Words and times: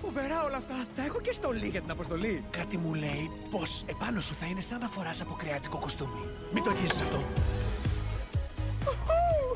Φοβερά 0.00 0.44
όλα 0.44 0.56
αυτά. 0.56 0.74
Θα 0.96 1.04
έχω 1.04 1.20
και 1.20 1.32
στολή 1.32 1.68
για 1.68 1.80
την 1.80 1.90
αποστολή. 1.90 2.44
Κάτι 2.50 2.78
μου 2.78 2.94
λέει 2.94 3.30
πως 3.50 3.84
επάνω 3.86 4.20
σου 4.20 4.34
θα 4.34 4.46
είναι 4.46 4.60
σαν 4.60 4.80
να 4.80 4.88
φοράς 4.88 5.20
από 5.20 5.34
κρεατικό 5.34 5.78
κοστούμι. 5.78 6.24
Μην 6.52 6.64
το 6.64 6.70
αγγίζει 6.70 7.02
αυτό. 7.02 7.24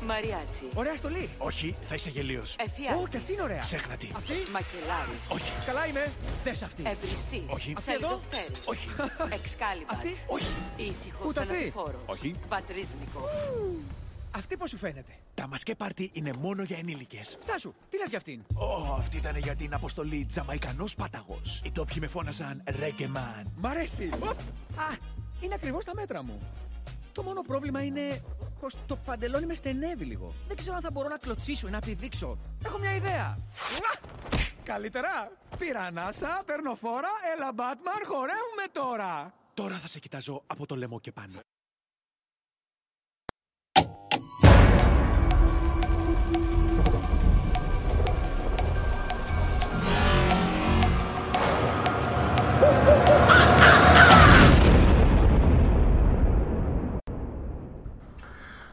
Μαριάτσι. 0.05 0.63
Ωραία 0.73 0.95
στολή. 0.95 1.29
Όχι, 1.37 1.75
θα 1.83 1.95
είσαι 1.95 2.09
γελίος. 2.09 2.55
Εφιάλτης. 2.59 3.03
Ω, 3.03 3.07
και 3.07 3.17
αυτή 3.17 3.33
είναι 3.33 3.41
ωραία. 3.41 3.59
Ξέχνα 3.59 3.95
τη. 3.95 4.07
Αυτή; 4.15 4.33
Μακελάρης. 4.33 5.23
Όχι. 5.29 5.51
Καλά 5.65 5.87
είμαι. 5.87 6.11
Δες 6.43 6.61
αυτή. 6.63 6.83
Εμπριστής. 6.85 7.43
Όχι. 7.47 7.73
Αυτή 7.77 7.91
εδώ; 7.93 8.07
Σελιδοκτέρης. 8.07 8.59
Όχι. 8.65 8.87
Εξκάλιμπατ. 9.33 9.91
Αυτή; 9.91 10.17
Όχι. 10.27 10.53
Ήσυχος 10.75 11.27
Ούτε 11.27 11.39
αυτή; 11.39 11.53
θανατηφόρος. 11.53 12.01
Όχι. 12.05 12.35
Πατρίσνικο. 12.49 13.19
Αυτή 14.35 14.57
πώς 14.57 14.69
σου 14.69 14.77
φαίνεται; 14.77 15.13
Τα 15.33 15.47
μασκέ 15.47 15.75
πάρτι 15.75 16.09
είναι 16.13 16.33
μόνο 16.33 16.63
για 16.63 16.77
ενήλικες. 16.77 17.37
Στάσου, 17.41 17.73
τι 17.89 17.97
λες 17.97 18.09
για 18.09 18.17
αυτήν; 18.17 18.41
Ω, 18.57 18.93
αυτή 18.93 19.17
ήταν 19.17 19.37
για 19.37 19.55
την 19.55 19.73
αποστολή 19.73 20.25
Τζαμαϊκανός 20.25 20.95
Πάταγος. 20.95 21.61
Οι 21.65 21.71
τόπιοι 21.71 21.97
με 21.99 22.07
φώναζαν 22.07 22.63
Reggae 22.65 23.15
Man. 23.15 23.43
Μ' 23.55 23.65
αρέσει. 23.65 24.09
Οπ. 24.13 24.39
Α, 24.79 24.95
είναι 25.41 25.53
ακριβώς 25.53 25.85
τα 25.85 25.91
μέτρα 25.95 26.23
μου. 26.23 26.39
Το 27.11 27.23
μόνο 27.23 27.41
πρόβλημα 27.41 27.83
είναι 27.83 28.21
πως 28.59 28.75
το 28.87 28.95
παντελόνι 28.95 29.45
με 29.45 29.53
στενεύει 29.53 30.05
λίγο. 30.05 30.33
Δεν 30.47 30.57
ξέρω 30.57 30.75
αν 30.75 30.81
θα 30.81 30.91
μπορώ 30.91 31.07
να 31.07 31.17
κλωτσίσω 31.17 31.67
ή 31.67 31.71
να 31.71 31.79
πηδήξω. 31.79 32.37
Έχω 32.65 32.77
μια 32.79 32.95
ιδέα. 32.95 33.37
Μουα! 33.71 34.09
Καλύτερα. 34.63 35.31
Πήρα 35.57 35.81
ανάσα, 35.81 36.43
παίρνω 36.45 36.75
φόρα, 36.75 37.09
έλα 37.35 37.49
Batman, 37.55 38.01
χορεύουμε 38.05 38.65
τώρα. 38.71 39.33
Τώρα 39.53 39.75
θα 39.75 39.87
σε 39.87 39.99
κοιτάζω 39.99 40.43
από 40.47 40.65
το 40.65 40.75
λαιμό 40.75 40.99
και 40.99 41.11
πάνω. 41.11 41.39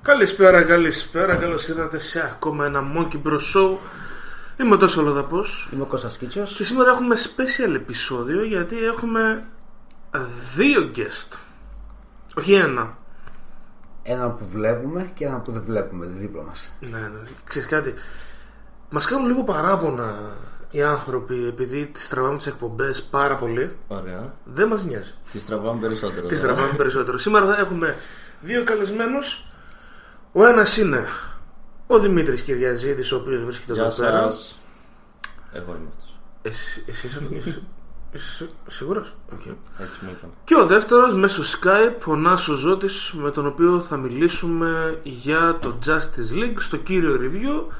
Καλησπέρα, 0.02 0.62
καλησπέρα, 0.62 1.36
καλώς 1.36 1.68
ήρθατε 1.68 1.98
σε 1.98 2.20
ακόμα 2.20 2.66
ένα 2.66 2.82
Monkey 2.96 3.26
Bros 3.26 3.38
Show. 3.54 3.76
Είμαι 4.60 4.76
τόσο 4.76 5.02
Λοδαπό 5.02 5.44
Είμαι 5.72 5.82
ο 5.82 5.86
Κώστας 5.86 6.16
Κίτσος. 6.16 6.56
και 6.56 6.64
σήμερα 6.64 6.90
έχουμε 6.90 7.16
special 7.16 7.74
επεισόδιο 7.74 8.44
γιατί 8.44 8.84
έχουμε 8.84 9.44
δύο 10.56 10.90
guest. 10.96 11.36
Όχι 12.36 12.52
ένα. 12.52 12.96
Έναν 14.02 14.36
που 14.36 14.46
βλέπουμε 14.52 15.10
και 15.14 15.24
έναν 15.24 15.42
που 15.42 15.52
δεν 15.52 15.62
βλέπουμε 15.62 16.06
δίπλα 16.06 16.42
μας. 16.42 16.76
Ναι, 16.80 16.98
ναι. 16.98 17.28
Ξέρεις 17.44 17.68
κάτι. 17.68 17.94
Μας 18.90 19.06
κάνουν 19.06 19.26
λίγο 19.26 19.44
παράπονα 19.44 20.14
οι 20.70 20.82
άνθρωποι 20.82 21.46
επειδή 21.46 21.86
τις 21.86 22.08
τραβάμε 22.08 22.36
τις 22.36 22.46
εκπομπές 22.46 23.02
πάρα 23.02 23.36
πολύ. 23.36 23.76
Ωραία. 23.88 24.34
Δεν 24.44 24.68
μας 24.68 24.84
νοιάζει. 24.84 25.14
Τη 25.32 25.44
τραβάμε 25.44 25.80
περισσότερο. 25.80 26.26
Τις 26.26 26.40
τώρα. 26.40 26.52
τραβάμε 26.52 26.76
περισσότερο. 26.76 27.18
Σήμερα 27.18 27.46
θα 27.46 27.60
έχουμε 27.60 27.96
δύο 28.40 28.64
καλεσμένους. 28.64 29.46
Ο 30.32 30.46
ένας 30.46 30.76
είναι 30.76 31.06
ο 31.86 31.98
Δημήτρης 31.98 32.42
Κυριαζίδης, 32.42 33.12
ο 33.12 33.16
οποίος 33.16 33.42
βρίσκεται 33.44 33.72
Γεια 33.72 33.82
εδώ 33.84 33.96
πέρα. 33.96 34.22
σας. 34.30 34.58
Εγώ 35.52 35.76
είμαι 35.78 35.88
αυτός. 35.90 36.14
Εσύ, 36.42 36.84
εσύ 36.86 37.06
είσαι, 37.06 37.20
είσαι, 37.34 37.62
είσαι 38.12 38.46
σίγουρος; 38.68 39.14
Οκ. 39.32 39.40
Έτσι 39.78 39.98
μου 40.04 40.10
είπαν. 40.10 40.30
Και 40.44 40.54
ο 40.54 40.66
δεύτερος 40.66 41.14
μέσω 41.14 41.42
Skype, 41.42 42.02
ο 42.06 42.16
Νάσσος 42.16 42.58
Ζότης, 42.58 43.12
με 43.12 43.30
τον 43.30 43.46
οποίο 43.46 43.80
θα 43.80 43.96
μιλήσουμε 43.96 45.00
για 45.02 45.58
το 45.60 45.78
Justice 45.86 46.34
League, 46.42 46.56
στο 46.58 46.76
κύριο 46.76 47.18
review, 47.20 47.72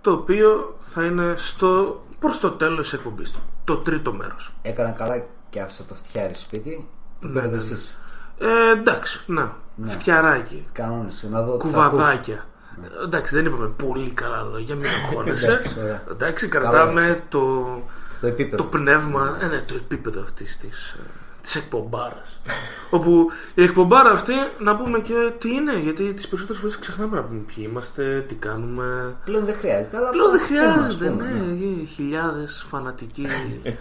το 0.00 0.12
οποίο 0.12 0.78
θα 0.86 1.04
είναι 1.04 1.34
στο, 1.36 2.02
προς 2.20 2.40
το 2.40 2.50
τέλος 2.50 2.80
της 2.88 2.92
εκπομπής 2.92 3.30
του. 3.32 3.42
Το 3.64 3.76
τρίτο 3.76 4.12
μέρος. 4.12 4.52
Έκανα 4.62 4.90
καλά 4.90 5.24
και 5.50 5.60
άφησα 5.60 5.84
το 5.84 5.94
φτιάρι 5.94 6.34
σπίτι. 6.34 6.88
Το 7.20 7.26
Ναι, 7.26 7.32
πήρατε 7.32 7.50
ναι, 7.50 7.56
ναι. 7.56 7.62
εσείς. 7.62 7.98
Ε, 8.38 8.70
εντάξει, 8.72 9.20
να, 9.26 9.56
φτιαράκι, 9.86 10.66
Κανόνισε 10.72 11.28
να 11.28 11.42
δω 11.42 11.56
τι 11.56 11.68
θα 11.68 11.88
κουβαδάκια. 11.88 12.46
Ε, 12.84 13.04
Εντάξει, 13.04 13.34
δεν 13.34 13.44
είπαμε 13.46 13.68
πολύ 13.68 14.10
καλά 14.10 14.42
λόγια, 14.52 14.74
μην 14.74 14.86
αγχώνεσαι. 14.86 15.46
Εντάξει, 15.46 15.80
ωραία. 15.82 16.02
Εντάξει, 16.10 16.48
Καλά 16.48 16.70
κρατάμε 16.70 17.00
λόγια. 17.00 17.22
το, 17.28 17.38
ακούς. 17.38 17.82
Το 18.20 18.26
επίπεδο. 18.26 18.56
το 18.62 18.68
πνεύμα, 18.68 19.38
ε, 19.42 19.46
ναι, 19.46 19.62
το 19.66 19.74
επίπεδο 19.74 20.20
αυτής 20.22 20.58
της, 20.58 20.88
ε, 20.98 21.00
της 21.42 21.54
εκπομπάρας. 21.56 22.40
Όπου 22.90 23.26
η 23.54 23.62
εκπομπάρα 23.62 24.10
αυτή, 24.10 24.32
να 24.58 24.76
πούμε 24.76 24.98
και 25.00 25.32
τι 25.38 25.54
είναι, 25.54 25.78
γιατί 25.78 26.12
τις 26.14 26.28
περισσότερες 26.28 26.60
φορές 26.60 26.78
ξεχνάμε 26.78 27.16
να 27.16 27.22
πούμε 27.22 27.40
ποιοι 27.54 27.66
είμαστε, 27.70 28.24
τι 28.28 28.34
κάνουμε. 28.34 29.16
Πλέον 29.24 29.44
δεν 29.44 29.54
χρειάζεται. 29.58 29.96
Αλλά 29.96 30.10
Πλέον 30.10 30.30
δεν 30.30 30.40
ας 30.40 30.46
πούμε, 30.46 30.60
ας 30.60 30.74
χρειάζεται, 30.74 31.08
πούμε, 31.10 31.24
ναι, 31.24 31.54
οι 31.54 31.84
χιλιάδες 31.84 32.66
φανατικοί 32.70 33.26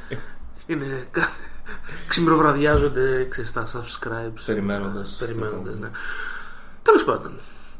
είναι, 0.68 1.08
κα- 1.68 1.94
ξημεροβραδιάζονται, 2.08 3.28
ξέρεις, 3.30 3.54
τα 3.54 3.68
subscribes. 3.68 4.42
Περιμένοντας. 4.46 5.16
Περιμένοντας, 5.20 5.78
ναι. 5.78 5.90
Τέλος 6.82 7.04
πάντων, 7.04 7.32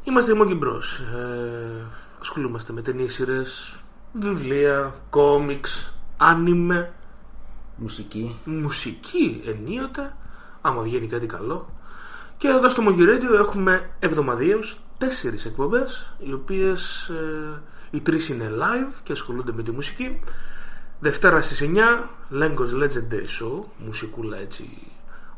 είμαστε 0.04 0.32
οι 0.32 0.34
Monkey 0.42 0.58
Bros. 0.64 1.16
Ε, 1.16 1.82
ασχολούμαστε 2.20 2.72
με 2.72 2.82
ταινίες, 2.82 3.12
σειρές, 3.12 3.74
βιβλία, 4.12 4.94
κόμιξ, 5.10 5.92
άνιμε, 6.16 6.92
Μουσική. 7.76 8.38
μουσική 8.44 9.42
ενίοτε, 9.46 10.14
άμα 10.60 10.82
βγαίνει 10.82 11.06
κάτι 11.06 11.26
καλό. 11.26 11.72
Και 12.36 12.48
εδώ 12.48 12.68
στο 12.68 12.82
Monkey 12.86 13.00
Radio 13.02 13.38
έχουμε 13.40 13.90
εβδομαδιαίως 13.98 14.78
τέσσερις 14.98 15.44
εκπομπές, 15.44 16.14
οι 16.18 16.32
οποίες 16.32 17.08
ε, 17.08 17.60
οι 17.90 18.00
τρεις 18.00 18.28
είναι 18.28 18.50
live 18.58 18.92
και 19.02 19.12
ασχολούνται 19.12 19.52
με 19.52 19.62
τη 19.62 19.70
μουσική. 19.70 20.20
Δευτέρα 21.00 21.42
στις 21.42 21.62
9, 21.62 22.08
Lengos 22.32 22.82
Legendary 22.82 23.26
Show, 23.40 23.62
μουσικούλα 23.78 24.36
έτσι 24.38 24.92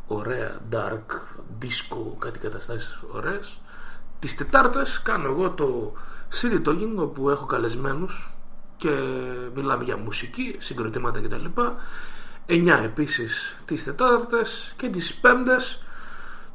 ωραία, 0.07 0.59
dark, 0.73 1.05
disco, 1.63 2.19
κάτι 2.19 2.39
καταστάσεις 2.39 2.99
ωραίες. 3.11 3.61
Τις 4.19 4.37
Τετάρτες 4.37 5.03
κάνω 5.03 5.29
εγώ 5.29 5.51
το 5.51 5.93
City 6.41 6.69
Talking, 6.69 6.93
όπου 6.97 7.31
έχω 7.31 7.47
καλεσμένους 7.47 8.33
και 8.77 8.91
μιλάμε 9.55 9.85
για 9.85 9.97
μουσική, 9.97 10.57
συγκροτήματα 10.59 11.21
κτλ. 11.21 11.45
9 12.47 12.81
επίσης 12.83 13.57
τις 13.65 13.85
Τετάρτες 13.85 14.75
και 14.77 14.89
τις 14.89 15.15
Πέμπτες 15.15 15.85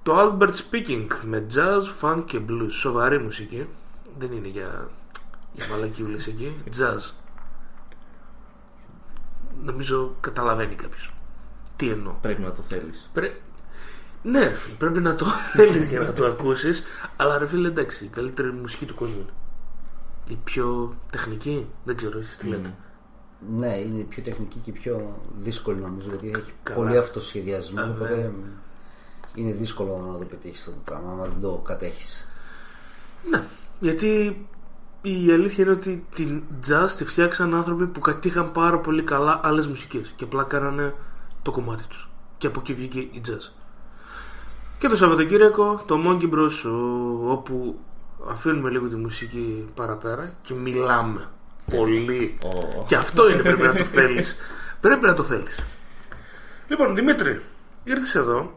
το 0.03 0.19
Albert 0.19 0.53
Speaking 0.53 1.07
με 1.23 1.45
jazz, 1.55 1.81
funk 2.01 2.23
και 2.25 2.39
blues. 2.49 2.71
Σοβαρή 2.71 3.19
μουσική. 3.19 3.67
Δεν 4.19 4.31
είναι 4.31 4.47
για, 4.47 4.89
για 5.53 5.67
μαλακιούλες 5.67 6.27
εκεί. 6.27 6.55
Jazz. 6.77 7.24
Νομίζω 9.63 10.15
καταλαβαίνει 10.19 10.75
κάποιος. 10.75 11.09
Τι 11.75 11.89
εννοώ. 11.89 12.13
Πρέπει 12.21 12.41
να 12.41 12.51
το 12.51 12.61
θέλεις. 12.61 13.09
Πρέ... 13.13 13.33
Ναι, 14.23 14.39
ρε 14.39 14.55
φίλε, 14.55 14.75
πρέπει 14.75 14.99
να 14.99 15.15
το 15.15 15.25
θέλεις 15.55 15.87
για 15.87 15.99
να 15.99 16.13
το 16.13 16.25
ακούσεις. 16.25 16.83
Αλλά 17.15 17.37
ρε 17.37 17.47
φίλε, 17.47 17.67
εντάξει, 17.67 18.05
η 18.05 18.07
καλύτερη 18.07 18.51
μουσική 18.51 18.85
του 18.85 18.95
κόσμου 18.95 19.15
είναι. 19.15 19.33
Η 20.27 20.37
πιο 20.43 20.95
τεχνική, 21.11 21.67
δεν 21.83 21.95
ξέρω 21.95 22.19
εσείς 22.19 22.37
τι 22.37 22.47
λέτε. 22.47 22.73
Ναι, 23.57 23.77
είναι 23.77 24.03
πιο 24.03 24.23
τεχνική 24.23 24.59
και 24.59 24.71
πιο 24.71 25.19
δύσκολη 25.37 25.79
νομίζω 25.79 26.09
γιατί 26.09 26.27
έχει 26.27 26.53
Καλά. 26.63 26.79
πολύ 26.79 26.97
αυτοσχεδιασμό. 26.97 27.81
Α, 27.81 27.89
Οπότε 27.89 28.15
ναι. 28.15 28.47
είναι 29.35 29.51
δύσκολο 29.51 30.11
να 30.11 30.17
το 30.19 30.25
πετύχεις 30.25 30.59
αυτό 30.59 30.71
το 30.71 30.77
πράγμα 30.85 31.11
άμα 31.11 31.23
δεν 31.23 31.41
το 31.41 31.61
κατέχεις. 31.65 32.29
Ναι, 33.29 33.43
γιατί 33.79 34.45
η 35.09 35.31
αλήθεια 35.31 35.63
είναι 35.63 35.73
ότι 35.73 36.05
την 36.15 36.41
jazz 36.67 36.89
τη 36.97 37.05
φτιάξαν 37.05 37.55
άνθρωποι 37.55 37.85
που 37.87 37.99
κατήχαν 37.99 38.51
πάρα 38.51 38.79
πολύ 38.79 39.03
καλά 39.03 39.39
άλλες 39.43 39.67
μουσικές 39.67 40.13
και 40.15 40.23
απλά 40.23 40.43
κάνανε 40.43 40.93
το 41.41 41.51
κομμάτι 41.51 41.83
τους. 41.89 42.09
Και 42.37 42.47
από 42.47 42.59
εκεί 42.59 42.73
βγήκε 42.73 42.99
η 42.99 43.21
jazz. 43.27 43.51
Και 44.79 44.87
το 44.87 44.95
Σαββατοκύριακο 44.95 45.83
το 45.85 45.97
Monkey 46.05 46.33
Bros 46.33 46.69
ο- 46.71 47.31
όπου 47.31 47.79
αφήνουμε 48.29 48.69
λίγο 48.69 48.87
τη 48.87 48.95
μουσική 48.95 49.67
παραπέρα 49.75 50.33
και 50.41 50.53
μιλάμε 50.53 51.27
πολύ. 51.71 52.37
Ω. 52.43 52.83
Και 52.87 52.95
αυτό 52.95 53.29
είναι 53.29 53.41
πρέπει 53.41 53.61
να 53.61 53.73
το 53.73 53.83
θέλεις. 53.83 54.35
Πρέπει 54.81 55.05
να 55.05 55.13
το 55.13 55.23
θέλεις. 55.23 55.59
Λοιπόν, 56.67 56.95
Δημήτρη, 56.95 57.41
ήρθες 57.83 58.15
εδώ. 58.15 58.53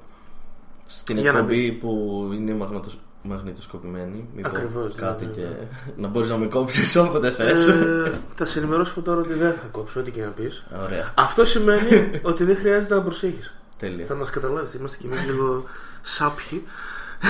Στην 0.87 1.19
Για 1.19 1.33
να 1.33 1.39
εκπομπή 1.39 1.73
που 1.73 2.23
είναι 2.35 2.55
μαγνητος... 2.55 2.99
μαγνητοσκοπημένη. 3.23 4.29
Μήπως 4.37 4.53
Ακριβώς, 4.53 4.95
ναι, 4.95 5.01
Κάτι 5.01 5.25
ναι, 5.25 5.31
και 5.31 5.41
ναι. 5.41 5.69
να 6.03 6.09
μπορείς 6.09 6.29
να 6.31 6.37
με 6.37 6.47
κόψεις 6.47 6.97
όποτε 6.97 7.31
θες. 7.31 7.69
Ε, 7.69 8.13
θα 8.35 8.45
σε 8.47 8.59
ενημερώσω 8.59 9.01
τώρα 9.01 9.21
ότι 9.21 9.33
δεν 9.35 9.53
θα 9.53 9.67
κόψω 9.73 10.01
ό,τι 10.01 10.11
και 10.11 10.23
να 10.23 10.29
πεις. 10.29 10.65
Ωραία. 10.85 11.13
Αυτό 11.15 11.45
σημαίνει 11.45 12.11
ότι 12.23 12.45
δεν 12.45 12.57
χρειάζεται 12.57 12.95
να 12.95 13.03
προσέχεις. 13.03 13.55
Τέλεια. 13.79 14.07
Θα 14.07 14.15
μας 14.15 14.31
καταλάβεις, 14.31 14.75
είμαστε 14.75 14.97
κι 15.01 15.07
εμείς 15.07 15.25
λίγο 15.25 15.65
σάπιοι. 16.03 16.65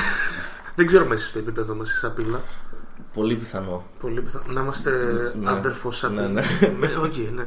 δεν 0.76 0.86
ξέρω 0.86 1.06
μέσα 1.06 1.26
στο 1.26 1.38
επίπεδο 1.38 1.74
μας 1.74 1.90
η 1.90 1.94
σαπίλα. 1.96 2.40
Πολύ 3.14 3.34
πιθανό. 3.34 3.84
Πολύ 4.00 4.20
πιθανό. 4.20 4.44
Να 4.52 4.60
είμαστε 4.60 4.90
Ναι. 5.40 5.50
άδερφο 5.50 5.92
σαπίλα. 5.92 6.28
Ναι, 6.28 6.30
ναι. 6.60 6.72
Με- 6.78 6.96
οκ, 6.96 7.16
ναι. 7.34 7.46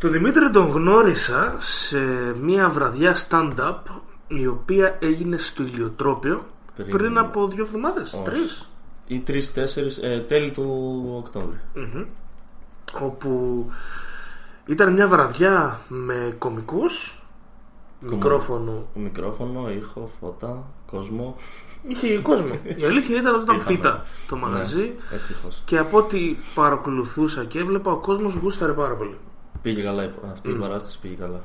Τον 0.00 0.12
Δημήτρη 0.12 0.50
τον 0.50 0.70
γνώρισα 0.70 1.56
σε 1.58 1.98
μια 2.42 2.68
βραδιά 2.68 3.16
stand-up 3.28 3.78
η 4.26 4.46
οποία 4.46 4.96
έγινε 4.98 5.36
στο 5.36 5.62
ηλιοτρόπιο 5.62 6.46
πριν, 6.76 6.90
Πριν- 6.96 7.18
από 7.18 7.48
δύο 7.48 7.64
εβδομάδες, 7.64 8.12
Όχι. 8.12 8.24
τρεις. 8.24 8.68
Ή 9.06 9.20
τρει-τέσσερι 9.20 9.90
τέλη 10.28 10.50
του 10.50 11.04
Οκτώβρη. 11.18 11.60
όπου 13.00 13.66
Ήταν 14.68 14.92
μια 14.92 15.08
βραδιά 15.08 15.80
με 15.88 16.34
κωμικούς, 16.38 17.22
μικρόφωνο. 18.00 18.86
Μικρόφωνο, 18.94 19.70
ήχο, 19.70 20.10
φώτα, 20.20 20.64
κόσμο. 20.90 21.36
Είχε 21.88 22.18
κόσμο. 22.18 22.58
Η 22.76 22.84
αλήθεια 22.84 23.16
ήταν 23.16 23.34
ότι 23.34 23.42
ήταν 23.42 23.56
Είχαμε. 23.56 23.76
πίτα 23.76 24.04
το 24.28 24.36
μαγαζί. 24.36 24.80
Ναι, 25.10 25.16
Ευτυχώς. 25.16 25.62
Και 25.64 25.78
από 25.78 25.98
ό,τι 25.98 26.36
παρακολουθούσα 26.54 27.44
και 27.44 27.58
έβλεπα, 27.58 27.90
ο 27.92 27.96
κόσμος 27.96 28.34
γούσταρε 28.34 28.72
πάρα 28.72 28.94
πολύ. 28.94 29.16
Πήγε 29.62 29.82
καλά 29.82 30.04
η- 30.04 30.10
αυτή 30.32 30.50
η 30.50 30.54
παράσταση, 30.54 30.98
πήγε 30.98 31.14
καλά. 31.14 31.42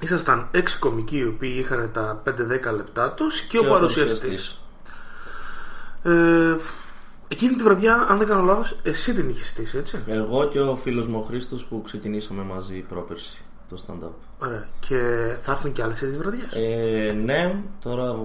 Ήσασταν 0.00 0.48
έξι 0.50 0.78
κομικοί 0.78 1.16
οι 1.18 1.24
οποίοι 1.26 1.54
είχαν 1.58 1.90
τα 1.92 2.20
5-10 2.24 2.72
λεπτά 2.72 3.10
τους 3.12 3.40
και, 3.40 3.58
ο 3.58 3.64
παρουσιαστής. 3.64 4.60
Ε, 6.02 6.56
εκείνη 7.28 7.54
τη 7.54 7.62
βραδιά, 7.62 8.06
αν 8.08 8.18
δεν 8.18 8.26
κάνω 8.26 8.42
λάθος, 8.42 8.78
εσύ 8.82 9.14
την 9.14 9.28
είχες 9.28 9.48
στήσει, 9.48 9.78
έτσι. 9.78 10.02
Εγώ 10.06 10.48
και 10.48 10.60
ο 10.60 10.76
φίλος 10.76 11.06
μου 11.06 11.18
ο 11.18 11.22
Χρήστος 11.22 11.64
που 11.64 11.82
ξεκινήσαμε 11.82 12.42
μαζί 12.42 12.84
πρόπερση 12.88 13.42
το 13.68 13.84
stand-up. 13.86 14.12
Ωραία. 14.38 14.66
Και 14.80 14.98
θα 15.40 15.52
έρθουν 15.52 15.72
και 15.72 15.82
άλλες 15.82 15.98
τέτοιες 15.98 16.18
βραδιές; 16.18 16.52
Ε, 16.52 17.12
ναι, 17.12 17.54
τώρα 17.82 18.16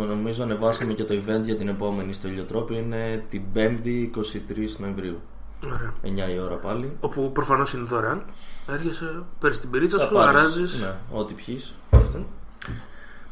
ε, 0.00 0.04
νομίζω 0.04 0.42
ανεβάσαμε 0.42 0.92
και 0.92 1.04
το 1.04 1.14
event 1.14 1.42
για 1.42 1.56
την 1.56 1.68
επόμενη 1.68 2.12
στο 2.12 2.28
Ηλιοτρόπιο. 2.28 2.78
Είναι 2.78 3.24
την 3.28 3.42
5η 3.54 4.10
23 4.16 4.76
Νοεμβρίου. 4.78 5.20
Ωραία. 5.64 5.92
9 6.02 6.34
η 6.34 6.38
ώρα 6.38 6.54
πάλι. 6.54 6.96
Όπου 7.00 7.32
προφανώς 7.32 7.72
είναι 7.72 7.84
δωρεάν. 7.84 8.22
Έρχεσαι, 8.68 9.22
παίρνεις 9.40 9.60
την 9.60 9.70
πυρίτσα 9.70 9.98
Θα 9.98 10.04
σου, 10.04 10.14
πάρεις, 10.14 10.40
αράζεις. 10.40 10.80
Ναι, 10.80 10.94
ό,τι 11.12 11.34
πιείς. 11.34 11.74
Αυτό. 11.90 12.26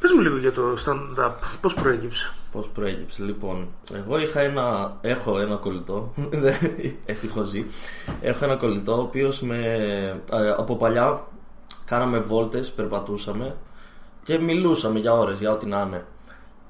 Πες 0.04 0.12
μου 0.12 0.20
λίγο 0.20 0.36
για 0.36 0.52
το 0.52 0.62
stand-up, 0.86 1.32
πώς 1.60 1.74
προέκυψε; 1.74 2.32
Πώς 2.52 2.68
προέκυψε, 2.68 3.22
λοιπόν. 3.22 3.68
Εγώ 3.94 4.18
είχα 4.18 4.40
ένα, 4.40 4.96
έχω 5.00 5.38
ένα 5.38 5.56
κολλητό. 5.56 6.12
Ευτυχώς 7.06 7.48
ζει. 7.48 7.64
Έχω 8.20 8.44
ένα 8.44 8.56
κολλητό, 8.56 8.96
ο 8.96 9.00
οποίος 9.00 9.40
με, 9.40 9.56
ε, 10.32 10.48
από 10.58 10.76
παλιά 10.76 11.26
κάναμε 11.84 12.18
βόλτες, 12.18 12.72
περπατούσαμε 12.72 13.56
και 14.22 14.38
μιλούσαμε 14.38 14.98
για 14.98 15.12
ώρες, 15.12 15.40
για 15.40 15.52
ό,τι 15.52 15.66
να 15.66 15.84
είναι. 15.86 16.04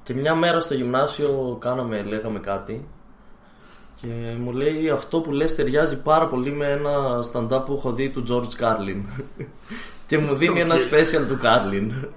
Και 0.03 0.13
μια 0.13 0.35
μέρα 0.35 0.61
στο 0.61 0.73
γυμνάσιο 0.73 1.57
κάναμε, 1.59 2.03
λέγαμε 2.03 2.39
κάτι 2.39 2.87
και 4.01 4.07
μου 4.39 4.51
λέει 4.51 4.89
αυτό 4.89 5.19
που 5.19 5.31
λες 5.31 5.55
ταιριάζει 5.55 6.01
πάρα 6.01 6.27
πολύ 6.27 6.51
με 6.51 6.71
ένα 6.71 7.23
stand-up 7.31 7.65
που 7.65 7.73
έχω 7.73 7.91
δει 7.91 8.09
του 8.09 8.23
George 8.29 8.63
Carlin. 8.63 9.23
και 10.07 10.17
μου 10.17 10.35
δίνει 10.35 10.59
ένα 10.59 10.75
special 10.75 11.27
του 11.27 11.39
Carlin. 11.43 12.07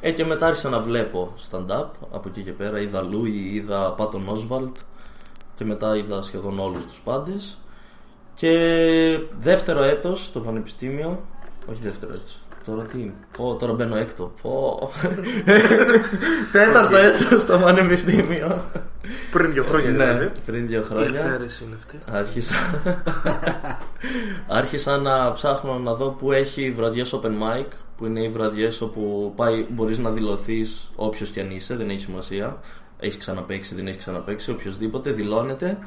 Ε, 0.00 0.10
και 0.10 0.24
μετά 0.24 0.46
άρχισα 0.46 0.68
να 0.68 0.80
βλέπω 0.80 1.34
stand-up 1.50 1.86
από 2.12 2.28
εκεί 2.28 2.42
και 2.42 2.52
πέρα. 2.52 2.80
Είδα 2.80 3.02
Λούι, 3.02 3.50
είδα 3.52 3.92
Πάτον 3.92 4.28
Όσβαλτ 4.28 4.76
και 5.54 5.64
μετά 5.64 5.96
είδα 5.96 6.22
σχεδόν 6.22 6.58
όλους 6.58 6.84
τους 6.86 7.00
πάντες. 7.00 7.58
Και 8.34 9.18
δεύτερο 9.38 9.82
έτος 9.82 10.24
στο 10.24 10.40
πανεπιστήμιο, 10.40 11.20
όχι 11.70 11.80
δεύτερο 11.82 12.12
έτος, 12.12 12.38
τώρα 12.64 12.82
τι 12.82 13.00
είναι, 13.00 13.12
πω, 13.36 13.54
τώρα 13.54 13.72
μπαίνω 13.72 13.96
έκτο, 13.96 14.32
πω. 14.42 14.90
Τέταρτο 16.52 16.96
έτος 16.96 17.42
στο 17.42 17.58
πανεπιστήμιο. 17.58 18.64
Πριν 19.32 19.52
δύο 19.52 19.64
χρόνια 19.64 19.90
ναι, 19.90 19.96
δηλαδή. 20.04 20.30
πριν 20.46 20.66
δύο 20.66 20.80
Η 20.80 20.82
χρόνια. 20.84 21.20
εφαίρεση 21.20 21.64
είναι 21.64 21.76
αυτή; 21.78 21.98
Άρχισα, 22.10 22.54
άρχισα 24.60 24.96
να 24.98 25.32
ψάχνω 25.32 25.78
να 25.78 25.94
δω 25.94 26.08
που 26.08 26.32
έχει 26.32 26.70
βραδιές 26.70 27.14
open 27.22 27.26
mic 27.26 27.66
που 28.00 28.06
είναι 28.06 28.20
οι 28.20 28.28
βραδιές 28.28 28.80
όπου 28.80 29.32
πάει, 29.36 29.66
μπορείς 29.70 29.98
να 29.98 30.10
δηλωθείς 30.10 30.90
όποιος 30.96 31.30
και 31.30 31.40
αν 31.40 31.50
είσαι, 31.50 31.76
δεν 31.76 31.90
έχει 31.90 31.98
σημασία. 31.98 32.60
Έχεις 32.98 33.16
ξαναπαίξει, 33.16 33.74
δεν 33.74 33.86
έχεις 33.86 33.98
ξαναπαίξει, 33.98 34.50
οποιοδήποτε 34.50 35.10
δηλώνεται. 35.10 35.78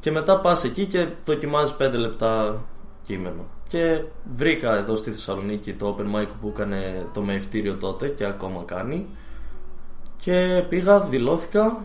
Και 0.00 0.10
μετά 0.10 0.40
πας 0.40 0.64
εκεί 0.64 0.86
και 0.86 1.08
δοκιμάζεις 1.24 1.74
5 1.78 1.98
λεπτά 1.98 2.62
κείμενο. 3.02 3.46
Και 3.68 4.02
βρήκα 4.34 4.76
εδώ 4.76 4.96
στη 4.96 5.10
Θεσσαλονίκη 5.10 5.72
το 5.72 5.96
open 5.98 6.16
mic 6.16 6.26
που 6.40 6.48
έκανε 6.54 7.06
το 7.12 7.22
μεευτήριο 7.22 7.74
τότε 7.74 8.08
και 8.08 8.24
ακόμα 8.24 8.62
κάνει. 8.66 9.08
Και 10.16 10.64
πήγα, 10.68 11.00
δηλώθηκα. 11.00 11.84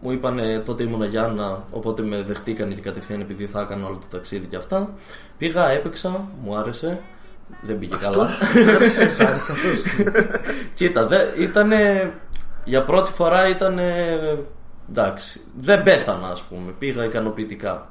Μου 0.00 0.12
είπανε 0.12 0.58
τότε 0.58 0.82
ήμουν 0.82 1.04
Γιάννα, 1.04 1.64
οπότε 1.70 2.02
με 2.02 2.22
δεχτήκανε 2.22 2.74
και 2.74 2.80
κατευθείαν 2.80 3.20
επειδή 3.20 3.46
θα 3.46 3.60
έκανα 3.60 3.86
όλο 3.86 3.96
το 3.96 4.06
ταξίδι 4.10 4.46
και 4.46 4.56
αυτά. 4.56 4.94
Πήγα, 5.38 5.68
έπαιξα, 5.68 6.28
μου 6.42 6.56
άρεσε. 6.56 7.02
Δεν 7.60 7.78
πήγε 7.78 7.96
καλά. 7.96 8.28
Σ' 8.28 9.20
άρεσε 9.20 9.52
αυτός. 9.52 9.82
Κοίτα, 10.74 11.06
δε, 11.06 11.18
ήτανε, 11.38 12.12
για 12.64 12.82
πρώτη 12.84 13.12
φορά 13.12 13.48
ήταν 13.48 13.80
εντάξει. 14.90 15.40
Δεν 15.60 15.82
πέθανα, 15.82 16.28
ας 16.28 16.42
πούμε. 16.42 16.72
Πήγα 16.78 17.04
ικανοποιητικά. 17.04 17.90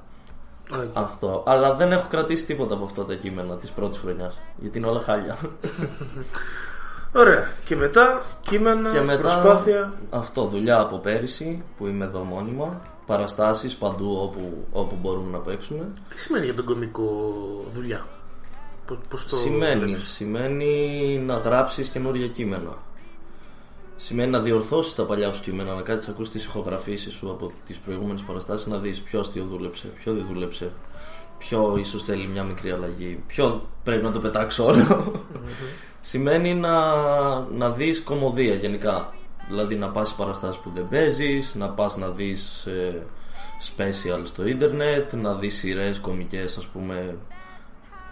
Οκ. 0.71 0.79
Αυτό. 0.93 1.43
Αλλά 1.47 1.73
δεν 1.73 1.91
έχω 1.91 2.07
κρατήσει 2.09 2.45
τίποτα 2.45 2.73
από 2.73 2.83
αυτά 2.83 3.05
τα 3.05 3.13
κείμενα 3.13 3.55
της 3.55 3.69
πρώτης 3.69 3.99
χρονιάς. 3.99 4.39
Γιατί 4.57 4.77
είναι 4.77 4.87
όλα 4.87 4.99
χάλια. 5.01 5.37
Ωραία. 7.13 7.49
Και 7.65 7.75
μετά 7.75 8.21
κείμενα, 8.41 8.91
Και 8.91 9.01
μετά 9.01 9.21
προσπάθεια. 9.21 9.93
αυτό, 10.09 10.45
δουλειά 10.45 10.79
από 10.79 10.97
πέρυσι 10.97 11.63
που 11.77 11.87
είμαι 11.87 12.05
εδώ 12.05 12.19
μόνιμα. 12.19 12.81
Παραστάσεις 13.05 13.75
παντού 13.75 14.19
όπου, 14.21 14.67
όπου 14.71 14.95
μπορούμε 15.01 15.31
να 15.31 15.37
παίξουμε. 15.37 15.85
Τι 16.09 16.19
σημαίνει 16.19 16.45
για 16.45 16.53
τον 16.53 16.65
κωμικό 16.65 17.33
δουλειά; 17.73 18.05
Πώς, 18.87 18.97
πώς 19.09 19.25
το 19.25 19.35
Σημαίνει, 19.35 19.83
βλέπεις; 19.85 20.07
σημαίνει 20.07 21.21
να 21.25 21.35
γράψεις 21.35 21.89
καινούργια 21.89 22.27
κείμενα. 22.27 22.77
Σημαίνει 23.95 24.31
να 24.31 24.39
διορθώσεις 24.39 24.95
τα 24.95 25.03
παλιά 25.03 25.31
σου 25.31 25.41
κείμενα, 25.41 25.75
να 25.75 25.81
κάτσεις 25.81 26.07
να 26.07 26.13
ακούσεις 26.13 26.31
τις 26.31 26.45
ηχογραφήσεις 26.45 27.13
σου 27.13 27.31
από 27.31 27.51
τις 27.65 27.77
προηγούμενες 27.77 28.21
παραστάσεις, 28.21 28.65
να 28.65 28.77
δεις 28.77 29.01
ποιος 29.01 29.27
αστείο 29.27 29.43
δούλεψε, 29.43 29.87
ποιο 29.87 30.13
δεν 30.13 30.25
δούλεψε, 30.27 30.71
ποιο 31.37 31.77
ίσως 31.77 32.03
θέλει 32.03 32.27
μια 32.27 32.43
μικρή 32.43 32.71
αλλαγή, 32.71 33.23
ποιο 33.27 33.69
πρέπει 33.83 34.03
να 34.03 34.11
το 34.11 34.19
πετάξω 34.19 34.65
όλο. 34.65 35.11
Σημαίνει 36.01 36.53
να, 36.53 36.95
να 37.39 37.69
δεις 37.69 38.01
κομμωδία 38.01 38.55
γενικά. 38.55 39.13
Δηλαδή 39.47 39.75
να 39.75 39.89
πας 39.89 40.07
σε 40.09 40.15
παραστάσεις 40.17 40.61
που 40.61 40.71
δεν 40.75 40.87
παίζεις, 40.89 41.55
να 41.55 41.69
πας 41.69 41.97
να 41.97 42.09
δεις 42.09 42.65
ε, 42.65 43.05
special 43.75 44.21
στο 44.23 44.47
ίντερνετ, 44.47 45.13
να 45.13 45.33
δεις 45.33 45.55
σειρές 45.55 45.99
κομικές 45.99 46.57
ας 46.57 46.67
πούμε 46.67 47.17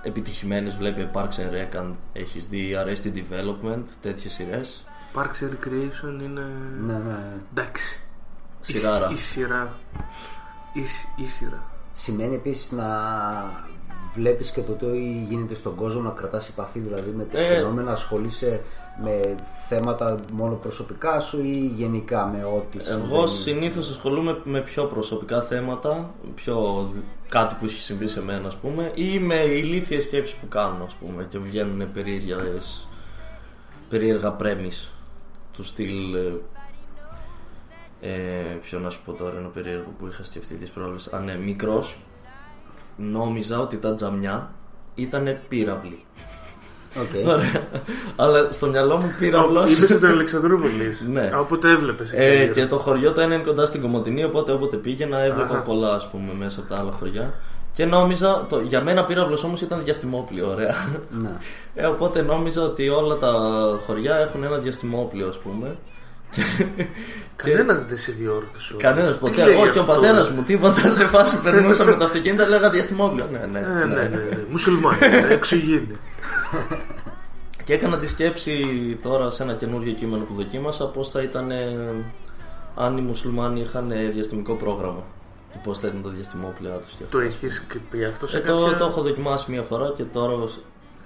επιτυχημένες 0.04 0.76
βλέπει 0.76 1.10
Parks 1.14 1.22
and 1.38 1.54
Rec 1.54 1.76
αν 1.78 1.96
έχεις 2.14 2.48
δει 2.48 2.76
Arrested 2.86 3.14
Development 3.18 3.84
τέτοιες 4.02 4.34
σειρές 4.34 4.86
Parks 5.16 5.44
and 5.44 5.50
Recreation 5.50 6.22
είναι. 6.24 6.42
Ναι, 6.86 6.94
ναι. 6.94 7.18
Εντάξει. 7.56 8.00
Η- 8.68 8.74
Σειράρα. 8.74 9.10
Η, 9.12 9.16
σειρά. 9.16 9.74
Η, 10.74 10.82
σ- 10.86 11.08
η 11.20 11.26
σειρά. 11.26 11.64
Σημαίνει 11.92 12.36
επίσης 12.36 12.72
να 12.72 12.86
βλέπεις 14.16 14.52
και 14.52 14.62
το 14.62 14.72
τι 14.74 15.26
γίνεται 15.30 15.54
στον 15.56 15.76
κόσμο, 15.76 16.02
να 16.02 16.10
κρατάς 16.12 16.50
επαφή 16.50 16.80
δηλαδή 16.80 17.10
με 17.12 17.24
τα 17.26 17.40
Ε. 17.40 17.56
φαινόμενα, 17.56 17.88
να 17.88 17.92
ασχολείσαι 17.92 18.62
με 19.04 19.36
θέματα 19.70 20.20
μόνο 20.32 20.56
προσωπικά 20.56 21.20
σου 21.20 21.42
ή 21.44 21.72
γενικά 21.76 22.26
με 22.28 22.44
ό,τι 22.44 22.78
Εγώ 22.90 23.28
συμβαίνει. 23.28 23.28
συνήθως 23.28 23.90
ασχολούμαι 23.90 24.42
με 24.44 24.60
πιο 24.62 24.84
προσωπικά 24.86 25.42
θέματα 25.42 26.12
πιο 26.36 26.56
δ- 26.94 27.23
κάτι 27.34 27.56
που 27.60 27.66
έχει 27.66 27.82
συμβεί 27.82 28.08
σε 28.08 28.24
μένα 28.24 28.48
ας 28.48 28.56
πούμε 28.56 28.92
ή 28.96 29.20
με 29.20 29.36
ηλίθιες 29.36 30.04
σκέψεις 30.04 30.36
που 30.36 30.48
κάνω 30.48 30.84
ας 30.84 30.94
πούμε 30.94 31.24
και 31.30 31.40
βγαίνουν 31.40 31.92
περίεργες 31.92 32.88
περίεργα 33.90 34.32
premise 34.32 34.92
του 35.54 35.64
στυλ 35.64 36.16
ε, 36.16 36.34
ε, 38.02 38.58
ποιο 38.62 38.80
να 38.80 38.90
σου 38.90 39.02
πω 39.06 39.14
τώρα 39.14 39.38
ένα 39.38 39.48
περίεργο 39.48 39.94
που 40.00 40.08
είχα 40.08 40.24
σκεφτεί 40.24 40.56
τις 40.56 40.70
προάλλες. 40.70 41.14
Α 41.14 41.20
ναι, 41.20 41.36
μικρός. 41.36 41.98
Νόμιζα 42.98 43.60
ότι 43.60 43.78
τα 43.78 43.94
τζαμιά 43.94 44.54
ήταν 44.96 45.40
πύραυλοι 45.48 46.06
Οκ. 47.02 47.28
Ωραία. 47.28 47.64
Αλλά 48.16 48.52
στο 48.52 48.68
μυαλό 48.68 48.96
μου 48.96 49.14
πύραυλος 49.18 49.78
Είπες 49.78 49.90
στον 49.90 50.06
Αλεξανδρούπολης. 50.10 51.04
Ναι. 51.12 51.32
Οπότε 51.40 51.70
έβλεπες. 51.70 52.12
Ε, 52.12 52.46
και 52.54 52.66
το 52.66 52.78
χωριό 52.78 53.12
το 53.12 53.22
ένα 53.22 53.34
είναι 53.34 53.44
κοντά 53.44 53.66
στην 53.66 53.82
Κομωτινή, 53.82 54.24
οπότε 54.24 54.52
όποτε 54.52 54.78
πήγαινα 54.78 55.20
έβλεπα 55.20 55.54
Αχα. 55.54 55.62
πολλά 55.62 55.94
ας 55.94 56.10
πούμε 56.10 56.34
μέσα 56.38 56.60
από 56.60 56.70
τα 56.70 56.78
άλλα 56.80 56.92
χωριά. 56.92 57.34
Και 57.74 57.86
νόμιζα, 57.86 58.46
το, 58.50 58.60
για 58.60 58.82
μένα 58.82 59.04
πύραυλος 59.04 59.44
όμως 59.44 59.62
ήταν 59.62 59.84
διαστημόπλιο, 59.84 60.50
ωραία. 60.50 60.76
Ναι. 61.22 61.32
Ε, 61.76 61.86
οπότε 61.86 62.22
νόμιζα 62.22 62.62
ότι 62.64 62.90
όλα 62.90 63.18
τα 63.18 63.32
χωριά 63.86 64.16
έχουν 64.16 64.44
ένα 64.44 64.58
διαστημόπλιο 64.58 65.28
ας 65.28 65.38
πούμε. 65.38 65.76
Κανένας 67.36 67.86
δεν 67.86 67.98
σε 67.98 68.12
διόρθωσε. 68.12 68.74
Κανένας 68.78 69.12
Τι 69.14 69.20
ποτέ. 69.20 69.44
λέει 69.44 69.54
Εγώ 69.54 69.68
και 69.68 69.78
ο 69.78 69.82
αυτό; 69.82 69.94
πατέρας 69.94 70.30
μου 70.30 70.44
τίποτα 70.44 70.90
σε 70.98 71.06
φάση 71.06 71.42
περνούσα 71.42 71.84
με 71.86 71.94
το 71.96 72.04
αυτοκίνητο, 72.04 72.46
λέγα 72.46 72.70
διαστημόπλιο. 72.70 73.28
Ναι, 73.32 73.38
ναι. 73.38 73.60
Ναι, 73.60 73.74
ναι, 73.74 73.86
ναι. 73.86 74.02
ναι. 74.02 74.08
ναι. 74.08 74.38
Μουσουλμάνοι. 74.50 74.98
Εξωγήινοι. 75.30 75.96
Και 77.64 77.74
έκανα 77.74 77.98
τη 77.98 78.08
σκέψη 78.08 78.56
τώρα 79.02 79.30
σε 79.30 79.44
ένα 79.44 79.54
καινούργιο 79.54 79.94
κείμενο 79.94 80.24
που 80.24 80.34
δοκίμασα 80.34 80.86
πώς 80.88 81.10
θα 81.10 81.22
ήταν 81.22 81.52
ε, 81.52 81.78
αν 82.76 82.98
οι 82.98 83.02
μουσουλμάνοι 83.02 83.60
είχαν 83.62 83.92
ε, 83.92 84.06
διαστημικό 84.10 84.54
πρόγραμμα. 84.54 85.04
Και 85.52 85.58
πώς 85.64 85.80
θα 85.80 85.88
ήταν 85.88 86.02
τα 86.04 86.10
διαστημόπλια 86.10 86.72
τους. 86.72 87.10
Το 87.12 87.20
έχεις 87.20 87.64
πει 87.92 88.04
αυτό 88.06 88.28
σε 88.28 88.38
Ε, 88.38 88.40
το, 88.40 88.62
κάποια... 88.62 88.78
το 88.78 88.86
έχω 88.86 89.02
δοκιμάσει 89.02 89.52
μία 89.52 89.62
φορά 89.64 89.92
και 89.96 90.04
τώρα 90.04 90.34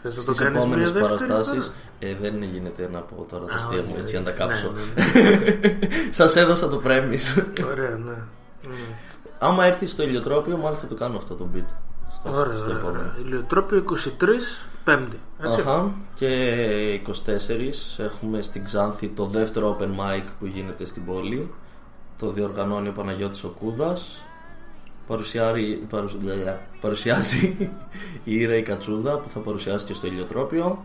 Θες 0.02 0.18
να 0.18 0.24
το 0.24 0.32
στις 0.34 0.40
κάνεις 0.40 0.58
επόμενες 0.58 0.92
μια 0.92 1.02
δεύτερη 1.02 1.28
παραστάσει. 1.28 1.60
φορά; 1.62 1.74
Ε, 2.00 2.16
δεν 2.22 2.44
γίνεται 2.44 2.90
να 2.92 3.00
πω 3.00 3.26
τώρα 3.32 3.46
τα 3.46 3.54
Α, 3.54 3.56
αστεία 3.56 3.82
μου 3.82 3.88
όχι, 3.92 4.00
έτσι 4.00 4.10
για 4.12 4.20
να 4.20 4.26
τα 4.26 4.32
ναι, 4.32 4.38
κάψω. 4.38 4.72
ναι, 4.72 5.22
ναι. 5.22 5.78
Σας 6.20 6.36
έδωσα 6.36 6.70
το 6.70 6.78
πρέμις. 6.78 7.44
Ωραία, 7.72 8.00
ναι. 8.06 8.16
Mm. 8.64 8.68
Άμα 9.40 9.66
έρθεις 9.66 9.92
στο 9.92 10.04
ηλιοτρόπιο, 10.04 10.58
μάλλον 10.58 10.78
θα 10.78 10.88
το 10.88 10.96
κάνω 10.96 11.18
αυτό 11.18 11.36
το 11.36 11.48
beat. 11.56 11.74
Στο, 12.20 12.30
Ωραία, 12.40 12.56
στο 12.56 12.66
ωραία, 12.66 12.78
επόμενο. 12.78 13.00
ωραία. 13.00 13.14
Ηλιοτρόπιο 13.26 13.78
23 13.78 14.64
Πέμπτη. 14.84 15.20
Έτσι. 15.44 15.60
Αχα. 15.62 15.92
Και 16.16 17.02
24 17.08 18.00
έχουμε 18.00 18.42
στην 18.42 18.64
Ξάνθη 18.64 19.08
το 19.08 19.26
δεύτερο 19.26 19.78
open 19.80 19.84
mic 19.86 20.24
που 20.40 20.46
γίνεται 20.46 20.86
στην 20.86 21.06
πόλη. 21.06 21.52
Το 22.18 22.30
διοργανώνει 22.32 22.88
ο 22.88 22.92
Παναγιώτης 22.92 23.44
ο 23.44 23.48
Κούδας. 23.60 24.22
Παρουσιάρει, 25.08 25.86
παρουσ- 25.90 26.24
λε- 26.24 26.58
παρουσιάζει 26.82 27.56
η 28.24 28.36
Ήρα 28.36 28.56
η 28.56 28.62
Κατσούδα 28.62 29.18
που 29.18 29.30
θα 29.30 29.40
παρουσιάσει 29.40 29.86
και 29.86 29.94
στο 29.94 30.08
Ηλιοτρόπιο. 30.08 30.84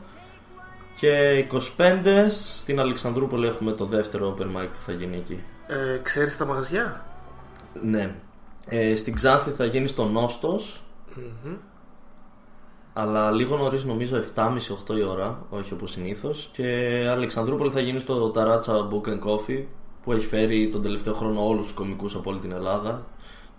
Και 0.96 1.44
25 1.76 2.28
στην 2.28 2.80
Αλεξανδρούπολη 2.80 3.46
έχουμε 3.46 3.72
το 3.72 3.84
δεύτερο 3.84 4.36
open 4.38 4.42
mic 4.44 4.68
που 4.72 4.80
θα 4.80 4.92
γίνει 4.92 5.16
εκεί. 5.16 5.42
Ε, 5.66 5.98
ξέρεις 6.02 6.36
τα 6.36 6.44
μαγαζιά; 6.44 7.04
Ναι. 7.82 8.14
Ε, 8.66 8.96
στην 8.96 9.14
Ξάνθη 9.14 9.50
θα 9.50 9.64
γίνει 9.64 9.86
στο 9.86 10.10
νοστος 11.16 11.60
Αλλά 12.92 13.30
λίγο 13.30 13.56
νωρίς, 13.56 13.84
νομίζω 13.84 14.22
7.30-8 14.34 14.96
η 14.96 15.02
ώρα, 15.02 15.46
όχι 15.50 15.72
όπως 15.72 15.90
συνήθως. 15.90 16.50
Και 16.52 16.66
Αλεξανδρούπολη 17.10 17.70
θα 17.70 17.80
γίνει 17.80 18.00
στο 18.00 18.30
Ταράτσα 18.30 18.88
Book 18.90 19.08
and 19.08 19.20
Coffee 19.20 19.64
που 20.02 20.12
έχει 20.12 20.26
φέρει 20.26 20.68
τον 20.68 20.82
τελευταίο 20.82 21.14
χρόνο 21.14 21.46
όλους 21.46 21.66
τους 21.66 21.74
κομικούς 21.74 22.14
από 22.14 22.30
όλη 22.30 22.38
την 22.38 22.52
Ελλάδα 22.52 23.06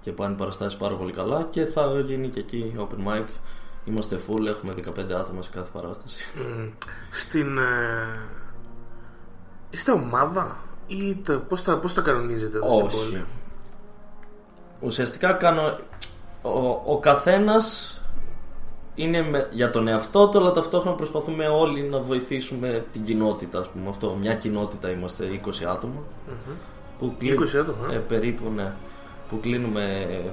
και 0.01 0.11
πάνε 0.11 0.35
παραστάσεις 0.35 0.77
πάρα 0.77 0.95
πολύ 0.95 1.11
καλά. 1.11 1.47
Και 1.49 1.65
θα 1.65 2.03
γίνει 2.05 2.29
και 2.29 2.39
εκεί 2.39 2.75
open 2.77 3.07
mic. 3.07 3.25
Είμαστε 3.85 4.19
full, 4.27 4.47
έχουμε 4.47 4.73
15 4.73 5.11
άτομα 5.11 5.41
σε 5.41 5.49
κάθε 5.49 5.69
παράσταση. 5.73 6.25
Μμ. 6.37 6.69
Στην. 7.11 7.57
Ε... 7.57 8.19
Είστε 9.69 9.91
ομάδα 9.91 10.57
ή 10.87 11.15
το, 11.15 11.39
πώς, 11.39 11.63
τα, 11.63 11.77
πώς 11.77 11.93
τα 11.93 12.01
κανονίζετε 12.01 12.57
εδώ 12.57 12.73
στην 12.73 12.99
πόλη; 12.99 13.15
Όχι. 13.15 13.25
Ουσιαστικά 14.79 15.33
κάνω. 15.33 15.77
Ο, 16.43 16.81
ο 16.93 16.97
καθένας 16.99 17.97
είναι 18.95 19.21
με- 19.21 19.47
για 19.51 19.69
τον 19.69 19.87
εαυτό 19.87 20.27
του, 20.29 20.37
αλλά 20.37 20.51
ταυτόχρονα 20.51 20.95
προσπαθούμε 20.95 21.47
όλοι 21.47 21.81
να 21.81 21.99
βοηθήσουμε 21.99 22.85
την 22.91 23.03
κοινότητα. 23.03 23.59
Ας 23.59 23.67
πούμε. 23.67 23.89
Αυτό, 23.89 24.17
μια 24.21 24.33
κοινότητα 24.35 24.89
είμαστε 24.89 25.25
20 25.45 25.63
ατομα 25.69 26.01
Που 26.99 27.15
20 27.19 27.57
άτομα, 27.57 27.93
ε; 27.93 27.95
Ε, 27.95 27.97
περίπου, 27.99 28.49
ναι. 28.55 28.71
Που 29.29 29.39
κλείνουμε 29.39 29.83
ε, 30.11 30.29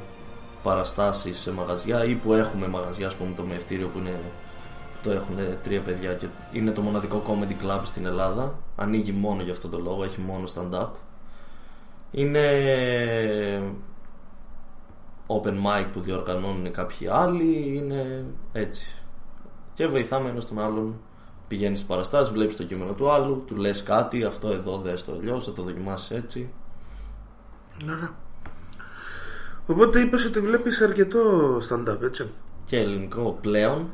παραστάσεις 0.62 1.38
σε 1.38 1.52
μαγαζιά 1.52 2.04
ή 2.04 2.14
που 2.14 2.32
έχουμε 2.32 2.66
μαγαζιά, 2.68 3.06
ας 3.06 3.14
πούμε, 3.14 3.32
το 3.36 3.42
μευτήριο 3.42 3.88
που 3.88 3.98
είναι 3.98 4.10
που 4.92 5.08
το 5.08 5.10
έχουν 5.10 5.36
τρία 5.62 5.80
παιδιά 5.80 6.12
και 6.14 6.26
είναι 6.52 6.70
το 6.70 6.80
μοναδικό 6.80 7.22
comedy 7.28 7.64
club 7.66 7.80
στην 7.84 8.06
Ελλάδα. 8.06 8.54
Ανοίγει 8.76 9.12
μόνο 9.12 9.42
για 9.42 9.52
αυτό 9.52 9.68
το 9.68 9.78
λόγο, 9.78 10.04
έχει 10.04 10.20
μόνο 10.20 10.44
stand-up. 10.54 10.88
Είναι 12.10 12.40
open 15.30 15.54
mic 15.54 15.86
που 15.92 16.00
διοργανώνουν 16.00 16.72
κάποιοι 16.72 17.08
άλλοι, 17.08 17.76
είναι 17.76 18.24
έτσι. 18.52 19.02
Και 19.74 19.86
βοηθάμε 19.86 20.28
ένας 20.30 20.46
τον 20.46 20.58
άλλον. 20.58 21.00
Πηγαίνεις 21.48 21.78
στις 21.78 21.90
παραστάσεις, 21.90 22.32
βλέπεις 22.32 22.56
το 22.56 22.64
κείμενο 22.64 22.92
του 22.92 23.10
άλλου, 23.10 23.44
του 23.46 23.56
λες 23.56 23.82
κάτι, 23.82 24.24
αυτό 24.24 24.48
εδώ 24.48 24.78
δες 24.78 25.04
το 25.04 25.12
αλλιώς, 25.12 25.44
θα 25.44 25.52
το 25.52 25.62
δοκιμάσεις 25.62 26.10
έτσι. 26.10 26.52
Ωραία. 27.84 28.14
Οπότε 29.66 30.00
είπες 30.00 30.24
ότι 30.24 30.40
βλέπεις 30.40 30.80
αρκετό 30.80 31.56
stand-up, 31.56 32.02
έτσι. 32.02 32.30
Και 32.64 32.78
ελληνικό 32.78 33.38
πλέον 33.40 33.88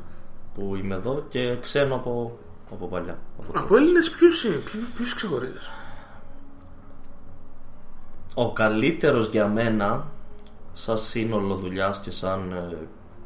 που 0.53 0.75
είμαι 0.75 0.95
εδώ 0.95 1.25
και 1.29 1.57
ξένο 1.59 1.95
από, 1.95 2.39
από 2.71 2.87
παλιά. 2.87 3.19
Από 3.37 3.47
τότε. 3.47 3.59
Από 3.59 3.75
Έλληνες 3.75 4.09
ποιους, 4.09 4.43
είναι, 4.43 4.55
ποιους, 4.55 4.87
ποιους 4.95 5.13
ξεχωρίζεις; 5.15 5.69
Ο 8.33 8.53
καλύτερος 8.53 9.29
για 9.29 9.47
μένα 9.47 10.05
σαν 10.77 10.97
σύνολο 10.97 11.55
δουλειάς 11.55 11.99
και 11.99 12.11
σαν 12.11 12.51
ε, 12.51 12.77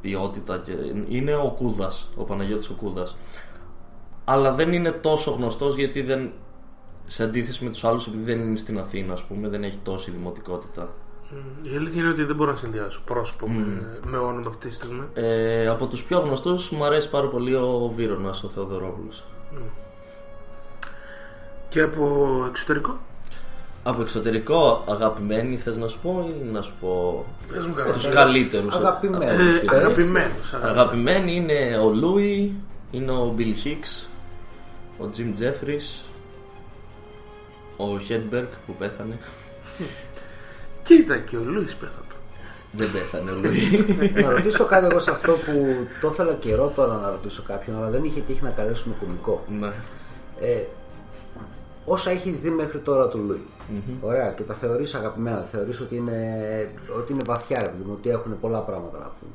ποιότητα 0.01 0.57
και, 0.57 0.71
είναι 1.07 1.35
ο 1.35 1.53
Κούδας, 1.57 2.09
ο 2.15 2.23
Παναγιώτης 2.23 2.69
ο 2.69 2.73
Κούδας. 2.73 3.17
Αλλά 4.23 4.53
δεν 4.53 4.73
είναι 4.73 4.91
τόσο 4.91 5.31
γνωστός 5.31 5.75
γιατί 5.75 6.01
δεν, 6.01 6.31
σε 7.05 7.23
αντίθεση 7.23 7.63
με 7.63 7.69
τους 7.69 7.83
άλλους 7.83 8.07
επειδή 8.07 8.23
δεν 8.23 8.39
είναι 8.39 8.57
στην 8.57 8.79
Αθήνα 8.79 9.13
ας 9.13 9.23
πούμε, 9.23 9.47
δεν 9.47 9.63
έχει 9.63 9.77
τόση 9.83 10.11
δημοτικότητα. 10.11 10.89
Η 11.61 11.75
αλήθεια 11.75 12.01
είναι 12.01 12.11
ότι 12.11 12.23
δεν 12.23 12.35
μπορώ 12.35 12.51
να 12.51 12.57
συνδυάσω 12.57 13.01
πρόσωπο 13.05 13.49
με, 13.49 13.99
με 14.07 14.17
όνομα 14.17 14.47
αυτή 14.47 14.67
τη 14.67 14.73
στιγμή. 14.73 15.03
Ε, 15.13 15.67
από 15.67 15.87
τους 15.87 16.03
πιο 16.03 16.19
γνωστούς 16.19 16.69
μου 16.69 16.85
αρέσει 16.85 17.09
πάρα 17.09 17.27
πολύ 17.27 17.55
ο 17.55 17.91
Βύρονας, 17.95 18.43
ο 18.43 18.47
Θεοδωρόπουλος. 18.47 19.25
Και 21.69 21.81
από 21.81 22.43
εξωτερικό; 22.47 22.99
Από 23.83 24.01
εξωτερικό 24.01 24.83
αγαπημένοι 24.87 25.57
θες 25.57 25.77
να 25.77 25.87
σου 25.87 25.99
πω 26.01 26.25
ή 26.29 26.45
να 26.51 26.61
σου 26.61 26.73
πω 26.81 27.25
Πες 27.53 27.65
μου 27.65 27.73
κανένα. 27.73 27.95
τους 27.95 28.09
καλύτερους. 28.09 28.75
Αγαπημένοι. 28.75 29.25
Ε, 29.25 29.29
τις 29.35 29.59
πες. 29.59 29.69
αγαπημένος. 29.69 30.53
αγαπημένος. 30.53 30.53
Αγαπημένοι 30.77 31.35
είναι 31.35 31.77
ο 31.83 31.89
Λούι, 31.89 32.53
είναι 32.91 33.11
ο 33.11 33.35
Bill 33.37 33.41
Hicks, 33.67 34.07
ο 34.99 35.09
Jim 35.17 35.41
Jeffries, 35.41 36.09
ο 37.77 37.97
Hedberg 38.09 38.47
που 38.65 38.73
πέθανε. 38.75 39.17
Κοίτα 40.83 41.17
και 41.17 41.37
ο 41.37 41.43
Λούις 41.45 41.73
πέθανε. 41.75 42.05
Δεν 42.71 42.91
πέθανε 42.91 43.31
ο 43.31 43.35
Λούι. 43.35 43.85
Να 44.23 44.29
ρωτήσω 44.29 44.65
κάτι 44.65 44.85
εγώ 44.85 44.99
σε 44.99 45.11
αυτό 45.11 45.31
που 45.31 45.87
το 46.01 46.07
ήθελα 46.11 46.33
καιρό 46.33 46.71
τώρα 46.75 46.93
να 46.95 47.09
ρωτήσω 47.09 47.43
κάποιον, 47.47 47.77
αλλά 47.77 47.89
δεν 47.89 48.03
είχε 48.03 48.19
τύχει 48.19 48.43
να 48.43 48.49
καλέσουμε 48.49 48.95
κωμικό. 48.99 49.43
ναι. 49.47 49.71
Ε, 50.41 50.65
όσα 51.91 52.11
έχεις 52.11 52.39
δει 52.41 52.49
μέχρι 52.49 52.79
τώρα 52.79 53.07
του 53.07 53.19
λουι 53.27 53.41
Ωραία, 54.01 54.31
και 54.31 54.43
τα 54.43 54.53
θεωρείς 54.53 54.93
αγαπημένα, 54.95 55.37
τα 55.37 55.43
θεωρείς 55.43 55.79
ότι 55.79 55.95
είναι, 55.95 56.17
ότι 56.97 57.13
είναι 57.13 57.21
βαθιά, 57.25 57.61
ρε 57.61 57.67
παιδί 57.67 57.83
μου, 57.85 57.93
ότι 57.97 58.09
έχουν 58.09 58.39
πολλά 58.39 58.59
πράγματα 58.59 58.97
να 58.97 59.11
πούμε. 59.19 59.31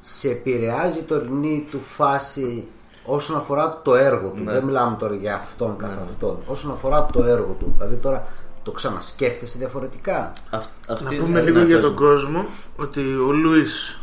Σε 0.00 0.30
επηρεάζει 0.30 0.98
η 0.98 1.02
τωρινή 1.02 1.66
του 1.70 1.80
φάση 1.80 2.64
όσον 3.04 3.36
αφορά 3.36 3.80
το 3.84 3.94
έργο 3.94 4.30
του. 4.30 4.44
Δεν 4.44 4.64
μιλάμε 4.64 4.96
τώρα 4.96 5.14
για 5.14 5.34
αυτόν 5.34 5.76
καθ' 5.76 5.98
αυτόν. 6.02 6.38
Όσον 6.46 6.70
αφορά 6.70 7.06
το 7.12 7.24
έργο 7.24 7.56
του. 7.58 7.72
Δηλαδή 7.76 7.96
τώρα 7.96 8.20
το 8.62 8.70
ξανασκέφτεσαι 8.70 9.58
διαφορετικά. 9.58 10.32
Αυτ, 10.50 10.70
αυτή 10.88 11.04
Να 11.04 11.10
θα 11.10 11.16
πούμε 11.16 11.28
είναι 11.40 11.50
λίγο 11.50 11.62
για 11.64 11.80
τον 11.80 11.94
παίζουμε. 11.94 12.38
κόσμο 12.38 12.44
ότι 12.76 13.00
ο 13.00 13.32
Λούις 13.32 14.00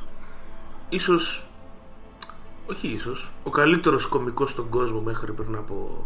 ίσως 0.90 1.50
όχι 2.70 2.88
ίσως 2.88 3.32
ο 3.44 3.50
καλύτερος 3.50 4.06
κωμικός 4.08 4.52
στον 4.52 4.70
κόσμο 4.70 5.00
μέχρι 5.00 5.32
πριν 5.32 5.56
από 5.56 6.06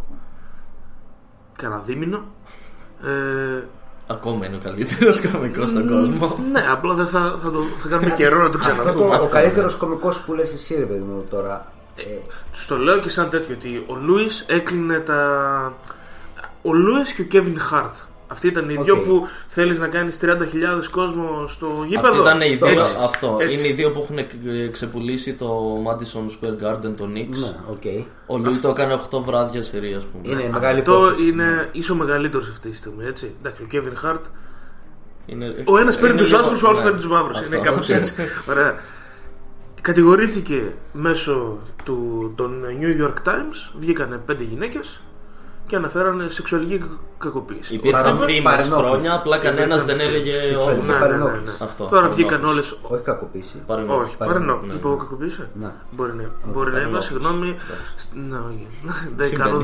κανένα 1.55 1.83
δίμηνο 1.85 2.23
ε, 3.03 3.63
Ακόμα 4.07 4.45
είναι 4.45 4.55
ο 4.55 4.59
καλύτερος 4.63 5.21
κωμικός 5.21 5.69
στον 5.69 5.87
κόσμο. 5.89 6.37
ναι 6.51 6.63
απλά 6.71 6.93
δεν 6.93 7.07
θα, 7.07 7.39
θα, 7.43 7.51
το, 7.51 7.61
θα 7.61 7.87
κάνουμε 7.87 8.11
καιρό 8.11 8.41
να 8.43 8.49
το 8.49 8.57
Αυτό 8.61 8.73
ξαναδούμε 8.73 9.17
το, 9.17 9.23
ο 9.23 9.27
καλύτερος 9.27 9.75
κωμικός 9.75 10.21
που 10.21 10.33
λες 10.33 10.53
εσύ 10.53 10.75
ρε 10.75 10.85
παιδί 10.85 11.03
μου 11.03 11.25
τώρα. 11.29 11.71
Ε, 11.95 12.01
Τους 12.51 12.65
το 12.67 12.77
λέω 12.77 12.99
και 12.99 13.09
σαν 13.09 13.29
τέτοιο 13.29 13.55
ότι 13.55 13.83
ο 13.87 13.95
Λούις 13.95 14.45
έκλεινε 14.47 14.99
τα 14.99 15.73
ο 16.61 16.73
Λούις 16.73 17.11
και 17.11 17.21
ο 17.21 17.25
Κέβιν 17.25 17.59
Χαρτ 17.59 17.95
αυτοί 18.27 18.47
ήταν 18.47 18.69
οι 18.69 18.77
Οκ. 18.77 18.83
δυο 18.83 18.97
που 18.97 19.27
θέλεις 19.47 19.79
να 19.79 19.87
κάνεις 19.87 20.17
30.000 20.21 20.27
κόσμο 20.91 21.47
στο 21.47 21.83
γήπεδο; 21.87 22.07
Αυτό 22.07 22.21
ήταν 22.21 22.41
οι 22.41 22.55
δύο, 22.55 22.67
Έτσι. 22.67 22.95
αυτό. 23.03 23.37
Έτσι. 23.41 23.53
Είναι 23.59 23.67
οι 23.67 23.71
δύο 23.71 23.91
που 23.91 23.99
έχουν 24.03 24.17
ε, 24.17 24.67
ξεπουλήσει 24.71 25.33
το 25.33 25.77
Madison 25.87 26.29
Square 26.45 26.65
Garden, 26.67 26.93
του 26.97 27.03
Knicks. 27.13 27.37
ναι, 27.39 27.55
οκ. 27.69 27.83
Ο 28.25 28.37
Λούι 28.37 28.55
το 28.57 28.69
έκανε 28.69 28.99
8 29.11 29.19
βράδια 29.23 29.61
σερί, 29.61 29.93
ας 29.93 30.03
πούμε. 30.05 30.33
Είναι 30.33 30.49
μεγάλη 30.51 30.79
Αυτό 30.79 30.91
υπόθεση. 30.93 31.27
είναι 31.29 31.69
ίσως 31.71 31.95
μεγαλύτερος 31.95 32.49
αυτή 32.49 32.69
τη 32.69 32.75
στιγμή, 32.75 33.05
έτσι. 33.05 33.35
Εντάξει, 33.39 33.61
ο 33.61 33.65
Kevin 33.65 33.95
Hart. 33.97 34.23
Είναι- 35.25 35.63
Ο 35.65 35.77
ένας 35.77 35.95
παίρνει 35.95 36.09
είναι 36.13 36.21
τους 36.21 36.29
λίγο- 36.29 36.41
άσπρους, 36.41 36.63
ο 36.63 36.67
άλλος 36.67 36.77
ναι. 36.79 36.83
παίρνει 36.85 36.99
τους 36.99 37.07
μαύρους. 37.09 37.37
Αυτό. 37.37 37.55
Είναι 37.55 37.63
κάπως 37.65 37.89
έτσι. 37.89 38.13
Ωραία. 38.49 38.75
Κατηγορήθηκε 39.81 40.73
μέσω 40.91 41.57
του, 41.83 42.31
των 42.35 42.63
New 42.81 43.03
York 43.05 43.27
Times, 43.29 43.71
βγήκανε 43.79 44.17
πέντε 44.25 44.43
γυναίκες 44.43 45.01
και 45.67 45.75
αναφέρανε 45.75 46.29
σεξουαλική 46.29 46.77
κακ- 46.77 46.91
κακοποίηση. 47.17 47.73
Υπήρχαν 47.75 48.01
Παρενόχληση. 48.03 48.35
φήμες 48.37 48.53
Παρενόχληση. 48.55 48.89
χρόνια, 48.91 49.13
απλά 49.13 49.37
κανένας 49.37 49.81
Υπήρχαν 49.81 49.97
δεν 49.97 50.07
έλεγε 50.07 50.39
Σεξουαλική 50.39 50.83
όνομα. 50.85 50.99
παρενόχληση. 50.99 51.57
Αυτό. 51.61 51.85
Τώρα 51.85 52.09
βγήκαν 52.09 52.33
όλε. 52.33 52.43
παρενόχληση. 52.61 52.79
Όχι 52.93 53.03
κακοποίηση. 53.03 53.63
Παρενόχληση. 53.67 54.05
Όχι, 54.07 54.17
παρενό- 54.17 54.45
παρενό. 54.45 54.61
ναι. 54.67 54.73
Είπα 54.73 54.87
εγώ 54.87 54.97
κακοποίηση; 54.97 55.47
Ναι. 55.61 55.71
Μπορεί 55.91 56.13
να 56.13 56.23
Μπορεί 56.53 56.71
να 56.71 56.79
είμαι, 56.79 56.87
παρενόχληση. 56.89 57.07
συγγνώμη. 57.11 57.55
Ναι, 58.29 58.37
όχι. 58.37 58.67
Δεν 59.17 59.27
Συμβαίνει. 59.27 59.49
κάνω 59.51 59.63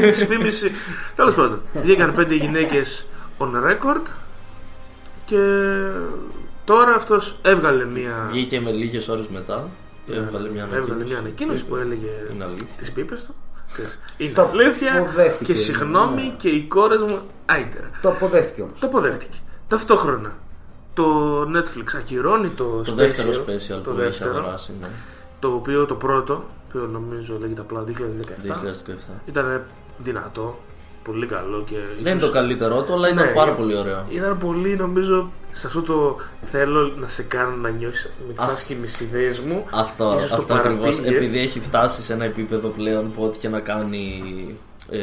δυσφήμιση. 0.00 0.70
Τέλος 1.16 1.34
πάντων, 1.34 1.60
βγήκαν 1.82 2.14
πέντε 2.14 2.34
γυναίκες 2.34 3.06
on 3.38 3.48
record 3.70 4.02
και 5.24 5.40
τώρα 6.64 6.94
αυτός 6.94 7.36
έβγαλε 7.42 7.84
μία. 7.84 8.26
Βγήκε 8.28 8.60
με 8.60 8.70
λίγες 8.70 9.08
ώρες 9.08 9.26
μετά 9.28 9.68
και 10.06 10.12
έβγαλε 10.12 10.48
μια 10.50 10.62
Έβγαλε 10.62 10.82
μια 10.84 10.92
ανακοίνωση. 10.94 11.14
ανακοίνωση 11.14 11.64
που 11.64 11.76
έλεγε 11.76 12.08
Είναι 12.34 12.44
αλήθεια. 12.44 12.66
τις 12.76 12.92
πίπες 12.92 13.20
του. 13.24 13.34
Είναι 14.16 14.32
Το 14.32 14.42
αλήθεια 14.42 14.98
αποδέχτηκε, 14.98 15.52
και 15.52 15.58
συγγνώμη 15.58 16.22
ναι. 16.22 16.34
και 16.36 16.48
οι 16.48 16.62
κόρες 16.62 17.02
μου 17.02 17.20
άιτερα. 17.46 17.90
Το 18.02 18.08
αποδέχτηκε 18.08 18.62
όμως. 18.62 18.80
Το 18.80 18.86
αποδέχτηκε. 18.86 19.38
Ταυτόχρονα 19.68 20.32
το 20.94 21.40
Netflix 21.42 21.96
ακυρώνει 21.96 22.48
το, 22.48 22.64
Το 22.64 22.92
special, 22.92 22.94
δεύτερο 22.94 23.30
special 23.30 23.82
το 23.82 23.90
που 23.90 23.96
είχε 23.96 24.02
δεύτερο, 24.02 24.30
αγοράσει. 24.30 24.72
Ναι. 24.80 24.88
το 25.38 25.48
οποίο 25.48 25.86
το 25.86 25.94
πρώτο, 25.94 26.44
που 26.72 26.78
νομίζω 26.92 27.38
λέγεται 27.38 27.60
απλά 27.60 27.84
2017, 27.88 27.90
2017. 27.90 28.92
ήταν 29.26 29.62
δυνατό. 29.98 30.58
Πολύ 31.04 31.26
καλό 31.26 31.64
και. 31.70 31.76
Δεν 32.02 32.12
είναι 32.12 32.20
το 32.20 32.30
καλύτερό 32.30 32.82
του, 32.82 32.92
αλλά 32.92 33.08
ήταν 33.08 33.26
Ναι. 33.26 33.32
πάρα 33.32 33.52
πολύ 33.52 33.76
ωραίο. 33.76 34.04
Ήταν 34.08 34.38
πολύ 34.38 34.76
νομίζω 34.76 35.30
σε 35.52 35.66
αυτό 35.66 35.82
το 35.82 36.16
θέλω 36.42 36.92
να 36.96 37.08
σε 37.08 37.22
κάνω 37.22 37.56
να 37.56 37.68
νιώσεις 37.68 38.12
με 38.26 38.32
τι 38.32 38.42
Α. 38.42 38.46
άσχημε 38.52 38.86
ιδέες 39.00 39.40
μου. 39.40 39.64
Αυτό, 39.70 40.14
Ίσως 40.16 40.28
το 40.28 40.36
αυτό 40.36 40.54
ακριβώς. 40.54 40.80
παραπήγε. 40.96 41.16
Επειδή 41.16 41.38
έχει 41.38 41.60
φτάσει 41.60 42.02
σε 42.02 42.12
ένα 42.12 42.24
επίπεδο 42.24 42.68
πλέον 42.68 43.12
που 43.12 43.22
ό,τι 43.22 43.38
και 43.38 43.48
να 43.48 43.60
κάνει. 43.60 44.22
Ε, 44.90 44.98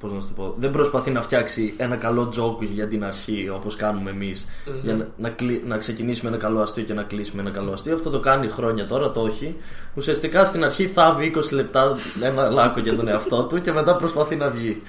πώς 0.00 0.12
να 0.12 0.20
σου 0.20 0.26
το 0.26 0.32
πω, 0.42 0.54
δεν 0.58 0.70
προσπαθεί 0.70 1.10
να 1.10 1.22
φτιάξει 1.22 1.74
ένα 1.76 1.96
καλό 1.96 2.28
τζόκ 2.28 2.62
για 2.62 2.86
την 2.88 3.04
αρχή 3.04 3.50
όπως 3.54 3.76
κάνουμε 3.76 4.10
εμείς 4.10 4.46
για 4.82 4.94
να, 4.94 5.08
να, 5.16 5.28
κλει- 5.30 5.66
να 5.66 5.76
ξεκινήσουμε 5.78 6.30
ένα 6.30 6.38
καλό 6.38 6.60
αστείο 6.60 6.84
και 6.84 6.94
να 6.94 7.02
κλείσουμε 7.02 7.42
ένα 7.42 7.50
καλό 7.50 7.72
αστείο 7.72 7.94
αυτό 7.94 8.10
το 8.10 8.20
κάνει 8.20 8.48
χρόνια 8.48 8.86
τώρα, 8.86 9.10
το 9.10 9.20
όχι 9.20 9.56
ουσιαστικά 9.94 10.44
στην 10.44 10.64
αρχή 10.64 10.86
θάβει 10.86 11.32
20 11.36 11.40
λεπτά 11.52 11.96
ένα 12.22 12.50
λάκκο 12.50 12.80
για 12.80 12.96
τον 12.96 13.08
εαυτό 13.08 13.44
του 13.44 13.60
και 13.60 13.72
μετά 13.72 13.96
προσπαθεί 13.96 14.36
να 14.36 14.50
βγει 14.50 14.82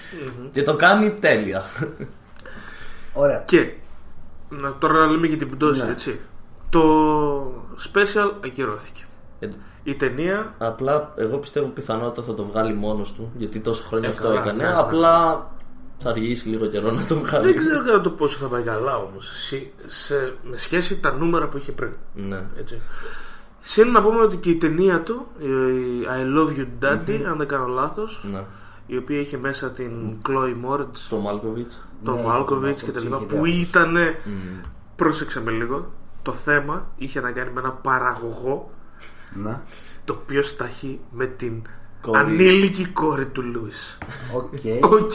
και 0.52 0.64
το 0.64 0.76
κάνει 0.76 1.12
τέλεια 1.12 1.64
Ωραία. 3.14 3.44
Και 3.46 3.72
να 4.50 4.74
τώρα 4.80 5.06
λέμε 5.06 5.28
για 5.28 5.38
την 5.38 5.50
πτώση, 5.50 5.84
Ναι. 5.86 5.92
έτσι. 5.92 6.20
Το 6.70 6.84
special 7.94 8.32
ακυρώθηκε. 8.46 9.02
Ε, 9.40 9.48
Η 9.88 9.96
ταινία 9.96 10.53
Απλά 10.58 11.12
εγώ 11.15 11.38
πιστεύω 11.38 11.67
πιθανότατα 11.67 12.22
θα 12.24 12.34
το 12.34 12.44
βγάλει 12.46 12.74
μόνος 12.74 13.13
του 13.13 13.32
γιατί 13.38 13.60
τόσα 13.60 13.84
χρόνια 13.88 14.10
Ε, 14.10 14.12
αυτό 14.12 14.27
καλά, 14.27 14.39
έκανε 14.39 14.63
ναι, 14.63 14.70
ναι. 14.70 14.75
απλά 14.77 15.48
θα 15.98 16.10
αργήσει 16.10 16.48
λίγο 16.50 16.65
καιρό 16.65 16.91
να 16.91 17.06
το 17.06 17.15
βγάλει 17.15 17.46
δεν 17.46 17.58
ξέρω 17.58 17.84
κατά 17.86 18.01
το 18.01 18.10
πόσο 18.10 18.38
θα 18.38 18.48
πάει 18.48 18.62
καλά 18.63 18.96
όμως. 18.98 19.32
Σε, 19.88 20.34
με 20.44 20.58
σχέση 20.58 21.00
τα 21.00 21.12
νούμερα 21.12 21.48
που 21.48 21.58
είχε 21.58 21.72
πριν. 21.72 21.91
ναι. 22.13 22.41
Έτσι. 22.60 22.82
Συν 23.62 23.91
να 23.91 24.01
πούμε 24.01 24.22
ότι 24.22 24.38
και 24.38 24.50
η 24.50 24.56
ταινία 24.56 25.01
του, 25.01 25.25
η 25.39 25.46
I 26.08 26.38
Love 26.38 26.60
You 26.60 26.67
Daddy, 26.86 27.22
αν 27.29 27.38
δεν 27.38 27.48
κάνω 27.48 27.65
λάθος, 27.67 28.24
ναι. 28.32 28.44
η 28.88 28.98
οποία 28.98 29.20
είχε 29.20 29.38
μέσα 29.38 29.70
την 29.72 29.91
Chloe 30.27 30.56
Moretz, 30.70 30.98
Το 31.10 31.17
Μάλκοβιτ. 31.17 31.72
τον 32.03 32.15
Ναι, 32.15 32.22
Malkovich 32.27 32.75
τον 32.75 32.75
και 32.75 32.91
τα 32.91 33.00
Malkovich 33.00 33.03
λοιπά, 33.03 33.15
είχε 33.17 33.25
που 33.25 33.44
διάφορους. 33.44 33.62
ήταν. 33.62 33.98
Πρόσεξε 34.96 35.41
με 35.41 35.51
λίγο. 35.51 35.91
Το 36.22 36.32
θέμα 36.34 36.86
είχε 36.98 37.22
να 37.22 37.32
κάνει 37.32 37.51
με 37.53 37.60
ένα 37.60 37.72
παραγωγό 37.72 38.72
Να. 39.34 39.63
το 40.05 40.19
οποίο 40.22 40.43
στάχει 40.43 41.00
με 41.12 41.25
την 41.25 41.62
Κόρη. 42.01 42.17
ανήλικη 42.19 42.86
κόρη 42.86 43.25
του 43.25 43.41
Λούις. 43.41 43.98
Οκ. 44.34 44.51
Οκ. 45.01 45.13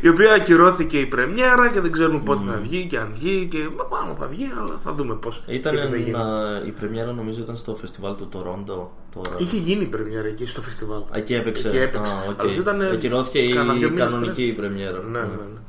Η 0.00 0.08
οποία 0.08 0.32
ακυρώθηκε 0.34 0.98
η 0.98 1.06
πρεμιέρα 1.06 1.70
και 1.70 1.80
δεν 1.80 1.92
ξέρουμε 1.92 2.20
πότε 2.24 2.40
θα 2.50 2.56
βγει 2.62 2.86
και 2.86 2.98
αν 2.98 3.12
βγει 3.18 3.48
και 3.50 3.58
μα, 3.58 3.98
μάλλον 3.98 4.16
θα 4.16 4.26
βγει, 4.26 4.50
αλλά 4.60 4.80
θα 4.84 4.92
δούμε 4.92 5.14
πώς. 5.14 5.42
Ήταν 5.46 5.74
και 5.74 5.80
τι 5.80 5.86
θα 5.88 5.96
γίνει. 5.96 6.08
ένα- 6.08 6.62
η 6.66 6.70
πρεμιέρα 6.70 7.12
νομίζω 7.12 7.40
ήταν 7.40 7.56
στο 7.56 7.74
φεστιβάλ 7.76 8.14
του 8.16 8.28
Τορόντο 8.28 8.92
τώρα. 9.14 9.36
Είχε 9.38 9.56
γίνει 9.56 9.82
η 9.82 9.86
πρεμιέρα 9.86 10.26
εκεί 10.28 10.46
στο 10.46 10.62
φεστιβάλ. 10.62 10.98
Α, 11.00 11.04
Εκεί 11.12 11.34
έπαιξε. 11.34 11.68
Εκεί 11.68 11.76
έπαιξε. 11.76 12.12
Α, 12.12 12.30
οκ. 12.30 12.40
Αλλά 12.40 12.52
ήταν, 12.52 12.80
Ακυρώθηκε 12.82 13.54
κάνα 13.54 13.72
δύο 13.74 13.86
η 13.86 13.90
μήνες 13.90 14.04
κανονική 14.10 14.42
πριν. 14.42 14.54
πρεμιέρα. 14.56 14.98
Ναι, 15.02 15.18
ναι, 15.18 15.24
ναι. 15.24 15.60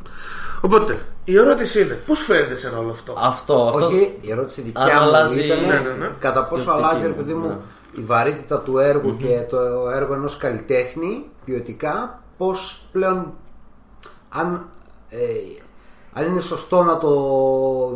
Οπότε, 0.65 1.05
η 1.24 1.38
ερώτηση 1.38 1.82
είναι, 1.82 1.93
πώς 1.93 2.20
φαίνεται 2.20 2.58
σε 2.58 2.67
όλο 2.67 2.89
αυτό; 2.91 3.13
Αυτό, 3.17 3.67
αυτό. 3.67 3.86
Όχι, 3.86 4.17
η 4.22 4.32
ερώτηση 4.32 4.62
δικιά 4.62 4.82
Αν 4.84 4.89
μου 4.93 5.00
αλλάζει- 5.00 5.46
ήταν 5.46 5.60
Ναι, 5.60 5.79
ναι, 5.79 5.89
ναι. 5.89 6.10
κατά 6.20 6.46
πόσο 6.46 6.63
Η 6.63 6.67
οπτική 6.74 6.88
αλλάζει, 6.88 7.01
ρε 7.03 7.10
μου, 7.10 7.15
παιδί 7.15 7.34
μου, 7.34 7.48
ναι. 7.48 7.55
η 7.96 8.01
βαρύτητα 8.01 8.60
του 8.60 8.77
έργου 8.77 9.17
και 9.17 9.41
το 9.50 9.58
έργο 9.93 10.13
ενός 10.13 10.38
καλλιτέχνη 10.38 11.25
ποιοτικά, 11.46 12.22
πώς 12.38 12.86
πλέον, 12.91 13.34
αν, 14.29 14.70
ε, 15.10 15.17
αν 16.13 16.25
είναι 16.25 16.41
σωστό 16.41 16.84
να 16.84 16.98
το 16.98 17.12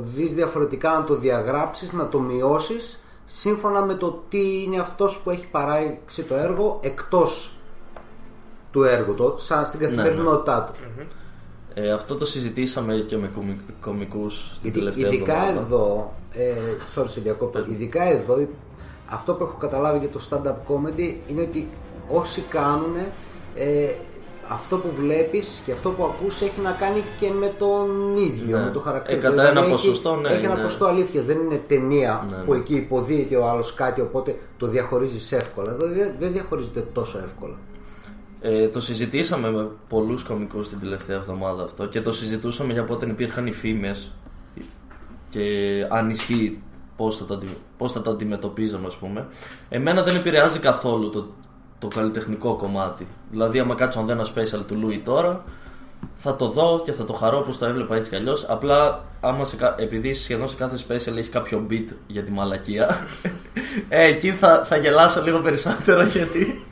δεις 0.04 0.34
διαφορετικά, 0.34 0.90
να 0.90 1.04
το 1.04 1.16
διαγράψεις, 1.16 1.94
να 1.94 2.08
το 2.10 2.20
μειώσεις, 2.20 3.04
σύμφωνα 3.26 3.82
με 3.82 3.94
το 3.94 4.24
τι 4.30 4.64
είναι 4.64 4.80
αυτός 4.80 5.20
που 5.24 5.30
έχει 5.30 5.48
παράξει 5.52 6.24
το 6.24 6.36
έργο 6.36 6.80
εκτός 6.82 7.52
του 8.72 8.84
έργου, 8.84 9.14
το, 9.14 9.36
σαν 9.38 9.66
στην 9.66 9.80
καθημερινότητά 9.80 10.64
του. 10.74 10.80
Ε, 11.80 11.92
αυτό 11.92 12.16
το 12.16 12.26
συζητήσαμε 12.26 12.96
και 13.08 13.18
με 13.18 13.28
κομι- 13.36 13.60
κομικούς 13.82 14.58
την 14.62 14.70
Ειδι- 14.70 14.80
τελευταία 14.80 15.08
ειδικά 15.08 15.34
εβδομάδα. 15.34 15.60
εδώ, 15.66 16.14
ε, 16.34 16.52
sorry 16.96 17.06
σε 17.10 17.20
διακόπτω, 17.22 17.60
ειδικά 17.70 18.04
εδώ 18.04 18.48
αυτό 19.10 19.34
που 19.34 19.44
έχω 19.44 19.58
καταλάβει 19.60 20.00
για 20.00 20.10
το 20.10 20.22
stand-up 20.30 20.72
comedy 20.74 21.16
είναι 21.28 21.42
ότι 21.42 21.68
όσοι 22.08 22.42
κάνουν 22.42 22.96
ε, 23.56 23.90
αυτό 24.48 24.78
που 24.78 24.88
βλέπεις 25.02 25.62
και 25.66 25.72
αυτό 25.72 25.90
που 25.90 26.04
ακούς 26.04 26.42
έχει 26.42 26.62
να 26.64 26.72
κάνει 26.72 27.02
και 27.20 27.30
με 27.40 27.54
τον 27.58 28.18
ίδιο, 28.18 28.58
Ναι. 28.58 28.64
με 28.64 28.72
το 28.72 28.80
χαρακτήρα. 28.80 29.18
Ε, 29.18 29.22
κατά 29.22 29.32
Δηλαδή 29.34 29.50
ένα 29.50 29.60
έχει- 29.60 29.72
ποσοστό, 29.72 30.16
ναι, 30.16 30.30
Έχει 30.30 30.44
ένα 30.46 30.54
είναι. 30.54 30.64
ποσοστό 30.64 30.86
αλήθειας, 30.86 31.26
δεν 31.26 31.38
είναι 31.40 31.62
ταινία 31.68 32.26
Ναι, 32.30 32.38
ναι. 32.38 32.44
που 32.44 32.54
εκεί 32.54 32.76
υποδίεται 32.76 33.36
ο 33.36 33.48
άλλος 33.50 33.74
κάτι 33.74 34.02
οπότε 34.02 34.36
το 34.58 34.68
διαχωρίζεις 34.68 35.32
εύκολα. 35.32 35.72
Εδώ 35.72 35.88
δεν- 35.88 36.12
δεν 36.20 36.32
διαχωρίζεται 36.32 36.80
τόσο 36.94 37.18
εύκολα. 37.18 37.56
Ε, 38.42 38.68
το 38.68 38.80
συζητήσαμε 38.80 39.52
με 39.52 39.68
πολλούς 39.90 40.24
κομικούς 40.24 40.70
την 40.70 40.80
τελευταία 40.80 41.16
εβδομάδα 41.18 41.64
αυτό 41.64 41.86
και 41.86 42.02
το 42.02 42.12
συζητούσαμε 42.12 42.74
για 42.74 42.84
πότε 42.84 43.06
υπήρχαν 43.06 43.48
οι 43.48 43.52
φήμες 43.52 44.12
και 45.30 45.42
αν 45.90 46.10
ισχύει 46.10 46.62
πώς 46.98 47.18
θα, 47.18 47.26
το, 47.26 47.34
αντι- 47.34 47.58
πώς 47.78 47.92
θα 47.92 48.02
το 48.02 48.10
αντιμετωπίζαμε 48.10 48.88
ας 48.88 48.96
πούμε. 48.96 49.28
Εμένα 49.70 50.04
δεν 50.04 50.16
επηρεάζει 50.16 50.60
καθόλου 50.60 51.10
το, 51.10 51.28
το 51.80 51.88
καλλιτεχνικό 51.88 52.56
κομμάτι. 52.56 53.08
Δηλαδή 53.32 53.60
άμα 53.60 53.76
κάτσω 53.76 54.00
να 54.00 54.06
δω 54.06 54.12
ένα 54.12 54.26
special 54.26 54.66
του 54.68 54.76
Λούι 54.76 54.98
τώρα 55.06 55.44
θα 56.16 56.36
το 56.36 56.48
δω 56.50 56.82
και 56.86 56.92
θα 56.92 57.04
το 57.04 57.14
χαρώ 57.14 57.38
όπως 57.38 57.58
το 57.58 57.66
έβλεπα 57.66 57.96
έτσι 57.96 58.10
κι 58.10 58.16
αλλιώς. 58.16 58.46
Απλά 58.50 59.04
άμα 59.22 59.46
σε, 59.46 59.56
κα- 59.56 59.76
επειδή 59.78 60.14
σχεδόν 60.14 60.48
σε 60.48 60.56
κάθε 60.56 60.78
special 60.88 61.18
έχει 61.18 61.30
κάποιο 61.30 61.66
beat 61.70 61.86
για 62.08 62.24
τη 62.24 62.32
μαλακία 62.32 63.08
ε, 63.90 64.04
εκεί 64.04 64.32
θα, 64.32 64.64
θα 64.66 64.78
γελάσω 64.78 65.22
λίγο 65.24 65.40
περισσότερο 65.40 66.04
γιατί 66.16 66.66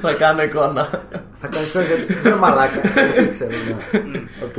θα 0.00 0.12
κάνω 0.12 0.42
εικόνα. 0.42 0.88
Θα 1.32 1.48
κάνεις 1.48 1.72
τώρα 1.72 1.86
γιατί 1.86 2.14
δεν 2.14 2.32
είναι, 2.32 2.40
μαλάκα. 2.40 2.80
Δεν 3.14 3.30
ξέρω. 3.30 3.50
ναι. 4.10 4.22
Οκ. 4.44 4.56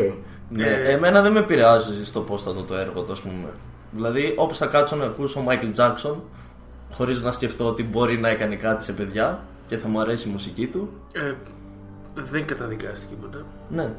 Ναι, 0.50 0.68
εμένα 0.68 1.22
δεν 1.22 1.32
με 1.32 1.40
επηρεάζει 1.40 2.06
στο 2.06 2.20
πώς 2.20 2.44
θα 2.44 2.52
δω 2.52 2.64
το 2.64 2.76
έργο 2.76 3.02
του, 3.02 3.12
ας 3.12 3.22
πούμε. 3.22 3.50
Δηλαδή, 3.92 4.34
όπως 4.38 4.58
θα 4.58 4.66
κάτσω 4.66 4.96
να 4.96 5.06
ακούσω 5.06 5.44
Michael 5.48 5.72
Jackson, 5.76 6.16
χωρίς 6.92 7.22
να 7.22 7.32
σκεφτώ 7.32 7.66
ότι 7.66 7.84
μπορεί 7.84 8.20
να 8.20 8.30
έκανε 8.30 8.56
κάτι 8.56 8.84
σε 8.84 8.94
παιδιά 8.94 9.44
και 9.68 9.78
θα 9.78 9.88
μου 9.88 10.00
αρέσει 10.00 10.28
η 10.28 10.32
μουσική 10.32 10.68
του. 10.68 10.90
Ε, 11.14 11.34
δεν 12.14 12.46
καταδικάστηκε 12.46 13.14
ποτέ. 13.22 13.44
Ναι. 13.70 13.94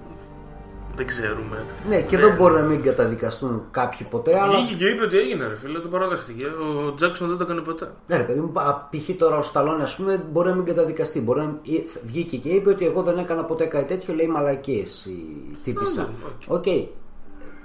Δεν 0.97 1.07
ξέρουμε. 1.07 1.65
Ναι, 1.89 2.01
και 2.03 2.17
εδώ 2.17 2.35
μπορεί 2.37 2.55
να 2.55 2.61
μην 2.61 2.83
καταδικαστούν 2.83 3.63
κάποιοι 3.71 4.07
ποτέ, 4.11 4.41
αλλά 4.41 4.59
Βγήκε 4.61 4.75
και 4.85 4.91
είπε 4.91 5.05
ότι 5.05 5.19
έγινε, 5.19 5.47
ρε 5.47 5.57
φίλε, 5.57 5.79
το 5.79 5.89
παραδέχτηκε. 5.89 6.45
Ο 6.87 6.95
Jackson 6.95 7.29
δεν 7.29 7.37
το 7.37 7.43
έκανε 7.45 7.61
ποτέ. 7.61 7.91
Ναι, 8.07 8.17
ρε 8.17 8.23
παιδί 8.23 8.41
μου, 8.41 8.61
α, 8.61 8.89
π.χ. 8.91 9.17
τώρα 9.19 9.37
ο 9.39 9.43
Stallone, 9.43 9.83
ας 9.83 9.97
πούμε, 9.97 10.25
μπορεί 10.33 10.49
να 10.49 10.55
μην 10.55 10.65
καταδικαστεί. 10.65 11.21
Μπορεί 11.21 11.41
να 11.41 11.59
ή- 11.63 11.85
βγήκε 12.05 12.37
και 12.37 12.49
είπε 12.49 12.71
ότι 12.71 12.87
εγώ 12.87 13.03
δεν 13.03 13.19
έκανα 13.19 13.45
ποτέ 13.45 13.65
κάτι 13.65 13.85
τέτοιο, 13.85 14.15
λέει 14.15 14.27
μαλακίες 14.27 14.83
η 15.07 15.57
τύπισσα. 15.65 16.09
Οκ. 16.47 16.65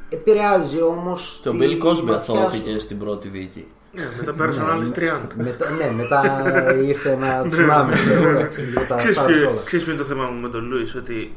Επηρεάζει 0.09 0.81
όμως. 0.81 1.39
Και 1.43 1.49
ο 1.49 1.53
Bill 1.59 1.83
Cosby 1.85 2.09
αθωώθηκε 2.15 2.79
στην 2.79 2.97
πρώτη 2.99 3.27
δίκη. 3.27 3.65
Ναι, 3.91 4.03
μετά 4.17 4.33
πέρασαν 4.33 4.69
άλλες 4.71 4.91
30. 4.95 4.99
Μετά, 5.35 5.69
ναι, 5.71 5.91
μετά 5.95 6.43
ήρθε 6.85 7.11
ένα 7.11 7.45
τσουνάμι, 7.49 7.91
ξέρω, 7.91 8.29
εντάξει, 8.29 8.61
λίγο 8.61 8.81
τα 8.87 8.95
Ξέρεις 8.95 9.15
σάρωσε 9.15 9.39
ποιο, 9.39 9.49
όλα. 9.49 9.61
ξέρεις 9.65 9.85
ποιο 9.85 9.93
είναι 9.93 10.01
το 10.03 10.07
θέμα 10.07 10.23
μου 10.31 10.39
με 10.41 10.49
τον 10.49 10.65
Λούις 10.65 10.95
ότι 10.95 11.35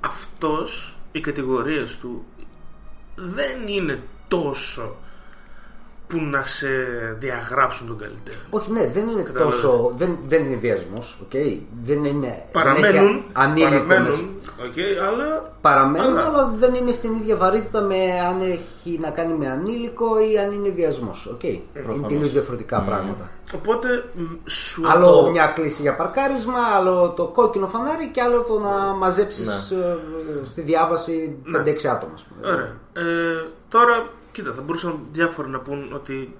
αυτός 0.00 0.94
οι 1.12 1.20
κατηγορίες 1.20 1.98
του 1.98 2.24
δεν 3.14 3.68
είναι 3.68 4.02
τόσο 4.28 4.96
που 6.10 6.16
να 6.30 6.44
σε 6.44 6.68
διαγράψουν 7.18 7.86
τον 7.86 7.98
καλλιτέχνη. 7.98 8.40
Όχι, 8.50 8.72
ναι, 8.72 8.86
δεν 8.86 9.08
είναι 9.08 9.22
Κατάλαβες. 9.22 9.54
τόσο. 9.60 9.92
Δεν, 9.96 10.18
δεν 10.28 10.44
είναι 10.44 10.56
βιασμός, 10.56 11.18
οκ. 11.22 11.30
Δεν 11.82 12.04
είναι. 12.04 12.42
Παραμένουν, 12.52 12.84
δεν 12.92 13.04
έχει 13.06 13.22
ανήλικο 13.32 13.70
μέσα. 13.86 13.86
παραμένουν, 13.88 14.30
οκ, 14.66 14.74
αλλά 15.08 15.48
Παραμένουν, 15.60 16.08
Αλλά- 16.18 16.26
αλλά 16.26 16.52
δεν 16.58 16.74
είναι 16.74 16.92
στην 16.92 17.14
ίδια 17.14 17.36
βαρύτητα 17.36 17.80
με 17.80 17.94
αν 18.28 18.40
έχει 18.40 18.98
να 19.00 19.10
κάνει 19.10 19.32
με 19.32 19.48
ανήλικο 19.50 20.06
ή 20.32 20.38
αν 20.38 20.52
είναι 20.52 20.68
βιασμός. 20.68 21.26
Οκ. 21.32 21.42
Είναι 21.42 21.62
τελείως 22.08 22.32
διαφορετικά 22.32 22.80
πράγματα. 22.80 23.30
οπότε 23.54 24.04
μ, 24.14 24.22
σου 24.50 24.82
Άλλο 24.88 25.06
το- 25.10 25.30
μια 25.30 25.46
κλήση 25.46 25.82
για 25.82 25.96
παρκάρισμα, 25.96 26.58
άλλο 26.76 27.10
το 27.10 27.26
κόκκινο 27.26 27.66
φανάρι 27.66 28.08
και 28.12 28.20
άλλο 28.22 28.40
το 28.42 28.58
να 28.58 28.94
μαζέψεις 28.94 29.46
Ναι. 29.46 29.76
στη 30.44 30.60
διάβαση 30.60 31.36
5-6 31.52 31.88
άτομα. 31.88 32.12
ας 32.14 32.22
πούμε. 32.24 32.52
Ωραία. 32.52 32.76
Ε, 32.92 33.46
τώρα, 33.68 34.06
κοίτα, 34.32 34.52
θα 34.52 34.62
μπορούσαν 34.62 34.98
διάφοροι 35.12 35.48
να 35.48 35.58
πουν 35.58 35.92
ότι 35.92 36.36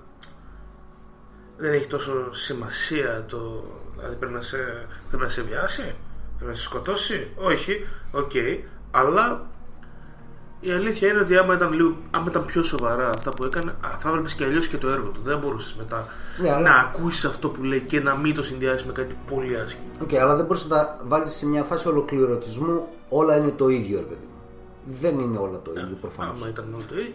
δεν 1.56 1.72
έχει 1.72 1.86
τόσο 1.86 2.32
σημασία 2.32 3.24
το. 3.28 3.64
Δηλαδή 3.96 4.16
πρέπει 4.16 4.32
να 4.32 4.40
σε, 4.40 4.86
πρέπει 5.08 5.22
να 5.22 5.28
σε 5.28 5.42
βιάσει, 5.42 5.94
πρέπει 6.36 6.50
να 6.50 6.56
σε 6.56 6.62
σκοτώσει. 6.62 7.30
Όχι, 7.36 7.86
οκ. 8.12 8.30
αλλά 8.90 9.46
η 10.60 10.70
αλήθεια 10.70 11.08
είναι 11.08 11.20
ότι 11.20 11.36
άμα 11.36 11.54
ήταν, 11.54 11.72
λίγο, 11.72 11.96
άμα 12.10 12.26
ήταν 12.28 12.44
πιο 12.44 12.62
σοβαρά 12.62 13.08
αυτά 13.10 13.30
που 13.30 13.44
έκανε, 13.44 13.70
α, 13.70 13.88
θα 13.98 14.08
έβλεπε 14.08 14.28
και 14.36 14.44
αλλιώς 14.44 14.66
και 14.66 14.76
το 14.76 14.88
έργο 14.88 15.08
του. 15.08 15.20
Δεν 15.24 15.38
μπορούσες 15.38 15.74
μετά 15.78 16.06
Ναι, 16.40 16.50
αλλά- 16.50 16.60
να 16.68 16.74
ακούσεις 16.74 17.24
αυτό 17.24 17.48
που 17.48 17.62
λέει 17.62 17.80
και 17.80 18.00
να 18.00 18.16
μην 18.16 18.34
το 18.34 18.42
συνδυάσεις 18.42 18.86
με 18.86 18.92
κάτι 18.92 19.16
πολύ 19.30 19.56
άσχημο. 19.60 19.86
Οκ, 20.02 20.14
αλλά 20.14 20.36
δεν 20.36 20.44
μπορείς 20.44 20.62
να 20.64 20.68
τα 20.76 20.98
βάλεις 21.04 21.32
σε 21.32 21.46
μια 21.46 21.62
φάση 21.62 21.88
ολοκληρωτισμού. 21.88 22.86
Όλα 23.08 23.36
είναι 23.36 23.50
το 23.50 23.68
ίδιο, 23.68 23.98
ρε 23.98 24.04
παιδί 24.04 24.24
μου. 24.30 24.38
Δεν 25.00 25.18
είναι 25.18 25.38
όλα 25.38 25.60
το 25.62 25.70
ίδιο 25.76 25.96
προφανώς. 26.00 26.36
Άμα 26.36 26.48
ήταν 26.48 26.74
όλο 26.74 26.84
το 26.88 26.94
ίδιο. 26.98 27.12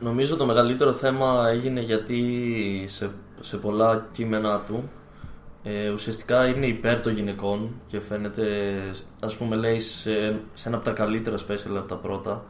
Νομίζω 0.00 0.36
το 0.36 0.46
μεγαλύτερο 0.46 0.92
θέμα 0.92 1.48
έγινε 1.48 1.80
γιατί 1.80 2.84
σε, 2.88 3.10
σε 3.40 3.56
πολλά 3.56 4.06
κείμενά 4.12 4.60
του 4.60 4.90
Ε, 5.62 5.90
ουσιαστικά 5.90 6.46
είναι 6.46 6.66
υπέρ 6.66 7.00
των 7.00 7.12
γυναικών 7.12 7.74
και 7.86 8.00
φαίνεται, 8.00 8.44
ας 9.20 9.36
πούμε 9.36 9.56
λέει 9.56 9.80
σε, 9.80 10.40
σε 10.54 10.68
ένα 10.68 10.76
από 10.76 10.84
τα 10.84 10.92
καλύτερα 10.92 11.36
special 11.36 11.76
από 11.76 11.88
τα 11.88 11.96
πρώτα 11.96 12.44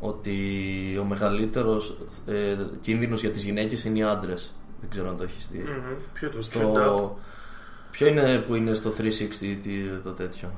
ότι 0.00 0.36
ο 1.00 1.04
μεγαλύτερος 1.04 1.98
ε, 2.26 2.56
κίνδυνος 2.80 3.20
για 3.20 3.30
τις 3.30 3.44
γυναίκες 3.44 3.84
είναι 3.84 3.98
οι 3.98 4.02
άντρες. 4.02 4.54
Δεν 4.80 4.90
ξέρω 4.90 5.08
αν 5.08 5.16
το 5.16 5.22
έχεις 5.22 5.48
δει. 5.48 5.58
Μμμ. 5.58 5.96
Ποιο 6.12 6.30
το 6.30 6.42
Στο... 6.42 6.58
στο... 6.58 7.18
Ποιο 7.90 8.06
είναι 8.06 8.38
που 8.38 8.54
είναι 8.54 8.74
στο 8.74 8.90
360 8.90 8.94
τι, 9.38 9.84
το 10.02 10.12
τέτοιο. 10.12 10.50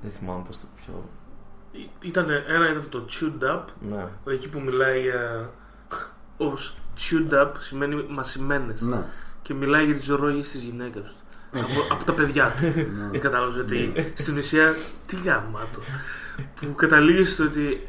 Δεν 0.00 0.10
θυμάμαι 0.10 0.42
πώς 0.46 0.60
το 0.60 0.66
πιο... 0.76 1.04
Ήταν, 2.00 2.30
ένα 2.30 2.70
ήταν 2.70 2.86
το 2.88 3.04
chewed 3.10 3.54
up, 3.54 3.62
Ναι. 3.80 4.06
εκεί 4.32 4.48
που 4.48 4.60
μιλάει 4.60 5.02
για. 5.02 5.50
Ως 6.36 6.74
chewed 6.98 7.32
up 7.44 7.50
σημαίνει 7.58 8.06
μασημένες 8.08 8.80
Ναι. 8.80 9.04
Και 9.42 9.54
μιλάει 9.54 9.84
για 9.84 9.94
τι 9.98 10.06
ροή 10.22 10.40
της 10.40 10.54
γυναίκας 10.54 11.02
του. 11.02 11.58
από, 11.58 11.86
από 11.94 12.04
τα 12.04 12.12
παιδιά 12.12 12.52
του. 12.60 12.72
Δεν 13.10 13.20
κατάλαβες 13.20 13.56
ότι 13.60 13.92
στην 14.14 14.38
ουσία. 14.38 14.74
Τι 15.06 15.16
γαμάτο. 15.24 15.80
που 16.60 16.72
καταλήγεις 16.74 17.30
στο 17.32 17.44
ότι 17.44 17.88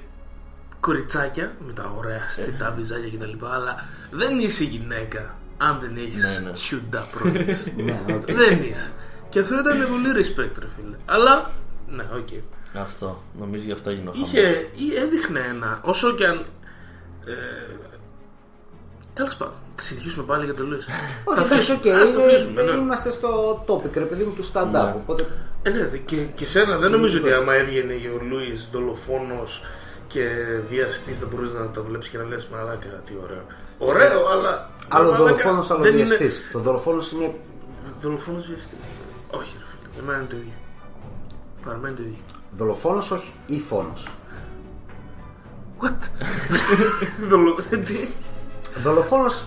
κοριτσάκια 0.80 1.52
με 1.65 1.73
τα 1.73 1.93
ωραία 1.97 2.21
στιτά 2.30 2.71
βυζάκια 2.78 3.17
κτλ. 3.17 3.45
Αλλά 3.45 3.86
δεν 4.12 4.39
είσαι 4.39 4.63
γυναίκα 4.63 5.36
αν 5.58 5.80
δεν 5.82 5.95
έχεις 5.97 6.23
Ναι, 6.23 6.39
ναι. 6.39 6.52
chewed 6.56 6.95
up 6.97 7.21
ροές. 7.21 7.71
Ναι, 7.75 8.02
οκ. 8.15 8.25
δεν 8.32 8.63
είσαι. 8.63 8.91
Και 9.30 9.39
αυτό 9.39 9.60
ήταν 9.60 9.78
πολύ 9.89 10.10
respect, 10.15 10.60
ρε 10.60 10.67
φίλε. 10.75 10.95
Αλλά. 11.06 11.49
Ναι, 11.89 12.04
οκ. 12.15 12.28
Αυτό. 12.73 13.23
Νομίζω 13.39 13.63
γι' 13.65 13.71
αυτό 13.71 13.89
έγινε 13.89 14.10
ο 14.10 14.12
χαμός. 14.12 14.27
Είχε, 14.27 14.69
ή 14.75 14.95
έδειχνε 14.97 15.39
ένα, 15.49 15.79
όσο 15.84 16.13
και 16.15 16.25
αν. 16.25 16.45
Ε, 17.25 17.34
Τέλος 19.13 19.36
πάντων, 19.36 19.53
θα 19.75 19.84
συνεχίσουμε 19.84 20.23
πάλι 20.25 20.45
για 20.45 20.53
το 20.53 20.63
Λουί. 20.63 20.77
Όχι, 21.23 21.39
εντάξει, 21.39 21.71
οκ. 21.71 21.77
Ας 21.88 22.12
το 22.12 22.19
είναι- 22.19 22.32
αφήσουμε, 22.34 22.62
ναι. 22.63 22.71
Είμαστε 22.71 23.10
στο 23.12 23.63
topic, 23.67 23.93
ρε 23.93 24.03
παιδί 24.03 24.23
μου, 24.23 24.34
του 24.34 24.45
stand-up. 24.53 24.71
Ναι. 24.71 24.93
Οπότε 24.95 25.27
Ε, 25.63 25.69
ναι, 25.69 25.88
δε- 25.88 25.97
και, 25.97 26.15
και 26.15 26.45
σένα 26.45 26.77
δεν 26.77 26.91
νομίζω 26.91 27.19
ότι 27.19 27.32
άμα 27.34 27.53
έβγαινε 27.53 27.93
ο 27.93 28.23
Λούις 28.29 28.69
δολοφόνος 28.71 29.63
και 30.08 30.29
βιαστής 30.69 31.17
θα 31.19 31.25
μπορούσε 31.25 31.58
να 31.58 31.67
τα 31.69 31.82
βλέπεις 31.82 32.10
και 32.10 32.17
να 32.17 32.23
λες 32.23 32.47
Μαλάκα, 32.51 32.88
τι 33.05 33.13
ωραίο. 33.23 33.43
Ωραίο, 33.77 34.27
αλλά. 34.27 34.69
άλλο 34.88 35.12
μαλάκα, 35.12 35.17
δολοφόνος, 35.23 35.71
άλλο 35.71 35.84
δεν 35.84 35.93
είναι- 35.97 36.03
βιαστής. 36.03 36.49
Το 36.51 36.60
δολοφόνος 36.60 37.12
είναι. 37.12 37.36
Δολοφόνος 38.01 38.47
βιαστής. 38.47 38.77
Όχι, 39.32 39.55
ρε 39.60 39.65
φίλε, 39.69 40.01
εμένα 40.03 40.17
είναι 40.17 40.27
το 40.29 40.36
ίδιο. 40.36 40.53
Παραμένει 41.65 41.95
το 41.95 42.01
ίδιο. 42.01 42.23
Δολοφόνος, 42.57 43.12
όχι, 43.12 43.31
ή 43.45 43.59
φόνος. 43.59 44.07
What? 45.81 45.93
Δολο- 47.29 47.62
Τι; 47.85 48.07
Δολοφόνος 48.83 49.45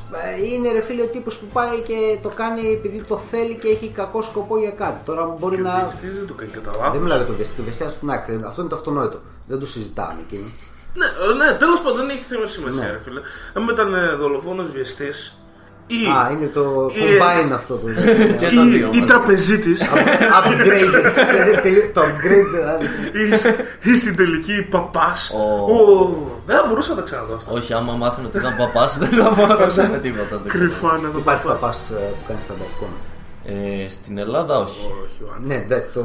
είναι 0.53 0.73
ρε 0.73 0.81
φίλε 0.81 1.03
ο 1.03 1.07
τύπος 1.07 1.37
που 1.37 1.47
πάει 1.47 1.81
και 1.81 2.19
το 2.23 2.29
κάνει 2.29 2.73
επειδή 2.73 3.01
το 3.01 3.17
θέλει 3.17 3.55
και 3.55 3.69
έχει 3.69 3.89
κακό 3.89 4.23
σκοπό 4.23 4.59
για 4.59 4.71
κάτι. 4.71 5.01
Τώρα 5.05 5.27
μπορεί 5.39 5.55
Και 5.55 5.61
ο 5.63 5.65
να. 5.65 5.75
βιαστής 5.75 6.17
δεν 6.17 6.27
το 6.27 6.35
κάνει 6.35 6.51
κατά 6.51 6.71
Δεν 6.71 6.81
λάθος. 6.81 7.01
μιλάω 7.01 7.17
για 7.17 7.27
το 7.27 7.33
βιαστή, 7.33 7.55
το 7.57 7.63
βιαστή 7.63 7.85
στην 7.97 8.11
άκρη. 8.11 8.41
Αυτό 8.47 8.61
είναι 8.61 8.71
το 8.71 8.77
αυτονόητο. 8.77 9.21
Δεν 9.47 9.59
το 9.61 9.67
συζητάμε 9.67 10.21
εκεί. 10.21 10.55
Ναι, 10.95 11.05
ε, 11.05 11.35
ναι 11.47 11.57
τέλος 11.57 11.81
πάντων 11.81 11.97
δεν 11.97 12.09
έχει 12.09 12.21
θέμα 12.23 12.47
σημασία, 12.47 12.83
Ναι. 12.85 12.91
ρε 12.91 12.99
φίλε. 12.99 13.21
Αν 13.55 13.69
ήταν 13.69 13.95
δολοφόνος 14.19 14.71
βιαστή 14.73 15.11
ή. 15.87 15.95
Α, 16.07 16.31
είναι 16.33 16.47
το 16.47 16.91
Ε, 16.95 17.01
combine 17.01 17.53
αυτό 17.55 17.75
το. 17.75 17.87
Και 18.41 18.45
τα 18.57 18.63
δύο 18.65 18.73
ή, 18.87 18.91
ή 18.93 18.99
μαζί. 18.99 19.05
τραπεζίτης. 19.05 19.81
Upgraded. 20.39 21.61
τελει- 21.63 21.93
Το 21.93 22.01
upgrade. 22.01 22.49
δηλαδή. 22.55 22.85
ή, 23.85 23.91
ή 23.91 23.97
στην 23.97 24.17
τελική 24.17 24.67
παπάς. 24.71 25.31
Ο- 25.31 26.41
Δεν 26.47 26.57
θα 26.57 26.65
μπορούσα 26.69 26.91
να 26.91 26.97
τα 26.97 27.03
ξαναδώ 27.03 27.35
αυτά. 27.35 27.53
Όχι, 27.53 27.73
άμα 27.73 27.93
μάθουν 27.93 28.25
ότι 28.25 28.39
ήταν 28.39 28.57
παπάς, 28.57 28.99
δεν 28.99 29.09
θα 29.09 29.31
μπορούσαν 29.37 30.01
τίποτα. 30.03 30.29
δεν 30.43 30.49
ξέρω. 30.49 30.65
Κρυφά 30.65 30.99
να 31.03 31.09
δω 31.09 31.19
Υπάρχει 31.19 31.43
παπάς. 31.47 31.61
παπάς 31.61 31.79
που 32.19 32.25
κάνει 32.29 32.41
stand-up 32.49 32.83
comedy. 32.85 33.07
Ε, 33.45 33.89
στην 33.89 34.19
Ελλάδα 34.19 34.57
όχι. 34.59 34.81
Όχι, 35.05 35.23
ο 35.23 35.33
Άννη. 35.37 35.47
Ναι, 35.47 35.55
εντάξει, 35.55 35.89
το... 35.95 36.01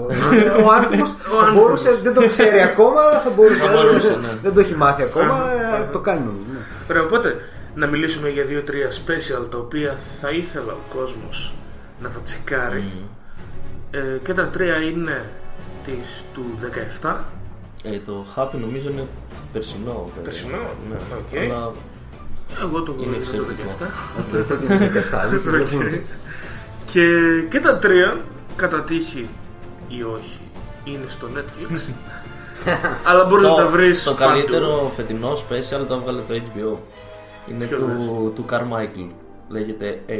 ο 0.65 0.71
άνθρωπος 0.77 1.09
θα 1.43 1.51
μπορούσε, 1.53 1.99
δεν 2.03 2.13
το 2.13 2.27
ξέρει 2.27 2.61
ακόμα, 2.61 3.01
αλλά 3.01 3.19
θα 3.19 3.29
μπορούσε. 3.35 3.63
Θα 3.63 3.71
μπορούσε, 3.71 4.09
ναι. 4.21 4.27
Δεν 4.43 4.53
το 4.53 4.59
έχει 4.59 4.75
μάθει 4.75 5.03
ακόμα, 5.03 5.35
ε, 5.79 5.83
το 5.91 5.99
κάνει 5.99 6.19
όμως, 6.19 6.45
ναι. 6.51 6.59
Ωραία, 6.89 7.03
οπότε 7.03 7.35
να 7.77 7.87
μιλήσουμε 7.87 8.29
για 8.29 8.43
δύο-τρία 8.43 8.89
special 8.91 9.49
τα 9.51 9.57
οποία 9.57 9.97
θα 10.21 10.29
ήθελα 10.29 10.73
ο 10.73 10.95
κόσμος 10.95 11.53
να 12.01 12.09
τα 12.09 12.19
τσεκάρει. 12.19 12.91
Ε, 13.91 14.17
και 14.23 14.33
τα 14.33 14.47
τρία 14.47 14.75
είναι 14.75 15.29
της, 15.85 16.23
του 16.33 16.43
17. 17.01 17.15
Ε, 17.83 17.97
το 18.05 18.25
Happy 18.35 18.57
νομίζω 18.59 18.89
είναι 18.89 19.07
περσινό. 19.53 19.91
βέβαια. 20.07 20.23
Περσινό, 20.23 20.57
Ναι. 20.89 20.95
οκ. 20.95 21.37
Αλλά 21.51 21.71
Εγώ 22.61 22.81
το 22.81 22.95
Είναι 22.97 23.05
γνωρίζω 23.05 23.31
το 23.31 23.45
εξαιρετικό. 23.49 23.75
17. 23.79 23.87
Οκ, 24.19 24.47
τότε 24.47 24.73
είναι 24.73 24.87
17, 24.87 25.29
δεν 25.29 25.43
το 25.43 25.49
Οκ. 25.49 25.67
βλέπουν. 25.67 26.01
και, 26.91 27.07
και 27.49 27.59
τα 27.59 27.77
τρία, 27.77 28.21
κατά 28.55 28.81
τύχη 28.83 29.29
ή 29.87 30.03
όχι, 30.03 30.39
είναι 30.83 31.05
στο 31.07 31.27
Netflix. 31.35 31.79
Αλλά 33.07 33.23
μπορείς 33.25 33.43
να 33.47 33.55
τα 33.55 33.63
το, 33.63 33.69
βρεις 33.69 34.03
το 34.03 34.13
παντού. 34.13 34.31
καλύτερο 34.31 34.91
φετινό 34.95 35.31
special 35.33 35.85
το 35.87 35.93
έβγαλε 35.93 36.21
το 36.21 36.33
HBO. 36.33 36.77
Είναι 37.51 37.65
Ποιο 37.65 37.77
του, 37.77 38.31
του 38.35 38.45
Carmichael. 38.49 39.07
Λέγεται 39.49 40.01
8. 40.07 40.11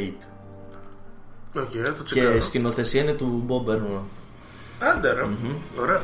Οκ, 1.55 1.69
το 1.71 1.91
Και 1.91 2.03
τσεκάρω. 2.03 2.41
σκηνοθεσία 2.41 3.01
είναι 3.01 3.13
του 3.13 3.45
Bo 3.47 3.71
Burnham. 3.71 4.01
Άντε 4.95 5.13
ρε. 5.13 5.25
Ωραία. 5.81 6.01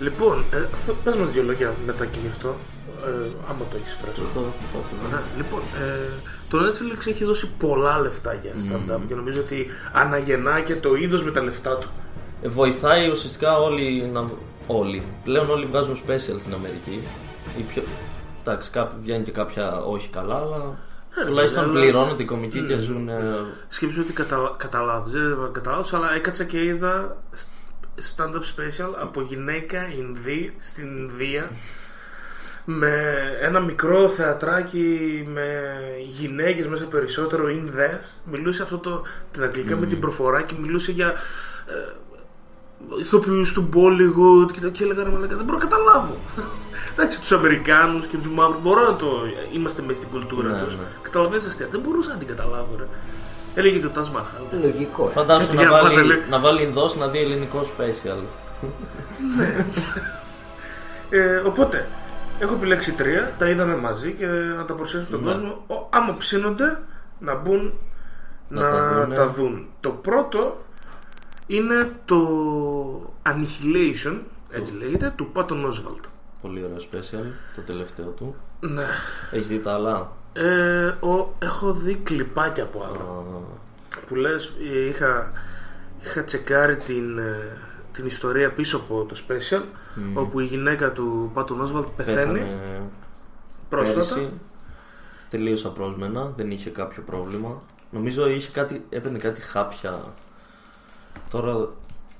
Λοιπόν, 0.00 0.44
ε, 0.52 0.56
θα- 0.86 0.92
πες 1.04 1.16
μας 1.16 1.30
δύο 1.30 1.42
λόγια 1.42 1.74
μετά 1.86 2.04
και 2.06 2.18
γι' 2.22 2.28
αυτό. 2.28 2.56
Ε, 3.06 3.28
άμα 3.48 3.64
το 3.70 3.76
έχεις 3.76 3.96
φρέσκο. 4.02 4.22
Το, 4.34 4.40
το 4.40 4.78
έχω 4.78 4.84
δει. 5.00 5.06
Ωραία. 5.06 5.22
Λοιπόν, 5.36 5.60
ε, 5.60 6.08
το 6.50 6.58
Netflix 6.58 7.06
έχει 7.06 7.24
δώσει 7.24 7.48
πολλά 7.58 7.98
λεφτά 8.00 8.34
για 8.34 8.52
stand-up 8.54 9.00
και 9.08 9.14
νομίζω 9.14 9.40
ότι 9.40 9.66
αναγεννά 9.92 10.60
και 10.60 10.76
το 10.76 10.94
είδος 10.94 11.24
με 11.24 11.30
τα 11.30 11.42
λεφτά 11.42 11.76
του. 11.76 11.88
Ε, 12.42 12.48
Βοηθάει 12.48 13.10
ουσιαστικά 13.10 13.58
όλοι 13.58 14.10
να. 14.12 14.30
Όλοι. 14.66 15.02
Πλέον 15.24 15.50
όλοι 15.50 15.66
βγάζουν 15.66 15.94
special 16.06 16.36
στην 16.40 16.54
Αμερική. 16.54 17.00
Οι 17.58 17.62
πιο... 17.62 17.82
Εντάξει, 18.40 18.70
κάποιοι 18.70 18.98
βγαίνουν 19.02 19.24
και 19.24 19.32
κάποια 19.32 19.76
όχι 19.76 20.08
καλά, 20.08 20.34
αλλά 20.36 20.78
Ε, 21.20 21.24
τουλάχιστον 21.24 21.64
αλλά- 21.64 21.72
πληρώνονται 21.80 22.22
οι 22.22 22.26
κομικοί 22.26 22.60
και 22.60 22.78
ζουν. 22.78 23.08
ε, 23.08 23.44
Σκέψου 23.68 24.00
ότι 24.00 24.12
κατά, 24.12 24.54
κατά 24.56 24.80
λάθος, 24.82 25.12
δεν 25.12 25.30
είπα 25.30 25.48
κατά 25.52 25.70
λάθος, 25.70 25.92
αλλά 25.94 26.14
έκατσα 26.14 26.44
και 26.44 26.64
είδα 26.64 27.16
stand-up 28.16 28.40
special 28.56 28.94
από 29.00 29.20
γυναίκα 29.22 29.78
Ινδί 29.98 30.54
στην 30.58 30.96
Ινδία 30.96 31.50
με 32.64 33.14
ένα 33.40 33.60
μικρό 33.60 34.08
θεατράκι 34.08 35.24
με 35.32 35.48
γυναίκες 36.18 36.66
μέσα 36.66 36.84
περισσότερο 36.84 37.48
Ινδές 37.48 38.20
μιλούσε 38.30 38.62
αυτό 38.62 38.78
το, 38.78 39.02
την 39.32 39.42
αγγλικά 39.42 39.76
με 39.76 39.86
την 39.86 40.00
προφορά 40.00 40.42
και 40.42 40.54
μιλούσε 40.60 40.92
για 40.92 41.08
ε, 41.66 41.92
ηθοποιούς 43.00 43.52
του 43.52 43.68
Bollywood 43.74 44.52
και, 44.52 44.60
τα- 44.60 44.68
και 44.68 44.84
έλεγα 44.84 45.04
ρε 45.04 45.10
μαλάκα 45.10 45.36
δεν 45.36 45.44
μπορώ 45.44 45.58
να 45.58 45.64
καταλάβω 45.64 46.16
εντάξει 46.92 47.20
τους 47.20 47.32
Αμερικάνους 47.32 48.06
και 48.06 48.16
τους 48.16 48.28
Μαύρους 48.28 48.62
μπορώ 48.62 48.82
να 48.90 48.96
το 48.96 49.06
είμαστε 49.52 49.82
μέσα 49.82 49.94
στην 49.94 50.08
κουλτούρα 50.10 50.48
Ναι, 50.48 50.62
τους 50.64 50.76
ναι. 50.76 50.82
καταλαβαίνεις 51.02 51.46
αστεία 51.46 51.66
δεν 51.70 51.80
μπορούσα 51.80 52.10
να 52.12 52.16
την 52.18 52.26
καταλάβω 52.26 52.68
ρε 52.78 52.84
έλεγε 53.54 53.78
και 53.78 53.86
ο 53.86 53.90
Τας 53.90 54.10
Μαχάλ 54.10 54.42
Λογικό. 54.62 55.06
ε. 55.08 55.10
Φαντάσου 55.10 55.52
Για 55.52 55.64
να 55.64 55.70
να 55.70 55.78
πάτε, 55.78 55.94
βάλει, 55.94 56.06
λέει. 56.06 56.22
να 56.30 56.38
βάλει 56.38 56.62
Ινδός 56.62 56.96
να 56.96 57.08
δει 57.08 57.18
ελληνικό 57.18 57.60
special. 57.60 58.22
Ε, 61.10 61.36
οπότε, 61.36 61.88
έχω 62.38 62.54
επιλέξει 62.54 62.92
τρία, 62.92 63.34
τα 63.38 63.48
είδαμε 63.48 63.76
μαζί 63.76 64.12
και 64.12 64.26
να 64.26 64.64
τα 64.64 64.74
παρουσιάσουμε 64.74 65.18
στον 65.18 65.20
Ναι. 65.20 65.32
κόσμο. 65.32 65.64
Ο, 65.66 65.86
άμα 65.90 66.16
ψήνονται, 66.18 66.78
να 67.18 67.34
μπουν 67.34 67.72
να, 68.48 68.60
Να 68.62 68.70
τα 68.70 68.94
δούνε. 69.02 69.14
τα 69.14 69.28
δουν. 69.28 69.66
Το 69.80 69.90
πρώτο 69.90 70.60
είναι 71.46 71.90
το 72.04 72.18
Annihilation, 73.26 74.18
έτσι 74.50 74.74
λέγεται, 74.74 75.12
του 75.16 75.32
Patton 75.34 75.64
Oswalt. 75.66 76.04
Πολύ 76.42 76.64
ωραίο 76.64 76.76
special, 76.76 77.24
το 77.54 77.60
τελευταίο 77.60 78.06
του. 78.08 78.34
Ναι. 78.60 78.86
Έχεις 79.30 79.46
δει 79.48 79.58
τα 79.60 79.72
άλλα; 79.74 80.12
Ε, 80.32 80.86
ο, 80.86 81.34
έχω 81.38 81.72
δει 81.72 81.94
κλιπάκια 81.94 82.62
από 82.62 82.82
άλλα. 82.84 83.00
Α, 83.00 84.00
Που 84.08 84.14
λες, 84.14 84.52
ε, 84.72 84.86
είχα, 84.88 85.32
είχα 86.02 86.24
τσεκάρει 86.24 86.76
την, 86.76 87.18
ε, 87.18 87.56
την 87.92 88.06
ιστορία 88.06 88.52
πίσω 88.52 88.76
από 88.76 89.04
το 89.08 89.16
special, 89.28 89.62
όπου 90.14 90.40
η 90.40 90.44
γυναίκα 90.44 90.92
του 90.92 91.32
Patton 91.34 91.42
Oswalt 91.66 91.86
πεθαίνει 91.96 92.16
Πέθανε 92.38 92.90
πρόσφατα. 93.68 93.94
πέρυσι. 93.94 94.32
Τελείως 95.28 95.64
απρόσμενα, 95.64 96.32
δεν 96.36 96.50
είχε 96.50 96.70
κάποιο 96.70 97.02
πρόβλημα. 97.06 97.62
Νομίζω 97.90 98.28
είχε 98.28 98.50
κάτι, 98.50 98.84
έπαιρνε 98.88 99.18
κάτι 99.18 99.40
χάπια. 99.40 100.02
Τώρα 101.30 101.68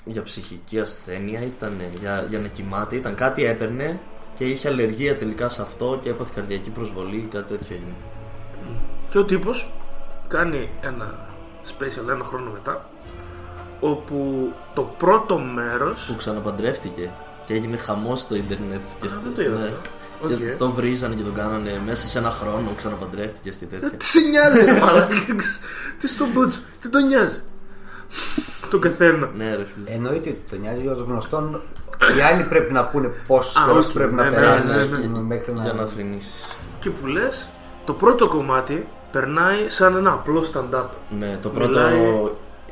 για 0.04 0.22
ψυχική 0.22 0.78
ασθένεια 0.80 1.40
ήταν, 1.42 1.72
για, 2.00 2.26
για 2.28 2.38
να 2.38 2.46
κοιμάται, 2.48 2.96
ήταν 2.96 3.14
κάτι 3.14 3.44
έπαιρνε 3.44 4.00
και 4.36 4.44
είχε 4.44 4.68
αλλεργία 4.68 5.16
τελικά 5.16 5.48
σε 5.48 5.62
αυτό 5.62 5.98
και 6.02 6.08
έπαθε 6.08 6.32
καρδιακή 6.34 6.70
προσβολή, 6.70 7.28
κάτι 7.32 7.48
τέτοιο 7.48 7.66
έγινε. 7.76 7.92
Και 9.10 9.18
ο 9.18 9.24
τύπος 9.24 9.72
κάνει 10.28 10.68
ένα 10.80 11.26
special 11.66 12.08
ένα 12.10 12.24
χρόνο 12.24 12.50
μετά 12.50 12.88
όπου 13.80 14.48
το 14.74 14.82
πρώτο 14.82 15.38
μέρος 15.38 16.04
Που 16.06 16.16
ξαναπαντρεύτηκε 16.16 17.10
και 17.46 17.54
έγινε 17.54 17.76
χαμός 17.76 18.20
στο 18.20 18.34
ίντερνετ. 18.34 18.80
Και 19.00 19.06
Α, 19.06 19.10
στο- 19.10 19.20
δεν 19.24 19.34
το 19.34 19.42
είδα 19.42 19.56
ναι. 19.58 19.64
αυτό. 19.64 19.78
Και 20.26 20.34
Οκ. 20.52 20.58
το 20.58 20.70
βρίζανε 20.70 21.14
και 21.14 21.22
τον 21.22 21.34
κάνανε 21.34 21.82
μέσα 21.86 22.08
σε 22.08 22.18
ένα 22.18 22.30
χρόνο 22.30 22.72
ξαναπαντρεύτηκε 22.76 23.50
και 23.50 23.64
τέτοια. 23.64 23.90
τι 23.90 24.04
σε 24.04 24.20
νοιάζει 24.20 24.64
ρε 24.64 24.80
μαλάκα 24.80 25.14
τι 26.00 26.08
στον 26.08 26.28
μπούτσο 26.32 26.58
τι 26.80 26.88
τον 26.88 27.06
νοιάζει 27.06 27.40
τον 28.70 28.80
καθένα. 28.80 29.30
Ναι, 29.36 29.54
ρε 29.56 29.64
φίλε. 29.74 29.96
Εννοείται 29.96 30.28
ότι 30.28 30.44
τον 30.50 30.56
νοιάζει 30.56 30.88
ως 30.88 31.04
γνωστόν. 31.08 31.60
Οι 32.18 32.20
άλλοι 32.32 32.42
πρέπει 32.42 32.72
να 32.72 32.84
πούνε 32.84 33.10
πόσο 33.26 33.60
Α, 33.60 33.64
καιρό 33.64 33.78
όχι, 33.78 33.92
πρέπει 33.92 34.14
ναι, 34.14 34.22
να 34.22 34.28
ναι, 34.30 34.34
περάσεις 34.36 34.70
ναι, 34.70 34.80
ας 34.80 34.88
ναι. 34.88 34.96
πούμε, 34.98 35.20
μέχρι 35.22 35.52
να. 35.52 35.62
Για 35.62 35.72
να 35.72 35.86
θρυνήσεις. 35.86 36.56
Και 36.80 36.90
που 36.90 37.06
λες, 37.06 37.48
το 37.84 37.92
πρώτο 37.92 38.28
κομμάτι 38.28 38.86
περνάει 39.12 39.68
σαν 39.68 39.96
ένα 39.96 40.12
απλό 40.12 40.44
stand-up. 40.52 40.84
Ναι, 41.18 41.38
το 41.42 41.48
πρώτο. 41.48 41.68
Μιλάει- 41.68 42.30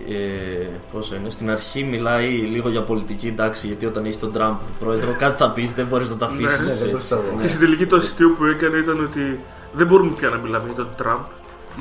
Ε, 0.08 0.66
πόσο 0.92 1.14
είναι, 1.14 1.30
στην 1.30 1.50
αρχή 1.50 1.84
μιλάει 1.84 2.28
λίγο 2.28 2.68
για 2.68 2.82
πολιτική 2.82 3.26
εντάξει, 3.26 3.66
γιατί 3.66 3.86
όταν 3.86 4.04
έχει 4.04 4.18
τον 4.18 4.32
Τραμπ 4.32 4.56
πρόεδρο, 4.80 5.14
κάτι 5.18 5.38
θα 5.42 5.50
πεις, 5.50 5.72
δεν 5.74 5.86
μπορείς 5.86 6.10
να 6.10 6.16
τα 6.16 6.26
αφήσεις. 6.26 6.58
Ναι, 6.60 6.64
δεν 6.64 6.72
έτσι. 6.72 6.90
μπορείς 6.90 7.10
να 7.10 7.16
το- 7.16 7.22
Και 7.40 7.48
στην 7.48 7.60
τελική 7.60 7.86
το 7.86 7.96
αστείο 7.96 8.30
που 8.30 8.44
έκανε 8.44 8.76
ήταν 8.76 9.00
ότι 9.04 9.40
δεν 9.72 9.86
μπορούμε 9.86 10.10
πια 10.18 10.28
να 10.28 10.36
μιλάμε 10.36 10.64
για 10.66 10.74
τον 10.74 10.88
Τραμπ. 10.96 11.20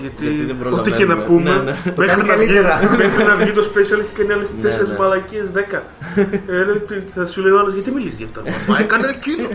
Γιατί, 0.02 0.26
Γιατί 0.30 0.54
δεν 0.54 0.74
ό,τι 0.74 0.92
και 0.92 1.06
να 1.06 1.16
προλαβαίνουμε. 1.16 1.24
πούμε, 1.26 1.52
Ναι, 1.52 1.72
ναι. 1.72 1.92
Το 1.96 2.02
μέχρι, 2.02 2.16
κάνει 2.22 2.30
να 2.30 2.36
βγει, 2.36 2.46
καλύτερα. 2.54 2.96
μέχρι 2.98 3.24
να 3.24 3.36
βγει 3.36 3.52
το 3.52 3.64
special 3.70 4.00
έχει 4.04 4.14
κάνει 4.18 4.32
άλλες 4.34 4.50
Ναι, 4.62 4.70
4 4.70 4.88
ναι. 4.88 4.98
μαλακίε 5.00 5.44
10. 5.54 5.84
ε, 6.48 6.64
ρε, 6.64 6.74
τι- 6.88 7.10
θα 7.16 7.26
σου 7.28 7.42
λέει 7.42 7.52
ο 7.52 7.60
άλλος, 7.60 7.74
γιατί 7.74 7.92
μιλήσει 7.92 8.16
γι' 8.16 8.24
αυτό. 8.24 8.42
Μα 8.68 8.78
έκανε 8.80 9.08
εκείνο. 9.08 9.48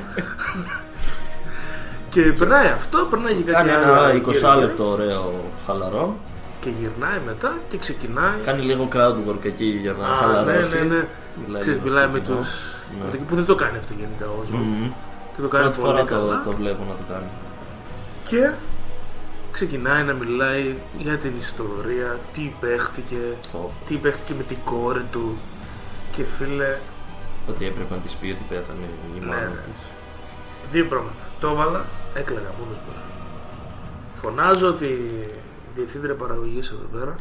και 2.09 2.22
περνάει 2.38 2.66
αυτό, 2.68 2.98
περνάει 3.11 3.33
και 3.35 3.42
κάτι 3.42 3.57
Κάνει 3.68 3.70
άλλο. 3.70 3.92
ένα 3.92 4.12
γύρω 4.12 4.31
20 4.31 4.33
γύρω. 4.33 4.61
λεπτό 4.61 4.85
ωραίο 4.90 5.44
χαλαρό. 5.66 6.16
Και 6.61 6.70
γυρνάει 6.81 7.18
μετά 7.26 7.50
και 7.68 7.76
ξεκινάει. 7.78 8.37
Κάνει 8.44 8.62
λίγο 8.62 8.88
crowd 8.94 9.16
work 9.31 9.44
εκεί 9.52 9.64
για 9.85 9.92
να 10.00 10.05
Α, 10.07 10.14
χαλαρώσει. 10.14 10.76
ναι, 10.78 10.83
ναι, 10.85 10.94
ναι. 10.94 11.05
Μιλάει 11.46 11.61
Ξέρεις, 11.61 11.81
λίγο 11.83 11.88
μιλάει 11.94 12.05
στο 12.05 12.12
με 12.12 12.20
κοινό. 12.20 12.37
τους... 12.37 12.50
Ναι. 13.12 13.18
Που 13.28 13.35
δεν 13.35 13.44
το 13.44 13.55
κάνει 13.55 13.76
αυτό 13.78 13.92
γενικά 14.00 14.26
ο 14.33 14.35
Oswald. 14.40 14.64
Μμμ. 14.64 14.90
Και 15.35 15.40
το 15.42 15.48
κάνει 15.48 15.64
Πρώτη 15.64 15.81
πολύ 15.81 15.92
φορά 15.92 16.05
καλά. 16.12 16.35
το, 16.44 16.50
το 16.50 16.57
βλέπω 16.61 16.83
να 16.90 16.94
το 17.00 17.05
κάνει. 17.12 17.31
Και 18.28 18.40
ξεκινάει 19.53 20.03
να 20.03 20.12
μιλάει 20.12 20.75
για 20.99 21.17
την 21.17 21.33
ιστορία, 21.38 22.19
τι 22.33 22.53
παίχτηκε, 22.61 23.17
Ω, 23.55 23.71
τι 23.87 23.95
παίχτηκε 23.95 24.35
με 24.37 24.43
την 24.43 24.57
κόρη 24.65 25.05
του. 25.12 25.38
Και 26.17 26.23
φίλε, 26.38 26.79
Ότι 27.49 27.67
έπρεπε 27.67 27.95
να 27.95 28.01
της 28.01 28.15
πει 28.15 28.27
ότι 28.31 28.45
πέθανε 28.49 28.87
η 29.17 29.19
Ναι, 29.21 29.27
μάνα 29.27 29.41
ναι. 29.41 29.61
της. 29.61 29.87
δύο 30.73 30.85
πράγματα. 30.85 31.25
Το 31.41 31.49
έβαλα, 31.49 31.85
έκλαιγα 32.15 32.51
μόνος 32.59 32.77
μου. 32.87 32.93
Φωνάζω 34.21 34.69
ότι 34.69 34.85
η 34.85 35.29
διευθύντρια 35.75 36.15
παραγωγής 36.15 36.69
εδώ 36.69 36.99
πέρα. 36.99 37.15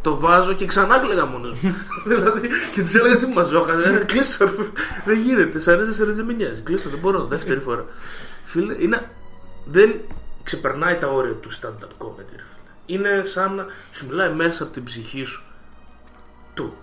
Το 0.00 0.16
βάζω 0.16 0.52
και 0.52 0.66
ξανά 0.66 0.98
κλαίγα 0.98 1.26
μόνος 1.26 1.60
μου. 1.60 1.74
δηλαδή, 2.08 2.48
και 2.74 2.82
της 2.82 2.94
έλεγα 2.94 3.16
τι 3.18 3.26
μαζόχα. 3.26 3.72
Κλείστο. 4.06 4.50
δεν 5.04 5.18
γίνεται. 5.18 5.58
Σ' 5.60 5.68
αρέσει, 5.68 5.94
σ' 5.94 6.00
αρέσει, 6.00 6.16
δεν 6.16 6.24
με 6.24 6.32
νοιάζει. 6.32 6.60
Κλείστο, 6.60 6.88
δεν 6.90 6.98
μπορώ. 6.98 7.24
Δεύτερη 7.24 7.60
φορά. 7.60 7.84
Φίλε, 8.44 8.74
είναι. 8.82 9.10
Δεν 9.64 9.94
ξεπερνάει 10.44 10.96
τα 10.96 11.06
όρια 11.08 11.32
του 11.34 11.50
stand-up 11.52 12.04
comedy, 12.06 12.30
ρε 12.36 12.42
φίλε. 12.44 12.70
Είναι 12.86 13.22
σαν 13.24 13.54
να 13.54 13.66
σου 13.90 14.06
μιλάει 14.06 14.32
μέσα 14.32 14.62
από 14.62 14.72
την 14.72 14.84
ψυχή 14.84 15.24
σου. 15.24 15.42
Του. 16.54 16.74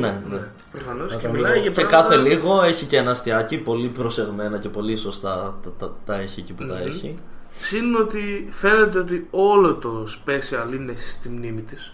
Ναι, 0.00 0.20
ναι. 0.30 0.48
Προφανώς 0.72 1.10
και 1.10 1.16
Όταν 1.16 1.30
μιλάει 1.30 1.60
για 1.60 1.70
Και 1.70 1.80
πράγματα- 1.80 2.02
κάθε 2.08 2.16
λίγο 2.28 2.62
έχει 2.62 2.84
και 2.84 2.96
ένα 2.96 3.10
αστιάκι 3.10 3.58
πολύ 3.58 3.88
προσεγμένα 3.88 4.58
και 4.58 4.68
πολύ 4.68 4.96
σωστά 4.96 5.58
τα, 5.62 5.70
τα, 5.78 5.96
τα 6.04 6.14
έχει 6.14 6.40
εκεί 6.40 6.52
που 6.52 6.66
τα 6.66 6.78
έχει. 6.78 7.18
Συν 7.60 7.94
ότι 7.96 8.48
φαίνεται 8.52 8.98
ότι 8.98 9.26
όλο 9.30 9.74
το 9.74 10.06
special 10.08 10.72
είναι 10.74 10.94
στη 10.96 11.28
μνήμη 11.28 11.60
της 11.62 11.92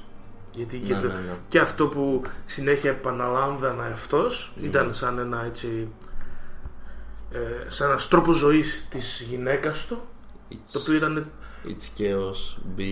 Γιατί 0.52 0.78
και, 0.78 0.94
Ναι, 0.94 1.00
το- 1.00 1.06
ναι, 1.06 1.12
ναι. 1.12 1.36
και 1.48 1.58
αυτό 1.58 1.86
που 1.86 2.22
συνέχεια 2.46 2.90
επαναλάμβανε 2.90 3.90
αυτός 3.92 4.52
Ναι. 4.60 4.66
ήταν 4.66 4.94
σαν 4.94 5.18
ένα 5.18 5.44
έτσι 5.46 5.88
ε, 7.32 7.38
σαν 7.70 7.88
ένας 7.90 8.08
τρόπος 8.08 8.36
ζωής 8.36 8.86
της 8.90 9.26
γυναίκας 9.30 9.86
του 9.86 10.00
It's, 10.52 10.70
το 10.72 10.78
οποίο 10.78 10.94
ήταν 10.94 11.30
it's 11.64 12.00
chaos, 12.00 12.58
be, 12.78 12.82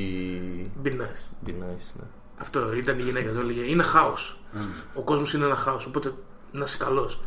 be 0.84 0.88
nice. 0.90 1.46
be 1.46 1.50
nice. 1.50 1.90
Ναι. 1.98 2.06
Αυτό 2.38 2.72
ήταν 2.72 2.98
η 2.98 3.02
γυναίκα 3.02 3.32
του 3.32 3.38
έλεγε 3.40 3.60
είναι 3.60 3.82
χάος 3.82 4.38
ο 4.94 5.00
κόσμος 5.00 5.34
είναι 5.34 5.44
ένα 5.44 5.56
χάος 5.56 5.86
οπότε 5.86 6.12
να 6.52 6.64
είσαι 6.64 6.76
καλός 6.76 7.20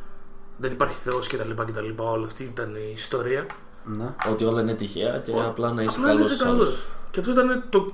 δεν 0.58 0.72
υπάρχει 0.72 0.96
Θεός 0.98 1.28
και 1.28 1.38
τα 1.38 1.46
λοιπά 1.46 1.66
και 1.66 1.72
τα 1.72 1.82
λοιπά 1.82 2.04
όλα 2.04 2.26
αυτή 2.26 2.44
ήταν 2.44 2.76
η 2.76 2.92
ιστορία 2.94 3.46
Ναι. 3.86 4.14
Ότι 4.32 4.44
όλα 4.46 4.62
είναι 4.62 4.74
τυχαία 4.74 5.18
και 5.20 5.32
απλά 5.32 5.72
να 5.74 5.82
είσαι 5.82 5.96
Απλά 5.98 6.08
να 6.08 6.14
καλός 6.14 6.26
είσαι 6.26 6.36
στους 6.36 6.48
άλλους. 6.48 6.64
καλός. 6.66 6.86
Και 7.12 7.20
αυτό 7.20 7.32
ήταν 7.32 7.64
το 7.70 7.94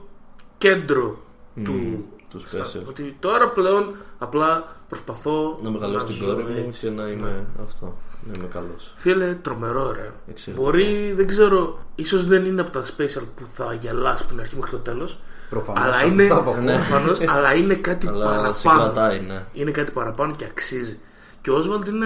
κέντρο 0.58 1.18
του, 1.64 2.06
του 2.30 2.42
stand-up. 2.42 2.78
special. 2.78 2.86
Ότι 2.88 3.18
τώρα 3.20 3.50
πλέον 3.50 3.96
απλά 4.18 4.76
προσπαθώ 4.88 5.58
Να 5.62 5.70
μεγαλώσω 5.70 6.06
την 6.06 6.16
ζω 6.16 6.26
κόρη 6.26 6.44
μου 6.44 6.64
έτσι. 6.68 6.80
και 6.80 6.90
να 6.90 7.08
είμαι 7.08 7.46
αυτό. 7.66 7.98
Να 8.28 8.34
είμαι 8.38 8.48
καλός. 8.48 8.94
Φίλε, 8.98 9.34
τρομερό 9.42 9.92
ρε. 9.92 10.12
Εξαιρετικό. 10.30 10.66
Μπορεί, 10.70 11.14
δεν 11.16 11.28
ξέρω, 11.28 11.80
ίσως 11.96 12.28
δεν 12.28 12.46
είναι 12.46 12.62
από 12.62 12.70
τα 12.72 12.84
special 12.86 13.24
που 13.36 13.44
θα 13.54 13.74
γελάσει 13.74 14.22
από 14.24 14.32
την 14.32 14.40
αρχή 14.40 14.56
μέχρι 14.56 14.72
το 14.72 14.78
τέλος. 14.78 15.20
Προφανώς, 15.50 15.84
Αλλά 15.84 15.96
αυτό 15.96 16.08
είναι, 16.08 16.28
θα 16.28 16.42
πω. 16.44 16.56
Ναι. 16.56 16.76
προφανώς, 16.76 17.20
αλλά 17.28 17.54
είναι 17.54 17.74
κάτι 17.74 18.08
Αλλά 18.08 18.54
σε 18.54 18.68
παραπάνω. 18.68 18.92
κρατάει, 18.94 19.20
ναι. 19.20 19.46
Είναι 19.54 19.72
κάτι 19.72 19.92
παραπάνω 19.92 20.36
και 20.36 20.46
αξίζει. 20.46 21.00
Και 21.42 21.50
ο 21.52 21.56
Όσβαλντ 21.56 21.88
είναι. 21.88 22.06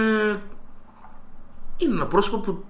Είναι 1.76 1.94
ένα 1.94 2.06
πρόσωπο 2.06 2.38
που 2.38 2.64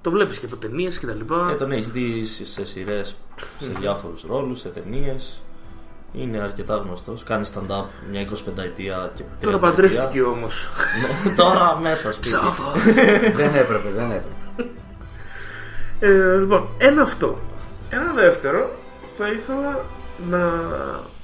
το 0.00 0.10
βλέπεις 0.10 0.38
και 0.38 0.46
από 0.46 0.56
ταινίες 0.56 0.98
και 0.98 1.06
τα 1.06 1.14
λοιπά. 1.14 1.50
Ε, 1.50 1.54
τον 1.54 1.72
έχεις 1.72 1.90
δει 1.90 2.24
σε 2.24 2.44
σε 2.46 2.64
σειρές, 2.64 3.14
σε 3.60 3.72
διάφορους 3.78 4.22
ρόλους, 4.28 4.58
σε 4.58 4.68
ταινίες. 4.68 5.42
Είναι 6.18 6.40
αρκετά 6.42 6.76
γνωστός. 6.76 7.22
Κάνει 7.24 7.46
stand-up 7.54 7.84
μια 8.10 8.20
25 8.20 8.62
ετία 8.64 9.10
και 9.14 9.22
30 9.22 9.44
Τώρα 9.44 9.58
παντρεύτηκε 9.58 10.22
όμως. 10.22 10.68
Ναι, 11.24 11.30
Τώρα 11.34 11.78
μέσα 11.82 12.12
σπίτι. 12.12 12.28
Ψάφα. 12.28 12.72
δεν 13.34 13.54
έπρεπε, 13.54 13.88
δεν 13.96 14.04
έπρεπε. 14.10 14.26
Ε, 16.00 16.36
λοιπόν, 16.38 16.68
ένα 16.78 17.02
αυτό. 17.02 17.38
Ένα 17.90 18.12
δεύτερο, 18.12 18.70
θα 19.16 19.28
ήθελα 19.28 19.84
να 20.30 20.50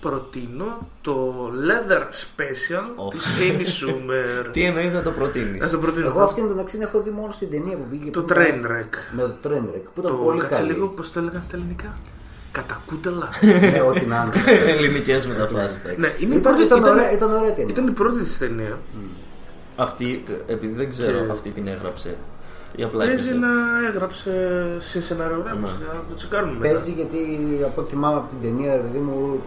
προτείνω 0.01 0.89
το 1.01 1.35
Leather 1.69 2.01
Special 2.01 2.85
Οχ. 2.97 3.13
της 3.15 3.27
Amy 3.41 3.61
Schumer. 3.77 4.47
Τι 4.53 4.65
εννοείς 4.65 4.93
να 4.93 5.03
το 5.03 5.11
προτείνεις; 5.11 5.61
να 5.61 5.69
το 5.71 5.79
προτείνω. 5.79 6.07
Εγώ 6.07 6.21
αυτήν 6.23 6.49
τον 6.49 6.59
αξίν 6.59 6.83
έχω 6.83 7.03
δει 7.03 7.11
μόνο 7.11 7.33
στην 7.33 7.51
ταινία 7.51 7.77
που 7.77 7.85
βγήκε. 7.91 8.11
Το 8.11 8.23
που 8.23 8.33
ήταν- 8.33 8.45
Trainwreck. 8.45 8.95
Με 9.17 9.23
το 9.23 9.49
Trainwreck 9.49 9.83
που 9.95 10.01
ήταν 10.01 10.11
Το 10.13 10.17
πολύ 10.17 10.41
κάτσε 10.41 10.57
καλή. 10.61 10.73
λίγο, 10.73 10.87
πώς 10.87 11.13
το 11.13 11.19
έλεγαν 11.21 11.43
στα 11.43 11.57
ελληνικά; 11.57 11.97
Κατακούτελα. 12.53 13.29
ναι, 13.43 13.81
ό,τι 13.89 14.07
να 14.07 14.17
είναι. 14.27 14.59
Ελληνικές 14.77 15.27
μεταφράσεις. 15.27 15.79
εντάξει. 15.79 16.01
ναι, 16.01 16.15
είναι 16.19 16.35
η 16.35 16.39
Ήταν, 16.39 16.53
πρώτη, 16.53 16.67
ήταν, 16.67 16.79
ήταν, 16.79 16.93
ωραία, 16.97 17.13
ήταν 17.13 17.33
ωραία 17.33 17.53
ταινία. 17.53 17.73
ήταν 17.73 17.87
η 17.87 17.91
πρώτη 17.91 18.23
της 18.23 18.39
ταινία. 18.39 18.79
Αυτή, 19.77 20.23
επειδή 20.47 20.75
δεν 20.75 20.91
ξέρω 20.91 21.25
Και- 21.25 21.31
αυτή 21.33 21.51
την 21.51 21.67
έγραψε. 21.67 22.17
Ή 22.77 22.83
απλά 22.83 22.99
Παίζει 23.05 23.15
έπαιζε. 23.29 23.35
να 23.39 23.49
έγραψε 23.89 24.33
σε 24.79 25.03
σενάριογράφος. 25.03 25.61
Ναι. 25.61 25.87
Να 25.87 25.93
το 26.09 26.15
τσεκάρουμε 26.17 26.53
μετά. 26.59 26.75
Παίζει 26.75 26.91
γιατί 26.93 27.19
από 27.65 27.81
ό,τι 27.81 27.91
θυμάμαι 27.91 28.17
από 28.17 28.29
την 28.29 28.41
ταινία, 28.41 28.73
ρε 28.73 28.81
παιδί 28.81 28.99
μου, 28.99 29.41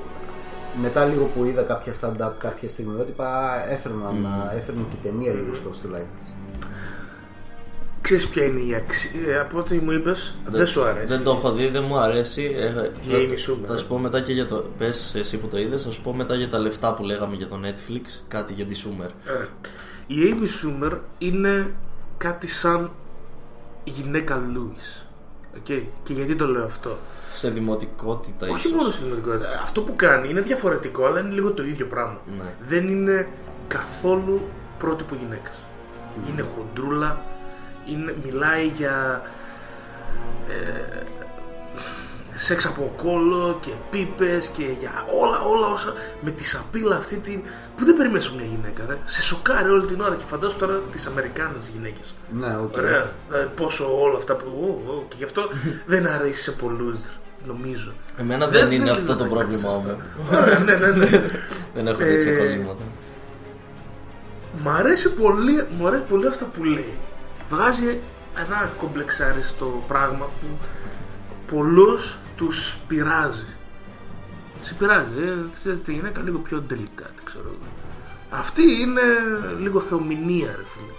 μετά 0.82 1.06
λίγο 1.06 1.26
που 1.36 1.44
είδα 1.46 1.62
κάποια 1.62 1.94
stand-up, 2.02 2.32
κάποια 2.38 2.70
στιγμιότυπα, 2.70 3.30
έφερναν, 3.72 4.28
έφερναν 4.58 4.86
και 4.90 4.96
η 5.02 5.10
ταινία 5.10 5.34
λίγο 5.34 5.54
στο 5.54 5.70
στυλάκι 5.74 6.06
της. 6.20 6.28
Ξέρεις 8.04 8.28
ποια 8.28 8.44
είναι 8.44 8.60
η 8.60 8.76
αξία. 8.76 9.42
Από 9.42 9.60
ό,τι 9.60 9.78
μου 9.78 9.92
είπες, 9.92 10.36
δεν 10.46 10.68
σου 10.68 10.84
αρέσει. 10.84 11.06
Δεν 11.06 11.24
το 11.24 11.32
έχω 11.32 11.52
δει, 11.52 11.68
δεν 11.68 11.84
μου 11.84 11.98
αρέσει. 11.98 12.54
Ε, 12.58 12.72
θα, 12.72 12.92
Amy 13.10 13.32
Schumer, 13.32 13.66
θα 13.68 13.74
ε. 13.74 13.78
σου 13.78 13.88
πω 13.88 13.98
μετά 13.98 14.22
και 14.22 14.34
για 14.34 14.46
το. 14.46 14.66
Πες 14.78 15.16
εσύ 15.16 15.38
που 15.38 15.48
το 15.48 15.58
είδες, 15.58 15.84
θα 15.84 15.92
σου 15.92 16.02
πω 16.02 16.14
μετά 16.14 16.36
για 16.36 16.50
τα 16.50 16.58
λεφτά 16.58 16.94
που 16.94 17.04
λέγαμε 17.04 17.36
για 17.36 17.48
το 17.48 17.60
Netflix. 17.64 18.22
Κάτι 18.28 18.54
για 18.54 18.66
τη 18.66 18.84
Schumer. 18.84 19.10
Ε, 19.26 19.46
Η 20.08 20.16
Amy 20.30 20.44
Schumer 20.44 20.98
είναι 21.18 21.74
κάτι 22.18 22.48
σαν 22.48 22.92
η 23.84 23.90
γυναίκα 23.90 24.44
Λούις. 24.54 25.06
Okay. 25.56 25.84
Και 26.04 26.14
γιατί 26.14 26.36
το 26.36 26.48
λέω 26.48 26.64
αυτό; 26.64 26.98
Σε 27.34 27.50
δημοτικότητα 27.50 28.48
Όχι 28.50 28.68
ίσως. 28.68 28.72
μόνο 28.72 28.90
στην 28.92 29.06
ελληνικότητα. 29.08 29.60
Αυτό 29.64 29.82
που 29.82 29.94
κάνει 29.96 30.30
είναι 30.30 30.42
διαφορετικό, 30.42 31.06
αλλά 31.06 31.20
είναι 31.20 31.34
λίγο 31.34 31.52
το 31.52 31.64
ίδιο 31.64 31.86
πράγμα. 31.86 32.20
Ναι. 32.38 32.54
Δεν 32.62 32.88
είναι 32.88 33.28
καθόλου 33.68 34.42
πρότυπο 34.80 35.16
γυναίκας. 35.16 35.56
Είναι 36.30 36.42
χοντρούλα, 36.56 37.22
είναι, 37.86 38.16
μιλάει 38.24 38.66
για 38.66 39.22
ε, 40.50 41.04
σεξ 42.36 42.66
από 42.66 42.94
κόλλο 43.04 43.58
και 43.62 43.70
πίπες 43.92 44.48
και 44.48 44.64
για 44.80 45.06
όλα 45.22 45.42
όλα 45.42 45.68
όσα 45.68 45.94
με 46.22 46.32
τη 46.32 46.44
σαπίλα 46.46 46.96
αυτή 46.96 47.16
την 47.16 47.42
που 47.78 47.86
δεν 47.86 47.98
περιμένεις 47.98 48.28
από 48.28 48.36
μια 48.36 48.46
γυναίκα 48.46 48.84
ρε. 48.90 48.98
σε 49.06 49.22
σοκάρει 49.22 49.70
όλη 49.70 49.86
την 49.86 50.02
ώρα 50.02 50.16
και 50.16 50.24
φαντάσου 50.30 50.58
τώρα 50.58 50.82
τις 50.92 51.06
Αμερικάνες 51.06 51.68
γυναίκες 51.74 52.14
Ναι, 52.40 52.58
οκ. 52.64 52.74
Ωραία. 52.78 53.12
Δηλαδή, 53.30 53.50
πόσο 53.56 54.02
όλα 54.02 54.18
αυτά 54.18 54.36
που. 54.36 54.46
ω, 54.88 54.92
ω, 54.92 55.06
και 55.08 55.16
γι' 55.18 55.24
αυτό 55.24 55.42
δεν 55.94 56.08
αρέσει 56.08 56.42
σε 56.42 56.52
πολλούς, 56.52 57.00
νομίζω. 57.46 57.92
Εμένα 58.20 58.48
δεν, 58.48 58.72
είναι 58.72 58.84
δεν 58.84 58.94
αυτό 58.94 59.16
το 59.16 59.24
τα 59.24 59.30
πρόβλημά 59.30 59.46
κάνεις 59.46 59.62
μου. 59.62 59.70
αυτά. 59.72 59.98
Ωραία, 60.42 60.60
ναι, 60.60 60.76
ναι, 60.76 60.88
ναι. 60.88 61.10
δεν 61.76 61.88
έχω 61.88 62.02
Ε, 62.04 62.06
τέτοια 62.06 62.38
κολλήματα. 62.38 62.84
Μ' 64.64 64.70
αρέσει 64.70 65.10
πολύ, 65.14 65.68
μου 65.78 65.88
αρέσει 65.88 66.04
πολύ 66.10 66.28
αυτά 66.28 66.46
που 66.46 66.64
λέει. 66.64 66.94
Βγάζει 67.54 68.00
ένα 68.38 68.72
κομπλεξάριστο 68.78 69.84
πράγμα 69.88 70.26
που 70.26 70.48
πολλούς 71.48 72.18
τους 72.36 72.78
πειράζει. 72.88 73.56
Σε 74.62 74.74
πειράζει, 74.74 75.22
ε, 75.22 75.36
θες 75.54 75.82
τη 75.82 75.94
γυναίκα 75.94 76.22
λίγο 76.22 76.38
πιο 76.38 76.62
τελικά, 76.62 77.06
ξέρω 77.24 77.46
εγώ. 77.46 77.72
Αυτή 78.30 78.82
είναι 78.82 79.02
λίγο 79.60 79.80
θεομηνία, 79.80 80.56
ρε 80.58 80.64
φίλε. 80.64 80.94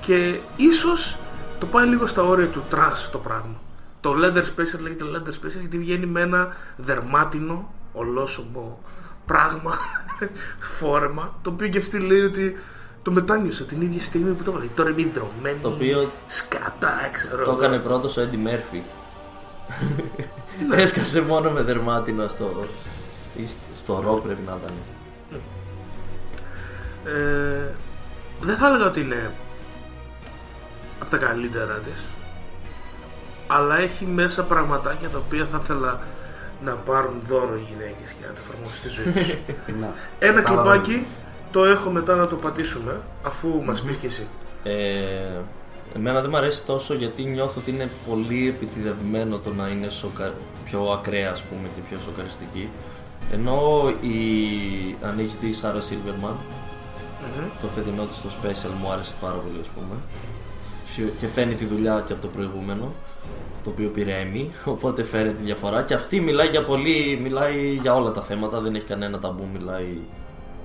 Και 0.00 0.38
ίσως 0.56 1.18
το 1.58 1.66
πάει 1.66 1.86
λίγο 1.86 2.06
στα 2.06 2.22
όρια 2.22 2.46
του 2.46 2.64
trash 2.70 3.10
το 3.10 3.18
πράγμα. 3.18 3.60
Το 4.00 4.14
leather 4.22 4.42
special 4.42 4.80
λέγεται 4.80 5.04
leather 5.04 5.46
special 5.46 5.60
γιατί 5.60 5.78
βγαίνει 5.78 6.06
με 6.06 6.20
ένα 6.20 6.56
δερμάτινο, 6.76 7.74
ολόσωμο 7.92 8.80
πράγμα, 9.26 9.74
φόρμα, 10.78 11.38
το 11.42 11.50
οποίο 11.50 11.68
και 11.68 11.78
αυτή 11.78 11.98
λέει 11.98 12.20
ότι 12.20 12.56
το 13.08 13.14
μετάνιωσα 13.14 13.64
την 13.64 13.80
ίδια 13.80 14.02
στιγμή 14.02 14.30
που 14.32 14.42
το 14.42 14.50
έκανε. 14.50 14.70
Τώρα 14.74 14.90
είμαι 14.90 15.00
ιδρωμένη. 15.00 15.58
Το 15.62 15.68
οποίο 15.68 16.10
Σκατά, 16.26 17.08
ξέρω. 17.12 17.44
Το 17.44 17.50
εγώ. 17.50 17.58
έκανε 17.58 17.78
πρώτος 17.78 18.16
ο 18.16 18.20
Έντι 18.20 18.36
Μέρφυ. 18.36 18.82
Ναι. 20.68 20.76
Έσκασε 20.82 21.20
μόνο 21.20 21.50
με 21.50 21.62
δερμάτινα 21.62 22.28
στο. 22.28 22.66
ή 23.36 23.46
στο- 23.46 23.58
στο 23.76 24.00
ρο 24.04 24.14
πρέπει 24.14 24.42
να 24.46 24.58
ήταν. 24.60 24.72
Ε, 27.04 27.74
δεν 28.40 28.56
θα 28.56 28.66
έλεγα 28.66 28.86
ότι 28.86 29.00
είναι 29.00 29.30
από 31.00 31.10
τα 31.10 31.16
καλύτερα 31.16 31.74
της. 31.74 32.04
Αλλά 33.46 33.78
έχει 33.78 34.04
μέσα 34.04 34.42
πραγματάκια 34.44 35.08
τα 35.08 35.18
οποία 35.18 35.44
θα 35.46 35.60
ήθελα 35.62 36.00
να 36.64 36.72
πάρουν 36.74 37.22
δώρο 37.28 37.54
οι 37.56 37.66
γυναίκες 37.72 38.10
και 38.10 38.26
να 38.26 38.32
τα 38.32 38.40
εφαρμόσουν 38.44 38.76
στη 38.76 38.88
ζωή 38.88 39.12
τους. 39.12 39.26
Να. 39.80 39.94
Ένα 40.18 40.40
Καταλαβαίνω. 40.40 40.82
κλιπάκι 40.82 41.06
το 41.52 41.64
έχω 41.64 41.90
μετά 41.90 42.14
να 42.14 42.26
το 42.26 42.34
πατήσουμε 42.36 43.00
αφού 43.22 43.62
μας 43.64 43.80
πεις 43.80 43.96
και 43.96 44.06
εσύ. 44.06 44.26
Ε, 44.62 45.40
εμένα 45.96 46.20
δεν 46.20 46.30
μου 46.30 46.36
αρέσει 46.36 46.64
τόσο 46.64 46.94
γιατί 46.94 47.22
νιώθω 47.22 47.60
ότι 47.60 47.70
είναι 47.70 47.88
πολύ 48.10 48.48
επιτιδευμένο 48.48 49.38
το 49.38 49.52
να 49.54 49.68
είναι 49.68 49.88
σοκα... 49.88 50.32
πιο 50.64 50.80
ακραία 50.82 51.30
ας 51.30 51.42
πούμε 51.42 51.68
και 51.74 51.80
πιο 51.88 51.98
σοκαριστική. 51.98 52.68
Ενώ 53.32 53.88
η... 54.00 54.16
αν 55.02 55.18
έχει 55.18 55.36
δει 55.40 55.48
η 55.48 55.52
Σάρα 55.52 55.80
Σίλβερμαν, 55.80 56.36
το 57.60 57.66
φετινό 57.66 58.02
της 58.04 58.16
στο 58.16 58.28
special 58.28 58.72
μου 58.80 58.92
άρεσε 58.92 59.12
πάρα 59.20 59.34
πολύ 59.34 59.58
ας 59.60 59.66
πούμε. 59.68 59.94
Φι- 60.84 61.16
Και 61.18 61.26
φαίνει 61.26 61.54
τη 61.54 61.64
δουλειά 61.64 62.02
και 62.06 62.12
από 62.12 62.22
το 62.22 62.28
προηγούμενο, 62.28 62.92
το 63.64 63.70
οποίο 63.70 63.88
πήρε 63.88 64.26
Emmy, 64.26 64.44
οπότε 64.64 65.02
φέρει 65.02 65.32
τη 65.32 65.42
διαφορά. 65.42 65.82
Και 65.82 65.94
αυτή 65.94 66.20
μιλάει 66.20 66.48
για 66.48 66.64
πολύ, 66.64 67.18
μιλάει 67.22 67.78
για 67.82 67.94
όλα 67.94 68.10
τα 68.10 68.20
θέματα, 68.22 68.60
δεν 68.60 68.74
έχει 68.74 68.84
κανένα 68.84 69.18
ταμπού, 69.18 69.48
μιλάει 69.52 69.84
και 69.84 70.17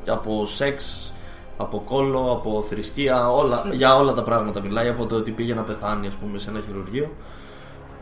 από 0.08 0.46
σεξ, 0.46 1.14
από 1.58 1.80
κόλλο, 1.80 2.32
από 2.32 2.66
θρησκεία, 2.70 3.30
όλα, 3.30 3.64
για 3.72 3.96
όλα 3.96 4.14
τα 4.14 4.24
πράγματα 4.24 4.62
μιλάει, 4.62 4.88
από 4.88 5.06
το 5.06 5.16
ότι 5.16 5.32
πήγε 5.32 5.54
να 5.54 5.62
πεθάνει 5.62 6.08
ας 6.08 6.14
πούμε 6.16 6.40
σε 6.40 6.50
ένα 6.50 6.60
χειρουργείο. 6.60 7.12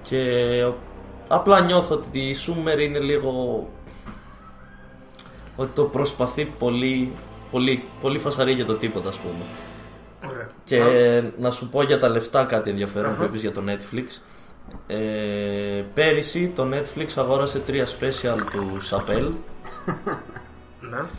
Και 0.02 0.24
απλά 1.28 1.60
νιώθω 1.60 1.96
ότι 1.96 2.20
η 2.20 2.34
Σούμερ 2.34 2.80
είναι 2.80 3.00
λίγο 3.00 3.68
ότι 5.56 5.72
το 5.74 5.84
προσπαθεί 5.84 6.46
πολύ, 6.46 7.12
πολύ, 7.52 7.84
πολύ 8.02 8.20
φασαρή 8.20 8.52
για 8.52 8.66
το 8.66 8.74
τίποτα 8.74 9.10
ας 9.10 9.18
πούμε. 9.18 9.44
Ωραία. 10.32 10.50
Και 10.64 10.82
να 11.38 11.52
σου 11.52 11.70
πω 11.70 11.84
για 11.84 12.00
τα 12.00 12.10
λεφτά 12.10 12.44
κάτι 12.44 12.70
ενδιαφέρον 12.70 13.18
που 13.18 13.24
είπες 13.24 13.42
για 13.42 13.52
το 13.52 13.62
Netflix. 13.68 14.22
Ε, 14.88 15.84
πέρυσι 15.94 16.52
το 16.56 16.68
Netflix 16.74 17.08
αγόρασε 17.16 17.60
τρία 17.60 17.86
special 17.86 18.38
του 18.52 18.80
Σαπέλ 18.80 19.32
Να. 20.92 21.10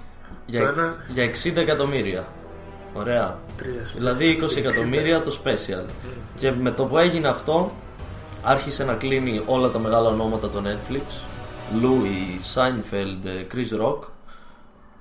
Για, 0.53 0.61
Το 0.61 0.81
ένα- 0.81 0.97
για 1.09 1.25
60 1.25 1.57
εκατομμύρια. 1.61 2.27
Ωραία. 2.95 3.39
Τρία 3.57 3.73
special. 3.87 3.95
Δηλαδή 3.97 4.39
20 4.43 4.57
εκατομμύρια 4.57 5.21
το 5.21 5.39
special. 5.45 5.85
Και 6.37 6.53
με 6.53 6.71
το 6.71 6.85
που 6.85 6.99
έγινε 6.99 7.29
αυτό, 7.29 7.73
άρχισε 8.43 8.85
να 8.85 8.95
κλείνει 8.95 9.43
όλα 9.47 9.69
τα 9.71 9.79
μεγάλα 9.79 10.09
ονόματα 10.09 10.49
το 10.51 10.63
Netflix. 10.65 11.25
Louis, 11.83 12.55
Seinfeld, 12.55 13.25
ε, 13.25 13.47
Chris 13.55 13.83
Rock. 13.85 13.99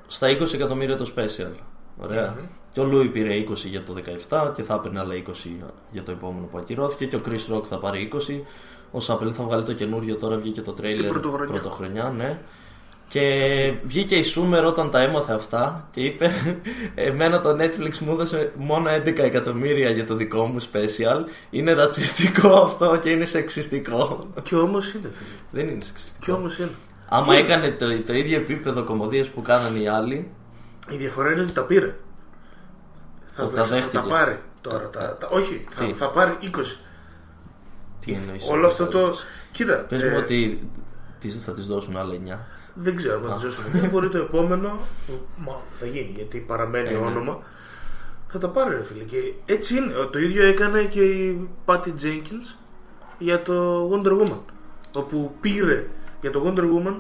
Στα 0.08 0.30
20 0.30 0.54
εκατομμύρια 0.54 0.98
το 0.98 1.12
special. 1.16 1.52
Ωραία. 1.98 2.36
Και 2.74 2.80
ο 2.80 2.90
Louis 2.92 3.10
πήρε 3.14 3.34
20 3.34 3.68
για 3.70 3.84
το 3.84 3.94
17 4.30 4.52
και 4.56 4.64
θα 4.64 4.74
έπαιρνε 4.74 5.00
άλλα 5.00 5.14
20 5.14 5.66
για 5.92 6.04
το 6.04 6.12
επόμενο 6.12 6.46
που 6.46 6.58
ακυρώθηκε. 6.58 7.06
Και 7.06 7.16
ο 7.16 7.20
Chris 7.26 7.56
Rock 7.56 7.64
θα 7.66 7.78
πάρει 7.78 8.10
20. 8.14 8.44
Ο 8.92 9.00
Σάπελ 9.00 9.32
θα 9.36 9.44
βγάλει 9.44 9.64
το 9.64 9.74
καινούριο, 9.74 10.16
τώρα 10.16 10.36
βγήκε 10.38 10.62
το 10.62 10.72
τρέιλερ 10.72 11.10
πρωτοχρονιά. 11.12 11.48
πρωτοχρονιά, 11.60 12.14
ναι. 12.18 12.40
Και 13.12 13.74
βγήκε 13.84 14.16
η 14.16 14.24
Σούμερ 14.24 14.66
όταν 14.66 14.92
τα 14.92 15.00
έμαθε 15.02 15.34
αυτά 15.34 15.88
και 15.92 16.02
είπε 16.02 16.32
Εμένα 16.96 17.42
το 17.42 17.50
Netflix 17.50 17.98
μου 17.98 18.12
έδωσε 18.12 18.52
μόνο 18.58 18.90
11 18.90 19.18
εκατομμύρια 19.18 19.90
για 19.90 20.06
το 20.06 20.16
δικό 20.16 20.46
μου 20.46 20.62
special 20.62 21.30
Είναι 21.50 21.74
ρατσιστικό 21.74 22.50
αυτό 22.58 23.00
και 23.00 23.10
είναι 23.10 23.26
σεξιστικό 23.26 24.28
Κι 24.44 24.56
όμως 24.56 24.94
είναι 24.94 25.10
φίλε. 25.14 25.30
Δεν 25.64 25.68
είναι 25.74 25.84
σεξιστικό 25.84 26.26
Κι 26.26 26.32
όμως 26.32 26.58
είναι. 26.60 26.70
Άμα 27.10 27.36
έκανε 27.36 27.72
το, 27.72 28.00
το 28.02 28.14
ίδιο 28.14 28.38
επίπεδο 28.38 28.84
κομμωδίες 28.84 29.28
που 29.30 29.42
κάνανε 29.42 29.80
οι 29.80 29.88
άλλοι 29.88 30.32
Η 30.90 30.96
διαφορά 30.96 31.32
είναι 31.32 31.42
ότι 31.42 31.54
τα 31.54 31.64
πήρε. 31.64 31.96
Θα, 33.36 33.44
Ότι 33.44 33.54
θα, 33.56 33.62
τα 33.62 33.68
θα 33.68 33.76
δέχτηκε. 33.76 33.98
τα 33.98 34.04
πάρει 34.10 34.40
τώρα. 34.62 34.90
Τα, 34.90 35.18
τα, 35.20 35.28
όχι, 35.32 35.66
θα, 35.70 35.86
Τι; 35.86 35.94
θα 35.94 36.10
πάρει 36.10 36.38
20. 36.42 36.48
Τι 38.00 38.12
εννοείς 38.12 38.50
Όλο 38.50 38.68
αυτό 38.68 38.86
το. 38.86 39.14
Κοίτα. 39.52 39.86
Πες 39.90 40.04
ε, 40.04 40.10
μου 40.10 40.16
ότι 40.20 40.68
τις- 41.20 41.44
θα 41.44 41.52
τις 41.52 41.66
δώσουν 41.66 41.98
άλλα 41.98 42.14
9 42.14 42.38
Δεν 42.74 42.96
ξέρω 42.96 43.16
αν 43.16 43.30
θα 43.30 43.38
ζήσουμε. 43.38 43.80
Δεν 43.80 43.90
μπορεί 43.90 44.10
το 44.10 44.18
επόμενο. 44.18 44.80
Μα 45.38 45.62
θα 45.80 45.86
γίνει 45.86 46.12
γιατί 46.16 46.38
παραμένει 46.38 46.88
Ε, 46.88 46.92
ναι. 46.92 46.98
όνομα. 46.98 47.40
Θα 48.28 48.40
τα 48.40 48.50
πάρει 48.50 48.76
ρε 48.76 48.84
φίλε. 48.84 49.04
Και 49.04 49.34
έτσι 49.46 49.78
είναι. 49.78 49.94
Το 50.12 50.20
ίδιο 50.20 50.44
έκανε 50.44 50.84
και 50.84 51.02
η 51.02 51.48
Patty 51.66 51.94
Jenkins 52.04 52.56
για 53.20 53.42
το 53.42 53.90
Wonder 53.92 54.22
Woman. 54.22 54.40
Όπου 54.94 55.36
πήρε 55.42 55.88
για 56.22 56.32
το 56.32 56.44
Wonder 56.46 56.64
Woman 56.64 56.96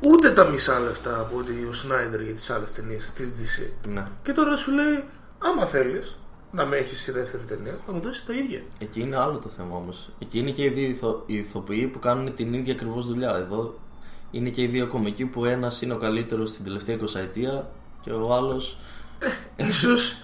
ούτε 0.00 0.30
τα 0.30 0.44
μισά 0.44 0.80
λεφτά 0.80 1.20
από 1.20 1.36
ότι 1.38 1.66
ο 1.68 1.72
Σνάιντερ 1.72 2.20
για 2.20 2.34
τις 2.34 2.50
άλλες 2.50 2.72
ταινίες 2.72 3.12
της 3.12 3.32
DC. 3.38 3.88
Ναι 3.88 4.06
Και 4.22 4.32
τώρα 4.32 4.56
σου 4.56 4.72
λέει, 4.72 5.04
άμα 5.38 5.64
θέλεις 5.66 6.18
να 6.50 6.66
με 6.66 6.76
έχεις 6.76 7.02
στη 7.02 7.10
δεύτερη 7.10 7.42
ταινία, 7.42 7.78
θα 7.86 7.92
μου 7.92 8.00
δώσεις 8.00 8.24
τα 8.26 8.32
ίδια. 8.32 8.62
Εκεί 8.78 9.00
είναι 9.00 9.16
άλλο 9.16 9.38
το 9.38 9.48
θέμα 9.48 9.76
όμως 9.76 10.10
Εκεί 10.18 10.38
είναι 10.38 10.50
και 10.50 10.64
οι 10.64 10.68
δύο 10.68 10.88
ηθο, 10.88 11.22
οι 11.26 11.34
ηθοποιοί 11.36 11.86
που 11.86 11.98
κάνουν 11.98 12.34
την 12.34 12.54
ίδια 12.54 12.72
ακριβώς 12.72 13.06
δουλειά 13.06 13.36
Εδώ 13.36 13.74
είναι 14.34 14.48
και 14.48 14.62
οι 14.62 14.66
δύο 14.66 14.86
κομικοί 14.86 15.24
που 15.24 15.44
ένας 15.44 15.82
είναι 15.82 15.92
ο 15.92 15.96
καλύτερος 15.96 16.48
στην 16.48 16.64
τελευταία 16.64 16.96
20 16.96 17.20
ετία 17.20 17.70
Και 18.00 18.10
ο 18.10 18.32
άλλος 18.34 18.76
Ίσως 19.56 20.16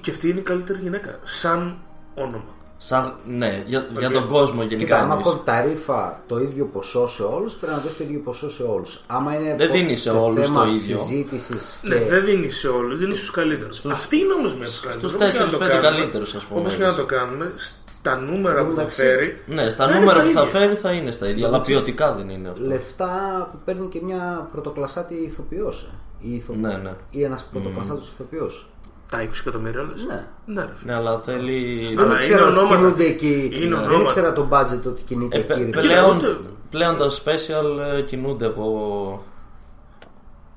και 0.00 0.10
αυτή 0.10 0.28
είναι 0.28 0.40
η 0.40 0.42
καλύτερη 0.42 0.78
γυναίκα. 0.82 1.18
Σαν 1.24 1.78
όνομα. 2.14 2.44
Σαν, 2.80 3.18
ναι, 3.26 3.62
για, 3.66 3.88
για 3.98 4.10
τον 4.10 4.28
κόσμο 4.28 4.62
γενικά. 4.62 4.76
Κοίτα, 4.84 4.96
άμα 4.96 5.04
εννοείς. 5.14 5.26
κόβει 5.26 5.40
τα 5.44 5.60
ρήφα 5.60 6.22
το 6.26 6.38
ίδιο 6.38 6.66
ποσό 6.66 7.08
σε 7.08 7.22
όλους, 7.22 7.54
πρέπει 7.54 7.72
να 7.76 7.78
δώσει 7.82 7.94
το 7.94 8.04
ίδιο 8.04 8.20
ποσό 8.20 8.50
σε 8.50 8.62
όλους. 8.62 9.00
Άμα 9.06 9.34
είναι 9.34 9.54
Δεν 9.56 9.66
πο- 9.68 9.72
δίνει 9.74 9.96
σε 9.96 10.10
όλους 10.10 10.46
θέμα 10.46 10.64
το 10.64 10.70
ίδιο. 10.70 10.98
συζήτησης 10.98 11.80
Ναι, 11.82 11.94
και 11.96 12.04
δεν 12.04 12.24
δίνει 12.24 12.48
σε 12.50 12.68
όλους, 12.68 12.98
δίνει 12.98 13.14
στους 13.14 13.30
καλύτερους. 13.30 13.84
Αυτή 13.86 14.16
είναι 14.18 14.32
όμως 14.32 14.54
μες 14.56 14.80
του 14.80 14.88
καλύτερους. 14.88 15.10
στους 15.10 15.58
4-5 15.58 15.78
καλύτερους, 15.80 16.34
ας 16.34 16.44
πούμε, 16.44 16.60
Όπως 16.60 16.74
και 16.74 16.80
να 16.82 16.86
έτσι. 16.88 16.98
το 17.00 17.06
κάνουμε, 17.06 17.52
στα 17.98 18.16
νούμερα 18.16 18.64
που 18.66 18.74
θα 18.74 18.80
Εντάξει, 18.80 19.00
φέρει. 19.02 19.42
Ναι, 19.46 19.68
στα 19.68 19.84
θα 19.84 19.90
είναι 19.90 19.98
νούμερα 20.00 20.18
στα 20.18 20.26
που 20.28 20.32
θα 20.34 20.40
ίδια. 20.40 20.60
φέρει 20.60 20.74
θα 20.74 20.92
είναι 20.92 21.10
στα 21.10 21.28
ίδια, 21.28 21.46
αλλά 21.46 21.60
ποιοτικά 21.60 22.12
δεν 22.14 22.28
είναι 22.28 22.48
αυτό. 22.48 22.64
λεφτά 22.66 23.48
που 23.52 23.58
παίρνει 23.64 23.86
και 23.86 24.00
μια 24.02 24.48
πρωτοκλασσάτη 24.52 25.14
ηθοποιός. 25.14 25.90
Ή, 26.20 26.34
ηθο... 26.34 26.54
Ναι, 26.60 26.76
ναι. 26.76 26.92
ή 27.10 27.22
ένας 27.22 27.48
πρωτοκλασσάτο 27.52 28.00
ηθοποιός. 28.14 28.70
Τα 29.10 29.22
20 29.24 29.28
εκατομμύρια 29.40 29.80
όλες. 29.80 30.02
Ναι. 30.04 30.24
ναι, 30.44 30.60
ρε 30.60 30.72
φίλε. 30.76 30.92
Ναι, 30.92 30.98
αλλά 30.98 31.18
θέλει. 31.18 31.86
Αλλά 31.98 32.06
Δεν 32.08 32.16
ήξερα 32.16 32.40
είναι 32.40 32.48
ότι 32.50 32.58
ονόματα. 32.58 32.76
κινούνται 32.76 33.04
εκεί. 33.04 33.50
Είναι 33.52 33.58
δεν 33.64 33.72
ονόματα. 33.72 34.02
ήξερα 34.02 34.32
το 34.32 34.48
budget 34.50 34.86
ότι 34.86 35.02
κινείται 35.02 35.36
Ε, 35.36 35.40
εκεί. 35.40 35.48
πε- 35.48 35.56
ρε 35.58 35.64
παιδί. 35.64 35.86
πλέον, 35.86 36.16
ούτε- 36.16 36.36
πλέον 36.70 36.96
τα 36.96 37.06
special 37.10 37.94
ε, 37.96 38.00
κινούνται 38.00 38.46
από. 38.46 39.22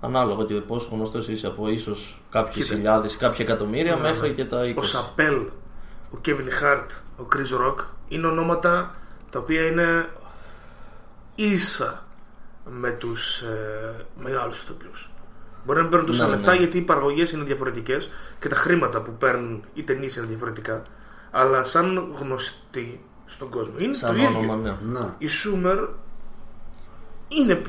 Ανάλογα 0.02 0.44
και 0.44 0.54
πόσο 0.54 0.90
γνωστός 0.92 1.28
είσαι 1.28 1.48
από 1.48 1.70
ίσως 1.70 2.22
κάποιες 2.30 2.66
Κοίτα. 2.66 2.76
χιλιάδες, 2.78 3.18
κάποια 3.18 3.46
εκατομμύρια 3.46 3.98
μέχρι 3.98 4.34
και 4.34 4.46
τα 4.46 4.62
20. 4.66 4.74
Ο 4.78 4.82
Σαπέλ, 4.84 5.36
ο 6.12 6.18
Κέβιν 6.22 6.52
Χάρτ, 6.52 6.92
ο 7.22 7.24
Κρι 7.24 7.44
Ροκ 7.58 7.80
είναι 8.08 8.28
ονόματα 8.28 8.96
τα 9.30 9.40
οποία 9.40 9.66
είναι 9.68 10.10
ίσα 11.36 12.04
με 12.72 12.90
τους 12.92 13.40
ε, 13.42 13.96
μεγάλους 14.24 14.62
ηθοποιούς. 14.62 15.10
Μπορεί 15.66 15.76
να 15.78 15.82
μην 15.82 15.92
παίρνουν 15.92 16.08
τόσα 16.10 16.26
Ναι, 16.26 16.32
λεφτά 16.36 16.52
ναι. 16.52 16.58
γιατί 16.58 16.78
οι 16.78 16.82
παραγωγές 16.82 17.32
είναι 17.32 17.44
διαφορετικές 17.44 18.10
και 18.40 18.48
τα 18.48 18.56
χρήματα 18.56 19.02
που 19.02 19.12
παίρνουν 19.12 19.64
οι 19.74 19.84
ταινίες 19.84 20.16
είναι 20.16 20.26
διαφορετικά. 20.26 20.82
Αλλά 21.32 21.64
σαν 21.64 22.14
γνωστοί 22.20 23.04
στον 23.26 23.50
κόσμο 23.50 23.74
είναι 23.78 23.94
Σαν 23.94 24.10
το 24.16 24.22
ίδιο. 24.22 24.38
όνομα, 24.38 24.56
ναι. 24.56 24.76
Να. 25.00 25.16
Η 25.18 25.28
Σούμερ 25.28 25.78
είναι, 27.28 27.62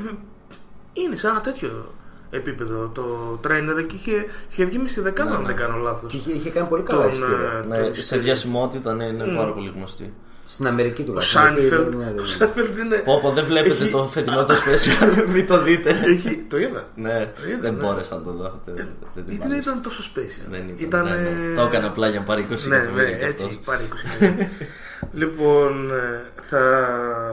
είναι 0.93 1.17
σε 1.17 1.29
ένα 1.29 1.41
τέτοιο 1.41 1.95
επίπεδο 2.37 2.91
το 2.95 3.03
τρέινερ 3.43 3.87
και 3.87 3.95
είχε, 3.95 4.25
είχε 4.51 4.65
βγει 4.65 4.79
μες 4.79 4.91
στη 4.91 5.01
δεκάδα, 5.01 5.31
Ναι, 5.31 5.37
αν 5.37 5.41
ναι. 5.43 5.47
δεν 5.47 5.57
κάνω 5.57 5.77
λάθος. 5.77 6.11
Και 6.13 6.17
είχε, 6.17 6.33
είχε 6.33 6.51
κάνει 6.51 6.69
πολύ 6.69 6.83
καλά 6.83 7.07
ειστήρια. 7.07 7.65
Ναι, 7.69 7.95
σε 7.95 8.17
διασημότητα 8.19 8.95
ναι, 8.95 9.05
είναι 9.05 9.25
πάρα 9.25 9.53
πολύ 9.53 9.73
γνωστή. 9.77 10.13
Στην 10.47 10.67
Αμερική 10.67 11.03
Ο 11.03 11.05
τουλάχιστον. 11.05 11.43
γιατί 11.43 11.61
Σάινφελντ. 11.61 11.89
δεν- 11.95 11.99
δεν- 12.15 12.19
Ο 12.25 12.27
Σάινφελντ 12.27 12.79
είναι. 12.79 12.97
Πω, 12.97 13.19
πω, 13.23 13.31
δεν 13.33 13.45
βλέπετε 13.45 13.83
Έχει- 13.83 13.93
το 13.93 14.07
φετινό 14.09 14.45
το 14.45 14.55
special, 14.55 15.25
μην 15.35 15.47
το 15.47 15.63
δείτε. 15.63 15.91
Έχει, 15.91 16.45
το 16.51 16.59
είδα. 16.59 16.85
ναι, 16.95 17.33
είδα, 17.49 17.59
δεν 17.61 17.75
ναι. 17.75 17.81
μπόρεσα 17.85 18.15
να 18.17 18.23
το 18.23 18.33
δω. 18.33 18.61
Δεν, 18.65 18.75
δεν 18.75 18.87
την 19.15 19.23
Γιατί 19.25 19.31
δεν 19.31 19.39
πάλεψα. 19.49 19.71
ήταν 19.71 19.83
τόσο 19.83 20.03
special. 20.15 20.47
Δεν 20.51 20.61
ήταν. 20.69 20.77
Ήταν, 20.79 21.05
ναι, 21.05 21.11
ναι. 21.17 21.51
ε, 21.53 21.55
Το 21.55 21.63
έκανε 21.63 21.87
απλά 21.87 22.09
για 22.09 22.19
να 22.19 22.25
πάρει 22.25 22.47
20 22.51 22.69
Ναι, 22.69 22.77
ναι, 22.77 22.83
εκατομμύρια 22.83 23.17
κι 23.19 23.25
έτσι, 23.25 23.45
αυτός. 23.45 23.61
πάρει 23.65 23.85
20 23.93 23.97
εκατομμύρια. 24.15 24.51
λοιπόν, 25.23 25.91
ε, 25.93 26.23
θα 26.43 26.61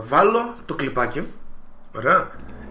βάλω 0.08 0.56
το 0.66 0.74
κλιπάκι. 0.76 1.24
Ωραία 1.98 2.30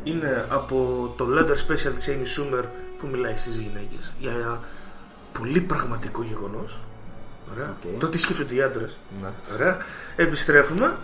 είναι 0.09 0.47
από 0.49 1.09
το 1.17 1.27
Leather 1.29 1.57
Special 1.71 1.93
της 1.95 2.09
Amy 2.09 2.25
Schumer 2.39 2.65
που 2.99 3.07
μιλάει 3.07 3.37
στις 3.37 3.55
γυναίκες 3.55 4.13
για 4.19 4.61
πολύ 5.33 5.61
πραγματικό 5.61 6.23
γεγονός 6.23 6.79
Ωραία. 7.53 7.77
Okay. 7.83 7.97
το 7.99 8.09
τι 8.09 8.19
σκέφτονται 8.19 8.55
οι 8.55 8.63
άντρες 8.63 8.97
ναι. 9.21 9.29
Ωραία. 9.53 9.77
επιστρέφουμε 10.17 10.97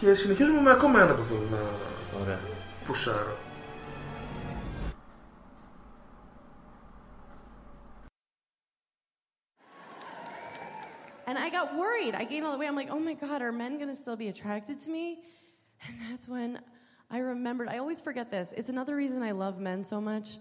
και 0.00 0.14
συνεχίζουμε 0.14 0.60
με 0.60 0.70
ακόμα 0.70 1.02
ένα 1.02 1.14
που 1.14 1.22
θέλω 1.22 1.46
να 1.50 1.58
Ωραία. 2.20 2.40
πουσάρω 2.86 3.36
And 11.26 11.38
I 11.38 11.48
got 11.48 11.66
worried. 11.78 12.14
I 12.14 12.24
gained 12.24 12.44
all 12.44 12.52
the 12.52 12.58
weight. 12.58 12.68
I'm 12.68 12.76
like, 12.76 12.90
oh 12.90 12.98
my 12.98 13.14
God, 13.14 13.40
are 13.40 13.50
men 13.50 13.78
going 13.78 13.88
to 13.88 13.96
still 13.96 14.14
be 14.24 14.28
attracted 14.28 14.78
to 14.84 14.90
me? 14.90 15.06
And 15.86 15.94
that's 16.04 16.28
when 16.28 16.58
I 17.14 17.18
remembered. 17.18 17.68
I 17.68 17.78
always 17.78 18.00
forget 18.00 18.28
this. 18.28 18.52
It's 18.56 18.70
another 18.70 18.96
reason 18.96 19.22
I 19.22 19.30
love 19.30 19.60
men 19.60 19.84
so 19.84 20.00
much. 20.00 20.36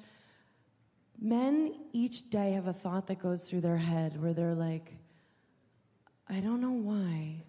Men 1.21 1.76
each 1.91 2.32
day 2.32 2.53
have 2.53 2.65
a 2.65 2.74
thought 2.74 3.05
that 3.07 3.19
goes 3.19 3.47
through 3.47 3.61
their 3.61 3.78
head 3.78 4.19
where 4.19 4.34
they're 4.34 4.55
like, 4.55 4.91
I 6.28 6.39
don't 6.39 6.61
know 6.61 6.71
why, 6.71 7.43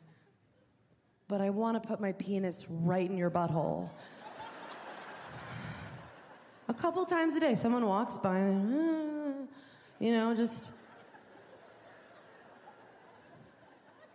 but 1.27 1.41
I 1.41 1.49
want 1.49 1.83
to 1.83 1.89
put 1.89 2.03
my 2.03 2.12
penis 2.12 2.66
right 2.68 3.09
in 3.09 3.16
your 3.16 3.31
butthole. 3.31 3.89
a 6.68 6.75
couple 6.75 7.07
times 7.07 7.35
a 7.35 7.41
day, 7.41 7.55
someone 7.55 7.87
walks 7.87 8.18
by, 8.18 8.37
and, 8.37 9.47
"Ah," 9.49 9.55
you 10.01 10.12
know, 10.12 10.35
just. 10.35 10.70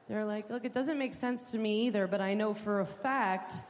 They're 0.08 0.26
like, 0.26 0.52
look, 0.52 0.66
it 0.66 0.74
doesn't 0.74 1.00
make 1.00 1.16
sense 1.16 1.50
to 1.54 1.58
me 1.58 1.88
either, 1.88 2.06
but 2.06 2.22
I 2.22 2.36
know 2.36 2.54
for 2.54 2.82
a 2.82 2.86
fact 2.86 3.64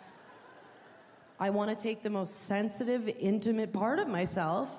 I 1.40 1.50
want 1.50 1.70
to 1.70 1.76
take 1.76 2.04
the 2.04 2.10
most 2.10 2.48
sensitive, 2.48 3.08
intimate 3.20 3.72
part 3.72 4.00
of 4.00 4.08
myself 4.08 4.70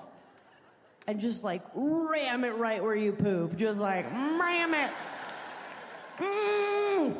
and 1.07 1.19
just 1.19 1.43
like 1.43 1.63
ram 1.73 2.43
it 2.43 2.55
right 2.55 2.83
where 2.83 2.95
you 2.95 3.11
poop. 3.13 3.57
Just 3.57 3.79
like 3.79 4.05
ram 4.11 4.73
it. 4.73 4.91
Mm. 6.19 7.17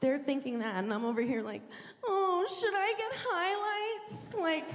They're 0.00 0.18
thinking 0.18 0.60
that, 0.60 0.76
and 0.76 0.94
I'm 0.94 1.04
over 1.04 1.20
here 1.20 1.42
like, 1.42 1.62
oh, 2.04 2.46
should 2.48 2.74
I 2.74 2.94
get 2.96 3.10
highlights? 3.14 4.34
Like, 4.36 4.70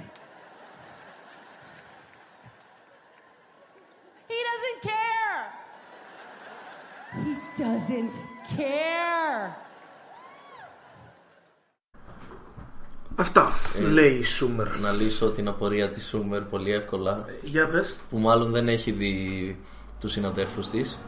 he 4.28 4.42
doesn't 4.52 4.82
care. 4.82 5.52
He 7.24 7.36
doesn't 7.56 8.12
care. 8.54 9.56
Αυτά 13.16 13.52
λέει 13.92 14.12
η 14.12 14.24
Σούμερ. 14.24 14.66
Να 14.80 14.90
λύσω 14.92 15.30
την 15.30 15.48
απορία 15.48 15.90
της 15.90 16.06
Σούμερ 16.06 16.40
πολύ 16.40 16.72
εύκολα 16.72 17.24
Για 17.42 17.66
πες. 17.66 17.94
που 18.10 18.18
μάλλον 18.18 18.50
δεν 18.50 18.68
έχει 18.68 18.90
δει 18.90 19.56
τους 20.00 20.12
συναδέρφους 20.12 20.68
της. 20.68 20.98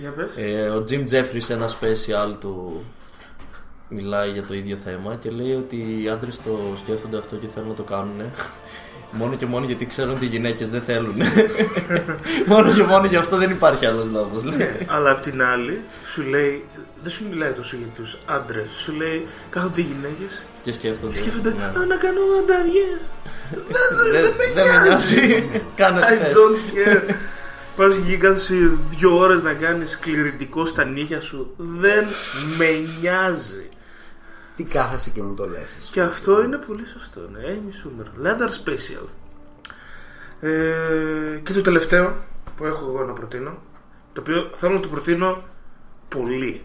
Για 0.00 0.10
πες. 0.10 0.30
Ε, 0.36 0.68
ο 0.68 0.84
Jim 0.88 1.04
Jeffries 1.10 1.36
σε 1.36 1.52
ένα 1.52 1.68
special 1.68 2.34
του 2.40 2.84
μιλάει 3.88 4.30
για 4.30 4.42
το 4.42 4.54
ίδιο 4.54 4.76
θέμα 4.76 5.14
και 5.14 5.30
λέει 5.30 5.52
ότι 5.54 6.02
οι 6.02 6.08
άντρες 6.08 6.40
το 6.42 6.58
σκέφτονται 6.82 7.18
αυτό 7.18 7.36
και 7.36 7.46
θέλουν 7.46 7.68
να 7.68 7.74
το 7.74 7.82
κάνουν 7.82 8.30
μόνο 9.12 9.36
και 9.36 9.46
μόνο 9.46 9.66
γιατί 9.66 9.86
ξέρουν 9.86 10.10
ότι 10.14 10.24
οι 10.24 10.28
γυναίκες 10.28 10.70
δεν 10.70 10.80
θέλουν. 10.82 11.14
μόνο 12.46 12.72
και 12.72 12.82
μόνο 12.82 13.06
γι' 13.06 13.16
αυτό 13.16 13.36
δεν 13.36 13.50
υπάρχει 13.50 13.86
άλλος 13.86 14.08
λόγος. 14.10 14.44
λέει. 14.44 14.86
Αλλά 14.86 15.10
απ' 15.10 15.22
την 15.22 15.42
άλλη 15.42 15.80
σου 16.06 16.22
λέει, 16.22 16.64
δεν 17.02 17.10
σου 17.10 17.26
μιλάει 17.30 17.52
τόσο 17.52 17.76
για 17.76 17.86
τους 17.86 18.18
άντρες, 18.26 18.68
σου 18.76 18.92
λέει 18.92 19.26
κάθονται 19.50 19.80
οι 19.80 19.84
γυναίκες 19.84 20.42
και 20.62 20.72
σκέφτονται. 20.72 21.12
και 21.12 21.18
σκέφτονται 21.18 21.54
ναι. 21.58 21.64
«Α, 21.64 21.86
να 21.86 21.96
κάνω 21.96 22.20
ανταβιές. 22.42 23.00
Δεν 23.50 24.12
δεν 24.12 24.32
με 24.54 24.62
νοιάζει. 24.62 25.44
Κάνε 25.76 26.00
ό,τι 26.00 26.06
I 26.14 26.16
θες. 26.18 26.32
don't 26.36 26.76
care. 27.10 27.14
Πας 27.76 27.96
εκεί 27.96 28.16
κάθεσαι 28.16 28.70
δύο 28.90 29.18
ώρες 29.18 29.42
να 29.42 29.54
κάνεις 29.54 29.98
κληρητικό 29.98 30.66
στα 30.66 30.84
νύχια 30.84 31.20
σου. 31.20 31.54
Δεν 31.56 32.04
με 32.58 32.66
νοιάζει. 33.00 33.68
Τι 34.56 34.62
κάθεσαι 34.62 35.10
και 35.10 35.22
μου 35.22 35.34
το 35.34 35.46
λες. 35.48 35.76
ας 35.80 35.88
Και 35.92 36.00
πούμε. 36.00 36.12
αυτό 36.12 36.42
είναι 36.42 36.56
πολύ 36.56 36.86
σωστό, 36.92 37.20
ναι. 37.32 37.40
Amy 37.44 37.70
Schumer. 37.70 38.26
Leather 38.26 38.48
Special. 38.48 39.06
Ε, 40.40 41.38
και 41.42 41.52
το 41.52 41.60
τελευταίο 41.60 42.16
που 42.56 42.64
έχω 42.64 42.84
εγώ 42.88 43.04
να 43.04 43.12
προτείνω, 43.12 43.62
το 44.12 44.20
οποίο 44.20 44.50
θέλω 44.56 44.72
να 44.74 44.80
το 44.80 44.88
προτείνω 44.88 45.42
πολύ. 46.08 46.62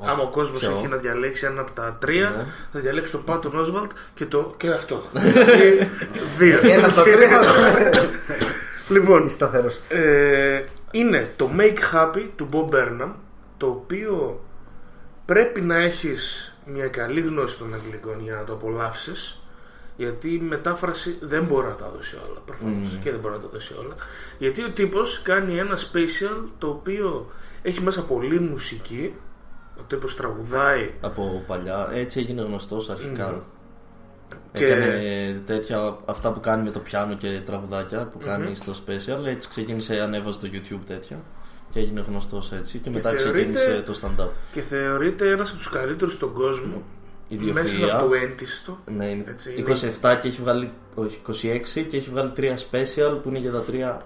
Άμα 0.00 0.22
ο 0.22 0.28
κόσμος 0.30 0.60
ποιο; 0.60 0.76
έχει 0.76 0.88
να 0.88 0.96
διαλέξει 0.96 1.44
ένα 1.46 1.60
από 1.60 1.70
τα 1.70 1.96
τρία, 2.00 2.30
Ναι. 2.36 2.44
θα 2.72 2.80
διαλέξει 2.80 3.12
το 3.12 3.20
Patton 3.26 3.52
Oswalt 3.52 3.90
και, 4.14 4.26
το, 4.26 4.54
και 4.56 4.68
αυτό. 4.70 5.02
Δηλαδή, 5.12 5.90
δύο. 6.38 6.58
Ένα 6.62 6.86
από 6.86 6.94
τα 6.94 7.02
τρία. 7.02 7.40
Λοιπόν, 8.88 9.24
Είσαι 9.26 9.34
σταθερός. 9.34 9.80
ε, 9.88 10.64
είναι 10.90 11.32
το 11.36 11.50
Make 11.58 11.94
Happy 11.94 12.28
του 12.36 12.48
Bob 12.52 12.74
Burnham, 12.74 13.10
το 13.56 13.66
οποίο 13.66 14.40
πρέπει 15.24 15.60
να 15.60 15.76
έχεις 15.76 16.54
μια 16.64 16.86
καλή 16.88 17.20
γνώση 17.20 17.58
των 17.58 17.74
αγγλικών 17.74 18.20
για 18.22 18.34
να 18.34 18.44
το 18.44 18.52
απολαύσεις 18.52 19.40
γιατί 19.96 20.28
η 20.34 20.38
μετάφραση 20.38 21.18
δεν 21.20 21.44
μπορεί 21.44 21.66
να 21.66 21.72
τα 21.74 21.92
δώσει 21.96 22.16
όλα 22.30 22.38
προφανώς 22.46 22.98
και 23.02 23.10
δεν 23.10 23.20
μπορεί 23.20 23.34
να 23.34 23.40
τα 23.40 23.48
δώσει 23.52 23.74
όλα 23.78 23.94
γιατί 24.38 24.62
ο 24.64 24.70
τύπος 24.70 25.20
κάνει 25.22 25.58
ένα 25.58 25.76
special 25.76 26.44
το 26.58 26.68
οποίο 26.68 27.30
έχει 27.62 27.80
μέσα 27.82 28.02
πολλή 28.04 28.40
μουσική 28.40 29.14
ο 29.78 29.82
τύπος 29.86 30.16
τραγουδάει 30.16 30.90
Από 31.00 31.44
παλιά 31.46 31.90
έτσι 31.92 32.20
έγινε 32.20 32.42
γνωστός 32.42 32.90
αρχικά. 32.90 33.42
Και- 34.52 34.64
Έκανε 34.66 35.42
τέτοια, 35.46 35.96
αυτά 36.04 36.32
που 36.32 36.40
κάνει 36.40 36.62
με 36.62 36.70
το 36.70 36.78
πιάνο 36.78 37.14
και 37.14 37.40
τραγουδάκια 37.46 38.04
που 38.06 38.18
κάνει 38.24 38.54
στο 38.54 38.72
special. 38.86 39.26
Έτσι 39.26 39.48
ξεκίνησε, 39.48 40.00
ανέβαζε 40.00 40.32
στο 40.32 40.48
YouTube 40.52 40.80
τέτοια 40.86 41.16
και 41.70 41.80
έγινε 41.80 42.04
γνωστός 42.08 42.52
έτσι. 42.52 42.78
Και, 42.78 42.90
μετά 42.90 43.10
θεωρείται- 43.10 43.32
ξεκίνησε 43.32 43.82
το 43.86 43.98
stand-up. 44.02 44.28
και 44.52 44.60
θεωρείται 44.60 45.30
ένας 45.30 45.48
από 45.48 45.58
τους 45.58 45.68
καλύτερους 45.70 46.14
στον 46.14 46.32
κόσμο 46.32 46.82
μέσα 47.30 47.68
Ιδιοφυΐα. 47.68 47.88
από 47.92 48.08
το 48.08 48.14
έντιστο 48.14 48.78
Ναι, 48.96 49.06
είναι 49.06 49.24
Έτσι, 49.28 49.64
27 50.02 50.14
και 50.20 50.28
έχει 50.28 50.40
βγάλει, 50.40 50.72
όχι 50.94 51.20
26 51.22 51.82
και 51.88 51.96
έχει 51.96 52.10
βγάλει 52.10 52.30
τρία 52.30 52.56
special 52.56 53.18
που 53.22 53.28
είναι 53.28 53.38
για 53.38 53.50
τα 53.52 53.60
τρία. 53.60 54.02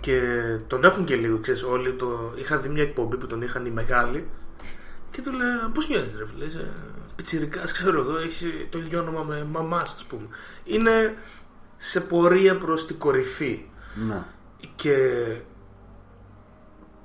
Και 0.00 0.20
τον 0.66 0.84
έχουν 0.84 1.04
και 1.04 1.14
λίγο, 1.14 1.38
ξέρεις, 1.38 1.62
όλοι 1.62 1.92
το... 1.92 2.32
Είχα 2.36 2.56
δει 2.58 2.68
μια 2.68 2.82
εκπομπή 2.82 3.16
που 3.16 3.26
τον 3.26 3.42
είχαν 3.42 3.66
οι 3.66 3.70
μεγάλοι 3.70 4.28
και 5.16 5.22
του 5.22 5.32
λέω, 5.32 5.70
πώς 5.74 5.88
νιώθεις 5.88 6.18
ρε 6.18 6.26
φίλε, 6.26 6.44
είσαι 6.44 6.70
πιτσιρικάς, 7.16 7.72
ξέρω 7.72 8.00
εγώ, 8.00 8.16
έχεις 8.18 8.44
το 8.70 8.78
ίδιο 8.78 9.00
όνομα 9.00 9.22
με 9.22 9.44
μαμάς, 9.50 9.82
ας 9.96 10.04
πούμε. 10.08 10.26
Είναι 10.64 11.14
σε 11.76 12.00
πορεία 12.00 12.58
προς 12.58 12.86
την 12.86 12.98
κορυφή. 12.98 13.64
Να. 13.94 14.26
Και 14.76 14.96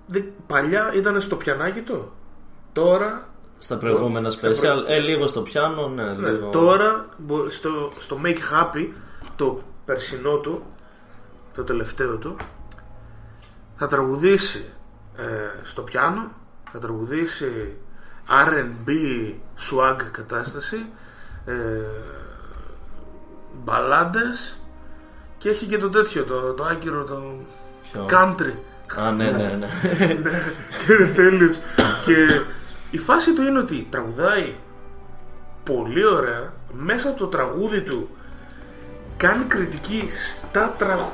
δεν- 0.07 0.31
παλιά 0.47 0.93
ήταν 0.93 1.21
στο 1.21 1.35
πιανάκι 1.35 1.81
του. 1.81 2.11
Τώρα, 2.73 3.29
Στα 3.57 3.77
προηγούμενα 3.77 4.29
Στα 4.29 4.49
special, 4.49 4.59
προ- 4.59 4.85
ε, 4.89 4.99
λίγο 4.99 5.27
στο 5.27 5.41
πιάνο, 5.41 5.87
ναι, 5.87 6.13
ναι, 6.13 6.29
λίγο. 6.31 6.49
τώρα 6.49 7.09
μπο- 7.17 7.49
στο, 7.49 7.91
στο 7.99 8.19
Make 8.23 8.37
Happy, 8.53 8.87
το 9.35 9.61
περσινό 9.85 10.35
του, 10.37 10.65
το 11.55 11.63
τελευταίο 11.63 12.17
του, 12.17 12.35
θα 13.75 13.87
τραγουδήσει 13.87 14.65
ε, 15.15 15.23
στο 15.63 15.81
πιάνο, 15.81 16.31
θα 16.71 16.79
τραγουδήσει 16.79 17.77
R&B 18.29 18.89
swag 19.69 19.95
κατάσταση, 20.11 20.85
ε, 21.45 21.53
μπαλάντες 23.63 24.57
και 25.37 25.49
έχει 25.49 25.65
και 25.65 25.77
το 25.77 25.89
τέτοιο, 25.89 26.23
το, 26.23 26.53
το 26.53 26.63
άκυρο, 26.63 27.03
το 27.03 27.33
Ποιο; 27.81 28.05
country. 28.09 28.53
Α, 28.97 29.11
ναι, 29.11 29.31
ναι, 29.31 29.57
ναι. 29.59 29.67
και 30.85 30.93
είναι 30.93 31.05
τέλειος. 31.05 31.59
και 32.05 32.41
η 32.91 32.97
φάση 32.97 33.33
του 33.33 33.41
είναι 33.41 33.59
ότι 33.59 33.87
τραγουδάει 33.89 34.55
πολύ 35.63 36.05
ωραία 36.05 36.53
μέσα 36.71 37.09
από 37.09 37.17
το 37.19 37.27
τραγούδι 37.27 37.81
του 37.81 38.09
κάνει 39.17 39.43
κριτική 39.43 40.09
στα 40.41 40.75
τραγου... 40.77 41.11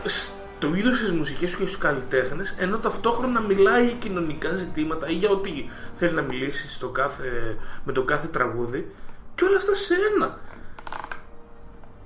στο 0.58 0.76
είδος 0.76 1.00
της 1.00 1.12
μουσικής 1.12 1.52
του 1.52 1.58
και 1.58 1.66
στους 1.66 1.78
καλλιτέχνες 1.78 2.56
ενώ 2.60 2.78
ταυτόχρονα 2.78 3.42
μιλάει 3.42 3.86
για 3.86 3.94
κοινωνικά 3.94 4.56
ζητήματα 4.56 5.10
ή 5.10 5.14
για 5.14 5.30
ό,τι 5.30 5.70
θέλει 5.96 6.14
να 6.14 6.22
μιλήσει 6.22 6.70
στο 6.70 6.90
κάθε... 6.90 7.58
με 7.84 7.92
το 7.92 8.04
κάθε 8.04 8.28
τραγούδι 8.28 8.92
και 9.36 9.44
όλα 9.44 9.58
αυτά 9.58 9.76
σε 9.76 9.94
ένα 10.16 10.40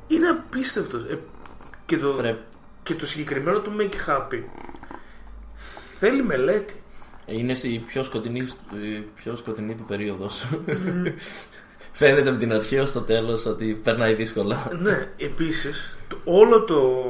είναι 0.07 0.27
απίστευτος 0.27 1.03
Ε, 1.03 1.19
και, 1.85 1.97
το... 1.97 2.07
Πρέπει. 2.09 2.39
και 2.83 2.93
το 2.93 3.07
συγκεκριμένο 3.07 3.59
του 3.59 3.71
Make 3.79 4.09
Happy 4.09 4.43
θέλει 5.99 6.23
μελέτη 6.23 6.83
Είναι 7.25 7.55
η 7.63 7.77
πιο 7.79 8.03
σκοτεινή, 8.03 8.39
η 8.71 8.99
πιο 9.15 9.35
σκοτεινή 9.35 9.75
του 9.75 9.85
περίοδος. 9.87 10.47
Φαίνεται 11.91 12.29
από 12.29 12.39
την 12.39 12.53
αρχή 12.53 12.79
ως 12.79 12.91
το 12.91 13.01
τέλος 13.01 13.45
ότι 13.45 13.79
περνάει 13.83 14.13
δύσκολα. 14.13 14.71
Ναι, 14.79 15.11
επίσης 15.17 15.97
το, 16.07 16.17
όλο 16.23 16.63
το 16.63 17.05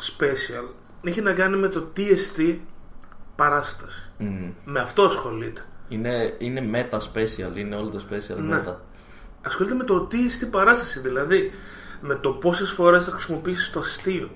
special 0.00 0.81
έχει 1.02 1.20
να 1.20 1.32
κάνει 1.32 1.56
με 1.56 1.68
το 1.68 1.92
TST 1.96 2.56
παράσταση. 3.36 4.10
Μμμ. 4.18 4.50
Με 4.64 4.80
αυτό 4.80 5.02
ασχολείται. 5.02 5.60
Είναι, 5.88 6.34
είναι 6.38 6.62
meta 6.74 6.96
special, 6.98 7.56
είναι 7.56 7.76
όλο 7.76 7.88
το 7.88 8.00
special 8.10 8.36
Ναι. 8.36 8.62
meta. 8.66 8.74
Ασχολείται 9.46 9.74
με 9.74 9.84
το 9.84 10.08
TST 10.12 10.46
παράσταση, 10.50 11.00
δηλαδή 11.00 11.52
με 12.00 12.14
το 12.14 12.30
πόσες 12.30 12.70
φορές 12.70 13.04
θα 13.04 13.10
χρησιμοποιήσεις 13.10 13.70
το 13.70 13.80
αστείο. 13.80 14.30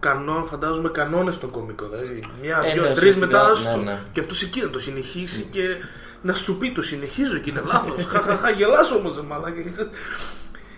Κανόν, 0.00 0.46
φαντάζομαι 0.46 0.88
κανόνες 0.88 1.34
στον 1.34 1.50
κωμικό. 1.50 1.88
Δηλαδή, 1.88 2.22
μια, 2.42 2.62
Ε, 2.64 2.72
δύο, 2.72 2.82
ναι, 2.82 2.88
τρεις 2.94 2.98
ουσιαστικά, 2.98 3.26
μετά 3.26 3.50
άστο. 3.50 3.76
ναι, 3.76 3.82
ναι. 3.82 3.98
Και 4.12 4.20
αυτός 4.20 4.42
εκεί 4.42 4.60
να 4.60 4.70
το 4.70 4.78
συνεχίσει 4.78 5.42
και 5.50 5.76
να 6.22 6.34
σου 6.34 6.58
πει 6.58 6.72
το 6.72 6.82
συνεχίζω 6.82 7.38
και 7.38 7.50
είναι 7.50 7.62
λάθος. 7.66 8.04
Χαχαχα, 8.06 8.50
γελάς 8.50 8.90
όμως, 8.90 9.16
ρε 9.16 9.22
μαλάκα. 9.22 9.60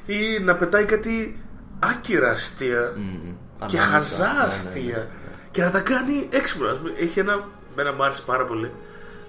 Ή 0.07 0.39
να 0.43 0.55
πετάει 0.57 0.85
κάτι 0.85 1.43
άκυρα 1.79 2.31
αστεία. 2.31 2.93
Μμμ. 2.97 3.35
Και 3.67 3.79
Ανάμεσα, 3.79 4.17
χαζά 4.17 4.27
ναι, 4.27 4.33
ναι, 4.33 4.39
ναι. 4.39 4.45
αστεία 4.53 5.09
Και 5.51 5.63
να 5.63 5.71
τα 5.71 5.81
κάνει 5.81 6.29
έξυπνα. 6.31 6.71
Ας 6.71 6.77
πούμε, 6.79 6.93
Έχει 6.99 7.19
ένα. 7.21 7.49
Μένα 7.77 7.93
μου 7.93 8.03
άρεσε 8.05 8.23
πάρα 8.27 8.45
πολύ. 8.45 8.71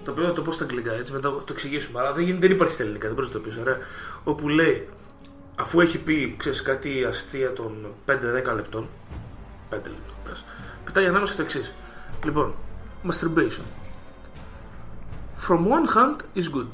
Το 0.04 0.10
οποίο 0.10 0.24
θα 0.24 0.32
το 0.32 0.42
πω 0.42 0.52
στα 0.52 0.64
αγγλικά 0.64 0.92
έτσι, 0.92 1.12
μετά 1.12 1.28
το 1.30 1.44
εξηγήσουμε. 1.50 2.00
Αλλά 2.00 2.12
δεν, 2.12 2.24
γίνεται- 2.24 2.46
δεν 2.46 2.56
υπάρχει 2.56 2.74
στα 2.74 2.82
ελληνικά, 2.82 3.06
δεν 3.06 3.14
μπορείς 3.14 3.30
να 3.32 3.40
το 3.40 3.46
πεις. 3.48 3.56
Ωραία. 3.56 3.78
Όπου 4.24 4.48
λέει, 4.48 4.88
αφού 5.56 5.80
έχει 5.80 5.98
πει 5.98 6.34
ξέρεις, 6.38 6.62
κάτι 6.62 7.04
αστεία 7.04 7.52
των 7.52 7.86
5-10 8.06 8.54
λεπτών. 8.54 8.88
5 9.70 9.74
λεπτών, 9.90 10.14
πες. 10.24 10.44
Πετάει 10.84 11.06
ανάμεσα 11.06 11.34
το 11.34 11.42
εξής. 11.42 11.74
Λοιπόν, 12.24 12.54
masturbation. 13.10 13.62
From 15.48 15.58
one 15.58 15.96
hand 15.96 16.40
is 16.42 16.46
good. 16.56 16.68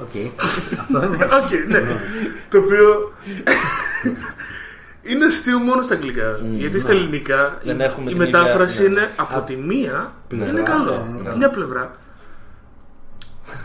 Οκ. 0.00 0.32
Αυτό 0.80 1.04
είναι. 1.04 1.24
Οκ, 1.24 1.68
ναι. 1.68 1.82
το 2.48 2.58
οποίο. 2.58 3.12
είναι 5.02 5.24
αστείο 5.24 5.58
μόνο 5.58 5.82
στα 5.82 5.94
αγγλικά. 5.94 6.38
Γιατί 6.42 6.78
στα 6.78 6.90
ελληνικά 6.90 7.58
Δεν 7.64 7.80
η, 7.80 7.82
έχουμε 7.82 8.10
η 8.10 8.14
την 8.14 8.22
μετάφραση 8.22 8.76
ίδια- 8.82 8.88
ναι. 8.88 9.00
είναι 9.00 9.10
από 9.16 9.40
τη 9.46 9.56
μία 9.56 10.12
Πλευρά, 10.28 10.48
είναι 10.50 10.62
καλό. 10.62 10.78
αυτό 10.82 11.04
είναι 11.08 11.14
Από 11.18 11.24
καλό. 11.24 11.36
μια 11.36 11.50
πλευρά. 11.50 11.96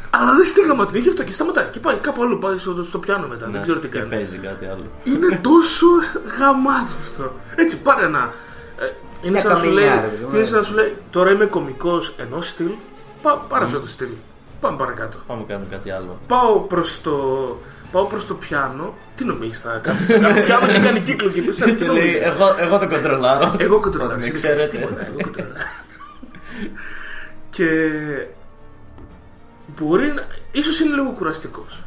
Αλλά 0.09 0.33
δεν 0.35 0.45
στίγαμα 0.45 0.85
την 0.85 0.95
ίδια 0.95 1.11
αυτό 1.11 1.23
και 1.23 1.31
σταματάει. 1.31 1.65
Και 1.71 1.79
πάει 1.79 1.95
κάπου 1.95 2.21
άλλο, 2.23 2.37
πάει 2.37 2.57
στο, 2.57 2.83
στο 2.83 2.97
πιάνο 2.99 3.27
μετά. 3.27 3.45
Ναι, 3.45 3.51
δεν 3.51 3.61
ξέρω 3.61 3.79
τι 3.79 3.87
και 3.87 3.97
κάνει. 3.97 4.09
παίζει 4.09 4.37
κάτι 4.37 4.65
άλλο. 4.65 4.83
Είναι 5.03 5.39
τόσο 5.41 5.85
γαμάτο 6.39 6.91
αυτό. 7.03 7.33
Έτσι, 7.55 7.81
πάρε 7.81 8.05
ένα. 8.05 8.33
ε, 8.79 8.85
είναι 9.21 9.31
Μια 9.31 9.41
σαν 9.41 9.51
να 9.51 9.57
σου 9.57 9.65
λέει, 9.69 9.85
καμινιά, 9.85 10.01
ρε 10.01 10.07
παιδί 10.07 10.23
μου. 10.25 10.35
είναι 10.35 10.45
σαν 10.45 10.57
να 10.57 10.63
σου 10.63 10.73
λέει, 10.73 10.95
τώρα 11.09 11.31
είμαι 11.31 11.45
κωμικός 11.45 12.15
ενός 12.17 12.47
στυλ. 12.47 12.69
Πά, 13.21 13.45
πάρε 13.49 13.65
αυτό 13.65 13.79
το 13.79 13.87
στυλ. 13.87 14.07
Πάμε 14.61 14.77
παρακάτω. 14.77 15.17
Πάμε 15.27 15.43
κάνουμε 15.47 15.67
κάτι 15.71 15.91
άλλο. 15.91 16.19
Πάω 16.27 16.59
προς 16.59 17.01
το, 17.01 17.11
πάω 17.91 18.05
προς 18.05 18.27
το 18.27 18.33
πιάνο. 18.33 18.93
Τι 19.15 19.23
νομίζεις, 19.25 19.59
θα 19.59 19.79
κάνω. 19.83 19.99
κάνω 20.21 20.41
πιάνο 20.41 20.67
και 20.67 20.79
κάνει 20.79 20.99
κύκλο 20.99 21.29
και 21.29 21.41
πίσω. 21.41 21.63
Τι 21.65 21.73
Και 21.75 21.85
λέει, 21.85 21.95
νομίζεις; 21.95 22.21
εγώ, 22.25 22.55
εγώ 22.59 22.77
το 22.77 22.87
κοντρολάρω. 22.87 23.55
Εγώ 23.57 23.79
κοντρολάρω. 23.79 24.19
Ότι 24.19 24.29
με 24.29 24.35
εσύ 24.35 24.47
δεν 24.47 24.49
κάνεις 24.57 24.67
ξέρετε. 24.67 24.77
τίποτα, 24.77 25.07
εγώ 25.07 25.17
κοντρολάρω. 25.21 25.59
Και 27.49 27.67
μπορεί 29.79 30.07
να. 30.07 30.23
ίσως 30.51 30.79
είναι 30.79 30.95
λίγο 30.95 31.13
κουραστικός. 31.17 31.79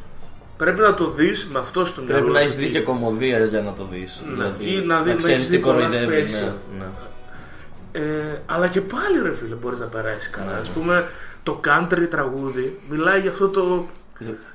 Πρέπει 0.57 0.81
να 0.81 0.95
το 0.95 1.11
δεις 1.11 1.47
με 1.53 1.59
αυτό 1.59 1.85
στο 1.85 2.03
μυαλό 2.03 2.17
Πρέπει 2.21 2.33
να 2.33 2.39
σου 2.41 2.45
έχεις 2.47 2.57
δει 2.59 2.65
τι- 2.67 2.71
και 2.71 2.81
κομμωδία 2.81 3.39
για 3.45 3.61
να 3.61 3.73
το 3.73 3.85
δεις. 3.91 4.23
Δηλαδή, 4.29 4.73
Ή 4.75 4.81
να 4.85 5.01
δει- 5.03 5.13
να 5.13 5.19
ξέρει 5.19 5.35
έχεις 5.35 5.49
τι 5.49 5.57
δει 5.57 5.63
πολλά 5.63 5.75
κοροϊδεύει. 5.87 6.23
special. 6.33 6.53
Ναι, 6.79 6.85
ναι. 6.85 8.01
Ε, 8.07 8.43
αλλά 8.47 8.69
και 8.69 8.81
πάλι 8.81 9.19
ρε 9.23 9.35
φίλε 9.35 9.55
μπορείς 9.55 9.79
να 9.79 9.87
περάσεις 9.87 10.31
καλά. 10.31 10.53
Ναι. 10.53 10.59
Ας 10.61 10.69
πούμε 10.69 11.09
το 11.45 11.61
country 11.65 12.07
τραγούδι 12.11 12.81
μιλάει 12.89 13.21
για 13.21 13.31
αυτό 13.31 13.49
το... 13.49 13.87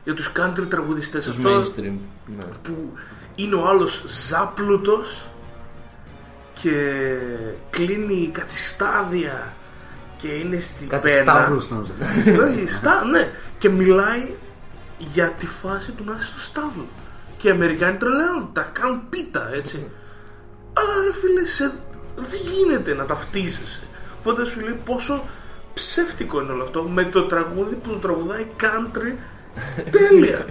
Για 0.04 0.14
τους 0.14 0.32
country 0.40 0.66
τραγουδιστές. 0.70 1.26
Τους 1.26 1.38
Αυτό 1.38 1.60
mainstream. 1.60 1.98
Ναι. 2.38 2.44
που 2.64 2.94
είναι 3.36 3.56
ο 3.56 3.68
άλλος 3.68 4.04
ζάπλουτος 4.08 5.28
και 6.62 6.96
κλείνει 7.70 8.30
κάτι 8.34 8.58
στάδια 8.58 9.54
και 10.18 10.28
είναι 10.28 10.60
στην 10.60 10.88
Κάτι 10.88 11.10
πένα. 11.10 11.32
σταύρους 11.34 11.70
νόμιζα. 11.70 11.94
Όχι, 12.44 12.68
στα, 12.68 13.06
ναι. 13.06 13.32
Και 13.58 13.70
μιλάει 13.70 14.34
για 14.98 15.28
τη 15.28 15.46
φάση 15.46 15.92
του 15.92 16.04
να 16.04 16.16
είσαι 16.20 16.26
στο 16.26 16.40
στάβλο. 16.40 16.88
Και 17.38 17.48
οι 17.48 17.52
Αμερικάνοι 17.52 17.98
τρελαίνουν, 17.98 18.50
τα 18.54 18.62
κάνουν 18.62 19.02
πίτα, 19.10 19.50
έτσι. 19.54 19.90
Αλλά 20.74 21.04
ρε 21.06 21.14
φίλε, 21.14 21.46
σε... 21.46 21.72
δεν 22.16 22.40
γίνεται 22.54 22.94
να 22.94 23.06
ταυτίζεσαι. 23.06 23.82
Οπότε 24.20 24.46
σου 24.46 24.60
λέει 24.60 24.80
πόσο 24.86 25.24
ψεύτικο 25.80 26.42
είναι 26.42 26.52
όλο 26.52 26.64
αυτό 26.64 26.84
με 26.84 27.04
το 27.06 27.28
τραγούδι 27.28 27.76
που 27.76 27.90
το 27.90 27.96
τραγουδάει 27.96 28.46
country 28.60 29.14
τέλεια. 29.92 30.46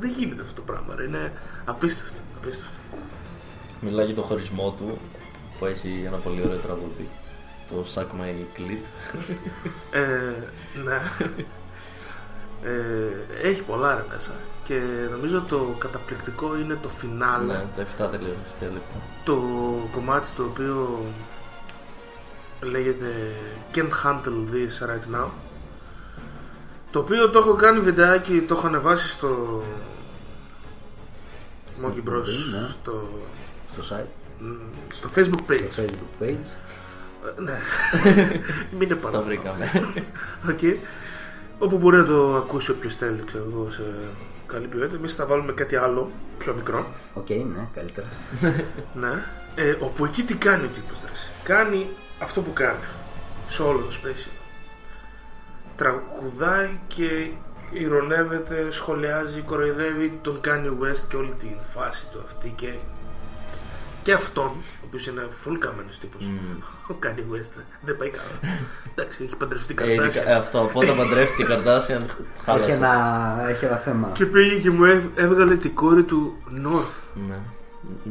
δεν 0.00 0.10
γίνεται 0.10 0.42
αυτό 0.42 0.54
το 0.54 0.62
πράγμα, 0.62 0.94
ρε. 0.96 1.04
είναι 1.04 1.32
απίστευτο. 1.64 2.20
απίστευτο. 2.36 2.78
Μιλάει 3.80 4.06
για 4.06 4.14
το 4.14 4.22
χωρισμό 4.22 4.74
του 4.78 4.98
που 5.58 5.66
έχει 5.66 6.02
ένα 6.06 6.16
πολύ 6.16 6.42
ωραίο 6.44 6.56
τραγούδι. 6.56 7.08
Το 7.68 7.84
Suck 7.94 8.10
My 8.20 8.58
Clit. 8.58 8.84
Ε, 9.90 10.00
ναι. 10.84 11.00
Ε, 12.64 13.48
έχει 13.48 13.62
πολλά 13.62 13.94
ρε 13.94 14.04
μέσα. 14.12 14.32
Και 14.64 14.80
νομίζω 15.10 15.42
το 15.48 15.74
καταπληκτικό 15.78 16.56
είναι 16.56 16.78
το 16.82 16.88
φινάλε. 16.88 17.52
ναι, 17.52 17.64
τα 17.76 17.82
7 17.82 18.10
τελευταία 18.10 18.70
λεπτά. 18.72 18.96
Το 19.24 19.36
κομμάτι 19.92 20.26
το 20.36 20.42
οποίο 20.42 21.04
λέγεται 22.62 23.32
Can't 23.74 23.90
Handle 24.04 24.46
This 24.52 24.86
Right 24.88 25.16
Now. 25.20 25.28
Το 26.90 26.98
οποίο 26.98 27.30
το 27.30 27.38
έχω 27.38 27.54
κάνει 27.54 27.80
βιντεάκι, 27.80 28.40
το 28.48 28.54
έχω 28.54 28.66
ανεβάσει 28.66 29.08
στο 29.08 29.62
Monkey 31.82 31.88
Bros. 31.88 31.96
εκπομπή, 31.96 32.32
ναι. 32.52 32.68
Στο, 32.80 33.08
Στο 33.78 33.96
site, 33.96 34.06
μ, 34.38 34.46
στο 34.92 35.10
Facebook 35.16 35.50
page. 35.50 35.66
στο 35.70 35.82
facebook 35.82 36.22
page. 36.22 36.46
Ε, 37.38 37.40
ναι. 37.40 37.58
Μην 38.78 38.82
είναι 38.82 38.94
πάρα 38.94 39.12
Τα 39.18 39.22
πολύ. 39.22 39.36
βρήκαμε. 39.36 39.70
Οκ. 40.50 40.58
Όπου 41.62 41.78
μπορεί 41.78 41.96
να 41.96 42.04
το 42.04 42.34
ακούσει 42.36 42.70
όποιος 42.70 42.96
θέλει, 42.96 43.22
ξέρω 43.24 43.46
εγώ, 43.52 43.70
σε 43.70 43.82
καλή 44.46 44.66
ποιότητα. 44.66 44.96
Εμείς 44.96 45.14
θα 45.14 45.26
βάλουμε 45.26 45.52
κάτι 45.52 45.76
άλλο, 45.76 46.10
πιο 46.38 46.54
μικρό. 46.54 46.86
Οκ, 47.14 47.28
ναι, 47.30 47.68
καλύτερα. 47.74 48.06
Ναι. 49.00 49.24
Ε, 49.54 49.76
όπου 49.80 50.04
εκεί 50.04 50.22
τι 50.22 50.34
κάνει 50.34 50.64
ο 50.64 50.68
τύπος 50.74 51.00
δράση. 51.00 51.30
Κάνει 51.44 51.86
αυτό 52.22 52.40
που 52.40 52.52
κάνει. 52.52 52.84
Σε 53.46 53.62
όλο 53.62 53.78
το 53.78 53.92
space. 54.02 54.28
Τραγουδάει 55.76 56.80
και 56.86 57.30
ηρωνεύεται, 57.70 58.70
σχολιάζει, 58.70 59.40
κοροϊδεύει 59.40 60.18
τον 60.22 60.40
Kanye 60.44 60.82
West 60.82 61.04
και 61.08 61.16
όλη 61.16 61.34
την 61.38 61.56
φάση 61.74 62.06
του 62.12 62.22
αυτή 62.26 62.52
και, 62.56 62.74
και 64.02 64.12
αυτόν, 64.12 64.46
ο 64.46 64.84
οποίος 64.86 65.06
είναι 65.06 65.28
full 65.44 65.56
καμένος 65.58 65.98
τύπος. 65.98 66.22
Ο 66.90 66.94
Kanye 67.02 67.34
West 67.34 67.62
δεν 67.80 67.96
πάει 67.96 68.10
καλά. 68.10 68.54
Εντάξει, 68.94 69.24
έχει 69.24 69.36
παντρευτεί 69.36 69.74
Ε, 69.78 69.84
ειδικά- 69.84 70.02
καρτάσια. 70.02 70.30
ε, 70.32 70.34
αυτό 70.34 70.60
από 70.60 70.80
όταν 70.80 70.96
παντρεύτηκε 70.96 71.42
η 71.42 71.46
Καρτάσιαν, 71.46 71.98
Έχει 72.00 72.14
χάλασε. 72.44 72.72
ένα, 72.72 73.46
έχει 73.48 73.64
ένα 73.64 73.76
θέμα. 73.76 74.10
Και 74.12 74.26
πήγε 74.26 74.54
και 74.60 74.70
μου 74.70 74.84
έβ- 74.84 75.18
έβγαλε 75.18 75.56
την 75.56 75.74
κόρη 75.74 76.02
του 76.04 76.36
North. 76.64 77.20
Ναι. 77.28 77.38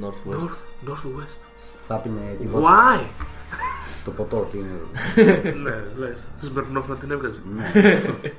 Northwest. 0.02 0.34
North, 0.36 0.90
Northwest. 0.90 1.40
Θα 1.88 1.96
πίνε 1.96 2.36
τη 2.40 2.48
βότκα. 2.48 2.70
Why? 2.70 3.04
Το 4.04 4.12
ποτό 4.12 4.48
τι 4.52 4.58
είναι. 4.58 4.80
ναι, 5.64 5.84
λες. 5.98 6.18
Σμπερνόφ 6.40 6.88
να 6.88 6.96
την 6.96 7.12
έβγαζε. 7.12 7.40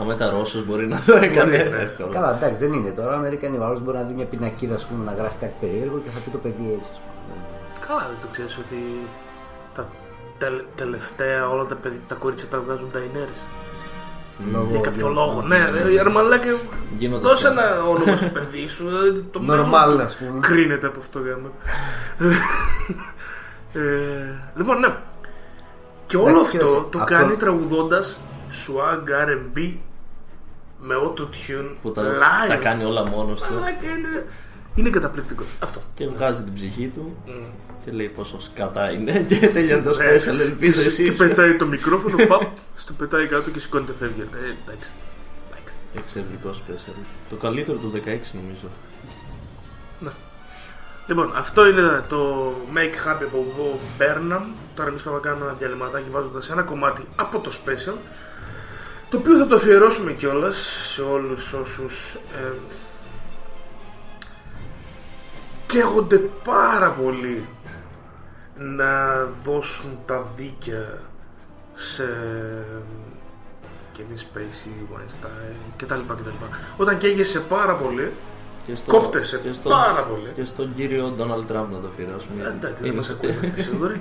Αν 0.00 0.08
ήταν 0.10 0.30
Ρώσος 0.30 0.64
μπορεί 0.66 0.86
να 0.86 1.00
το 1.06 1.16
έκανε 1.16 1.56
Μπορεί, 1.56 1.70
ναι. 1.70 1.82
εύκολα. 1.82 2.08
Καλά, 2.12 2.36
εντάξει, 2.36 2.60
δεν 2.64 2.72
είναι 2.72 2.90
τώρα. 2.90 3.14
Αμερικανοί 3.14 3.58
ο 3.58 3.64
άλλος 3.64 3.80
μπορεί 3.80 3.96
να 3.96 4.02
δει 4.02 4.12
μια 4.14 4.24
πινακίδα 4.24 4.74
ας 4.74 4.86
πούμε, 4.86 5.04
να 5.04 5.12
γράφει 5.12 5.36
κάτι 5.40 5.54
περίεργο 5.60 5.98
και 6.04 6.10
θα 6.10 6.18
πει 6.24 6.30
το 6.30 6.38
παιδί 6.38 6.72
έτσι. 6.78 6.90
Ας 6.92 7.00
πούμε. 7.00 7.42
Καλά, 7.86 8.00
δεν 8.10 8.16
το 8.20 8.26
ξέρεις 8.32 8.56
ότι 8.58 8.78
τα 9.74 9.88
τελ- 10.38 10.64
τελευταία 10.76 11.48
όλα 11.48 11.64
τα, 11.64 11.74
παιδιά, 11.74 11.98
τα 12.08 12.14
κορίτσια 12.14 12.48
τα 12.48 12.60
βγάζουν 12.60 12.90
τα 12.92 12.98
Ινέρες. 12.98 13.40
Λόγω 14.52 14.68
Για 14.70 14.80
κάποιο 14.80 15.00
για- 15.10 15.14
λόγο. 15.22 15.42
Ναι, 15.42 15.70
ρε, 15.70 15.92
η 15.92 15.98
Αρμαλάκη, 15.98 16.48
Γίνονται 16.98 17.28
δώσε 17.28 17.48
αυτά. 17.48 17.62
ένα 17.62 17.82
όνομα 17.82 18.16
στο 18.16 18.26
παιδί 18.28 18.66
σου. 18.68 18.84
δηλαδή 18.88 19.22
Το 19.32 19.40
μέλλον 19.40 19.66
Normal, 19.70 19.92
του 19.96 20.02
ας 20.02 20.16
πούμε. 20.16 20.40
Κρίνεται 20.40 20.86
από 20.86 20.98
αυτό 20.98 21.18
γάμο. 21.20 21.50
ε, 23.74 23.80
λοιπόν, 24.56 24.78
ναι. 24.78 24.94
Και 26.06 26.16
όλο 26.16 26.28
Εντάξει, 26.28 26.44
αυτό 26.46 26.50
κοίταξε, 26.58 26.74
το 26.90 26.98
από 26.98 27.04
κάνει 27.04 27.30
το- 27.30 27.36
τραγουδώντας 27.36 28.18
swag 28.50 29.02
R&B 29.28 29.72
με 30.88 30.94
auto-tune 31.04 31.70
Που 31.82 31.92
τα, 31.92 32.02
live. 32.02 32.48
τα 32.48 32.56
κάνει 32.56 32.84
όλα 32.84 33.06
μόνος 33.08 33.40
του 33.42 33.52
Μαλάκα, 33.54 33.70
είναι, 33.98 34.26
είναι 34.74 34.90
καταπληκτικό. 34.90 35.44
Αυτό. 35.58 35.80
και 35.94 36.06
βγάζει 36.08 36.42
την 36.42 36.54
ψυχή 36.54 36.86
του 36.94 37.16
Mm. 37.26 37.30
και 37.84 37.90
λέει 37.90 38.06
πόσο 38.08 38.40
σκατά 38.40 38.90
είναι 38.90 39.12
και 39.28 39.48
τελειώνει 39.48 39.82
το 39.82 39.90
special. 39.90 40.38
Ελπίζω 40.40 40.80
Και 40.80 40.86
εσείς. 40.86 41.16
πετάει 41.16 41.56
το 41.56 41.66
μικρόφωνο, 41.66 42.26
παπ, 42.26 42.42
στο 42.76 42.92
πετάει 42.92 43.26
κάτω 43.26 43.50
και 43.50 43.58
σηκώνεται 43.58 43.92
φεύγει. 43.98 44.20
Ε, 44.20 44.24
εντάξει. 44.24 44.90
εντάξει. 45.50 45.74
Εξαιρετικό 45.98 46.50
special. 46.50 46.94
Το 47.28 47.36
καλύτερο 47.36 47.78
του 47.78 47.92
16 47.94 47.98
νομίζω. 48.32 48.68
Λοιπόν, 51.06 51.32
αυτό 51.36 51.66
είναι 51.68 52.04
το 52.08 52.52
Make 52.74 53.08
Happy 53.08 53.22
από 53.26 53.46
εγώ 53.52 53.78
Burnham. 53.98 54.42
Τώρα 54.74 54.88
εμείς 54.88 55.02
πάμε 55.02 55.16
να 55.16 55.22
κάνουμε 55.22 55.44
ένα 55.44 55.54
διαλυματάκι 55.54 56.10
βάζοντας 56.10 56.50
ένα 56.50 56.62
κομμάτι 56.62 57.02
από 57.16 57.38
το 57.38 57.50
special 57.64 57.94
το 59.10 59.16
οποίο 59.16 59.38
θα 59.38 59.46
το 59.46 59.56
αφιερώσουμε 59.56 60.12
κιόλας 60.12 60.56
σε 60.94 61.02
όλους 61.02 61.52
όσους 61.52 62.14
ε, 62.14 62.52
καίγονται 65.66 66.16
πάρα 66.44 66.90
πολύ 66.90 67.44
να 68.58 69.24
δώσουν 69.44 69.98
τα 70.06 70.26
δίκαια 70.36 71.00
σε 71.74 72.04
Kevin 73.96 74.18
Spacey, 74.18 74.94
Weinstein 74.94 75.54
κτλ. 75.76 75.94
κτλ. 76.08 76.28
Όταν 76.76 76.98
καίγεσαι 76.98 77.40
πάρα 77.40 77.74
πολύ 77.74 78.12
Και 78.66 78.74
στο, 78.74 78.90
Κόπτεσαι 78.98 79.38
και 79.38 79.52
στο, 79.52 79.68
πάρα 79.68 80.02
πολύ. 80.02 80.30
Και 80.34 80.44
στον 80.44 80.74
κύριο 80.74 81.14
Donald 81.18 81.52
Trump 81.52 81.66
να 81.70 81.78
το 81.80 81.88
αφιερώσουμε. 81.92 82.42
Ε, 82.44 82.46
Εντάξει, 82.48 82.74
δεν 82.78 82.84
Είναι- 82.86 82.94
μας 82.96 83.10
ακούει, 83.10 83.30
είμαστε 83.30 83.62
σίγουροι. 83.62 84.00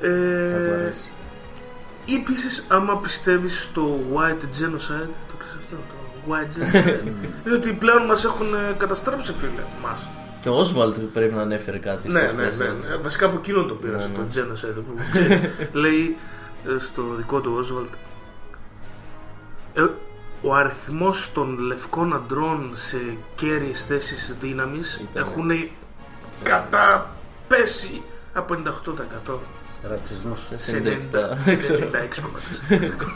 Θα 0.00 0.58
του 0.58 0.70
ε, 0.70 0.74
αρέσει. 0.74 1.10
Ή 2.04 2.14
επίσης, 2.14 2.64
άμα 2.68 2.96
πιστεύεις 2.96 3.62
στο 3.62 3.98
white 4.14 4.42
genocide, 4.44 5.08
το 5.28 5.34
ξέρεις 5.38 5.56
αυτό, 5.60 5.76
το 5.76 6.32
white 6.34 6.52
genocide, 6.56 7.06
είναι 7.46 7.54
ότι 7.54 7.72
πλέον 7.72 8.04
μας 8.04 8.24
έχουν 8.24 8.54
ε, 8.54 8.74
καταστρέψει, 8.76 9.32
φίλε, 9.38 9.62
μας. 9.82 10.06
Και 10.42 10.48
ο 10.48 10.54
Όσβαλτ 10.54 10.98
πρέπει 10.98 11.34
να 11.34 11.42
ανέφερε 11.42 11.78
κάτι 11.78 12.08
Ναι, 12.08 12.18
στις 12.18 12.32
ναι, 12.32 12.42
ναι, 12.42 12.48
πλαίσια. 12.48 12.72
ναι. 12.88 12.96
Βασικά 12.96 13.26
από 13.26 13.36
εκείνον 13.38 13.68
το 13.68 13.74
πήρα, 13.74 13.96
Ναι, 13.96 14.04
ναι. 14.06 14.12
το 14.14 14.22
genocide 14.34 14.74
που 14.86 14.94
ξέρεις. 15.12 15.40
Λέει 15.82 16.16
ε, 16.66 16.78
στο 16.78 17.02
δικό 17.16 17.40
του 17.40 17.64
Oswald 17.64 17.94
ε, 19.74 19.86
ο 20.42 20.54
αριθμός 20.54 21.30
των 21.34 21.58
λευκών 21.58 22.14
αντρών 22.14 22.70
σε 22.74 23.16
κέρυες 23.34 23.84
θέσεις 23.84 24.34
δύναμης 24.40 25.00
Ήταν. 25.10 25.22
έχουν 25.28 25.50
καταπέσει 26.42 28.02
από 28.32 28.56
98% 29.28 29.32
Ρατσισμός. 29.82 30.50
σε 30.54 30.76
97, 30.76 31.34
90, 31.34 31.36
δεν 31.44 31.58
ξέρω. 31.58 31.90
96,4. 31.92 33.12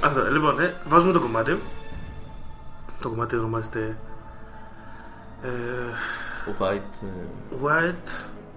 Αυτό. 0.00 0.30
Λοιπόν, 0.30 0.60
ε, 0.60 0.74
βάζουμε 0.88 1.12
το 1.12 1.20
κομμάτι. 1.20 1.58
Το 3.00 3.08
κομμάτι 3.08 3.36
ονομάζεται 3.36 3.96
ε, 5.42 5.48
White, 6.58 7.02
ε, 7.02 7.56
White 7.62 8.10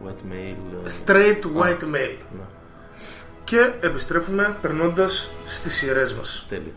white 0.06 0.32
male. 0.32 0.86
ε, 0.86 0.90
Straight 1.06 1.42
White 1.62 1.84
Male. 1.84 2.18
ναι. 2.32 2.42
Και 3.44 3.74
επιστρέφουμε 3.82 4.58
περνώντας 4.62 5.30
στις 5.48 5.74
σειρές 5.74 6.14
μας. 6.14 6.46
Τέλεια. 6.50 6.72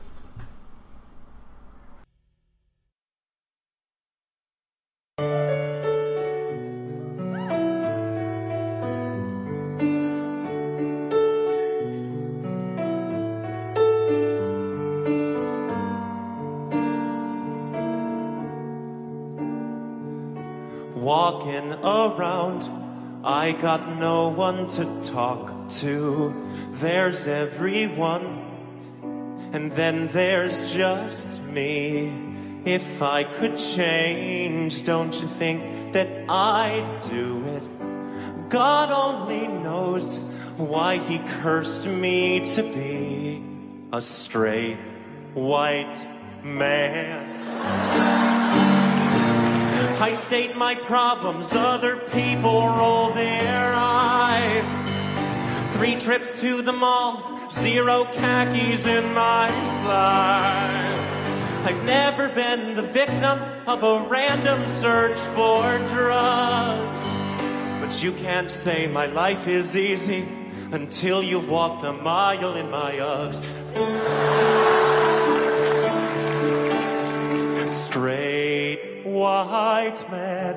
Walking 21.26 21.72
around. 21.72 22.62
I 23.24 23.50
got 23.50 23.98
no 23.98 24.28
one 24.28 24.68
to 24.76 24.84
talk 25.02 25.68
to. 25.80 26.32
There's 26.74 27.26
everyone, 27.26 28.26
and 29.52 29.72
then 29.72 30.06
there's 30.18 30.72
just 30.72 31.28
me. 31.42 32.12
If 32.64 33.02
I 33.02 33.24
could 33.24 33.58
change, 33.58 34.84
don't 34.84 35.12
you 35.20 35.26
think 35.26 35.92
that 35.94 36.08
I'd 36.28 37.00
do 37.10 37.28
it? 37.56 38.48
God 38.48 38.92
only 38.92 39.48
knows 39.48 40.18
why 40.56 40.98
He 40.98 41.18
cursed 41.42 41.86
me 41.86 42.44
to 42.54 42.62
be 42.62 43.42
a 43.92 44.00
straight 44.00 44.78
white 45.34 45.98
man. 46.44 48.05
I 49.98 50.12
state 50.12 50.54
my 50.54 50.74
problems, 50.74 51.54
other 51.54 51.96
people 51.96 52.68
roll 52.68 53.12
their 53.12 53.72
eyes. 53.74 55.74
Three 55.74 55.98
trips 55.98 56.38
to 56.42 56.60
the 56.60 56.72
mall, 56.72 57.50
zero 57.50 58.04
khakis 58.12 58.84
in 58.84 59.14
my 59.14 59.48
slide. 59.80 61.62
I've 61.64 61.82
never 61.84 62.28
been 62.28 62.74
the 62.74 62.82
victim 62.82 63.40
of 63.66 63.82
a 63.82 64.06
random 64.06 64.68
search 64.68 65.18
for 65.34 65.78
drugs. 65.88 67.02
But 67.80 68.02
you 68.02 68.12
can't 68.12 68.50
say 68.50 68.86
my 68.86 69.06
life 69.06 69.48
is 69.48 69.76
easy 69.76 70.28
until 70.72 71.22
you've 71.22 71.48
walked 71.48 71.84
a 71.84 71.92
mile 71.94 72.54
in 72.54 72.70
my 72.70 72.96
Uggs. 72.96 73.40
Straight 77.70 78.55
white 79.16 80.10
man. 80.10 80.56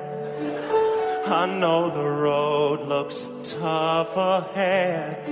I 1.26 1.46
know 1.46 1.90
the 1.90 2.04
road 2.04 2.88
looks 2.88 3.26
tough 3.44 4.16
ahead. 4.16 5.26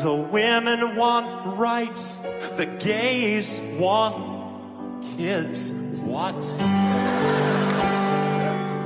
The 0.00 0.14
women 0.14 0.96
want 0.96 1.58
rights, 1.58 2.18
the 2.56 2.66
gays 2.66 3.60
want 3.78 5.04
kids. 5.16 5.72
What? 5.72 6.40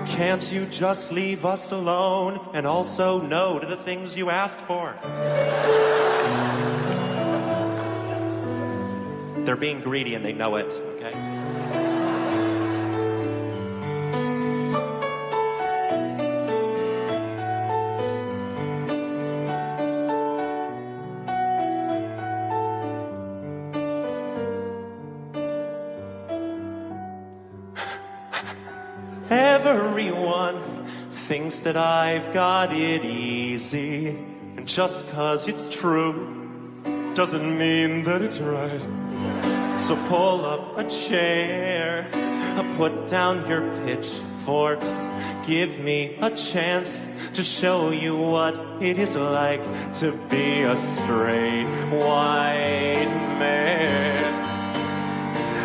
Can't 0.09 0.51
you 0.51 0.67
just 0.67 1.13
leave 1.13 1.45
us 1.45 1.71
alone 1.71 2.41
and 2.53 2.67
also 2.67 3.21
no 3.21 3.59
to 3.59 3.67
the 3.67 3.77
things 3.77 4.17
you 4.17 4.31
asked 4.31 4.59
for? 4.61 4.97
They're 9.45 9.57
being 9.57 9.81
greedy 9.81 10.15
and 10.15 10.25
they 10.25 10.33
know 10.33 10.57
it, 10.57 10.88
thinks 31.11 31.61
that 31.61 31.77
I've 31.77 32.33
got 32.33 32.73
it 32.73 33.05
easy. 33.05 34.09
And 34.57 34.67
just 34.67 35.09
cause 35.11 35.47
it's 35.49 35.69
true 35.69 36.35
doesn't 37.15 37.59
mean 37.59 38.05
that 38.05 38.23
it's 38.23 38.39
right. 38.39 38.81
So 39.81 39.97
pull 40.07 40.45
up 40.45 40.79
a 40.79 40.89
chair, 40.89 42.07
put 42.77 43.09
down 43.09 43.49
your 43.49 43.63
pitchforks. 43.85 44.89
Give 45.45 45.81
me 45.81 46.17
a 46.23 46.31
chance 46.31 47.03
to 47.35 47.43
show 47.43 47.91
you 47.91 48.17
what 48.17 48.55
it 48.81 49.01
is 49.01 49.17
like 49.17 49.63
to 49.95 50.13
be 50.29 50.63
a 50.63 50.77
straight 50.77 51.67
white 51.91 53.11
man. 53.41 54.29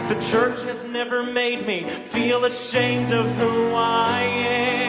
The 0.09 0.19
church 0.21 0.59
has 0.63 0.83
never 0.85 1.21
made 1.21 1.67
me 1.67 1.83
feel 1.83 2.45
ashamed 2.45 3.11
of 3.11 3.27
who 3.35 3.73
I 3.73 4.21
am. 4.21 4.82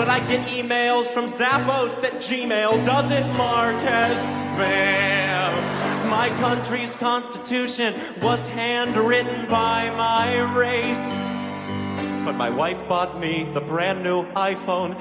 But 0.00 0.08
I 0.08 0.20
get 0.20 0.46
emails 0.48 1.08
from 1.08 1.26
Zappos 1.26 2.00
that 2.00 2.14
Gmail 2.14 2.86
doesn't 2.86 3.36
mark 3.36 3.76
as 3.82 4.22
spam. 4.46 6.08
My 6.08 6.30
country's 6.40 6.96
constitution 6.96 7.92
was 8.22 8.46
handwritten 8.48 9.46
by 9.50 9.90
my 9.90 10.40
race. 10.56 12.24
But 12.24 12.32
my 12.32 12.48
wife 12.48 12.88
bought 12.88 13.20
me 13.20 13.46
the 13.52 13.60
brand 13.60 14.02
new 14.02 14.24
iPhone 14.32 14.98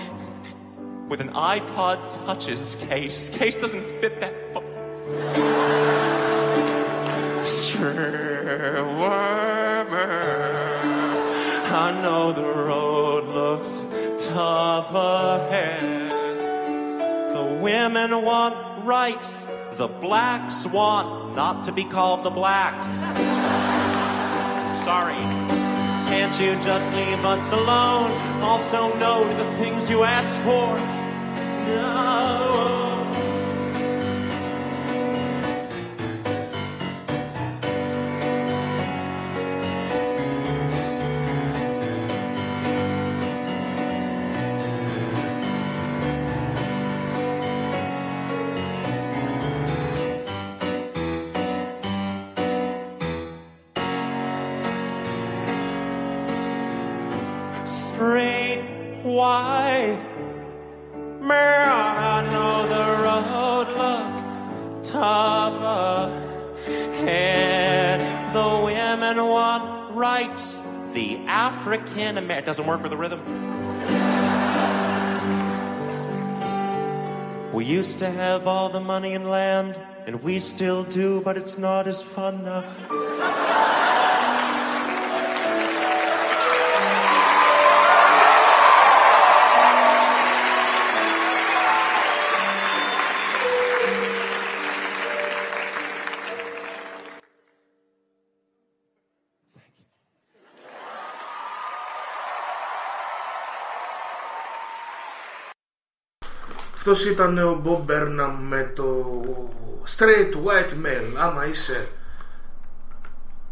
with 1.08 1.22
an 1.22 1.30
iPod 1.30 2.26
Touches 2.26 2.76
case. 2.90 3.30
Case 3.30 3.56
doesn't 3.56 3.86
fit 4.02 4.20
that. 4.20 4.34
Sure, 7.48 8.20
I 11.72 12.02
know 12.02 12.34
the 12.34 12.44
road 12.44 13.30
looks 13.30 13.89
tough 14.30 14.94
ahead. 14.94 16.12
The 17.36 17.44
women 17.62 18.22
want 18.24 18.86
rights, 18.86 19.48
the 19.74 19.88
blacks 19.88 20.66
want 20.68 21.36
not 21.36 21.64
to 21.66 21.72
be 21.72 21.84
called 21.84 22.24
the 22.24 22.30
blacks. 22.30 22.88
Sorry. 24.84 25.22
Can't 26.10 26.40
you 26.40 26.54
just 26.64 26.94
leave 26.94 27.24
us 27.26 27.52
alone? 27.52 28.12
Also, 28.42 28.94
no 28.98 29.28
to 29.28 29.34
the 29.44 29.52
things 29.58 29.90
you 29.90 30.04
asked 30.04 30.38
for. 30.42 30.78
No. 31.68 32.99
African 71.90 72.18
American 72.20 72.46
doesn't 72.46 72.68
work 72.68 72.84
with 72.84 72.92
the 72.92 72.98
rhythm. 72.98 73.20
We 77.52 77.66
used 77.66 77.98
to 78.00 78.12
have 78.12 78.46
all 78.46 78.70
the 78.70 78.80
money 78.80 79.16
and 79.16 79.28
land, 79.28 79.76
and 80.06 80.22
we 80.22 80.40
still 80.40 80.84
do, 80.84 81.22
but 81.22 81.36
it's 81.36 81.58
not 81.58 81.88
as 81.88 82.04
fun 82.04 82.44
now. 82.44 82.64
Αυτός 106.92 107.06
ήταν 107.06 107.38
ο 107.38 107.62
Bob 107.66 107.92
Burnham 107.92 108.36
με 108.50 108.72
το 108.76 109.06
straight 109.98 110.34
white 110.34 110.86
male. 110.86 111.16
Άμα 111.18 111.48
είσαι 111.48 111.88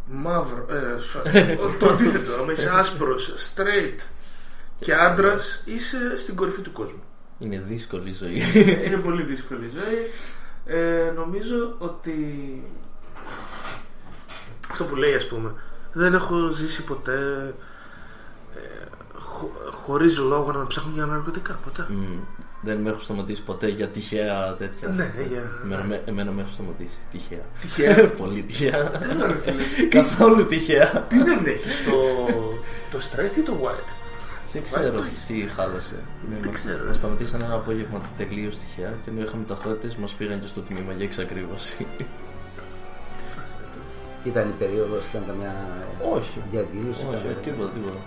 μαύρο, 0.06 0.66
ε, 0.70 0.98
sorry, 1.14 1.58
το 1.80 1.88
αντίθετο, 1.88 2.34
άμα 2.42 2.52
είσαι 2.52 2.72
άσπρος, 2.74 3.34
straight 3.38 4.00
και 4.80 4.94
άντρας, 4.94 5.62
είσαι 5.66 6.18
στην 6.18 6.36
κορυφή 6.36 6.62
του 6.62 6.72
κόσμου. 6.72 7.04
Είναι 7.40 7.64
δύσκολη 7.68 8.10
η 8.10 8.14
ζωή. 8.14 8.42
Είναι 8.86 8.98
πολύ 8.98 9.24
δύσκολη 9.24 9.66
η 9.66 9.72
ζωή. 9.74 10.12
Ε, 10.66 11.12
νομίζω 11.12 11.76
ότι 11.78 12.14
αυτό 14.70 14.84
που 14.84 14.96
λέει 14.96 15.14
ας 15.14 15.28
πούμε 15.28 15.54
δεν 15.94 16.14
έχω 16.14 16.50
ζήσει 16.50 16.84
ποτέ 16.84 17.54
ε, 18.56 18.86
χω, 19.20 19.52
χωρίς 19.72 20.18
λόγο 20.18 20.52
να 20.52 20.58
με 20.58 20.66
ψάχνουν 20.66 20.94
για 20.94 21.06
ναρκωτικά 21.06 21.60
ποτέ. 21.64 21.86
Μμ. 21.90 22.20
Δεν 22.62 22.78
με 22.78 22.90
έχω 22.90 23.00
σταματήσει 23.00 23.44
ποτέ 23.44 23.68
για 23.68 23.88
τυχαία 23.88 24.56
τέτοια. 24.58 24.88
Ναι, 24.88 25.14
για... 25.30 25.42
Εμένα, 25.64 25.84
με- 25.84 26.02
εμένα 26.06 26.32
με 26.32 26.42
έχω 26.42 26.50
σταματήσει. 26.54 26.98
Τυχαία. 27.12 27.46
Τυχαία. 27.62 28.10
Πολύ 28.22 28.42
τυχαία. 28.42 28.92
Έλα, 29.12 29.28
ρε 29.28 29.38
φίλε. 29.38 29.64
Καθόλου 29.90 30.46
τυχαία. 30.46 31.06
Τι 31.10 31.18
δεν 31.24 31.46
έχεις 31.46 31.84
το, 31.86 31.92
το 32.92 32.98
straight 33.12 33.38
ή 33.38 33.42
το 33.42 33.54
white; 33.64 33.94
Δεν 34.54 34.64
ξέρω 34.64 34.92
το 34.92 35.04
τι 35.28 35.48
χάλασε. 35.56 35.96
Με- 36.30 36.38
Δεν 36.42 36.52
ξέρω, 36.52 36.86
Μας 36.88 36.96
ε. 36.96 37.00
σταματήσαν 37.00 37.42
ένα 37.42 37.54
απόγευμα 37.54 38.02
τελείως 38.18 38.58
τυχαία 38.60 38.94
και 39.04 39.10
ενώ 39.10 39.22
είχαμε 39.22 39.44
ταυτότητες, 39.48 39.96
μας 39.96 40.12
πήγαν 40.14 40.40
και 40.42 40.48
στο 40.48 40.62
τμήμα 40.62 40.94
για 40.94 41.06
εξακρίβωση. 41.06 41.86
Ήταν 44.24 44.48
η 44.50 44.54
περίοδος, 44.60 45.08
ήταν 45.10 45.24
καμιά 45.28 45.54
Όχι. 46.14 46.42
διαδήλωση. 46.52 47.06
Όχι, 47.10 47.18
καμιά- 47.18 47.38
τίποτα, 47.44 47.70
τίποτα. 47.70 47.98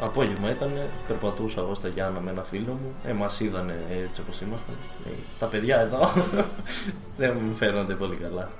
Απόγευμα 0.00 0.50
ήταν, 0.50 0.70
περπατούσα 1.08 1.60
εγώ 1.60 1.74
στα 1.74 1.88
Γιάννα 1.88 2.20
με 2.20 2.30
ένα 2.30 2.42
φίλο 2.44 2.72
μου. 2.72 2.94
Ε, 3.04 3.12
μας 3.12 3.40
είδανε 3.40 3.84
έτσι 3.90 4.20
όπως 4.20 4.40
ήμασταν. 4.40 4.74
Ε, 5.06 5.10
τα 5.38 5.46
παιδιά 5.46 5.80
εδώ 5.80 6.12
δεν 7.18 7.36
μου 7.40 7.54
φαίνονται 7.54 7.94
πολύ 7.94 8.16
καλά. 8.16 8.50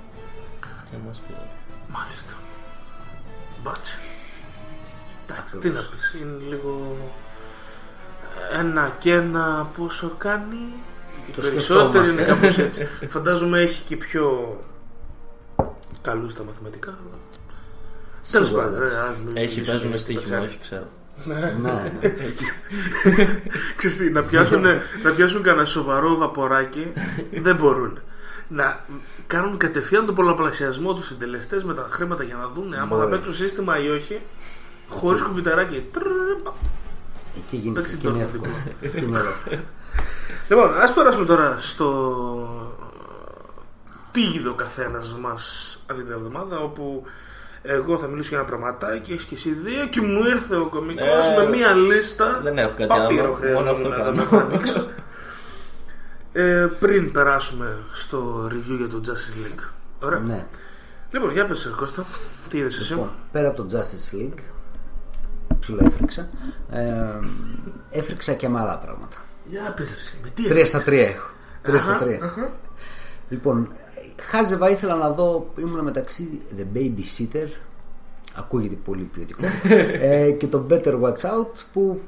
Και 0.91 0.97
μας 1.07 1.21
πήραν. 1.27 1.45
Μάλιστα. 1.87 2.33
Μπάτσε. 3.63 3.97
Εντάξει, 5.29 5.57
τι 5.57 5.69
να 5.69 5.79
πεις, 5.79 6.15
είναι 6.21 6.37
λίγο... 6.49 6.95
Ένα 8.53 8.95
και 8.99 9.13
ένα 9.13 9.67
πόσο 9.77 10.11
κάνει... 10.17 10.55
Οι 11.27 11.31
Το 11.35 11.41
περισσότεροι 11.41 12.09
είναι 12.09 12.21
σκεφτόμαστε. 12.23 12.47
κάπως 12.47 12.57
έτσι. 12.57 12.85
Φαντάζομαι 13.15 13.59
έχει 13.59 13.83
και 13.83 13.95
πιο 13.97 14.57
καλούς 16.01 16.31
στα 16.33 16.43
μαθηματικά. 16.43 16.89
αλλά- 16.89 17.19
Τέλος 18.31 18.47
Σίγουρα, 18.47 18.65
πάντων. 18.65 18.81
εντάξει. 18.81 18.95
ρε, 18.95 19.01
αν 19.01 19.15
μην 19.25 19.37
Έχει, 19.37 19.45
μιλήσουμε 19.45 19.65
παίζουν 19.71 19.89
για 19.89 19.97
στοίχημα, 19.97 20.21
πατσάκια. 20.23 20.47
όχι 20.47 20.57
ξέρω. 20.59 20.87
Ναι, 21.23 21.55
ναι. 21.61 21.91
Ξέρεις 23.77 23.97
τι, 23.97 24.09
να 24.11 24.23
πιάσουν, 24.23 24.61
να 25.03 25.11
πιάσουν 25.15 25.41
κανένα 25.43 25.65
σοβαρό 25.65 26.15
βαποράκι 26.15 26.93
δεν 27.41 27.55
μπορούν. 27.55 27.99
Να 28.47 28.85
κάνουν 29.27 29.57
κατευθείαν 29.57 30.05
τον 30.05 30.15
πολλαπλασιασμό 30.15 30.93
τους 30.93 31.05
συντελεστές 31.05 31.63
με 31.63 31.73
τα 31.73 31.87
χρήματα 31.89 32.23
για 32.23 32.35
να 32.35 32.47
δουν 32.47 32.73
άμα 32.73 32.97
θα 32.97 33.03
Μπορεί. 33.03 33.09
παίξουν 33.15 33.33
σύστημα 33.33 33.79
ή 33.83 33.89
όχι. 33.89 34.21
Χωρίς 34.89 35.21
κουμπιτεράκι. 35.21 35.85
Τρρρρρ, 35.91 36.41
πα. 36.43 36.53
Εκεί 37.37 37.55
γίνεται. 37.55 37.79
Εντάξει, 37.79 37.95
Εκεί 37.95 38.07
είναι 38.07 38.17
τώρα, 38.17 38.29
εύκολο. 38.29 38.51
Εκεί 38.81 39.03
είναι 39.03 39.17
εύκολο. 39.17 39.59
Λοιπόν, 40.49 40.69
α 40.81 40.91
περάσουμε 40.93 41.25
τώρα 41.25 41.55
στο 41.59 42.71
τι 44.11 44.21
είδε 44.21 44.49
ο 44.49 44.53
καθένα 44.53 45.01
μα 45.21 45.31
αυτή 45.91 46.03
την 46.03 46.11
εβδομάδα. 46.11 46.59
Όπου 46.59 47.03
εγώ 47.63 47.97
θα 47.97 48.07
μιλήσω 48.07 48.29
για 48.29 48.37
ένα 48.37 48.47
πραγματάκι, 48.47 49.11
έχεις 49.11 49.23
και 49.25 49.35
εσύ 49.35 49.49
δύο 49.49 49.85
και 49.87 50.01
μου 50.01 50.25
ήρθε 50.25 50.55
ο 50.55 50.65
κωμικός 50.69 51.05
Ε, 51.07 51.35
με 51.37 51.47
μία 51.49 51.73
λίστα. 51.73 52.39
δεν 52.43 52.57
έχω 52.57 52.73
κάτι 52.77 52.87
Παπύρο 52.87 53.23
άλλο, 53.23 53.33
χρειαζόταν 53.33 53.63
μόνο 53.63 53.71
αυτό 53.71 53.87
να 53.89 53.95
κάνω. 53.97 54.23
το 54.29 54.37
ανοίξω. 54.37 54.87
Ε, 56.33 56.67
πριν 56.79 57.11
περάσουμε 57.11 57.77
στο 57.91 58.49
review 58.51 58.77
για 58.77 58.87
το 58.87 59.01
Justice 59.05 59.45
League. 59.45 59.63
Ωραία. 60.05 60.19
Ναι. 60.19 60.45
Λοιπόν, 61.11 61.31
για 61.31 61.45
πες 61.45 61.73
Κώστα, 61.77 62.05
τι 62.49 62.57
είδες 62.57 62.77
εσύ; 62.79 62.93
Λοιπόν, 62.93 63.09
πέρα 63.31 63.47
από 63.47 63.63
το 63.63 63.77
Justice 63.77 64.15
League, 64.15 64.39
ψηλό 65.59 65.79
έφρυξα, 65.85 66.29
ε, 66.71 66.83
έφρυξα 67.89 68.33
και 68.33 68.49
με 68.49 68.59
άλλα 68.59 68.77
πράγματα. 68.77 69.17
Για 69.49 69.73
πες 69.75 69.89
ρε, 69.89 69.99
εσύ, 70.01 70.17
με 70.23 70.29
τι 70.29 70.47
Τρία 70.47 70.65
στα 70.65 70.81
τρία 70.83 71.07
έχω. 71.07 71.29
Τρία 71.61 71.79
στα 71.81 71.91
Αχα, 71.91 72.03
τρία. 72.05 72.19
αχα. 72.23 72.51
Λοιπόν, 73.29 73.67
χάζευα 74.29 74.69
ήθελα 74.69 74.95
να 74.95 75.09
δω, 75.09 75.53
ήμουν 75.55 75.83
μεταξύ 75.83 76.41
The 76.57 76.77
Babysitter, 76.77 77.47
ακούγεται 78.35 78.75
πολύ 78.75 79.03
ποιοτικό, 79.03 79.45
ε, 79.99 80.31
και 80.31 80.47
το 80.47 80.65
Better 80.69 81.01
Watch 81.01 81.21
Out 81.21 81.51
που 81.73 82.01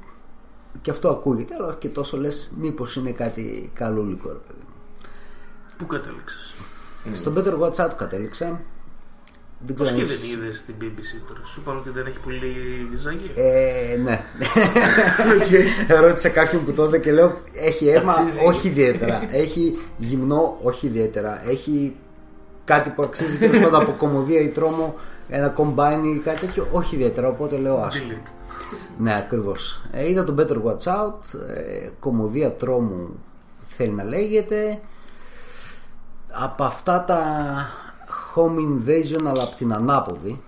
και 0.81 0.91
αυτό 0.91 1.09
ακούγεται, 1.09 1.55
αλλά 1.55 1.75
και 1.79 1.89
τόσο 1.89 2.17
λες 2.17 2.51
μήπως 2.59 2.95
είναι 2.95 3.11
κάτι 3.11 3.71
καλούλικο 3.73 4.31
ρε 4.31 4.37
παιδί 4.47 4.59
μου. 4.59 4.73
Πού 5.77 5.85
κατέληξες; 5.85 6.53
Στο 7.13 7.33
Better 7.35 7.59
Watch 7.59 7.85
Out 7.85 7.91
κατέληξα. 7.97 8.61
Δεν 9.65 9.75
Πώς 9.75 9.87
ξέρω 9.91 10.05
και 10.05 10.13
αν 10.13 10.19
δεν 10.19 10.29
είδες 10.29 10.63
την 10.65 10.75
BBC 10.81 11.21
τώρα; 11.27 11.39
Σου 11.45 11.59
είπαν 11.61 11.77
ότι 11.77 11.89
δεν 11.89 12.05
έχει 12.05 12.19
πολύ 12.19 12.53
βυζάκι. 12.89 13.31
Ε, 13.35 13.95
ναι. 13.97 14.21
Ρώτησα 16.01 16.29
κάποιον 16.29 16.65
που 16.65 16.71
τότε 16.71 16.99
και 16.99 17.11
λέω 17.11 17.41
έχει 17.53 17.87
αίμα, 17.87 18.11
Αξίζει. 18.13 18.45
όχι 18.45 18.67
ιδιαίτερα. 18.67 19.23
Έχει 19.43 19.79
γυμνό, 19.97 20.57
όχι 20.61 20.85
ιδιαίτερα. 20.85 21.49
Έχει 21.49 21.95
κάτι 22.65 22.89
που 22.89 23.03
αξίζει 23.03 23.37
τέλος 23.37 23.59
πάντων 23.59 23.81
από 23.81 23.91
κομμωδία 23.91 24.39
ή 24.39 24.47
τρόμο, 24.47 24.95
ένα 25.29 25.47
κομπάιν 25.49 26.15
ή 26.15 26.19
κάτι 26.19 26.39
τέτοιο, 26.39 26.67
όχι 26.71 26.95
ιδιαίτερα. 26.95 27.27
Οπότε 27.27 27.57
λέω 27.57 27.77
άσχημα. 27.77 28.13
Delete. 28.13 28.31
Ναι, 28.97 29.15
ακριβώς. 29.15 29.81
Ε, 29.91 30.09
είδα 30.09 30.23
το 30.23 30.35
Better 30.37 30.57
Watch 30.69 30.93
Out, 30.93 31.39
ε, 31.55 31.89
κομμωδία 31.99 32.51
τρόμου 32.51 33.19
θέλει 33.67 33.91
να 33.91 34.03
λέγεται. 34.03 34.79
Από 36.29 36.63
αυτά 36.63 37.03
τα 37.03 37.21
home 38.35 38.57
invasion 38.57 39.25
αλλά 39.27 39.43
από 39.43 39.55
την 39.57 39.73
ανάποδη. 39.73 40.41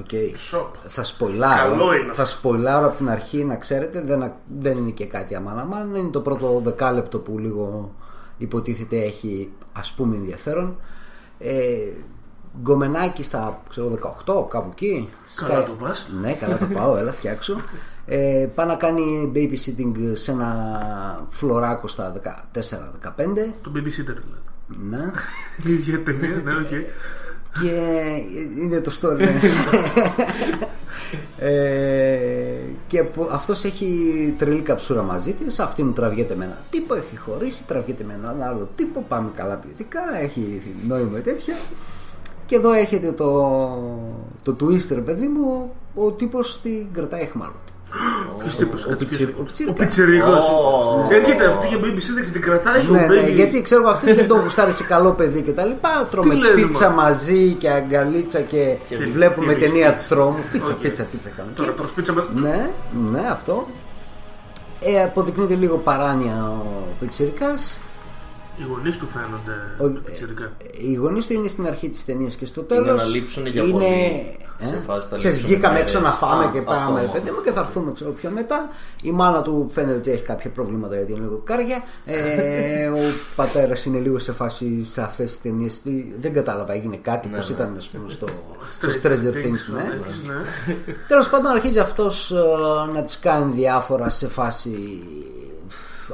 Okay. 0.00 0.32
Σοπ. 0.36 0.74
Θα 0.88 1.04
σποιλάρω. 1.04 1.70
Καλό 1.70 1.94
είναι 1.94 2.12
θα 2.12 2.22
αυτό. 2.22 2.36
σποιλάρω 2.36 2.86
από 2.86 2.96
την 2.96 3.08
αρχή 3.08 3.44
να 3.44 3.56
ξέρετε. 3.56 4.00
Δεν, 4.00 4.32
δεν 4.60 4.76
είναι 4.76 4.90
και 4.90 5.06
κάτι 5.06 5.34
αμάν 5.34 5.58
αμάν. 5.58 5.94
Είναι 5.94 6.08
το 6.08 6.20
πρώτο 6.20 6.60
δεκάλεπτο 6.64 7.18
που 7.18 7.38
λίγο 7.38 7.92
υποτίθεται 8.38 8.96
έχει 9.02 9.52
ας 9.72 9.92
πούμε 9.92 10.16
ενδιαφέρον. 10.16 10.76
Ε, 11.38 11.76
γκομενάκι 12.60 13.22
στα 13.22 13.62
ξέρω, 13.68 13.98
18 14.26 14.48
κάπου 14.48 14.68
εκεί. 14.72 15.08
Καλά 15.36 15.62
Sky- 15.62 15.66
το 15.66 15.72
πας. 15.72 16.08
Ναι, 16.20 16.32
καλά 16.32 16.58
το 16.58 16.66
πάω, 16.74 16.96
έλα 16.96 17.12
φτιάξω. 17.12 17.56
Ε, 18.06 18.48
πάει 18.54 18.66
να 18.66 18.74
κάνει 18.74 19.32
babysitting 19.34 19.92
σε 20.12 20.30
ένα 20.30 21.26
φλωράκο 21.28 21.88
στα 21.88 22.12
14-15. 22.12 23.54
Το 23.62 23.70
babysitter 23.74 24.04
δηλαδή. 24.04 24.40
Ναι. 24.66 25.10
Η 25.66 25.72
ίδια 25.72 26.02
ταινία, 26.02 26.42
ναι, 26.44 26.54
οκ. 26.54 26.68
Και 27.62 27.70
είναι 28.60 28.80
το 28.80 28.92
story. 29.00 29.18
ναι. 29.18 29.40
ε, 31.38 32.58
και 32.86 33.02
που 33.02 33.28
αυτός 33.32 33.64
έχει 33.64 34.34
τρελή 34.38 34.62
καψούρα 34.62 35.02
μαζί 35.02 35.32
της 35.32 35.58
Αυτή 35.58 35.82
μου 35.82 35.92
τραβιέται 35.92 36.34
με 36.34 36.44
ένα 36.44 36.62
τύπο 36.70 36.94
Έχει 36.94 37.16
χωρίσει, 37.16 37.64
τραβιέται 37.64 38.04
με 38.04 38.14
έναν 38.14 38.42
άλλο 38.42 38.68
τύπο 38.74 39.04
Πάμε 39.08 39.30
καλά 39.34 39.54
ποιοτικά, 39.54 40.00
έχει 40.22 40.62
νόημα 40.86 41.18
τέτοια 41.18 41.54
Και 42.46 42.56
εδώ 42.56 42.72
έχετε 42.72 43.12
το, 43.12 43.48
το 44.42 44.56
twister 44.60 45.02
παιδί 45.04 45.28
μου 45.28 45.74
Ο 45.94 46.10
τύπος 46.10 46.60
την 46.60 46.86
κρατάει 46.92 47.22
εχμάλωτη 47.22 47.58
Ποιος 47.58 47.62
τύπος, 47.62 47.75
ο 48.34 48.36
κάτσε, 48.38 48.64
πιτσι- 48.98 49.26
ποιος- 49.26 49.36
ο 49.36 49.44
πιτσιρικάς. 49.44 49.68
Ο 49.68 49.72
πιτσιρικός. 49.72 50.48
Ω. 50.48 51.08
Έρχεται 51.10 51.46
αυτή 51.46 51.66
για 51.66 51.78
babysitter 51.78 52.24
και 52.24 52.30
την 52.32 52.42
κρατάει 52.42 52.80
ο 52.80 52.90
Ναι, 52.90 53.00
ναι, 53.06 53.22
baby. 53.28 53.34
γιατί 53.34 53.62
ξέρω 53.62 53.82
εγώ 53.82 53.90
αυτή 53.90 54.12
δεν 54.12 54.28
το 54.28 54.36
γουστάρει 54.36 54.72
σε 54.72 54.84
καλό 54.84 55.10
παιδί 55.12 55.40
και 55.42 55.52
τα 55.52 55.64
λοιπά. 55.64 56.08
Τρώμε 56.10 56.34
λες, 56.34 56.54
πίτσα 56.54 56.88
μα; 56.90 57.02
μαζί 57.02 57.52
και 57.52 57.70
αγκαλίτσα 57.70 58.40
και, 58.40 58.76
Και 58.88 58.96
βλέπουμε 58.96 59.54
και 59.54 59.60
ταινία 59.60 59.92
πίτσα. 59.92 60.08
τρόμου. 60.08 60.38
Πίτσα, 60.52 60.72
Οκ. 60.72 60.78
πίτσα, 60.78 61.04
πίτσα 61.10 61.28
κάνουμε. 61.36 61.54
Τώρα 61.56 61.70
Και- 61.70 61.76
προσπίτσα 61.76 62.12
με... 62.12 62.24
Ναι, 62.34 62.70
ναι, 63.10 63.22
αυτό. 63.30 63.66
Ε, 64.80 65.02
αποδεικνύεται 65.02 65.54
λίγο 65.54 65.76
παράνοια 65.76 66.52
ο 66.58 66.86
Πιτσιρικάς. 67.00 67.80
Οι 68.58 68.62
γονείς 68.68 68.98
του 68.98 69.06
φαίνονται 69.06 69.96
Ο- 69.96 70.00
πιτσιρικά. 70.04 70.52
Οι 70.90 70.92
γονείς 70.94 71.26
του 71.26 71.32
είναι 71.32 71.48
στην 71.48 71.66
αρχή 71.66 71.88
της 71.88 72.04
ταινίας 72.04 72.34
και 72.34 72.46
στο 72.46 72.62
τέλος. 72.62 72.96
να 73.02 73.04
λείψουν 73.04 73.46
για 73.46 73.62
πολύ. 73.70 74.36
Σε 74.60 74.82
φάση 74.86 75.08
θα 75.08 75.16
Ξέρεις, 75.16 75.36
λείψουν 75.36 75.52
βγήκαμε 75.54 75.74
μέρες. 75.74 75.90
έξω 75.94 76.04
να 76.04 76.10
φάμε 76.10 76.44
Α, 76.44 76.48
και 76.50 76.58
αυτό 76.58 76.70
πάμε, 76.70 77.00
μόνο. 77.00 77.12
παιδί 77.12 77.30
μου, 77.30 77.40
και 77.40 77.50
θα 77.50 77.60
έρθουμε 77.60 77.92
ξέρω, 77.92 78.10
πιο 78.10 78.30
μετά. 78.30 78.68
Η 79.02 79.10
μάνα 79.10 79.42
του 79.42 79.66
φαίνεται 79.70 79.96
ότι 79.96 80.10
έχει 80.10 80.22
κάποια 80.22 80.50
προβλήματα 80.50 80.94
γιατί 80.94 81.12
είναι 81.12 81.20
λίγο 81.20 81.40
κάρια. 81.44 81.82
Ε, 82.06 82.86
ο 82.86 82.98
πατέρας 83.36 83.84
είναι 83.84 83.98
λίγο 83.98 84.18
σε 84.18 84.32
φάση 84.32 84.84
σε 84.84 85.00
αυτές 85.02 85.30
τις 85.30 85.40
ταινίες. 85.40 85.80
Δεν 86.20 86.32
κατάλαβα, 86.32 86.72
έγινε 86.72 86.96
κάτι, 86.96 87.28
Ναι, 87.28 87.36
πώς 87.36 87.48
ναι. 87.48 87.54
ήταν 87.54 87.74
ας 87.78 87.88
πούμε, 87.88 88.10
στο, 88.10 88.26
στο 88.76 88.88
Stranger 88.88 89.32
Things. 89.46 89.62
το 89.66 89.72
Ναι. 89.72 89.98
έχεις, 90.06 90.22
ναι. 90.26 90.34
Τέλος 91.08 91.28
πάντων, 91.28 91.50
αρχίζει 91.50 91.78
αυτός 91.78 92.32
να 92.94 93.02
τη 93.02 93.18
κάνει 93.20 93.52
διάφορα 93.52 94.08
σε 94.08 94.28
φάση. 94.28 95.02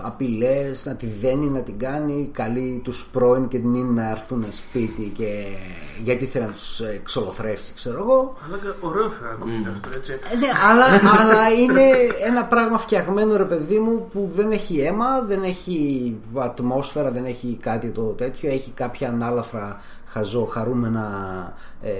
Απειλές, 0.01 0.87
να 0.87 0.95
τη 0.95 1.07
δένει, 1.07 1.47
να 1.47 1.63
την 1.63 1.79
κάνει, 1.79 2.31
καλεί 2.33 2.81
τους 2.85 3.07
πρώην 3.13 3.49
και 3.49 3.59
την 3.59 3.75
είναι 3.75 4.03
να 4.03 4.11
έρθουν 4.11 4.45
σπίτι 4.51 5.13
και 5.17 5.45
γιατί 6.05 6.25
θέλει 6.25 6.45
να 6.45 6.51
τους 6.51 6.81
εξολοθρεύσει, 6.81 7.73
ξέρω 7.75 7.99
εγώ. 7.99 8.37
Αλλά 8.47 8.59
και 8.59 8.87
ωραίο 8.87 9.11
θα 9.11 9.29
ακούγεται 9.29 9.71
αυτό, 9.71 9.89
έτσι. 9.95 10.13
Ε, 10.13 10.37
Ναι, 10.37 10.49
αλλά, 10.71 10.85
αλλά 11.21 11.51
είναι 11.53 11.91
ένα 12.27 12.45
πράγμα 12.45 12.79
φτιαγμένο 12.79 13.37
ρε 13.37 13.45
παιδί 13.45 13.79
μου 13.79 14.09
που 14.13 14.31
δεν 14.35 14.51
έχει 14.51 14.81
αίμα, 14.81 15.21
δεν 15.21 15.43
έχει 15.43 16.17
ατμόσφαιρα, 16.35 17.11
δεν 17.11 17.25
έχει 17.25 17.59
κάτι 17.61 17.89
το 17.89 18.03
τέτοιο. 18.03 18.51
Έχει 18.51 18.71
κάποια 18.71 19.09
ανάλαφρα 19.09 19.81
χαζό, 20.07 20.45
χαρούμενα 20.45 21.07
ε, 21.83 21.91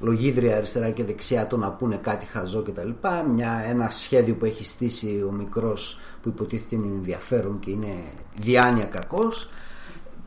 λογίδρια 0.00 0.56
αριστερά 0.56 0.90
και 0.90 1.04
δεξιά 1.04 1.46
το 1.46 1.56
να 1.56 1.70
πούνε 1.70 1.96
κάτι 1.96 2.26
χαζό 2.26 2.62
κτλ. 2.62 2.90
Μια, 3.34 3.64
ένα 3.68 3.90
σχέδιο 3.90 4.34
που 4.34 4.44
έχει 4.44 4.64
στήσει 4.64 5.24
ο 5.28 5.32
μικρός 5.32 5.98
που 6.26 6.32
υποτίθεται 6.42 6.74
είναι 6.74 6.86
ενδιαφέρον 6.86 7.58
και 7.58 7.70
είναι 7.70 7.94
διάνοια 8.36 8.84
κακός. 8.84 9.48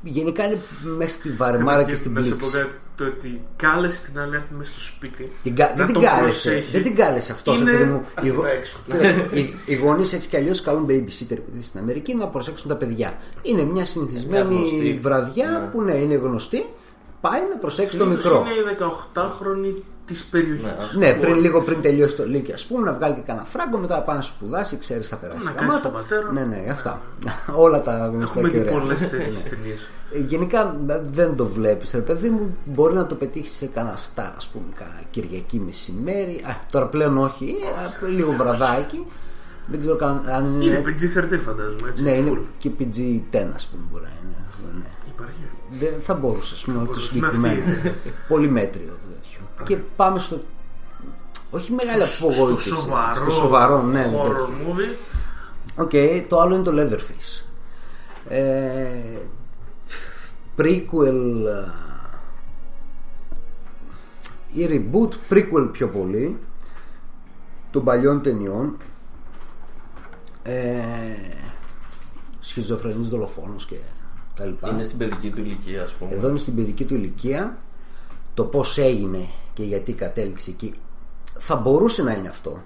Γενικά 0.03 0.45
είναι 0.45 0.59
μέσα 0.97 1.13
στη 1.13 1.31
βαρεμάρα 1.31 1.83
και 1.83 1.95
στην 1.95 2.13
Να 2.13 2.21
σε 2.23 2.29
πω 2.29 2.35
πλήξη. 2.39 2.57
κάτι, 2.57 2.73
το 2.95 3.05
ότι 3.05 3.41
κάλεσε 3.55 4.01
την 4.05 4.19
άλλη 4.19 4.31
να 4.31 4.35
έρθει 4.37 4.53
μέσα 4.53 4.71
στο 4.71 4.79
σπίτι. 4.79 5.31
Την 5.43 5.55
κα- 5.55 5.69
να 5.69 5.75
δεν 5.75 5.85
την 5.85 5.93
τον 5.93 6.03
κάλεσε. 6.03 6.23
προσέχει, 6.49 6.71
Δεν 6.71 6.83
την 6.83 6.95
κάλεσε 6.95 7.31
αυτός. 7.31 7.59
είναι 7.59 7.71
παιδί 7.71 7.83
μου. 7.83 8.01
Οι, 8.21 8.27
γο- 8.27 8.45
έξω. 8.45 8.77
Κοίταξε, 8.85 9.27
οι, 9.33 9.53
οι 9.65 9.75
γονείς 9.75 10.13
έτσι 10.13 10.27
κι 10.27 10.37
αλλιώς 10.37 10.61
καλούν 10.61 10.85
babysitter 10.85 11.31
επειδή 11.31 11.61
στην 11.61 11.79
Αμερική 11.79 12.15
να 12.15 12.27
προσέξουν 12.27 12.69
τα 12.69 12.75
παιδιά. 12.75 13.13
Είναι 13.41 13.63
μια 13.63 13.85
συνηθισμένη 13.85 14.47
Μια 14.47 14.57
γνωστή. 14.57 14.99
βραδιά 15.01 15.49
Ναι. 15.49 15.67
που 15.71 15.81
ναι, 15.81 15.93
είναι 15.93 16.15
γνωστή. 16.15 16.65
Πάει 17.21 17.41
να 17.49 17.57
προσέξει 17.57 17.97
το 17.97 18.03
Συνήθως 18.03 18.23
μικρό. 18.25 18.39
Είναι 18.51 18.71
οι 18.71 18.77
18χρονοι 19.15 19.81
της 20.13 20.23
περιοχής. 20.23 20.63
Ναι, 20.97 21.07
Ναι, 21.07 21.13
πριν, 21.13 21.35
λίγο 21.35 21.61
πριν 21.61 21.81
τελειώσει 21.81 22.15
το 22.15 22.25
Λύκειο, 22.25 22.53
ας 22.53 22.65
πούμε, 22.65 22.85
να 22.91 22.93
βγάλει 22.97 23.13
και 23.15 23.21
κανένα 23.21 23.45
φράγκο, 23.45 23.77
μετά 23.77 23.95
να 23.95 24.01
πάει 24.01 24.15
να 24.15 24.21
σπουδάσει, 24.21 24.77
ξέρεις, 24.77 25.07
θα 25.07 25.15
περάσει. 25.15 25.43
Να 25.45 25.51
τα 25.51 25.57
κάνει 25.57 25.69
μάτα. 25.71 25.81
τον 25.81 25.91
πατέρα. 25.91 26.31
Ναι, 26.31 26.43
ναι, 26.43 26.63
αυτά. 26.71 27.01
Όλα 27.65 27.81
τα 27.81 28.09
γνωστά 28.13 28.39
Έχουμε 28.39 28.49
και 28.49 28.57
δει 28.59 28.67
ωραία. 28.67 28.79
πολλές 28.79 28.99
τέτοιες 28.99 29.43
Ναι. 29.43 29.49
ταινίες. 29.49 29.87
Ε, 30.13 30.19
Γενικά 30.19 30.75
ε, 30.87 31.01
δεν 31.11 31.35
το 31.35 31.45
βλέπεις, 31.45 31.91
ρε 31.91 32.01
παιδί 32.01 32.29
μου. 32.29 32.57
Μπορεί 32.65 32.93
να 32.93 33.05
το 33.07 33.15
πετύχεις 33.15 33.51
σε 33.51 33.65
κανένα 33.65 33.97
στάρ, 33.97 34.31
ας 34.37 34.47
πούμε, 34.47 34.65
κανένα 34.75 34.99
Κυριακή 35.09 35.59
μεσημέρι. 35.65 36.43
Α, 36.47 36.55
τώρα 36.71 36.85
πλέον 36.87 37.17
όχι, 37.17 37.55
ε, 38.03 38.07
λίγο 38.09 38.31
βραδάκι. 38.31 39.05
Δεν 39.71 39.79
ξέρω 39.79 39.95
καν 39.95 40.23
αν 40.29 40.61
είναι. 40.61 40.63
Είναι 40.65 40.83
PG-13 40.85 41.39
φαντάζομαι 41.45 41.89
έτσι. 41.89 42.03
ναι, 42.03 42.11
είναι 42.11 42.31
full. 42.33 42.41
και 42.57 42.69
PG-10, 42.79 43.47
ας 43.55 43.67
πούμε, 43.67 43.83
μπορεί 43.91 44.03
να 44.03 44.09
είναι. 44.23 44.35
Ναι. 44.79 44.85
Υπάρχει. 45.15 45.39
Δεν 45.79 45.93
θα 46.01 46.13
μπορούσε, 46.13 46.53
ας 46.55 46.61
πούμε, 46.63 46.77
το 46.77 46.83
μπορούσε. 46.85 47.07
συγκεκριμένο. 47.07 47.55
Με 47.65 47.71
αυτή. 47.71 47.93
Πολύ 48.27 48.49
μέτριο 48.49 48.85
το 48.87 48.93
τέτοιο. 48.93 49.08
Και 49.65 49.77
πάμε 49.77 50.19
στο. 50.19 50.39
Όχι 51.51 51.71
μεγάλη 51.71 52.03
Στο 52.03 52.25
απογοήτευση. 52.27 52.69
σοβαρό, 52.69 53.15
Στο 53.15 53.31
σοβαρό, 53.31 53.81
ναι. 53.81 53.99
ναι, 53.99 54.05
horror 54.15 54.27
τέτοιο. 54.35 54.47
movie. 54.67 54.95
Οκ, 55.75 55.91
το 56.27 56.39
άλλο 56.39 56.55
είναι 56.55 56.63
το 56.63 56.71
Leatherface. 56.75 57.43
Ε, 58.29 58.87
prequel 60.57 61.45
ε, 61.45 61.71
ή 64.53 64.67
reboot, 64.69 65.33
prequel 65.33 65.69
πιο 65.71 65.87
πολύ 65.87 66.37
των 67.71 67.83
παλιών 67.83 68.21
ταινιών 68.21 68.77
ε, 70.43 70.81
σχιζοφρενής 72.39 73.07
δολοφόνος 73.09 73.65
και 73.65 73.75
τα 74.35 74.45
λοιπά. 74.45 74.69
Είναι 74.69 74.83
στην 74.83 74.97
παιδική 74.97 75.29
του 75.29 75.39
ηλικία, 75.41 75.83
ας 75.83 75.91
πούμε. 75.91 76.15
Εδώ 76.15 76.27
είναι 76.29 76.37
στην 76.37 76.55
παιδική 76.55 76.85
του 76.85 76.93
ηλικία 76.93 77.57
το 78.39 78.45
πώς 78.45 78.77
έγινε 78.77 79.27
και 79.53 79.63
γιατί 79.63 79.93
κατέληξε 79.93 80.49
εκεί. 80.49 80.73
Θα 81.37 81.55
μπορούσε 81.55 82.03
να 82.03 82.11
είναι 82.13 82.27
αυτό. 82.27 82.61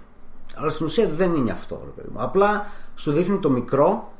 Αλλά 0.55 0.69
στην 0.69 0.85
ουσία 0.85 1.07
δεν 1.09 1.33
είναι 1.33 1.51
αυτό. 1.51 1.81
Ρε 1.83 1.89
παιδί 1.89 2.09
μου. 2.13 2.21
Απλά 2.21 2.65
σου 2.95 3.11
δείχνει 3.11 3.37
το 3.39 3.49
μικρό 3.49 4.11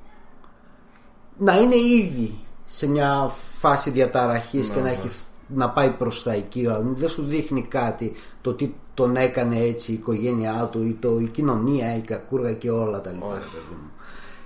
να 1.38 1.60
είναι 1.60 1.76
ήδη 1.76 2.38
σε 2.66 2.88
μια 2.88 3.32
φάση 3.60 3.90
διαταραχής 3.90 4.70
και 4.70 4.80
να, 4.80 4.90
έχει, 4.90 5.08
φ- 5.10 5.26
να 5.48 5.70
πάει 5.70 5.90
προς 5.90 6.24
τα 6.24 6.32
εκεί. 6.32 6.60
Δηλαδή, 6.60 6.90
Δεν 6.96 7.10
σου 7.10 7.24
δείχνει 7.26 7.62
κάτι 7.62 8.14
το 8.42 8.54
τι 8.54 8.74
τον 8.94 9.16
έκανε 9.16 9.60
έτσι 9.60 9.92
η 9.92 9.96
οικογένειά 9.96 10.70
του 10.72 10.84
ή 10.84 10.98
το, 11.02 11.20
η 11.20 11.26
κοινωνία, 11.28 11.96
η 11.96 12.00
κακούργα 12.00 12.54
και 12.54 12.72
όλα 12.72 13.02
τα 13.02 13.12
λοιπά. 13.12 13.28
ρε 13.34 13.40
παιδί 13.40 13.76
μου. 13.82 13.90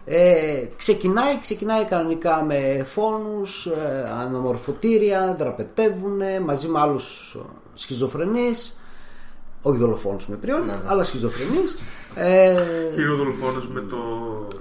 Ε, 0.10 0.64
ξεκινάει, 0.78 1.39
ξεκινάει 1.41 1.86
κανονικά 1.86 2.43
με 2.43 2.84
φόνους, 2.84 3.66
ε, 3.66 4.10
αναμορφωτήρια, 4.22 5.36
δραπετεύουν 5.39 6.22
μαζί 6.45 6.68
με 6.68 6.80
άλλους 6.80 7.36
ε, 7.38 7.39
σχιζοφρενείς 7.74 8.80
όχι 9.62 9.78
δολοφόνους 9.78 10.28
με 10.28 10.36
πριόν, 10.36 10.62
αλλά 10.86 11.03
σχιζοφρενείς 11.03 11.76
ε, 12.16 12.55
Κύριο 12.95 13.16
δολοφόνος 13.16 13.68
με 13.70 13.82
το 13.82 13.97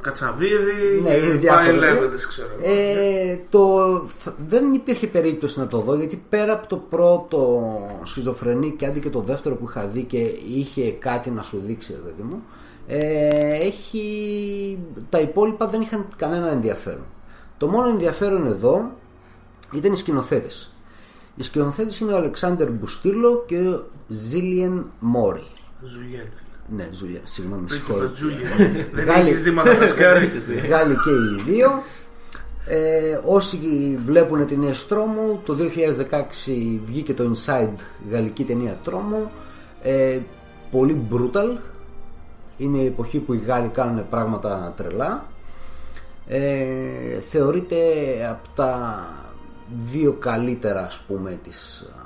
Κατσαβίδη. 0.01 1.01
ναι, 1.03 1.11
είναι 1.15 1.27
πάει 1.29 1.37
διάφορα. 1.37 1.73
λέγοντα, 1.77 2.17
ξέρω. 2.29 2.49
εγώ. 2.63 2.73
Ε, 2.75 3.39
το, 3.49 3.89
θ- 4.07 4.35
δεν 4.47 4.73
υπήρχε 4.73 5.07
περίπτωση 5.07 5.59
να 5.59 5.67
το 5.67 5.81
δω 5.81 5.95
γιατί 5.95 6.23
πέρα 6.29 6.53
από 6.53 6.67
το 6.67 6.77
πρώτο 6.77 7.63
σχιζοφρενή 8.03 8.75
και 8.79 8.87
άντε 8.87 8.99
και 8.99 9.11
το 9.11 9.21
δεύτερο 9.21 9.55
που 9.55 9.67
είχα 9.69 9.87
δει 9.87 10.03
και 10.03 10.19
είχε 10.57 10.91
κάτι 10.91 11.31
να 11.31 11.43
σου 11.43 11.61
δείξει 11.67 11.93
ρε 11.93 11.99
παιδί 12.11 12.23
μου 12.23 12.43
ε, 12.87 13.55
έχει, 13.67 14.79
τα 15.09 15.21
υπόλοιπα 15.21 15.67
δεν 15.69 15.81
είχαν 15.81 16.07
κανένα 16.17 16.49
ενδιαφέρον 16.51 17.05
το 17.59 17.67
μόνο 17.67 17.89
ενδιαφέρον 17.89 18.47
εδώ 18.47 18.91
ήταν 19.73 19.93
οι 19.93 19.97
σκηνοθέτες 19.97 20.71
οι 21.37 21.43
σκηνοθέτες 21.43 22.01
είναι 22.01 22.13
ο 22.13 22.17
Αλεξάνδερ 22.17 22.71
Μπουστίλο 22.71 23.45
και 23.47 23.59
ο 23.59 23.85
Ζίλιεν 24.09 24.91
Μόρι 24.99 25.45
Ζουλιέν, 25.83 26.27
φίλε. 26.35 26.77
ναι, 26.77 26.89
Ζούλιεν, 26.93 27.21
συγγνώμη, 27.25 27.67
Πες 27.67 27.79
το 27.79 27.85
συγχωρείτε. 27.85 28.13
Τζούλιεν. 28.13 28.51
Δεν 28.93 29.05
Γάλλοι. 29.05 29.29
έχει 29.29 29.41
δει 29.43 29.51
Μαδαγασκάρι. 29.51 30.31
Γάλλοι 30.71 30.95
και 30.95 31.11
οι 31.11 31.53
δύο. 31.53 31.83
Ε, 32.69 33.21
όσοι 33.25 33.59
βλέπουν 34.05 34.47
την 34.47 34.61
νέα 34.61 34.73
τρόμου, 34.89 35.41
το 35.45 35.57
2016 36.11 36.79
βγήκε 36.83 37.15
το 37.15 37.33
Inside 37.35 37.75
γαλλική 38.11 38.45
ταινία 38.45 38.79
τρόμου. 38.83 39.31
Ε, 39.83 40.19
πολύ 40.71 41.07
brutal. 41.11 41.57
Είναι 42.57 42.79
η 42.79 42.87
εποχή 42.87 43.19
που 43.19 43.33
οι 43.33 43.39
Γάλλοι 43.39 43.69
κάνουν 43.69 44.09
πράγματα 44.09 44.73
τρελά. 44.77 45.27
Ε, 46.29 47.21
θεωρείται 47.21 47.77
από 48.31 48.49
τα 48.55 49.05
δύο 49.85 50.13
καλύτερα 50.13 50.85
ας 50.85 50.99
πούμε 51.07 51.39
της 51.43 51.91
α, 51.97 52.05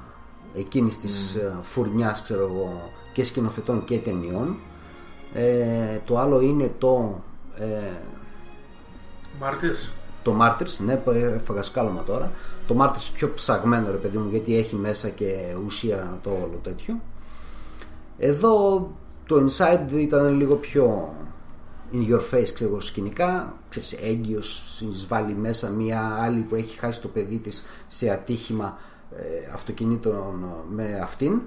εκείνης 0.58 1.00
της 1.00 1.36
mm. 1.38 1.58
φουρνιάς 1.60 2.22
ξέρω 2.22 2.42
εγώ 2.42 2.90
και 3.12 3.24
σκηνοθετών 3.24 3.84
και 3.84 3.98
ταινιών 3.98 4.56
ε, 5.34 5.98
το 6.04 6.18
άλλο 6.18 6.40
είναι 6.40 6.72
το 6.78 7.22
ε, 7.54 8.00
Μάρτυρς. 9.40 9.92
το 10.22 10.36
Martyrs, 10.40 10.84
ναι, 10.84 10.96
που 10.96 11.10
έφαγα 11.10 11.62
σκάλωμα 11.62 12.02
τώρα. 12.02 12.32
Το 12.66 12.76
Martyrs 12.80 13.10
πιο 13.14 13.32
ψαγμένο 13.34 13.90
ρε 13.90 13.96
παιδί 13.96 14.18
μου, 14.18 14.28
γιατί 14.30 14.56
έχει 14.56 14.76
μέσα 14.76 15.08
και 15.08 15.56
ουσία 15.66 16.18
το 16.22 16.30
όλο 16.30 16.60
τέτοιο. 16.62 17.00
Εδώ 18.18 18.86
το 19.34 19.44
Inside 19.46 19.92
ήταν 19.92 20.36
λίγο 20.38 20.54
πιο 20.54 21.14
in 21.92 22.12
your 22.12 22.20
face, 22.34 22.50
ξέρω 22.54 22.70
εγώ, 22.70 22.80
σκηνικά. 22.80 23.54
Ξέρεις, 23.68 23.92
έγκυος, 23.92 24.80
εισβάλλει 24.92 25.34
μέσα 25.34 25.68
μια 25.70 26.18
άλλη 26.20 26.40
που 26.40 26.54
έχει 26.54 26.78
χάσει 26.78 27.00
το 27.00 27.08
παιδί 27.08 27.36
της 27.36 27.64
σε 27.88 28.10
ατύχημα 28.10 28.78
ε, 29.16 29.22
αυτοκινήτων 29.54 30.44
με 30.70 31.00
αυτήν 31.02 31.40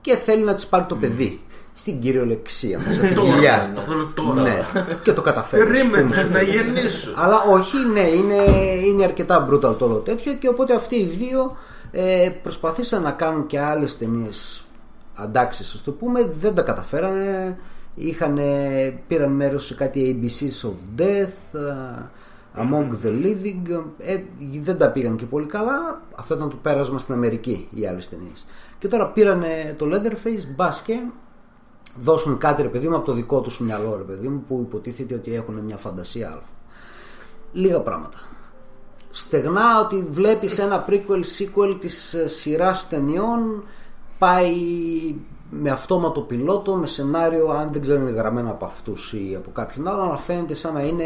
και 0.00 0.16
θέλει 0.16 0.44
να 0.44 0.54
της 0.54 0.66
πάρει 0.66 0.84
το 0.84 0.96
παιδί. 0.96 1.40
Στην 1.74 2.00
κυριολεξία, 2.00 2.78
μέσα 2.86 3.00
από 3.00 3.08
τη 3.08 3.14
Τώρα, 3.14 3.32
κοιλιά. 3.34 3.72
το 3.74 3.80
θέλω 3.80 4.12
τώρα. 4.14 4.42
Ναι, 4.42 4.62
και 5.02 5.12
το 5.12 5.22
καταφέρεις. 5.22 5.80
ας 5.80 5.86
πούμε, 5.86 5.96
Περίμενε 5.96 6.14
στο 6.14 6.22
να 6.22 6.38
τέλος. 6.38 6.54
γεννήσω. 6.54 7.12
Αλλά 7.16 7.40
όχι, 7.50 7.76
ναι, 7.92 8.00
είναι, 8.06 8.42
είναι 8.86 9.04
αρκετά 9.04 9.48
brutal 9.50 9.76
το 9.78 9.84
όλο 9.84 9.96
τέτοιο 9.96 10.32
και 10.32 10.48
οπότε 10.48 10.74
αυτοί 10.74 10.94
οι 10.96 11.04
δύο 11.04 11.56
ε, 11.92 12.30
προσπαθήσαν 12.42 13.02
να 13.02 13.10
κάνουν 13.10 13.46
και 13.46 13.60
άλλες 13.60 13.98
ταινίες 13.98 14.61
αντάξεις, 15.22 15.74
ας 15.74 15.82
το 15.82 15.92
πούμε, 15.92 16.24
δεν 16.24 16.54
τα 16.54 16.62
καταφέρανε. 16.62 17.56
Είχαν, 17.94 18.38
πήραν 19.06 19.30
μέρος 19.30 19.66
σε 19.66 19.74
κάτι 19.74 20.20
ABCs 20.20 20.68
of 20.68 21.00
Death, 21.00 21.58
ε, 21.58 22.02
Among 22.56 22.88
the 23.04 23.08
Living, 23.08 23.82
ε, 23.98 24.22
δεν 24.60 24.78
τα 24.78 24.90
πήγαν 24.90 25.16
και 25.16 25.24
πολύ 25.24 25.46
καλά. 25.46 26.02
Αυτό 26.14 26.34
ήταν 26.34 26.50
το 26.50 26.56
πέρασμα 26.62 26.98
στην 26.98 27.14
Αμερική 27.14 27.68
οι 27.74 27.86
άλλες 27.86 28.08
ταινίες. 28.08 28.46
Και 28.78 28.88
τώρα 28.88 29.08
πήραν 29.08 29.44
το 29.76 29.86
Leatherface, 29.92 30.54
μπας 30.56 30.82
και 30.82 30.98
δώσουν 32.00 32.38
κάτι 32.38 32.62
ρε 32.62 32.68
παιδί 32.68 32.88
μου 32.88 32.96
από 32.96 33.04
το 33.04 33.12
δικό 33.12 33.40
τους 33.40 33.60
μυαλό 33.60 33.96
ρε 33.96 34.02
παιδί 34.02 34.28
μου 34.28 34.44
που 34.48 34.60
υποτίθεται 34.66 35.14
ότι 35.14 35.34
έχουν 35.34 35.54
μια 35.54 35.76
φαντασία 35.76 36.30
άλλο. 36.30 36.42
Λίγα 37.52 37.80
πράγματα. 37.80 38.18
Στεγνά 39.10 39.80
ότι 39.80 40.06
βλέπεις 40.10 40.58
ένα 40.58 40.84
prequel 40.88 41.22
sequel 41.38 41.76
της 41.80 42.14
ε, 42.14 42.28
σειράς 42.28 42.88
ταινιών 42.88 43.64
πάει 44.22 44.54
με 45.50 45.70
αυτόματο 45.70 46.20
πιλότο, 46.20 46.74
με 46.76 46.86
σενάριο 46.86 47.48
αν 47.48 47.72
δεν 47.72 47.80
ξέρω 47.82 48.00
είναι 48.00 48.10
γραμμένο 48.10 48.50
από 48.50 48.64
αυτούς 48.64 49.12
ή 49.12 49.34
από 49.36 49.50
κάποιον 49.50 49.88
άλλο 49.88 50.02
αλλά 50.02 50.16
φαίνεται 50.16 50.54
σαν 50.54 50.74
να 50.74 50.82
είναι 50.82 51.04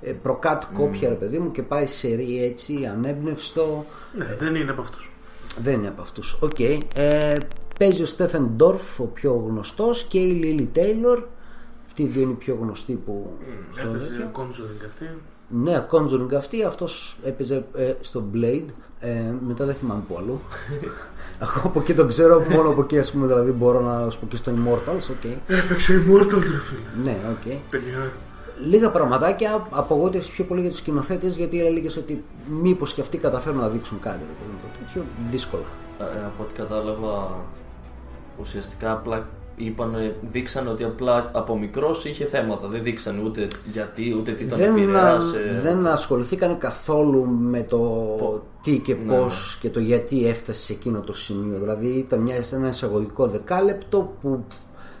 ε, 0.00 0.12
προκάτ 0.12 0.62
κόπια 0.74 1.08
ρε 1.08 1.14
παιδί 1.14 1.38
μου 1.38 1.50
και 1.50 1.62
πάει 1.62 1.86
σε 1.86 2.08
ρί 2.14 2.44
έτσι 2.44 2.86
ανέμπνευστο 2.92 3.84
Ναι, 4.18 4.36
δεν 4.38 4.54
είναι 4.54 4.70
από 4.70 4.80
αυτούς. 4.80 5.10
δεν 5.62 5.74
είναι 5.74 5.88
από 5.88 6.00
αυτούς. 6.00 6.36
Οκ. 6.40 6.58
Ε, 6.94 7.36
παίζει 7.78 8.02
ο 8.02 8.06
Στέφεν 8.06 8.50
Ντόρφ, 8.56 9.00
ο 9.00 9.04
πιο 9.04 9.44
γνωστός, 9.48 10.04
και 10.04 10.18
η 10.18 10.30
Λίλι 10.32 10.66
Τέιλορ. 10.66 11.22
Αυτοί 11.86 12.02
οι 12.02 12.06
δύο 12.06 12.22
είναι 12.22 12.32
οι 12.32 12.34
πιο 12.34 12.58
γνωστοί 12.60 12.92
που. 12.92 13.36
στο 13.72 13.88
Έπαιζε 13.88 14.06
τέτοιο. 14.06 14.30
Conjuring 14.34 14.86
αυτή. 14.86 15.04
Ναι, 15.48 15.86
Conjuring 15.90 16.34
αυτή, 16.36 16.64
αυτός 16.64 17.16
έπαιζε 17.24 17.64
ε, 17.74 17.92
στο 18.00 18.24
Blade, 18.34 18.64
ε, 19.00 19.32
μετά 19.46 19.64
δεν 19.64 19.74
θυμάμαι 19.74 20.02
που 20.08 20.16
αλλού. 20.18 20.40
Εγώ 21.40 21.62
από 21.68 21.80
εκεί 21.80 21.94
τον 21.94 22.08
ξέρω, 22.08 22.44
μόνο 22.50 22.68
από 22.68 22.80
εκεί 22.80 22.98
ας 22.98 23.12
πούμε, 23.12 23.26
δηλαδή 23.26 23.50
μπορώ 23.50 23.80
να 23.80 24.10
σου 24.10 24.18
πω 24.18 24.26
και 24.26 24.36
στο 24.36 24.52
Immortals, 24.52 25.10
οκ. 25.10 25.24
Έπαιξε 25.46 26.04
Immortal 26.06 26.30
ρε 26.30 26.58
φίλε. 26.58 27.04
Ναι, 27.04 27.16
οκ. 27.30 27.52
Παιδιά. 27.70 28.12
Λίγα 28.64 28.90
πραγματάκια, 28.90 29.66
απογοήτευση 29.70 30.32
πιο 30.32 30.44
πολύ 30.44 30.60
για 30.60 30.70
τους 30.70 30.78
σκηνοθέτες, 30.78 31.36
γιατί 31.36 31.66
έλεγε 31.66 31.88
ότι 31.98 32.24
μήπως 32.62 32.94
και 32.94 33.00
αυτοί 33.00 33.18
καταφέρουν 33.18 33.60
να 33.60 33.68
δείξουν 33.68 34.00
κάτι, 34.00 34.18
ρε 34.18 34.32
παιδί 34.38 34.50
μου, 34.50 34.70
τέτοιο, 34.78 35.02
δύσκολα. 35.30 35.66
Ε, 36.00 36.24
από 36.24 36.42
ό,τι 36.42 36.54
κατάλαβα, 36.54 37.44
ουσιαστικά 38.40 38.92
απλά 38.92 39.26
είπαν, 39.56 40.12
δείξανε 40.20 40.70
ότι 40.70 40.84
απλά 40.84 41.30
από 41.32 41.58
μικρός 41.58 42.04
είχε 42.04 42.24
θέματα. 42.24 42.68
Δεν 42.68 42.82
δείξανε 42.82 43.22
ούτε 43.24 43.48
γιατί, 43.72 44.14
ούτε 44.18 44.32
τι 44.32 44.44
τον 44.44 44.58
δεν, 44.58 44.76
επηρέασε. 44.76 45.60
δεν 45.62 45.86
ασχοληθήκαν 45.86 46.58
καθόλου 46.58 47.26
με 47.26 47.62
το 47.62 48.42
τι 48.62 48.78
και 48.78 48.96
Ναι. 49.06 49.16
πώς 49.16 49.58
και 49.60 49.70
το 49.70 49.80
γιατί 49.80 50.26
έφτασε 50.26 50.60
σε 50.60 50.72
εκείνο 50.72 51.00
το 51.00 51.12
σημείο. 51.12 51.58
Δηλαδή 51.58 51.86
ήταν 51.86 52.20
μια, 52.20 52.36
ένα 52.52 52.68
εισαγωγικό 52.68 53.26
δεκάλεπτο 53.26 54.12
που 54.22 54.44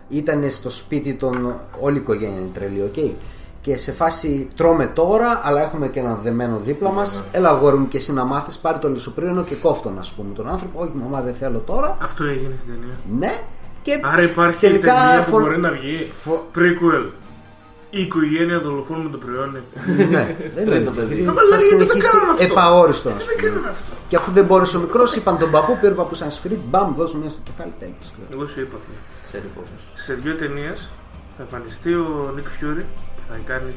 ήταν 0.08 0.50
στο 0.50 0.70
σπίτι 0.70 1.14
των. 1.14 1.54
Όλη 1.80 1.96
η 1.96 2.00
οικογένεια 2.00 2.38
είναι 2.40 2.50
τρελή, 2.52 2.82
οκ. 2.82 3.14
Και 3.60 3.76
σε 3.76 3.92
φάση 3.92 4.48
τρώμε 4.56 4.86
τώρα, 4.86 5.40
αλλά 5.44 5.62
έχουμε 5.62 5.88
και 5.88 6.00
ένα 6.00 6.14
δεμένο 6.14 6.58
δίπλα 6.58 6.90
μας. 6.90 7.22
Έλα, 7.32 7.48
αγόρι 7.48 7.76
μου, 7.76 7.88
και 7.88 7.96
εσύ 7.96 8.12
να 8.12 8.24
μάθεις, 8.24 8.58
πάρει 8.58 8.78
το 8.78 8.88
λισοπρίνο 8.88 9.42
και 9.42 9.54
κόφτον, 9.54 9.98
ας 9.98 10.12
πούμε, 10.12 10.34
τον 10.34 10.48
άνθρωπο. 10.48 10.80
Όχι, 10.80 10.92
μαμά, 10.94 11.20
δεν 11.20 11.34
θέλω 11.34 11.58
τώρα. 11.58 11.96
Αυτό 12.02 12.24
έγινε 12.24 12.54
στην 12.58 12.72
ταινία. 12.72 12.94
Ναι, 13.18 13.40
και 13.86 14.00
Άρα 14.12 14.22
υπάρχει 14.22 14.58
τελικά 14.66 14.94
ταινία 14.94 15.22
που 15.24 15.30
φο- 15.30 15.38
μπορεί 15.40 15.58
να 15.66 15.70
βγει. 15.70 15.96
φο- 16.24 16.44
Prequel. 16.56 17.04
Η 17.90 18.00
οικογένεια 18.06 18.58
δολοφόνου 18.66 19.02
με 19.02 19.10
το 19.14 19.18
προϊόν. 19.24 19.50
Ναι, 19.52 20.36
δεν 20.54 20.64
Πριν 20.66 20.76
είναι. 20.76 20.84
το 20.84 20.90
παιδί. 20.96 21.14
γιατί 21.14 21.28
Μα 21.28 21.32
Θα 21.34 21.42
λέει, 21.42 21.58
γιατί 21.58 21.74
δεν 21.74 21.88
συνεχίσει 21.88 22.06
κάνανε 22.10 22.32
αυτό. 22.32 22.44
επαόριστο, 22.44 23.08
ας 23.18 23.24
Δεν 23.26 23.36
πούμε. 23.36 23.48
κάνανε 23.48 23.68
αυτό. 23.76 23.92
Και 24.08 24.16
αφού 24.20 24.30
δεν 24.38 24.44
μπόρεσε 24.44 24.76
ο 24.76 24.80
μικρός, 24.80 25.10
είπαν 25.16 25.38
τον 25.42 25.50
παππού, 25.54 25.72
πήρε 25.80 25.92
ο 25.92 25.96
παππούς 26.00 26.18
σαν 26.18 26.30
σφυρί, 26.36 26.58
μπαμ, 26.70 26.88
δώσ' 26.98 27.14
μια 27.20 27.30
στο 27.34 27.40
κεφάλι, 27.48 27.72
τέλος. 27.82 28.06
Εγώ 28.32 28.44
σου 28.52 28.60
είπα. 28.60 28.76
φίλε. 28.84 28.98
Ξέρει 29.26 29.46
πώς. 29.56 29.66
Σε 30.04 30.12
δύο 30.22 30.34
ταινίες 30.40 30.78
θα 31.36 31.42
εμφανιστεί 31.46 31.92
ο 31.94 32.06
Nick 32.36 32.48
Fury 32.56 32.84
και 33.16 33.22
θα 33.30 33.36
κάνει 33.50 33.72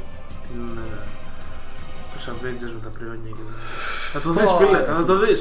την. 0.46 0.62
ε, 0.86 0.98
τους 2.14 2.24
Avengers 2.34 2.72
με 2.78 2.82
τα 2.86 2.92
πριόνια 2.96 3.30
και 3.38 3.44
τα- 3.50 3.58
Θα 4.14 4.20
το 4.26 4.30
δεις 4.38 4.50
φίλε, 4.60 4.80
θα 4.98 5.04
το 5.10 5.16
δεις. 5.24 5.40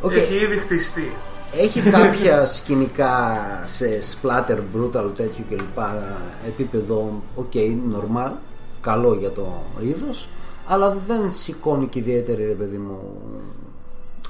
Οκ. 0.00 0.12
Έχει 0.12 0.34
ήδη 0.44 0.56
χτιστεί. 0.64 1.08
Έχει 1.52 1.80
κάποια 1.80 2.46
σκηνικά 2.46 3.38
σε 3.66 3.86
splatter, 4.12 4.58
brutal 4.58 5.10
τέτοιο 5.16 5.44
κλπ. 5.48 5.78
Επίπεδο, 6.46 7.22
ok, 7.36 7.56
normal, 7.92 8.32
καλό 8.80 9.14
για 9.14 9.30
το 9.30 9.62
είδος, 9.80 10.28
αλλά 10.66 10.96
δεν 11.06 11.32
σηκώνει 11.32 11.86
και 11.86 11.98
ιδιαίτερη 11.98 12.44
ρε 12.44 12.52
παιδί 12.52 12.76
μου 12.76 13.00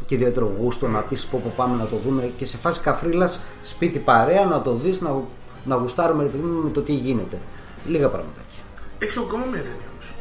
και 0.06 0.14
ιδιαίτερο 0.14 0.52
γούστο 0.60 0.88
να 0.88 1.00
πεις 1.00 1.26
πω, 1.26 1.40
πω 1.44 1.52
πάμε 1.56 1.76
να 1.76 1.86
το 1.86 1.96
δούμε 1.96 2.32
και 2.36 2.46
σε 2.46 2.56
φάση 2.56 2.80
καφρίλας 2.80 3.40
σπίτι 3.62 3.98
παρέα 3.98 4.44
να 4.44 4.62
το 4.62 4.74
δεις 4.74 5.00
να, 5.00 5.22
να 5.64 5.76
γουστάρουμε 5.76 6.22
ρε 6.22 6.28
παιδί 6.28 6.42
μου 6.44 6.62
με 6.62 6.70
το 6.70 6.80
τι 6.80 6.92
γίνεται 6.92 7.38
λίγα 7.86 8.08
πραγματάκια 8.08 8.62
Έχεις 8.98 9.16
ακόμα 9.16 9.44
μια 9.44 9.62
ταινία 9.62 9.88
όμως. 9.92 10.12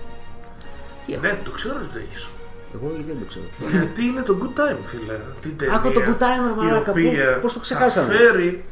Τι 1.05 1.13
έχω; 1.13 1.21
Ναι, 1.21 1.39
το 1.43 1.51
ξέρω 1.51 1.75
ότι 1.75 1.93
το 1.93 1.99
έχεις. 1.99 2.27
Εγώ 2.73 2.91
δεν 3.07 3.19
το 3.19 3.25
ξέρω 3.27 3.45
Γιατί 3.71 4.05
είναι 4.05 4.21
το 4.21 4.37
Good 4.41 4.59
Time, 4.59 4.77
φίλε. 4.85 5.19
Την 5.41 5.57
ταινία, 5.57 5.75
Άκου 5.75 5.91
το 5.91 5.99
Good 6.07 6.21
Time, 6.23 6.43
ρε 6.45 6.51
η 6.51 6.67
μαλάκα, 6.67 6.91
οποία 6.91 7.33
πού- 7.33 7.41
πώς 7.41 7.53
το 7.53 7.59
ξεχάσαμε; 7.59 8.07
Θα 8.07 8.13
φέρει 8.13 8.65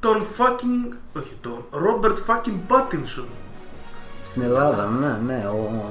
τον 0.00 0.22
fucking. 0.38 0.94
Όχι, 1.16 1.32
τον 1.40 1.64
Robert 1.72 2.16
fucking 2.30 2.58
Pattinson. 2.70 3.24
στην 4.22 4.42
Ελλάδα 4.42 4.86
ναι 4.88 5.18
ναι 5.34 5.46
ο, 5.46 5.84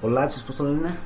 ο 0.00 0.08
Λάτσης 0.08 0.42
πως 0.42 0.56
το 0.56 0.64
λένε 0.64 0.96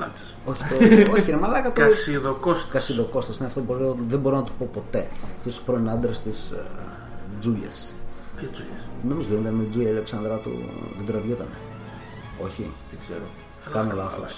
Λάτσες. 0.00 0.34
όχι, 0.44 0.62
το, 1.04 1.10
όχι 1.12 1.30
ρε 1.30 1.36
μαλάκα 1.36 1.72
το 1.72 1.80
Κασιδοκώστα. 1.80 2.72
Κασιδοκώστας 2.72 3.38
είναι 3.38 3.46
αυτό 3.46 3.60
που 3.60 3.66
μπορώ- 3.72 3.96
δεν 4.08 4.18
μπορώ 4.18 4.36
να 4.36 4.42
το 4.44 4.52
πω 4.58 4.68
ποτέ 4.72 5.06
και 5.44 5.48
ο 5.48 5.52
πρώην 5.66 5.88
άντρας 5.90 6.22
της 6.22 6.50
ε, 6.50 6.64
Τζούλιας 7.40 7.94
Νομίζω 9.08 9.28
δεν 9.30 9.40
ήταν 9.40 9.54
με 9.54 9.64
Τζούλια 9.70 9.88
η 9.88 9.92
Αλεξανδράτου 9.92 10.50
δεν 10.96 11.06
τραβιότανε 11.06 11.50
Όχι, 12.44 12.70
Δεν 12.90 12.98
ξέρω. 13.02 13.24
κάνω 13.72 13.94
λάθος 13.94 14.36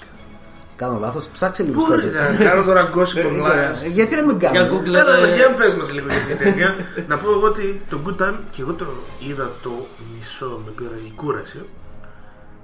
Κάνω 0.77 0.99
λάθος, 0.99 1.29
ψάξε 1.29 1.63
λίγο 1.63 1.81
στο 1.81 1.89
Μπορεί 1.91 2.03
τέτοιο. 2.03 2.39
να 2.39 2.45
κάνω 2.51 2.63
τώρα 2.65 2.91
gossip 2.95 3.27
online. 3.27 3.85
Ε, 3.85 3.89
Γιατί 3.89 4.17
να 4.17 4.23
μην 4.23 4.39
Για 4.39 4.51
κάνω 4.51 4.75
Google 4.81 4.87
Έλα, 4.95 5.17
ε, 5.17 5.35
για 5.37 5.51
πες 5.51 5.75
μας 5.75 5.93
λίγο 5.93 6.07
για 6.07 6.21
την 6.37 6.39
ταινία. 6.39 6.75
Να 7.09 7.17
πω 7.19 7.31
εγώ 7.31 7.47
ότι 7.47 7.83
το 7.91 7.99
Good 8.07 8.23
Time 8.23 8.35
και 8.51 8.63
εγώ 8.63 8.73
το 8.73 8.87
είδα 9.29 9.51
το 9.63 9.87
μισό, 10.17 10.61
με 10.65 10.71
πήρα 10.71 10.97
η 11.07 11.13
κούραση. 11.17 11.59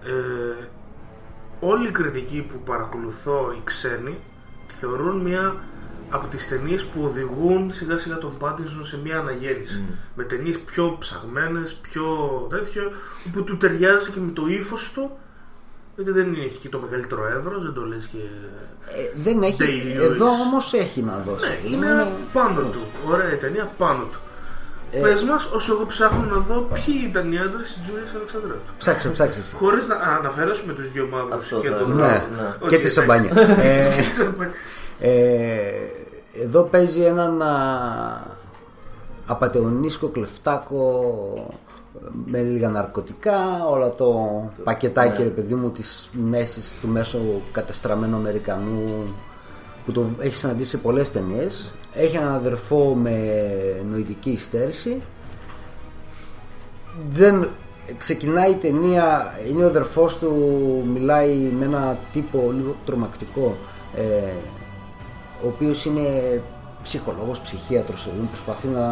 Ε, 0.05 0.65
όλοι 1.61 1.89
οι 1.89 1.91
κριτικοί 1.91 2.47
που 2.53 2.59
παρακολουθώ 2.65 3.55
οι 3.57 3.61
ξένοι 3.65 4.17
θεωρούν 4.81 5.17
μια 5.17 5.55
από 6.11 6.27
τις 6.27 6.49
ταινίες 6.49 6.83
που 6.85 7.03
οδηγούν 7.03 7.73
σιγά 7.73 7.99
σιγά 7.99 8.19
τον 8.19 8.37
Πάτινσον 8.39 8.85
σε 8.87 8.99
μια 9.05 9.19
αναγέννηση. 9.19 9.83
Με 10.15 10.25
ταινίες 10.25 10.59
πιο 10.59 10.97
ψαγμένες, 11.01 11.73
πιο 11.73 12.07
τέτοιο, 12.51 12.93
που 13.33 13.45
του 13.45 13.57
ταιριάζει 13.57 14.11
και 14.11 14.21
με 14.21 14.31
το 14.33 14.47
ύφος 14.47 14.91
του. 14.95 15.11
Γιατί 16.03 16.11
δεν 16.21 16.35
έχει 16.35 16.59
και 16.63 16.69
το 16.69 16.79
μεγαλύτερο 16.79 17.27
εύρος, 17.27 17.63
δεν 17.63 17.73
το 17.73 17.85
λες 17.85 18.09
και. 18.13 18.19
Ε, 18.99 19.23
Δεν 19.23 19.43
έχει, 19.43 19.57
Day 19.61 20.01
εδώ 20.01 20.27
Lewis. 20.27 20.47
όμως 20.47 20.73
έχει 20.75 21.03
να 21.03 21.19
δώσει 21.27 21.49
Ναι, 21.49 21.71
είναι 21.77 22.07
πάνω 22.33 22.61
του. 22.61 22.81
Ωραία 23.11 23.33
η 23.33 23.37
ταινία 23.37 23.71
πάνω 23.79 24.03
του. 24.03 24.19
Ε, 24.93 25.01
Πες 25.01 25.23
μας, 25.25 25.49
όσο 25.53 25.73
εγώ 25.73 25.87
ψάχνω 25.87 26.25
να 26.35 26.39
δω 26.39 26.69
ποιοι 26.75 26.95
ήταν 27.09 27.33
οι 27.33 27.39
άντρες 27.39 27.63
της 27.73 27.79
Τζούλιας 27.83 28.15
Αλεξανδράτου. 28.17 28.73
Ψάξε, 28.79 29.09
ψάξε 29.09 29.41
εσύ 29.41 29.55
Χωρίς 29.55 29.87
να 29.87 29.95
α, 29.95 30.17
αναφέρουμε 30.19 30.73
τους 30.73 30.93
δυο 30.93 31.09
μαύρους 31.13 31.35
Αυτό 31.45 31.61
και 31.61 31.69
θα 31.69 31.77
τον 31.77 31.93
έλεγα. 31.93 32.07
Ναι, 32.09 32.43
ναι. 32.43 32.49
Οκ, 32.61 32.69
και 32.69 32.69
τη 32.69 32.75
εντάξει. 32.75 32.91
σαμπάνια 32.91 33.31
ε, 33.63 33.91
Ε, 35.01 36.43
εδώ 36.43 36.63
παίζει 36.63 37.01
έναν 37.01 37.43
α, 37.43 37.53
απατεωνίσκο 39.27 40.09
κλεφτάκο 40.09 41.61
με 42.25 42.41
λίγα 42.41 42.69
ναρκωτικά, 42.69 43.67
όλο 43.71 43.91
το 43.91 44.15
πακετάκι 44.65 45.19
ναι. 45.19 45.25
ρε 45.25 45.31
παιδί 45.31 45.55
μου 45.55 45.71
της 45.71 46.11
μέσης 46.13 46.77
του 46.81 46.89
μέσω 46.89 47.19
κατεστραμμένου 47.53 48.17
Αμερικανού 48.17 49.15
που 49.85 49.93
το 49.93 50.07
έχει 50.19 50.35
συναντήσει 50.35 50.71
σε 50.71 50.79
πολλές 50.79 51.13
ταινίες 51.13 51.75
έχει 51.95 52.17
έναν 52.17 52.35
αδερφό 52.35 52.95
με 52.95 53.43
νοητική 53.91 54.31
υστέρηση 54.31 55.03
δεν 57.11 57.49
ξεκινάει 57.99 58.51
η 58.51 58.55
ταινία 58.55 59.35
είναι 59.49 59.65
ο 59.65 59.67
αδερφός 59.67 60.19
του 60.19 60.33
μιλάει 60.93 61.35
με 61.59 61.65
ένα 61.65 61.99
τύπο 62.13 62.53
λίγο 62.57 62.77
τρομακτικό 62.85 63.57
ε, 63.97 64.33
ο 65.45 65.47
οποίος 65.47 65.85
είναι 65.85 66.41
ψυχολόγος, 66.83 67.41
ψυχίατρος 67.41 68.05
δηλαδή, 68.05 68.27
προσπαθεί 68.27 68.69
να, 68.69 68.87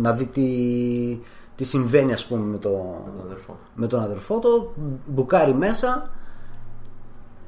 να 0.00 0.12
δει 0.12 0.24
τι, 0.24 0.48
τι 1.56 1.64
συμβαίνει 1.64 2.12
ας 2.12 2.26
πούμε 2.26 2.44
με, 2.44 2.58
το, 2.58 2.68
τον 3.16 3.26
αδερφό. 3.26 3.58
με 3.74 3.86
τον 3.86 4.00
αδερφό. 4.00 4.38
Του 4.38 4.74
μπουκάρει 5.06 5.54
μέσα. 5.54 6.10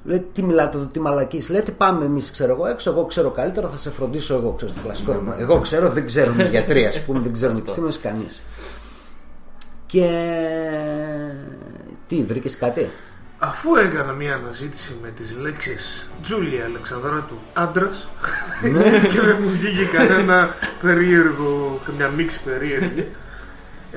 Λέει 0.04 0.26
τι 0.32 0.42
μιλάτε 0.42 0.76
εδώ, 0.76 0.86
τι 0.86 1.00
μαλακείς 1.00 1.50
Λέει 1.50 1.62
τι 1.62 1.72
πάμε 1.72 2.04
εμείς 2.04 2.30
ξέρω 2.30 2.52
εγώ 2.52 2.66
έξω. 2.66 2.90
Εγώ 2.90 3.04
ξέρω 3.04 3.30
καλύτερα, 3.30 3.68
θα 3.68 3.76
σε 3.76 3.90
φροντίσω 3.90 4.34
εγώ 4.34 4.52
ξέρω, 4.52 4.70
στο 4.70 4.80
κλασικό 4.80 5.12
ρήμα. 5.12 5.38
Εγώ 5.38 5.60
ξέρω, 5.60 5.88
δεν 5.88 6.06
ξέρουν 6.06 6.38
οι 6.38 6.48
γιατροί 6.54 6.86
ας 6.86 7.02
πούμε 7.04 7.20
Δεν 7.20 7.32
ξέρουν 7.32 7.56
οι 7.56 7.58
επιστήμονες 7.58 7.98
κανείς. 7.98 8.42
Και 9.86 10.08
τι 12.06 12.24
βρήκες 12.24 12.56
κάτι; 12.56 12.90
Αφού 13.38 13.76
έκανα 13.76 14.12
μια 14.12 14.34
αναζήτηση 14.34 14.96
με 15.02 15.08
τις 15.10 15.36
λέξεις 15.36 16.08
Τζούλια 16.22 16.64
Αλεξανδράτου 16.64 17.38
άντρας 17.52 18.08
και 19.12 19.20
δεν 19.20 19.36
μου 19.42 19.48
βγήκε 19.48 19.84
κανένα 19.84 20.54
περίεργο, 20.82 21.80
καμιά 21.86 22.08
μίξη 22.08 22.42
περίεργη. 22.42 23.08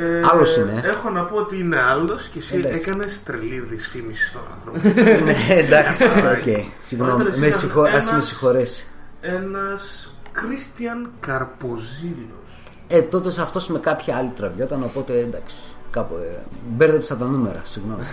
Ε, 0.01 0.21
Άλλος 0.31 0.55
είναι. 0.57 0.81
Έχω 0.85 1.09
να 1.09 1.23
πω 1.23 1.35
ότι 1.37 1.59
είναι 1.59 1.81
άλλος 1.81 2.27
και 2.27 2.39
εσύ 2.39 2.55
Εντάξει. 2.57 2.77
έκανες 2.77 3.23
τρελή 3.23 3.59
δυσφήμιση 3.69 4.25
στον 4.25 4.41
άνθρωπο. 4.55 4.99
Ναι 5.23 5.35
εντάξει, 5.63 6.03
Ένα 6.17 6.31
οκ 6.31 6.65
Συγγνώμη, 6.87 7.21
Άντρας 7.21 7.37
με 7.37 7.45
είναι 7.45 7.55
συγχω... 7.55 7.81
ας 7.81 8.05
με 8.05 8.11
ένας- 8.11 8.25
συγχωρέσει 8.25 8.87
Ένας 9.21 10.13
Κρίστιαν 10.31 11.09
Καρποζήλος. 11.19 12.61
Ε, 12.87 13.01
τότε 13.01 13.29
σε 13.31 13.41
αυτός 13.41 13.67
με 13.67 13.79
κάποια 13.79 14.15
άλλη 14.15 14.29
τραβιόταν, 14.35 14.83
οπότε 14.83 15.13
εντάξει. 15.19 15.55
Κάπου, 15.91 16.15
ε, 16.15 16.39
μπέρδεψα 16.69 17.15
τα 17.17 17.25
νούμερα, 17.25 17.61
συγγνώμη. 17.65 18.03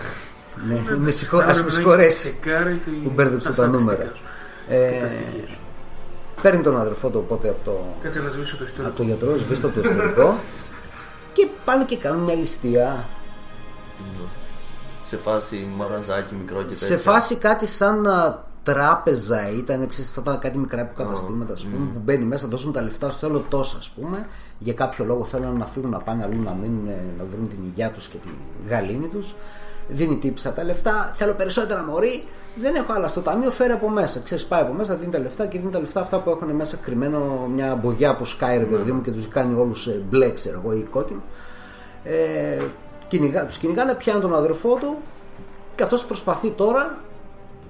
ναι, 0.67 0.97
με 0.97 1.11
συγχω... 1.11 1.37
ας 1.37 1.63
με 1.63 1.69
συγχωρέσει. 1.69 2.39
που 3.03 3.09
μπέρδεψα 3.09 3.51
τα 3.51 3.67
νούμερα. 3.67 4.11
Ε, 4.69 4.89
τα 5.01 5.09
στοιχεία 5.09 5.47
σου. 5.47 5.57
παίρνει 6.41 6.61
τον 6.61 6.79
αδερφό 6.79 7.09
του 7.09 7.21
οπότε 7.25 7.49
από 7.49 7.59
το, 7.65 7.85
Κάτσε 8.03 8.19
να 8.19 8.29
σβήσω 8.29 8.57
το 8.57 8.63
ιστορικό. 8.63 8.87
από 8.87 8.97
το 8.97 9.03
γιατρό, 9.03 9.37
σβήστε 9.37 9.65
από 9.67 9.81
το 9.81 9.89
ιστορικό 9.89 10.39
και 11.37 11.47
πάνε 11.65 11.83
και 11.83 11.97
κάνουν 11.97 12.23
μια 12.23 12.33
ληστεία. 12.35 13.05
Σε 15.05 15.17
φάση 15.17 15.67
μαγαζάκι 15.77 16.35
μικρό 16.35 16.57
και 16.57 16.63
τέτοια. 16.63 16.87
Σε 16.87 16.97
φάση 16.97 17.35
κάτι 17.35 17.67
σαν 17.67 18.01
να 18.01 18.43
τράπεζα 18.63 19.49
ήταν, 19.49 19.87
ξέρεις, 19.87 20.09
αυτά 20.09 20.21
τα 20.21 20.35
κάτι 20.35 20.57
μικρά 20.57 20.81
υποκαταστήματα 20.81 21.53
ας 21.53 21.63
πούμε, 21.63 21.89
που 21.93 21.99
μπαίνει 22.03 22.23
μέσα, 22.23 22.47
δώσουν 22.47 22.71
τα 22.71 22.81
λεφτά 22.81 23.11
σου, 23.11 23.17
θέλω 23.17 23.45
τόσα 23.49 23.77
ας 23.77 23.89
πούμε. 23.89 24.27
Για 24.59 24.73
κάποιο 24.73 25.05
λόγο 25.05 25.23
θέλουν 25.23 25.57
να 25.57 25.65
φύγουν 25.65 25.89
να 25.89 25.99
πάνε 25.99 26.23
αλλού 26.23 26.41
να 26.41 26.53
μείνουν, 26.53 26.87
ε, 26.87 27.03
να 27.17 27.25
βρουν 27.25 27.49
την 27.49 27.59
υγειά 27.63 27.91
τους 27.91 28.07
και 28.07 28.17
τη 28.17 28.29
γαλήνη 28.69 29.07
τους. 29.07 29.35
Δίνει 29.87 30.15
τύψα 30.17 30.53
τα 30.53 30.63
λεφτά, 30.63 31.11
θέλω 31.13 31.33
περισσότερα 31.33 31.83
μωρή, 31.83 32.23
δεν 32.55 32.75
έχω 32.75 32.93
άλλα 32.93 33.07
στο 33.07 33.21
ταμείο, 33.21 33.51
φέρει 33.51 33.71
από 33.71 33.89
μέσα. 33.89 34.19
Ξέρεις, 34.19 34.45
πάει 34.45 34.61
από 34.61 34.73
μέσα, 34.73 34.95
δίνει 34.95 35.11
τα 35.11 35.19
λεφτά 35.19 35.45
και 35.45 35.59
δίνει 35.59 35.71
τα 35.71 35.79
λεφτά 35.79 36.01
αυτά 36.01 36.19
που 36.19 36.29
έχουν 36.29 36.49
μέσα 36.49 36.77
κρυμμένο 36.77 37.47
μια 37.53 37.75
μπογιά 37.75 38.15
που 38.15 38.25
σκάει 38.25 38.57
ρε 38.57 38.63
παιδί 38.63 38.91
μου 38.91 39.01
και 39.01 39.11
τους 39.11 39.27
κάνει 39.27 39.59
όλους 39.59 39.87
ε, 39.87 40.03
μπλε, 40.09 40.31
ξέρω 40.31 40.61
εγώ, 40.63 40.73
ή 40.73 40.81
κόκκινο. 40.81 41.21
Ε, 42.03 42.61
κυνηγά, 43.07 43.45
τους 43.45 43.57
κυνηγάνε, 43.57 43.93
πιάνουν 43.93 44.21
τον 44.21 44.35
αδερφό 44.35 44.73
του 44.73 44.97
και 45.75 45.83
αυτός 45.83 46.05
προσπαθεί 46.05 46.49
τώρα 46.49 46.97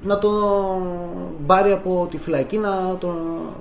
να 0.04 0.20
τον 0.20 0.84
πάρει 1.46 1.72
από 1.72 2.08
τη 2.12 2.18
φυλακή 2.18 2.58
να 2.58 2.96
τον 3.00 3.16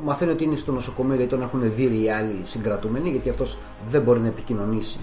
μαθαίνει 0.04 0.30
ότι 0.30 0.44
είναι 0.44 0.57
στο 0.57 0.72
νοσοκομείο 0.72 1.16
γιατί 1.16 1.30
τον 1.30 1.42
έχουν 1.42 1.74
δει 1.74 2.02
οι 2.02 2.11
άλλοι 2.11 2.40
συγκρατούμενοι 2.42 3.09
γιατί 3.11 3.28
αυτός 3.28 3.59
δεν 3.88 4.02
μπορεί 4.02 4.20
να 4.20 4.26
επικοινωνήσει 4.26 5.00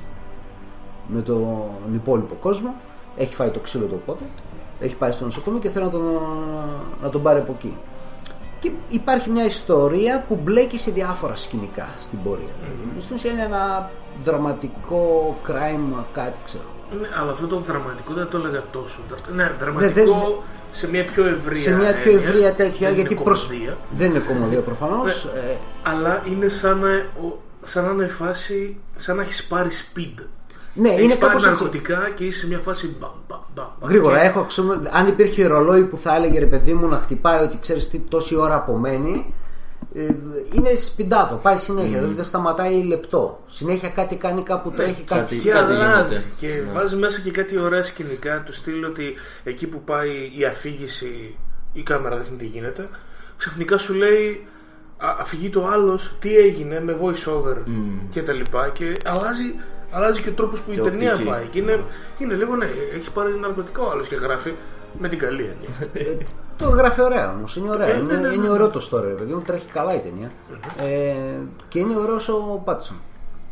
με 1.08 1.22
τον 1.22 1.94
υπόλοιπο 1.94 2.36
κόσμο 2.36 2.76
έχει 3.18 3.34
φάει 3.36 3.50
το 3.50 3.60
ξύλο 3.60 3.86
του 3.86 4.02
οπότε 4.04 4.24
έχει 4.80 4.96
πάει 4.96 5.12
στο 5.12 5.24
νοσοκομείο 5.26 5.60
και 5.60 5.70
θέλει 5.70 5.86
να 5.86 5.92
τον, 5.92 6.04
να 7.02 7.10
τον 7.10 7.22
πάρει 7.22 7.40
από 7.40 7.52
εκεί 7.58 7.78
και 8.60 8.72
υπάρχει 8.90 9.30
μια 9.30 9.46
ιστορία 9.46 10.26
που 10.28 10.40
μπλέκει 10.44 10.78
σε 10.78 10.92
διάφορα 10.92 11.36
σκηνικά 11.36 11.88
στην 12.00 12.24
πορεία 12.24 12.46
mm. 12.64 13.02
στην 13.02 13.16
ουσία 13.16 13.32
είναι 13.32 13.42
ένα 13.44 13.90
δραματικό 14.24 15.36
crime 15.48 16.04
κάτι 16.14 16.40
ξέρω 16.46 16.64
Ναι, 17.02 17.08
αλλά 17.22 17.32
αυτό 17.32 17.48
το 17.48 17.58
δραματικό 17.58 18.14
δεν 18.14 18.28
το 18.30 18.38
έλεγα 18.38 18.64
τόσο. 18.72 19.00
Ναι, 19.36 19.52
δραματικό 19.60 19.94
δεν- 19.94 20.36
σε 20.72 20.90
μια 20.90 21.06
πιο 21.06 21.26
ευρεία. 21.26 21.62
σε 21.62 21.76
μια 21.76 21.94
πιο 21.96 22.12
έννοια. 22.12 22.28
ευρεία 22.28 22.54
τέτοια 22.54 22.88
Δεν 22.88 22.96
γιατί 22.98 23.14
είναι 23.14 23.24
προς... 23.24 23.48
κομμωδία. 23.48 23.78
δεν 23.92 24.10
είναι 24.10 24.20
κομμωδία 24.20 24.62
προφανώς 24.62 25.28
Ναι. 25.34 25.40
ε, 25.40 25.56
Αλλά 25.84 26.24
είναι 26.30 26.48
σαν 26.50 26.80
να, 26.80 26.88
ο- 27.28 27.40
σαν 27.64 27.86
να 27.86 27.92
είναι 27.92 28.04
η 28.04 28.08
φάση, 28.08 28.78
σαν 28.96 29.16
να 29.16 29.22
έχεις 29.22 29.46
πάρει 29.46 29.70
speed. 29.72 30.24
Ναι 30.74 30.90
Έχεις 30.90 31.04
είναι 31.04 31.16
πάρει 31.16 31.32
κάπως 31.34 31.48
έτσι 31.48 31.64
ναρκωτικά 31.64 32.10
και 32.16 32.24
είσαι 32.26 32.40
σε 32.40 32.48
μια 32.48 32.60
φάση 32.60 32.96
μπα, 33.00 33.08
μπα, 33.28 33.40
μπα, 33.56 33.64
μπα. 33.80 33.88
Γρήγορα, 33.88 34.20
Και- 34.20 34.26
έχω, 34.26 34.44
ξέρω, 34.44 34.82
αν 34.92 35.08
υπήρχε 35.08 35.46
ρολόι 35.48 35.84
που 35.84 35.98
θα 35.98 36.16
έλεγε 36.16 36.40
ρε 36.40 36.46
παιδί 36.46 36.74
μου 36.74 36.88
να 36.88 36.98
χτυπάει 36.98 37.44
ότι 37.44 37.58
ξέρεις 37.62 37.90
τι 37.90 38.00
τόση 38.00 38.36
ώρα 38.36 38.56
απομένει, 38.56 39.34
ε, 39.96 40.02
είναι 40.54 40.76
σπιντάτο, 40.76 41.36
πάει 41.36 41.58
συνέχεια, 41.58 41.90
δηλαδή 41.98 42.14
δεν 42.14 42.24
σταματάει 42.24 42.84
λεπτό. 42.84 43.44
Συνέχεια 43.48 43.90
κάτι 43.90 44.16
κάνει, 44.16 44.44
κάπου 44.44 44.72
τρέχει, 44.72 45.02
κάτι. 45.04 45.20
κάτι- 45.22 45.36
Και 45.38 45.50
κάτι 45.50 45.74
αλλάζει 45.74 46.04
γίνεται. 46.14 46.24
και 46.38 46.48
Ναι. 46.48 46.72
βάζει 46.74 46.96
μέσα 46.96 47.20
και 47.20 47.32
κάτι 47.32 47.58
ωραία 47.58 47.84
σκηνικά 47.84 48.44
του 48.46 48.54
στυλ 48.54 48.84
ότι 48.84 49.14
εκεί 49.44 49.68
που 49.68 49.82
πάει 49.84 50.32
η 50.38 50.46
αφήγηση, 50.46 51.36
η 51.74 51.82
κάμερα 51.84 52.18
δείχνει 52.18 52.38
τι 52.38 52.46
γίνεται, 52.46 52.90
ξαφνικά 53.38 53.78
σου 53.78 53.94
λέει 53.94 54.48
α, 54.98 55.16
αφηγεί 55.20 55.50
το 55.50 55.68
άλλος 55.68 56.16
τι 56.20 56.38
έγινε 56.38 56.82
με 56.82 56.98
voice 57.02 57.32
over 57.34 57.58
και 58.10 58.22
τα 58.24 58.34
λοιπά 58.34 58.70
και 58.70 58.98
αλλάζει, 59.06 59.56
αλλάζει 59.94 60.22
και 60.22 60.30
ο 60.30 60.32
τρόπος 60.32 60.60
που 60.60 60.72
Και 60.72 60.80
η 60.80 60.84
ταινία 60.84 61.12
οπτική. 61.12 61.30
πάει 61.30 61.46
και 61.46 61.60
είναι, 61.60 61.84
είναι 62.18 62.34
λίγο 62.34 62.56
ναι, 62.56 62.66
έχει 62.96 63.12
πάρει 63.12 63.40
ναρκωτικό 63.40 63.90
άλλος 63.90 64.08
και 64.08 64.16
γράφει 64.16 64.54
με 65.00 65.10
την 65.10 65.20
καλή 65.20 65.42
έννοια. 65.44 65.92
Ε, 65.94 66.18
το 66.58 66.70
γράφει 66.70 67.02
ωραία 67.02 67.32
όμως, 67.38 67.56
είναι 67.56 67.70
ωραία. 67.70 67.88
Ε, 67.88 67.94
ναι, 67.94 68.00
είναι, 68.00 68.14
ναι, 68.14 68.28
ναι, 68.28 68.34
είναι 68.34 68.44
ναι. 68.48 68.50
ωραίο 68.54 68.70
το 68.70 68.90
story, 68.92 69.02
ρε 69.04 69.14
παιδί 69.14 69.34
μου, 69.34 69.42
τρέχει 69.42 69.66
καλά 69.68 69.94
η 69.96 70.00
ταινία. 70.00 70.32
Ε, 70.78 71.16
και 71.68 71.80
είναι 71.80 71.96
ωραίο 71.98 72.16
ο 72.52 72.58
Πάτισον. 72.58 72.96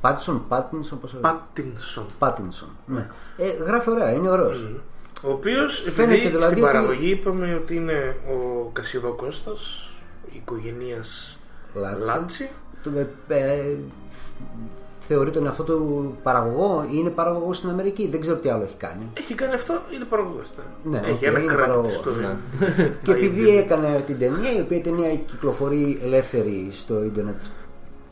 Πάτισον, 0.01 0.45
Πάτινσον, 0.47 0.99
πώς 0.99 1.13
λέγεται. 1.13 1.29
Πάτινσον. 1.31 2.05
Πάτινσον. 2.19 2.69
Ναι. 2.85 3.07
Ε, 3.37 3.47
γράφει 3.65 3.89
ωραία, 3.89 4.11
είναι 4.11 4.29
ωραίος. 4.29 4.69
Ο 5.23 5.31
οποίος, 5.31 5.81
Φαίνεται 5.81 6.13
επειδή 6.13 6.27
δηλαδή 6.27 6.51
στην 6.53 6.63
ότι- 6.63 6.73
παραγωγή 6.73 7.09
είπαμε 7.11 7.55
ότι 7.55 7.75
είναι 7.75 8.15
ο 8.27 8.69
Κασιδόκωστας, 8.73 9.89
οικογένειας 10.31 11.37
Λάτσι. 11.73 12.05
Λάτσι. 12.05 12.49
Θεωρεί 15.13 15.31
τον 15.31 15.45
εαυτό 15.45 15.63
του 15.63 16.15
παραγωγό 16.23 16.85
ή 16.87 16.91
είναι 16.93 17.09
παραγωγός 17.09 17.57
στην 17.57 17.69
Αμερική. 17.69 18.07
Δεν 18.07 18.19
ξέρω 18.21 18.35
τι 18.37 18.49
άλλο 18.49 18.63
έχει 18.63 18.75
κάνει. 18.77 19.09
Έχει 19.17 19.33
κάνει 19.35 19.53
αυτό, 19.53 19.73
είναι 19.95 20.05
παραγωγός. 20.05 20.47
Ναι, 20.83 20.97
Έχει 21.03 21.11
οκ, 21.11 21.21
ένα 21.21 21.39
είναι 21.39 21.51
credit 21.53 21.57
παραγωγός, 21.57 21.91
στο 21.95 22.11
ναι. 22.11 22.37
Και 23.03 23.11
να 23.11 23.17
επειδή 23.17 23.41
είναι- 23.49 23.59
έκανε 23.59 24.03
την 24.05 24.19
ταινία, 24.19 24.51
η 24.57 24.61
οποία 24.61 24.77
η 24.77 24.81
ταινία 24.81 25.15
κυκλοφορεί 25.15 25.99
ελεύθερη 26.03 26.67
στο 26.71 27.03
ίντερνετ. 27.03 27.41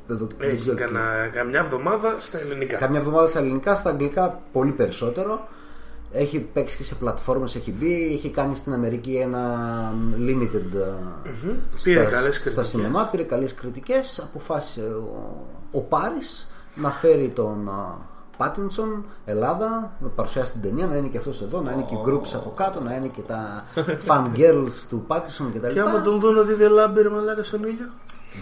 Εδώ, 0.09 0.27
δεν 0.37 0.49
Έχει 0.49 0.59
ξέρω 0.59 0.75
τι. 0.75 0.81
κανα, 0.81 0.99
καμιά 1.33 1.59
εβδομάδα 1.59 2.15
στα 2.19 2.39
ελληνικά. 2.39 2.77
Καμιά 2.77 2.99
εβδομάδα 2.99 3.27
στα 3.27 3.39
ελληνικά, 3.39 3.75
στα 3.75 3.89
αγγλικά 3.89 4.41
πολύ 4.51 4.71
περισσότερο. 4.71 5.47
Έχει 6.11 6.39
παίξει 6.39 6.77
και 6.77 6.83
σε 6.83 6.95
πλατφόρμες, 6.95 7.55
έχει 7.55 7.71
μπει, 7.71 8.11
έχει 8.13 8.29
κάνει 8.29 8.55
στην 8.55 8.73
Αμερική 8.73 9.15
ένα 9.15 9.59
limited 10.17 10.73
ε, 10.75 10.91
Πήρε 11.83 12.01
στα, 12.01 12.09
καλές 12.09 12.35
στα 12.35 12.43
κριτικές. 12.43 12.67
σινεμά, 12.67 13.07
πήρε 13.11 13.23
καλές 13.23 13.53
κριτικές, 13.53 14.19
αποφάσισε 14.29 14.81
ο, 14.81 15.45
ο 15.71 15.79
Πάρης 15.79 16.49
να 16.81 16.91
φέρει 16.91 17.29
τον 17.29 17.69
Πάτινσον 18.37 19.05
Ελλάδα, 19.25 19.91
να 19.99 20.07
παρουσιάσει 20.07 20.51
την 20.51 20.61
ταινία, 20.61 20.87
να 20.87 20.95
είναι 20.95 21.07
και 21.07 21.17
αυτός 21.17 21.41
εδώ, 21.41 21.61
να 21.61 21.71
είναι 21.71 21.85
και 21.89 21.95
groups 22.05 22.33
από 22.33 22.53
κάτω, 22.55 22.81
να 22.81 22.95
είναι 22.95 23.07
και 23.07 23.21
τα 23.21 23.63
fan 24.07 24.37
girls 24.37 24.71
του 24.89 25.03
Πάτινσον 25.07 25.53
κτλ. 25.53 25.73
Και 25.73 25.79
άμα 25.79 26.01
τον 26.01 26.19
δουν 26.19 26.37
ότι 26.37 26.53
δεν 26.53 26.71
λάμπει 26.71 27.01
ρε 27.01 27.09
μαλάκα 27.09 27.43
στον 27.43 27.63
ήλιο. 27.63 27.89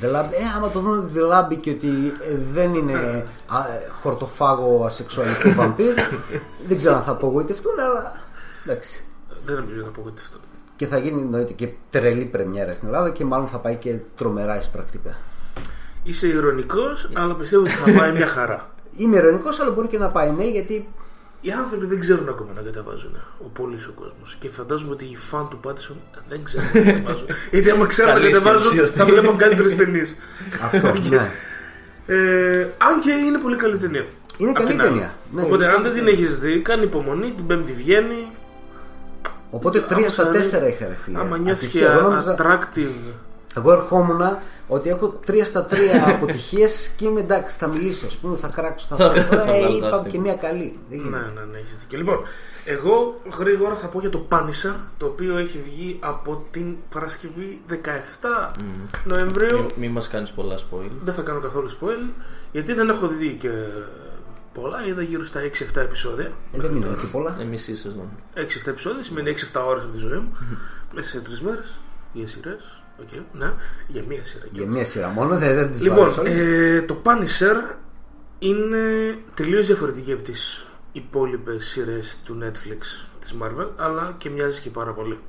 The 0.02 0.06
Lab, 0.06 0.26
ε, 0.32 0.58
άμα 0.58 0.70
το 0.70 0.80
δουν 0.80 1.12
The 1.16 1.32
Lab 1.32 1.58
και 1.60 1.70
ότι 1.70 1.88
ε, 2.32 2.38
δεν 2.52 2.74
είναι 2.74 2.94
α, 3.48 3.60
ε, 3.60 3.90
χορτοφάγο 4.02 4.86
ασεξουαλικό 4.86 5.50
βαμπύρ, 5.56 5.94
δεν 6.68 6.78
ξέρω 6.78 6.96
αν 6.96 7.02
θα 7.02 7.12
απογοητευτούν, 7.12 7.80
αλλά 7.80 8.22
εντάξει. 8.66 9.04
Δεν 9.46 9.56
νομίζω 9.56 9.82
να 9.82 9.88
απογοητευτώ. 9.88 10.38
Και 10.76 10.88
θα 10.88 10.98
γίνει 10.98 11.22
εννοείται 11.22 11.54
και 11.54 11.70
τρελή 11.90 12.26
πρεμιέρα 12.26 12.74
στην 12.74 12.88
Ελλάδα 12.88 13.10
και 13.10 13.26
μάλλον 13.26 13.48
θα 13.48 13.58
πάει 13.58 13.76
και 13.76 13.96
τρομερά 14.16 14.58
εισπρακτικά. 14.58 15.18
Είσαι 16.08 16.28
ηρωνικός, 16.28 17.10
αλλά 17.14 17.34
πιστεύω 17.36 17.62
ότι 17.64 17.72
θα 17.72 17.92
πάει 18.00 18.12
μια 18.12 18.28
χαρά. 18.28 18.70
Είμαι 18.98 19.18
ειρωνικό, 19.18 19.50
αλλά 19.62 19.72
μπορεί 19.72 19.88
και 19.88 19.98
να 19.98 20.08
πάει 20.10 20.32
ναι, 20.32 20.46
γιατί 20.46 20.88
Οι 21.42 21.52
άνθρωποι 21.52 21.86
δεν 21.86 22.00
ξέρουν 22.00 22.30
ακόμα 22.30 22.50
να 22.56 22.62
κατεβάζουν. 22.62 23.16
Ο 23.40 23.48
πολύς 23.54 23.86
ο 23.86 23.92
κόσμος. 23.96 24.36
Και 24.40 24.50
φαντάζομαι 24.50 24.92
ότι 24.92 25.06
οι 25.06 25.16
φαν 25.30 25.48
του 25.50 25.58
Πάτισον 25.60 25.96
δεν 26.30 26.44
ξέρουν 26.44 26.68
να 26.74 26.82
κατεβάζουν. 26.82 27.28
Γιατί 27.52 27.70
άμα 27.70 27.86
ξέρουν 27.86 28.14
να 28.14 28.20
Καλή 28.20 28.32
κατεβάζουν, 28.32 28.62
σκέψη 28.62 28.84
αυτή. 28.84 28.98
θα 28.98 29.06
βλέπουν 29.06 29.38
καλύτερες 29.38 29.76
ταινίες. 29.76 30.16
αυτό. 30.64 30.94
ναι. 31.10 31.32
Ε, 32.10 32.68
αν 32.78 33.00
και 33.02 33.12
είναι 33.12 33.38
πολύ 33.38 33.56
καλή 33.56 33.78
ταινία. 33.78 34.06
Είναι 34.38 34.50
Απ' 34.50 34.56
καλή 34.56 34.70
την 34.70 34.82
άλλη. 34.82 34.90
ταινία. 34.90 35.14
Ναι, 35.32 35.42
Οπότε, 35.42 35.64
είναι 35.64 35.74
αν 35.74 35.82
καλή 35.82 35.84
δεν 35.88 35.94
την 35.96 36.06
ταινία. 36.06 36.26
έχεις 36.26 36.38
δει, 36.40 36.60
κάνει 36.62 36.84
υπομονή. 36.84 37.34
Την 37.36 37.48
Πέμπτη 37.48 37.74
βγαίνει. 37.74 38.28
Οπότε 39.52 39.86
3 39.90 39.94
Άμα 39.94 40.10
στα 40.10 40.24
4 40.32 40.42
ξαναδεί- 40.42 40.74
είχα 40.74 40.88
ρε 40.88 40.96
φίλε. 40.96 41.20
Άμα 41.20 41.38
νιώθεις 41.38 41.68
και 41.68 41.78
Ατυχία. 41.78 41.92
Εγώ 42.00 42.10
νόμιζα- 42.10 42.36
attractive. 42.40 43.14
Εγώ 43.58 43.72
ερχόμουν 43.72 44.22
ότι 44.68 44.90
έχω 44.90 45.20
3 45.28 45.42
στα 45.46 45.68
3 45.70 45.74
αποτυχίες 46.14 46.88
και 46.98 47.06
είμαι 47.06 47.20
εντάξει, 47.20 47.58
θα 47.58 47.68
μιλήσω, 47.68 48.06
ας 48.06 48.16
πούμε, 48.16 48.36
θα 48.38 48.48
κράξω, 48.48 48.88
θα 48.90 48.96
πω. 48.96 49.04
Τώρα 49.04 49.24
Θα 49.24 49.54
ε, 49.56 49.60
βγάλω 49.60 49.78
είπα 49.78 49.90
ταύτη. 49.90 50.10
και 50.10 50.20
μία 50.20 50.34
καλή. 50.36 50.78
Δεν 50.90 50.98
Ναι, 51.00 51.04
γίνεται. 51.04 51.32
ναι, 51.36 51.42
ναι, 51.52 51.58
έχεις 51.58 51.78
δίκιο. 51.80 51.98
Λοιπόν, 51.98 52.20
εγώ 52.66 53.22
γρήγορα 53.38 53.76
θα 53.76 53.88
πω 53.88 54.00
για 54.00 54.10
το 54.10 54.18
Πάνισα, 54.18 54.76
το 54.98 55.06
οποίο 55.06 55.38
έχει 55.38 55.60
βγει 55.66 55.98
από 56.00 56.46
την 56.52 56.76
Παρασκευή 56.94 57.62
17 57.70 57.76
Νοεμβρίου. 59.04 59.58
Μην 59.58 59.72
μη 59.78 59.90
μας 59.90 60.08
κάνεις 60.08 60.32
πολλά 60.32 60.58
spoil. 60.58 60.90
Δεν 61.04 61.14
θα 61.14 61.22
κάνω 61.22 61.40
καθόλου 61.40 61.70
spoil, 61.72 62.10
γιατί 62.52 62.74
δεν 62.74 62.90
έχω 62.90 63.08
δει 63.08 63.38
και 63.40 63.50
πολλά. 64.54 64.86
Είδα 64.88 65.02
γύρω 65.02 65.26
στα 65.26 65.40
6-7 65.42 65.78
επεισόδια. 65.82 66.32
Ε, 66.54 66.60
δεν 66.60 66.76
είναι 66.76 66.86
και 67.02 67.08
πολλά. 67.12 67.38
Εμείς 67.42 67.68
η 67.68 67.76
σεζόν. 67.76 68.10
6-7 68.36 68.40
επεισόδια 68.68 69.04
σημαίνει 69.04 69.34
6-7 69.54 69.62
ώρες 69.68 69.84
από 69.84 69.92
τη 69.92 69.98
ζωή 70.00 70.18
μου. 70.20 70.38
Μέσα 70.94 71.08
σε 71.10 71.22
3 71.26 71.40
μέρες. 71.40 71.80
Για 72.14 72.28
σειρές. 72.28 72.77
Okay, 73.02 73.20
ναι, 73.34 73.54
για 73.88 74.04
μία 74.08 74.26
σειρά. 74.26 74.46
Για 74.52 74.68
μία 74.68 74.86
σειρά 74.86 75.08
μόνο, 75.10 75.38
δεν, 75.38 75.56
δεν 75.56 75.72
τις 75.72 75.82
Λοιπόν, 75.82 75.98
βάζεις 76.00 76.18
όλες. 76.18 76.34
ε, 76.38 76.82
το 76.88 77.02
Punisher 77.04 77.76
είναι 78.40 78.78
τελείως 79.34 79.66
διαφορετική 79.68 80.12
από 80.12 80.24
τις 80.24 80.66
υπόλοιπες 80.92 81.66
σειρές 81.66 82.20
του 82.26 82.38
Netflix 82.44 83.08
της 83.20 83.36
Marvel, 83.42 83.68
αλλά 83.76 84.16
και 84.18 84.30
μοιάζει 84.30 84.60
και 84.62 84.70
πάρα 84.70 84.92
πολύ. 84.94 85.20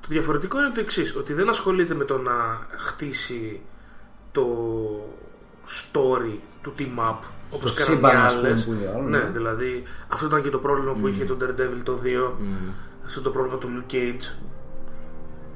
Το 0.00 0.06
διαφορετικό 0.08 0.58
είναι 0.58 0.70
το 0.74 0.80
εξής 0.80 1.16
ότι 1.16 1.32
δεν 1.32 1.48
ασχολείται 1.48 1.94
με 1.94 2.04
το 2.04 2.18
να 2.18 2.66
χτίσει 2.78 3.60
το 4.32 4.46
story 5.66 6.38
του 6.62 6.72
team 6.78 6.98
up 7.10 7.16
όπως 7.50 7.74
κάνανε 7.74 7.94
σύμπαν, 7.96 8.12
οι 8.12 8.16
ας 8.16 8.34
πούμε, 8.36 8.48
άλλες. 8.48 8.64
που 8.64 8.72
είναι 8.72 8.88
άλλο, 8.94 9.02
Ναι, 9.08 9.18
ναι. 9.18 9.30
δηλαδή 9.32 9.82
αυτό 10.08 10.26
ήταν 10.26 10.42
και 10.42 10.48
το 10.50 10.58
πρόβλημα 10.58 10.92
που 10.92 11.06
είχε 11.08 11.24
το 11.24 11.36
Daredevil 11.40 11.80
το 11.82 11.98
2, 12.04 12.32
αυτό 13.06 13.20
το 13.20 13.30
πρόβλημα 13.30 13.58
του 13.58 13.68
Luke 13.74 13.92
Cage. 13.94 14.36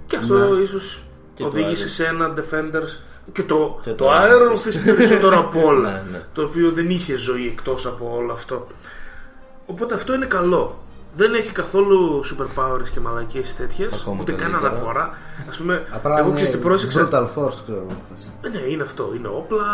Και 0.07 0.17
αυτό 0.17 0.55
Ναι. 0.55 0.61
ίσως 0.63 1.03
Και 1.51 1.51
το 1.51 1.59
οδήγησε 1.59 1.87
Iron. 1.87 1.91
σε 1.91 2.05
ένα 2.07 2.35
Defenders 2.37 2.99
και 3.33 3.43
το, 3.43 3.79
Και 3.83 3.91
το, 3.91 3.95
το 4.05 4.11
Iron 4.13 4.53
Iron 4.53 4.57
Fist 4.69 4.85
περισσότερο 4.97 5.39
από 5.39 5.67
όλα. 5.67 5.91
Ναι, 5.91 6.03
ναι. 6.11 6.23
Το 6.33 6.43
οποίο 6.43 6.71
δεν 6.71 6.91
είχε 6.91 7.15
ζωή 7.17 7.47
εκτός 7.47 7.87
από 7.87 8.15
όλο 8.17 8.33
αυτό. 8.33 8.67
Οπότε 9.67 9.95
αυτό 9.95 10.15
είναι 10.15 10.27
καλό. 10.27 10.77
Δεν 11.17 11.35
έχει 11.35 11.53
καθόλου 11.53 12.23
superpowers 12.25 12.89
και 12.93 13.01
μαλακίες 13.01 13.57
τέτοιες, 13.57 13.93
Ακόμα 14.01 14.19
ούτε 14.21 14.33
καν 14.33 14.51
καλύτερα. 14.51 14.71
αναφορά. 14.73 15.19
Ας 15.51 15.57
πούμε, 15.57 15.87
Απλά 15.91 16.19
εγώ 16.19 16.27
είναι 16.27 16.37
ξέρεις 16.37 16.55
τι 16.55 16.61
πρόσεξα. 16.63 17.09
Brutal 17.13 17.23
Force, 17.25 17.55
ξέρω. 17.65 17.87
Ε, 18.43 18.49
Ναι, 18.49 18.59
είναι 18.59 18.83
αυτό. 18.83 19.13
Είναι 19.17 19.29
όπλα, 19.29 19.65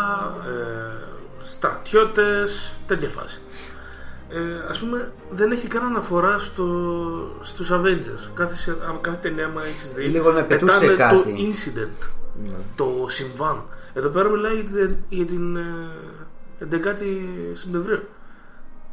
ε, 0.47 1.03
στρατιώτες, 1.45 2.73
τέτοια 2.87 3.09
φάση. 3.09 3.41
Ε, 4.31 4.69
ας 4.69 4.79
πούμε 4.79 5.11
δεν 5.31 5.51
έχει 5.51 5.67
καν 5.67 5.85
αναφορά 5.85 6.39
στο, 6.39 6.65
στους 7.41 7.69
Avengers. 7.71 8.29
Κάθε, 8.33 8.55
σε- 8.55 8.71
α, 8.71 8.97
κάθε 9.01 9.17
ταινία 9.21 9.45
άμα 9.45 9.65
έχεις 9.65 9.93
δει 9.93 10.03
Λίγο 10.03 10.31
να 10.31 10.43
πετούσε 10.43 10.79
πετάνε 10.79 10.95
κάτι. 10.95 11.15
το 11.17 11.29
incident, 11.29 12.05
το 12.75 13.05
συμβάν. 13.07 13.63
Εδώ 13.93 14.09
πέρα 14.09 14.29
μιλάει 14.29 14.53
για 14.55 14.63
την, 14.87 14.95
για 15.09 15.25
την 15.25 15.55
ε, 15.55 15.63
11η 16.71 17.03
Σεπτεμβρίου. 17.53 18.01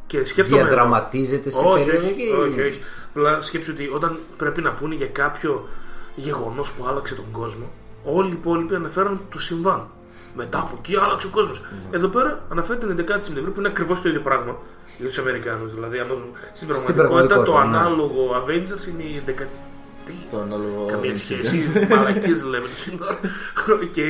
Και 0.05 0.25
σκέφτομαι... 0.25 0.61
Διαδραματίζεται 0.61 1.49
σε 1.49 1.63
όχι, 1.65 1.83
περίοδο 1.85 2.07
όχι, 2.07 2.13
εκεί. 2.21 2.31
όχι, 2.31 2.61
όχι. 2.61 2.79
Απλά 3.09 3.41
σκέψου 3.41 3.71
ότι 3.73 3.89
όταν 3.93 4.17
πρέπει 4.37 4.61
να 4.61 4.71
πούνε 4.71 4.95
για 4.95 5.07
κάποιο 5.07 5.67
γεγονός 6.15 6.71
που 6.71 6.85
άλλαξε 6.87 7.15
τον 7.15 7.25
κόσμο, 7.31 7.71
όλοι 8.03 8.29
οι 8.29 8.33
υπόλοιποι 8.33 8.75
αναφέρουν 8.75 9.21
το 9.31 9.39
συμβάν. 9.39 9.87
Μετά 10.37 10.59
από 10.59 10.75
εκεί 10.79 10.95
άλλαξε 10.95 11.27
ο 11.27 11.29
κόσμος. 11.29 11.61
Ναι. 11.61 11.97
Εδώ 11.97 12.07
πέρα 12.07 12.43
αναφέρεται 12.51 12.93
την 12.93 13.05
11η 13.05 13.23
Σεπτεμβρίου 13.23 13.53
που 13.53 13.59
είναι 13.59 13.67
ακριβώς 13.67 14.01
το 14.01 14.09
ίδιο 14.09 14.21
πράγμα 14.21 14.57
για 14.97 15.07
τους 15.07 15.17
Αμερικάνους. 15.17 15.73
Δηλαδή, 15.73 15.99
άμα 15.99 16.15
στην 16.53 16.67
πραγματικότητα 16.67 17.07
πραγματικότητα, 17.07 17.43
το 17.43 17.51
ναι. 17.51 17.77
ανάλογο 17.77 18.43
Avengers 18.43 18.87
είναι 18.89 19.03
η 19.03 19.23
11η. 19.27 19.67
Το 20.29 20.39
ανάλογο. 20.39 20.85
Καμία 20.85 21.13
incident. 21.13 21.17
σχέση. 21.17 21.87
Μαλακίες 21.89 22.43
λέμε 22.43 22.65
το 22.65 22.75
σύνορα. 22.75 23.19
Και 23.91 24.03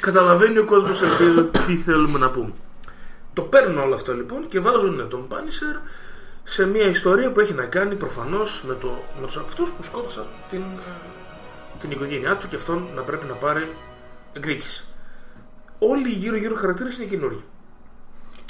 καταλαβαίνει 0.00 0.58
ο 0.58 0.64
κόσμος, 0.64 1.02
ελπίζω, 1.02 1.44
τι 1.66 1.76
θέλουμε 1.76 2.18
να 2.18 2.30
πούμε. 2.30 2.52
Το 3.32 3.42
παίρνουν 3.42 3.78
όλο 3.78 3.94
αυτό 3.94 4.14
λοιπόν 4.14 4.48
και 4.48 4.60
βάζουν 4.60 5.08
τον 5.08 5.28
Πάνισερ 5.28 5.76
σε 6.44 6.66
μια 6.66 6.86
ιστορία 6.86 7.32
που 7.32 7.40
έχει 7.40 7.52
να 7.52 7.64
κάνει 7.64 7.94
προφανώς 7.94 8.62
με, 8.68 8.74
το, 8.80 9.02
με 9.20 9.26
τους 9.26 9.36
αυτούς 9.36 9.70
που 9.70 9.82
σκότωσαν 9.82 10.24
την, 10.50 10.60
ε, 10.60 11.80
την 11.80 11.90
οικογένειά 11.90 12.36
του 12.36 12.48
και 12.48 12.56
αυτόν 12.56 12.88
να 12.94 13.02
πρέπει 13.02 13.26
να 13.26 13.34
πάρει 13.34 13.68
εκδίκηση. 14.32 14.84
Όλοι 15.90 16.08
οι 16.10 16.14
γύρω-γύρω 16.14 16.54
χαρακτήρες 16.54 16.96
είναι 16.96 17.04
καινούργιοι. 17.06 17.44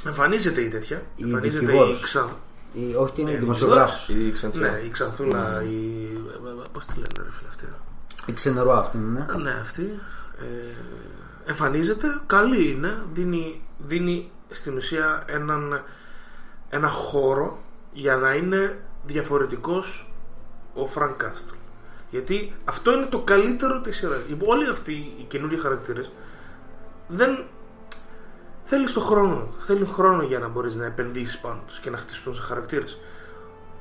Εμφανίζεται 0.07 0.61
η 0.61 0.69
τέτοια. 0.69 1.03
Η 1.17 1.23
εμφανίζεται 1.23 1.57
η 1.57 1.67
δικηγόρος. 1.67 2.01
Ξαν... 2.03 2.29
Η- 2.73 2.95
όχι, 2.95 3.13
την 3.13 3.29
Ε, 3.29 3.37
δημοσιογράφος. 3.37 4.09
Η 4.09 4.31
Ξανθιά. 4.33 4.61
Ναι, 4.71 4.79
η 4.79 4.91
Ξανθούλα, 4.91 5.63
η. 5.63 6.07
Πώς 6.73 6.85
τη 6.87 6.93
λένε, 6.95 7.07
ρε 7.17 7.31
φίλε 7.37 7.49
αυτή. 7.49 7.65
Η 8.27 8.33
ξενερό 8.33 8.73
αυτή 8.79 8.97
είναι. 8.97 9.27
Ναι, 9.43 9.51
αυτή. 9.63 9.99
Ε, 10.41 11.51
εμφανίζεται, 11.51 12.07
καλή 12.27 12.71
είναι, 12.71 12.99
δίνει, 13.13 13.63
δίνει 13.79 14.31
στην 14.51 14.77
ουσία 14.77 15.23
έναν, 15.27 15.83
ένα 16.71 16.89
χώρο 16.89 17.59
για 17.93 18.17
να 18.17 18.35
είναι 18.35 18.79
διαφορετικός 19.07 20.13
ο 20.75 20.87
Φρανκ 20.87 21.17
Κάστλ. 21.17 21.55
Γιατί 22.11 22.53
αυτό 22.65 22.93
είναι 22.93 23.07
το 23.07 23.19
καλύτερο 23.21 23.81
της 23.81 23.97
σειράς. 23.97 24.21
Οι- 24.29 24.37
Όλοι 24.45 24.69
αυτοί 24.69 24.93
οι 24.93 25.25
καινούργιοι 25.29 25.59
χαρακτήρες 25.59 26.11
δεν 27.15 27.45
θέλεις 28.65 28.93
το 28.93 29.01
χρόνο. 29.01 29.49
Θέλει 29.61 29.85
χρόνο 29.85 30.23
για 30.23 30.39
να 30.39 30.49
μπορείς 30.49 30.75
να 30.75 30.85
επενδύσεις 30.85 31.39
πάνω 31.39 31.61
τους 31.67 31.79
και 31.79 31.91
να 31.91 31.97
χτιστούν 31.97 32.35
σε 32.35 32.43
χαρακτήρες. 32.43 32.99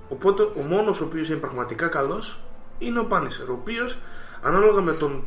Οπότε 0.09 0.43
ο 0.43 0.61
μόνος 0.69 1.01
ο 1.01 1.05
οποίος 1.05 1.29
είναι 1.29 1.37
πραγματικά 1.37 1.87
καλός 1.87 2.39
είναι 2.77 2.99
ο 2.99 3.05
Πάνισερ, 3.05 3.49
ο 3.49 3.53
οποίος 3.53 3.97
ανάλογα 4.41 4.81
με 4.81 4.93
τον 4.93 5.23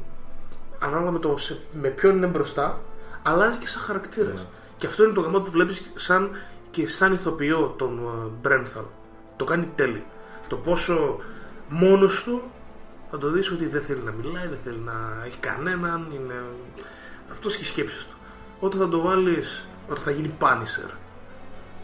ανάλογα 0.78 1.10
με, 1.10 1.18
το 1.18 1.36
σε- 1.38 1.58
με 1.80 1.88
ποιον 1.88 2.16
είναι 2.16 2.26
μπροστά, 2.26 2.80
αλλάζει 3.22 3.58
και 3.58 3.68
σαν 3.68 3.82
χαρακτήρας. 3.82 4.46
Και 4.76 4.86
αυτό 4.86 5.04
είναι 5.04 5.12
το 5.12 5.20
γαμό 5.20 5.40
που 5.40 5.50
βλέπεις 5.50 5.92
σαν 5.94 6.30
και 6.70 6.88
σαν 6.88 7.12
ηθοποιό 7.12 7.74
τον 7.78 8.00
Μπρένθαλ. 8.40 8.84
Το 9.36 9.44
κάνει 9.44 9.70
τέλειο. 9.74 10.02
Το 10.48 10.56
πόσο 10.56 11.18
μόνος 11.68 12.22
του 12.22 12.42
θα 13.10 13.18
το 13.18 13.30
δεις 13.30 13.50
ότι 13.50 13.66
δεν 13.66 13.82
θέλει 13.82 14.00
να 14.00 14.12
μιλάει, 14.12 14.46
δεν 14.48 14.58
θέλει 14.64 14.78
να 14.84 15.24
έχει 15.26 15.38
κανέναν. 15.38 16.06
Είναι... 16.14 16.34
Αυτός 17.36 17.56
και 17.56 17.62
οι 17.62 17.66
σκέψεις 17.66 18.04
του. 18.04 18.16
Όταν 18.60 18.80
θα 18.80 18.88
το 18.88 19.00
βάλεις, 19.00 19.66
όταν 19.90 20.02
θα 20.02 20.10
γίνει 20.10 20.28
Πάνισερ, 20.28 20.90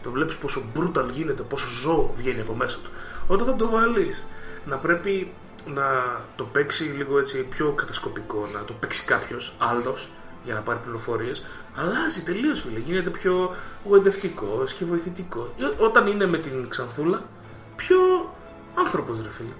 το 0.03 0.11
βλέπεις 0.11 0.35
πόσο 0.35 0.63
brutal 0.75 1.09
γίνεται, 1.11 1.43
πόσο 1.43 1.67
ζώο 1.69 2.13
βγαίνει 2.15 2.41
από 2.41 2.53
μέσα 2.53 2.77
του. 2.83 2.89
Όταν 3.27 3.47
θα 3.47 3.55
το 3.55 3.69
βάλεις 3.69 4.23
να 4.65 4.77
πρέπει 4.77 5.31
να 5.65 5.85
το 6.35 6.43
παίξει 6.43 6.83
λίγο 6.83 7.19
έτσι 7.19 7.43
πιο 7.43 7.71
κατασκοπικό, 7.71 8.47
να 8.53 8.59
το 8.59 8.73
παίξει 8.73 9.03
κάποιος 9.05 9.53
άλλος 9.57 10.09
για 10.43 10.53
να 10.53 10.59
πάρει 10.59 10.79
πληροφορίες, 10.83 11.45
αλλάζει 11.75 12.23
τελείως 12.23 12.61
φίλε. 12.61 12.79
Γίνεται 12.79 13.09
πιο 13.09 13.55
γοητευτικό 13.83 14.63
και 14.77 14.85
βοηθητικό. 14.85 15.53
Ε, 15.59 15.83
Όταν 15.83 16.07
είναι 16.07 16.25
με 16.25 16.37
την 16.37 16.69
Ξανθούλα, 16.69 17.21
πιο 17.75 17.97
άνθρωπος 18.75 19.21
ρε 19.21 19.29
φίλε. 19.29 19.53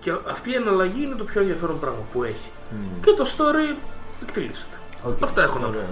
Και 0.00 0.12
αυτή 0.28 0.50
η 0.50 0.54
εναλλαγή 0.54 1.02
είναι 1.02 1.14
το 1.14 1.24
πιο 1.24 1.40
ενδιαφέρον 1.40 1.78
πράγμα 1.78 2.02
που 2.12 2.24
έχει. 2.24 2.50
Και 3.00 3.10
το 3.10 3.24
story 3.36 3.76
εκτυλίσσεται. 4.22 4.79
Οκ. 5.04 5.22
Αυτά 5.22 5.42
έχω 5.42 5.58
να 5.58 5.64
πω. 5.66 5.70
Ωραία. 5.70 5.86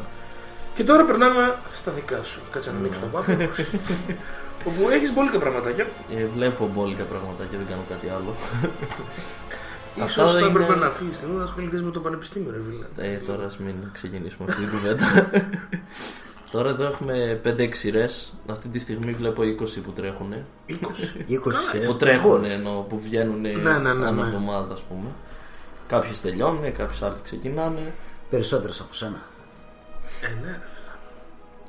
Και 0.74 0.84
τώρα 0.84 1.04
περνάμε 1.04 1.58
στα 1.72 1.90
δικά 1.92 2.20
σου. 2.24 2.40
Κάτσε 2.52 2.70
να 2.70 2.78
ανοίξω 2.78 3.00
το 3.00 3.06
πάπο. 3.06 3.32
όπου 4.68 4.88
έχεις 4.92 5.12
μπόλικα 5.12 5.38
πραγματάκια. 5.38 5.86
Ε, 6.16 6.24
βλέπω 6.36 6.70
μπόλικα 6.74 7.02
πράγματα 7.04 7.44
και 7.50 7.56
δεν 7.56 7.66
κάνω 7.66 7.82
κάτι 7.88 8.08
άλλο. 8.08 8.34
Ίσως 9.96 10.08
Αυτά 10.18 10.26
θα 10.26 10.38
είναι- 10.38 10.48
έπρεπε 10.48 10.74
να 10.76 10.86
αφήσει 10.86 11.26
να 11.36 11.42
ασχοληθείς 11.44 11.82
με 11.82 11.90
το 11.90 12.00
πανεπιστήμιο, 12.00 12.50
ρε 12.50 12.58
Βίλα. 12.58 12.86
Ε, 12.96 13.16
τώρα 13.18 13.44
ας 13.46 13.58
μην 13.58 13.74
ξεκινήσουμε 13.92 14.50
αυτή 14.50 14.62
την 14.64 14.70
κουβέντα. 14.70 15.30
τώρα 16.52 16.68
εδώ 16.68 16.84
έχουμε 16.84 17.40
5-6 17.44 17.68
σειρές. 17.70 18.32
Αυτή 18.50 18.68
τη 18.68 18.78
στιγμή 18.78 19.12
βλέπω 19.12 19.42
20 19.42 19.80
που 19.84 19.90
τρέχουν. 19.92 20.32
20. 20.68 20.72
20 20.72 20.74
σειρές. 21.70 21.86
Που 21.86 21.96
τρέχουν 21.96 22.44
ενώ 22.44 22.86
που 22.88 23.00
βγαίνουν 23.00 23.40
Ναι, 23.40 23.50
ναι, 23.52 23.78
ναι, 23.78 23.88
ανά 23.88 24.10
ναι. 24.12 24.20
εβδομάδα 24.20 24.72
ας 24.72 24.80
πούμε. 24.82 25.08
Κάποιες 25.86 26.20
τελειώνουν, 26.20 26.72
κάποιες 26.72 27.02
άλλες 27.02 27.18
ξεκινάνε. 27.24 27.92
Περισσότερες 28.30 28.80
από 28.80 28.94
σένα. 28.94 29.22
Ε, 30.22 30.44
ναι, 30.44 30.50
ρε. 30.50 30.60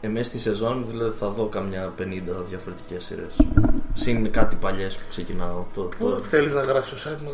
Ε, 0.02 0.08
μέσα 0.08 0.24
στη 0.24 0.40
σεζόν 0.40 0.86
δηλαδή 0.88 1.18
θα 1.18 1.30
δω 1.30 1.46
καμιά 1.46 1.94
50 2.00 2.04
διαφορετικές 2.50 3.04
σειρές. 3.04 3.36
Συν 3.94 4.32
κάτι 4.32 4.56
παλιές 4.56 4.96
που 4.96 5.04
ξεκινάω. 5.10 5.66
Το, 5.74 5.82
Πού 5.82 6.10
το, 6.10 6.22
θέλεις 6.22 6.54
να 6.54 6.62
γράψεις 6.62 7.04
το 7.04 7.10
site 7.10 7.22
μου. 7.24 7.30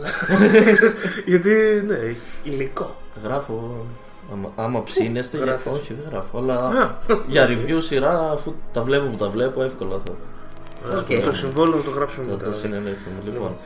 Γιατί, 1.31 1.83
ναι, 1.87 1.97
υλικό. 2.43 2.95
γράφω. 3.23 3.85
Άμα, 4.31 4.51
άμα 4.55 4.83
ψήνεστε, 4.83 5.37
για... 5.37 5.45
γράφεις; 5.45 5.71
όχι 5.71 5.93
δεν 5.93 6.05
γράφω. 6.09 6.37
Αλλά 6.37 6.55
Α, 6.55 6.95
για 7.27 7.47
review 7.51 7.77
σειρά, 7.77 8.31
αφού 8.31 8.53
τα 8.73 8.81
βλέπω 8.81 9.05
που 9.09 9.15
τα 9.15 9.29
βλέπω, 9.29 9.63
εύκολα 9.63 10.01
θα, 10.05 10.97
Οκ. 10.97 11.19
Το 11.25 11.31
συμβόλαιο 11.35 11.81
το 11.81 11.89
γράψουμε 11.89 12.25
θα 12.25 12.31
μετά. 12.31 12.45
τα 12.45 12.53
συνεννοηθούμε. 12.53 13.15
Λοιπόν, 13.25 13.57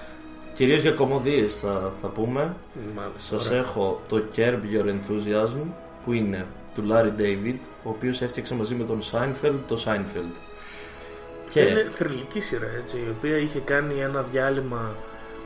κυρίως 0.60 0.81
για 0.81 0.91
κομμωδίες 0.91 1.56
θα, 1.56 1.94
θα 2.02 2.07
πούμε. 2.07 2.56
Μάλιστα. 2.95 3.38
Σας 3.38 3.48
ωραία. 3.48 3.60
έχω 3.60 4.02
το 4.10 4.23
Curb 4.36 4.60
Your 4.73 4.86
Enthusiasm 4.86 5.72
που 6.06 6.14
είναι 6.14 6.45
του 6.76 6.84
Larry 6.90 7.22
David, 7.22 7.60
ο 7.84 7.90
οποίος 7.90 8.22
έφτιαξε 8.22 8.56
μαζί 8.56 8.76
με 8.76 8.84
τον 8.84 8.99
Seinfeld 9.11 9.60
το 9.68 9.84
Seinfeld. 9.86 10.36
Και 11.49 11.60
Είναι 11.60 11.90
θρηλυκή 11.94 12.41
σειρά, 12.41 12.68
έτσι, 12.84 12.98
η 12.98 13.14
οποία 13.18 13.38
είχε 13.38 13.60
κάνει 13.60 13.99
ένα 13.99 14.22
διάλειμμα 14.22 14.95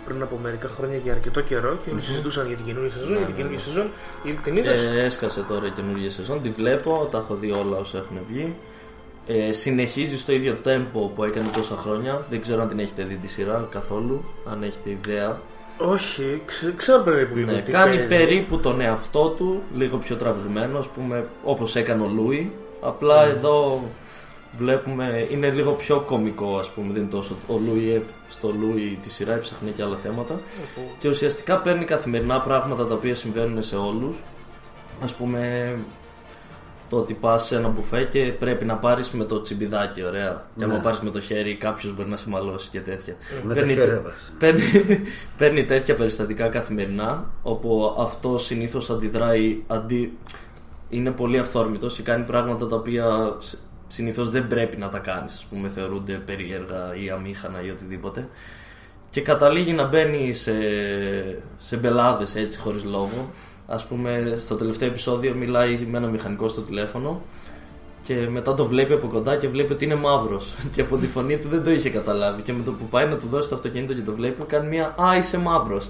πριν 0.06 0.22
από 0.22 0.38
μερικά 0.38 0.68
χρόνια 0.68 0.98
για 0.98 1.14
αρκετό 1.14 1.41
καιρό 1.41 1.80
και 1.85 1.91
όλοι 1.91 2.02
συζητούσαν 2.02 2.48
για 2.48 2.56
την 2.56 2.65
καινούργια 2.65 2.91
σεζόν, 2.91 3.18
για 3.18 3.26
την 3.26 3.35
καινούργια 3.35 3.60
σεζόν. 3.60 3.90
Γιατί 4.23 4.41
την 4.41 4.57
είδες; 4.57 4.81
Και 4.81 4.99
έσκασε 4.99 5.41
τώρα 5.41 5.68
η 5.68 5.69
καινούργια 5.69 6.10
σεζόν. 6.10 6.41
Τη 6.41 6.49
βλέπω, 6.49 7.07
τα 7.11 7.18
έχω 7.18 7.35
δει 7.35 7.52
όλα 7.52 7.77
όσα 7.77 7.98
έχουν 7.98 8.19
βγει. 8.30 8.56
Ε, 9.28 9.52
συνεχίζει 9.52 10.18
στο 10.20 10.32
ίδιο 10.32 10.58
tempo 10.66 11.10
που 11.16 11.24
έκανε 11.24 11.48
τόσα 11.56 11.76
χρόνια. 11.76 12.26
Δεν 12.30 12.41
ξέρω 12.41 12.62
αν 12.62 12.68
την 12.68 12.80
έχετε 12.80 13.04
δει 13.04 13.16
τη 13.16 13.28
σειρά 13.28 13.68
καθόλου. 13.72 14.24
Αν 14.52 14.64
έχετε 14.64 14.90
ιδέα. 14.90 15.41
Όχι, 15.78 16.41
ξε- 16.45 16.76
ξέρω 16.76 17.02
περίπου 17.04 17.36
λίγο 17.36 17.52
Ναι, 17.52 17.62
τι 17.62 17.72
κάνει 17.72 17.95
παίζει. 17.95 18.08
περίπου 18.08 18.58
τον 18.60 18.82
εαυτό 18.82 19.28
του 19.38 19.62
λίγο 19.78 19.98
πιο 19.98 20.16
τραβηγμένο, 20.16 20.78
ας 20.80 20.88
πούμε, 20.88 21.26
όπως 21.44 21.76
έκανε 21.76 22.04
ο 22.04 22.08
Λούι. 22.08 22.52
Απλά 22.82 23.26
εδώ 23.26 23.82
βλέπουμε 24.58 25.28
είναι 25.32 25.50
λίγο 25.50 25.72
πιο 25.72 26.00
κωμικό, 26.00 26.58
ας 26.58 26.70
πούμε. 26.72 26.94
Δεν 26.94 27.02
είναι 27.02 27.12
τόσο. 27.12 27.36
Ο 27.48 27.60
Λούι, 27.68 27.91
ε, 27.94 28.02
στο 28.30 28.54
Λούι 28.60 28.98
τη 29.02 29.10
σειρά 29.10 29.34
έψαχνε 29.34 29.70
και 29.70 29.84
άλλα 29.84 29.95
θέματα. 29.95 30.40
Και 31.00 31.10
ουσιαστικά 31.10 31.58
παίρνει 31.58 31.86
καθημερινά 31.86 32.40
πράγματα 32.41 32.86
τα 32.88 32.94
οποία 32.94 33.16
συμβαίνουν 33.16 33.64
σε 33.64 33.76
όλους. 33.76 34.18
Ας 35.03 35.15
πούμε, 35.18 35.76
το 36.89 36.97
ότι 36.97 37.14
πας 37.14 37.45
σε 37.45 37.55
ένα 37.55 37.68
μπουφέ 37.68 38.03
και 38.03 38.34
πρέπει 38.39 38.65
να 38.65 38.76
πάρεις 38.77 39.11
με 39.11 39.23
το 39.23 39.41
τσιμπιδάκι, 39.41 40.03
ωραία. 40.03 40.41
Και 40.57 40.64
άμα 40.64 40.73
Ναι. 40.73 40.81
πάρεις 40.81 40.99
με 40.99 41.10
το 41.10 41.19
χέρι, 41.19 41.55
κάποιος 41.55 41.95
μπορεί 41.95 42.10
να 42.10 42.18
σε 42.18 42.30
μαλώσει 42.30 42.69
και 42.69 42.80
τέτοια. 42.80 43.15
Με 43.43 43.53
τα 43.53 43.60
Παίρνει- 43.60 43.77
χέρια 43.77 44.01
βάζεις. 44.01 44.34
παίρνει, 44.39 44.61
παίρνει 45.38 45.65
τέτοια 45.65 45.95
περιστατικά 45.95 46.47
καθημερινά, 46.47 47.30
όπου 47.43 47.95
αυτό 47.99 48.38
συνήθως 48.38 48.89
αντιδράει 48.89 49.64
αντί. 49.68 50.18
είναι 50.89 51.11
πολύ 51.11 51.38
αυθόρμητος 51.39 51.93
και 51.95 52.01
κάνει 52.01 52.23
πράγματα 52.23 52.68
τα 52.68 52.76
οποία 52.76 53.38
συνήθως 53.88 54.30
δεν 54.30 54.47
πρέπει 54.47 54.77
να 54.77 54.89
τα 54.89 54.99
κάνεις. 54.99 55.43
Α 55.43 55.53
πούμε, 55.55 55.69
θεωρούνται 55.69 56.14
περίεργα 56.14 56.95
ή 57.05 57.10
αμήχανα 57.10 57.64
ή 57.64 57.69
οτιδήποτε. 57.69 58.27
Και 59.10 59.22
καταλήγει 59.22 59.73
να 59.73 59.88
μπαίνει 59.88 60.34
σε, 60.34 60.53
σε 61.57 61.77
μπελάδες 61.77 62.35
έτσι 62.35 62.60
χωρίς 62.60 62.84
λόγο. 62.84 63.30
Α 63.68 63.76
πούμε, 63.90 64.38
στο 64.40 64.56
τελευταίο 64.56 64.88
επεισόδιο 64.88 65.34
μιλάει 65.35 65.88
με 65.91 65.98
ένα 65.98 66.07
μηχανικό 66.07 66.48
στο 66.48 66.61
τηλέφωνο 66.61 67.22
Και 68.02 68.27
μετά 68.30 68.53
το 68.53 68.65
βλέπει 68.65 68.94
από 68.94 69.07
κοντά 69.07 69.35
και 69.35 69.48
βλέπει 69.48 69.73
ότι 69.73 69.85
είναι 69.85 69.95
μαύρος. 69.95 70.56
Και 70.73 70.81
από 70.81 70.98
τη 70.98 71.07
φωνή 71.07 71.38
του 71.38 71.48
δεν 71.48 71.64
το 71.64 71.72
είχε 71.72 71.90
καταλάβει. 71.90 72.41
Και 72.41 72.53
με 72.53 72.64
το 72.64 72.72
που 72.72 72.85
πάει 72.85 73.06
να 73.06 73.18
του 73.18 73.27
δώσει 73.27 73.49
το 73.49 73.56
αυτοκίνητο 73.56 73.94
και 73.94 74.02
το 74.02 74.14
βλέπει, 74.14 74.44
κάνει 74.44 74.68
μια 74.68 74.95
Α, 75.02 75.18
είσαι 75.18 75.38
μαύρος. 75.38 75.90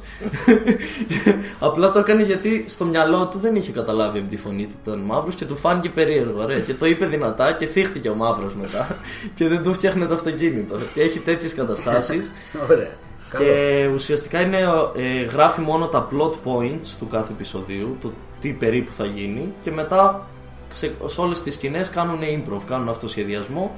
Απλά 1.60 1.92
το 1.92 2.00
έκανε 2.00 2.24
γιατί 2.24 2.66
στο 2.68 2.86
μυαλό 2.86 3.28
του 3.28 3.38
δεν 3.40 3.56
είχε 3.56 3.72
καταλάβει 3.72 4.20
από 4.20 4.30
τη 4.30 4.38
φωνή 4.38 4.66
του 4.66 4.76
τον 4.84 5.00
μαύρος 5.00 5.36
και 5.36 5.46
του 5.46 5.56
φάνηκε 5.56 5.90
περίεργο. 5.90 6.42
Ωραία. 6.42 6.60
Και 6.60 6.74
το 6.74 6.86
είπε 6.86 7.06
δυνατά 7.06 7.52
και 7.52 7.66
θύχτηκε 7.66 8.10
ο 8.10 8.16
μαύρος 8.16 8.56
μετά. 8.56 8.98
Και 9.36 9.48
δεν 9.48 9.64
του 9.64 9.74
φτιάχνε 9.74 10.06
το 10.06 10.14
αυτοκίνητο. 10.14 10.78
Και 10.94 11.02
έχει 11.02 11.20
τέτοιες 11.20 11.54
καταστάσεις. 11.54 12.32
Ωραία. 12.70 12.92
Καλό. 13.34 13.46
Και 13.46 13.90
ουσιαστικά 13.94 14.42
είναι, 14.42 14.58
ε, 14.96 15.22
γράφει 15.24 15.62
μόνο 15.62 15.88
τα 15.88 16.08
plot 16.12 16.32
points 16.32 16.88
του 17.00 17.08
κάθε 17.08 17.32
επεισοδίου, 17.32 17.98
το 18.02 18.12
τι 18.40 18.50
περίπου 18.52 18.92
θα 18.92 19.06
γίνει 19.06 19.54
και 19.62 19.72
μετά 19.72 20.28
σε, 20.72 20.92
σε 21.06 21.22
όλες 21.22 21.42
τις 21.42 21.54
σκηνές 21.54 21.90
κάνουν 21.90 22.20
improv, 22.22 22.60
κάνουν 22.68 22.90
αυτοσχεδιασμό 22.90 23.76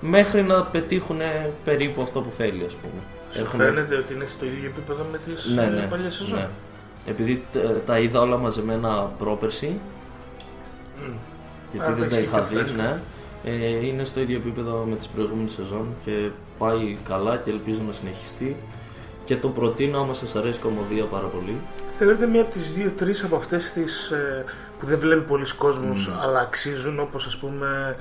μέχρι 0.00 0.42
να 0.42 0.62
πετύχουν 0.64 1.18
περίπου 1.64 2.02
αυτό 2.02 2.20
που 2.20 2.30
θέλει 2.30 2.64
ας 2.64 2.74
πούμε. 2.74 3.02
Σου 3.30 3.40
Έχουνε- 3.40 3.66
φαίνεται 3.68 3.94
ότι 3.96 4.14
είναι 4.14 4.26
στο 4.26 4.44
ίδιο 4.44 4.66
επίπεδο 4.68 5.06
με 5.12 5.18
τις 5.26 5.46
ναι, 5.54 5.62
ε, 5.62 5.68
ναι, 5.68 5.86
παλιές 5.90 6.14
σεζόν; 6.14 6.38
ναι. 6.38 6.48
Επειδή 7.06 7.42
ε, 7.54 7.68
τα 7.86 7.98
είδα 7.98 8.20
όλα 8.20 8.36
μαζεμένα 8.36 9.10
πρόπερση, 9.18 9.78
γιατί 11.72 11.90
Α, 11.90 11.94
δεν 11.94 12.02
τα 12.02 12.08
τα 12.08 12.16
έχεις 12.16 12.28
είχα 12.28 12.42
πιο 12.42 12.46
δει, 12.46 12.54
φρέσκα. 12.64 12.82
ναι. 12.82 13.00
Ε, 13.44 13.86
είναι 13.86 14.04
στο 14.04 14.20
ίδιο 14.20 14.36
επίπεδο 14.36 14.86
με 14.90 14.96
τις 14.96 15.06
προηγούμενες 15.06 15.52
σεζόν 15.52 15.86
και 16.04 16.28
πάει 16.58 16.98
καλά 17.08 17.36
και 17.36 17.50
ελπίζω 17.50 17.82
να 17.86 17.92
συνεχιστεί 17.92 18.56
και 19.28 19.36
το 19.36 19.48
προτείνω 19.48 20.00
άμα 20.00 20.12
σας 20.12 20.34
αρέσει 20.34 20.58
η 20.58 20.62
κομμωδία 20.62 21.04
πάρα 21.04 21.26
πολύ. 21.26 21.56
Θεωρείται 21.98 22.26
μία 22.26 22.40
από 22.40 22.50
τις 22.50 22.72
δύο-τρεις 22.72 23.24
από 23.24 23.36
αυτές 23.36 23.72
τις 23.72 24.10
ε, 24.10 24.44
που 24.78 24.86
δεν 24.86 24.98
βλέπει 24.98 25.20
πολλοί 25.20 25.44
κόσμος 25.58 26.10
αλλά 26.22 26.40
αξίζουν 26.40 27.00
όπως 27.00 27.26
ας 27.26 27.36
πούμε 27.36 27.96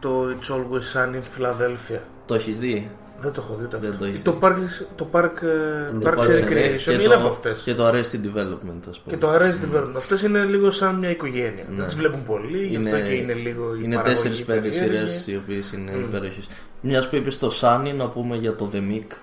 το 0.00 0.26
It's 0.28 0.52
Always 0.54 0.86
Sunny 0.94 1.14
in 1.14 1.42
Philadelphia. 1.42 1.98
Το 2.26 2.34
έχεις 2.34 2.58
δει; 2.58 2.90
Δεν 3.20 3.32
το 3.32 3.40
έχω 3.44 3.56
δει 3.56 3.64
ούτε 3.64 3.76
Δεν 3.76 3.90
αυτό. 3.90 4.02
το 4.02 4.10
έχεις 4.10 4.22
το, 4.22 4.38
Park, 4.40 4.54
το 4.94 5.08
Park, 5.12 5.42
ε, 5.42 5.98
Το 6.00 6.10
Parks 6.10 6.14
Parks 6.14 6.26
and 6.26 6.30
and 6.30 6.48
Recreation 6.48 6.80
και 6.84 6.92
είναι 6.92 7.04
το, 7.04 7.14
από 7.14 7.26
αυτές. 7.26 7.60
Και 7.60 7.74
το 7.74 7.88
Arrested 7.88 8.26
Development 8.26 8.82
ας 8.88 9.00
πούμε. 9.00 9.08
Και 9.08 9.16
το 9.16 9.34
Arrested 9.34 9.76
Development. 9.76 9.96
Αυτές 9.96 10.22
είναι 10.22 10.44
λίγο 10.44 10.70
σαν 10.70 10.94
μια 10.94 11.10
οικογένεια. 11.10 11.64
Ναι. 11.68 11.76
Δεν 11.76 11.84
τις 11.84 11.94
βλέπουν 11.94 12.24
πολύ, 12.24 12.66
γι' 12.66 12.76
αυτό 12.76 13.00
και 13.00 13.14
είναι 13.14 13.32
λίγο 13.32 13.74
η 13.74 13.80
Είναι 13.82 13.96
παραγωγή 13.96 14.42
4-5 14.42 14.46
περίεργη. 14.46 14.70
σειρές 14.78 15.26
οι 15.26 15.36
οποίες 15.36 15.72
είναι 15.72 15.92
mm. 15.96 16.00
υπέροχε. 16.00 16.40
Μιας 16.80 17.08
που 17.08 17.16
είπες 17.16 17.34
στο 17.34 17.50
Σάνι, 17.50 17.92
να 17.92 18.08
πούμε 18.08 18.36
για 18.36 18.54
το 18.54 18.70
The 18.72 18.78
Mick. 18.78 19.16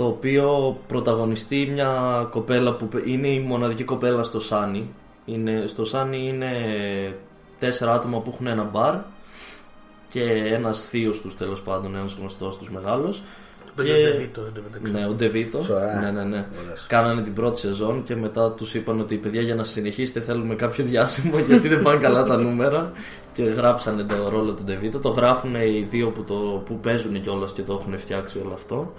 Το 0.00 0.06
οποίο 0.06 0.78
πρωταγωνιστεί 0.86 1.68
μια 1.72 2.26
κοπέλα 2.30 2.72
που 2.72 2.88
πε- 2.88 3.06
είναι 3.06 3.28
η 3.28 3.40
μοναδική 3.40 3.84
κοπέλα 3.84 4.22
στο 4.22 4.40
Σάνι. 4.40 4.94
Είναι, 5.24 5.64
στο 5.66 5.84
Σάνι 5.84 6.28
είναι 6.28 6.50
τέσσερα 7.58 7.92
άτομα 7.92 8.20
που 8.20 8.30
έχουν 8.34 8.46
ένα 8.46 8.62
μπαρ 8.62 8.94
και 10.08 10.22
ένας 10.52 10.84
θείος 10.84 11.20
τους 11.20 11.36
τέλος 11.36 11.62
πάντων, 11.62 11.96
ένας 11.96 12.16
γνωστός 12.20 12.56
τους 12.58 12.70
μεγάλος. 12.70 13.22
Το 13.66 13.72
παιδί 13.76 13.90
ο 13.90 13.94
Ντεβίτο, 13.94 14.40
εν 14.40 14.52
τω 14.54 14.60
μεταξύ. 14.62 14.92
Ναι, 14.92 15.06
ο 15.06 15.12
Ντεβίτο. 15.12 15.60
Σωρά. 15.62 16.00
Ναι, 16.00 16.10
ναι, 16.10 16.24
ναι. 16.24 16.46
Ωραίος. 16.64 16.86
Κάνανε 16.86 17.22
την 17.22 17.34
πρώτη 17.34 17.58
σεζόν 17.58 18.02
και 18.02 18.16
μετά 18.16 18.50
τους 18.50 18.74
είπαν 18.74 19.00
ότι 19.00 19.16
παιδιά 19.16 19.40
για 19.40 19.54
να 19.54 19.64
συνεχίσετε 19.64 20.20
θέλουμε 20.20 20.54
κάποιο 20.54 20.84
διάσημο 20.84 21.38
γιατί 21.38 21.68
δεν 21.68 21.82
πάνε 21.82 22.00
καλά 22.00 22.24
τα 22.24 22.36
νούμερα. 22.36 22.92
Και 23.32 23.42
γράψανε 23.42 24.02
το 24.02 24.28
ρόλο 24.28 24.52
του 24.52 24.62
Ντεβίτο. 24.64 24.98
Το 24.98 25.08
γράφουν 25.08 25.54
οι 25.54 25.86
δύο 25.90 26.08
που, 26.10 26.22
το, 26.24 26.62
που 26.64 26.78
παίζουν 26.78 27.20
κιόλας 27.22 27.52
και 27.52 27.62
το 27.62 27.72
έχουν 27.72 27.98
φτιάξει 27.98 28.40
όλο 28.44 28.54
αυτό. 28.54 28.92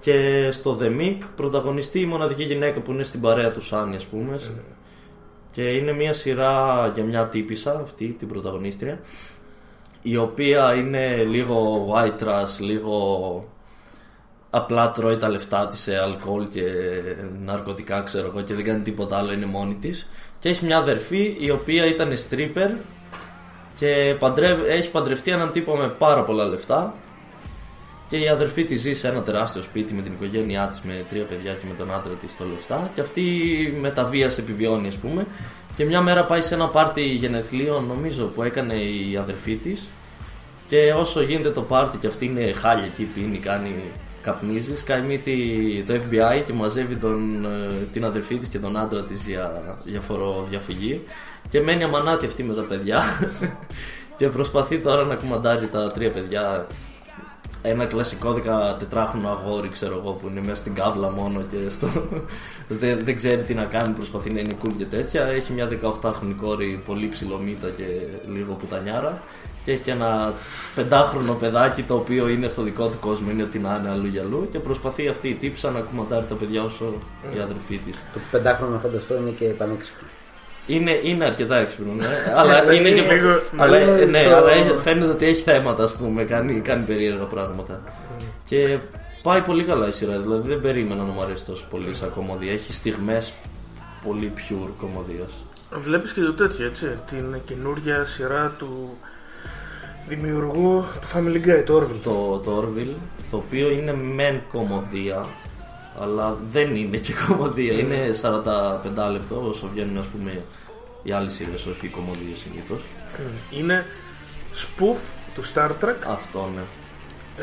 Και 0.00 0.48
στο 0.50 0.78
The 0.80 1.00
Mick 1.00 1.18
πρωταγωνιστεί 1.36 2.00
η 2.00 2.06
μοναδική 2.06 2.42
γυναίκα 2.42 2.80
που 2.80 2.92
είναι 2.92 3.02
στην 3.02 3.20
παρέα 3.20 3.50
του 3.50 3.60
Σάνι, 3.60 3.96
ας 3.96 4.04
πούμε. 4.04 4.38
Και 5.50 5.62
είναι 5.62 5.92
μια 5.92 6.12
σειρά 6.12 6.86
για 6.94 7.04
μια 7.04 7.26
τύπησα, 7.26 7.80
αυτή 7.82 8.08
την 8.18 8.28
πρωταγωνίστρια, 8.28 9.00
η 10.02 10.16
οποία 10.16 10.74
είναι 10.74 11.16
λίγο 11.16 11.86
white 11.94 12.22
trash, 12.24 12.60
λίγο 12.60 13.44
απλά 14.50 14.90
τρώει 14.90 15.16
τα 15.16 15.28
λεφτά 15.28 15.66
της 15.66 15.78
σε 15.78 15.98
αλκοόλ 15.98 16.48
και 16.48 16.62
ναρκωτικά 17.44 18.02
ξέρω 18.02 18.26
εγώ 18.26 18.40
και 18.40 18.54
δεν 18.54 18.64
κάνει 18.64 18.82
τίποτα 18.82 19.18
άλλο, 19.18 19.32
είναι 19.32 19.46
μόνη 19.46 19.74
της. 19.74 20.10
Και 20.38 20.48
έχει 20.48 20.64
μια 20.64 20.78
αδερφή 20.78 21.36
η 21.38 21.50
οποία 21.50 21.86
ήταν 21.86 22.12
stripper 22.12 22.70
και 23.76 24.16
παντρε- 24.18 24.68
έχει 24.68 24.90
παντρευτεί 24.90 25.30
έναν 25.30 25.52
τύπο 25.52 25.76
με 25.76 25.88
πάρα 25.88 26.22
πολλά 26.22 26.44
λεφτά 26.44 26.94
και 28.10 28.16
η 28.16 28.28
αδερφή 28.28 28.64
της 28.64 28.80
ζει 28.80 28.94
σε 28.94 29.08
ένα 29.08 29.22
τεράστιο 29.22 29.62
σπίτι 29.62 29.94
με 29.94 30.02
την 30.02 30.12
οικογένειά 30.12 30.68
της 30.68 30.80
με 30.80 31.04
τρία 31.08 31.24
παιδιά 31.24 31.52
και 31.52 31.66
με 31.68 31.74
τον 31.74 31.94
άντρα 31.94 32.14
της 32.14 32.30
στο 32.30 32.44
λεφτά. 32.44 32.90
Και 32.94 33.00
αυτή 33.00 33.22
με 33.80 33.90
τα 33.90 34.04
βίας 34.04 34.38
επιβιώνει 34.38 34.88
ας 34.88 34.96
πούμε. 34.96 35.26
Και 35.76 35.84
μια 35.84 36.00
μέρα 36.00 36.24
πάει 36.24 36.42
σε 36.42 36.54
ένα 36.54 36.66
πάρτι 36.66 37.02
γενεθλίων 37.02 37.86
νομίζω 37.86 38.26
που 38.26 38.42
έκανε 38.42 38.74
η 38.74 39.16
αδερφή 39.16 39.56
της. 39.56 39.88
Και 40.68 40.94
όσο 40.96 41.22
γίνεται 41.22 41.50
το 41.50 41.62
πάρτι 41.62 41.98
και 41.98 42.06
αυτή 42.06 42.24
είναι 42.24 42.52
χάλια 42.52 42.84
εκεί, 42.84 43.02
πίνει, 43.04 43.38
κάνει 43.38 43.74
καπνίζεις, 44.22 44.78
σκάει 44.78 45.02
μύτη 45.02 45.84
το 45.86 45.94
FBI 45.94 46.42
και 46.46 46.52
μαζεύει 46.52 46.96
τον, 46.96 47.44
ε, 47.44 47.48
την 47.92 48.04
αδερφή 48.04 48.38
της 48.38 48.48
και 48.48 48.58
τον 48.58 48.76
άντρα 48.76 49.04
της 49.04 49.26
για, 49.26 49.62
για 49.84 50.00
φοροδιαφυγή 50.00 51.02
και 51.48 51.60
μένει 51.60 51.82
αμανάτη 51.82 52.26
αυτή 52.26 52.42
με 52.42 52.54
τα 52.54 52.62
παιδιά. 52.62 53.02
Και 54.16 54.28
προσπαθεί 54.28 54.78
τώρα 54.78 55.04
να 55.04 55.14
κουμαντάρει 55.14 55.66
τα 55.66 55.90
τρία 55.90 56.10
παιδιά 56.10 56.66
ένα 57.62 57.84
κλασικό 57.84 58.40
14χρονο 58.44 59.26
αγόρι, 59.26 59.68
ξέρω 59.68 59.94
εγώ, 60.02 60.12
που 60.12 60.28
είναι 60.28 60.40
μέσα 60.40 60.56
στην 60.56 60.74
κάβλα 60.74 61.10
μόνο 61.10 61.42
και 61.42 61.68
στο... 61.68 61.86
δεν, 62.68 63.04
δεν 63.04 63.16
ξέρει 63.16 63.42
τι 63.42 63.54
να 63.54 63.64
κάνει, 63.64 63.94
προσπαθεί 63.94 64.30
να 64.30 64.40
είναι 64.40 64.56
cool 64.62 64.72
και 64.78 64.84
τέτοια. 64.84 65.26
Έχει 65.26 65.52
μια 65.52 65.68
18χρονη 65.82 66.34
κόρη, 66.36 66.82
πολύ 66.86 67.08
ψηλομύτα 67.08 67.68
και 67.68 67.84
λίγο 68.34 68.54
πουτανιάρα. 68.54 69.22
Και 69.64 69.72
έχει 69.72 69.82
και 69.82 69.90
ένα 69.90 70.34
πεντάχρονο 70.74 71.34
παιδάκι 71.34 71.82
το 71.82 71.94
οποίο 71.94 72.28
είναι 72.28 72.48
στο 72.48 72.62
δικό 72.62 72.88
του 72.88 72.98
κόσμο, 73.00 73.30
είναι 73.30 73.42
ότι 73.42 73.58
να 73.58 73.76
είναι 73.80 73.90
αλλού 73.90 74.06
για 74.06 74.22
αλλού. 74.22 74.48
Και 74.50 74.58
προσπαθεί 74.58 75.08
αυτή 75.08 75.28
η 75.28 75.34
τύψα 75.34 75.70
να 75.70 75.80
κουμαντάρει 75.80 76.26
τα 76.28 76.34
παιδιά 76.34 76.62
όσο 76.62 76.92
η 77.36 77.38
αδερφή 77.38 77.76
της. 77.76 77.96
Το 78.12 78.20
πεντάχρονο 78.30 78.72
να 78.72 78.78
φανταστώ 78.78 79.16
είναι 79.16 79.30
και 79.30 79.44
πανέξυπνο. 79.44 80.08
Είναι, 80.66 81.00
είναι 81.02 81.24
αρκετά 81.24 81.56
έξυπνο, 81.56 81.92
ναι. 81.92 82.06
αλλά 82.38 82.72
είναι 82.72 82.88
και. 82.90 83.02
λίγο- 83.14 83.40
αλλά, 83.56 83.78
είναι 83.80 84.04
ναι, 84.04 84.24
το- 84.24 84.36
αλλά 84.36 84.50
έχει- 84.52 84.76
φαίνεται 84.76 85.10
ότι 85.10 85.26
έχει 85.26 85.42
θέματα, 85.42 85.84
ας 85.84 85.92
πούμε. 85.94 86.24
Κάνει, 86.24 86.60
κάνει 86.60 86.84
περίεργα 86.84 87.24
πράγματα. 87.24 87.80
Και 88.44 88.78
πάει 89.22 89.40
πολύ 89.40 89.64
καλά 89.64 89.88
η 89.88 89.92
σειρά. 89.92 90.18
Δηλαδή 90.18 90.48
δεν 90.48 90.60
περίμενα 90.60 91.02
να 91.02 91.12
μου 91.12 91.22
αρέσει 91.22 91.44
τόσο 91.44 91.64
πολύ 91.70 91.94
σαν 91.94 92.12
κομμωδία. 92.14 92.52
Έχει 92.52 92.72
στιγμές 92.72 93.32
πολύ 94.06 94.32
pure 94.36 94.68
κομμωδίας. 94.80 95.32
Βλέπεις 95.74 96.12
και 96.12 96.20
το 96.20 96.32
τέτοιο, 96.32 96.66
έτσι, 96.66 96.86
την 97.10 97.24
καινούργια 97.44 98.04
σειρά 98.04 98.54
του 98.58 98.96
δημιουργού 100.08 100.84
του 101.00 101.08
Family 101.14 101.46
Guy, 101.48 101.62
το 101.66 101.76
Orville. 101.78 102.00
Το, 102.02 102.38
το 102.44 102.64
Orville, 102.64 102.94
το 103.30 103.36
οποίο 103.36 103.70
είναι 103.70 103.94
μεν 103.94 104.40
κομμωδία, 104.52 105.26
αλλά 106.00 106.38
δεν 106.52 106.76
είναι 106.76 106.96
και 106.96 107.12
κομμωδία. 107.26 107.72
Είναι 107.72 108.10
45 108.22 109.10
λεπτό 109.12 109.46
όσο 109.48 109.68
βγαίνουν, 109.74 109.98
ας 109.98 110.06
πούμε, 110.06 110.42
οι 111.02 111.12
άλλε 111.12 111.28
σειρές, 111.28 111.66
όχι 111.66 111.86
οι 111.86 111.88
κομμωδίες 111.88 112.38
συνήθως. 112.38 112.80
Είναι 113.50 113.86
spoof 114.54 114.98
του 115.34 115.42
Star 115.54 115.70
Trek, 115.84 115.94
Αυτό 116.06 116.50
ναι. 116.54 116.62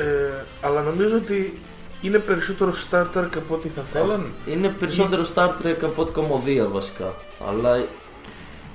ε, 0.01 0.45
αλλά 0.61 0.81
νομίζω 0.81 1.15
ότι 1.15 1.59
είναι 2.01 2.17
περισσότερο 2.17 2.73
Star 2.89 3.05
Trek 3.15 3.29
από 3.35 3.53
ό,τι 3.53 3.67
θα 3.67 3.81
θέλαν. 3.81 4.33
Είναι 4.45 4.69
περισσότερο 4.69 5.25
Star 5.35 5.49
Trek 5.61 5.77
από 5.81 6.01
ότι 6.01 6.11
κωμωδία 6.11 6.67
βασικά. 6.67 7.15
Αλλά 7.47 7.85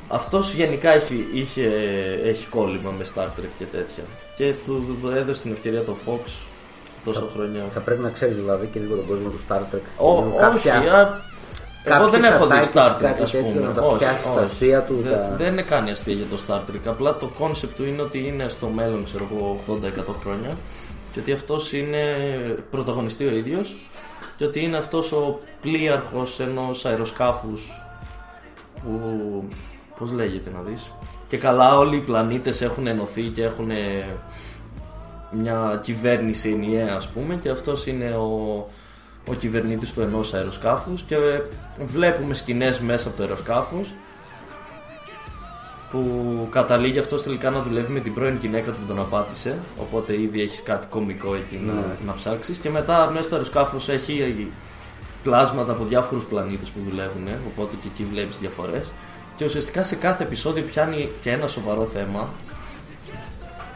αυτός 0.09 0.53
γενικά 0.53 0.91
έχει, 0.91 1.27
είχε, 1.33 1.67
έχει 2.25 2.47
κόλλημα 2.47 2.91
με 2.91 3.05
Star 3.15 3.27
Trek 3.27 3.51
και 3.59 3.65
τέτοια. 3.65 4.05
Και 4.37 4.53
του 4.65 4.99
του 5.01 5.09
έδωσε 5.09 5.43
την 5.43 5.53
ευκαιρία 5.53 5.83
το 5.83 5.97
Fox 6.07 6.52
τόσα 7.05 7.25
χρόνια. 7.35 7.63
Θα 7.71 7.81
πρέπει 7.81 8.03
να 8.03 8.11
ξέρεις 8.11 8.37
δηλαδή 8.37 8.67
και 8.67 8.81
λίγο 8.81 8.95
τον 8.97 9.07
κόσμο 9.07 9.29
του 9.29 9.41
Star 9.49 9.57
Trek. 9.75 9.79
Ω, 9.97 10.15
Λίγο 10.15 10.37
όχι, 10.55 10.69
α, 10.71 11.21
εγώ 11.85 12.09
δεν 12.09 12.21
κάποιες 12.21 12.31
έχω 12.31 12.47
δει 12.47 12.53
ατάκες, 12.53 12.71
Star 12.75 12.91
Trek 12.97 13.01
κάτι 13.01 13.23
ας 13.23 13.31
τέτοιο, 13.31 13.51
πούμε. 13.53 13.67
να 13.67 13.73
τα 13.73 13.83
Όχι, 13.83 13.99
πιάσεις 13.99 14.25
τα 14.25 14.31
όχι. 14.33 14.43
αστεία 14.43 14.83
του, 14.83 14.99
Δεν, 15.03 15.13
τα- 15.13 15.35
δεν 15.37 15.53
είναι 15.53 15.63
κάνει 15.63 15.91
αστεία 15.91 16.15
για 16.15 16.27
το 16.31 16.39
Star 16.49 16.59
Trek. 16.71 16.81
Απλά 16.87 17.17
το 17.17 17.27
κόνσεπτ 17.39 17.77
του 17.77 17.85
είναι 17.85 18.03
ότι 18.03 18.27
είναι 18.27 18.49
στο 18.49 18.67
μέλλον, 18.69 19.05
ξέρω 19.05 19.29
εγώ, 19.33 19.61
80-100 19.67 20.15
χρόνια. 20.23 20.57
Και 21.13 21.21
ότι 21.21 21.33
αυτός 21.33 21.73
είναι 21.73 21.99
πρωταγωνιστή 22.71 23.25
ο 23.27 23.31
ίδιος 23.31 23.77
και 24.37 24.45
ότι 24.45 24.63
είναι 24.65 24.77
αυτός 24.77 25.13
ο 25.13 25.39
πλοίαρχος 25.61 26.41
ενός 26.41 26.85
αεροσκάφους 26.85 27.83
που 28.83 28.99
πώς 29.99 30.13
λέγεται 30.13 30.51
να 30.55 30.61
δεις 30.61 30.93
και 31.29 31.37
καλά 31.39 31.79
όλοι 31.79 31.97
οι 31.97 32.01
πλανήτες 32.01 32.61
έχουν 32.61 32.87
ενωθεί 32.87 33.23
και 33.23 33.43
έχουν 33.45 33.71
μια 35.33 35.81
κυβέρνηση 35.83 36.49
ενιαία 36.49 36.95
ας 36.95 37.09
πούμε 37.09 37.35
και 37.35 37.49
αυτός 37.49 37.87
είναι 37.87 38.11
ο, 38.11 38.57
ο 39.29 39.35
κυβερνήτης 39.39 39.93
του 39.93 40.01
ενός 40.01 40.35
αεροσκάφους 40.35 41.03
και 41.03 41.17
βλέπουμε 41.79 42.35
σκηνές 42.35 42.81
μέσα 42.81 43.09
από 43.09 43.17
το 43.17 43.23
αεροσκάφος 43.23 43.95
που 45.93 46.47
καταλήγει 46.51 46.99
αυτός 46.99 47.23
τελικά 47.23 47.51
να 47.51 47.63
δουλεύει 47.63 47.93
με 47.93 48.01
την 48.01 48.15
πρώην 48.15 48.37
γυναίκα 48.41 48.71
του 48.71 48.77
που 48.81 48.87
τον 48.87 49.01
απάτησε 49.01 49.59
οπότε 49.81 50.21
ήδη 50.21 50.43
έχεις 50.43 50.63
κάτι 50.63 50.87
κομικό 50.87 51.35
εκεί 51.35 51.61
να, 51.67 51.73
να 52.07 52.15
ψάξεις. 52.15 52.59
Και 52.59 52.71
μετά 52.71 53.11
μέσα 53.11 53.23
στο 53.23 53.35
αεροσκάφος 53.35 53.89
έχει 53.89 54.51
πλάσματα 55.23 55.73
από 55.73 55.85
διάφορους 55.85 56.25
πλανήτες 56.25 56.69
που 56.69 56.81
δουλεύουν 56.89 57.29
οπότε 57.53 57.77
και 57.81 57.89
εκεί 57.93 58.05
βλέπεις 58.05 58.39
διαφορές. 58.39 58.93
Και 59.37 59.45
ουσιαστικά 59.45 59.83
σε 59.83 59.97
κάθε 59.97 60.23
επεισόδιο 60.25 60.63
πιάνει 60.63 61.09
και 61.21 61.31
ένα 61.31 61.47
σοβαρό 61.47 61.87
θέμα 61.87 62.29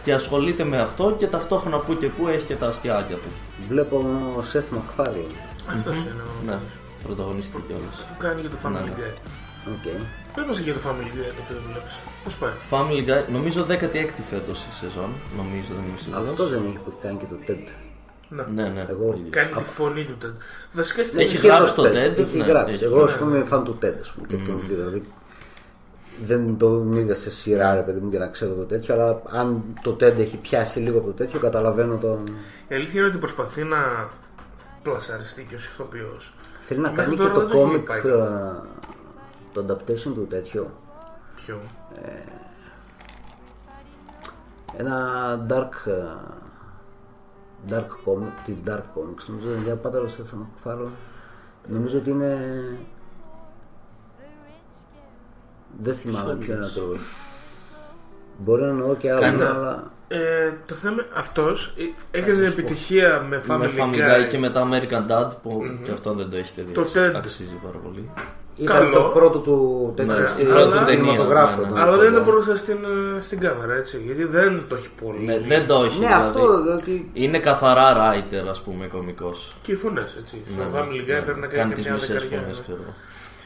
Και 0.06 0.12
ασχολείται 0.14 0.64
με 0.64 0.78
αυτό 0.80 1.14
και 1.18 1.26
ταυτόχρονα 1.26 1.78
που 1.78 1.96
και 1.96 2.06
που 2.06 2.28
έχει 2.28 2.44
και 2.44 2.54
τα 2.54 2.66
αστειάκια 2.66 3.16
του. 3.16 3.28
Βλέπω 3.68 3.96
ο 4.38 4.42
Σεθ 4.42 4.70
Μακφάρλαν. 4.70 5.26
Αυτό 5.74 5.90
είναι 5.92 6.22
ο. 6.26 6.44
Ναι, 6.46 6.58
πρωταγωνιστεί 7.04 7.58
κιόλας. 7.66 7.96
Που 8.08 8.16
κάνει 8.24 8.40
για 8.40 8.50
το 8.50 8.56
Family 8.64 8.70
Ναι, 8.72 8.78
ναι. 8.80 8.92
Guy. 8.98 9.14
Οκ. 9.74 9.86
Πες 10.34 10.44
μας 10.48 10.58
για 10.58 10.72
το 10.72 10.80
Family 10.86 11.10
Guy 11.16 11.30
το 11.36 11.40
οποίο 11.44 11.58
βλέπεις. 11.70 11.94
Πώς 12.24 12.34
πάει; 12.40 12.54
Family 12.72 13.02
Guy, 13.10 13.22
νομίζω 13.36 13.66
16η 13.68 14.22
φέτος 14.30 14.58
η 14.70 14.72
σεζόν. 14.80 15.10
Νομίζω 15.40 15.70
δεν 15.78 15.84
είμαι 15.88 15.98
σίγουρος. 16.04 16.28
Αυτό 16.30 16.44
δεν 16.52 16.62
έχει 16.68 16.78
που 16.84 16.92
κάνει 17.02 17.18
και 17.22 17.28
το 17.32 17.36
TED. 17.46 17.62
Ναι, 18.54 18.68
ναι. 18.76 18.86
Εγώ- 18.92 19.08
ο 19.10 19.14
ίδιος. 19.18 19.30
Κάνει 19.38 19.50
τη 19.62 19.64
φωνή 19.78 20.04
του 20.04 20.16
Ted. 20.22 20.34
Βασικά 20.72 21.00
στην 21.04 21.18
Έχει 21.18 21.38
Και 21.38 21.46
γράψει 21.46 21.74
το 21.74 21.82
το 21.82 21.88
TED, 21.88 22.10
TED, 22.16 22.18
Έχει 22.24 22.36
ναι, 22.36 22.44
γράψει. 22.44 22.72
έχει 22.74 22.84
Εγώ 22.84 22.94
ας 22.96 23.00
γράψει. 23.02 23.18
πούμε 23.18 23.36
είμαι 23.36 23.46
φαν 23.52 23.64
του 23.64 23.74
TED, 23.82 23.96
ας 24.04 24.10
πούμε. 24.12 24.26
Και 24.30 24.36
τον 24.46 24.62
δηλαδή. 24.72 25.00
Δεν 26.24 26.58
τον 26.58 26.92
είδα 26.92 27.14
σε 27.14 27.30
σειρά, 27.30 27.74
ρε 27.74 27.80
παιδί 27.80 28.00
μου, 28.00 28.10
για 28.10 28.18
να 28.18 28.28
ξέρω 28.28 28.54
το 28.54 28.62
τέτοιο, 28.64 28.94
αλλά 28.94 29.22
αν 29.30 29.62
το 29.82 29.90
TED 29.90 30.18
έχει 30.18 30.36
πιάσει 30.36 30.78
λίγο 30.78 30.98
από 30.98 31.06
το 31.06 31.12
τέτοιο, 31.12 31.40
καταλαβαίνω 31.40 31.96
τον. 31.96 32.24
Η 32.68 32.74
αλήθεια 32.74 33.00
είναι 33.00 33.08
ότι 33.08 33.18
προσπαθεί 33.18 33.62
να 33.62 34.08
πλασαριστεί 34.82 35.44
και 35.48 35.54
ως 35.54 35.66
ηθοποιός. 35.66 36.34
Θέλει 36.60 36.80
να 36.80 36.90
Μέχρι 36.90 37.04
κάνει 37.04 37.16
και 37.16 37.22
τώρα 37.22 37.32
το 37.32 37.40
δεν 37.40 37.48
το 37.48 37.58
έχει 37.58 37.76
comic, 37.76 37.84
πάει 37.86 37.98
ε, 37.98 38.02
καλά. 38.02 38.66
το 39.52 39.64
adaptation 39.68 40.12
του 40.14 40.26
τέτοιο. 40.30 40.70
Ποιο; 41.36 41.60
Ένα 44.76 45.46
dark, 45.48 45.90
ε, 45.90 46.02
dark 47.70 47.88
comic, 48.04 48.32
της 48.44 48.56
dark 48.66 48.82
comics, 48.94 49.24
νομίζω 49.26 49.48
είναι 49.48 49.62
για 49.64 49.76
πάντα 49.76 50.08
σε 50.08 50.22
θα 50.24 50.36
Μακφάρλον. 50.36 50.90
Νομίζω 51.68 51.98
ότι 51.98 52.10
είναι... 52.10 52.62
Δεν 55.82 55.94
θυμάμαι 55.94 56.34
ποιο 56.34 56.54
είναι 56.54 56.66
το... 56.74 56.96
Μπορεί 58.38 58.62
να 58.62 58.68
εννοώ 58.68 58.94
και 58.94 59.10
άλλο, 59.10 59.20
Κάνει- 59.20 59.42
αλλά... 59.42 59.90
Ε, 60.08 60.52
το 60.66 60.74
θέμα 60.74 61.04
αυτός 61.14 61.74
ε, 62.12 62.18
έκανε 62.18 62.46
επιτυχία 62.46 63.26
με 63.28 63.42
Family, 63.48 63.58
με 63.58 63.70
Family 63.78 63.96
Guy 63.96 64.28
και 64.28 64.38
μετά 64.38 64.68
American 64.70 65.10
Dad 65.12 65.28
που 65.42 65.62
και 65.84 65.90
αυτό 65.90 66.12
δεν 66.14 66.30
το 66.30 66.36
έχετε 66.36 66.62
δει. 66.62 66.72
Το 66.72 66.82
TED. 66.82 67.14
Αξίζει 67.16 67.54
πάρα 67.64 67.78
πολύ. 67.78 68.10
Ήταν 68.56 68.76
Καλό. 68.76 68.92
το 68.92 69.00
πρώτο 69.02 69.38
του 69.38 69.92
τέτοιο 69.96 70.18
Ναι, 70.18 70.26
στη- 70.26 70.42
η 70.42 70.44
πρώτη 70.44 70.72
στην 70.72 70.84
ταινία, 70.86 71.02
κινηματογράφο, 71.04 71.60
ναι, 71.60 71.66
ναι. 71.66 71.72
τον 71.72 71.78
Αλλά 71.78 71.96
δεν 71.96 72.10
πρώτο. 72.12 72.24
το 72.24 72.30
μπορούσα 72.30 72.56
στην, 72.56 72.76
ε, 73.16 73.20
στην 73.20 73.40
κάμερα 73.40 73.74
έτσι. 73.74 74.02
Γιατί 74.06 74.24
δεν 74.24 74.62
το 74.68 74.74
έχει 74.74 74.88
πολύ. 75.04 75.24
Ναι, 75.24 75.38
δεν 75.40 75.66
το 75.66 75.74
έχει. 75.84 76.00
Ναι, 76.00 76.06
δηλαδή. 76.06 76.26
αυτό 76.26 76.62
δηλαδή... 76.62 77.10
Είναι 77.12 77.38
καθαρά 77.38 77.94
writer, 77.96 78.46
ας 78.50 78.60
πούμε, 78.62 78.86
κωμικός. 78.86 79.56
Και 79.62 79.72
οι 79.72 79.76
φωνές 79.76 80.16
έτσι. 80.20 80.42
Στο 80.54 80.64
Family 80.74 81.00
Guy 81.00 81.22
πρέπει 81.24 81.40
να 81.40 81.46
κάνει, 81.46 81.52
κάνει 81.58 81.68
και 81.68 81.74
τις 81.74 81.84
μια 81.84 81.94
μισές 81.94 82.22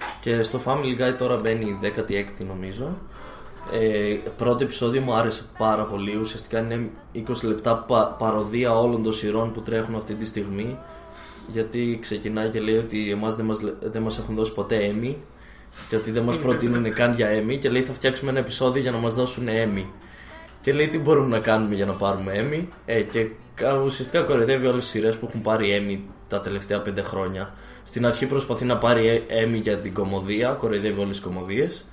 δεκαριά. 0.01 0.21
φωνέ, 0.21 0.21
ξέρω. 0.21 0.37
εγώ. 0.37 0.41
Και 0.41 0.43
στο 0.43 0.61
Family 0.65 1.11
Guy 1.11 1.15
τώρα 1.19 1.37
μπαίνει 1.37 1.65
η 1.65 1.79
16η 1.83 2.45
νομίζω. 2.49 2.99
Ε, 3.73 4.19
πρώτο 4.37 4.65
επεισόδιο 4.65 5.01
μου 5.01 5.15
άρεσε 5.15 5.43
πάρα 5.59 5.83
πολύ. 5.85 6.17
Ουσιαστικά 6.17 6.59
είναι 6.59 6.91
20 7.15 7.43
λεπτά 7.43 7.77
πα- 7.77 8.17
παροδία 8.19 8.79
όλων 8.79 9.03
των 9.03 9.13
σειρών 9.13 9.53
που 9.53 9.63
τρέχουν 9.63 9.95
αυτή 9.95 10.15
τη 10.15 10.25
στιγμή. 10.25 10.79
Γιατί 11.53 11.99
ξεκινάει 12.01 12.49
και 12.49 12.61
λέει 12.61 12.77
ότι 12.77 13.11
εμάς 13.11 13.37
δεν 13.37 13.45
μας, 13.47 13.63
λε- 13.63 13.75
δεν 13.81 14.03
μας 14.03 14.19
έχουν 14.19 14.35
δώσει 14.35 14.53
ποτέ 14.55 14.95
Emmy 14.95 15.15
και 15.89 15.97
ότι 15.97 16.11
δεν 16.11 16.23
μας 16.23 16.39
προτείνουν 16.39 16.95
καν 16.95 17.15
για 17.15 17.29
Emmy 17.39 17.59
και 17.59 17.69
λέει 17.71 17.83
θα 17.83 17.93
φτιάξουμε 17.93 18.31
ένα 18.31 18.39
επεισόδιο 18.39 18.83
για 18.83 18.91
να 18.91 18.99
μας 18.99 19.15
δώσουν 19.15 19.47
Emmy. 19.49 19.85
Και 20.61 20.73
λέει 20.73 20.89
τι 20.89 20.99
μπορούμε 20.99 21.29
να 21.29 21.39
κάνουμε 21.39 21.75
για 21.75 21.87
να 21.87 21.93
πάρουμε 21.93 22.33
Emmy; 22.37 22.67
Ε, 22.87 23.01
και 23.01 23.27
κα- 23.55 23.75
ουσιαστικά 23.77 24.23
κοροϊδεύει 24.23 24.67
όλες 24.67 24.83
τις 24.83 24.91
σειρές 24.93 25.17
που 25.17 25.27
έχουν 25.29 25.43
πάρει 25.43 25.69
Emmy 25.81 26.11
τα 26.29 26.41
τελευταία 26.41 26.81
πέντε 26.81 27.03
χρόνια. 27.03 27.55
Στην 27.91 28.07
αρχή 28.07 28.27
προσπαθεί 28.27 28.65
να 28.65 28.77
πάρει 28.79 29.09
ε- 29.09 29.45
Emmy 29.45 29.61
για 29.63 29.79
την 29.79 29.95
κομμωδία, 29.95 30.53
κοροϊδεύει 30.53 31.01
όλες 31.01 31.17
τις 31.17 31.21
κομμωδίες. 31.27 31.85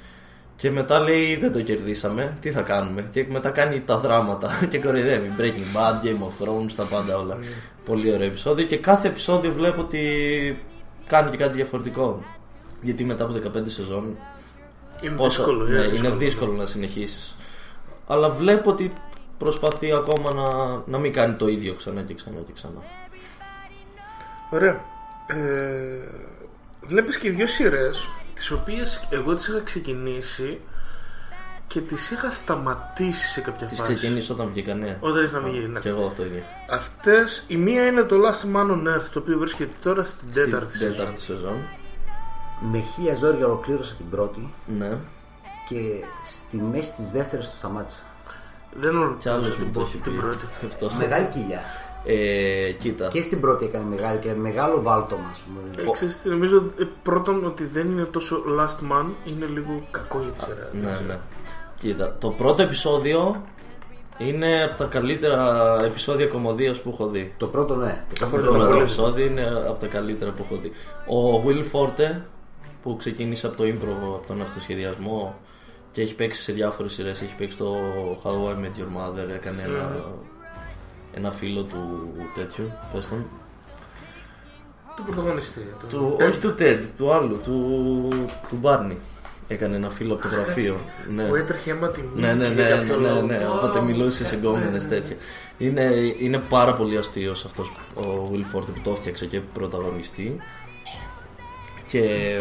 Και 0.56 0.72
μετά 0.72 1.00
λέει 1.00 1.36
δεν 1.36 1.52
το 1.52 1.62
κερδίσαμε, 1.62 2.38
τι 2.42 2.52
θα 2.52 2.62
κάνουμε; 2.62 3.08
Και 3.12 3.26
μετά 3.30 3.50
κάνει 3.50 3.82
τα 3.82 3.98
δράματα 3.98 4.52
και 4.70 4.80
κοροϊδεύει. 4.80 5.32
Breaking 5.38 5.78
Bad, 5.78 6.06
Game 6.06 6.20
of 6.22 6.44
Thrones, 6.46 6.72
τα 6.76 6.84
πάντα 6.84 7.18
όλα. 7.18 7.38
Πολύ 7.86 8.14
ωραίο 8.14 8.28
επεισόδιο. 8.28 8.66
Και 8.66 8.78
κάθε 8.78 9.08
επεισόδιο 9.08 9.52
βλέπω 9.54 9.82
ότι 9.82 10.02
κάνει 11.08 11.30
και 11.30 11.38
κάτι 11.38 11.54
διαφορετικό. 11.54 12.24
Γιατί 12.82 13.04
μετά 13.04 13.24
από 13.24 13.34
15 13.34 13.62
σεζόν 13.66 14.16
Είναι 15.02 15.16
πόσο- 15.16 15.44
δύσκολο. 15.44 15.68
ναι, 15.68 15.80
είναι 15.80 15.98
είναι 15.98 16.10
δύσκολο 16.10 16.54
να 16.54 16.66
συνεχίσεις. 16.66 17.36
Αλλά 18.08 18.30
βλέπω 18.30 18.70
ότι 18.70 18.92
προσπαθεί 19.38 19.92
ακόμα 19.94 20.34
να, 20.34 20.48
να 20.86 20.98
μην 20.98 21.14
κάνει 21.14 21.34
το 21.34 21.48
ίδιο 21.48 21.74
ξανά 21.74 22.02
και 22.02 22.14
ξανά 22.14 22.40
και 22.46 22.52
ξανά. 22.54 22.82
Ωραία. 24.52 24.96
Ε, 25.28 26.10
βλέπεις 26.82 27.18
και 27.18 27.30
δύο 27.32 27.48
σειρές 27.48 28.08
τις 28.34 28.52
οποίες 28.52 29.08
εγώ 29.10 29.36
τις 29.36 29.48
είχα 29.48 29.60
ξεκινήσει 29.62 30.60
και 31.68 31.82
τις 31.82 32.12
είχα 32.12 32.32
σταματήσει 32.32 33.28
σε 33.28 33.42
κάποια 33.42 33.68
Τη 33.68 33.76
φάση. 33.76 33.94
ξεκίνησε 33.96 34.32
όταν 34.32 34.48
βγήκανε. 34.50 34.98
Όταν 35.00 35.24
είχαμε 35.24 35.50
γίνει. 35.50 35.68
ναι. 35.68 35.80
Και 35.80 35.90
εγώ 35.90 36.14
το 36.16 36.26
ίδιο. 36.26 36.42
Αυτές, 36.70 37.44
η 37.48 37.58
μία 37.58 37.86
είναι 37.86 38.02
το 38.04 38.16
Last 38.16 38.56
Man 38.56 38.72
on 38.72 38.88
Earth, 38.96 39.08
το 39.14 39.20
οποίο 39.20 39.38
βρίσκεται 39.38 39.74
τώρα 39.84 40.04
στην 40.04 40.32
τέταρτη 40.34 40.68
Την 40.72 40.80
σεζόν. 40.80 40.96
τέταρτη 40.98 41.22
σεζόν. 41.22 41.56
Με 42.72 42.80
χίλια 42.80 43.16
ζόρια 43.16 43.46
ολοκλήρωσα 43.46 43.96
την 43.96 44.10
πρώτη 44.10 44.54
Ναι. 44.66 44.98
και 45.70 46.04
στη 46.26 46.58
μέση 46.58 46.94
της 46.94 47.10
δεύτερης 47.10 47.50
το 47.50 47.56
σταμάτησα. 47.56 48.02
Δεν 48.80 48.90
Κι 48.92 48.96
ολοκλήρωσα 48.98 49.34
άλλος 49.34 49.56
την, 49.56 49.66
μου 49.66 49.72
το 49.72 49.80
έχει 49.80 49.98
πρώτη- 49.98 50.04
πει. 50.04 50.10
την 50.10 50.22
πρώτη. 50.22 50.46
Αυτό. 50.68 50.92
Μεγάλη 50.98 51.26
κοιλιά. 51.26 51.62
Ε, 52.06 52.72
κοίτα. 52.72 53.08
Και 53.08 53.22
στην 53.22 53.40
πρώτη 53.40 53.66
έκανε 53.66 53.86
μεγάλη 53.86 54.20
και 54.20 54.34
μεγάλο 54.34 54.82
βάλτομα, 54.82 55.30
ας 55.32 55.40
πούμε. 55.40 55.90
Ε, 55.90 55.92
ξέρεις 55.92 56.22
τι, 56.22 56.30
νομίζω 56.30 56.58
ε, 56.80 56.84
πρώτον 57.04 57.46
ότι 57.46 57.66
δεν 57.66 57.92
είναι 57.92 58.04
τόσο 58.04 58.44
Last 58.60 58.92
Man, 58.92 59.06
είναι 59.26 59.46
λίγο 59.46 59.88
κακό 59.92 60.20
για 60.22 60.32
τη 60.32 60.40
σειρά. 60.40 60.70
Ναι, 60.72 61.06
ναι. 61.08 61.20
Κοίτα, 61.80 62.16
το 62.20 62.30
πρώτο 62.30 62.62
επεισόδιο 62.62 63.44
είναι 64.18 64.64
από 64.64 64.78
τα 64.78 64.86
καλύτερα 64.86 65.76
επεισόδια 65.86 66.28
κομμωδίας 66.28 66.82
που 66.82 66.90
έχω 66.90 67.08
δει. 67.08 67.34
Το 67.38 67.48
πρώτο 67.48 67.76
ναι. 67.76 68.06
Το 68.10 68.20
Το 68.20 68.26
πρώτο, 68.26 68.52
πρώτο 68.52 68.68
πολύ. 68.68 68.82
επεισόδιο 68.82 69.26
είναι 69.26 69.64
από 69.68 69.80
τα 69.80 69.88
καλύτερα 69.88 70.32
που 70.32 70.46
έχω 70.50 70.62
δει. 70.62 70.72
Ο 71.08 71.44
Will 71.48 71.64
Forte 71.72 72.22
που 72.82 72.96
ξεκίνησε 72.96 73.48
από 73.48 73.58
το 73.58 73.64
improv, 73.64 74.16
από 74.16 74.24
τον 74.28 74.42
αυτοσχεδιασμό 74.42 75.36
και 75.92 76.02
έχει 76.02 76.16
παίξει 76.16 76.42
σε 76.42 76.52
διάφορες 76.52 76.94
σειρές. 76.94 77.22
Έχει 77.22 77.36
παίξει 77.36 77.58
το 77.58 77.76
How 78.24 78.30
I 78.30 78.56
Met 78.56 78.80
Your 78.80 78.98
Mother, 78.98 79.30
έκανε 79.36 79.62
ένα, 79.64 80.04
ένα 81.18 81.32
φίλο 81.32 81.64
του 81.64 82.10
τέτοιου, 82.36 82.72
πες 82.94 83.08
τον. 83.10 83.26
Του 84.96 85.04
πρωταγωνιστή. 85.04 85.60
του- 85.80 85.88
Του, 85.98 86.18
όχι 86.22 86.40
του 86.40 86.56
Ted, 86.60 86.80
του 86.98 87.14
άλλου, 87.14 87.40
του, 87.44 88.08
του 88.50 88.60
Barney. 88.64 88.96
Έκανε 89.48 89.76
ένα 89.76 89.90
φίλο 89.90 90.14
από 90.14 90.22
το 90.22 90.28
γραφείο. 90.28 90.78
Ναι. 91.16 91.24
Που 91.24 91.36
έτρεχε 91.36 91.72
αίμα 91.72 91.88
τη 91.90 92.02
μύτη 92.02 92.22
Ναι, 92.22 92.34
ναι, 92.34 92.46
για 92.48 92.54
ναι, 92.54 92.64
ναι, 92.64 92.70
κάποιο 92.70 92.96
ναι, 93.00 93.08
λόγο. 93.10 93.22
ναι. 93.22 93.48
Οπότε 93.52 93.82
μιλούσε 93.82 94.26
σε 94.26 94.36
γκόμενες 94.36 94.88
τέτοια. 94.88 95.16
Είναι, 95.58 95.92
είναι 96.20 96.38
πάρα 96.38 96.74
πολύ 96.74 96.98
αστείος 96.98 97.46
αυτός 97.46 97.72
ο 97.96 98.30
Will 98.34 98.56
Forte 98.58 98.66
που 98.74 98.82
το 98.84 98.92
έφτιαξε 98.92 99.26
και 99.26 99.40
πρωταγωνιστή. 99.54 100.38
Και 101.88 102.40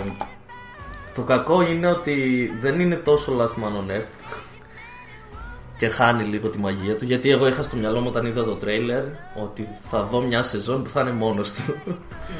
το 1.15 1.23
κακό 1.23 1.63
είναι 1.63 1.87
ότι 1.87 2.51
δεν 2.61 2.81
είναι 2.81 2.95
τόσο 2.97 3.37
last 3.39 3.63
man 3.63 3.69
on 3.69 3.91
earth 3.91 4.16
και 5.79 5.89
χάνει 5.89 6.25
λίγο 6.25 6.49
τη 6.49 6.59
μαγεία 6.59 6.97
του 6.97 7.05
γιατί 7.05 7.31
εγώ 7.31 7.47
είχα 7.47 7.63
στο 7.63 7.77
μυαλό 7.77 8.01
μου 8.01 8.07
όταν 8.09 8.27
είδα 8.27 8.45
το 8.45 8.55
τρέιλερ 8.55 9.03
ότι 9.43 9.69
θα 9.91 10.03
δω 10.03 10.21
μια 10.21 10.43
σεζόν 10.43 10.83
που 10.83 10.89
θα 10.91 11.01
είναι 11.01 11.11
μόνος 11.13 11.53
του 11.53 11.75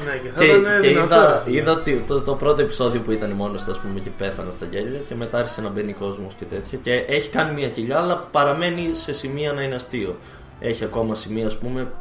Ναι, 0.05 0.17
και 0.23 0.29
θα 0.29 0.39
και, 0.39 0.45
ήταν 0.45 0.81
και 0.81 0.87
δυνατό, 0.87 1.15
είδα, 1.15 1.31
ρε 1.31 1.41
φίλε. 1.43 1.57
είδα 1.57 1.71
ότι 1.71 2.03
το, 2.07 2.21
το 2.21 2.33
πρώτο 2.35 2.61
επεισόδιο 2.61 3.01
που 3.01 3.11
ήταν 3.11 3.31
μόνος 3.31 3.63
του, 3.63 3.71
ας 3.71 3.79
πούμε, 3.79 3.99
και 3.99 4.09
πέθανα 4.17 4.51
στα 4.51 4.65
γέλια 4.71 4.99
και 5.07 5.15
μετά 5.15 5.37
άρχισε 5.37 5.61
να 5.61 5.69
μπαίνει 5.69 5.93
κόσμος 5.93 6.33
και 6.33 6.45
τέτοια. 6.45 6.77
Και 6.81 6.93
έχει 6.93 7.29
κάνει 7.29 7.53
μια 7.53 7.69
κοιλιά, 7.69 7.97
αλλά 7.97 8.15
παραμένει 8.31 8.89
σε 8.95 9.13
σημεία 9.13 9.53
να 9.53 9.61
είναι 9.61 9.75
αστείο. 9.75 10.17
Έχει 10.59 10.83
ακόμα 10.83 11.15
σημεία, 11.15 11.45
ας 11.45 11.57
πούμε, 11.57 11.91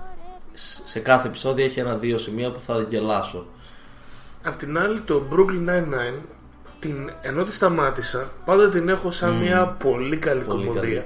σ- 0.52 0.80
σε 0.88 0.98
κάθε 0.98 1.28
επεισόδιο 1.28 1.64
έχει 1.64 1.80
ένα-δύο 1.80 2.18
σημεία 2.18 2.50
που 2.50 2.60
θα 2.60 2.86
γελάσω. 2.88 3.46
Απ' 4.42 4.56
την 4.56 4.78
άλλη 4.78 5.00
το 5.00 5.22
Brooklyn 5.30 5.68
Nine-Nine 5.70 6.18
την, 6.78 7.10
ενώ 7.20 7.44
τη 7.44 7.52
σταμάτησα 7.52 8.30
πάντα 8.44 8.68
την 8.68 8.88
έχω 8.88 9.10
σαν 9.10 9.34
μια 9.36 9.66
πολύ 9.66 10.16
καλή 10.16 10.40
Πολύ 10.42 10.64
κομμωδία. 10.66 11.00
Καλή. 11.00 11.04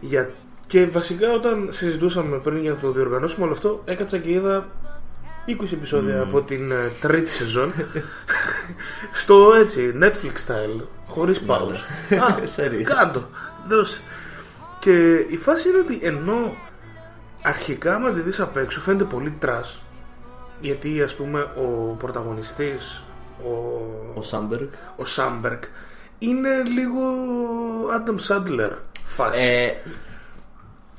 Για, 0.00 0.30
και 0.66 0.86
βασικά 0.86 1.32
όταν 1.32 1.68
συζητούσαμε 1.70 2.36
πριν 2.36 2.58
για 2.58 2.70
να 2.70 2.76
το 2.76 2.92
διοργανώσουμε 2.92 3.44
όλο 3.44 3.52
αυτό 3.52 3.82
έκατσα 3.84 4.18
και 4.18 4.30
είδα 4.30 4.68
20 5.48 5.72
επεισόδια 5.72 6.20
από 6.22 6.40
την 6.40 6.70
ε, 6.70 6.90
τρίτη 7.00 7.30
σεζόν. 7.30 7.72
Στο 9.22 9.52
έτσι 9.60 9.94
Netflix 10.00 10.50
style 10.50 10.82
χωρίς 11.06 11.42
pause. 11.46 12.14
Α, 12.14 12.46
Σερί. 12.54 12.82
κάτω 12.82 13.28
δώσε. 13.68 14.00
Και 14.78 15.14
η 15.28 15.36
φάση 15.36 15.68
είναι 15.68 15.78
ότι 15.78 16.00
ενώ 16.02 16.54
αρχικά 17.42 17.94
άμα 17.94 18.10
τη 18.10 18.20
δεις 18.20 18.40
απ' 18.40 18.56
έξω 18.56 18.80
φαίνεται 18.80 19.04
πολύ 19.04 19.34
trash 19.38 19.82
γιατί 20.60 21.02
ας 21.02 21.14
πούμε 21.14 21.40
ο 21.40 21.94
πρωταγωνιστής 21.98 23.04
ο, 23.44 23.82
Ο 24.14 24.22
Σάμπεργκ. 24.22 24.66
ο 24.96 25.04
Σάμπεργκ 25.04 25.58
είναι 26.18 26.48
λίγο 26.74 27.00
Adam 27.96 28.34
Sandler 28.36 28.70
φάση 29.06 29.42
Ε, 29.44 29.72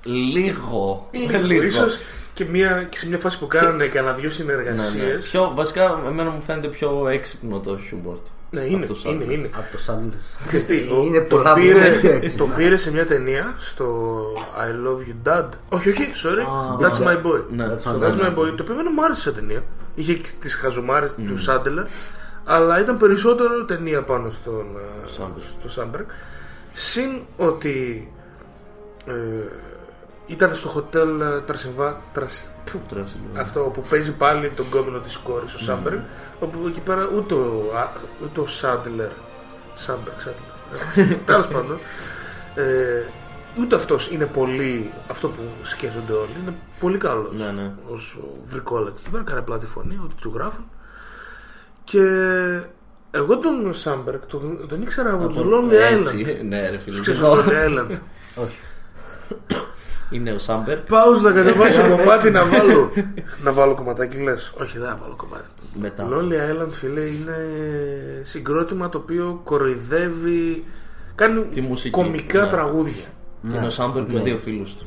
λίγο. 0.03 1.09
λίγο. 1.43 1.63
Ίσως 1.67 1.99
και, 2.33 2.45
μια, 2.45 2.87
και 2.89 2.97
σε 2.97 3.07
μια 3.07 3.17
φάση 3.17 3.39
που 3.39 3.47
κάνανε 3.47 3.87
κανένα 3.87 4.13
δυο 4.13 4.27
Ναι, 4.27 4.33
συνεργασίες 4.33 5.13
ναι. 5.13 5.29
Πιο, 5.29 5.51
βασικά, 5.55 6.01
εμένα 6.07 6.29
μου 6.29 6.41
φαίνεται 6.41 6.67
πιο 6.67 7.07
έξυπνο 7.07 7.59
το 7.59 7.77
χιούμορ 7.77 8.15
του. 8.15 8.31
Ναι, 8.53 8.61
είναι, 8.61 8.85
το 8.85 8.95
είναι, 9.05 9.25
Sandler. 9.25 9.31
είναι. 9.31 9.49
Από 9.55 9.77
το 9.77 9.83
Sandler. 9.87 10.45
Ξέρεις 10.47 10.65
τι, 10.65 10.77
Είναι 11.05 11.19
το, 11.21 11.35
πολλά 11.35 11.53
πήρε, 11.53 11.89
που 11.91 12.07
έτσι. 12.07 12.37
το 12.37 12.45
πήρε 12.55 12.77
σε 12.77 12.91
μια 12.91 13.05
ταινία 13.05 13.55
στο 13.57 14.17
I 14.35 14.87
Love 14.87 14.99
You 15.09 15.31
Dad. 15.39 15.45
Όχι, 15.69 15.89
όχι, 15.89 16.11
sorry. 16.23 16.45
That's 16.85 17.07
my 17.07 17.15
boy. 17.25 17.43
Ναι, 17.49 17.65
That's 17.67 17.79
Στο 17.79 17.99
my 17.99 18.03
That's 18.03 18.11
boy. 18.11 18.21
my 18.25 18.29
boy. 18.29 18.53
Το 18.57 18.61
οποίο 18.61 18.73
εμένα 18.73 18.91
μου 18.91 19.03
άρεσε 19.03 19.21
σαν 19.21 19.35
ταινία. 19.35 19.63
Είχε 19.95 20.17
τις 20.41 20.55
χαζομάρες 20.55 21.13
του 21.27 21.37
Σάντελερ. 21.37 21.85
Αλλά 22.53 22.79
ήταν 22.79 22.97
περισσότερο 22.97 23.65
ταινία 23.65 24.03
πάνω 24.03 24.29
στον, 24.29 24.65
ε, 24.77 25.07
Σάμπερ. 25.07 25.41
στο 25.59 25.69
Σάμπερ. 25.69 26.01
Συν 26.73 27.21
ότι 27.37 28.11
ε, 29.05 29.13
ήταν 30.25 30.55
στο 30.55 30.67
χοτέλ 30.67 31.21
ε, 31.21 31.39
Τρασιβά, 31.41 32.01
Τρας, 32.13 32.51
πού, 32.71 32.79
Τρέμψιλο. 32.87 33.21
αυτό 33.37 33.59
που 33.59 33.81
παίζει 33.89 34.15
πάλι 34.15 34.49
τον 34.49 34.69
κόμινο 34.69 34.99
της 34.99 35.17
κόρης 35.17 35.53
ο 35.53 35.59
Σάμπερ 35.59 35.93
όπου 36.39 36.67
εκεί 36.67 36.79
πέρα 36.79 37.09
ούτε 37.15 37.33
ο, 37.33 37.71
α, 37.77 37.89
ούτε 38.23 38.39
ο 38.39 38.47
Σάντλερ 38.47 39.09
Σάμπερ, 39.75 40.13
Σάντλερ 40.17 41.17
τέλος 41.25 41.47
πάντων 41.47 41.77
ε, 42.55 43.03
ούτε 43.59 43.75
αυτός 43.75 44.11
είναι 44.11 44.25
πολύ 44.25 44.91
αυτό 45.07 45.27
που 45.27 45.41
σκέφτονται 45.63 46.13
όλοι 46.13 46.35
είναι 46.41 46.53
πολύ 46.79 46.97
καλός 46.97 47.35
Ναι, 47.37 47.51
ναι. 47.51 47.71
ως 47.93 48.17
ο 48.21 48.27
Βρικόλακ 48.45 48.93
εκεί 48.99 49.09
πέρα 49.09 49.23
κάνει 49.23 49.39
απλά 49.39 49.57
τη 49.57 49.65
φωνή 49.65 49.99
ότι 50.03 50.15
του 50.21 50.31
γράφουν 50.35 50.63
και 51.91 52.03
εγώ 53.11 53.37
τον 53.37 53.73
Σάμπερ 53.73 54.19
τον, 54.19 54.65
τον 54.67 54.81
ήξερα 54.81 55.13
από 55.13 55.27
το 55.27 55.45
Lonely 55.45 55.93
Island 55.93 55.97
Έτσι, 55.97 56.39
ναι, 56.43 56.69
ρε 56.69 56.77
φίλε. 56.77 56.99
Ξέρεις 56.99 57.19
το 57.19 57.33
Lonely 57.33 57.67
Island 57.67 57.97
Όχι. 58.35 58.59
Είναι 60.09 60.31
ο 60.31 60.37
Σάμπερ. 60.37 60.79
Πάω 60.79 61.19
να 61.19 61.31
κατεβάσω 61.31 61.87
κομμάτι 61.97 62.29
να 62.29 62.45
βάλω. 62.45 62.91
να 63.43 63.51
βάλω 63.51 63.75
κομματάκι 63.75 64.17
λες. 64.17 64.53
Όχι, 64.57 64.77
δεν 64.77 64.87
θα 64.87 64.99
βάλω 65.01 65.15
κομμάτι. 65.15 65.45
Μετά. 65.73 66.07
Lonely 66.11 66.63
Island, 66.63 66.71
φίλε, 66.71 67.01
είναι 67.01 67.37
συγκρότημα 68.21 68.89
το 68.89 68.97
οποίο 68.97 69.41
κοροϊδεύει. 69.43 70.65
Κάνει 71.15 71.43
Τη 71.43 71.61
μουσική, 71.61 71.89
κομικά 71.89 72.43
ναι. 72.43 72.49
τραγούδια. 72.49 73.05
Είναι 73.45 73.65
ο 73.65 73.69
Σάμπερ 73.69 74.03
με 74.09 74.19
δύο 74.19 74.37
φίλους 74.37 74.75
του. 74.75 74.85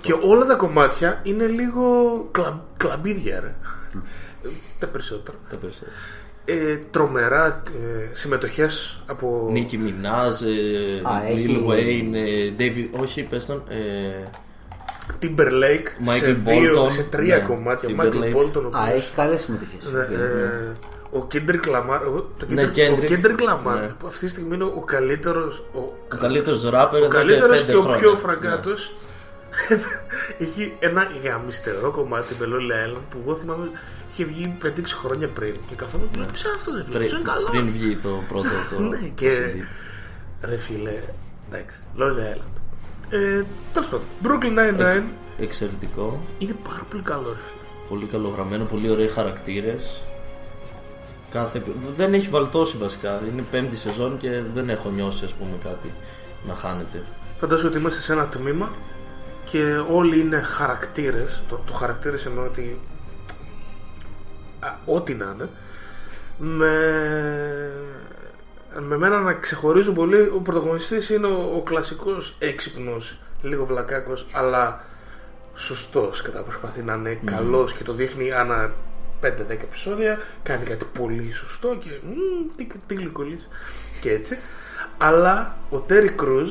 Και 0.00 0.12
όλα 0.22 0.44
τα 0.44 0.54
κομμάτια 0.54 1.20
είναι 1.22 1.46
λίγο 1.46 1.84
κλα... 2.30 2.64
κλαμπίδια, 2.76 3.40
ρε. 3.40 3.54
τα 4.78 4.86
περισσότερα. 4.86 5.38
Τα 5.50 5.56
περισσότερα. 5.56 5.92
Ε, 6.48 6.76
τρομερά 6.90 7.62
ε, 7.66 8.08
συμμετοχές 8.12 9.02
από 9.06 9.48
Νίκη 9.52 9.78
Μινάζ, 9.78 10.42
Α, 10.42 10.46
Lil 11.26 11.30
έχει- 11.30 11.64
Wayne, 11.68 12.14
ε, 12.14 12.52
David. 12.58 13.00
Όχι, 13.02 13.22
πες 13.22 13.46
τον. 13.46 13.62
ε, 13.68 14.28
Timberlake 15.22 16.08
Michael 16.08 16.18
σε, 16.18 16.32
δύο, 16.32 16.84
Bolton, 16.86 16.90
σε 16.92 17.02
τρία 17.02 17.36
ναι, 17.36 17.42
κομμάτια. 17.42 17.88
Timberlake. 17.88 18.12
Michael 18.12 18.36
Bolton, 18.36 18.62
ο 18.72 18.76
Α, 18.76 18.80
οποίος- 18.82 18.94
έχει 18.94 19.14
καλές 19.14 19.40
συμμετοχές. 19.40 19.90
Ναι, 19.92 19.98
ε, 20.00 20.72
ο 21.18 21.26
Kendrick 21.32 21.66
Lamar, 21.76 22.00
ο- 22.16 22.20
το 22.36 22.46
Ναι, 22.48 22.62
Kendrick, 22.64 22.68
ο 22.92 22.98
Kendrick. 22.98 23.08
Kendrick 23.10 23.40
Lamar 23.40 23.80
Ναι. 23.80 23.86
που 23.98 24.06
αυτή 24.06 24.24
τη 24.24 24.30
στιγμή 24.30 24.54
είναι 24.54 24.64
ο 24.64 24.82
καλύτερος 24.86 25.64
ο, 25.74 25.78
Ο 25.78 26.16
καλύτερος 26.20 26.70
ράπερ 26.70 27.00
ο 27.00 27.04
εδώ 27.04 27.12
και 27.12 27.16
καλύτερος 27.18 27.60
πέντε 27.60 27.72
και 27.72 27.78
ο 27.78 27.80
χρόνια. 27.80 28.00
πιο 28.00 28.10
Ναι. 28.10 28.16
φραγκάτος 28.18 28.96
έχει 30.44 30.74
ένα 30.78 31.08
γαμιστερό 31.24 31.90
κομμάτι 31.90 32.34
με 32.40 32.46
Lonely 32.46 32.96
Island 32.96 33.00
που 33.10 33.18
εγώ 33.24 33.34
θυμάμαι 33.34 33.68
είχε 34.16 34.24
βγει 34.24 34.56
5-6 34.62 34.68
χρόνια 35.00 35.28
πριν 35.28 35.54
και 35.68 35.74
καθόμουν 35.74 36.10
και 36.10 36.18
λέω 36.18 36.28
«Ποιος 36.28 36.42
είναι 36.44 36.52
αυτό 36.56 36.70
ρε 36.76 36.82
φίλε, 36.84 36.92
Πριν, 36.96 37.04
αυτό 37.06 37.16
είναι 37.16 37.28
καλό 37.30 37.46
πριν 37.50 37.70
βγει 37.70 37.96
το 37.96 38.22
πρώτο 38.28 38.48
το 38.70 38.80
Ναι, 38.80 38.96
το 38.98 39.06
και 39.14 39.30
CD. 39.30 40.46
ρε 40.48 40.56
φίλε 40.56 40.98
εντάξει 41.48 41.80
Lonely 41.98 42.36
Island 42.36 42.60
ε, 43.10 43.42
τέλος 43.72 43.88
πάντων 43.88 44.06
Brooklyn 44.24 44.58
Nine-Nine 44.58 45.02
Εξαιρετικό. 45.38 46.22
είναι 46.38 46.56
πάρα 46.68 46.86
πολύ 46.90 47.02
καλό 47.02 47.28
ρε 47.28 47.34
φίλε 47.48 47.60
Πολύ 47.88 48.06
καλογραμμένο, 48.06 48.64
πολύ 48.64 48.90
ωραίοι 48.90 49.08
χαρακτήρες. 49.08 50.02
Κάθε... 51.30 51.62
Δεν 51.94 52.14
έχει 52.14 52.28
βαλτώσει 52.28 52.76
βασικά. 52.76 53.20
Είναι 53.32 53.44
πέμπτη 53.50 53.76
σεζόν 53.76 54.16
και 54.18 54.42
δεν 54.54 54.70
έχω 54.70 54.90
νιώσει 54.90 55.24
ας 55.24 55.32
πούμε 55.32 55.50
κάτι 55.64 55.92
να 56.46 56.54
χάνεται. 56.54 57.02
Φαντάζομαι 57.40 57.68
ότι 57.68 57.78
είμαστε 57.78 58.00
σε 58.00 58.12
ένα 58.12 58.26
τμήμα 58.26 58.70
και 59.44 59.62
όλοι 59.90 60.20
είναι 60.20 60.40
χαρακτήρες. 60.40 61.42
Το, 61.48 61.60
το 61.66 61.72
χαρακτήρες 61.72 62.26
εννοώ 62.26 62.44
ότι 62.44 62.78
α, 62.80 62.95
ό,τι 64.84 65.14
να 65.14 65.34
είναι 65.34 65.48
με, 66.38 66.72
με 68.80 68.96
μένα 68.96 69.20
να 69.20 69.32
ξεχωρίζουν 69.32 69.94
πολύ 69.94 70.20
ο 70.20 70.40
πρωταγωνιστής 70.42 71.10
είναι 71.10 71.26
ο, 71.26 71.52
ο 71.56 71.62
κλασικός 71.62 72.36
έξυπνος 72.38 73.18
λίγο 73.42 73.64
βλακάκος 73.64 74.26
αλλά 74.32 74.84
σωστός 75.54 76.22
κατά 76.22 76.42
προσπαθεί 76.42 76.82
να 76.82 76.94
είναι 76.94 77.20
καλός 77.24 77.72
και 77.72 77.84
το 77.84 77.92
δείχνει 77.92 78.32
ανά 78.32 78.72
5-10 79.22 79.28
επεισόδια 79.48 80.18
κάνει 80.42 80.64
κάτι 80.64 80.84
πολύ 80.98 81.32
σωστό 81.32 81.76
και 81.80 81.90
μ, 82.02 82.56
τι, 82.56 82.66
τι 82.86 82.94
γλυκολής 82.94 83.48
και 84.00 84.10
έτσι 84.10 84.38
αλλά 84.98 85.56
ο 85.70 85.78
Τέρι 85.78 86.08
Κρούζ 86.08 86.50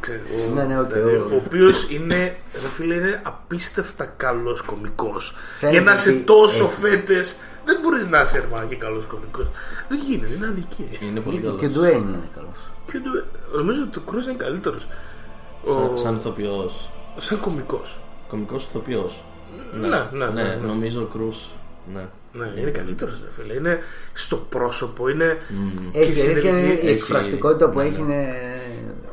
ξέρεις, 0.00 0.22
ο, 0.50 0.54
Ναι, 0.54 0.64
ναι, 0.64 0.80
οκ, 0.80 0.92
δηλαδή, 0.92 1.14
ο- 1.16 1.28
ο 1.32 1.36
οποίος 1.46 1.90
είναι, 1.90 2.36
ρε 2.62 2.68
φίλε, 2.74 2.94
είναι 2.94 3.20
απίστευτα 3.24 4.04
καλός 4.04 4.60
κωμικός. 4.62 5.34
Φαίνεται 5.58 5.76
Για 5.78 5.86
να 5.86 5.94
είσαι 5.94 6.08
ότι 6.10 6.18
τόσο 6.18 6.64
έχει- 6.64 6.74
φέτες, 6.80 7.36
δεν 7.64 7.76
μπορείς 7.82 8.08
να 8.08 8.20
είσαι 8.20 8.38
ρε 8.40 8.46
μάνα, 8.52 8.64
και 8.64 8.76
καλός 8.76 9.06
κωμικός. 9.06 9.46
Δεν 9.88 9.98
γίνεται, 10.06 10.34
είναι 10.34 10.46
αδικία. 10.46 10.86
Είναι 11.00 11.20
πολύ 11.20 11.38
καλό. 11.38 11.56
Και 11.56 11.66
ο 11.66 11.68
Ντουέιν 11.68 11.98
είναι 11.98 12.28
καλός. 12.34 12.70
Και 12.86 12.98
το- 12.98 13.56
νομίζω 13.56 13.82
ότι 13.82 13.98
ο 13.98 14.02
Κρούζ 14.10 14.24
είναι 14.26 14.36
καλύτερος. 14.36 14.88
Σαν, 15.72 15.90
σαν 15.98 16.14
ηθοποιός. 16.14 16.90
σαν 17.16 17.40
κωμικός. 17.40 17.98
Κωμικό 18.28 18.54
ηθοποιός. 18.54 19.24
Ναι, 19.80 19.88
ναι, 19.88 20.26
ναι, 20.26 20.42
ναι. 20.42 20.54
νομίζω 20.66 21.00
ο 21.02 21.04
Κρούζ. 21.04 21.48
Ναι. 21.94 22.04
Ναι, 22.38 22.60
είναι 22.60 22.70
καλύτερος, 22.70 23.20
ρε 23.24 23.42
φίλε. 23.42 23.54
Είναι 23.54 23.78
στο 24.12 24.36
πρόσωπο, 24.36 25.08
είναι. 25.08 25.38
Έχει 25.92 26.12
και 26.12 26.20
αλήθεια, 26.22 26.54
συνεργεί- 26.54 26.82
η 26.82 26.86
έχει- 26.86 26.96
εκφραστικότητα 26.96 27.70
που 27.70 27.78
ναι, 27.78 27.84
έχει 27.84 28.02
ναι. 28.02 28.14
είναι 28.14 28.34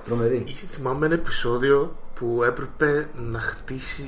τρομερή. 0.05 0.43
Είχε- 0.47 0.65
Θυμάμαι 0.71 1.05
ένα 1.05 1.15
επεισόδιο 1.15 1.95
που 2.15 2.43
έπρεπε 2.43 3.07
να 3.31 3.39
χτίσει 3.39 4.03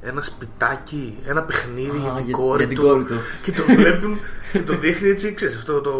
ένα 0.00 0.22
σπιτάκι, 0.22 1.18
ένα 1.24 1.42
παιχνίδι 1.42 1.96
Α, 1.96 2.00
για 2.02 2.12
την 2.16 2.24
για- 2.24 2.36
κόρη 2.36 2.58
για 2.58 2.66
την 2.66 2.76
του. 2.76 2.82
κόρη 2.82 3.04
του. 3.04 3.14
Και 3.42 3.52
το 3.52 3.62
βλέπουν 3.76 4.18
και 4.52 4.60
το 4.62 4.76
δείχνει 4.76 5.08
έτσι, 5.08 5.34
ξέρεις, 5.34 5.56
αυτό 5.56 5.80
το 5.80 5.94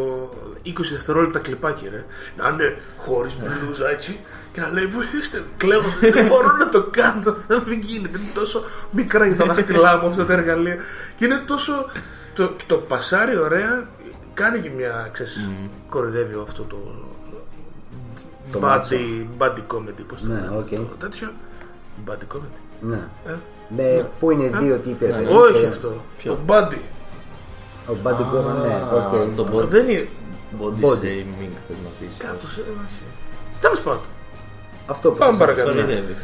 20 0.62 0.92
δευτερόλεπτα 0.92 1.38
κλιπάκι, 1.38 1.88
ρε. 1.90 2.04
Να 2.36 2.48
είναι 2.48 2.76
χωρίς 2.98 3.36
μπλούζα 3.36 3.90
έτσι 3.90 4.18
και 4.56 4.62
να 4.62 4.72
λέει 4.72 4.86
βοηθήστε 4.86 5.38
με, 5.38 5.44
κλαίω, 5.56 5.80
δεν 6.00 6.26
μπορώ 6.26 6.56
να 6.58 6.68
το 6.68 6.82
κάνω, 6.90 7.36
δεν 7.46 7.80
γίνεται, 7.80 8.18
είναι 8.18 8.30
τόσο 8.34 8.64
μικρά 8.90 9.26
για 9.26 9.36
τα 9.36 9.44
δάχτυλά 9.44 9.96
μου 9.98 10.06
αυτά 10.06 10.24
τα 10.26 10.32
εργαλεία. 10.32 10.76
Και 11.16 11.24
είναι 11.24 11.42
τόσο, 11.46 11.72
το, 12.34 12.48
και 12.56 12.64
το 12.66 12.76
πασάρι 12.76 13.36
ωραία, 13.38 13.88
κάνει 14.34 14.58
και 14.60 14.70
μια, 14.76 15.08
ξέρεις, 15.12 15.48
κορυδεύει 15.88 16.34
αυτό 16.42 16.62
το, 16.62 16.76
Το 18.52 18.60
body, 18.62 19.26
body 19.38 19.74
comedy, 19.74 20.02
πώς 20.08 20.20
το 20.20 20.26
Ναι, 20.26 20.34
λένε, 20.34 20.56
οκ. 20.56 20.68
το 20.68 20.96
τέτοιο, 20.98 21.32
body 22.06 22.34
comedy. 22.36 22.58
Ναι. 22.80 23.00
Ε, 23.26 23.34
Με, 23.68 24.10
Πού 24.20 24.30
είναι 24.30 24.48
δύο 24.58 24.76
τύποι. 24.76 25.06
ρε, 25.06 25.12
όχι 25.28 25.60
και- 25.60 25.66
αυτό, 25.66 26.04
Ποιο; 26.18 26.32
το 26.32 26.38
body. 26.54 26.78
Ο 27.88 27.96
Μπάντι 28.02 28.22
Γκόμαν, 28.22 28.60
ναι, 28.60 28.82
οκ. 28.94 29.36
Το 29.36 29.58
body, 29.58 29.66
Δεν 29.68 29.88
είναι, 29.88 30.08
body 30.60 30.84
Body. 30.84 31.04
shaming 31.04 31.52
θες 31.68 31.76
να 31.84 31.90
πεις. 31.98 32.16
κάπως, 32.18 32.56
ε, 32.56 32.60
όχι. 32.60 33.02
Τέλος 33.60 33.80
πάντων. 33.80 34.00
Αυτό 34.86 35.10
που 35.10 35.16
Πάμε 35.16 35.30
θες. 35.36 35.38
παρακάτω. 35.46 35.68
Κορυδεύει. 35.70 36.16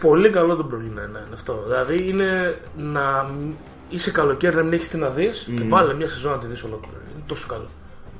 Πολύ 0.00 0.30
καλό 0.30 0.56
το 0.56 0.68
Brooklyn 0.72 0.98
Nine-Nine 0.98 1.32
αυτό. 1.32 1.62
Δηλαδή 1.66 2.08
είναι 2.08 2.58
να 2.76 3.22
μ- 3.40 3.54
είσαι 3.88 4.10
καλοκαίρι 4.10 4.56
να 4.56 4.62
μην 4.62 4.72
έχεις 4.72 4.88
τι 4.88 4.96
να 4.96 5.08
δεις 5.08 5.48
και 5.56 5.62
βάλε 5.68 5.94
μια 5.94 6.08
σεζόν 6.08 6.32
να 6.32 6.38
τη 6.38 6.46
δεις 6.46 6.62
ολόκληρη. 6.62 6.96
Είναι 7.14 7.22
τόσο 7.26 7.46
καλό. 7.46 7.68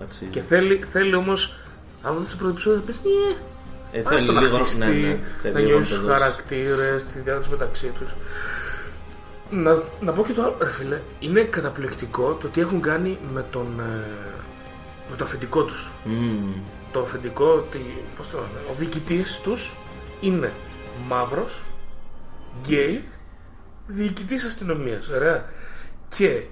Αξίζει. 0.02 0.30
Και 0.30 0.40
θέλει, 0.40 0.84
θέλει 0.92 1.14
όμως, 1.14 1.56
αν 2.02 2.16
δεις 2.20 2.30
το 2.30 2.36
πρώτο 2.36 2.52
επεισόδιο, 2.52 2.82
πει 2.86 2.94
Ε, 3.92 3.98
ε, 3.98 4.02
θέλει 4.02 4.16
άστο 4.20 4.32
να 4.32 4.40
λίγο 4.40 4.56
χτιστεί, 4.56 4.78
ναι, 4.78 4.86
ναι, 4.86 5.18
θέλει 5.42 5.54
να 5.54 5.60
λίγο 5.60 5.76
νιώσεις 5.76 5.92
να 5.92 5.98
του 6.00 6.06
το 6.06 6.12
δώσεις. 6.12 6.22
χαρακτήρες, 6.22 7.04
τη 7.04 7.18
διάθεση 7.20 7.48
μεταξύ 7.50 7.86
τους. 7.98 8.08
Να, 9.50 9.82
να 10.00 10.12
πω 10.12 10.22
και 10.24 10.32
το 10.32 10.42
άλλο, 10.42 10.56
ρε 10.62 10.70
φίλε. 10.70 11.00
Είναι 11.18 11.40
καταπληκτικό 11.42 12.32
το 12.40 12.48
τι 12.48 12.60
έχουν 12.60 12.80
κάνει 12.80 13.18
με 13.34 13.44
τον. 13.50 13.66
ε, 13.80 14.04
με 15.10 15.16
το 15.16 15.24
αφεντικό 15.24 15.62
τους. 15.62 15.90
Μμμ. 16.04 16.52
Το 16.92 17.00
αφεντικό, 17.00 17.44
ότι, 17.44 18.02
πώς 18.16 18.30
το 18.30 18.36
λένε, 18.36 18.70
ο 18.70 18.74
διοικητής 18.78 19.40
τους 19.42 19.72
είναι 20.20 20.52
μαύρος, 21.08 21.62
γκέι, 22.60 23.08
διοικητής 23.86 24.44
αστυνομίας. 24.44 25.08
Ωραία. 25.08 25.44
Και 26.08 26.42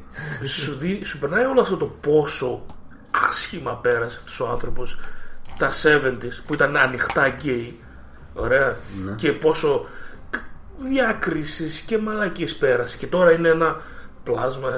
σου, 0.44 0.74
δι, 0.74 1.04
σου 1.04 1.18
περνάει 1.18 1.44
όλο 1.44 1.60
αυτό 1.60 1.76
το 1.76 1.86
πόσο 1.86 2.66
άσχημα 3.30 3.76
πέρασε 3.76 4.16
αυτός 4.18 4.40
ο 4.40 4.48
άνθρωπος 4.48 4.98
τα 5.58 5.70
70s 5.82 6.42
που 6.46 6.54
ήταν 6.54 6.76
ανοιχτά 6.76 7.28
γκέι. 7.28 7.80
Ωραία. 8.34 8.76
Και 9.16 9.32
πόσο 9.32 9.86
διακρίσεις 10.78 11.80
και 11.80 11.98
μαλακίες 11.98 12.56
πέρασε. 12.56 12.96
Και 12.96 13.06
τώρα 13.06 13.32
είναι 13.32 13.48
ένα 13.48 13.80
πλάσμα 14.24 14.70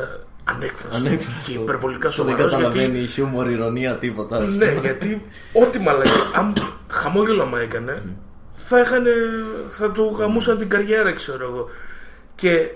ανέκφραστο, 0.55 0.97
Ανέκφραστο. 0.97 1.51
και 1.53 1.59
υπερβολικά 1.59 2.03
Δεν 2.09 2.13
σοβαρός. 2.13 2.51
καταλαβαίνει 2.53 3.07
χιούμορ, 3.07 3.51
ηρωνία, 3.51 3.97
τίποτα. 3.99 4.37
ας 4.37 4.55
Ναι, 4.55 4.67
πούμε. 4.67 4.81
γιατί 4.81 5.27
ό,τι 5.53 5.79
μαλακή, 5.79 6.11
αν 6.35 6.53
χαμόγελο 6.89 7.43
άμα 7.43 7.61
έκανε, 7.61 8.17
θα, 8.53 8.81
είχανε, 8.81 9.11
θα 9.71 9.91
του 9.93 10.17
γαμούσαν 10.19 10.59
την 10.59 10.69
καριέρα, 10.69 11.13
ξέρω 11.13 11.45
εγώ. 11.45 11.69
Και 12.35 12.71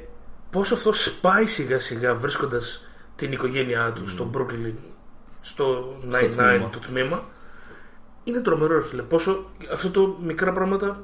πόσο 0.50 0.74
αυτό 0.74 0.92
σπάει 0.92 1.46
σιγά 1.46 1.80
σιγά 1.80 2.14
βρίσκοντας 2.14 2.84
την 3.16 3.32
οικογένειά 3.32 3.92
του 3.94 4.08
στο 4.08 4.30
Brooklyn 4.34 4.72
στο 5.40 5.96
99 6.10 6.28
τμήμα. 6.30 6.70
το 6.72 6.78
τμήμα. 6.88 7.24
Είναι 8.24 8.40
τρομερό, 8.40 8.74
ρε 8.74 8.82
φίλε. 8.82 9.02
Πόσο 9.02 9.44
αυτό 9.72 9.90
το 9.90 10.18
μικρά 10.22 10.52
πράγματα 10.52 11.02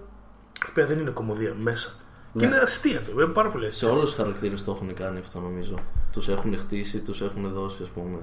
που 0.75 0.87
δεν 0.87 0.99
είναι 0.99 1.11
κομμωδία 1.11 1.55
μέσα. 1.63 1.91
Και 2.37 2.45
είναι 2.45 2.57
αστεία 2.57 2.99
αυτό. 2.99 3.13
Είναι 3.13 3.27
πάρα 3.33 3.49
πολύ 3.51 3.65
Σε 3.65 3.69
αστεία. 3.71 3.91
όλους 3.91 4.05
τους 4.05 4.15
χαρακτήρες 4.15 4.65
το 4.65 4.71
έχουν 4.73 4.95
κάνει 4.95 5.19
αυτό 5.19 5.41
νομίζω. 5.41 5.75
Τους 6.13 6.29
έχουν 6.29 6.57
χτίσει, 6.59 6.99
τους 6.99 7.21
έχουν 7.21 7.53
δώσει, 7.53 7.83
ας 7.83 7.89
πούμε. 7.89 8.19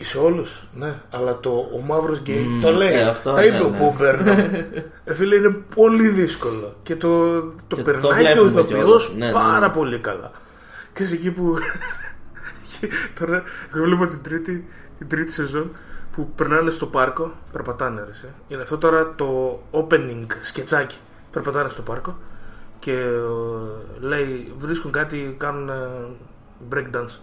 Σε 0.00 0.18
όλους, 0.18 0.68
ναι. 0.74 1.00
Αλλά 1.10 1.40
το, 1.40 1.50
ο 1.50 1.80
μαύρος 1.80 2.18
γκέι 2.18 2.46
το 2.62 2.70
λέει. 2.70 2.92
ε, 2.92 3.02
αυτό, 3.08 3.32
Τα 3.32 3.40
ναι, 3.40 3.46
είπε 3.46 3.62
ο 3.62 3.68
ναι. 3.70 3.76
Πούμπερ. 3.78 4.14
ε, 5.04 5.14
φίλε, 5.14 5.34
είναι 5.34 5.56
πολύ 5.74 6.08
δύσκολο. 6.08 6.74
Και 6.82 6.96
το, 6.96 7.40
το 7.40 7.52
Και 7.68 7.74
το 7.76 7.82
περνάει 7.82 8.24
και 8.32 8.38
ο 8.38 8.42
βλέπουμε 8.42 8.60
ηθοποιός 8.60 9.06
κιόλας. 9.06 9.14
Ναι, 9.16 9.26
ναι, 9.26 9.32
πάρα 9.32 9.66
ναι. 9.66 9.72
πολύ 9.72 9.98
καλά. 9.98 10.30
Και 10.92 11.04
σε 11.04 11.14
εκεί 11.14 11.30
που. 11.30 11.56
και 12.80 12.88
τώρα, 13.18 13.42
εγώ 13.74 13.84
βλέπω 13.84 14.06
την 14.06 14.22
τρίτη, 14.22 14.68
την 14.98 15.08
τρίτη 15.08 15.32
σεζόν 15.32 15.70
που 16.12 16.30
περνάνε 16.34 16.70
στο 16.70 16.86
πάρκο. 16.86 17.32
Περπατάνε, 17.52 18.04
ρε. 18.06 18.14
σε. 18.14 18.32
Είναι 18.48 18.62
αυτό 18.62 18.78
τώρα 18.78 19.14
το 19.14 19.60
opening 19.70 20.26
σκετσάκι. 20.40 20.96
Περπατάνε 21.30 21.68
στο 21.68 21.82
πάρκο 21.82 22.16
και 22.78 22.92
ε, 22.92 23.20
λέει, 24.00 24.52
βρίσκουν 24.58 24.90
κάτι, 24.90 25.34
κάνουν 25.38 25.70
ε, 26.60 26.64
break 26.74 26.96
dance. 26.96 27.14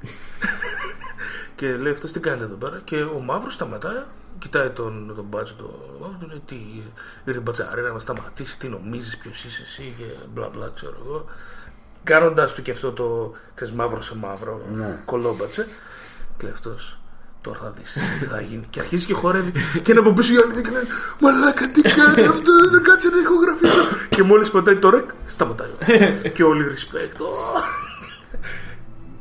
Και 1.56 1.76
λέει 1.76 1.92
αυτός 1.92 2.12
τι 2.12 2.20
κάνετε 2.20 2.44
εδώ 2.44 2.54
πέρα; 2.54 2.80
Και 2.84 3.02
ο 3.02 3.20
μαύρος 3.20 3.54
σταματάει, 3.54 4.02
κοιτάει 4.38 4.68
τον, 4.68 5.12
τον 5.16 5.24
μπάτσο, 5.24 5.54
τον 5.54 5.70
μαύρο, 6.00 6.16
του 6.20 6.26
λέει 6.28 6.42
τι 6.46 6.56
ήρθε 7.24 7.40
μπατσάρι 7.40 7.82
να 7.82 7.92
μας 7.92 8.02
σταματήσει, 8.02 8.58
τι 8.58 8.68
νομίζεις, 8.68 9.16
ποιος 9.16 9.44
είσαι 9.44 9.62
εσύ 9.62 9.94
και 9.98 10.04
μπλα 10.34 10.48
μπλα, 10.48 10.70
ξέρω 10.74 10.96
εγώ. 11.06 11.24
Κάνοντας 12.04 12.52
του 12.54 12.62
και 12.62 12.70
αυτό 12.70 12.92
το 12.92 13.32
ξέρεις, 13.54 13.74
μαύρο 13.74 14.02
σε 14.02 14.16
μαύρο, 14.16 14.60
Ναι. 14.74 14.98
κολόμπατσε. 15.04 15.66
Και 16.36 16.42
λέει 16.44 16.52
αυτός, 16.52 16.98
τώρα 17.40 17.58
θα 17.62 17.70
δεις 17.70 17.92
τι 18.20 18.24
θα 18.26 18.40
γίνει. 18.40 18.66
και 18.70 18.80
αρχίζει 18.80 19.06
και 19.06 19.14
χορεύει. 19.14 19.52
και 19.82 19.90
είναι 19.90 20.00
από 20.00 20.12
πίσω 20.12 20.32
οι 20.32 20.36
άλλοι 20.36 20.62
και 20.62 20.70
λένε 20.70 20.86
Μαλάκα, 21.20 21.68
τι 21.70 21.80
κάνει 21.82 22.26
αυτό, 22.26 22.52
δεν 22.70 22.82
κάτσε 22.82 23.08
να 23.08 23.18
ηχογραφήσω. 23.18 24.06
και 24.08 24.22
μόλις 24.22 24.50
πατάει 24.50 24.76
το 24.76 24.90
ρεκ, 24.90 25.10
σταματάει. 25.26 25.70
και 26.34 26.42
όλοι 26.42 26.64
respect. 26.74 27.16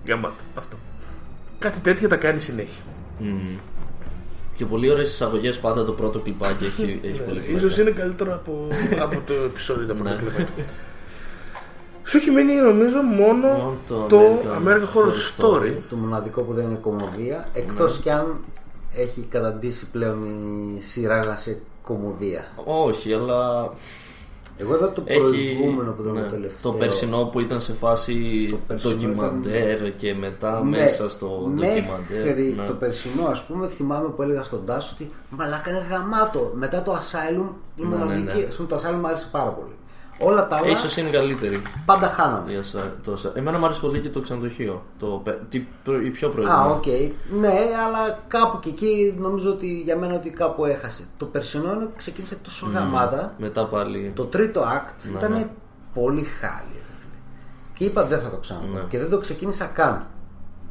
Ω. 0.06 0.10
Γαμάτο, 0.12 0.34
αυτό. 0.56 0.76
Κάτι 1.60 1.80
τέτοια 1.80 2.08
τα 2.08 2.16
κάνει 2.16 2.40
συνέχεια. 2.40 2.84
Μμμ. 3.20 3.58
Και 4.56 4.66
πολύ 4.66 4.90
ωραίες 4.92 5.10
εισαγωγές 5.12 5.60
πάντα 5.60 5.86
το 5.86 5.92
πρώτο 5.92 6.20
κλιπάκι 6.20 6.66
έχει, 6.66 7.00
έχει 7.04 7.22
πολύ 7.22 7.40
πλάκα. 7.40 7.58
Ίσως 7.58 7.78
είναι 7.78 7.92
καλύτερο 7.92 8.34
από, 8.34 8.68
από 9.02 9.22
το 9.26 9.34
επεισόδιο 9.34 9.88
τα 9.88 9.94
πρώτα 9.94 10.10
Ναι. 10.10 10.16
κλιπάκια. 10.16 10.66
Σου 12.04 12.18
έχει 12.18 12.32
μείνει 12.32 12.54
νομίζω 12.54 13.02
μόνο 13.02 13.48
Μόνο 13.48 13.78
το 13.88 14.06
το 14.10 14.20
American 14.20 14.68
American 14.68 14.82
Horror 14.82 15.12
Horror 15.40 15.44
Story. 15.46 15.74
Το 15.90 15.96
μοναδικό 15.96 16.42
που 16.42 16.54
δεν 16.54 16.66
είναι 16.66 16.78
κομμωδία, 16.82 17.50
εκτός 17.54 18.00
κι 18.00 18.10
αν 18.10 18.38
έχει 18.96 19.26
καταντήσει 19.30 19.90
πλέον 19.90 20.18
η 20.78 20.82
σειρά 20.82 21.36
σε 21.38 21.62
κωμωδία. 21.82 22.46
Όχι, 22.66 23.14
αλλά 23.14 23.70
Εγώ 24.58 24.76
είδα 24.76 24.92
το 24.94 25.04
έχει. 25.06 25.20
προηγούμενο 25.20 25.92
που 25.92 26.02
ήταν 26.02 26.14
ναι, 26.14 26.22
το 26.22 26.30
τελευταίο. 26.30 26.72
το 26.72 26.78
περσινό 26.78 27.24
που 27.26 27.40
ήταν 27.40 27.62
σε 27.62 27.74
φάση 27.74 28.48
Το 28.52 28.58
περσινό 28.68 28.94
ντοκιμαντέρ 28.94 29.96
και 29.96 30.14
μετά 30.14 30.64
Ναι, 30.64 30.70
μέσα 30.70 31.10
στο 31.10 31.28
ντοκιμαντέρ. 31.28 32.26
Μέχρι 32.26 32.54
ναι. 32.58 32.66
το 32.68 32.74
περσινό, 32.74 33.26
ας 33.28 33.44
πούμε, 33.44 33.68
θυμάμαι 33.68 34.08
που 34.10 34.22
έλεγα 34.22 34.44
στον 34.44 34.66
Τάσο 34.66 34.92
ότι 35.00 35.12
μαλάκα 35.30 35.70
είναι 35.70 35.86
γαμάτο. 35.90 36.52
Μετά 36.56 36.82
το 36.82 36.92
Asylum, 36.94 37.50
η 37.76 37.82
Ναι, 37.82 37.88
ναι, 37.88 37.96
μοναδική. 37.96 38.38
ναι. 38.38 38.46
ας 38.48 38.56
πούμε, 38.56 38.68
το 38.68 38.76
Asylum 38.76 38.96
μου 39.02 39.08
άρεσε 39.08 39.28
πάρα 39.32 39.50
πολύ. 39.50 39.76
Όλα 40.20 40.48
τα 40.48 40.56
άλλα 40.56 40.68
Ίσως 40.68 40.98
είναι 40.98 41.10
καλύτερη. 41.10 41.62
πάντα 41.86 42.08
χάνανε. 42.08 42.52
η 42.52 42.56
ασα- 42.56 42.96
το 43.04 43.12
ασα- 43.12 43.32
Εμένα 43.36 43.58
μου 43.58 43.66
άρεσε 43.66 43.82
πολύ 43.82 44.00
και 44.00 44.10
το 44.10 44.22
ξενοδοχείο. 44.22 44.84
Το, 45.00 45.06
πε- 45.24 45.40
τι 45.50 45.68
προ- 45.84 46.02
η 46.06 46.10
πιο 46.10 46.28
Α, 46.28 46.32
προηγούμενη. 46.32 46.72
οκ. 46.72 46.86
Ναι, 47.40 47.54
αλλά 47.86 48.20
κάπου 48.28 48.60
και 48.60 48.70
εκεί 48.70 49.16
νομίζω 49.20 49.50
ότι 49.50 49.82
για 49.82 49.98
μένα 49.98 50.16
ότι 50.16 50.30
κάπου 50.30 50.66
έχασε. 50.66 51.04
Το 51.18 51.26
περσινό 51.26 51.74
είναι- 51.74 51.90
ξεκίνησε 51.98 52.36
τόσο 52.36 52.70
γαμάτα. 52.74 53.34
Μετά 53.38 53.66
πάλι. 53.66 54.12
Το 54.16 54.24
τρίτο 54.24 54.62
act 54.62 54.94
Ναι, 55.12 55.18
ήταν 55.18 55.32
ναι. 55.32 55.50
πολύ 55.94 56.24
χάλι. 56.24 56.72
ρε 56.74 56.80
φίλε. 56.80 57.16
Και 57.74 57.84
είπα 57.86 58.06
δεν 58.06 58.20
θα 58.20 58.30
το 58.30 58.38
ξαναδώ. 58.38 58.68
Ναι. 58.74 58.82
Και 58.90 59.00
δεν 59.00 59.10
το 59.10 59.18
ξεκίνησα 59.18 59.66
καν. 59.66 60.06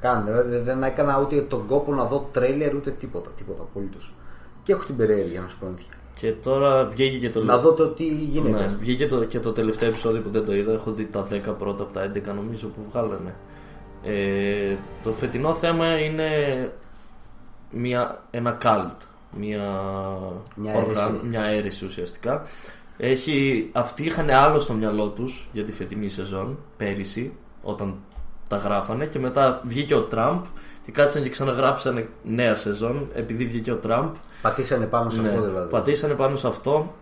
Καν. 0.01 0.25
Δηλαδή 0.25 0.57
δεν 0.57 0.83
έκανα 0.83 1.21
ούτε 1.21 1.41
τον 1.41 1.67
κόπο 1.67 1.95
να 1.95 2.05
δω 2.05 2.29
τρέιλερ 2.33 2.75
ούτε 2.75 2.91
τίποτα. 2.91 3.31
Τίποτα 3.37 3.63
απολύτως. 3.63 4.15
Και 4.63 4.73
έχω 4.73 4.85
την 4.85 4.97
περιέργεια 4.97 5.41
να 5.41 5.49
σου 5.49 5.59
πω 5.59 5.67
αλήθεια. 5.67 5.93
Και 6.15 6.33
τώρα 6.33 6.85
βγήκε 6.85 7.19
και 7.19 7.31
το 7.31 7.45
Να 7.45 7.59
δω 7.59 7.73
το 7.73 7.87
τι 7.87 8.05
γίνεται. 8.05 8.67
Ναι, 8.67 8.77
βγήκε 8.79 9.07
το, 9.07 9.25
και 9.25 9.41
το 9.41 9.53
τελευταίο 9.53 9.89
επεισόδιο 9.89 10.21
που 10.21 10.31
δεν 10.31 10.45
το 10.45 10.55
είδα. 10.55 10.73
Έχω 10.73 10.93
δει 10.93 11.07
τα 11.07 11.27
10 11.31 11.41
πρώτα 11.59 11.83
από 11.83 11.93
τα 11.93 12.11
11 12.15 12.35
νομίζω 12.35 12.69
που 12.69 12.81
βγάλανε. 12.91 13.35
Ε, 14.03 14.77
το 15.03 15.13
φετινό 15.13 15.55
θέμα 15.55 15.99
είναι 15.99 16.29
μια, 17.71 18.23
ένα 18.31 18.59
cult. 18.63 18.97
Μια, 19.37 19.81
Μια 20.55 20.73
αίρεση. 20.73 21.21
μια 21.23 21.43
αίρεση 21.43 21.85
ουσιαστικά. 21.85 22.43
Έχει, 22.97 23.69
αυτοί 23.73 24.05
είχαν 24.05 24.31
άλλο 24.31 24.59
στο 24.59 24.73
μυαλό 24.73 25.09
τους 25.09 25.49
για 25.53 25.65
τη 25.65 25.73
φετινή 25.73 26.09
σεζόν 26.09 26.59
πέρυσι 26.77 27.33
όταν 27.63 27.97
τα 28.49 28.57
γράφανε 28.57 29.07
και 29.07 29.19
μετά 29.19 29.61
βγήκε 29.65 29.95
ο 29.95 30.03
Τραμπ 30.03 30.45
και 30.85 30.93
κάτσαν 30.93 31.23
και 31.23 31.29
ξαναγράψανε 31.29 32.09
νέα 32.23 32.55
σεζόν 32.55 33.09
επειδή 33.15 33.45
βγήκε 33.45 33.73
ο 33.73 33.77
Τραμπ 33.77 34.15
Πατήσανε 34.43 34.87
πάνω 34.87 35.11
σε 35.11 35.21
ναι, 35.21 35.29
αυτό 35.29 35.43
δηλαδή. 35.43 35.71
πατήσανε 35.71 36.15
πάνω 36.15 36.37
σε 36.37 36.47
αυτό. 36.47 36.95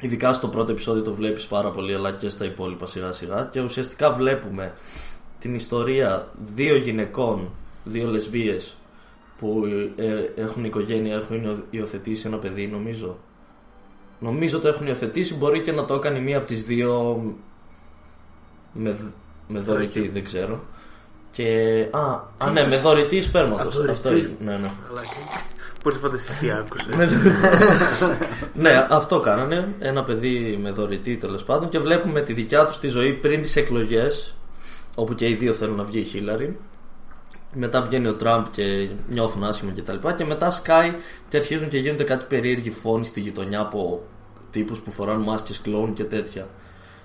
Ειδικά 0.00 0.32
στο 0.32 0.48
πρώτο 0.48 0.72
επεισόδιο 0.72 1.02
το 1.02 1.14
βλέπεις 1.14 1.46
πάρα 1.46 1.70
πολύ, 1.70 1.94
αλλά 1.94 2.12
και 2.12 2.28
στα 2.28 2.44
υπόλοιπα 2.44 2.86
σιγά 2.86 3.12
σιγά. 3.12 3.48
Και 3.52 3.60
ουσιαστικά 3.60 4.12
βλέπουμε 4.12 4.72
την 5.38 5.54
ιστορία 5.54 6.28
δύο 6.54 6.76
γυναικών, 6.76 7.50
δύο 7.84 8.08
λεσβείες 8.08 8.76
που 9.38 9.62
ε, 9.96 10.42
έχουν 10.42 10.64
οικογένεια, 10.64 11.14
έχουν 11.14 11.64
υιοθετήσει 11.70 12.26
ένα 12.26 12.36
παιδί 12.36 12.66
νομίζω. 12.66 13.18
Νομίζω 14.18 14.60
το 14.60 14.68
έχουν 14.68 14.86
υιοθετήσει, 14.86 15.34
μπορεί 15.34 15.60
και 15.60 15.72
να 15.72 15.84
το 15.84 15.94
έκανε 15.94 16.18
μία 16.18 16.36
από 16.36 16.46
τις 16.46 16.64
δύο 16.64 17.22
με, 18.72 18.96
με 19.48 19.58
δωρητή, 19.58 20.08
δεν 20.08 20.24
ξέρω. 20.24 20.60
Και, 21.34 21.88
α, 21.90 22.00
α, 22.38 22.50
ναι, 22.52 22.66
με 22.66 22.76
δωρητή 22.76 23.20
σπέρματος. 23.20 23.74
Δωρητή. 23.74 23.92
Αυτό 23.92 24.16
είναι, 24.16 24.36
ναι, 24.38 24.56
ναι. 24.56 24.70
Μπορεί 25.82 25.96
να 25.96 26.02
φανταστείς 26.02 26.38
τι 26.38 26.50
άκουσες; 26.50 26.94
Ναι, 28.62 28.86
αυτό 28.90 29.20
κάνανε. 29.20 29.74
Ένα 29.78 30.04
παιδί 30.04 30.58
με 30.62 30.70
δωρητή 30.70 31.16
τέλος 31.16 31.44
πάντων 31.44 31.68
και 31.68 31.78
βλέπουμε 31.78 32.20
τη 32.20 32.32
δικιά 32.32 32.64
τους 32.64 32.78
τη 32.78 32.88
ζωή 32.88 33.12
πριν 33.12 33.42
τις 33.42 33.56
εκλογές. 33.56 34.34
Όπου 34.94 35.14
και 35.14 35.28
οι 35.28 35.34
δύο 35.34 35.52
θέλουν 35.52 35.76
να 35.76 35.84
βγει 35.84 35.98
η 35.98 36.04
Χίλαρη. 36.04 36.58
Μετά 37.54 37.82
βγαίνει 37.82 38.06
ο 38.06 38.14
Τραμπ 38.14 38.44
και 38.50 38.88
νιώθουν 39.08 39.44
άσχημα 39.44 39.70
κτλ. 39.70 39.80
Και, 39.80 39.86
τα 39.86 39.92
λοιπά. 39.92 40.12
και 40.12 40.24
μετά 40.24 40.50
σκάει 40.50 40.94
και 41.28 41.36
αρχίζουν 41.36 41.68
και 41.68 41.78
γίνονται 41.78 42.04
κάτι 42.04 42.24
περίεργοι 42.28 42.70
φόνοι 42.70 43.04
στη 43.04 43.20
γειτονιά 43.20 43.60
από 43.60 44.02
τύπους 44.50 44.78
που 44.78 44.90
φοράνε 44.90 45.24
μάσκες 45.24 45.60
κλόουν 45.60 45.92
και 45.92 46.04
τέτοια. 46.04 46.48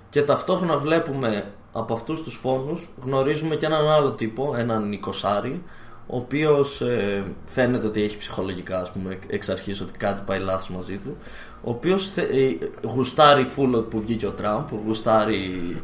Και 0.10 0.22
ταυτόχρονα 0.22 0.78
βλέπουμε 0.78 1.52
από 1.72 1.94
αυτούς 1.94 2.22
τους 2.22 2.36
φόνους 2.36 2.90
γνωρίζουμε 3.04 3.56
και 3.56 3.66
έναν 3.66 3.90
άλλο 3.90 4.12
τύπο, 4.12 4.56
έναν 4.56 4.90
Νικοσάρη, 4.90 5.64
ο 6.08 6.18
οποίος 6.18 6.82
ε, 6.82 7.24
φαίνεται 7.46 7.88
ότι 7.88 8.04
έχει 8.04 8.18
ψυχολογικά 8.18 8.80
ας 8.80 8.92
πούμε 8.92 9.20
εξ 9.28 9.50
αρχής 9.50 9.82
ότι 9.82 9.98
κάτι 9.98 10.22
πάει 10.26 10.40
λάθος 10.40 10.70
μαζί 10.70 10.98
του 10.98 11.18
ο 11.64 11.70
οποίος 11.70 12.08
θε, 12.08 12.22
ε, 12.22 12.58
γουστάρει 12.82 13.48
full 13.58 13.86
που 13.90 14.02
βγήκε 14.02 14.26
ο 14.26 14.32
Τραμπ 14.32 14.68
γουστάρει 14.86 15.52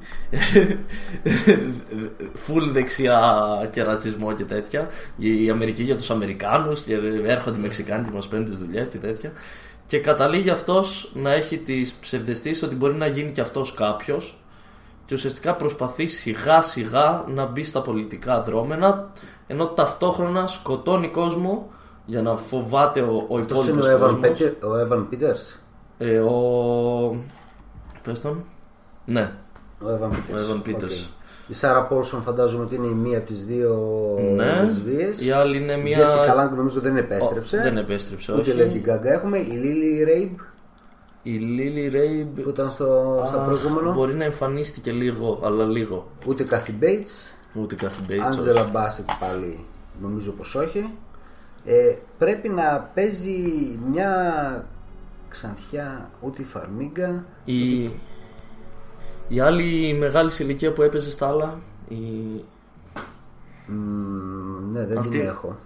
full 2.48 2.70
δεξιά 2.72 3.70
και 3.72 3.84
ρατσισμό 3.84 4.34
και 4.34 4.44
τέτοια. 4.44 4.90
Η 5.18 5.50
Αμερική 5.50 5.84
για 5.84 5.96
τους 5.96 6.10
Αμερικάνους 6.10 6.82
και 6.82 7.00
έρχονται 7.26 7.58
οι 7.58 7.62
Μεξικάνοι 7.62 8.06
που 8.08 8.16
μας 8.16 8.28
παίρνουν 8.28 8.50
τις 8.50 8.58
δουλειές 8.58 8.88
και 8.88 8.98
τέτοια. 8.98 9.32
Και 9.88 10.00
καταλήγει 10.00 10.50
αυτός 10.50 11.12
να 11.14 11.34
έχει 11.34 11.58
τις 11.58 11.94
ψευδεστήσεις 11.94 12.64
ότι 12.64 12.76
μπορεί 12.76 12.94
να 12.94 13.08
γίνει 13.08 13.32
και 13.32 13.42
αυτός 13.42 13.74
κάποιος 13.74 14.38
και 15.06 15.14
ουσιαστικά 15.14 15.56
προσπαθεί 15.56 16.08
σιγά 16.08 16.62
σιγά 16.62 17.24
να 17.28 17.46
μπει 17.46 17.64
στα 17.64 17.82
πολιτικά 17.82 18.42
δρόμενα 18.42 19.10
ενώ 19.48 19.68
ταυτόχρονα 19.68 20.48
σκοτώνει 20.48 21.08
κόσμο 21.10 21.70
για 22.06 22.22
να 22.22 22.36
φοβάται 22.36 23.02
ο, 23.02 23.26
ο 23.28 23.38
Αυτός 23.38 23.68
είναι 23.68 23.80
υπόλοιπος 23.80 23.88
ο 23.88 23.96
Evan, 23.96 24.20
κόσμος. 24.22 24.40
Peter, 24.40 24.54
ο 24.62 24.88
Evan 24.88 25.14
Peters. 25.14 25.60
Ε, 25.98 26.20
ο... 26.20 27.24
Πες 28.04 28.22
τον. 28.22 28.44
Ναι. 29.06 29.32
Ο 29.82 29.86
Evan 29.88 30.10
Peters. 30.10 30.52
Evan 30.52 30.70
Peters. 30.70 30.84
Οκ. 30.84 31.14
Η 31.48 31.54
Σάρα 31.54 31.84
Πόλσον 31.84 32.22
φαντάζομαι 32.22 32.64
ότι 32.64 32.76
είναι 32.76 32.88
η 32.88 32.94
μία 32.94 33.18
από 33.18 33.28
τις 33.28 33.46
δύο 33.46 33.78
Ναι. 34.36 34.62
λεσβίες. 34.64 35.26
Η 35.26 35.32
άλλη 35.32 35.58
είναι 35.58 35.74
Η 35.74 35.82
μια... 35.82 35.98
Jessica 36.00 36.40
Lange 36.40 36.56
νομίζω 36.56 36.80
δεν 36.80 36.98
επέστρεψε. 36.98 37.58
Ο, 37.58 37.62
δεν 37.62 37.78
επέστρεψε, 37.78 38.34
Ούτε 38.34 38.52
όχι. 38.52 38.54
Lady 38.86 38.90
Gaga 38.90 39.06
έχουμε. 39.06 39.38
Η 39.38 39.62
Lily 39.64 40.08
Rabe 40.10 40.36
Η 41.28 41.40
Lily 41.42 41.96
Rabe 41.96 42.26
που 42.44 42.50
ήταν 42.50 42.72
στο, 42.72 43.24
στα 43.28 43.38
προηγούμενο. 43.38 43.94
μπορεί 43.94 44.14
να 44.14 44.24
εμφανίστηκε 44.24 44.92
λίγο, 44.92 45.40
αλλά 45.44 45.66
λίγο. 45.66 46.08
Ούτε 46.28 46.46
Kathy 46.50 46.84
Bates. 46.84 47.36
Ούτε 47.54 47.76
Kathy 47.76 48.02
Bates. 48.10 48.20
Άντζελα 48.26 48.62
όχι. 48.62 48.72
Μπάσετ 48.72 49.10
πάλι 49.20 49.66
νομίζω 50.02 50.32
πως 50.32 50.56
όχι. 50.56 50.90
Ε, 51.66 51.96
πρέπει 52.18 52.50
να 52.50 52.90
παίζει 52.94 53.40
μια 53.92 54.68
ξανθιά 55.30 56.10
ούτε 56.22 56.42
η 56.42 56.46
Φαρμίγκα. 56.46 57.26
Η... 57.46 57.84
η 59.28 59.40
άλλη 59.40 59.94
μεγάλη 60.00 60.32
σε 60.32 60.44
ηλικία 60.44 60.74
που 60.74 60.82
έπαιζε 60.82 61.12
στα 61.12 61.28
άλλα. 61.28 61.60
Η... 61.88 61.96
Μ, 63.68 64.72
ναι, 64.72 64.86
δεν 64.86 64.98
Αυτή- 64.98 65.12
την 65.18 65.28
έχω. 65.28 65.58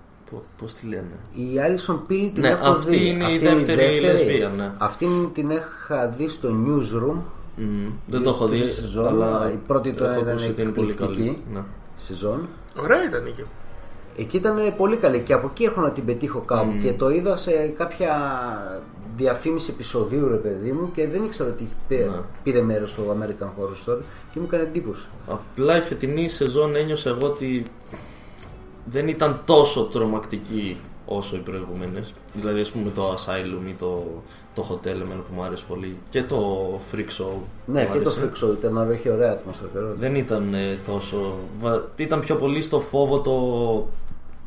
Πώς 0.62 0.74
τη 0.74 0.88
λένε; 0.88 1.20
Η 1.34 1.48
Alison 1.68 1.94
Pill 1.96 2.30
την 2.34 2.42
Ναι, 2.42 2.48
έχω 2.48 2.66
αυτή 2.70 2.98
δει. 2.98 3.08
είναι 3.08 3.32
η 3.32 3.38
δεύτερη 3.38 4.00
λεσβία, 4.00 4.50
ναι. 4.50 4.72
Αυτήν 4.78 5.10
την 5.34 5.50
είχα 5.50 6.08
δει 6.18 6.28
στο 6.28 6.50
Newsroom. 6.50 7.16
Μμμ. 7.56 7.90
Δεν 8.08 8.24
το 8.24 8.30
έχω 8.30 8.48
δει, 8.48 8.60
Τρίτη 8.60 8.74
σεζόν, 8.74 9.08
αλλά 9.08 9.52
η 9.54 9.60
πρώτη 9.68 9.94
τώρα 9.94 10.12
έχω 10.12 10.20
ήταν 10.22 10.32
ακούσει 10.34 10.50
ότι 10.50 10.62
είναι 10.62 10.72
πολύ 10.72 10.90
εκπληκτική 10.92 11.24
καλή. 11.24 11.42
Ναι. 11.54 11.62
σεζόν. 11.96 12.48
Ωραία 12.82 13.04
ήταν 13.04 13.26
εκεί. 13.26 13.44
Εκεί 14.18 14.38
ήταν 14.38 14.56
πολύ 14.78 14.96
καλή 14.98 15.20
και 15.20 15.34
από 15.34 15.48
εκεί 15.52 15.64
έχω 15.64 15.82
να 15.82 15.92
την 15.92 16.06
πετύχω 16.06 16.40
κάπου 16.40 16.72
και 16.84 16.94
το 16.94 17.10
είδα 17.10 17.36
σε 17.38 17.52
κάποια 17.78 18.14
διαφήμιση 19.18 19.72
επεισοδίου 19.72 20.28
ρε 20.28 20.36
παιδί 20.36 20.72
μου 20.72 20.92
και 20.94 21.08
δεν 21.08 21.24
ήξερα 21.24 21.50
ότι 21.50 21.70
πήρε, 21.88 22.04
Ναι. 22.04 22.22
πήρε 22.44 22.62
μέρος 22.62 22.90
στο 22.90 23.02
American 23.20 23.46
Horror 23.46 23.92
Story 23.94 24.02
και 24.34 24.40
μου 24.40 24.46
έκανε 24.48 24.64
εντύπωση. 24.64 25.06
Απλά 25.28 25.78
η 25.78 25.82
φετινή 25.82 26.28
σεζόν 26.28 26.76
ένιωσα 26.76 27.10
εγώ 27.10 27.26
ότι 27.28 27.64
δεν 28.90 29.08
ήταν 29.08 29.42
τόσο 29.46 29.84
τρομακτική 29.84 30.78
όσο 31.06 31.36
οι 31.36 31.40
προηγούμενες. 31.40 32.14
Δηλαδή, 32.34 32.60
ας 32.62 32.72
πούμε, 32.72 32.92
το 32.96 33.14
Asylum 33.14 33.68
ή 33.70 33.74
το, 33.80 34.04
το 34.54 34.66
Hotel 34.72 34.88
εμένα 34.88 35.20
που 35.30 35.34
μου 35.34 35.44
άρεσε 35.44 35.64
πολύ 35.68 35.98
και 36.10 36.24
το 36.24 36.70
Freak 36.92 36.98
Show. 37.22 37.32
Ναι, 37.66 37.82
μου 37.82 37.94
και 37.94 38.00
το 38.00 38.10
άρεσε. 38.10 38.32
Freak 38.34 38.44
Show 38.50 38.54
ήταν 38.58 38.78
ωραίο, 38.78 38.94
είχε 38.94 39.10
ωραία 39.10 39.32
ατμόσφαιρα. 39.32 39.94
Δεν 39.98 40.16
ήταν 40.16 40.54
ε, 40.54 40.78
τόσο. 40.86 41.36
βα- 41.60 41.88
Ήταν 41.96 42.20
πιο 42.20 42.36
πολύ 42.36 42.62
στο 42.62 42.80
φόβο 42.80 43.20
το, 43.20 43.88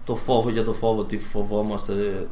το 0.05 0.14
φόβο 0.14 0.51
για 0.51 0.64
το 0.64 0.73
φόβο, 0.73 1.05
τι 1.05 1.19
φοβόμαστε. 1.19 2.27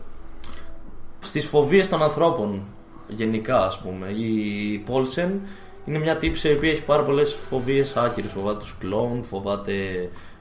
Στις 1.19 1.47
φοβίες 1.47 1.89
των 1.89 2.03
ανθρώπων 2.03 2.63
γενικά 3.09 3.65
ας 3.67 3.79
πούμε. 3.79 4.09
Η 4.09 4.79
Πόλσεν 4.79 5.41
είναι 5.85 5.99
μια 5.99 6.17
τύψη 6.17 6.49
η 6.49 6.53
οποία 6.53 6.71
έχει 6.71 6.83
πάρα 6.83 7.03
πολλές 7.03 7.35
φοβίες 7.49 7.97
άκυρες. 7.97 8.33
Φοβάται 8.33 8.59
τους 8.59 8.77
κλόουν, 8.79 9.23
φοβάται 9.23 9.73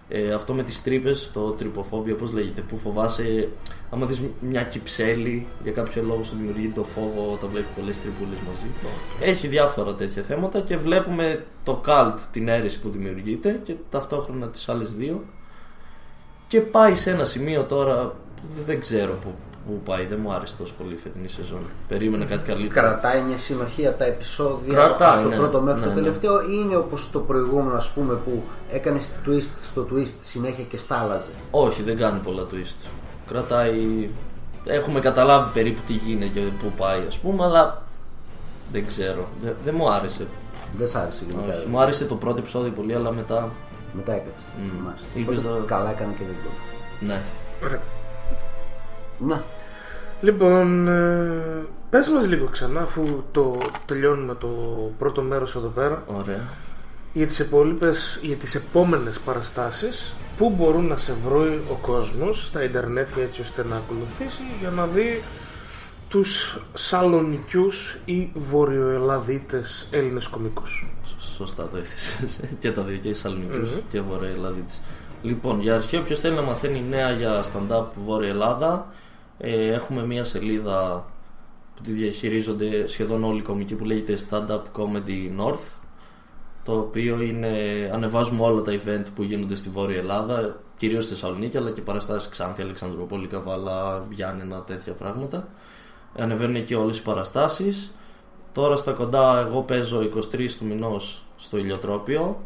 ε, 0.09 0.33
αυτό 0.33 0.53
με 0.53 0.63
τις 0.63 0.83
τρύπες, 0.83 1.29
το 1.33 1.51
τρυποφόβιο 1.51 2.15
πώς 2.15 2.31
λέγεται, 2.31 2.61
που 2.61 2.77
φοβάσαι 2.77 3.49
άμα 3.89 4.05
δεις 4.05 4.21
μια 4.39 4.63
κυψέλη 4.63 5.47
για 5.63 5.71
κάποιο 5.71 6.03
λόγο 6.03 6.23
σου 6.23 6.35
δημιουργεί 6.35 6.69
το 6.69 6.83
φόβο 6.83 7.31
όταν 7.31 7.49
βλέπεις 7.49 7.69
πολλές 7.75 8.01
τρυπούλες 8.01 8.37
μαζί. 8.47 8.91
Έχει 9.31 9.47
διάφορα 9.47 9.95
τέτοια 9.95 10.21
θέματα 10.21 10.59
και 10.61 10.77
βλέπουμε 10.77 11.45
το 11.63 11.81
cult, 11.85 12.15
την 12.31 12.47
αίρεση 12.47 12.79
που 12.79 12.89
δημιουργείται 12.89 13.59
και 13.63 13.75
ταυτόχρονα 13.89 14.47
τις 14.47 14.69
άλλες 14.69 14.93
δύο. 14.93 15.23
Και 16.47 16.61
πάει 16.61 16.95
σε 16.95 17.11
ένα 17.11 17.25
σημείο 17.25 17.63
τώρα 17.63 18.15
που 18.35 18.63
δεν 18.65 18.79
ξέρω 18.79 19.13
που, 19.13 19.33
που 19.69 19.81
πάει, 19.85 20.05
δεν 20.05 20.19
μου 20.21 20.33
άρεσε 20.33 20.55
τόσο 20.57 20.73
πολύ 20.77 20.93
η 20.93 20.97
φετινή 20.97 21.27
σεζόν. 21.27 21.59
Περίμενα 21.87 22.25
κάτι 22.25 22.43
καλύτερο. 22.45 22.87
Κρατάει 22.87 23.21
μια 23.21 23.37
συνοχή 23.37 23.87
από 23.87 23.97
τα 23.97 24.05
επεισόδια 24.05 24.73
Κρατάει, 24.73 25.13
από 25.13 25.23
το 25.23 25.29
ναι. 25.29 25.35
πρώτο 25.35 25.61
μέχρι 25.61 25.79
Ναι, 25.79 25.85
το 25.85 25.93
ναι. 25.93 26.01
τελευταίο 26.01 26.41
ή 26.41 26.45
είναι 26.63 26.75
όπως 26.75 27.09
το 27.11 27.19
προηγούμενο 27.19 27.75
ας 27.77 27.89
πούμε 27.91 28.13
που 28.13 28.43
έκανε 28.71 28.99
twist 29.25 29.49
στο 29.71 29.87
twist 29.93 30.13
συνέχεια 30.21 30.63
και 30.63 30.77
στάλαζε. 30.77 31.31
Όχι, 31.51 31.81
δεν 31.83 31.97
κάνει 31.97 32.19
πολλά 32.19 32.43
twist. 32.51 32.87
Κρατάει. 33.27 34.09
Έχουμε 34.65 34.99
καταλάβει 34.99 35.51
περίπου 35.53 35.81
τι 35.87 35.93
γίνεται 35.93 36.39
και 36.39 36.45
πού 36.61 36.71
πάει, 36.77 37.01
ας 37.07 37.17
πούμε, 37.17 37.43
αλλά 37.43 37.81
δεν 38.71 38.85
ξέρω. 38.87 39.27
Δεν, 39.43 39.55
δεν 39.63 39.73
μου 39.77 39.91
άρεσε. 39.91 40.27
Δεν 40.77 40.87
σ' 40.87 40.95
άρεσε 40.95 41.23
γενικά. 41.29 41.57
Όχι, 41.57 41.67
μου 41.67 41.79
άρεσε 41.79 42.05
το 42.05 42.15
πρώτο 42.15 42.37
επεισόδιο 42.39 42.71
πολύ, 42.71 42.95
αλλά 42.95 43.11
μετά. 43.11 43.49
Μετά 43.93 44.13
έκατσε. 44.13 44.41
Μμ. 44.57 44.83
Μάλιστα. 44.85 45.07
Είπες 45.15 45.37
Οπότε 45.37 45.59
το- 45.59 45.65
Καλά 45.65 45.89
έκανε 45.89 46.13
και 46.17 46.23
δεν 46.25 46.35
το. 46.43 46.49
Ναι. 47.05 47.21
Ωραία. 47.65 47.79
Να, 49.19 49.43
Λοιπόν, 50.21 50.87
ε, 50.87 51.65
πες 51.89 52.09
μας 52.09 52.27
λίγο 52.27 52.45
ξανά 52.45 52.81
αφού 52.81 53.23
το 53.31 53.57
τελειώνουμε 53.85 54.35
το 54.35 54.47
πρώτο 54.97 55.21
μέρος 55.21 55.55
εδώ 55.55 55.67
πέρα 55.67 56.03
Ωραία. 56.07 56.43
για 57.13 57.27
τις, 57.27 57.39
υπόλοιπες, 57.39 58.19
για 58.21 58.35
τις 58.35 58.55
επόμενες 58.55 59.19
παραστάσεις 59.19 60.15
που 60.37 60.49
μπορούν 60.49 60.85
να 60.87 60.97
σε 60.97 61.15
βρει 61.27 61.61
ο 61.71 61.73
κόσμος 61.81 62.45
στα 62.45 62.63
ίντερνετ 62.63 63.07
έτσι 63.17 63.41
ώστε 63.41 63.65
να 63.69 63.75
ακολουθήσει 63.75 64.41
για 64.59 64.69
να 64.69 64.85
δει 64.85 65.23
τους 66.09 66.59
σαλονικιούς 66.73 67.97
ή 68.05 68.31
βορειοελλαδίτες 68.33 69.87
Έλληνες 69.91 70.27
κομικούς. 70.27 70.87
Σ- 71.03 71.21
Σωστά 71.35 71.67
το 71.67 71.77
έθεσες. 71.77 72.39
και 72.59 72.71
τα 72.71 72.83
δύο, 72.83 72.97
και 72.97 73.09
οι 73.09 73.13
Σαλονικούς 73.13 73.69
και 73.89 74.01
Βόρεια 74.01 74.29
Ελλάδης. 74.29 74.81
Λοιπόν, 75.21 75.61
για 75.61 75.75
αρχαίο, 75.75 76.01
ποιος 76.01 76.19
θέλει 76.19 76.35
να 76.35 76.41
μαθαίνει 76.41 76.83
νέα 76.89 77.11
για 77.11 77.43
stand-up 77.43 77.83
Βόρεια 78.05 78.29
Ελλάδα, 78.29 78.87
ε, 79.41 79.73
έχουμε 79.73 80.05
μία 80.05 80.23
σελίδα 80.23 81.05
που 81.75 81.81
τη 81.81 81.91
διαχειρίζονται 81.91 82.87
σχεδόν 82.87 83.23
όλοι 83.23 83.39
οι 83.39 83.43
κομικοί 83.43 83.75
που 83.75 83.85
λέγεται 83.85 84.17
Stand-up 84.29 84.61
Comedy 84.77 85.39
North. 85.39 85.77
Το 86.63 86.77
οποίο 86.77 87.21
είναι, 87.21 87.49
ανεβάζουμε 87.93 88.43
όλα 88.43 88.61
τα 88.61 88.71
event 88.71 89.05
που 89.15 89.23
γίνονται 89.23 89.55
στη 89.55 89.69
Βόρεια 89.69 89.97
Ελλάδα, 89.97 90.59
κυρίως 90.77 91.03
στη 91.03 91.13
Θεσσαλονίκη, 91.13 91.57
αλλά 91.57 91.71
και 91.71 91.81
παραστάσεις 91.81 92.29
Ξάνθη, 92.29 92.61
Αλεξανδρούπολη, 92.61 93.27
Καβάλα, 93.27 94.05
Γιάννενα, 94.09 94.61
τέτοια 94.61 94.93
πράγματα. 94.93 95.47
Ανεβαίνουν 96.17 96.55
εκεί 96.55 96.73
όλες 96.73 96.97
οι 96.97 97.01
παραστάσεις. 97.01 97.91
Τώρα 98.51 98.75
στα 98.75 98.91
κοντά 98.91 99.39
εγώ 99.47 99.61
παίζω 99.61 99.99
23 99.99 100.57
του 100.57 100.65
μηνός 100.65 101.23
στο 101.35 101.57
Ηλιοτρόπιο 101.57 102.41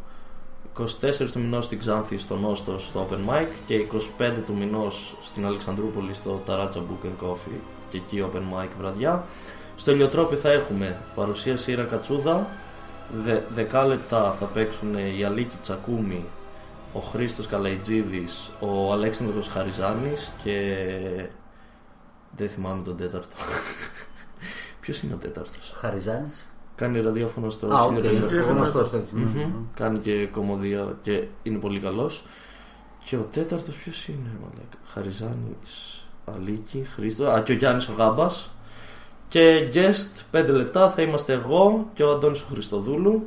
24 0.78 1.32
του 1.32 1.40
μηνός 1.40 1.66
στην 1.66 1.80
Ξάνθη 1.80 2.18
στο 2.18 2.36
Νόστο 2.36 2.80
στο 2.80 3.08
Open 3.10 3.30
Mic 3.30 3.48
και 3.66 3.86
25 4.20 4.34
του 4.46 4.56
μηνός 4.58 5.16
στην 5.22 5.46
Αλεξανδρούπολη 5.46 6.14
στο 6.14 6.42
Ταράτσα 6.46 6.80
Book 6.80 7.06
and 7.06 7.28
Coffee. 7.28 7.60
Και 7.90 7.98
εκεί 7.98 8.26
Open 8.32 8.38
Mic 8.38 8.68
βραδιά. 8.78 9.26
Στο 9.76 9.92
Ηλιοτρόπιο 9.92 10.38
θα 10.38 10.52
έχουμε 10.52 11.02
παρουσίαση 11.16 11.72
Ήρα 11.72 11.84
Κατσούδα. 11.84 12.48
Δε, 13.24 13.40
δεκάλεπτα 13.54 14.34
θα 14.34 14.46
παίξουν 14.46 14.98
η 15.18 15.24
Αλίκη 15.24 15.58
Τσακούμη 15.62 16.26
ο 16.94 17.00
Χρήστος 17.00 17.48
Καλαϊτζίδης 17.48 18.52
ο 18.60 18.92
Αλέξανδρος 18.92 19.48
Χαριζάνης 19.48 20.32
και 20.44 20.86
δεν 22.38 22.50
θυμάμαι 22.50 22.84
τον 22.84 22.98
τέταρτο. 22.98 23.36
Ποιος 24.82 25.02
είναι 25.02 25.14
ο 25.14 25.18
τέταρτος; 25.18 25.74
Χαριζάνης. 25.80 26.44
Κάνει 26.76 27.02
ραδιόφωνο 27.02 27.50
στο 27.50 27.68
Α, 27.76 27.82
οκ. 27.84 27.90
συνεργείο. 28.04 28.44
Ο 28.44 28.52
γνωστός 28.52 28.90
τέτοιος. 28.90 29.22
Μμμ. 29.34 29.52
Κάνει 29.76 30.00
και 30.00 30.26
κωμωδία 30.32 30.96
και 31.02 31.24
είναι 31.44 31.58
πολύ 31.58 31.80
καλός. 31.80 32.24
Και 33.06 33.16
ο 33.16 33.28
τέταρτος 33.32 33.76
ποιος 33.76 34.08
είναι, 34.08 34.30
μαλάκα; 34.42 34.78
Χαριζάνης, 34.88 36.06
Αλίκη, 36.26 36.86
Χρήστο. 36.96 37.30
Α, 37.30 37.42
και 37.42 37.52
ο 37.52 37.56
Γιάννης 37.56 37.88
ο 37.88 37.94
Γάμπας. 37.98 38.50
Και 39.28 39.70
guest 39.74 40.38
5 40.40 40.48
λεπτά 40.54 40.90
θα 40.90 41.02
είμαστε 41.02 41.34
εγώ 41.34 41.90
και 41.94 42.04
ο 42.04 42.12
Αντώνης 42.12 42.42
ο 42.42 42.46
Χριστοδούλου. 42.52 43.24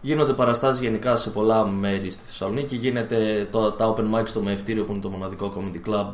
Γίνονται 0.00 0.32
παραστάσεις 0.32 0.82
γενικά 0.82 1.16
σε 1.16 1.30
πολλά 1.30 1.66
μέρη 1.66 2.10
στη 2.10 2.24
Θεσσαλονίκη. 2.24 2.76
Γίνεται 2.76 3.48
το, 3.50 3.72
τα 3.72 3.94
open 3.94 4.14
mic 4.14 4.22
στο 4.24 4.40
Μαιευτήριο 4.40 4.84
που 4.84 4.92
είναι 4.92 5.00
το 5.00 5.08
μοναδικό 5.10 5.52
comedy 5.56 5.88
club 5.90 6.12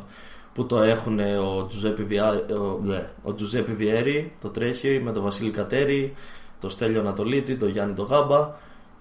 που 0.55 0.67
το 0.67 0.83
έχουν 0.83 1.21
ο 1.21 1.67
Τζουζέπι, 1.67 2.03
Βιά, 2.03 2.29
ο, 2.29 2.79
ναι, 2.83 3.09
ο 3.23 3.35
Τζουζέπι 3.35 3.73
Βιέρη, 3.73 4.33
το 4.41 4.49
τρέχει 4.49 5.01
με 5.05 5.13
τον 5.13 5.23
Βασίλη 5.23 5.51
Κατέρη, 5.51 6.13
το 6.61 6.69
Στέλιο 6.69 7.01
Ανατολίτη, 7.01 7.57
τον 7.57 7.69
Γιάννη 7.69 7.95
τον 7.95 8.07
Γάμπα 8.07 8.51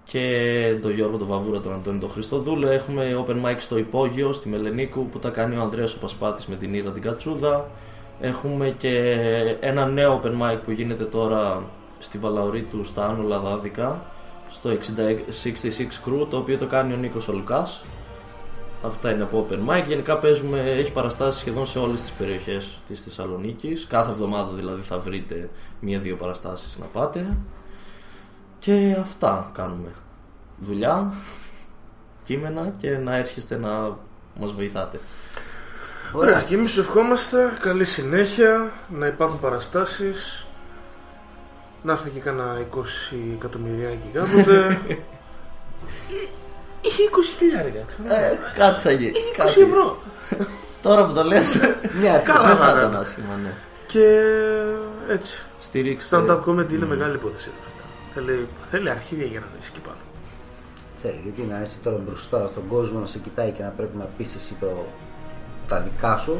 και 0.03 0.77
τον 0.81 0.91
Γιώργο 0.91 1.17
τον 1.17 1.27
Βαβούρα, 1.27 1.59
τον 1.59 1.73
Αντώνη 1.73 1.99
τον 1.99 2.09
Χριστοδούλο. 2.09 2.69
Έχουμε 2.69 3.25
open 3.25 3.45
mic 3.45 3.55
στο 3.57 3.77
Υπόγειο, 3.77 4.31
στη 4.31 4.49
Μελενίκου 4.49 5.05
που 5.09 5.19
τα 5.19 5.29
κάνει 5.29 5.57
ο 5.57 5.61
Ανδρέας 5.61 5.93
ο 5.95 5.99
Πασπάτης 5.99 6.45
με 6.45 6.55
την 6.55 6.73
Ήρα 6.73 6.91
την 6.91 7.01
Κατσούδα. 7.01 7.69
Έχουμε 8.19 8.75
και 8.77 8.97
ένα 9.59 9.85
νέο 9.85 10.21
open 10.23 10.31
mic 10.31 10.59
που 10.63 10.71
γίνεται 10.71 11.03
τώρα 11.03 11.63
στη 11.99 12.17
Βαλαωρίτου 12.17 12.83
στα 12.83 13.05
Άνω 13.05 13.23
Λαδάδικα 13.23 14.05
στο 14.49 14.69
66 14.69 14.75
Crew 16.05 16.27
το 16.29 16.37
οποίο 16.37 16.57
το 16.57 16.65
κάνει 16.65 16.93
ο 16.93 16.97
Νίκος 16.97 17.27
ο 17.27 17.33
Λουκάς 17.33 17.85
Αυτά 18.83 19.11
είναι 19.11 19.23
από 19.23 19.47
open 19.49 19.69
mic. 19.69 19.83
Γενικά 19.87 20.17
παίζουμε, 20.17 20.59
έχει 20.59 20.91
παραστάσεις 20.91 21.39
σχεδόν 21.39 21.65
σε 21.65 21.79
όλες 21.79 22.01
τις 22.01 22.11
περιοχές 22.11 22.81
της 22.87 23.01
Θεσσαλονίκης. 23.01 23.87
Κάθε 23.87 24.11
εβδομάδα 24.11 24.53
δηλαδή 24.53 24.81
θα 24.81 24.99
βρείτε 24.99 25.49
μία-δύο 25.79 26.15
παραστάσεις 26.15 26.77
να 26.77 26.85
πάτε. 26.85 27.37
Και 28.59 28.97
αυτά 28.99 29.51
κάνουμε. 29.53 29.89
Δουλειά, 30.59 31.13
κείμενα 32.23 32.73
και 32.77 32.97
να 32.97 33.15
έρχεστε 33.15 33.57
να 33.57 33.97
μας 34.35 34.53
βοηθάτε. 34.53 34.99
Ωραία, 36.13 36.41
και 36.41 36.55
εμείς 36.55 36.71
σου 36.71 36.79
ευχόμαστε 36.79 37.57
καλή 37.61 37.85
συνέχεια, 37.85 38.71
να 38.89 39.07
υπάρχουν 39.07 39.39
παραστάσεις, 39.39 40.47
να 41.83 41.93
έρθει 41.93 42.09
και 42.09 42.19
κανένα 42.19 42.57
20 42.57 43.15
εκατομμυριάκι 43.33 44.09
κάποτε. 44.13 44.81
Είχε 46.81 47.03
20 47.03 47.37
χιλιάρικα. 47.37 47.79
Ε, 47.79 48.37
κάτι 48.57 48.81
θα 48.81 48.91
γίνει. 48.91 49.09
Είχε 49.15 49.31
20 49.33 49.37
κάτι. 49.37 49.61
ευρώ. 49.61 49.97
Τώρα 50.81 51.05
που 51.05 51.13
το 51.13 51.23
λες, 51.23 51.59
Μια 52.01 52.17
Καλά 52.17 52.47
δεν 52.47 52.55
θα 52.57 52.63
θα 52.65 52.71
ήταν. 52.71 52.89
ήταν 52.89 53.01
άσχημα, 53.01 53.35
ναι. 53.43 53.53
Και 53.87 54.21
έτσι. 55.09 55.45
Στηρίξτε. 55.59 56.17
Stand-up 56.17 56.39
comedy 56.45 56.71
είναι 56.71 56.85
μεγάλη 56.85 57.15
υπόθεση. 57.15 57.49
ρε 57.49 57.55
φίλε. 58.13 58.33
Θέλει, 58.33 58.47
θέλει 58.71 58.89
αρχίδια 58.89 59.25
για 59.25 59.39
να 59.39 59.45
δεις 59.59 59.67
εκεί 59.67 59.79
πάνω. 59.79 59.97
Θέλει, 61.01 61.19
γιατί 61.23 61.41
να 61.41 61.61
είσαι 61.61 61.77
τώρα 61.83 61.97
μπροστά 62.05 62.47
στον 62.47 62.67
κόσμο 62.67 62.99
να 62.99 63.05
σε 63.05 63.19
κοιτάει 63.19 63.51
και 63.51 63.63
να 63.63 63.69
πρέπει 63.69 63.97
να 63.97 64.07
πεις 64.17 64.35
εσύ 64.35 64.53
το, 64.59 64.85
τα 65.67 65.79
δικά 65.79 66.17
σου. 66.17 66.37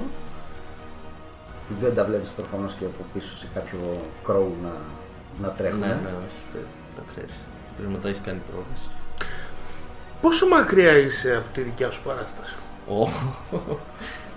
Δεν 1.81 1.95
τα 1.95 2.03
βλέπεις 2.05 2.29
προφανώς 2.29 2.73
και 2.73 2.85
από 2.85 3.05
πίσω 3.13 3.35
σε 3.37 3.47
κάποιο 3.53 3.79
κρόου 4.23 4.55
να, 4.63 4.71
να 5.41 5.49
τρέχουν. 5.53 5.79
Ναι, 5.79 5.85
ναι, 5.87 5.93
όχι, 6.25 6.39
δεν- 6.53 6.67
τα 6.95 7.01
ξέρεις. 7.07 7.47
Πρέπει 7.77 7.91
να 7.93 7.97
τα 7.99 8.07
έχεις 8.07 8.21
κάνει 8.25 8.41
πρόβες. 8.51 8.81
Πόσο 10.21 10.47
μακριά 10.47 10.97
είσαι 10.97 11.35
από 11.35 11.53
τη 11.53 11.61
δικιά 11.61 11.91
σου 11.91 12.01
παράσταση; 12.03 12.55
Ω, 12.89 13.07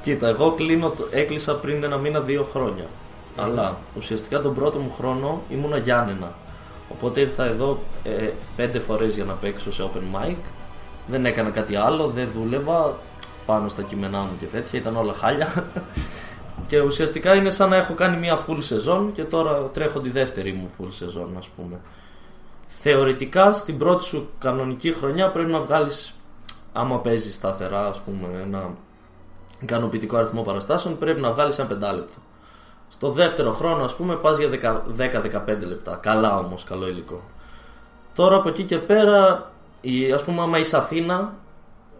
Κοίτα, 0.02 0.28
εγώ 0.28 0.52
κλείνω, 0.52 0.88
το- 0.88 1.08
έκλεισα 1.10 1.54
πριν 1.54 1.84
ένα 1.84 1.96
μήνα, 1.96 2.20
δύο 2.20 2.42
χρόνια. 2.52 2.84
Αλλά 3.36 3.78
ουσιαστικά 3.96 4.40
τον 4.40 4.54
πρώτο 4.54 4.78
μου 4.78 4.92
χρόνο 4.92 5.42
ήμουνα 5.48 5.76
Γιάννενα. 5.76 6.32
Οπότε 6.92 7.20
ήρθα 7.20 7.44
εδώ 7.44 7.78
ε, 8.04 8.28
πέντε 8.56 8.78
φορές 8.78 9.14
για 9.14 9.24
να 9.24 9.32
παίξω 9.32 9.72
σε 9.72 9.90
open 9.92 10.16
mic. 10.28 10.36
Δεν 11.06 11.26
έκανα 11.26 11.50
κάτι 11.50 11.76
άλλο, 11.76 12.06
δεν 12.06 12.28
δούλευα 12.34 12.96
πάνω 13.46 13.68
στα 13.68 13.82
κείμενά 13.82 14.18
μου 14.18 14.36
και 14.40 14.46
τέτοια, 14.46 14.78
ήταν 14.78 14.96
όλα 14.96 15.12
χάλια. 15.12 15.64
και 16.66 16.80
ουσιαστικά 16.80 17.34
είναι 17.34 17.50
σαν 17.50 17.68
να 17.70 17.76
έχω 17.76 17.94
κάνει 17.94 18.16
μια 18.16 18.38
full 18.46 18.56
σεζόν 18.58 19.12
και 19.12 19.22
τώρα 19.24 19.62
τρέχω 19.72 20.00
τη 20.00 20.10
δεύτερη 20.10 20.52
μου 20.52 20.70
full 20.78 20.88
σεζόν, 20.90 21.34
ας 21.38 21.48
πούμε. 21.56 21.80
Θεωρητικά 22.84 23.52
στην 23.52 23.78
πρώτη 23.78 24.04
σου 24.04 24.28
κανονική 24.38 24.92
χρονιά 24.92 25.30
πρέπει 25.30 25.50
να 25.50 25.60
βγάλεις, 25.60 26.14
άμα 26.72 26.98
παίζεις 26.98 27.34
σταθερά, 27.34 27.86
ας 27.86 28.00
πούμε, 28.00 28.26
ένα 28.42 28.70
ικανοποιητικό 29.60 30.16
αριθμό 30.16 30.42
παραστάσεων, 30.42 30.98
πρέπει 30.98 31.20
να 31.20 31.32
βγάλεις 31.32 31.58
ένα 31.58 31.68
πεντάλεπτο. 31.68 32.18
Στο 32.88 33.10
δεύτερο 33.10 33.52
χρόνο, 33.52 33.84
ας 33.84 33.94
πούμε, 33.94 34.14
πας 34.14 34.38
για 34.38 34.48
10-15 34.96 35.66
λεπτά. 35.66 35.98
Καλά 36.02 36.38
όμως, 36.38 36.64
καλό 36.64 36.88
υλικό. 36.88 37.22
Τώρα 38.14 38.36
από 38.36 38.48
εκεί 38.48 38.62
και 38.62 38.78
πέρα, 38.78 39.50
η, 39.80 40.12
ας 40.12 40.24
πούμε, 40.24 40.42
άμα 40.42 40.58
είσαι 40.58 40.76
Αθήνα, 40.76 41.34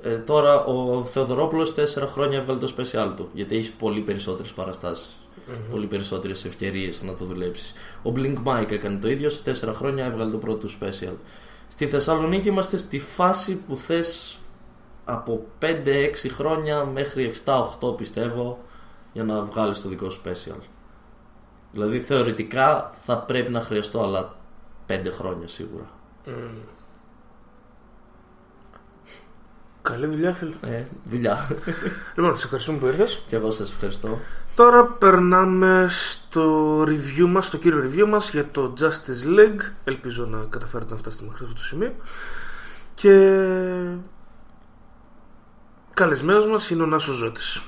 ε, 0.03 0.17
τώρα 0.17 0.65
ο 0.65 1.05
Θεοδωρόπουλος 1.05 1.75
4 1.75 2.07
χρόνια 2.07 2.39
έβγαλε 2.39 2.59
το 2.59 2.75
special 2.77 3.13
του. 3.17 3.29
Γιατί 3.33 3.57
έχεις 3.57 3.73
πολύ 3.73 4.01
περισσότερες 4.01 4.53
παραστάσεις. 4.53 5.22
Πολύ 5.71 5.87
περισσότερες 5.87 6.45
ευκαιρίες 6.45 7.03
να 7.03 7.15
το 7.15 7.25
δουλέψεις. 7.25 7.73
Ο 8.03 8.13
Blink 8.17 8.37
Mike 8.45 8.71
έκανε 8.71 8.99
το 8.99 9.09
ίδιο, 9.09 9.31
σε 9.31 9.43
4 9.43 9.73
χρόνια 9.75 10.05
έβγαλε 10.05 10.31
το 10.31 10.39
πρώτο 10.39 10.67
του 10.67 10.73
special. 10.81 11.15
Στη 11.69 11.87
Θεσσαλονίκη 11.87 12.49
είμαστε 12.49 12.77
στη 12.77 12.99
φάση 12.99 13.57
που 13.57 13.77
θες 13.77 14.39
από 15.05 15.47
5-6 15.61 16.13
χρόνια 16.29 16.85
μέχρι 16.85 17.33
7-8 17.45 17.97
πιστεύω 17.97 18.65
για 19.13 19.25
να 19.25 19.43
βγάλεις 19.43 19.83
το 19.83 19.89
δικό 19.89 20.11
σου 20.11 20.21
special. 20.25 20.59
Δηλαδή 21.73 22.01
θεωρητικά 22.01 22.91
θα 23.05 23.19
πρέπει 23.19 23.51
να 23.51 23.61
χρειαστώ 23.61 24.01
άλλα 24.01 24.37
5 24.89 25.01
χρόνια 25.13 25.49
σίγουρα. 25.49 25.87
Καλή 29.83 30.07
δουλειά, 30.07 30.35
φίλε. 30.35 30.55
Ε, 30.67 30.85
δουλειά. 31.05 31.49
Λοιπόν, 32.17 32.37
σε 32.37 32.45
ευχαριστούμε 32.45 32.79
που 32.79 32.87
ήρθες. 32.87 33.23
και 33.27 33.37
εγώ 33.37 33.51
σας 33.51 33.73
ευχαριστώ. 33.73 34.19
Τώρα 34.55 34.85
περνάμε 34.85 35.87
στο 35.91 36.83
review 36.83 37.27
μας, 37.29 37.47
στο 37.47 37.57
κύριο 37.57 37.83
review 37.85 38.09
μας 38.09 38.31
για 38.31 38.51
το 38.51 38.75
Justice 38.81 39.39
League. 39.39 39.73
Ελπίζω 39.85 40.27
να 40.27 40.39
καταφέρετε 40.51 40.91
να 40.93 40.99
φτάσετε 40.99 41.25
μέχρι 41.25 41.45
αυτό 41.45 41.57
το 41.57 41.65
σημείο. 41.65 41.95
Και 42.95 43.39
καλεσμένος 45.95 46.47
μας 46.47 46.71
είναι 46.71 46.83
ο 46.83 46.87
Νάσος 46.87 47.17
Ζώτης. 47.17 47.63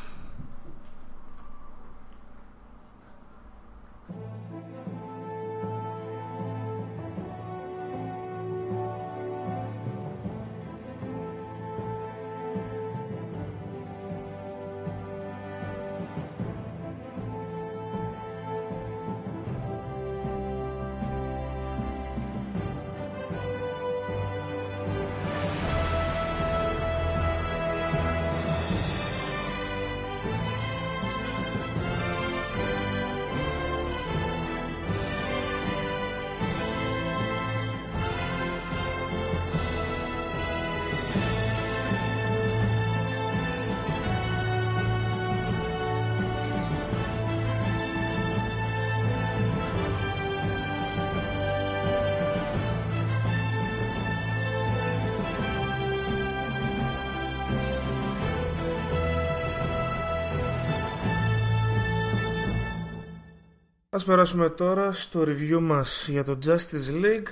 Ας 63.94 64.04
περάσουμε 64.04 64.48
τώρα 64.48 64.92
στο 64.92 65.22
review 65.22 65.58
μας 65.60 66.08
για 66.08 66.24
το 66.24 66.38
Justice 66.46 67.02
League. 67.02 67.28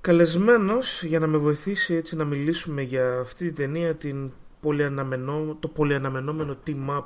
Καλεσμένος 0.00 1.02
για 1.02 1.18
να 1.18 1.26
με 1.26 1.36
βοηθήσει 1.36 1.94
έτσι 1.94 2.16
να 2.16 2.24
μιλήσουμε 2.24 2.82
για 2.82 3.18
αυτή 3.18 3.44
την 3.44 3.54
ταινία 3.54 3.94
την 3.94 4.30
πολυαναμενό, 4.60 5.56
το 5.60 5.68
πολυαναμενόμενο 5.68 6.56
team-up 6.66 7.04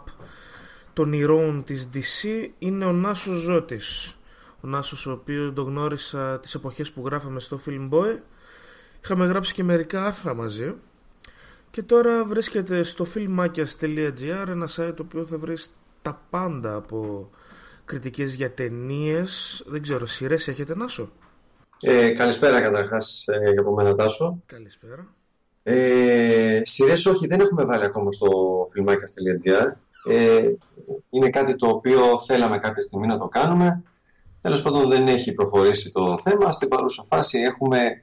των 0.93 1.12
ηρώων 1.12 1.64
της 1.64 1.89
DC 1.94 2.28
είναι 2.59 2.85
ο 2.85 2.93
Νάσος 2.93 3.39
Ζώτης. 3.39 4.16
Ο 4.60 4.68
Νάσος 4.68 5.06
ο 5.06 5.12
οποίος 5.12 5.55
τον 5.55 5.64
γνώρισα 5.64 6.40
τις 6.40 6.55
εποχές 6.55 6.93
που 6.93 7.02
γράφαμε 7.05 7.40
στο 7.40 7.60
Film 7.66 7.89
Boy 7.90 8.18
είχαμε 9.02 9.27
γράψει 9.27 9.52
και 9.52 9.64
μερικά 9.64 10.06
άρθρα 10.06 10.35
μαζί. 10.35 10.74
Και 11.70 11.82
τώρα 11.82 12.24
βρίσκεται 12.24 12.82
στο 12.82 13.06
filmmakias.gr 13.14 14.48
ένα 14.48 14.68
site 14.77 14.93
το 14.97 15.02
οποίο 15.02 15.24
θα 15.24 15.39
βρεις 15.39 15.77
τα 16.02 16.20
πάντα 16.31 16.74
από 16.74 17.31
κριτικές 17.86 18.34
για 18.34 18.52
ταινίες. 18.52 19.62
Δεν 19.66 19.82
ξέρω, 19.82 20.06
σειρές 20.06 20.48
έχετε 20.48 20.74
Νάσο; 20.74 21.10
Ε, 21.80 22.10
καλησπέρα 22.10 22.60
καταρχάς 22.60 23.24
ε, 23.26 23.50
για 23.50 23.60
από 23.60 23.72
μένα 23.74 23.94
Τάσο. 23.94 24.42
Καλησπέρα. 24.46 25.14
Ε, 25.62 26.60
σειρές 26.64 27.06
όχι, 27.06 27.26
δεν 27.26 27.40
έχουμε 27.40 27.64
βάλει 27.64 27.84
ακόμα 27.84 28.12
στο 28.12 28.28
filmmakers.gr. 28.74 29.72
Ε, 30.08 30.50
είναι 31.10 31.30
κάτι 31.30 31.56
το 31.56 31.68
οποίο 31.68 32.18
θέλαμε 32.26 32.58
κάποια 32.58 32.82
στιγμή 32.82 33.06
να 33.06 33.18
το 33.18 33.28
κάνουμε. 33.28 33.82
Τέλος 34.40 34.62
πάντων 34.62 34.88
δεν 34.88 35.08
έχει 35.08 35.32
προχωρήσει 35.32 35.92
το 35.92 36.18
θέμα. 36.18 36.52
Στην 36.52 36.68
παρούσα 36.68 37.04
φάση 37.08 37.38
έχουμε 37.38 38.02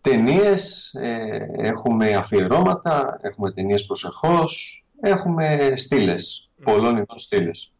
ταινίες, 0.00 0.92
ε, 0.94 1.38
έχουμε 1.56 2.14
αφιερώματα, 2.14 3.18
έχουμε 3.22 3.52
ταινίες 3.52 3.86
προσεχώς, 3.86 4.84
έχουμε 5.00 5.72
στήλες, 5.76 6.50
πολλών 6.64 6.96
ειδών 6.96 7.18
στήλες. 7.18 7.71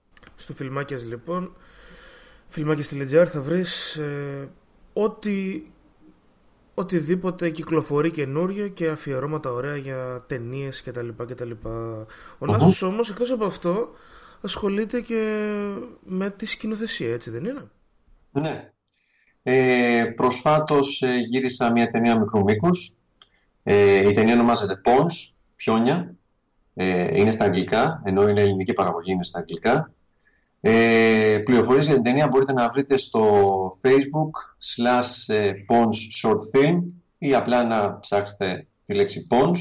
Στο 0.43 0.55
Φιλμάκιας 0.55 1.05
λοιπόν, 1.05 1.57
Φιλμάκιας.gr 2.49 3.27
θα 3.27 3.41
βρεις 3.41 3.97
ε, 3.97 4.49
ό,τι 4.93 5.63
οτιδήποτε 6.75 7.51
κυκλοφορεί 7.51 8.11
καινούριο 8.11 8.69
και 8.69 8.89
αφιερώματα 8.89 9.53
ωραία 9.53 9.77
για 9.77 10.25
ταινίες 10.27 10.83
κτλ. 10.83 11.09
κτλ. 11.29 11.51
Ο 12.39 12.47
Νάσος 12.47 12.83
όμως 12.83 13.11
εκτός 13.11 13.31
από 13.31 13.45
αυτό 13.45 13.91
ασχολείται 14.41 15.01
και 15.01 15.53
με 16.05 16.31
τη 16.31 16.47
σκηνοθεσία 16.47 17.13
έτσι 17.13 17.31
δεν 17.31 17.45
είναι; 17.45 17.71
Ναι. 18.31 18.73
Ε, 19.43 20.05
προσφάτως 20.17 21.03
ε, 21.03 21.19
γύρισα 21.19 21.73
μια 21.73 21.87
ταινία 21.87 22.19
μικρού 22.19 22.43
μήκους. 22.43 22.97
Ε, 23.63 24.09
η 24.09 24.13
ταινία 24.13 24.35
ονομάζεται 24.35 24.81
Pons, 24.85 25.35
Πιόνια. 25.57 26.15
Ε, 26.75 27.19
είναι 27.19 27.31
στα 27.31 27.45
αγγλικά, 27.45 28.03
ενώ 28.05 28.29
είναι 28.29 28.41
ελληνική 28.41 28.73
παραγωγή, 28.73 29.13
είναι 29.13 29.25
στα 29.25 29.39
αγγλικά. 29.39 29.93
Ε, 30.65 31.39
πληροφορίες 31.45 31.85
για 31.85 31.95
την 31.95 32.03
ταινία 32.03 32.29
μπορείτε 32.29 32.53
να 32.53 32.69
βρείτε 32.69 32.97
στο 32.97 33.23
facebook 33.83 34.31
slash 34.77 35.35
ε, 35.35 35.51
Pons 35.69 36.23
Short 36.23 36.39
Film 36.55 36.79
ή 37.19 37.35
απλά 37.35 37.65
να 37.65 37.99
ψάξετε 37.99 38.67
τη 38.85 38.95
λέξη 38.95 39.27
Pons. 39.31 39.59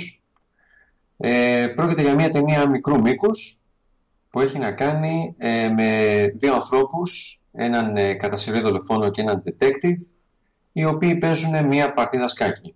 Ε, 1.17 1.67
πρόκειται 1.75 2.01
για 2.01 2.15
μια 2.15 2.29
ταινία 2.29 2.69
μικρού 2.69 3.01
μήκους 3.01 3.61
που 4.29 4.39
έχει 4.39 4.57
να 4.57 4.71
κάνει 4.71 5.35
ε, 5.37 5.69
με 5.69 6.25
δύο 6.37 6.53
ανθρώπους, 6.53 7.41
έναν 7.51 7.97
ε, 7.97 8.13
κατασυρρή 8.13 8.59
δολοφόνο 8.59 9.09
και 9.09 9.21
έναν 9.21 9.43
detective, 9.45 10.13
οι 10.71 10.85
οποίοι 10.85 11.17
παίζουν 11.17 11.67
μια 11.67 11.93
παρτίδα 11.93 12.27
σκάκι. 12.27 12.75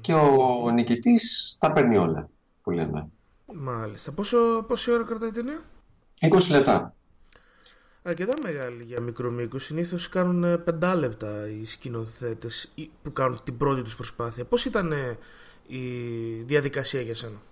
Και 0.00 0.14
ο 0.14 0.70
νικητής 0.70 1.56
τα 1.58 1.72
παίρνει 1.72 1.96
όλα, 1.96 2.28
που 2.62 2.70
λέμε. 2.70 3.08
Μάλιστα. 3.54 4.12
Πόσο, 4.12 4.64
πόση 4.66 4.90
ώρα 4.90 5.04
κρατάει 5.04 5.28
η 5.28 5.32
ταινία; 5.32 5.62
20 6.20 6.50
λεπτά. 6.50 6.96
Αρκετά 8.08 8.34
μεγάλη 8.42 8.82
για 8.82 9.00
μικρό 9.00 9.30
μήκο. 9.30 9.58
Συνήθως 9.58 10.08
κάνουν 10.08 10.44
ε, 10.44 10.56
πεντάλεπτα 10.56 11.48
οι 11.48 11.64
σκηνοθέτες 11.64 12.72
που 13.02 13.12
κάνουν 13.12 13.40
την 13.44 13.56
πρώτη 13.56 13.82
τους 13.82 13.96
προσπάθεια. 13.96 14.44
Πώς 14.44 14.64
ήταν 14.64 14.92
ε, 14.92 15.18
η 15.66 15.78
διαδικασία 16.46 17.00
για 17.00 17.14
σένα, 17.14 17.42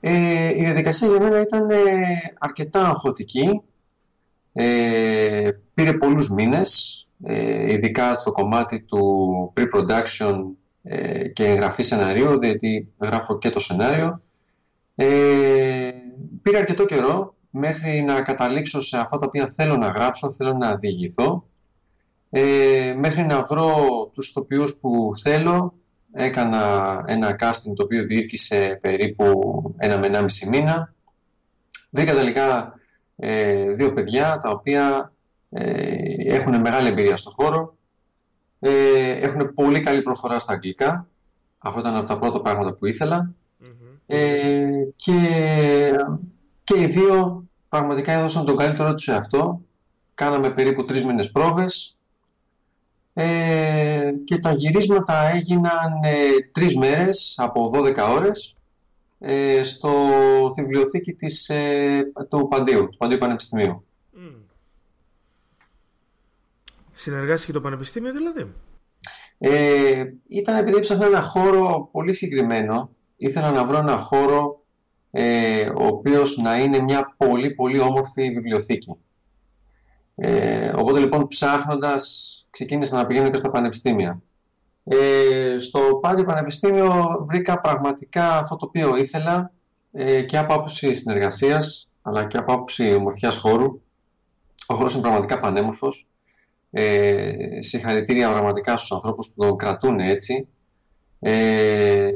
Ε, 0.00 0.48
η 0.48 0.60
διαδικασία 0.60 1.08
για 1.08 1.20
μένα 1.20 1.40
ήταν 1.40 1.70
ε, 1.70 1.76
αρκετά 2.38 2.88
αγχωτική. 2.88 3.62
Ε, 4.52 5.50
πήρε 5.74 5.92
πολλούς 5.92 6.30
μήνες, 6.30 7.08
ε, 7.22 7.72
ειδικά 7.72 8.14
στο 8.14 8.32
κομμάτι 8.32 8.80
του 8.80 9.02
pre-production 9.56 10.42
ε, 10.82 11.28
και 11.28 11.44
εγγραφή 11.44 11.82
σεναρίου, 11.82 12.38
διότι 12.38 12.92
γράφω 13.00 13.38
και 13.38 13.50
το 13.50 13.60
σενάριο. 13.60 14.22
Ε, 14.94 15.90
πήρε 16.42 16.58
αρκετό 16.58 16.84
καιρό 16.84 17.34
μέχρι 17.54 18.02
να 18.02 18.22
καταλήξω 18.22 18.80
σε 18.80 18.98
αυτά 18.98 19.18
τα 19.18 19.26
οποία 19.26 19.46
θέλω 19.46 19.76
να 19.76 19.88
γράψω, 19.88 20.30
θέλω 20.30 20.52
να 20.52 20.76
διηγηθώ. 20.76 21.46
Ε, 22.30 22.94
μέχρι 22.96 23.22
να 23.22 23.42
βρω 23.42 23.74
τους 24.14 24.28
ηθοποιούς 24.28 24.74
που 24.74 25.10
θέλω, 25.22 25.74
έκανα 26.12 27.04
ένα 27.06 27.36
casting 27.38 27.72
το 27.76 27.82
οποίο 27.82 28.04
διήρκησε 28.04 28.78
περίπου 28.80 29.34
ένα 29.76 29.98
με 29.98 30.06
ένα 30.06 30.22
μισή 30.22 30.48
μήνα. 30.48 30.94
Βρήκα 31.90 32.14
τελικά 32.14 32.74
ε, 33.16 33.72
δύο 33.72 33.92
παιδιά 33.92 34.38
τα 34.38 34.50
οποία 34.50 35.12
ε, 35.50 36.34
έχουν 36.34 36.60
μεγάλη 36.60 36.88
εμπειρία 36.88 37.16
στο 37.16 37.30
χώρο, 37.30 37.76
ε, 38.60 39.10
έχουν 39.10 39.52
πολύ 39.52 39.80
καλή 39.80 40.02
προφορά 40.02 40.38
στα 40.38 40.52
αγγλικά, 40.52 41.08
αυτό 41.58 41.80
ήταν 41.80 41.96
από 41.96 42.06
τα 42.06 42.18
πρώτα 42.18 42.40
πράγματα 42.40 42.74
που 42.74 42.86
ήθελα 42.86 43.34
ε, 44.06 44.70
και, 44.96 45.12
και 46.64 46.80
οι 46.80 46.86
δύο 46.86 47.41
πραγματικά 47.72 48.12
έδωσαν 48.12 48.44
τον 48.44 48.56
καλύτερό 48.56 48.92
τους 48.92 49.02
σε 49.02 49.14
αυτό. 49.14 49.60
Κάναμε 50.14 50.50
περίπου 50.50 50.84
τρεις 50.84 51.04
μήνες 51.04 51.30
πρόβες 51.30 51.96
ε, 53.12 54.12
και 54.24 54.38
τα 54.38 54.52
γυρίσματα 54.52 55.22
έγιναν 55.22 56.02
ε, 56.02 56.18
τρεις 56.52 56.76
μέρες 56.76 57.34
από 57.36 57.70
12 57.74 57.96
ώρες 58.10 58.56
ε, 59.18 59.62
στο, 59.62 59.90
στη 60.50 60.62
βιβλιοθήκη 60.62 61.12
της, 61.12 61.48
ε, 61.48 62.12
του 62.28 62.48
Παντίου, 62.48 62.88
του 62.88 62.96
Παντίου 62.96 63.18
Πανεπιστημίου. 63.18 63.84
Mm. 64.16 64.40
Συνεργάστηκε 66.92 67.52
το 67.52 67.60
Πανεπιστήμιο 67.60 68.12
δηλαδή; 68.12 68.52
Ε, 69.38 70.04
ήταν 70.28 70.56
επειδή 70.56 70.76
έψαχνα 70.76 71.06
ένα 71.06 71.22
χώρο 71.22 71.88
πολύ 71.92 72.12
συγκεκριμένο. 72.12 72.90
Ήθελα 73.16 73.50
να 73.50 73.64
βρω 73.64 73.78
ένα 73.78 73.96
χώρο 73.96 74.61
ε, 75.14 75.68
ο 75.68 75.86
οποίος 75.86 76.36
να 76.36 76.56
είναι 76.58 76.80
μια 76.80 77.14
πολύ 77.16 77.50
πολύ 77.50 77.80
όμορφη 77.80 78.30
βιβλιοθήκη. 78.30 78.96
Ε, 80.14 80.72
οπότε 80.76 80.98
λοιπόν 80.98 81.26
ψάχνοντας 81.28 82.36
ξεκίνησα 82.50 82.96
να 82.96 83.06
πηγαίνω 83.06 83.30
και 83.30 83.36
στα 83.36 83.50
πανεπιστήμια. 83.50 84.22
Ε, 84.84 85.56
στο 85.58 85.98
Πάντιο 86.02 86.24
Πανεπιστήμιο 86.24 87.24
βρήκα 87.28 87.60
πραγματικά 87.60 88.38
αυτό 88.38 88.56
το 88.56 88.66
οποίο 88.66 88.96
ήθελα 88.96 89.52
ε, 89.92 90.22
και 90.22 90.38
από 90.38 90.54
άποψη 90.54 90.94
συνεργασίας 90.94 91.90
αλλά 92.02 92.26
και 92.26 92.36
από 92.36 92.52
άποψη 92.52 92.94
ομορφιάς 92.94 93.36
χώρου. 93.36 93.80
Ο 94.66 94.74
χώρος 94.74 94.92
είναι 94.92 95.02
πραγματικά 95.02 95.38
πανέμορφος. 95.38 96.06
Ε, 96.70 97.32
συγχαρητήρια 97.58 98.30
πραγματικά 98.30 98.76
στους 98.76 98.92
ανθρώπους 98.92 99.28
που 99.28 99.34
τον 99.36 99.56
κρατούν 99.56 100.00
έτσι. 100.00 100.48
Ε, 101.20 102.10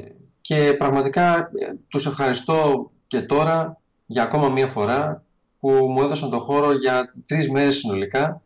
και 0.46 0.74
πραγματικά 0.78 1.36
ε, 1.38 1.72
τους 1.88 2.06
ευχαριστώ 2.06 2.90
και 3.06 3.20
τώρα 3.20 3.80
για 4.06 4.22
ακόμα 4.22 4.48
μία 4.48 4.66
φορά 4.66 5.24
που 5.60 5.68
μου 5.68 6.02
έδωσαν 6.02 6.30
το 6.30 6.38
χώρο 6.38 6.72
για 6.72 7.14
τρεις 7.26 7.50
μέρες 7.50 7.76
συνολικά 7.76 8.42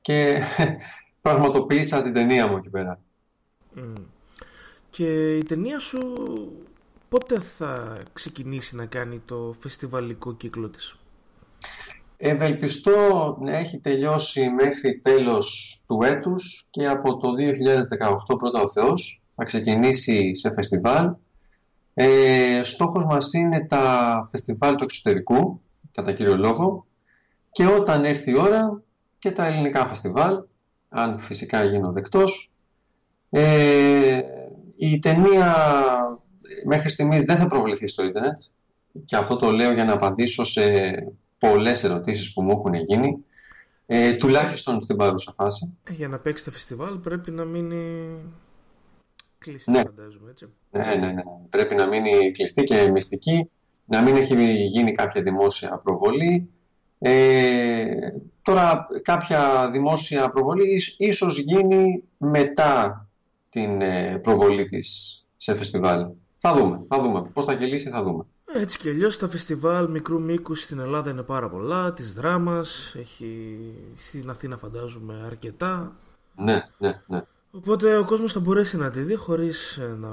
και 0.00 0.40
πραγματοποίησα 1.22 2.02
την 2.02 2.12
ταινία 2.12 2.46
μου 2.46 2.56
εκεί 2.56 2.68
πέρα. 2.68 3.00
Και 4.90 5.36
η 5.36 5.44
ταινία 5.44 5.78
σου 5.78 6.00
πότε 7.08 7.40
θα 7.40 7.98
ξεκινήσει 8.12 8.76
να 8.76 8.86
κάνει 8.86 9.22
το 9.24 9.54
φεστιβαλικό 9.58 10.34
κύκλο 10.34 10.68
της; 10.68 10.96
Ευελπιστώ 12.16 13.38
να 13.40 13.56
έχει 13.56 13.78
τελειώσει 13.78 14.50
μέχρι 14.50 15.00
τέλος 15.02 15.76
του 15.86 16.02
έτους 16.02 16.66
και 16.70 16.86
από 16.86 17.16
το 17.16 17.28
2018 18.32 18.38
πρώτα 18.38 18.60
ο 18.60 18.68
Θεός 18.68 19.22
θα 19.34 19.44
ξεκινήσει 19.44 20.34
σε 20.34 20.52
φεστιβάλ. 20.52 21.14
Ε, 21.94 22.60
στόχος 22.64 23.04
μας 23.04 23.32
είναι 23.32 23.66
τα 23.66 24.26
φεστιβάλ 24.30 24.74
του 24.74 24.84
εξωτερικού, 24.84 25.60
κατά 25.92 26.12
κύριο 26.12 26.36
λόγο, 26.36 26.86
και 27.52 27.66
όταν 27.66 28.04
έρθει 28.04 28.30
η 28.30 28.38
ώρα 28.38 28.82
και 29.18 29.30
τα 29.30 29.46
ελληνικά 29.46 29.86
φεστιβάλ, 29.86 30.42
αν 30.88 31.18
φυσικά 31.18 31.64
γίνω 31.64 31.92
δεκτός. 31.92 32.52
Ε, 33.30 34.20
η 34.76 34.98
ταινία 34.98 35.54
μέχρι 36.66 36.88
στιγμής 36.88 37.22
δεν 37.22 37.36
θα 37.36 37.46
προβληθεί 37.46 37.86
στο 37.86 38.04
ίντερνετ 38.04 38.40
και 39.04 39.16
αυτό 39.16 39.36
το 39.36 39.50
λέω 39.50 39.72
για 39.72 39.84
να 39.84 39.92
απαντήσω 39.92 40.44
σε 40.44 40.62
πολλές 41.38 41.84
ερωτήσεις 41.84 42.32
που 42.32 42.42
μου 42.42 42.50
έχουν 42.50 42.74
γίνει. 42.74 43.24
Ε, 43.86 44.12
τουλάχιστον 44.12 44.80
στην 44.80 44.96
παρούσα 44.96 45.32
φάση. 45.36 45.76
Ε, 45.84 45.92
για 45.92 46.08
να 46.08 46.18
παίξει 46.18 46.44
το 46.44 46.50
φεστιβάλ 46.50 46.98
πρέπει 46.98 47.30
να 47.30 47.44
μείνει 47.44 48.16
κλειστή, 49.42 49.70
ναι. 49.70 49.80
φαντάζομαι, 49.80 50.30
έτσι. 50.30 50.48
Ναι, 50.70 50.94
ναι, 50.94 51.12
ναι. 51.12 51.22
Πρέπει 51.48 51.74
να 51.74 51.86
μείνει 51.86 52.30
κλειστή 52.30 52.62
και 52.62 52.90
μυστική, 52.90 53.50
να 53.84 54.02
μην 54.02 54.16
έχει 54.16 54.54
γίνει 54.66 54.92
κάποια 54.92 55.22
δημόσια 55.22 55.80
προβολή. 55.84 56.48
Ε, 56.98 57.84
τώρα, 58.42 58.86
κάποια 59.02 59.70
δημόσια 59.70 60.28
προβολή 60.28 60.82
ίσως 60.96 61.38
γίνει 61.38 62.02
μετά 62.18 63.06
την 63.48 63.80
ε, 63.80 64.18
προβολή 64.22 64.64
της 64.64 65.18
σε 65.36 65.54
φεστιβάλ. 65.54 66.06
Θα 66.38 66.52
δούμε, 66.52 66.84
θα 66.88 67.02
δούμε. 67.02 67.22
Πώς 67.22 67.44
θα 67.44 67.52
γελίσει 67.52 67.88
θα 67.88 68.02
δούμε. 68.02 68.24
Έτσι 68.54 68.78
κι 68.78 68.88
αλλιώς 68.88 69.18
τα 69.18 69.28
φεστιβάλ 69.28 69.90
μικρού 69.90 70.20
μήκους 70.20 70.60
στην 70.60 70.78
Ελλάδα 70.78 71.10
είναι 71.10 71.22
πάρα 71.22 71.48
πολλά. 71.48 71.92
Της 71.92 72.12
δράμας 72.12 72.94
έχει 72.98 73.58
στην 73.96 74.30
Αθήνα, 74.30 74.56
φαντάζομαι, 74.56 75.22
αρκετά. 75.26 75.96
Ναι, 76.36 76.68
ναι, 76.78 77.02
ναι. 77.06 77.22
Οπότε 77.54 77.96
ο 77.96 78.04
κόσμος 78.04 78.32
θα 78.32 78.40
μπορέσει 78.40 78.76
να 78.76 78.90
τη 78.90 79.00
δει 79.00 79.14
χωρίς 79.14 79.80
να 80.00 80.08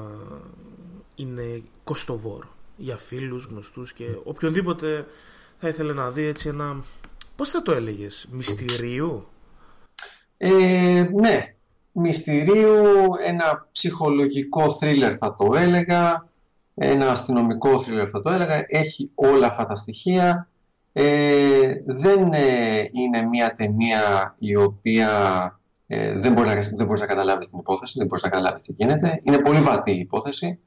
είναι 1.15 1.63
κοστοβόρο 1.83 2.47
για 2.77 2.97
φίλους, 2.97 3.45
γνωστούς 3.45 3.93
και 3.93 4.05
οποιονδήποτε 4.23 5.05
θα 5.57 5.67
ήθελε 5.67 5.93
να 5.93 6.11
δει 6.11 6.23
έτσι 6.23 6.47
ένα, 6.47 6.83
πώς 7.35 7.49
θα 7.49 7.61
το 7.61 7.71
έλεγες, 7.71 8.27
μυστηρίου; 8.31 9.27
Ε, 10.37 11.09
ναι, 11.13 11.55
μυστηρίου, 11.91 13.09
ένα 13.25 13.67
ψυχολογικό 13.71 14.71
θρίλερ 14.71 15.17
θα 15.17 15.35
το 15.35 15.53
έλεγα, 15.55 16.27
ένα 16.75 17.11
αστυνομικό 17.11 17.79
θρίλερ 17.79 18.07
θα 18.11 18.21
το 18.21 18.31
έλεγα, 18.31 18.65
έχει 18.67 19.11
όλα 19.15 19.47
αυτά 19.47 19.65
τα 19.65 19.75
στοιχεία. 19.75 20.49
Ε, 20.93 21.73
δεν 21.85 22.33
ε, 22.33 22.89
είναι 22.91 23.21
μια 23.21 23.51
ταινία 23.51 24.35
η 24.39 24.55
οποία 24.55 25.58
ε, 25.91 26.19
δεν, 26.19 26.31
μπορείς 26.33 26.69
να, 26.69 26.77
δεν 26.77 26.85
μπορείς 26.85 27.01
να 27.01 27.07
καταλάβεις 27.07 27.49
την 27.49 27.59
υπόθεση, 27.59 27.93
δεν 27.97 28.07
μπορείς 28.07 28.23
να 28.23 28.29
καταλάβεις 28.29 28.61
τι 28.61 28.73
γίνεται. 28.77 29.19
Είναι 29.23 29.37
πολύ 29.37 29.59
βατή 29.59 29.91
η 29.91 29.99
υπόθεση. 29.99 30.59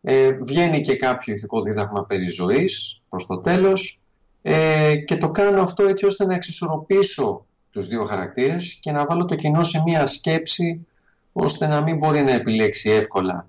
Ε, 0.00 0.32
βγαίνει 0.32 0.80
και 0.80 0.96
κάποιο 0.96 1.32
ηθικό 1.32 1.62
δίδαγμα 1.62 2.04
περί 2.04 2.28
ζωής 2.28 3.02
προς 3.08 3.26
το 3.26 3.38
τέλος 3.38 4.00
ε, 4.42 4.96
και 4.96 5.16
το 5.16 5.30
κάνω 5.30 5.62
αυτό 5.62 5.84
έτσι 5.84 6.06
ώστε 6.06 6.26
να 6.26 6.34
εξισορροπήσω 6.34 7.46
τους 7.70 7.86
δύο 7.86 8.04
χαρακτήρες 8.04 8.78
και 8.80 8.92
να 8.92 9.06
βάλω 9.06 9.24
το 9.24 9.34
κοινό 9.34 9.62
σε 9.62 9.82
μια 9.86 10.06
σκέψη 10.06 10.86
ώστε 11.32 11.66
να 11.66 11.82
μην 11.82 11.96
μπορεί 11.96 12.22
να 12.22 12.32
επιλέξει 12.32 12.90
εύκολα 12.90 13.48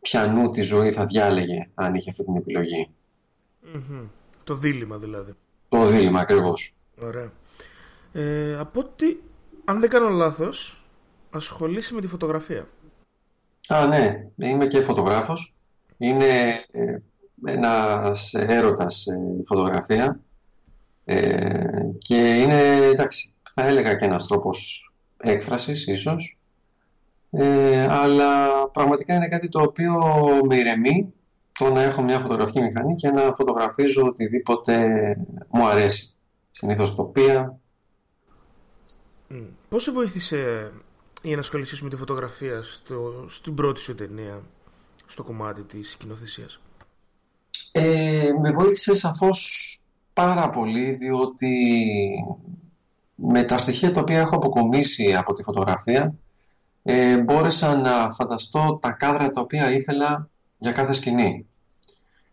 ποιανού 0.00 0.50
τη 0.50 0.60
ζωή 0.60 0.90
θα 0.90 1.06
διάλεγε 1.06 1.68
αν 1.74 1.94
είχε 1.94 2.10
αυτή 2.10 2.24
την 2.24 2.34
επιλογη 2.34 2.90
Το 4.44 4.54
δίλημα 4.54 4.98
δηλαδή. 4.98 5.34
Το 5.68 5.86
δίλημα 5.86 6.20
ακριβώς. 6.20 6.74
Ωραία. 7.00 7.32
Ε, 8.12 8.56
από 8.58 8.80
ότι, 8.80 9.22
αν 9.70 9.80
δεν 9.80 9.90
κάνω 9.90 10.08
λάθος, 10.08 10.84
ασχολείσαι 11.30 11.94
με 11.94 12.00
τη 12.00 12.06
φωτογραφία. 12.06 12.68
Α, 13.68 13.86
ναι. 13.86 14.26
Είμαι 14.36 14.66
και 14.66 14.80
φωτογράφος. 14.80 15.54
Είναι 15.96 16.26
ε, 16.70 16.96
ένας 17.44 18.34
έρωτας 18.34 19.06
ε, 19.06 19.42
φωτογραφία 19.44 20.20
ε, 21.04 21.82
και 21.98 22.16
είναι, 22.16 22.60
εντάξει, 22.74 23.34
θα 23.54 23.66
έλεγα 23.66 23.94
και 23.94 24.04
ένας 24.04 24.26
τρόπος 24.26 24.90
έκφρασης 25.16 25.86
ίσως 25.86 26.38
ε, 27.30 27.86
αλλά 27.90 28.48
πραγματικά 28.68 29.14
είναι 29.14 29.28
κάτι 29.28 29.48
το 29.48 29.60
οποίο 29.60 29.94
με 30.48 30.54
ηρεμεί 30.54 31.12
το 31.58 31.70
να 31.70 31.82
έχω 31.82 32.02
μια 32.02 32.18
φωτογραφική 32.18 32.60
μηχανή 32.60 32.94
και 32.94 33.10
να 33.10 33.22
φωτογραφίζω 33.22 34.06
οτιδήποτε 34.06 35.16
μου 35.48 35.66
αρέσει. 35.66 36.14
Συνήθως 36.50 36.94
τοπία. 36.94 37.58
Mm. 39.30 39.46
Πώς 39.70 39.82
σε 39.82 39.90
βοήθησε 39.90 40.72
η 41.22 41.32
ενασχόλησή 41.32 41.84
με 41.84 41.90
τη 41.90 41.96
φωτογραφία 41.96 42.62
στο, 42.62 43.26
στην 43.28 43.54
πρώτη 43.54 43.80
σου 43.80 43.94
ταινία, 43.94 44.42
στο 45.06 45.22
κομμάτι 45.22 45.62
της 45.62 45.90
σκηνοθεσίας; 45.90 46.60
Ε, 47.72 48.30
με 48.40 48.50
βοήθησε 48.50 48.94
σαφώς 48.94 49.78
πάρα 50.12 50.50
πολύ 50.50 50.90
διότι 50.90 51.54
με 53.14 53.42
τα 53.42 53.58
στοιχεία 53.58 53.90
τα 53.90 54.00
οποία 54.00 54.20
έχω 54.20 54.36
αποκομίσει 54.36 55.14
από 55.14 55.34
τη 55.34 55.42
φωτογραφία 55.42 56.14
ε, 56.82 57.18
μπόρεσα 57.18 57.76
να 57.76 58.10
φανταστώ 58.10 58.78
τα 58.80 58.92
κάδρα 58.92 59.30
τα 59.30 59.40
οποία 59.40 59.70
ήθελα 59.70 60.28
για 60.58 60.72
κάθε 60.72 60.92
σκηνή. 60.92 61.46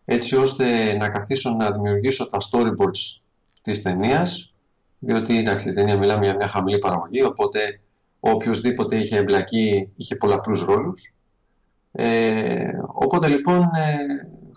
Έτσι 0.04 0.36
ώστε 0.36 0.92
να 0.92 1.08
καθίσω 1.08 1.50
να 1.50 1.72
δημιουργήσω 1.72 2.28
τα 2.28 2.38
storyboards 2.50 3.20
της 3.62 3.82
ταινίας, 3.82 4.47
διότι 4.98 5.38
εντάξει, 5.38 5.68
η 5.68 5.72
ταινία 5.72 5.98
μιλάμε 5.98 6.24
για 6.24 6.36
μια 6.36 6.48
χαμηλή 6.48 6.78
παραγωγή, 6.78 7.22
οπότε 7.22 7.80
οποιοδήποτε 8.20 8.96
είχε 8.96 9.16
εμπλακεί 9.16 9.92
είχε 9.96 10.16
πολλαπλούς 10.16 10.64
ρόλους. 10.64 11.14
Ε, 11.92 12.70
οπότε 12.86 13.28
λοιπόν 13.28 13.60
ε, 13.62 13.96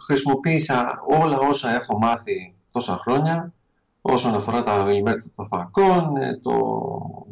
χρησιμοποίησα 0.06 1.02
όλα 1.08 1.40
όσα 1.40 1.74
έχω 1.76 1.98
μάθει 1.98 2.56
τόσα 2.72 2.98
χρόνια 2.98 3.54
όσον 4.02 4.36
αφορά 4.36 4.64
τα 4.64 4.84
μιλιμέτρα 4.84 5.26
των 5.36 5.48
φακών, 5.48 6.16
ε, 6.16 6.40
το 6.42 6.52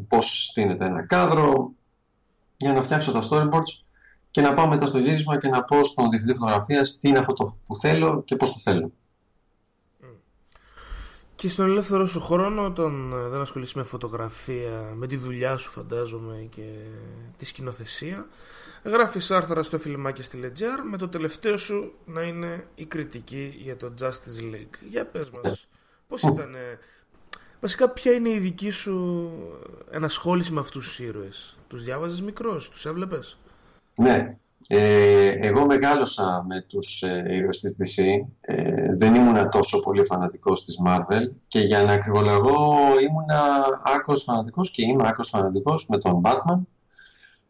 πώς 0.08 0.46
στείνεται 0.46 0.86
ένα 0.86 1.06
κάδρο 1.06 1.72
για 2.58 2.74
να 2.74 2.82
φτιάξω 2.82 3.12
τα 3.12 3.22
storyboards 3.30 3.84
και 4.32 4.42
να 4.42 4.54
πάω 4.54 4.68
μετά 4.68 4.86
στο 4.86 5.00
γύρισμα 5.00 5.38
και 5.38 5.48
να 5.48 5.64
πω 5.64 5.84
στον 5.84 6.10
διευθυντή 6.10 6.34
φωτογραφίας 6.34 6.98
τι 6.98 7.10
είναι 7.10 7.20
αυτό 7.20 7.34
το 7.34 7.58
που 7.66 7.76
θέλω 7.76 8.24
και 8.24 8.36
πώς 8.36 8.54
το 8.54 8.60
θέλω. 8.60 8.92
Και 11.40 11.50
στον 11.50 11.66
ελεύθερο 11.70 12.08
σου 12.08 12.20
χρόνο, 12.20 12.66
όταν 12.66 13.12
ε, 13.12 13.28
δεν 13.30 13.42
ασχολείσαι 13.42 13.78
με 13.78 13.84
φωτογραφία, 13.84 14.94
με 14.96 15.08
τη 15.08 15.16
δουλειά 15.16 15.58
σου 15.58 15.70
φαντάζομαι 15.70 16.48
και 16.50 16.62
τη 17.38 17.46
σκηνοθεσία, 17.46 18.28
γράφεις 18.86 19.32
άρθρα 19.32 19.64
στο 19.64 19.80
φιλμάκι 19.80 20.24
στη 20.24 20.40
Ledger 20.44 20.90
με 20.90 20.98
το 20.98 21.10
τελευταίο 21.10 21.58
σου 21.58 21.94
να 22.06 22.22
είναι 22.22 22.68
η 22.76 22.86
κριτική 22.86 23.54
για 23.58 23.78
το 23.78 23.94
Justice 24.02 24.54
League. 24.54 24.78
Για 24.90 25.06
πες 25.06 25.30
μας, 25.44 25.68
πώς 26.08 26.22
ήταν, 26.22 26.56
βασικά 27.62 27.90
ποια 27.90 28.12
είναι 28.12 28.30
η 28.30 28.40
δική 28.40 28.70
σου 28.70 29.32
ενασχόληση 29.90 30.54
με 30.54 30.60
αυτούς 30.60 30.86
τους 30.86 31.00
ήρωες; 31.00 31.58
Τους 31.68 31.84
διάβαζες 31.84 32.22
μικρός, 32.22 32.70
τους 32.70 32.86
έβλεπες; 32.86 33.38
Ναι, 33.96 34.38
ε, 34.68 35.28
εγώ 35.28 35.66
μεγάλωσα 35.66 36.46
με 36.48 36.62
τους 36.62 37.02
ε, 37.02 37.26
ήρωες 37.30 37.60
της 37.60 37.76
DC, 37.80 38.04
ε, 38.42 38.96
δεν 38.96 39.16
ήμουνα 39.16 39.50
τόσο 39.50 39.80
πολύ 39.80 40.06
φανατικός 40.06 40.66
της 40.66 40.78
Marvel 40.86 41.30
και 41.48 41.60
για 41.60 41.82
να 41.82 41.92
ακριβολογώ 41.92 42.78
ήμουνα 43.10 43.66
άκρος 43.96 44.24
φανατικός 44.24 44.72
και 44.72 44.82
είμαι 44.82 45.08
άκρος 45.08 45.30
φανατικός 45.30 45.88
με 45.88 45.98
τον 45.98 46.22
Batman. 46.24 46.60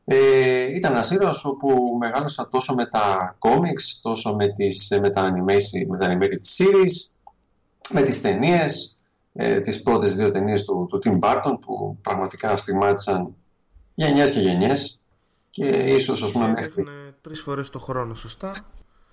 Ε, 0.05 0.75
ήταν 0.75 0.91
ένας 0.91 1.11
ήρωας 1.11 1.45
όπου 1.45 1.97
μεγάλωσα 1.99 2.49
τόσο 2.49 2.73
με 2.73 2.85
τα 2.85 3.37
comics, 3.39 3.99
τόσο 4.01 4.35
με, 4.35 4.47
τις, 4.47 4.97
με 5.01 5.09
τα 5.09 5.33
animation, 5.33 5.85
με 5.87 5.97
τα 5.97 6.07
animated 6.07 6.39
series, 6.57 7.15
με 7.89 8.01
τις 8.01 8.21
ταινίες, 8.21 8.95
ε, 9.33 9.59
τις 9.59 9.81
πρώτες 9.81 10.15
δύο 10.15 10.31
ταινίες 10.31 10.65
του, 10.65 10.87
του 10.89 10.99
Tim 11.03 11.19
Burton 11.19 11.57
που 11.65 11.97
πραγματικά 12.01 12.57
στιγμάτισαν 12.57 13.35
γενιές 13.95 14.31
και 14.31 14.39
γενιές 14.39 15.01
και 15.49 15.67
ίσως 15.67 16.23
ας 16.23 16.31
πούμε 16.31 16.47
μέχρι 16.47 16.83
τρεις 17.21 17.41
φορές 17.41 17.69
το 17.69 17.79
χρόνο, 17.79 18.15
σωστά; 18.15 18.53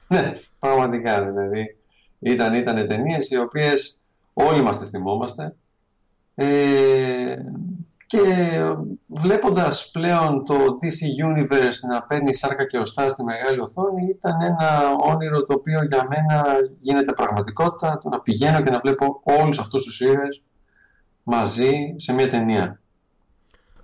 ναι, 0.09 0.33
πραγματικά 0.59 1.25
δηλαδή. 1.25 1.77
Ήταν, 2.19 2.55
ήταν 2.55 2.87
ταινίες 2.87 3.31
οι 3.31 3.39
οποίες 3.39 4.03
όλοι 4.33 4.63
μας 4.63 4.79
τις 4.79 4.89
θυμόμαστε. 4.89 5.55
Ε, 6.35 7.35
και 8.07 8.19
βλέποντας 9.07 9.91
πλέον 9.91 10.45
το 10.45 10.55
DC 10.55 11.25
Universe 11.27 11.79
να 11.89 12.03
παίρνει 12.03 12.35
σάρκα 12.35 12.67
και 12.67 12.79
οστά 12.79 13.09
στη 13.09 13.25
μεγάλη 13.25 13.61
οθόνη 13.61 14.07
ήταν 14.07 14.41
ένα 14.41 14.93
όνειρο 15.01 15.45
το 15.45 15.55
οποίο 15.55 15.83
για 15.85 16.07
μένα 16.09 16.45
γίνεται 16.81 17.13
πραγματικότητα 17.13 17.99
το 17.99 18.09
να 18.09 18.21
πηγαίνω 18.21 18.63
και 18.63 18.71
να 18.71 18.79
βλέπω 18.79 19.21
όλους 19.23 19.59
αυτούς 19.59 19.85
τους 19.85 20.01
ήρωες 20.01 20.43
μαζί 21.23 21.95
σε 21.97 22.13
μια 22.13 22.29
ταινία. 22.29 22.81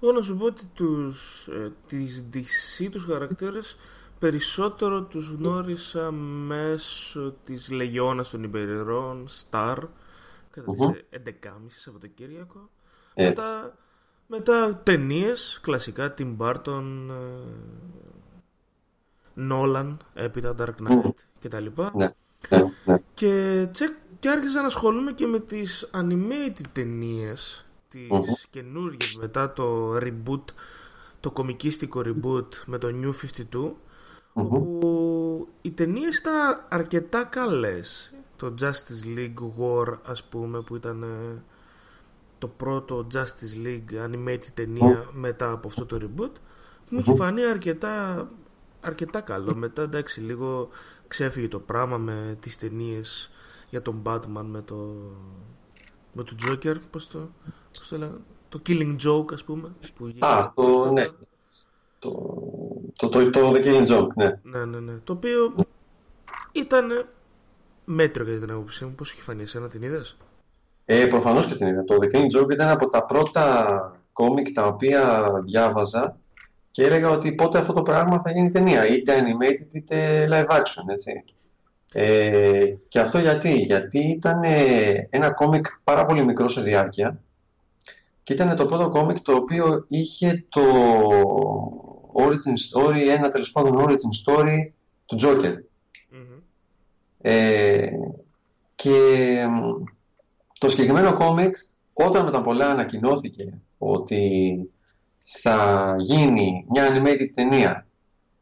Εγώ 0.02 0.12
να 0.12 0.20
σου 0.20 0.36
πω 0.36 0.44
ότι 0.44 0.66
τους, 0.74 1.48
ε, 1.48 1.72
τις 1.88 2.24
DC 2.32 2.88
τους 2.90 3.04
χαρακτήρες 3.04 3.76
περισσότερο 4.22 5.02
τους 5.02 5.28
γνώρισα 5.28 6.10
μέσω 6.10 7.34
της 7.44 7.70
Λεγιώνας 7.70 8.30
των 8.30 8.42
Υπερηρών, 8.42 9.28
Star, 9.28 9.76
κατά 10.50 10.72
τις 10.72 11.04
11.30 11.10 11.28
Σαββατοκύριακο. 11.66 12.70
Μετά, 13.16 13.78
μετά 14.26 14.80
ταινίες, 14.82 15.58
κλασικά, 15.62 16.14
Tim 16.18 16.36
Burton, 16.36 17.10
Nolan, 19.50 19.96
έπειτα 20.14 20.54
Dark 20.58 20.88
Knight 20.88 21.10
κτλ. 21.40 21.66
Ναι, 21.94 22.10
ναι, 22.48 22.62
ναι. 22.84 22.96
Και, 23.14 23.66
τσεκ, 23.72 23.92
και 24.18 24.28
άρχισα 24.28 24.60
να 24.60 24.66
ασχολούμαι 24.66 25.12
και 25.12 25.26
με 25.26 25.40
τις 25.40 25.90
animated 25.92 26.66
ταινίες, 26.72 27.66
τις 27.88 28.08
mm 28.10 28.46
καινούργιες 28.50 29.14
μετά 29.14 29.52
το 29.52 29.96
reboot, 29.96 30.44
το 31.20 31.30
κομικίστικο 31.30 32.02
reboot 32.04 32.48
με 32.66 32.78
το 32.78 32.88
New 32.88 33.12
52 33.52 33.72
όπου 34.32 35.48
οι 35.62 35.70
ταινίες 35.70 36.18
ήταν 36.18 36.64
αρκετά 36.68 37.24
καλές. 37.24 38.12
Το 38.36 38.54
Justice 38.60 39.18
League 39.18 39.42
War 39.58 39.96
ας 40.04 40.24
πούμε 40.24 40.60
που 40.60 40.76
ήταν 40.76 41.02
ε, 41.02 41.42
το 42.38 42.48
πρώτο 42.48 43.06
Justice 43.14 43.66
League 43.66 44.06
animated 44.06 44.50
ταινία 44.54 45.08
μετά 45.12 45.50
από 45.50 45.68
αυτό 45.68 45.86
το 45.86 45.98
reboot 46.00 46.32
μου 46.92 46.98
είχε 46.98 47.14
φανεί 47.14 47.44
αρκετά, 47.44 48.28
αρκετά 48.80 49.20
καλό. 49.20 49.54
Μετά 49.54 49.82
εντάξει 49.82 50.20
λίγο 50.20 50.68
ξέφυγε 51.08 51.48
το 51.48 51.58
πράγμα 51.58 51.98
με 51.98 52.36
τις 52.40 52.58
ταινίες 52.58 53.30
για 53.70 53.82
τον 53.82 54.02
Batman 54.04 54.44
με 54.44 54.62
το, 54.62 54.94
με 56.12 56.22
το 56.22 56.34
Joker, 56.46 56.74
πώς 56.90 57.08
το, 57.08 57.28
πώς 57.78 57.88
το, 57.88 58.20
το 58.48 58.62
Killing 58.66 58.96
Joke 59.06 59.32
ας 59.32 59.44
πούμε. 59.44 59.72
Που 59.94 60.12
Α, 60.18 60.52
το, 60.54 60.92
ναι, 60.92 61.06
το, 62.02 62.10
το, 62.98 63.08
το, 63.08 63.30
το 63.30 63.52
The 63.52 63.64
Killing 63.64 63.86
Joke, 63.86 64.14
ναι. 64.14 64.38
Ναι, 64.42 64.64
ναι, 64.64 64.78
ναι. 64.78 64.92
Το 65.04 65.12
οποίο 65.12 65.54
ήταν 66.52 67.06
μέτριο 67.84 68.24
για 68.24 68.40
την 68.40 68.50
άποψή 68.50 68.84
μου. 68.84 68.94
Πώς 68.94 69.10
έχει 69.10 69.22
φανεί 69.22 69.42
εσένα, 69.42 69.68
την 69.68 69.82
είδες; 69.82 70.16
Ε, 70.84 71.06
προφανώς 71.06 71.46
και 71.46 71.54
την 71.54 71.66
είδα. 71.66 71.84
Το 71.84 71.96
The 72.00 72.16
Killing 72.16 72.40
Joke 72.40 72.50
ήταν 72.52 72.68
από 72.68 72.88
τα 72.88 73.04
πρώτα 73.04 74.00
κόμικ 74.12 74.52
τα 74.52 74.66
οποία 74.66 75.30
διάβαζα 75.44 76.16
και 76.70 76.84
έλεγα 76.84 77.10
ότι 77.10 77.32
πότε 77.32 77.58
αυτό 77.58 77.72
το 77.72 77.82
πράγμα 77.82 78.20
θα 78.20 78.30
γίνει 78.30 78.48
ταινία, 78.48 78.88
είτε 78.88 79.14
animated 79.20 79.74
είτε 79.74 80.28
live 80.30 80.56
action, 80.56 80.84
έτσι. 80.92 81.24
Ε, 81.92 82.74
και 82.88 83.00
αυτό 83.00 83.18
γιατί, 83.18 83.52
γιατί 83.52 83.98
ήταν 83.98 84.40
ένα 85.10 85.32
κόμικ 85.32 85.66
πάρα 85.84 86.06
πολύ 86.06 86.24
μικρό 86.24 86.48
σε 86.48 86.60
διάρκεια 86.60 87.20
και 88.22 88.32
ήταν 88.32 88.56
το 88.56 88.66
πρώτο 88.66 88.88
κόμικ 88.88 89.20
το 89.20 89.32
οποίο 89.32 89.84
είχε 89.88 90.44
το 90.48 90.62
origin 92.12 92.56
story, 92.70 93.08
ένα 93.08 93.28
τέλος 93.28 93.52
πάντων 93.52 93.84
origin 93.86 94.26
story 94.26 94.70
του 95.06 95.16
Joker. 95.20 95.54
Ε, 97.24 97.86
και 98.74 99.46
το 100.58 100.70
συγκεκριμένο 100.70 101.12
κόμικ 101.12 101.54
όταν 101.92 102.24
με 102.24 102.30
τα 102.30 102.40
πολλά 102.40 102.70
ανακοινώθηκε 102.70 103.58
ότι 103.78 104.56
θα 105.24 105.94
γίνει 105.98 106.66
μια 106.68 106.88
animated 106.88 107.30
ταινία 107.34 107.86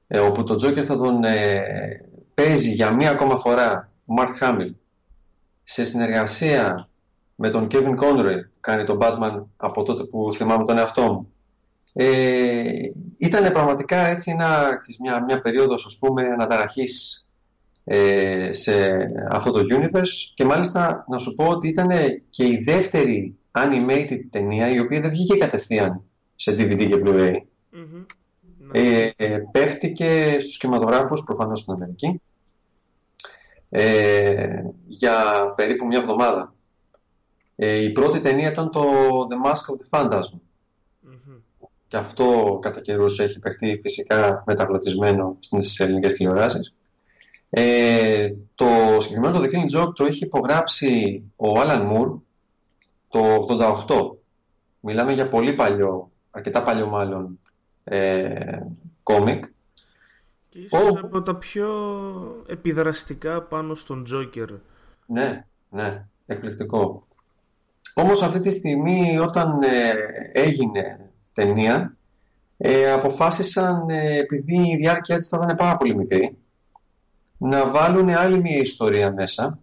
ε, 0.07 0.19
όπου 0.19 0.45
το 0.45 0.55
Joker 0.55 0.83
θα 0.83 0.97
τον 0.97 1.25
ε, 1.25 1.63
παίζει 2.35 2.71
για 2.71 2.91
μία 2.91 3.11
ακόμα 3.11 3.37
φορά 3.37 3.93
ο 4.07 4.13
Mark 4.19 4.45
Hamill 4.45 4.71
σε 5.65 5.85
συνεργασία 5.85 6.89
με 7.35 7.51
τον 7.51 7.67
Kevin 7.71 7.97
Conroy 7.97 8.41
που 8.53 8.61
κάνει 8.61 8.85
τον 8.85 8.99
Batman 9.01 9.45
από 9.57 9.83
τότε 9.83 10.05
που 10.05 10.33
θυμάμαι 10.35 10.65
τον 10.65 10.79
εαυτό 10.79 11.03
μου 11.03 11.33
ε, 11.93 12.73
ήταν 13.19 13.53
πραγματικά 13.53 14.07
έτσι 14.07 14.31
ένα, 14.31 14.79
μια, 15.01 15.25
μια 15.25 15.41
περίοδος 15.41 15.87
ας 15.87 15.97
πούμε 15.99 16.23
αναταραχής 16.23 17.27
ε, 17.85 18.53
σε 18.53 18.97
αυτό 19.31 19.51
το 19.51 19.61
universe. 19.71 20.33
Και 20.35 20.45
μάλιστα 20.45 21.05
να 21.09 21.19
σου 21.19 21.35
πω 21.35 21.47
ότι 21.47 21.69
ήταν 21.69 21.89
και 22.31 22.45
η 22.45 22.63
δεύτερη 22.65 23.37
animated 23.51 24.21
ταινία 24.31 24.71
η 24.71 24.79
οποία 24.79 25.01
δεν 25.01 25.11
βγήκε 25.11 25.37
κατευθείαν 25.37 26.03
σε 26.35 26.53
DVD 26.53 26.87
και 26.89 27.03
Blu-ray. 27.05 27.35
Mm 27.35 28.07
ε, 28.73 29.11
ε, 29.17 29.39
παίχτηκε 29.51 30.37
στους 30.41 30.57
κινηματογράφους 30.57 31.23
προφανώς 31.25 31.61
στην 31.61 31.73
Αμερική. 31.73 32.21
Ε, 33.69 34.63
για 34.87 35.15
περίπου 35.57 35.87
μια 35.87 35.99
εβδομάδα. 35.99 36.55
Ε, 37.57 37.83
η 37.83 37.93
πρώτη 37.93 38.21
ταινία 38.21 38.51
ήταν 38.51 38.71
το 38.71 38.83
The 39.31 39.49
Mask 39.49 39.53
of 39.53 39.77
the 39.77 39.99
Phantasm 39.99 40.39
και 41.91 41.97
αυτό 41.97 42.59
κατά 42.61 42.81
καιρούς 42.81 43.19
έχει 43.19 43.39
παιχτεί 43.39 43.79
φυσικά 43.83 44.43
μεταγλωτισμένο 44.47 45.37
στις 45.39 45.81
ελληνικές 45.81 46.15
τηλεοράσεις. 46.15 46.75
Ε, 47.51 48.33
το 48.55 48.67
συγκεκριμένο 49.01 49.39
το 49.39 49.45
The 49.45 49.49
Killing 49.55 49.79
Joke 49.79 49.93
το 49.95 50.05
έχει 50.05 50.25
υπογράψει 50.25 51.23
ο 51.37 51.47
Alan 51.61 51.91
Moore 51.91 52.21
το 53.09 53.47
88. 53.87 54.11
Μιλάμε 54.81 55.13
για 55.13 55.29
πολύ 55.29 55.53
παλιό, 55.53 56.11
αρκετά 56.31 56.63
παλιό 56.63 56.87
μάλλον, 56.87 57.39
ε, 57.85 58.61
κόμικ. 59.03 59.45
Και 60.49 60.59
ίσως 60.59 61.03
από 61.05 61.23
τα 61.23 61.37
πιο 61.37 61.69
επιδραστικά 62.47 63.43
πάνω 63.43 63.75
στον 63.75 64.07
Joker. 64.13 64.59
Ναι, 65.07 65.45
ναι, 65.71 66.07
εκπληκτικό. 66.27 67.07
Όμως 67.95 68.23
αυτή 68.23 68.39
τη 68.39 68.51
στιγμή 68.51 69.19
όταν 69.19 69.63
ε, 69.63 69.95
έγινε 70.33 71.10
ταινία, 71.41 71.97
ε, 72.57 72.93
αποφάσισαν, 72.93 73.89
ε, 73.89 74.19
επειδή 74.19 74.71
η 74.71 74.77
διάρκεια 74.77 75.19
της 75.19 75.29
θα 75.29 75.41
ήταν 75.43 75.57
πάρα 75.57 75.77
πολύ 75.77 75.97
μικρή, 75.97 76.37
να 77.39 77.69
βάλουν 77.69 78.11
άλλη 78.11 78.41
μια 78.41 78.57
ιστορία 78.57 79.13
μέσα, 79.13 79.59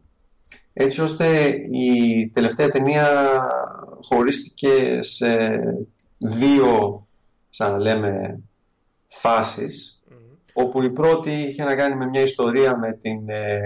έτσι 0.74 1.02
ώστε 1.02 1.48
η 1.72 2.30
τελευταία 2.34 2.70
ταινία 2.70 3.08
χωρίστηκε 4.02 5.00
σε 5.02 5.38
δύο, 6.18 7.08
σαν 7.50 7.80
λέμε, 7.80 8.40
φάσεις, 9.08 10.02
όπου 10.54 10.82
η 10.84 10.90
πρώτη 10.90 11.32
είχε 11.32 11.64
να 11.64 11.76
κάνει 11.76 11.96
με 11.96 12.06
μια 12.06 12.22
ιστορία 12.22 12.78
με 12.78 12.94
την 12.94 13.30
ε, 13.30 13.60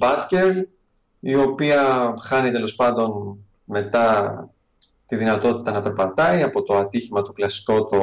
Batgirl 0.00 0.62
η 1.20 1.34
οποία 1.34 2.14
χάνει 2.20 2.50
τέλος 2.50 2.74
πάντων 2.74 3.38
μετά 3.64 4.36
τη 5.12 5.18
δυνατότητα 5.18 5.72
να 5.72 5.80
περπατάει 5.80 6.42
από 6.42 6.62
το 6.62 6.76
ατύχημα 6.76 7.22
το 7.22 7.32
κλασικό 7.32 7.86
το, 7.86 7.98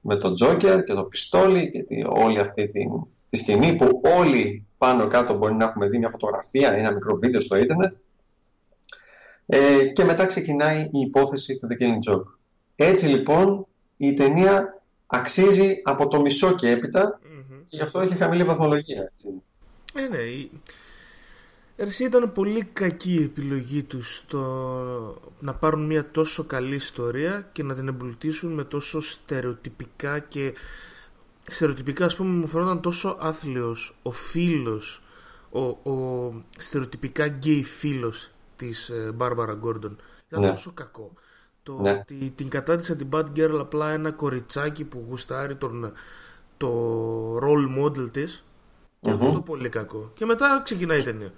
με 0.00 0.16
το 0.16 0.32
Τζόκερ 0.32 0.84
και 0.84 0.92
το 0.92 1.04
πιστόλι 1.04 1.70
και 1.70 1.82
τη, 1.82 2.02
όλη 2.06 2.38
αυτή 2.38 2.66
τη, 2.66 2.84
τη 3.26 3.36
σκηνή 3.36 3.76
που 3.76 4.00
όλοι 4.18 4.66
πάνω 4.78 5.06
κάτω 5.06 5.34
μπορεί 5.34 5.54
να 5.54 5.64
έχουμε 5.64 5.88
δει 5.88 5.98
μια 5.98 6.08
φωτογραφία 6.08 6.76
ή 6.76 6.78
ένα 6.78 6.92
μικρό 6.92 7.16
βίντεο 7.16 7.40
στο 7.40 7.56
ίντερνετ 7.56 7.92
ε, 9.46 9.84
και 9.92 10.04
μετά 10.04 10.26
ξεκινάει 10.26 10.80
η 10.80 10.98
υπόθεση 11.00 11.58
του 11.58 11.68
The 11.70 11.82
Killing 11.82 12.12
Joke. 12.12 12.38
Έτσι 12.76 13.06
λοιπόν 13.06 13.66
η 13.96 14.12
ταινία 14.12 14.82
αξίζει 15.06 15.80
από 15.82 16.08
το 16.08 16.20
μισό 16.20 16.54
και 16.54 16.70
έπειτα 16.70 17.20
και 17.66 17.76
γι' 17.76 17.82
αυτό 17.82 18.00
έχει 18.00 18.14
χαμηλή 18.14 18.44
βαθμολογία. 18.44 19.02
Έτσι. 19.02 19.42
Ε, 19.94 20.00
ναι. 20.00 20.18
Η- 21.76 21.82
Ερσή 21.82 22.04
ήταν 22.04 22.32
πολύ 22.32 22.64
κακή 22.64 23.14
η 23.14 23.22
επιλογή 23.22 23.82
τους 23.82 24.14
στο 24.16 24.40
να 25.40 25.54
πάρουν 25.54 25.86
μια 25.86 26.10
τόσο 26.10 26.44
καλή 26.44 26.74
ιστορία 26.74 27.48
και 27.52 27.62
να 27.62 27.74
την 27.74 27.88
εμπλουτίσουν 27.88 28.52
με 28.52 28.64
τόσο 28.64 29.00
στερεοτυπικά 29.00 30.18
και 30.18 30.54
στερεοτυπικά 31.42 32.04
ας 32.04 32.16
πούμε 32.16 32.30
μου 32.30 32.46
φαινόταν 32.46 32.80
τόσο 32.80 33.16
άθλιος 33.20 33.96
ο 34.02 34.10
φίλος 34.10 35.02
ο, 35.50 35.60
ο 35.62 36.32
στερεοτυπικά 36.58 37.26
γκέι 37.26 37.62
φίλος 37.64 38.30
της 38.56 38.88
ε, 38.88 39.12
Μπάρμπαρα 39.14 39.52
Γκόρντον 39.54 39.96
ήταν 40.28 40.40
Ναι. 40.40 40.48
τόσο 40.50 40.72
κακό 40.74 41.12
το 41.62 41.78
Ναι. 41.82 41.90
ότι 41.90 42.32
την 42.36 42.48
κατάτησε 42.48 42.94
την 42.94 43.08
Bad 43.12 43.24
Girl 43.36 43.56
απλά 43.60 43.90
ένα 43.90 44.10
κοριτσάκι 44.12 44.84
που 44.84 45.04
γουστάρει 45.08 45.56
τον, 45.56 45.92
το 46.56 46.70
role 47.38 47.78
model 47.84 48.10
της 48.12 48.44
και 49.00 49.10
Μμμ. 49.12 49.22
αυτό 49.26 49.40
πολύ 49.40 49.68
κακό 49.68 50.10
και 50.14 50.24
μετά 50.24 50.60
ξεκινάει 50.64 50.98
η 50.98 51.02
ταινία 51.02 51.32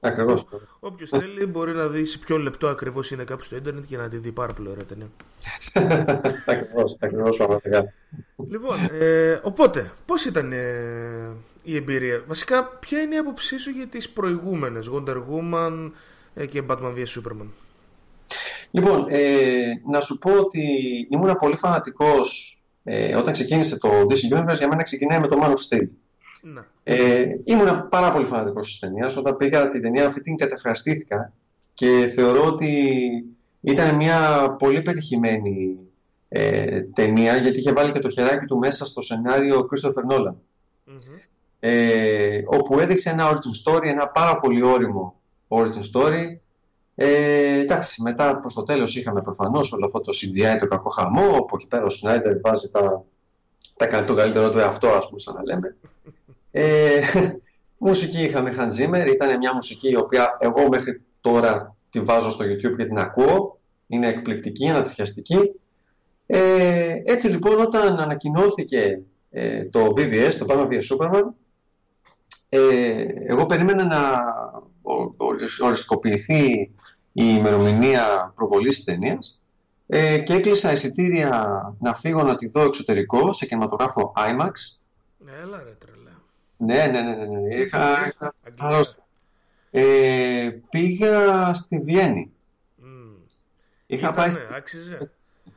Ακριβώς. 0.00 0.48
Όποιος 0.80 1.10
θέλει 1.10 1.46
μπορεί 1.46 1.72
να 1.72 1.86
δει 1.86 2.04
σε 2.04 2.18
ποιο 2.18 2.38
λεπτό 2.38 2.68
ακριβώς 2.68 3.10
είναι 3.10 3.24
κάπου 3.24 3.44
στο 3.44 3.56
Ιντερνετ 3.56 3.84
και 3.86 3.96
να 3.96 4.08
τη 4.08 4.16
δει 4.16 4.32
πάρα 4.32 4.52
πολύ 4.52 4.68
ωραία 4.68 4.84
ταινία. 4.84 5.10
ακριβώς, 6.46 6.96
ακριβώς 7.00 7.36
πραγματικά. 7.36 7.92
λοιπόν, 8.48 8.76
ε, 9.00 9.40
οπότε, 9.42 9.92
πώς 10.06 10.24
ήταν 10.24 10.52
ε, 10.52 11.36
η 11.62 11.76
εμπειρία; 11.76 12.24
Βασικά, 12.26 12.64
ποια 12.64 13.00
είναι 13.00 13.14
η 13.14 13.18
άποψή 13.18 13.58
σου 13.58 13.70
για 13.70 13.86
τις 13.86 14.08
προηγούμενες 14.08 14.90
Wonder 14.92 15.16
Woman 15.16 15.90
ε, 16.34 16.46
και 16.46 16.62
Batman 16.68 16.94
vs 16.94 17.20
Superman; 17.20 17.48
Λοιπόν, 18.70 19.06
ε, 19.08 19.80
να 19.90 20.00
σου 20.00 20.18
πω 20.18 20.30
ότι 20.32 20.62
ήμουν 21.10 21.36
πολύ 21.38 21.56
φανατικός 21.56 22.60
ε, 22.84 23.14
όταν 23.14 23.32
ξεκίνησε 23.32 23.78
το 23.78 23.88
DC 23.88 24.36
Universe, 24.36 24.56
για 24.56 24.68
μένα 24.68 24.82
ξεκινάει 24.82 25.20
με 25.20 25.26
το 25.28 25.38
Man 25.42 25.48
of 25.48 25.76
Steel. 25.76 25.88
Ναι. 26.42 26.60
Ε, 26.82 27.24
ήμουν 27.44 27.88
πάρα 27.88 28.12
πολύ 28.12 28.24
φανατικός 28.24 28.66
της 28.66 28.78
ταινίας. 28.78 29.16
Όταν 29.16 29.36
πήγα 29.36 29.68
την 29.68 29.82
ταινία 29.82 30.06
αυτή 30.06 30.20
την 30.20 30.36
κατεφραστήθηκα 30.36 31.32
και 31.74 32.10
θεωρώ 32.14 32.44
ότι 32.46 32.76
ήταν 33.60 33.94
μια 33.94 34.50
πολύ 34.58 34.82
πετυχημένη 34.82 35.78
ε, 36.28 36.80
ταινία 36.80 37.36
γιατί 37.36 37.58
είχε 37.58 37.72
βάλει 37.72 37.92
και 37.92 37.98
το 37.98 38.08
χεράκι 38.10 38.44
του 38.44 38.58
μέσα 38.58 38.84
στο 38.86 39.02
σενάριο 39.02 39.68
Christopher 39.70 40.12
Nolan. 40.14 40.34
Μμμ. 40.84 40.96
ε, 41.60 42.42
όπου 42.46 42.78
έδειξε 42.80 43.10
ένα 43.10 43.30
origin 43.32 43.72
story, 43.72 43.84
ένα 43.86 44.08
πάρα 44.08 44.38
πολύ 44.40 44.62
όριμο 44.62 45.20
origin 45.48 45.82
story. 45.94 46.36
Ε, 46.94 47.58
εντάξει, 47.58 48.02
μετά 48.02 48.38
προς 48.38 48.54
το 48.54 48.62
τέλος 48.62 48.96
είχαμε 48.96 49.20
προφανώς 49.20 49.72
όλο 49.72 49.86
αυτό 49.86 50.00
το 50.00 50.12
CGI, 50.16 50.56
το 50.58 50.66
κακό 50.66 50.88
χαμό, 50.88 51.36
όπου 51.36 51.56
εκεί 51.56 51.66
πέρα 51.66 51.84
ο 51.84 51.88
Σνάιντερ 51.88 52.40
βάζει 52.40 52.70
τα, 52.70 53.04
τα, 53.76 53.86
καλ- 53.86 54.06
το 54.06 54.14
καλύτερο 54.14 54.50
του 54.50 54.58
εαυτό, 54.58 54.88
ας 54.88 55.06
πούμε, 55.06 55.20
σαν 55.20 55.34
να 55.34 55.42
λέμε. 55.44 55.76
Ε, 56.50 57.00
μουσική 57.78 58.22
είχαμε 58.22 58.54
Hans 58.58 58.70
Zimmer, 58.80 59.06
ήταν 59.12 59.36
μια 59.38 59.54
μουσική 59.54 59.88
η 59.90 59.96
οποία 59.96 60.36
εγώ 60.40 60.68
μέχρι 60.68 61.02
τώρα 61.20 61.76
τη 61.90 62.00
βάζω 62.00 62.30
στο 62.30 62.44
YouTube 62.44 62.76
και 62.76 62.84
την 62.84 62.98
ακούω. 62.98 63.58
Είναι 63.86 64.08
εκπληκτική, 64.08 64.68
ανατριχιαστική. 64.68 65.38
Ε, 66.26 66.96
έτσι 67.04 67.28
λοιπόν 67.28 67.60
όταν 67.60 67.98
ανακοινώθηκε 68.00 69.00
ε, 69.30 69.64
το 69.64 69.84
BVS, 69.96 70.32
το 70.38 70.46
Batman 70.48 70.66
vs 70.68 70.80
Superman, 70.96 71.22
ε, 72.48 73.04
εγώ 73.26 73.46
περίμενα 73.46 73.84
να 73.84 74.00
ο- 74.82 75.14
ορισ- 75.16 75.60
οριστικοποιηθεί 75.60 76.42
η 77.12 77.24
ημερομηνία 77.36 78.32
προβολής 78.34 78.74
της 78.74 78.84
ταινίας 78.84 79.40
ε, 79.86 80.18
και 80.18 80.32
έκλεισα 80.32 80.72
εισιτήρια 80.72 81.30
να 81.80 81.94
φύγω 81.94 82.22
να 82.22 82.34
τη 82.36 82.48
δω 82.48 82.62
εξωτερικό 82.64 83.32
σε 83.32 83.46
κινηματογράφο 83.46 84.12
IMAX. 84.16 84.50
Ναι, 85.18 85.32
έλα 85.42 85.62
ρε 85.62 85.74
τρελά. 85.78 85.99
Ναι, 86.62 86.86
ναι, 86.86 87.00
ναι, 87.02 87.14
ναι, 87.14 87.24
ναι. 87.26 87.54
Είχα, 87.54 87.78
είχα 88.06 88.34
Αγγλία. 88.46 88.66
αρρώστια. 88.68 89.02
Ε, 89.70 90.48
πήγα 90.70 91.54
στη 91.54 91.78
Βιέννη. 91.78 92.30
Μμ. 92.76 93.12
Είχα 93.86 94.12
πάει, 94.12 94.28
Ήτανε, 94.28 94.46
άξιζε. 94.56 95.10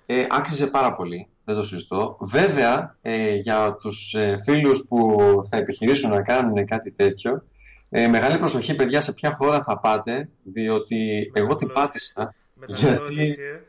ε, 0.06 0.24
άξιζε 0.30 0.68
πάρα 0.68 0.92
πολύ, 0.94 1.28
δεν 1.44 1.56
το 1.56 1.64
συζητώ. 1.64 2.18
Βέβαια, 2.20 2.98
ε, 3.02 3.34
για 3.36 3.74
τους 3.82 4.14
ε, 4.14 4.38
φίλους 4.44 4.86
που 4.88 5.18
θα 5.50 5.58
επιχειρήσουν 5.58 6.10
να 6.10 6.22
κάνουν 6.22 6.66
κάτι 6.66 6.92
τέτοιο, 6.92 7.44
ε, 7.90 8.08
μεγάλη 8.08 8.38
προσοχή 8.38 8.76
παιδιά 8.76 9.02
σε 9.02 9.14
ποια 9.14 9.32
χώρα 9.36 9.64
θα 9.64 9.80
πάτε, 9.80 10.30
διότι 10.44 11.32
εγώ 11.34 11.56
την 11.56 11.72
πάτησα. 11.74 12.36
Μεταγλώτηση, 12.54 13.36
ε. 13.40 13.62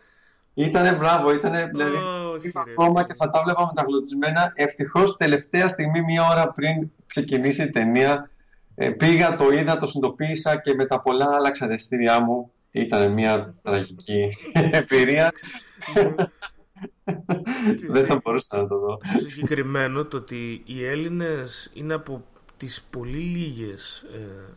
Ήτανε 0.57 0.93
μπράβο, 0.93 1.33
ήτανε 1.33 1.67
δηλαδή 1.67 1.97
Όχι, 2.35 2.49
Είπα 2.49 2.63
ρε. 2.67 2.73
ακόμα 2.73 3.05
και 3.05 3.15
θα 3.15 3.31
τα 3.31 3.43
βλέπα 3.45 3.67
μεταγλωτισμένα. 3.67 4.53
Ευτυχώς 4.55 5.17
τελευταία 5.17 5.69
στιγμή, 5.69 6.03
μία 6.03 6.29
ώρα 6.31 6.49
πριν 6.53 6.91
ξεκινήσει 7.15 7.63
η 7.63 7.71
ταινία, 7.71 8.31
ε, 8.75 8.91
πήγα, 8.91 9.37
το 9.37 9.51
είδα, 9.51 9.77
το 9.77 9.87
συνειδητοποίησα 9.87 10.61
και 10.61 10.75
με 10.75 10.85
τα 10.85 11.01
πολλά 11.01 11.35
άλλαξα 11.35 11.67
τα 11.67 11.73
εισιτήριά 11.73 12.21
μου. 12.21 12.51
Ήταν 12.71 13.13
μια 13.13 13.55
τραγική 13.63 14.29
εμπειρία. 14.73 15.33
Δεν 17.89 18.07
θα 18.07 18.21
μπορούσα 18.23 18.57
να 18.57 18.67
το 18.67 18.79
δω. 18.79 18.97
Το 18.97 19.31
συγκεκριμένο 19.31 20.05
το 20.05 20.17
ότι 20.17 20.63
οι 20.65 20.85
Έλληνες 20.85 21.71
είναι 21.75 21.95
από 21.95 22.25
τις 22.57 22.87
πολύ 22.91 23.19
λίγες 23.19 24.05
ε, 24.15 24.53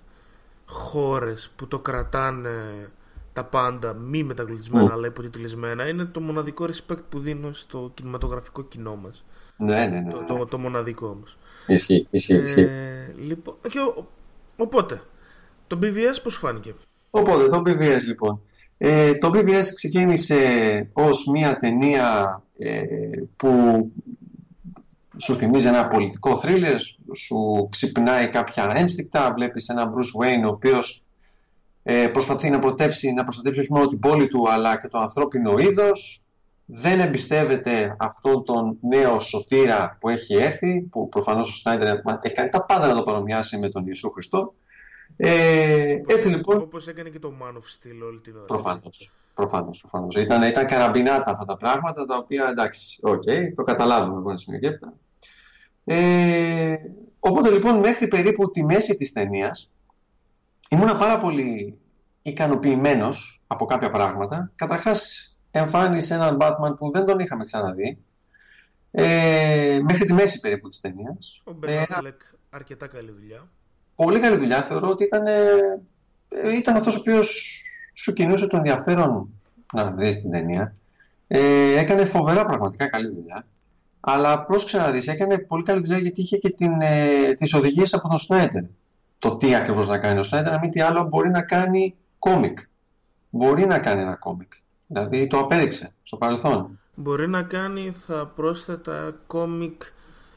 χώρες 0.65 1.51
που 1.55 1.67
το 1.67 1.79
κρατάνε 1.79 2.89
τα 3.33 3.43
πάντα 3.43 3.93
μη 3.93 4.23
μεταγλωτισμένα 4.23 4.85
Μμ. 4.85 4.91
αλλά 4.91 5.07
υποτιτλισμένα 5.07 5.87
είναι 5.87 6.05
το 6.05 6.19
μοναδικό 6.19 6.65
respect 6.65 7.03
που 7.09 7.19
δίνω 7.19 7.53
στο 7.53 7.91
κινηματογραφικό 7.93 8.63
κοινό 8.63 8.95
μας. 8.95 9.25
Ναι, 9.57 9.85
ναι, 9.85 9.99
ναι. 9.99 10.11
Το, 10.11 10.19
ναι. 10.19 10.25
το, 10.25 10.45
το 10.45 10.57
μοναδικό 10.57 11.07
όμως. 11.07 11.37
Ισχύει, 11.67 12.07
ισχύει, 12.09 12.35
ισχύει. 12.35 12.61
Ε, 12.61 13.13
λοιπόν, 13.17 13.55
και 13.69 13.79
ο- 13.79 14.07
οπότε, 14.57 15.01
το 15.67 15.79
BVS 15.81 16.21
πώς 16.23 16.33
σου 16.33 16.39
φάνηκε; 16.39 16.73
Οπότε, 17.09 17.47
το 17.49 17.61
BVS 17.65 18.01
λοιπόν. 18.05 18.41
Ε, 18.77 19.15
το 19.15 19.31
BVS 19.33 19.63
ξεκίνησε 19.75 20.39
ως 20.93 21.25
μια 21.31 21.57
ταινία 21.57 22.41
ε, 22.57 22.81
που 23.37 23.51
σου 25.17 25.35
θυμίζει 25.37 25.67
ένα 25.67 25.87
πολιτικό 25.87 26.37
θρίλερ, 26.37 26.75
σου 27.15 27.67
ξυπνάει 27.71 28.27
κάποια 28.29 28.71
ένστικτα, 28.75 29.33
βλέπεις 29.35 29.69
έναν 29.69 29.93
Bruce 29.93 30.23
Wayne 30.23 30.43
ο 30.45 30.47
οποίος 30.47 31.05
ε, 31.83 32.07
προσπαθεί 32.07 32.49
να 32.49 32.59
προστατεύσει, 32.59 33.11
να 33.11 33.23
προστατεύσει 33.23 33.59
όχι 33.59 33.71
μόνο 33.73 33.87
την 33.87 33.99
πόλη 33.99 34.27
του 34.27 34.49
αλλά 34.51 34.77
και 34.81 34.87
το 34.87 34.97
ανθρώπινο 34.99 35.57
είδος, 35.59 36.25
δεν 36.69 36.99
εμπιστεύεται 36.99 37.95
αυτόν 37.99 38.43
τον 38.43 38.77
νέο 38.81 39.19
σωτήρα 39.19 39.97
που 39.99 40.09
έχει 40.09 40.35
έρθει, 40.35 40.81
που 40.81 41.09
προφανώς 41.09 41.51
ο 41.51 41.55
Σνάιντερ 41.55 41.95
έχει 42.21 42.33
κάνει 42.33 42.49
τα 42.49 42.65
πάντα 42.65 42.87
να 42.87 42.95
το 42.95 43.03
παρομοιάσει 43.03 43.57
με 43.57 43.69
τον 43.69 43.83
Ιησού 43.85 44.11
Χριστό. 44.11 44.53
Ε, 45.17 45.95
έτσι 46.07 46.29
λοιπόν 46.29 46.57
Όπως 46.57 46.87
έκανε 46.87 47.09
και 47.09 47.19
το 47.19 47.33
Man 47.41 47.53
of 47.53 47.57
Steel 47.57 48.07
όλη 48.07 48.19
την 48.19 48.35
ώρα. 48.35 48.45
Προφανώς. 48.45 49.13
Προφανώς, 49.33 49.79
προφανώς. 49.79 50.15
Ήταν, 50.15 50.41
ήταν 50.41 50.65
καραμπινάτα 50.65 51.31
αυτά 51.31 51.45
τα 51.45 51.57
πράγματα 51.57 52.05
τα 52.05 52.15
οποία 52.15 52.47
εντάξει, 52.49 52.99
οκ, 53.03 53.23
το 53.55 53.63
καταλάβουμε 53.63 54.17
από 54.17 54.29
ένα 54.29 54.37
σημείο 54.37 54.59
και 54.59 54.67
έπειτα. 54.67 54.93
Ε, 55.83 56.75
οπότε 57.19 57.49
λοιπόν 57.49 57.79
μέχρι 57.79 58.07
περίπου 58.07 58.49
τη 58.49 58.63
μέση 58.63 58.95
της 58.95 59.11
ταινίας 59.11 59.71
ήμουνα 60.69 60.95
πάρα 60.97 61.17
πολύ 61.17 61.77
ικανοποιημένος 62.21 63.43
από 63.47 63.65
κάποια 63.65 63.91
πράγματα. 63.91 64.51
Καταρχάς 64.55 65.31
εμφάνισε 65.57 66.13
έναν 66.13 66.37
Batman 66.41 66.75
που 66.77 66.91
δεν 66.91 67.05
τον 67.05 67.19
είχαμε 67.19 67.43
ξαναδεί 67.43 67.97
ε, 68.91 69.79
μέχρι 69.81 70.05
τη 70.05 70.13
μέση 70.13 70.39
περίπου 70.39 70.67
της 70.67 70.79
ταινίας. 70.81 71.41
Ο 71.43 71.51
Ε, 71.51 71.55
Ben 71.61 71.67
ένα- 71.69 71.85
Affleck 72.01 72.35
αρκετά 72.49 72.87
καλή 72.87 73.11
δουλειά. 73.11 73.47
πολύ 73.95 74.19
καλή 74.19 74.37
δουλειά. 74.37 74.61
Θεωρώ 74.63 74.89
ότι 74.89 75.03
ήταν, 75.03 75.25
ε, 75.27 76.55
ήταν 76.57 76.75
αυτός 76.75 76.95
ο 76.95 76.99
οποίος 76.99 77.59
σου 77.93 78.13
κινούσε 78.13 78.47
το 78.47 78.57
ενδιαφέρον 78.57 79.29
να 79.73 79.91
δεις 79.91 80.21
την 80.21 80.31
ταινία. 80.31 80.75
Ε, 81.27 81.77
έκανε 81.79 82.05
φοβερά 82.05 82.45
πραγματικά 82.45 82.87
καλή 82.87 83.07
δουλειά. 83.13 83.45
Αλλά 83.99 84.43
πρόσεξε 84.43 84.77
να 84.77 84.91
δεις, 84.91 85.07
έκανε 85.07 85.37
πολύ 85.37 85.63
καλή 85.63 85.79
δουλειά 85.79 85.97
γιατί 85.97 86.21
είχε 86.21 86.37
και 86.37 86.49
την, 86.49 86.81
ε, 86.81 87.33
τις 87.33 87.53
οδηγίες 87.53 87.93
από 87.93 88.07
τον 88.07 88.17
Σνάιντερ. 88.17 88.63
Το 89.19 89.35
τι 89.35 89.55
ακριβώς 89.55 89.87
να 89.87 89.97
κάνει 89.97 90.19
ο 90.19 90.23
Σνάιντερ, 90.23 90.51
να 90.51 90.59
μην 90.59 90.69
τι 90.71 90.81
άλλο 90.81 91.03
μπορεί 91.03 91.29
να 91.29 91.41
κάνει 91.41 91.95
κόμικ. 92.19 92.57
Μπορεί 93.29 93.65
να 93.65 93.79
κάνει 93.79 94.01
ένα 94.01 94.15
κόμικ. 94.15 94.51
Δηλαδή 94.87 95.27
το 95.27 95.39
απέδειξε 95.39 95.93
στο 96.03 96.17
παρελθόν. 96.17 96.79
Μπορεί 96.95 97.27
να 97.27 97.43
κάνει, 97.43 97.95
θα 98.07 98.25
πρόσθετα, 98.35 99.15
κόμικ 99.27 99.81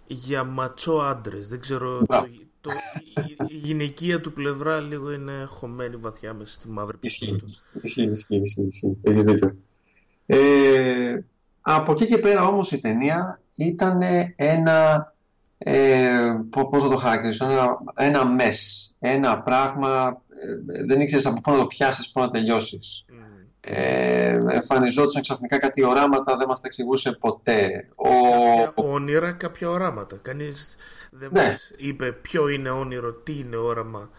για 0.06 0.44
ματσό 0.44 0.92
άντρες. 0.92 1.48
Δεν 1.48 1.60
ξέρω 1.60 2.00
Μπράβο. 2.06 2.26
το, 2.26 2.30
το, 2.60 2.70
η, 3.14 3.36
η 3.48 3.56
γυναικεία 3.56 4.20
του 4.20 4.32
πλευρά 4.32 4.80
λίγο 4.80 5.12
είναι 5.12 5.44
χωμένη 5.48 5.96
βαθιά 5.96 6.34
μέσα 6.34 6.52
στη 6.52 6.68
μαύρη 6.68 6.96
Ισχύει, 7.00 7.36
του. 7.36 7.54
ισχύει, 7.82 8.02
ισχύει, 8.10 8.36
ισχύει, 8.40 8.66
ισχύει. 8.66 8.96
Έχεις 9.02 9.24
δίκιο. 9.24 9.56
Ε, 10.26 11.18
από 11.60 11.92
εκεί 11.92 12.06
και 12.06 12.18
πέρα 12.18 12.46
όμως 12.46 12.72
η 12.72 12.78
ταινία 12.78 13.40
ήταν 13.54 14.00
ένα, 14.36 15.12
ε, 15.58 16.34
πο- 16.50 16.68
πώς 16.68 16.82
να 16.82 16.88
το 16.90 16.96
χαρακτηρίσω, 16.96 17.44
ένα, 17.50 17.78
ένα 17.96 18.24
μες, 18.24 18.90
ένα 18.98 19.42
πράγμα, 19.42 20.22
ε, 20.68 20.84
δεν 20.84 21.00
ήξερες 21.00 21.26
από 21.26 21.40
πού 21.40 21.50
να 21.50 21.56
το 21.58 21.66
πιάσεις, 21.66 22.10
πού 22.10 22.20
να 22.20 22.30
τελειώσεις. 22.30 23.04
Μμ. 23.08 23.14
Ε, 23.60 24.40
εμφανιζόντουσαν 24.50 25.22
ξαφνικά 25.22 25.58
κάτι 25.58 25.84
οράματα, 25.84 26.36
δεν 26.36 26.48
μας 26.48 26.60
τα 26.60 26.66
εξηγούσε 26.66 27.12
ποτέ. 27.12 27.88
Ο, 27.94 28.08
Κάποια 28.64 28.84
όνειρα, 28.84 29.32
κάποια 29.32 29.70
οράματα. 29.70 30.16
Κανείς 30.22 30.76
δεν 31.10 31.28
Ναι. 31.32 31.42
μας 31.42 31.70
είπε 31.76 32.12
ποιο 32.12 32.48
είναι 32.48 32.70
όνειρο, 32.70 33.12
τι 33.12 33.38
είναι 33.38 33.56
όραμα. 33.56 34.10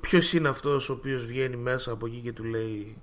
Ποιος 0.00 0.32
είναι 0.32 0.48
αυτός 0.48 0.88
ο 0.88 0.92
οποίος 0.92 1.24
βγαίνει 1.26 1.56
μέσα 1.56 1.92
από 1.92 2.06
εκεί 2.06 2.20
και 2.20 2.32
του 2.32 2.44
λέει 2.44 2.96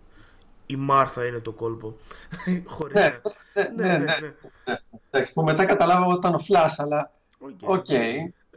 η 0.65 0.75
Μάρθα 0.75 1.25
είναι 1.25 1.39
το 1.39 1.51
κόλπο. 1.51 1.97
Χωρίς 2.65 2.93
Ναι, 2.95 3.19
να- 3.53 3.71
ναι, 3.75 3.97
ναι, 3.97 4.03
ναι. 4.21 4.77
εντάξει, 5.09 5.33
που 5.33 5.43
μετά 5.43 5.65
καταλάβαμε 5.65 6.05
ότι 6.07 6.17
ήταν 6.17 6.33
ο 6.33 6.39
Flash, 6.39 6.79
αλλά 6.79 7.11
Οκ. 7.39 7.51
Οκ, 7.63 7.85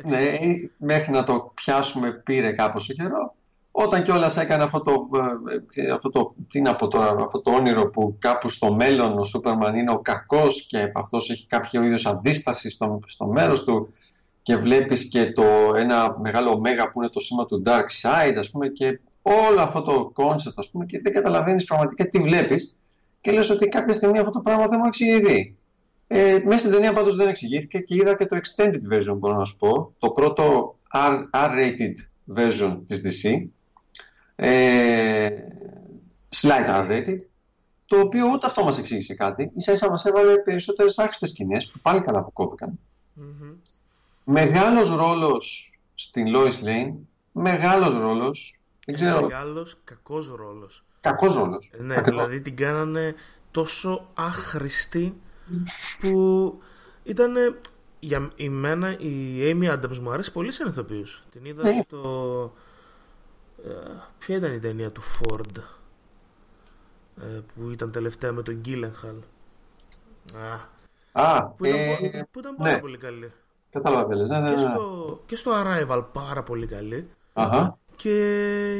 ναι, 0.05 0.39
μέχρι 0.77 1.13
να 1.13 1.25
το 1.25 1.53
πιάσουμε 1.55 2.13
πήρε 2.13 2.53
κάπως 2.53 2.89
ο 2.89 2.93
καιρό. 2.93 3.35
Όταν 3.73 4.03
κιόλας 4.03 4.37
έκανε 4.37 4.63
αυτό 4.63 4.81
το, 4.81 5.09
ε, 5.75 5.91
αυτό 5.91 6.11
το, 6.11 6.35
τι 6.49 6.61
να 6.61 6.75
πω 6.75 6.89
τώρα, 6.89 7.17
αυτό 7.25 7.41
το 7.41 7.51
όνειρο 7.51 7.91
που 7.91 8.17
κάπου 8.19 8.49
στο 8.49 8.75
μέλλον 8.75 9.19
ο 9.19 9.25
Superman 9.25 9.77
είναι 9.77 9.93
ο 9.93 9.99
κακός 9.99 10.67
και 10.67 10.93
αυτός 10.95 11.31
έχει 11.31 11.47
κάποιο 11.47 11.83
είδους 11.83 12.07
αντίσταση 12.07 12.71
στο, 12.71 13.01
στο 13.07 13.27
μέρος 13.27 13.65
του 13.65 13.89
και 14.43 14.57
βλέπεις 14.57 15.09
και 15.09 15.33
το 15.33 15.45
ένα 15.77 16.19
μεγάλο 16.21 16.51
ωμέγα 16.51 16.91
που 16.91 17.01
είναι 17.01 17.11
το 17.11 17.21
σήμα 17.21 17.47
του 17.47 17.63
Dark 17.67 17.87
Side 18.03 18.35
ας 18.39 18.51
πούμε 18.51 18.69
και 18.69 19.01
όλο 19.23 19.61
αυτό 19.61 19.83
το 19.83 20.13
concept 20.17 20.55
ας 20.55 20.71
πούμε 20.71 20.85
και 20.85 21.01
δεν 21.03 21.13
καταλαβαίνεις 21.13 21.65
πραγματικά 21.65 22.09
τι 22.09 22.19
βλέπεις 22.19 22.77
και 23.21 23.33
λες 23.33 23.51
ότι 23.51 23.69
κάποια 23.69 23.93
στιγμή 23.93 24.19
αυτό 24.19 24.31
το 24.31 24.41
πράγμα 24.41 24.67
δεν 24.67 24.79
μου 24.83 24.87
εξηγηθεί. 24.87 25.55
Ε, 26.07 26.39
μέσα 26.45 26.59
στην 26.59 26.71
ταινία 26.71 26.93
πάντως 26.93 27.17
δεν 27.17 27.29
εξηγήθηκε 27.29 27.79
και 27.79 27.95
είδα 27.95 28.17
και 28.17 28.27
το 28.27 28.37
extended 28.37 28.95
version 28.95 29.17
μπορώ 29.19 29.37
να 29.37 29.45
σου 29.45 29.57
πω, 29.57 29.95
το 29.99 30.11
πρώτο 30.11 30.77
R- 30.95 31.25
R-rated 31.33 31.95
version 32.37 32.81
της 32.87 33.03
DC, 33.05 33.47
ε, 34.43 35.29
slight 36.41 36.67
R-rated, 36.67 37.17
το 37.87 38.01
οποίο 38.01 38.27
ούτε 38.33 38.47
αυτό 38.47 38.65
μας 38.65 38.79
εξήγησε 38.79 39.15
κάτι, 39.15 39.51
ίσα 39.55 39.73
ίσα 39.73 39.91
μας 39.91 40.05
έβαλε 40.05 40.37
περισσότερες 40.39 40.99
άχρηστες 40.99 41.31
σκηνές 41.31 41.69
που 41.69 41.79
πάλι 41.79 42.01
καλά 42.01 42.23
που 42.25 42.33
κόπηκαν. 42.33 42.79
Μμμ. 43.13 43.53
Μεγάλος 44.25 44.89
ρόλος 44.97 45.75
στην 45.95 46.27
Lois 46.35 46.65
Lane, 46.65 46.93
μεγάλος 47.33 47.95
ρόλος, 47.95 48.61
δεν 48.87 48.95
ξέρω, 48.95 49.21
Μεγάλος 49.21 49.77
κακός 49.85 50.29
ρόλος. 50.37 50.85
κακός 51.01 51.35
ρόλος. 51.35 51.71
Ναι, 51.79 51.95
Ακριβώς. 51.97 52.21
δηλαδή 52.23 52.41
την 52.41 52.57
κάνανε 52.57 53.15
τόσο 53.51 54.07
άχρηστη 54.15 55.21
που 56.01 56.53
ήταν 57.03 57.35
για 58.01 58.31
η 58.37 58.49
μένα 58.49 58.99
η 58.99 59.39
Amy 59.41 59.73
Adams 59.73 59.99
μου 59.99 60.11
αρέσει 60.11 60.33
πολύ 60.33 60.53
σαν 60.53 60.69
ηθοποιούς. 60.69 61.25
Την 61.31 61.45
είδα 61.45 61.63
Ναι. 61.69 61.81
στο... 61.85 62.53
ε, 63.65 63.91
ποια 64.19 64.37
ήταν 64.37 64.53
η 64.55 64.59
ταινία 64.59 64.91
του 64.91 65.03
Ford 65.03 65.57
ε, 67.23 67.41
που 67.55 67.71
ήταν 67.71 67.93
τελευταία 67.93 68.33
με 68.33 68.43
τον 68.43 68.61
Gyllenhaal; 68.65 69.19
Α, 71.13 71.33
Α, 71.37 71.47
που, 71.49 71.65
ήταν, 71.65 71.79
ε, 72.13 72.29
που 72.31 72.39
ήταν 72.39 72.57
πάρα 72.57 72.75
ναι, 72.75 72.81
πολύ 72.81 72.99
καλή. 72.99 73.33
κατάλαβα 73.71 74.09
τι 74.09 74.17
λες. 74.17 74.29
Ναι, 74.29 74.39
ναι, 74.41 74.49
Και 74.51 74.55
ναι. 74.55 74.61
στο, 74.61 75.23
και 75.27 75.37
στο 75.37 75.53
Arrival 75.55 76.05
πάρα 76.13 76.43
πολύ 76.43 76.67
καλή. 76.67 77.09
Αχα, 77.33 77.79
Και 77.97 78.15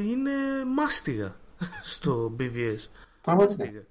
είναι 0.07 0.31
μάστιγα 0.75 1.37
στο 1.95 2.37
BVS. 2.39 2.79
πραγματικά. 3.23 3.65
Μάστιγα. 3.65 3.83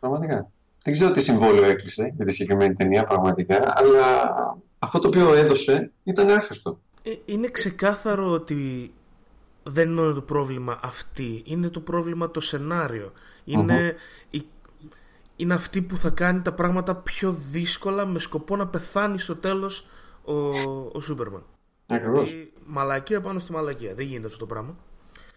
Πραγματικά. 0.00 0.50
Δεν 0.82 0.92
ξέρω 0.92 1.10
τι 1.10 1.20
συμβόλαιο 1.20 1.64
έκλεισε 1.64 2.12
για 2.16 2.24
τη 2.24 2.32
συγκεκριμένη 2.32 2.74
ταινία 2.74 3.04
πραγματικά, 3.04 3.72
αλλά 3.76 4.30
αυτό 4.78 4.98
το 4.98 5.08
οποίο 5.08 5.34
έδωσε 5.34 5.90
ήταν 6.02 6.30
άχρηστο. 6.30 6.80
Ε, 7.02 7.10
είναι 7.24 7.48
ξεκάθαρο 7.48 8.30
ότι 8.30 8.92
δεν 9.62 9.90
είναι 9.90 10.12
το 10.12 10.20
πρόβλημα 10.22 10.78
αυτή. 10.82 11.42
Είναι 11.46 11.68
το 11.68 11.80
πρόβλημα 11.80 12.30
το 12.30 12.40
σενάριο. 12.40 13.12
Είναι, 13.44 13.94
η- 14.30 14.46
είναι 15.36 15.54
αυτή 15.54 15.82
που 15.82 15.96
θα 15.96 16.10
κάνει 16.10 16.40
τα 16.40 16.52
πράγματα 16.52 16.94
πιο 16.94 17.32
δύσκολα 17.50 18.06
με 18.06 18.18
σκοπό 18.18 18.56
να 18.56 18.66
πεθάνει 18.66 19.18
στο 19.18 19.36
τέλος 19.36 19.86
ο, 20.24 20.34
ο 20.92 21.00
Σούπερμαν. 21.00 21.42
Ακριβώς. 21.86 22.30
Η 22.30 22.52
μαλακία 22.66 23.20
πάνω 23.20 23.38
στη 23.38 23.52
μαλακία. 23.52 23.94
Δεν 23.94 24.06
γίνεται 24.06 24.26
αυτό 24.26 24.38
το 24.38 24.46
πράγμα. 24.46 24.76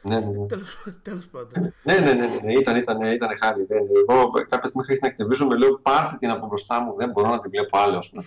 Ναι, 0.02 0.20
ναι, 0.20 0.26
ναι. 0.26 0.46
Τέλος, 0.48 0.84
τέλος 1.02 1.26
πάντων. 1.28 1.74
Ναι, 1.84 1.94
ναι, 1.94 2.00
ναι, 2.14 2.14
ναι, 2.14 2.40
ναι, 2.44 2.54
ήταν, 2.54 2.76
ήταν, 2.76 3.02
ήταν 3.02 3.38
χάρη. 3.38 3.64
Δεν, 3.66 3.78
εγώ 4.10 4.30
κάποια 4.32 4.68
στιγμή 4.68 4.84
χρειάζεται 4.84 5.00
να 5.08 5.08
εκτεβίζομαι, 5.08 5.58
λέω 5.58 5.80
πάρτε 5.82 6.16
την 6.20 6.30
από 6.30 6.48
μπροστά 6.48 6.82
μου, 6.82 6.96
δεν 6.98 7.10
μπορώ 7.12 7.30
να 7.30 7.40
την 7.40 7.50
βλέπω 7.52 7.78
άλλο. 7.78 7.98
ας 7.98 8.10
πούμε. 8.10 8.24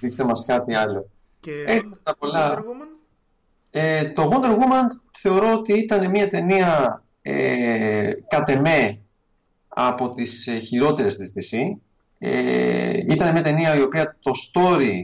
Δείξτε 0.00 0.24
μας 0.24 0.44
κάτι 0.46 0.74
άλλο. 0.74 1.10
Και 1.40 1.64
Έχουν 1.66 1.98
τα 2.02 2.16
πολλά. 2.16 2.54
Wonder 2.54 2.58
Woman, 2.58 2.88
Ε, 3.76 4.04
το 4.04 4.30
Wonder 4.32 4.50
Woman 4.50 4.86
θεωρώ 5.18 5.52
ότι 5.52 5.72
ήταν 5.72 6.10
μια 6.10 6.28
ταινία 6.28 7.02
ε, 7.22 8.10
κατ' 8.28 8.48
εμέ 8.48 8.98
από 9.68 10.08
τις 10.08 10.46
ε, 10.46 10.58
χειρότερες 10.58 11.16
της 11.16 11.32
DC. 11.34 11.58
Ε, 12.18 12.90
ήταν 13.08 13.32
μια 13.32 13.42
ταινία 13.42 13.76
η 13.76 13.82
οποία 13.82 14.16
το 14.20 14.30
story, 14.52 15.02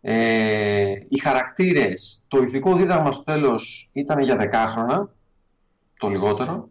ε, 0.00 0.92
οι 1.08 1.18
χαρακτήρες, 1.18 2.24
το 2.28 2.42
ηθικό 2.42 2.74
δίδαγμα 2.74 3.12
στο 3.12 3.22
τέλος 3.22 3.90
ήταν 3.92 4.18
για 4.18 4.36
δεκάχρονα, 4.36 5.10
το 5.98 6.08
λιγότερο. 6.08 6.68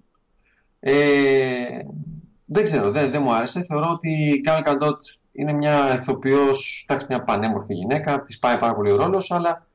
Ε, 0.79 1.79
δεν 2.45 2.63
ξέρω, 2.63 2.91
δεν, 2.91 3.11
δεν 3.11 3.21
μου 3.21 3.33
άρεσε. 3.33 3.63
Θεωρώ 3.63 3.89
ότι 3.89 4.09
η 4.09 4.41
Gal 4.45 4.63
Gadot 4.63 4.99
είναι 5.31 5.53
μια 5.53 5.93
ηθοποιός, 5.93 6.85
εντάξει, 6.87 7.05
μια 7.09 7.23
πανέμορφη 7.23 7.73
γυναίκα, 7.73 8.21
της 8.21 8.39
πάει 8.39 8.57
πάρα 8.57 8.75
πολύ 8.75 8.91
ο 8.91 8.95
ρόλος, 8.95 9.31
αλλά 9.31 9.67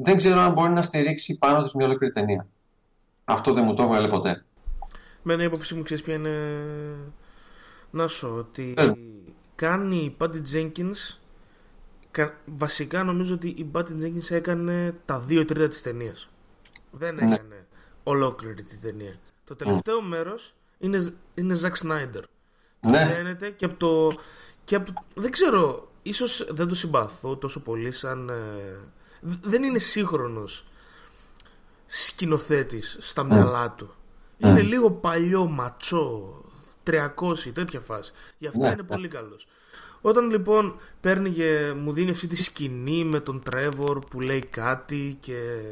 δεν 0.00 0.16
ξέρω 0.16 0.40
αν 0.40 0.52
μπορεί 0.52 0.72
να 0.72 0.82
στηρίξει 0.82 1.38
πάνω 1.38 1.62
της 1.62 1.72
μια 1.74 1.86
ολόκληρη 1.86 2.12
ταινία. 2.12 2.46
Αυτό 3.24 3.52
δεν 3.52 3.64
μου 3.64 3.74
το 3.74 3.82
έβγαλε 3.82 4.08
ποτέ. 4.08 4.44
με 5.22 5.32
ένα 5.32 5.42
υπόψη 5.42 5.74
μου 5.74 5.82
ξέρεις 5.82 6.02
ποια 6.02 6.14
είναι 6.14 6.30
να 7.90 8.06
σου 8.08 8.34
ότι 8.38 8.74
Ε. 8.76 8.92
κάνει 9.54 9.96
η 9.96 10.16
Patty 10.20 10.40
Jenkins 10.54 11.16
κα- 12.10 12.34
βασικά 12.44 13.02
νομίζω 13.04 13.34
ότι 13.34 13.48
η 13.48 13.70
Patty 13.74 14.02
Jenkins 14.02 14.30
έκανε 14.30 14.94
τα 15.04 15.18
δύο 15.18 15.44
τρίτα 15.44 15.68
της 15.68 15.82
ταινίας 15.82 16.28
δεν 16.92 17.14
Ναι. 17.14 17.24
έκανε 17.24 17.66
ολόκληρη 18.02 18.62
τη 18.62 18.76
ταινία 18.78 19.12
το 19.44 19.56
τελευταίο 19.56 20.02
μέρος 20.02 20.54
είναι, 20.78 21.12
είναι 21.34 21.58
Zack 21.62 21.86
Snyder 21.86 22.22
Ναι, 22.80 22.98
φαίνεται 23.06 23.50
και 23.50 23.64
από 23.64 23.74
το, 23.74 24.08
και 24.64 24.74
από, 24.74 24.92
δεν 25.14 25.30
ξέρω 25.30 25.88
ίσως 26.02 26.46
δεν 26.50 26.68
το 26.68 26.74
συμπαθώ 26.74 27.36
τόσο 27.36 27.60
πολύ 27.60 27.90
σαν 27.92 28.28
ε, 28.28 28.34
δ- 28.34 28.97
δεν 29.20 29.62
είναι 29.62 29.78
σύγχρονος 29.78 30.66
σκηνοθέτης 31.86 32.96
στα 33.00 33.22
μυαλά 33.24 33.70
του. 33.70 33.94
Είναι 34.36 34.62
λίγο 34.62 34.90
παλιό 34.90 35.46
ματσό 35.46 36.34
300 36.90 37.52
τέτοια 37.52 37.80
φάση. 37.80 38.12
Γι' 38.38 38.46
αυτό 38.46 38.60
Ναι, 38.60 38.66
είναι 38.66 38.76
ναι. 38.76 38.82
πολύ 38.82 39.08
καλός. 39.08 39.46
Όταν 40.00 40.30
λοιπόν 40.30 40.76
παίρνει 41.00 41.30
και 41.30 41.72
μου 41.76 41.92
δίνει 41.92 42.10
αυτή 42.10 42.26
τη 42.26 42.36
σκηνή 42.36 43.04
με 43.04 43.20
τον 43.20 43.42
Τρέβορ 43.42 43.98
που 43.98 44.20
λέει 44.20 44.44
κάτι 44.44 45.16
και 45.20 45.62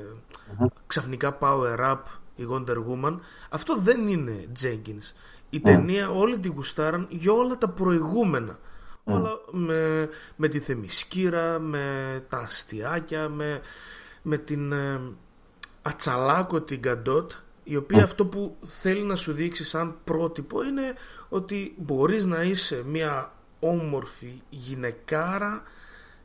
ξαφνικά 0.86 1.38
power 1.40 1.78
up 1.78 1.98
η 2.36 2.46
Wonder 2.50 2.76
Woman 2.76 3.18
αυτό 3.50 3.76
δεν 3.78 4.08
είναι 4.08 4.46
Jenkins. 4.62 5.14
Η 5.50 5.60
ταινία 5.60 6.10
όλη 6.10 6.38
την 6.38 6.52
γουστάραν 6.52 7.06
για 7.10 7.32
όλα 7.32 7.58
τα 7.58 7.68
προηγούμενα 7.68 8.58
όλα 9.06 9.40
με, 9.50 10.08
με 10.36 10.48
τη 10.48 10.58
θεμισκύρα 10.58 11.58
με 11.58 12.24
τα 12.28 12.38
αστιάκια 12.38 13.28
με, 13.28 13.60
με 14.22 14.38
την 14.38 14.72
ε, 14.72 15.00
ατσαλάκο 15.82 16.60
την 16.60 16.82
Καντότ 16.82 17.32
η 17.64 17.76
οποία 17.76 18.04
αυτό 18.04 18.26
που 18.26 18.56
θέλει 18.66 19.02
να 19.02 19.16
σου 19.16 19.32
δείξει 19.32 19.64
σαν 19.64 19.96
πρότυπο 20.04 20.64
είναι 20.64 20.94
ότι 21.28 21.74
μπορείς 21.76 22.24
να 22.24 22.42
είσαι 22.42 22.82
μια 22.86 23.32
όμορφη 23.60 24.42
γυναικάρα 24.48 25.62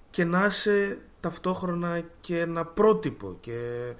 και 0.09 0.25
να 0.25 0.45
είσαι 0.45 0.99
ταυτόχρονα 1.19 2.01
και 2.19 2.39
ένα 2.39 2.65
πρότυπο 2.65 3.37
και, 3.41 3.91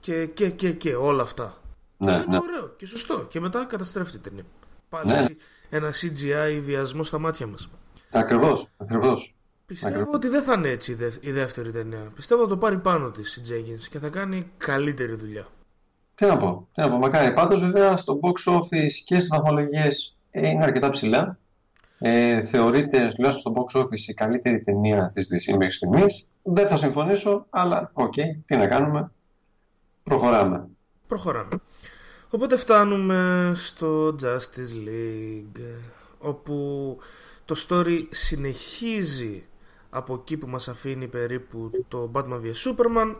και, 0.00 0.26
και, 0.26 0.50
και, 0.50 0.72
και 0.72 0.94
όλα 0.94 1.22
αυτά. 1.22 1.60
Ναι, 1.96 2.12
και 2.12 2.16
είναι 2.16 2.24
ναι. 2.28 2.38
ωραίο 2.42 2.68
και 2.76 2.86
σωστό. 2.86 3.26
Και 3.28 3.40
μετά 3.40 3.64
καταστρέφει 3.64 4.10
την 4.10 4.22
ταινία. 4.22 4.44
Πάλι 4.88 5.10
Ναι. 5.10 5.18
έτσι 5.18 5.36
ένα 5.70 5.92
CGI 5.92 6.60
βιασμό 6.62 7.02
στα 7.02 7.18
μάτια 7.18 7.46
μας. 7.46 7.68
Ακριβώς, 8.12 8.68
ακριβώς. 8.76 9.34
Πιστεύω 9.66 9.92
Ακριβώς. 9.94 10.14
ότι 10.14 10.28
δεν 10.28 10.42
θα 10.42 10.52
είναι 10.52 10.68
έτσι 10.68 10.92
η 10.92 10.94
δε- 10.94 11.10
η 11.20 11.30
δεύτερη 11.30 11.70
ταινία. 11.72 12.12
Πιστεύω 12.14 12.42
θα 12.42 12.48
το 12.48 12.56
πάρει 12.56 12.78
πάνω 12.78 13.10
της 13.10 13.36
η 13.36 13.42
Jenkins 13.48 13.86
και 13.90 13.98
θα 13.98 14.08
κάνει 14.08 14.50
καλύτερη 14.56 15.14
δουλειά. 15.14 15.46
Τι 16.14 16.26
να 16.26 16.36
πω, 16.36 16.68
τι 16.74 16.80
να 16.80 16.88
πω, 16.90 16.96
μακάρι. 16.98 17.32
Πάντως 17.32 17.60
βέβαια 17.60 17.96
στο 17.96 18.20
box 18.22 18.52
office 18.52 18.92
και 19.04 19.14
στις 19.14 19.28
βαθμολογίες 19.28 20.16
ε, 20.30 20.48
είναι 20.48 20.64
αρκετά 20.64 20.90
ψηλά. 20.90 21.38
Ε, 21.98 22.40
θεωρείται 22.40 23.08
τουλάχιστον 23.14 23.52
στο 23.52 23.52
box 23.54 23.80
office 23.82 24.08
η 24.08 24.14
καλύτερη 24.14 24.60
ταινία 24.60 25.10
της 25.14 25.26
DC 25.32 25.52
μέχρι 25.56 25.72
στιγμής. 25.72 26.28
Δεν 26.42 26.66
θα 26.68 26.76
συμφωνήσω, 26.76 27.46
αλλά 27.50 27.90
οκ, 27.92 28.14
τι 28.44 28.56
να 28.56 28.66
κάνουμε. 28.66 29.10
Προχωράμε. 30.02 30.68
Προχωράμε. 31.06 31.48
Οπότε 32.30 32.56
φτάνουμε 32.56 33.52
στο 33.54 34.16
Justice 34.22 34.88
League 34.88 35.60
όπου 36.18 36.96
το 37.48 37.56
story 37.68 38.06
συνεχίζει 38.10 39.46
από 39.90 40.14
εκεί 40.14 40.36
που 40.36 40.46
μας 40.46 40.68
αφήνει 40.68 41.08
περίπου 41.08 41.70
το 41.88 42.10
Batman 42.14 42.40
vs. 42.42 42.72
Superman 42.74 43.16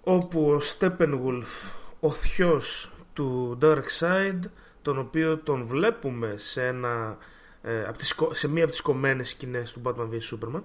όπου 0.00 0.50
ο 0.50 0.60
Steppenwolf, 0.78 1.72
ο 2.00 2.10
θειός 2.10 2.92
του 3.12 3.58
Darkseid 3.62 4.38
τον 4.82 4.98
οποίο 4.98 5.38
τον 5.38 5.66
βλέπουμε 5.66 6.34
σε, 6.36 6.66
ένα, 6.66 7.18
ε, 7.62 7.84
από 7.84 7.98
τις, 7.98 8.14
σε 8.32 8.48
μία 8.48 8.62
από 8.62 8.72
τις 8.72 8.80
κομμένες 8.80 9.28
σκηνές 9.28 9.72
του 9.72 9.82
Batman 9.84 10.08
vs. 10.10 10.36
Superman 10.36 10.62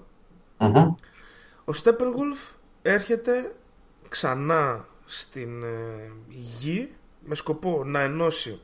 ο 1.65 1.71
Steppenwolf 1.83 2.55
έρχεται 2.81 3.55
ξανά 4.09 4.87
στην 5.05 5.63
ε, 5.63 6.11
γη 6.27 6.89
με 7.25 7.35
σκοπό 7.35 7.83
να 7.85 7.99
ενώσει 7.99 8.61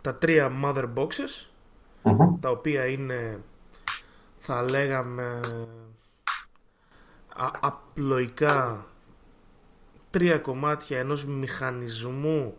τα 0.00 0.14
τρία 0.14 0.52
mother 0.64 0.88
boxes 0.94 1.49
τα 2.40 2.50
οποία 2.50 2.86
είναι 2.86 3.40
θα 4.38 4.62
λέγαμε 4.62 5.40
α, 7.36 7.50
απλοϊκά 7.60 8.86
τρία 10.10 10.38
κομμάτια 10.38 10.98
ενός 10.98 11.24
μηχανισμού 11.24 12.56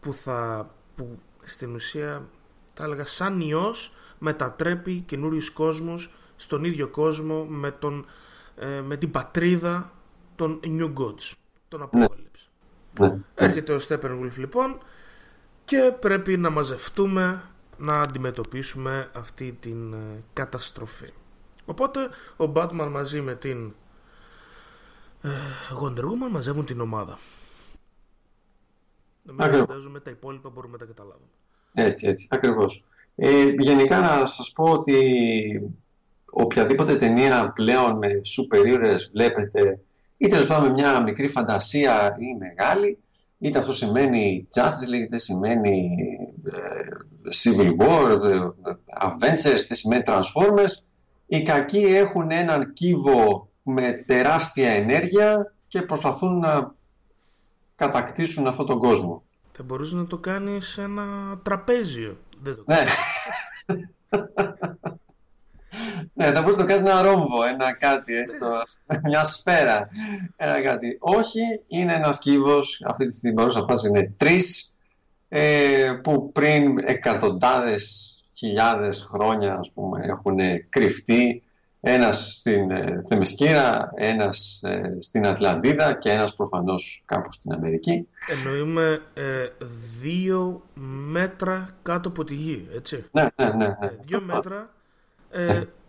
που 0.00 0.12
θα 0.12 0.70
που 0.96 1.18
στην 1.42 1.74
ουσία 1.74 2.28
θα 2.74 2.84
έλεγα 2.84 3.06
σαν 3.06 3.40
ιός 3.40 3.92
μετατρέπει 4.18 5.00
καινούριους 5.00 5.50
κόσμους 5.50 6.10
στον 6.36 6.64
ίδιο 6.64 6.88
κόσμο 6.88 7.44
με, 7.44 7.70
τον, 7.70 8.06
ε, 8.56 8.80
με 8.80 8.96
την 8.96 9.10
πατρίδα 9.10 9.92
των 10.36 10.60
New 10.64 10.92
Gods, 10.94 11.32
τον 11.68 11.88
Apocalypse. 11.92 12.48
Ναι. 12.98 13.16
Έρχεται 13.34 13.72
ο 13.72 13.78
Steppenwolf 13.88 14.36
λοιπόν 14.36 14.78
και 15.64 15.92
πρέπει 16.00 16.36
να 16.36 16.50
μαζευτούμε 16.50 17.42
να 17.80 18.00
αντιμετωπίσουμε 18.00 19.10
αυτή 19.14 19.56
την 19.60 19.92
ε, 19.92 20.22
καταστροφή. 20.32 21.10
Οπότε 21.64 22.00
ο 22.36 22.52
Batman 22.54 22.88
μαζί 22.90 23.20
με 23.20 23.34
την 23.34 23.74
ε, 25.22 25.28
Wonder 25.82 26.02
Woman 26.02 26.30
μαζεύουν 26.30 26.66
την 26.66 26.80
ομάδα. 26.80 27.18
Νομίζω 29.22 29.44
Ακριβώς. 29.44 29.68
φαντάζομαι 29.68 30.00
τα 30.00 30.10
υπόλοιπα 30.10 30.48
μπορούμε 30.48 30.72
να 30.72 30.78
τα 30.78 30.84
καταλάβουμε. 30.84 31.28
Έτσι, 31.74 32.06
έτσι, 32.06 32.26
ακριβώς. 32.30 32.84
Ε, 33.16 33.48
γενικά 33.58 34.00
να 34.00 34.26
σας 34.26 34.52
πω 34.52 34.64
ότι 34.64 35.74
οποιαδήποτε 36.30 36.96
ταινία 36.96 37.52
πλέον 37.54 37.96
με 37.96 38.20
σούπερ 38.24 38.66
ήρωες 38.66 39.10
βλέπετε 39.12 39.80
ή 40.16 40.26
τέλος 40.26 40.46
πάντων 40.46 40.66
με 40.66 40.72
μια 40.72 41.02
μικρή 41.02 41.28
φαντασία 41.28 42.16
ή 42.18 42.36
μεγάλη 42.38 42.98
είτε 43.40 43.58
αυτό 43.58 43.72
σημαίνει 43.72 44.46
Justice 44.54 44.94
League, 44.94 45.00
είτε 45.00 45.18
σημαίνει 45.18 45.90
ε, 46.44 46.88
Civil 47.42 47.76
War, 47.76 48.20
ε, 48.24 48.48
Avengers, 49.02 49.60
είτε 49.60 49.74
σημαίνει 49.74 50.02
Transformers 50.06 50.82
οι 51.32 51.42
κακοί 51.42 51.84
έχουν 51.84 52.30
έναν 52.30 52.72
κύβο 52.72 53.50
με 53.62 53.92
τεράστια 53.92 54.70
ενέργεια 54.70 55.54
και 55.68 55.82
προσπαθούν 55.82 56.38
να 56.38 56.74
κατακτήσουν 57.74 58.46
αυτόν 58.46 58.66
τον 58.66 58.78
κόσμο. 58.78 59.22
Θα 59.52 59.62
μπορούσες 59.62 59.94
να 59.94 60.06
το 60.06 60.18
κάνεις 60.18 60.66
σε 60.66 60.82
ένα 60.82 61.38
τραπέζιο. 61.42 62.18
Δεν 62.42 62.54
το 62.56 62.64
Ναι. 62.66 62.84
ναι, 66.12 66.32
θα 66.32 66.40
μπορείς 66.40 66.56
να 66.56 66.62
το 66.62 66.68
κάνεις 66.68 66.90
ένα 66.90 67.02
ρόμβο, 67.02 67.44
ένα 67.44 67.74
κάτι, 67.74 68.16
έστω, 68.16 68.46
ας 68.46 68.76
πούμε, 68.86 69.00
μια 69.04 69.24
σφαίρα, 69.24 69.88
ένα 70.36 70.62
κάτι. 70.62 70.96
Όχι, 71.00 71.40
είναι 71.66 71.94
ένας 71.94 72.18
κύβος, 72.18 72.82
αυτή 72.86 73.06
τη 73.06 73.16
στιγμή 73.16 73.36
παρούσα 73.36 73.64
φάση 73.68 73.88
είναι 73.88 74.14
τρεις, 74.16 74.78
ε, 75.28 75.92
που 76.02 76.32
πριν 76.32 76.78
εκατοντάδες 76.84 78.14
χιλιάδες 78.36 79.02
χρόνια, 79.02 79.54
ας 79.54 79.70
πούμε, 79.74 80.04
έχουν 80.04 80.38
κρυφτεί 80.68 81.42
ένας 81.80 82.34
στην 82.38 82.70
ε, 82.70 83.02
Θεμεσκύρα, 83.08 83.92
ένας 83.94 84.60
ε, 84.62 84.96
στην 84.98 85.26
Ατλαντίδα 85.26 85.94
και 85.94 86.10
ένας 86.10 86.34
προφανώς 86.34 87.02
κάπου 87.06 87.32
στην 87.32 87.52
Αμερική. 87.52 88.08
Εννοούμε 88.26 89.02
ε, 89.14 89.48
δύο 90.00 90.62
μέτρα 91.10 91.70
κάτω 91.82 92.08
από 92.08 92.24
τη 92.24 92.34
γη, 92.34 92.68
έτσι. 92.74 93.04
Ναι, 93.10 93.26
ναι, 93.36 93.44
ναι. 93.44 93.66
ναι. 93.66 93.86
Ε, 93.86 93.98
δύο 94.00 94.20
μέτρα. 94.20 94.70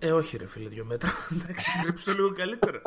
Ε, 0.03 0.07
ε, 0.07 0.11
όχι 0.11 0.38
ρε 0.38 0.48
φίλε, 0.48 0.69
δύο 0.69 0.86
μέτρα. 0.86 1.10
Εντάξει, 1.41 1.69
πρέπει 1.84 2.03
το 2.03 2.11
λίγο 2.11 2.32
καλύτερα. 2.32 2.82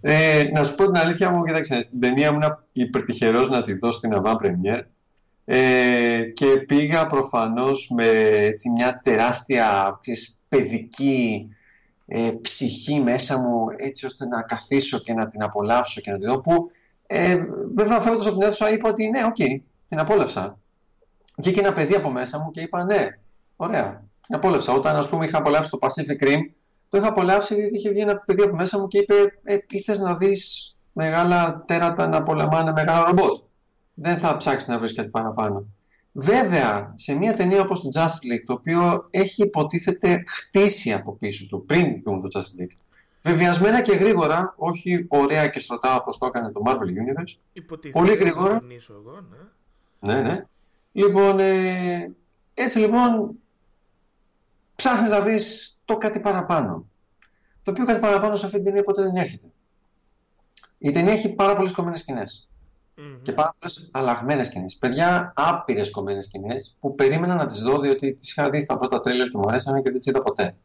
Ε, 0.00 0.48
να 0.52 0.64
σου 0.64 0.74
πω 0.74 0.84
την 0.84 0.96
αλήθεια 0.96 1.30
μου, 1.30 1.44
κοίταξε, 1.44 1.80
στην 1.80 2.00
ταινία 2.00 2.32
μου 2.32 2.38
ήμουν 2.38 2.58
υπερτυχερός 2.72 3.48
να 3.48 3.62
τη 3.62 3.78
δω 3.78 3.90
στην 3.92 4.12
avant 4.14 4.36
premiere 4.36 4.82
ε, 5.44 6.22
και 6.34 6.46
πήγα 6.46 7.06
προφανώς 7.06 7.88
με 7.88 8.06
έτσι, 8.22 8.70
μια 8.70 9.00
τεράστια 9.04 9.98
ξέρεις, 10.00 10.38
παιδική 10.48 11.48
ε, 12.06 12.30
ψυχή 12.40 13.00
μέσα 13.00 13.38
μου 13.38 13.66
έτσι 13.76 14.06
ώστε 14.06 14.26
να 14.26 14.42
καθίσω 14.42 14.98
και 14.98 15.14
να 15.14 15.28
την 15.28 15.42
απολαύσω 15.42 16.00
και 16.00 16.10
να 16.10 16.18
τη 16.18 16.26
δω 16.26 16.40
που 16.40 16.70
ε, 17.06 17.40
βέβαια 17.74 18.00
φεύγοντας 18.00 18.26
από 18.26 18.38
την 18.38 18.46
αίθουσα 18.46 18.70
είπα 18.70 18.88
ότι 18.88 19.08
ναι, 19.08 19.24
οκ, 19.24 19.36
την 19.88 19.98
απόλαυσα. 19.98 20.58
Βγήκε 21.36 21.60
ένα 21.60 21.72
παιδί 21.72 21.94
από 21.94 22.10
μέσα 22.10 22.38
μου 22.38 22.50
και 22.50 22.60
είπα 22.60 22.84
ναι, 22.84 23.08
ωραία, 23.60 24.04
την 24.26 24.34
απόλαυσα. 24.34 24.72
Όταν 24.72 24.96
ας 24.96 25.08
πούμε 25.08 25.24
είχα 25.24 25.38
απολαύσει 25.38 25.70
το 25.70 25.78
Pacific 25.80 26.22
Rim 26.22 26.40
το 26.88 26.98
είχα 26.98 27.08
απολαύσει 27.08 27.54
γιατί 27.54 27.76
είχε 27.76 27.90
βγει 27.90 28.00
ένα 28.00 28.16
παιδί 28.16 28.42
από 28.42 28.56
μέσα 28.56 28.78
μου 28.78 28.88
και 28.88 28.98
είπε 28.98 29.14
ε, 29.42 29.58
ήρθες 29.68 29.98
να 29.98 30.16
δεις 30.16 30.72
μεγάλα 30.92 31.64
τέρατα 31.66 32.06
να 32.06 32.22
πολεμάνε 32.22 32.72
μεγάλα 32.72 33.04
ρομπότ. 33.04 33.42
Δεν 33.94 34.18
θα 34.18 34.36
ψάξεις 34.36 34.68
να 34.68 34.78
βρεις 34.78 34.94
κάτι 34.94 35.08
παραπάνω. 35.08 35.66
Βέβαια, 36.12 36.92
σε 36.96 37.14
μια 37.14 37.34
ταινία 37.34 37.60
όπως 37.60 37.80
το 37.80 37.88
Justice 37.94 38.32
League, 38.32 38.42
το 38.46 38.52
οποίο 38.52 39.06
έχει 39.10 39.42
υποτίθεται 39.42 40.24
χτίσει 40.26 40.92
από 40.92 41.12
πίσω 41.16 41.46
του, 41.48 41.64
πριν 41.64 42.02
δούμε 42.04 42.28
το 42.28 42.40
Justice 42.40 42.62
League, 42.62 42.76
βεβαιασμένα 43.22 43.82
και 43.82 43.92
γρήγορα, 43.92 44.54
όχι 44.56 45.06
ωραία 45.08 45.48
και 45.48 45.60
στρωτά 45.60 45.96
όπως 45.96 46.18
το 46.18 46.26
έκανε 46.26 46.52
το 46.52 46.60
Marvel 46.66 46.72
Universe, 46.72 47.34
Υποτίθεται. 47.52 47.98
Πολύ 47.98 48.16
θα 48.16 48.24
γρήγορα. 48.24 48.58
τονίσω 48.60 48.92
εγώ, 48.92 49.20
ναι. 50.00 50.14
ναι, 50.14 50.20
ναι. 50.20 50.44
Λοιπόν, 50.92 51.38
ε, 51.38 52.14
έτσι 52.54 52.78
λοιπόν 52.78 53.34
ψάχνεις 54.78 55.10
να 55.10 55.22
βρεις 55.22 55.76
το 55.84 55.96
κάτι 55.96 56.20
παραπάνω. 56.20 56.86
Το 57.62 57.70
οποίο 57.70 57.84
κάτι 57.84 58.00
παραπάνω 58.00 58.34
σε 58.34 58.44
αυτή 58.44 58.56
την 58.56 58.66
ταινία 58.66 58.82
ποτέ 58.82 59.02
δεν 59.02 59.16
έρχεται. 59.16 59.46
Η 60.78 60.90
ταινία 60.90 61.12
έχει 61.12 61.28
πάρα 61.28 61.56
πολλές 61.56 61.72
κομμένες 61.72 62.00
σκηνές. 62.00 62.48
Μμμ. 62.94 63.22
Και 63.22 63.32
πάρα 63.32 63.54
πολλές 63.58 63.88
αλλαγμένες 63.92 64.46
σκηνές. 64.46 64.76
Παιδιά, 64.76 65.32
άπειρες 65.36 65.90
κομμένες 65.90 66.24
σκηνές 66.24 66.76
που 66.80 66.94
περίμενα 66.94 67.34
να 67.34 67.46
τις 67.46 67.60
δω 67.60 67.78
διότι 67.78 68.14
τις 68.14 68.30
είχα 68.30 68.50
δει 68.50 68.60
στα 68.60 68.76
πρώτα 68.76 69.00
τρέλερ 69.00 69.28
και 69.28 69.36
μου 69.36 69.48
αρέσανε 69.48 69.80
και 69.80 69.90
δεν 69.90 69.98
τις 69.98 70.06
είδα 70.06 70.22
ποτέ. 70.22 70.56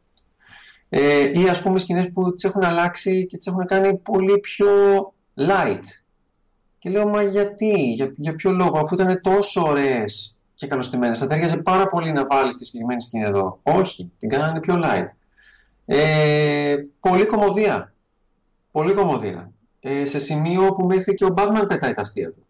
Ε, 0.90 1.32
ή 1.40 1.50
ας 1.50 1.62
πούμε 1.62 1.80
σκηνές 1.80 2.12
που 2.14 2.34
τις 2.34 2.44
έχουν 2.44 2.64
αλλάξει 2.64 3.26
και 3.26 3.38
τις 3.38 3.48
έχουν 3.48 3.66
κάνει 3.66 3.98
πολύ 3.98 4.40
πιο 4.40 4.68
light. 5.36 5.84
Και 6.78 6.90
λέω, 6.90 7.08
μα 7.08 7.24
γιατί, 7.24 7.94
για, 7.94 8.14
για 8.16 8.36
ποιο 8.36 8.52
λόγο, 8.52 8.80
αφού 8.80 8.94
ήταν 8.96 9.22
τόσο 9.22 9.62
ωραίες 9.62 10.33
και 10.54 10.68
καλωστημένες, 10.68 11.20
θα 11.20 11.28
ταιριάζει 11.28 11.62
πάρα 11.62 11.86
πολύ 11.86 12.12
να 12.12 12.26
βάλεις 12.26 12.56
τη 12.56 12.66
συγκεκριμένη 12.66 13.02
σκηνή 13.02 13.24
εδώ. 13.28 13.60
Όχι, 13.64 14.12
την 14.18 14.30
κάνανε 14.30 14.60
πιο 14.60 14.82
light. 14.84 15.08
Ε, 15.86 16.76
πολύ 17.00 17.26
κομμωδία. 17.26 17.94
Πολύ 18.72 18.94
κομμωδία. 18.94 19.52
Ε, 19.80 20.06
σε 20.06 20.20
σημείο 20.20 20.74
που 20.74 20.86
μέχρι 20.86 21.14
και 21.14 21.26
ο 21.26 21.34
Batman 21.38 21.66
πετάει 21.68 21.94
τα 21.94 22.02
αστεία 22.02 22.32
του. 22.32 22.46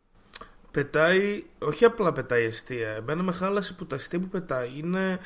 Πετάει, 0.71 1.43
όχι 1.59 1.85
απλά 1.85 2.13
πετάει 2.13 2.45
αστεία. 2.45 2.89
Εμένα 2.89 3.23
με 3.23 3.31
χάλασε 3.31 3.73
που 3.73 3.85
τα 3.85 3.95
αστεία 3.95 4.19
που 4.19 4.27
πετάει 4.27 4.69
είναι 4.77 5.19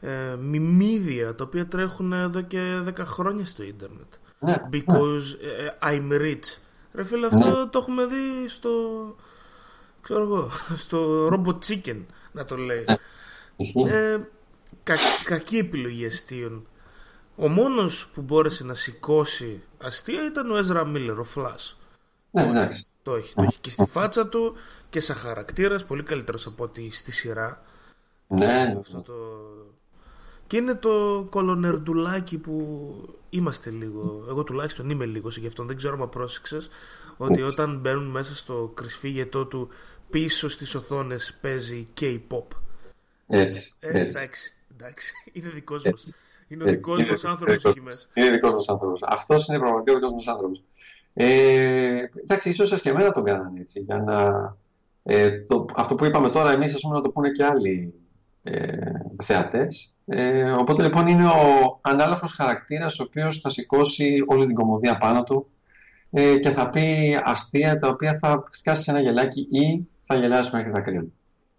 ε, 0.00 0.36
μιμίδια 0.40 1.34
τα 1.34 1.44
οποία 1.44 1.66
τρέχουν 1.66 2.12
εδώ 2.12 2.40
και 2.40 2.58
10 2.88 2.92
χρόνια 2.98 3.46
στο 3.46 3.62
ίντερνετ. 3.62 4.12
Ναι, 4.38 4.54
Because 4.72 5.24
ε, 5.42 5.88
I'm 5.90 6.12
rich. 6.12 6.58
Ρε 6.92 7.04
φίλε, 7.04 7.26
αυτό 7.26 7.68
το 7.68 7.78
έχουμε 7.78 8.06
δει 8.06 8.48
στο. 8.48 8.70
Ξέρω 10.08 10.22
εγώ, 10.22 10.50
στο 10.84 11.28
Robot 11.32 11.58
Chicken 11.66 12.04
να 12.32 12.44
το 12.44 12.56
λέει. 12.56 12.84
Ισχύει. 13.56 13.80
Ε, 13.88 14.18
κα, 14.82 14.94
κακή 15.24 15.58
επιλογή 15.58 16.06
αστείων. 16.06 16.66
Ο 17.36 17.48
μόνος 17.48 18.06
που 18.14 18.20
μπόρεσε 18.20 18.64
να 18.64 18.74
σηκώσει 18.74 19.62
αστεία 19.78 20.24
ήταν 20.26 20.50
ο 20.50 20.58
Ezra 20.58 20.82
Miller, 20.82 21.16
ο 21.18 21.26
Flash. 21.34 21.74
Ναι, 22.30 22.42
εντάξει. 22.42 22.86
Το 23.02 23.14
έχει, 23.14 23.34
το 23.34 23.42
έχει 23.42 23.58
και 23.60 23.70
στη 23.70 23.86
φάτσα 23.86 24.28
του 24.28 24.54
και 24.88 25.00
σαν 25.00 25.16
χαρακτήρας 25.16 25.84
πολύ 25.84 26.02
καλύτερος 26.02 26.46
από 26.46 26.64
ότι 26.64 26.90
στη 26.90 27.12
σειρά. 27.12 27.62
Ναι, 28.26 28.46
ναι. 28.46 28.76
Αυτό 28.80 29.02
το... 29.02 29.14
Και 30.46 30.56
είναι 30.56 30.74
το 30.74 31.26
κολονερντουλάκι 31.30 32.38
που 32.38 32.86
είμαστε 33.30 33.70
λίγο. 33.70 34.24
Εγώ 34.28 34.44
τουλάχιστον 34.44 34.90
είμαι 34.90 35.04
λίγο 35.04 35.28
γι' 35.28 35.46
αυτό. 35.46 35.64
Δεν 35.64 35.76
ξέρω 35.76 36.02
αν 36.02 36.08
πρόσεξες 36.08 36.68
ότι 37.16 37.40
Έτσι. 37.40 37.60
όταν 37.60 37.78
μπαίνουν 37.78 38.06
μέσα 38.06 38.36
στο 38.36 38.72
κρυσφύγετό 38.74 39.46
του 39.46 39.68
πίσω 40.10 40.48
στις 40.48 40.74
οθόνες 40.74 41.38
παίζει 41.40 41.88
K-pop. 42.00 42.44
Έτσι, 43.26 43.72
Ε, 43.80 44.00
έτσι. 44.00 44.16
εντάξει, 44.18 44.54
εντάξει, 44.76 45.12
είναι 45.32 45.48
δικός 45.48 45.84
Έτσι. 45.84 46.04
μας. 46.04 46.16
Είναι 46.48 46.62
ο 46.64 46.66
δικός 46.66 47.10
μας 47.10 47.24
άνθρωπος 47.24 47.54
δικός 47.54 47.70
εκεί 47.70 47.80
μας. 47.80 47.94
μέσα. 47.94 48.08
Είναι 48.14 48.30
δικός 48.36 48.52
μας 48.52 48.68
άνθρωπος. 48.68 49.02
Αυτός 49.02 49.46
είναι 49.48 49.58
πραγματικά 49.58 49.92
ο 49.92 49.94
δικός 49.94 50.12
μας 50.12 50.26
άνθρωπος. 50.26 50.62
Ε, 51.14 52.02
εντάξει, 52.22 52.48
ίσως 52.48 52.80
και 52.82 52.90
εμένα 52.90 53.10
τον 53.10 53.22
κάνανε 53.22 53.60
έτσι. 53.60 53.80
Για 53.80 53.96
να, 53.98 54.56
ε, 55.02 55.30
το, 55.40 55.64
αυτό 55.74 55.94
που 55.94 56.04
είπαμε 56.04 56.28
τώρα, 56.28 56.52
εμείς 56.52 56.80
πούμε 56.80 56.94
να 56.94 57.00
το 57.00 57.10
πούνε 57.10 57.30
και 57.30 57.44
άλλοι 57.44 57.94
ε, 58.42 58.76
θεατές. 59.22 59.96
Ε, 60.06 60.50
οπότε 60.50 60.82
λοιπόν 60.82 61.06
είναι 61.06 61.26
ο 61.26 61.78
ανάλαφρος 61.80 62.32
χαρακτήρας 62.32 62.98
ο 62.98 63.02
οποίος 63.02 63.40
θα 63.40 63.50
σηκώσει 63.50 64.24
όλη 64.26 64.46
την 64.46 64.54
κομμωδία 64.54 64.96
πάνω 64.96 65.22
του 65.24 65.50
ε, 66.10 66.38
και 66.38 66.50
θα 66.50 66.70
πει 66.70 67.18
αστεία 67.24 67.76
τα 67.76 67.88
οποία 67.88 68.18
θα 68.18 68.42
σκάσει 68.50 68.82
σε 68.82 68.90
ένα 68.90 69.00
γελάκι 69.00 69.40
ή 69.50 69.88
θα 70.08 70.16
γελάσει 70.16 70.56
μέχρι 70.56 70.70
δακρύων. 70.70 71.12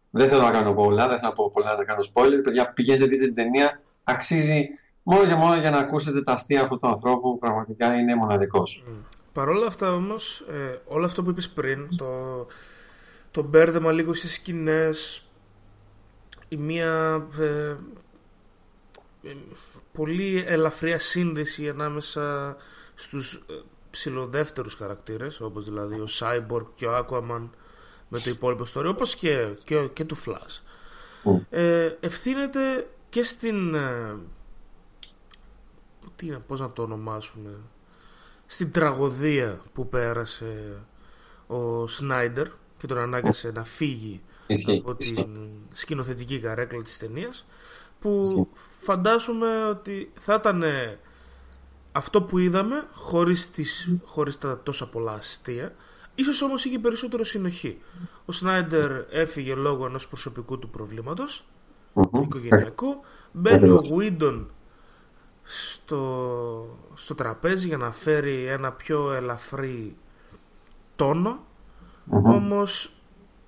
Δεν 0.10 0.30
θέλω 0.30 0.42
να 0.42 0.52
κάνω 0.52 0.74
πολλά, 0.74 1.08
δεν 1.08 1.18
θέλω 1.18 1.28
να 1.28 1.32
πω 1.32 1.50
πολλά 1.54 1.76
να 1.76 1.84
κάνω 1.84 2.00
spoiler. 2.14 2.40
Παιδιά, 2.44 2.74
πηγαίνετε 2.74 3.06
δείτε 3.06 3.26
την 3.26 3.36
ταινία. 3.36 3.82
Αξίζει 4.04 4.70
μόνο 5.04 5.26
και 5.26 5.34
μόνο 5.34 5.56
για 5.56 5.70
να 5.70 5.78
ακούσετε 5.78 6.22
τα 6.22 6.32
αστεία 6.32 6.62
αυτού 6.62 6.80
του 6.80 6.88
ανθρώπου. 6.88 7.40
Πραγματικά 7.40 7.96
είναι 7.96 8.16
μοναδικός. 8.16 8.84
Παρ' 9.34 9.50
όλα 9.50 9.66
αυτά 9.66 9.94
όμως, 9.94 10.46
ε, 10.50 10.80
όλο 10.86 11.06
αυτό 11.06 11.24
που 11.24 11.30
είπες 11.30 11.50
πριν, 11.50 11.98
το, 11.98 12.46
το 13.32 13.44
μπέρδεμα 13.44 13.92
λίγο 13.92 14.14
στις 14.14 14.34
σκηνές, 14.34 15.28
η 16.48 16.58
μία 16.58 17.26
ε, 17.40 17.76
ε, 19.30 19.36
πολύ 19.94 20.44
ελαφριά 20.48 21.00
σύνδεση 21.00 21.70
ανάμεσα 21.70 22.56
στους 22.96 23.34
ε, 23.34 23.54
ψηλοδεύτερους 23.90 24.76
χαρακτήρες, 24.76 25.42
όπως 25.42 25.66
δηλαδή 25.66 25.96
ο 25.96 26.08
Cyborg 26.20 26.66
και 26.76 26.86
ο 26.86 26.98
Aquaman 26.98 27.50
με 28.10 28.19
το 28.19 28.30
υπόλοιπο 28.30 28.65
story, 28.73 28.86
όπως 28.86 29.15
και, 29.15 29.56
και, 29.64 29.88
και 29.88 30.06
του 30.06 30.18
Flash. 30.26 30.61
Ε, 31.49 31.91
ευθύνεται 31.99 32.90
και 33.10 33.23
στην... 33.23 33.76
ε, 33.76 34.15
τι 36.15 36.26
είναι, 36.26 36.41
πώς 36.48 36.60
να 36.60 36.72
το 36.72 36.81
ονομάσουμε 36.81 37.49
στην 38.45 38.72
τραγωδία 38.72 39.61
που 39.73 39.90
πέρασε 39.90 40.81
ο 41.48 41.88
Σνάιντερ 41.88 42.48
και 42.77 42.88
τον 42.88 42.98
ανάγκασε 42.98 43.52
να 43.52 43.64
φύγει 43.64 44.22
Ισχύει, 44.48 44.77
από 44.77 44.95
ισχύει. 44.99 45.14
την 45.14 45.49
σκηνοθετική 45.72 46.40
καρέκλα 46.40 46.81
της 46.81 46.98
ταινίας 46.98 47.45
που 47.99 48.48
φαντάζομαι 48.80 49.65
ότι 49.65 50.11
θα 50.19 50.34
ήταν 50.34 50.64
αυτό 51.91 52.22
που 52.22 52.38
είδαμε 52.38 52.88
χωρίς, 52.94 53.52
τις, 53.52 53.99
χωρίς 54.06 54.38
τα 54.38 54.60
τόσα 54.64 54.90
πολλά 54.90 55.11
αστεία 55.11 55.76
ίσως 56.20 56.41
όμως 56.41 56.66
είχε 56.66 56.80
περισσότερο 56.80 57.24
συνοχή. 57.24 57.82
Ο 58.26 58.32
Σνάιντερ 58.32 58.91
έφυγε 59.10 59.56
λόγω 59.56 59.86
ενός 59.86 60.08
προσωπικού 60.08 60.60
του 60.60 60.70
προβλήματος 60.70 61.46
οικογενειακού. 62.24 63.02
Μπαίνει 63.32 63.70
ο 63.70 63.82
Γουίντον 63.90 64.52
στο, 65.44 66.78
στο 66.96 67.16
τραπέζι 67.16 67.68
για 67.68 67.78
να 67.78 67.91
φέρει 67.91 68.46
ένα 68.46 68.72
πιο 68.72 69.12
ελαφρύ 69.14 69.98
τόνο. 70.96 71.44
Όμως 72.10 72.94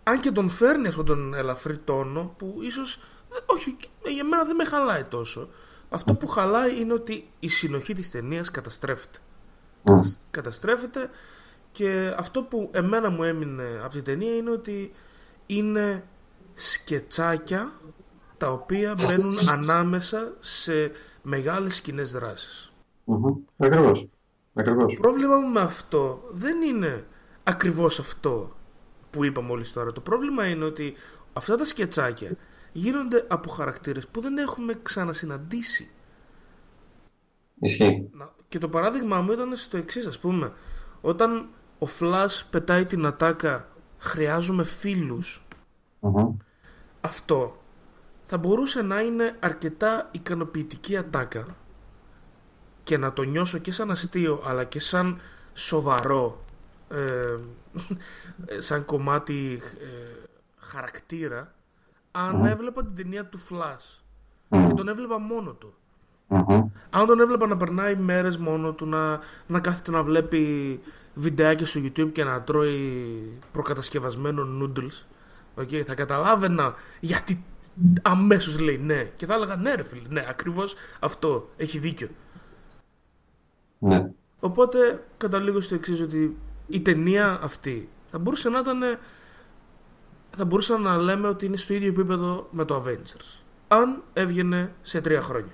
αν 0.04 0.20
και 0.20 0.32
τον 0.32 0.50
φέρνει 0.50 0.88
αυτόν 0.88 1.06
τον 1.06 1.34
ελαφρύ 1.34 1.78
τόνο 1.78 2.34
που 2.38 2.58
ίσως 2.62 2.96
ε, 3.34 3.38
όχι 3.46 3.78
για 4.14 4.24
μένα 4.24 4.44
δεν 4.44 4.56
με 4.56 4.66
χαλάει 4.66 5.04
τόσο. 5.04 5.50
Αυτό 5.90 6.14
που 6.14 6.28
χαλάει 6.28 6.80
είναι 6.80 6.94
ότι 6.94 7.30
η 7.40 7.48
συνοχή 7.48 7.94
της 7.94 8.12
ταινίας 8.12 8.52
καταστρέφεται. 8.52 9.20
Κατασ- 9.84 10.20
καταστρέφεται 10.32 11.10
και 11.72 12.14
αυτό 12.18 12.44
που 12.44 12.70
εμένα 12.74 13.10
μου 13.10 13.24
έμεινε 13.24 13.80
από 13.84 13.94
την 13.94 14.04
ταινία 14.04 14.36
είναι 14.36 14.50
ότι 14.50 14.92
είναι 15.46 16.04
σκετσάκια 16.54 17.72
τα 18.38 18.52
οποία 18.52 18.94
μπαίνουν 18.98 19.50
ανάμεσα 19.50 20.34
σε 20.40 20.92
μεγάλες 21.22 21.82
κοινέ 21.82 22.04
δράσεις. 22.04 22.72
Μμμ. 23.04 23.34
Ακριβώς. 23.58 24.10
Ακριβώς. 24.54 24.94
Το 24.94 25.00
πρόβλημα 25.00 25.38
μου 25.38 25.48
με 25.48 25.60
αυτό 25.62 26.30
δεν 26.32 26.62
είναι 26.62 27.06
ακριβώς 27.44 28.00
αυτό 28.00 28.56
που 29.10 29.24
είπα 29.24 29.42
μόλις 29.42 29.74
τώρα. 29.74 29.92
Το 29.92 30.02
πρόβλημα 30.02 30.48
είναι 30.48 30.66
ότι 30.66 30.94
αυτά 31.34 31.56
τα 31.56 31.66
σκετσάκια 31.66 32.36
γίνονται 32.72 33.26
από 33.28 33.50
χαρακτήρες 33.50 34.08
που 34.08 34.22
δεν 34.22 34.38
έχουμε 34.38 34.80
ξανασυναντήσει. 34.82 35.90
Ισχύει. 37.60 38.10
Να- 38.14 38.34
Και 38.48 38.58
το 38.60 38.70
παράδειγμα 38.70 39.22
μου 39.22 39.32
ήταν 39.32 39.56
στο 39.56 39.78
εξής, 39.78 40.06
ας 40.06 40.20
πούμε. 40.20 40.52
Όταν 41.02 41.48
ο 41.82 41.88
Flash 42.00 42.42
πετάει 42.50 42.86
την 42.86 43.06
ατάκα 43.06 43.68
«Χρειάζομαι 43.98 44.64
φίλους», 44.64 45.44
Μμμ. 46.00 46.38
αυτό 47.02 47.62
θα 48.26 48.38
μπορούσε 48.38 48.82
να 48.82 49.02
είναι 49.02 49.36
αρκετά 49.40 50.10
ικανοποιητική 50.12 50.98
ατάκα. 50.98 51.46
Και 52.84 52.98
να 52.98 53.14
το 53.14 53.24
νιώσω 53.24 53.58
και 53.58 53.72
σαν 53.72 53.92
αστείο 53.92 54.42
αλλά 54.46 54.64
και 54.64 54.80
σαν 54.80 55.20
σοβαρό 55.54 56.44
ε, 56.90 57.38
σαν 58.68 58.86
κομμάτι 58.86 59.62
ε, 59.80 60.28
χαρακτήρα 60.58 61.54
αν 62.12 62.46
έβλεπα 62.46 62.84
την 62.84 62.96
ταινία 62.96 63.26
του 63.26 63.40
Flash 63.40 64.00
και 64.68 64.74
τον 64.74 64.88
έβλεπα 64.88 65.20
μόνο 65.20 65.52
του. 65.52 65.74
Μμμ. 66.28 66.70
αν 66.90 67.06
τον 67.08 67.20
έβλεπα 67.20 67.48
να 67.48 67.58
περνάει 67.58 67.96
μέρες 67.96 68.38
μόνο 68.38 68.72
του 68.72 68.86
να, 68.86 69.20
να 69.48 69.60
κάθεται 69.60 69.92
να 69.92 70.04
βλέπει 70.04 70.80
βιντεάκια 71.14 71.66
στο 71.66 71.80
YouTube 71.84 72.12
και 72.12 72.24
να 72.24 72.42
τρώει 72.42 73.40
προκατασκευασμένο 73.52 74.44
noodles 74.62 75.06
okay, 75.62 75.82
θα 75.86 75.96
καταλάβαινα 75.96 76.76
γιατί 77.00 77.44
αμέσως 78.02 78.60
λέει 78.60 78.78
ναι 78.78 79.04
και 79.16 79.26
θα 79.26 79.34
έλεγα 79.34 79.56
ναι 79.56 79.74
ρε 79.74 79.84
φίλε 79.84 80.08
ναι 80.10 80.26
ακριβώς 80.30 80.76
αυτό 81.00 81.50
έχει 81.58 81.80
δίκιο 81.80 82.08
Ναι. 83.80 84.12
οπότε 84.40 85.04
καταλήγω 85.18 85.62
στο 85.62 85.76
εξής 85.76 86.00
ότι 86.02 86.38
η 86.68 86.82
ταινία 86.82 87.40
αυτή 87.44 87.90
θα 88.10 88.20
μπορούσε 88.20 88.50
να 88.50 88.60
ήταν 88.60 88.80
θα 90.36 90.46
μπορούσε 90.46 90.78
να 90.78 90.98
λέμε 90.98 91.28
ότι 91.28 91.46
είναι 91.46 91.58
στο 91.58 91.74
ίδιο 91.74 91.88
επίπεδο 91.88 92.48
με 92.52 92.66
το 92.66 92.84
Avengers 92.86 93.40
αν 93.68 94.04
έβγαινε 94.14 94.74
σε 94.82 95.02
τρία 95.02 95.22
χρόνια 95.22 95.52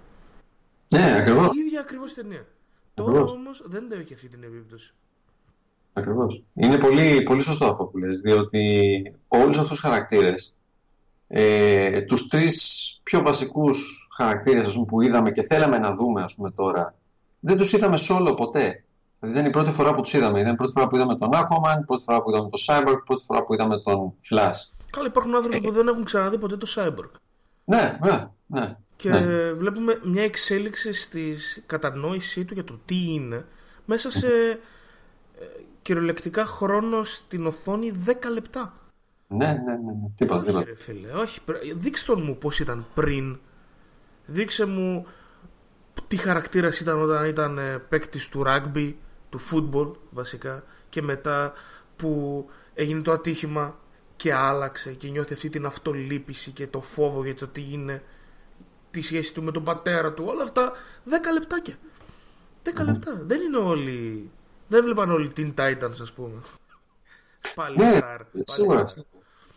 Ναι, 0.91 1.15
ακριβώς. 1.17 1.55
η 1.55 1.59
ίδια 1.59 1.79
ακριβώς 1.79 2.13
ταινία. 2.13 2.45
Τώρα 2.93 3.09
Ακριβώς. 3.09 3.31
όμως 3.31 3.63
δεν 3.65 3.91
έχει 3.91 4.13
αυτή 4.13 4.27
την 4.27 4.43
επίπτωση. 4.43 4.93
Ακριβώς. 5.97 6.43
Είναι 6.53 6.77
πολύ, 6.77 7.21
πολύ 7.23 7.41
σωστό 7.41 7.65
αυτό 7.65 7.85
που 7.85 7.97
λες, 7.97 8.19
διότι 8.19 9.01
όλους 9.27 9.57
αυτούς 9.57 9.69
τους 9.69 9.79
χαρακτήρες, 9.79 10.55
ε, 11.27 12.01
τους 12.01 12.27
τρεις 12.27 12.99
πιο 13.03 13.21
βασικούς 13.21 14.07
χαρακτήρες 14.15 14.65
ας 14.65 14.73
πούμε, 14.73 14.85
που 14.85 15.01
είδαμε 15.01 15.31
και 15.31 15.41
θέλαμε 15.41 15.77
να 15.77 15.95
δούμε 15.95 16.21
ας 16.23 16.35
πούμε, 16.35 16.51
τώρα, 16.51 16.95
δεν 17.39 17.57
τους 17.57 17.73
είδαμε 17.73 17.97
solo 18.09 18.33
ποτέ. 18.35 18.83
Δηλαδή 19.19 19.37
δεν 19.37 19.39
είναι 19.39 19.47
η 19.47 19.49
πρώτη 19.49 19.71
φορά 19.71 19.95
που 19.95 20.01
τους 20.01 20.13
είδαμε. 20.13 20.33
Δεν 20.33 20.41
είναι 20.41 20.51
η 20.51 20.55
πρώτη 20.55 20.71
φορά 20.71 20.87
που 20.87 20.95
είδαμε 20.95 21.15
τον 21.15 21.29
Aquaman, 21.33 21.81
η 21.81 21.85
πρώτη 21.85 22.03
φορά 22.03 22.21
που 22.21 22.29
είδαμε 22.29 22.49
τον 22.49 22.59
Cyborg, 22.67 22.97
η 22.99 23.03
πρώτη 23.05 23.23
φορά 23.23 23.43
που 23.43 23.53
είδαμε 23.53 23.77
τον 23.77 24.13
Flash. 24.29 24.59
Καλά, 24.91 25.07
υπάρχουν 25.07 25.35
άνθρωποι 25.35 25.61
που 25.61 25.71
δεν 25.71 25.87
έχουν 25.87 26.03
ξαναδεί 26.03 26.37
ποτέ 26.37 26.57
το 26.57 26.67
Cyborg. 26.75 27.09
Ναι, 27.65 27.97
ναι, 28.03 28.27
ναι. 28.45 28.71
Και 28.95 29.09
ναι. 29.09 29.51
βλέπουμε 29.51 29.99
μια 30.03 30.23
εξέλιξη 30.23 30.93
στη 30.93 31.35
κατανόησή 31.65 32.45
του 32.45 32.53
για 32.53 32.63
το 32.63 32.79
τι 32.85 33.13
είναι 33.13 33.45
μέσα 33.85 34.11
σε 34.11 34.27
ε, 35.39 35.45
κυριολεκτικά 35.87 36.45
χρόνο 36.45 37.03
στην 37.03 37.45
οθόνη 37.45 37.93
10 38.05 38.09
λεπτά. 38.31 38.73
Ναι, 39.27 39.45
ναι, 39.45 39.53
ναι, 39.53 39.73
ναι. 39.73 40.09
Τίποτα, 40.15 40.37
Όχι, 40.39 40.45
τίποτα. 40.47 40.65
ρε 40.65 40.75
φίλε, 40.75 41.11
όχι. 41.11 41.41
πρέ- 41.43 41.73
Δείξτε 41.77 42.13
τον 42.13 42.23
μου 42.23 42.37
πώς 42.37 42.59
ήταν 42.59 42.85
πριν. 42.93 43.39
Δείξε 44.25 44.65
μου 44.65 45.05
τι 46.07 46.17
χαρακτήρας 46.17 46.79
ήταν 46.79 47.01
όταν 47.01 47.25
ήταν 47.25 47.57
ε, 47.57 47.77
παίκτης 47.77 48.29
του 48.29 48.43
rugby, 48.47 48.93
του 49.29 49.39
football 49.51 49.91
βασικά 50.09 50.63
και 50.89 51.01
μετά 51.01 51.53
που 51.95 52.45
έγινε 52.73 53.01
το 53.01 53.11
ατύχημα 53.11 53.77
και 54.15 54.33
άλλαξε 54.33 54.93
και 54.93 55.07
νιώθει 55.09 55.33
αυτή 55.33 55.49
την 55.49 55.65
αυτολύπηση 55.65 56.51
και 56.51 56.67
το 56.67 56.81
φόβο 56.81 57.23
για 57.23 57.35
το 57.35 57.47
τι 57.47 57.65
είναι 57.71 58.03
τη 58.91 59.01
σχέση 59.01 59.33
του 59.33 59.43
με 59.43 59.51
τον 59.51 59.63
πατέρα 59.63 60.13
του 60.13 60.23
όλα 60.27 60.43
αυτά 60.43 60.71
10 61.09 61.11
λεπτάκια 61.33 61.75
10 62.63 62.83
λεπτά 62.85 63.21
δεν 63.25 63.41
είναι 63.41 63.57
όλοι 63.57 64.29
δεν 64.67 64.83
βλέπαν 64.83 65.11
όλοι 65.11 65.33
την 65.33 65.53
Titans 65.57 66.01
ας 66.01 66.11
πούμε 66.11 66.41
πάλι 67.55 67.77
Ναι, 67.77 67.91
star, 67.97 68.01
πάλι 68.01 68.43
σίγουρα. 68.45 68.83
star. 68.83 68.87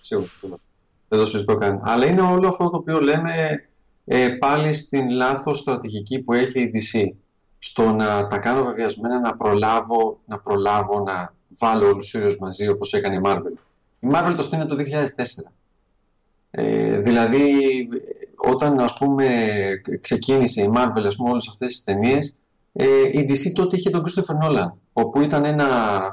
Σίγουρα. 0.00 0.26
σίγουρα. 0.40 0.58
Δεν 1.08 1.18
το 1.18 1.26
συζητώ 1.26 1.54
καν. 1.54 1.80
Αλλά 1.84 2.06
είναι 2.06 2.20
όλο 2.20 2.48
αυτό 2.48 2.70
το 2.70 2.76
οποίο 2.76 3.00
λέμε 3.00 3.64
ε, 4.04 4.28
πάλι 4.28 4.72
στην 4.72 5.10
λάθος 5.10 5.58
στρατηγική 5.58 6.18
που 6.18 6.32
έχει 6.32 6.60
η 6.60 6.70
DC. 6.74 7.16
Στο 7.58 7.92
να 7.92 8.26
τα 8.26 8.38
κάνω 8.38 8.64
βεβαιασμένα 8.64 9.20
να 9.20 9.36
προλάβω, 9.36 10.20
να 10.26 10.38
προλάβω 10.38 11.02
να 11.02 11.34
βάλω 11.58 11.86
όλους 11.86 12.10
τους 12.10 12.20
ήρωες 12.20 12.36
μαζί 12.36 12.68
όπως 12.68 12.92
έκανε 12.92 13.14
η 13.14 13.20
Marvel. 13.24 13.52
Η 14.00 14.08
Marvel 14.12 14.32
το 14.36 14.42
στείνει 14.42 14.66
το 14.66 14.76
2004. 14.76 15.52
Ε, 16.50 16.98
δηλαδή 17.00 17.54
όταν 18.36 18.80
ας 18.80 18.94
πούμε 18.98 19.26
ξεκίνησε 20.00 20.62
η 20.62 20.70
Marvel 20.74 21.02
ας 21.06 21.16
πούμε 21.16 21.30
όλες 21.30 21.48
αυτές 21.48 21.68
τις 21.68 21.84
ταινίες 21.84 22.38
ε, 22.72 22.86
η 23.12 23.26
DC 23.28 23.52
τότε 23.54 23.76
είχε 23.76 23.90
τον 23.90 24.04
Christopher 24.06 24.46
Nolan 24.46 24.72
όπου 24.92 25.20
ήταν 25.20 25.44
ένα, 25.44 25.66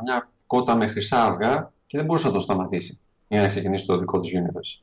μια 0.03 0.29
κότα 0.47 0.75
με 0.75 0.87
χρυσά 0.87 1.23
αυγά 1.23 1.71
και 1.85 1.97
δεν 1.97 2.05
μπορούσε 2.05 2.27
να 2.27 2.33
το 2.33 2.39
σταματήσει 2.39 3.01
για 3.27 3.41
να 3.41 3.47
ξεκινήσει 3.47 3.85
το 3.85 3.97
δικό 3.97 4.19
της 4.19 4.31
universe. 4.35 4.81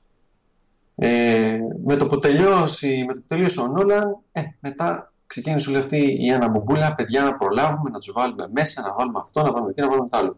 Ε, 0.97 1.59
με 1.85 1.97
το 1.97 2.07
που 2.07 2.19
τελειώσει, 2.19 3.05
με 3.07 3.12
το 3.12 3.21
που 3.21 3.27
τελείωσε 3.27 3.61
ο 3.61 3.66
Νόλαν, 3.66 4.19
ε, 4.33 4.41
μετά 4.61 5.12
ξεκίνησε 5.27 5.71
όλη 5.71 5.79
αυτή 5.79 6.25
η 6.25 6.33
αναμπομπούλα, 6.33 6.95
παιδιά 6.95 7.23
να 7.23 7.37
προλάβουμε, 7.37 7.91
να 7.91 7.99
τους 7.99 8.12
βάλουμε 8.12 8.49
μέσα, 8.53 8.83
να 8.83 8.95
βάλουμε 8.95 9.19
αυτό, 9.23 9.43
να 9.43 9.53
βάλουμε 9.53 9.71
εκεί, 9.71 9.81
να 9.81 9.89
βάλουμε 9.89 10.09
το 10.09 10.16
άλλο. 10.16 10.37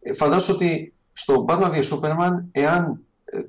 Ε, 0.00 0.12
φαντάζομαι 0.12 0.52
ότι 0.52 0.92
στο 1.12 1.44
Batman 1.48 1.70
vs 1.72 1.82
Superman, 1.82 2.32
εάν 2.52 3.00
ε, 3.24 3.40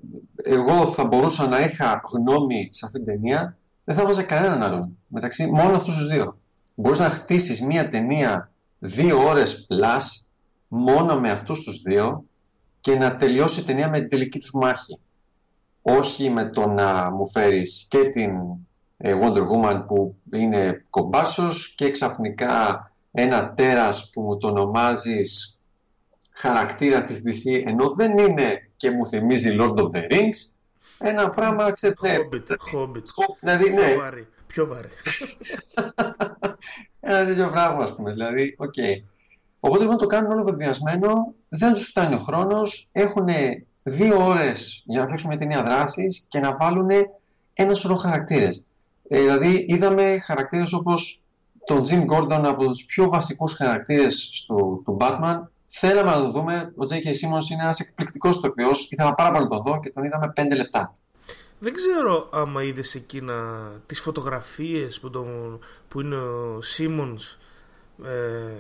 εγώ 0.44 0.86
θα 0.86 1.04
μπορούσα 1.04 1.48
να 1.48 1.60
είχα 1.60 2.02
γνώμη 2.12 2.68
σε 2.72 2.86
αυτήν 2.86 3.06
την 3.06 3.14
ταινία, 3.14 3.58
δεν 3.84 3.96
θα 3.96 4.06
βάζα 4.06 4.24
κανέναν 4.24 4.64
άλλον. 4.64 4.98
Μεταξύ 5.08 5.46
μόνο 5.46 5.76
αυτούς 5.76 5.96
τους 5.96 6.08
δύο. 6.08 6.38
Μπορείς 6.76 7.00
να 7.00 7.10
χτίσεις 7.10 7.62
μία 7.62 7.88
ταινία 7.88 8.52
δύο 8.80 9.28
ώρες 9.28 9.68
plus 9.70 10.28
μόνο 10.68 11.20
με 11.20 11.32
αυτούς 11.32 11.64
τους 11.64 11.82
δύο 11.82 12.24
και 12.80 12.96
να 12.96 13.16
τελειώσει 13.16 13.60
η 13.60 13.64
ταινία 13.64 13.90
με 13.90 14.00
την 14.00 14.10
τελική 14.10 14.40
τους 14.40 14.52
μάχη. 14.54 15.00
Όχι 15.82 16.30
με 16.30 16.50
το 16.50 16.68
να 16.68 17.10
μου 17.12 17.30
φέρεις 17.30 17.86
και 17.90 18.04
την 18.04 18.32
ε, 18.98 19.16
Wonder 19.22 19.46
Woman 19.48 19.84
που 19.88 20.16
είναι 20.32 20.86
κομπάρσος 20.90 21.74
και 21.76 21.92
ξαφνικά 21.92 22.84
ένα 23.12 23.54
τέρας 23.54 24.10
που 24.10 24.22
μου 24.22 24.38
το 24.38 24.48
ονομάζεις 24.48 25.62
χαρακτήρα 26.34 27.04
της 27.04 27.22
DC 27.26 27.64
ενώ 27.66 27.94
δεν 27.96 28.18
είναι 28.18 28.70
και 28.76 28.92
μου 28.92 29.08
θυμίζει 29.08 29.56
Lord 29.60 29.76
of 29.76 29.90
the 29.92 30.12
Rings 30.12 30.52
ένα 30.98 31.30
πράγμα 31.30 31.72
ξέρετε 31.72 32.28
Hobbit, 32.32 32.38
Hobbit. 32.38 33.04
δηλαδή 33.40 33.70
ναι 33.70 33.88
Πιο 33.88 33.98
βαρύ. 33.98 34.28
Πιο 34.48 34.68
βαρύ. 34.68 34.90
ένα 37.00 37.26
τέτοιο 37.26 37.50
πράγμα 37.50 37.84
ας 37.84 37.96
πούμε 37.96 38.12
δηλαδή 38.12 38.56
οκ 38.58 38.74
οπότε 39.60 39.82
λοιπόν 39.82 39.98
το 39.98 40.06
κάνουν 40.06 40.32
όλο 40.32 40.44
βεβαιασμένο 40.44 41.34
δεν 41.50 41.74
τους 41.74 41.88
φτάνει 41.88 42.16
ο 42.16 42.20
χρόνος 42.20 42.88
έχουν 42.92 43.28
δύο 43.84 44.28
ώρες 44.28 44.84
για 44.86 45.00
να 45.00 45.06
φτιάξουν 45.06 45.30
μια 45.30 45.38
ταινία 45.38 45.64
δράσης 45.64 46.26
και 46.28 46.40
να 46.40 46.56
βάλουν 46.56 46.90
ένα 47.54 47.74
σωρό 47.74 47.96
χαρακτήρες 47.96 48.68
ε, 49.08 49.20
δηλαδή 49.20 49.66
είδαμε 49.68 50.20
χαρακτήρες 50.20 50.74
όπως 50.74 51.24
τον 51.70 51.84
Jim 51.88 52.06
Gordon 52.06 52.42
από 52.46 52.66
τους 52.66 52.86
πιο 52.86 53.10
βασικούς 53.10 53.54
χαρακτήρες 53.54 54.44
του, 54.48 54.82
του 54.86 54.98
Batman. 55.00 55.42
Θέλαμε 55.68 56.12
να 56.12 56.18
το 56.18 56.32
δούμε. 56.32 56.74
Ο 56.76 56.84
J.K. 56.90 57.08
Simmons 57.08 57.50
είναι 57.52 57.62
ένας 57.62 57.80
εκπληκτικός 57.80 58.40
τοπιός. 58.40 58.88
Ήθελα 58.92 59.14
πάρα 59.14 59.32
πολύ 59.32 59.44
να 59.44 59.50
τον 59.50 59.62
δω 59.64 59.80
και 59.80 59.90
τον 59.90 60.04
είδαμε 60.04 60.34
5 60.36 60.56
λεπτά. 60.56 60.96
Δεν 61.60 61.74
ξέρω 61.74 62.30
άμα 62.32 62.64
είδες 62.64 62.96
εκείνα 62.96 63.70
τις 63.86 64.00
φωτογραφίες 64.02 65.00
που, 65.00 65.10
τον, 65.10 65.60
που 65.88 66.02
είναι 66.02 66.16
ο 66.16 66.62
Σίμονς 66.62 67.38
ε, 68.04 68.54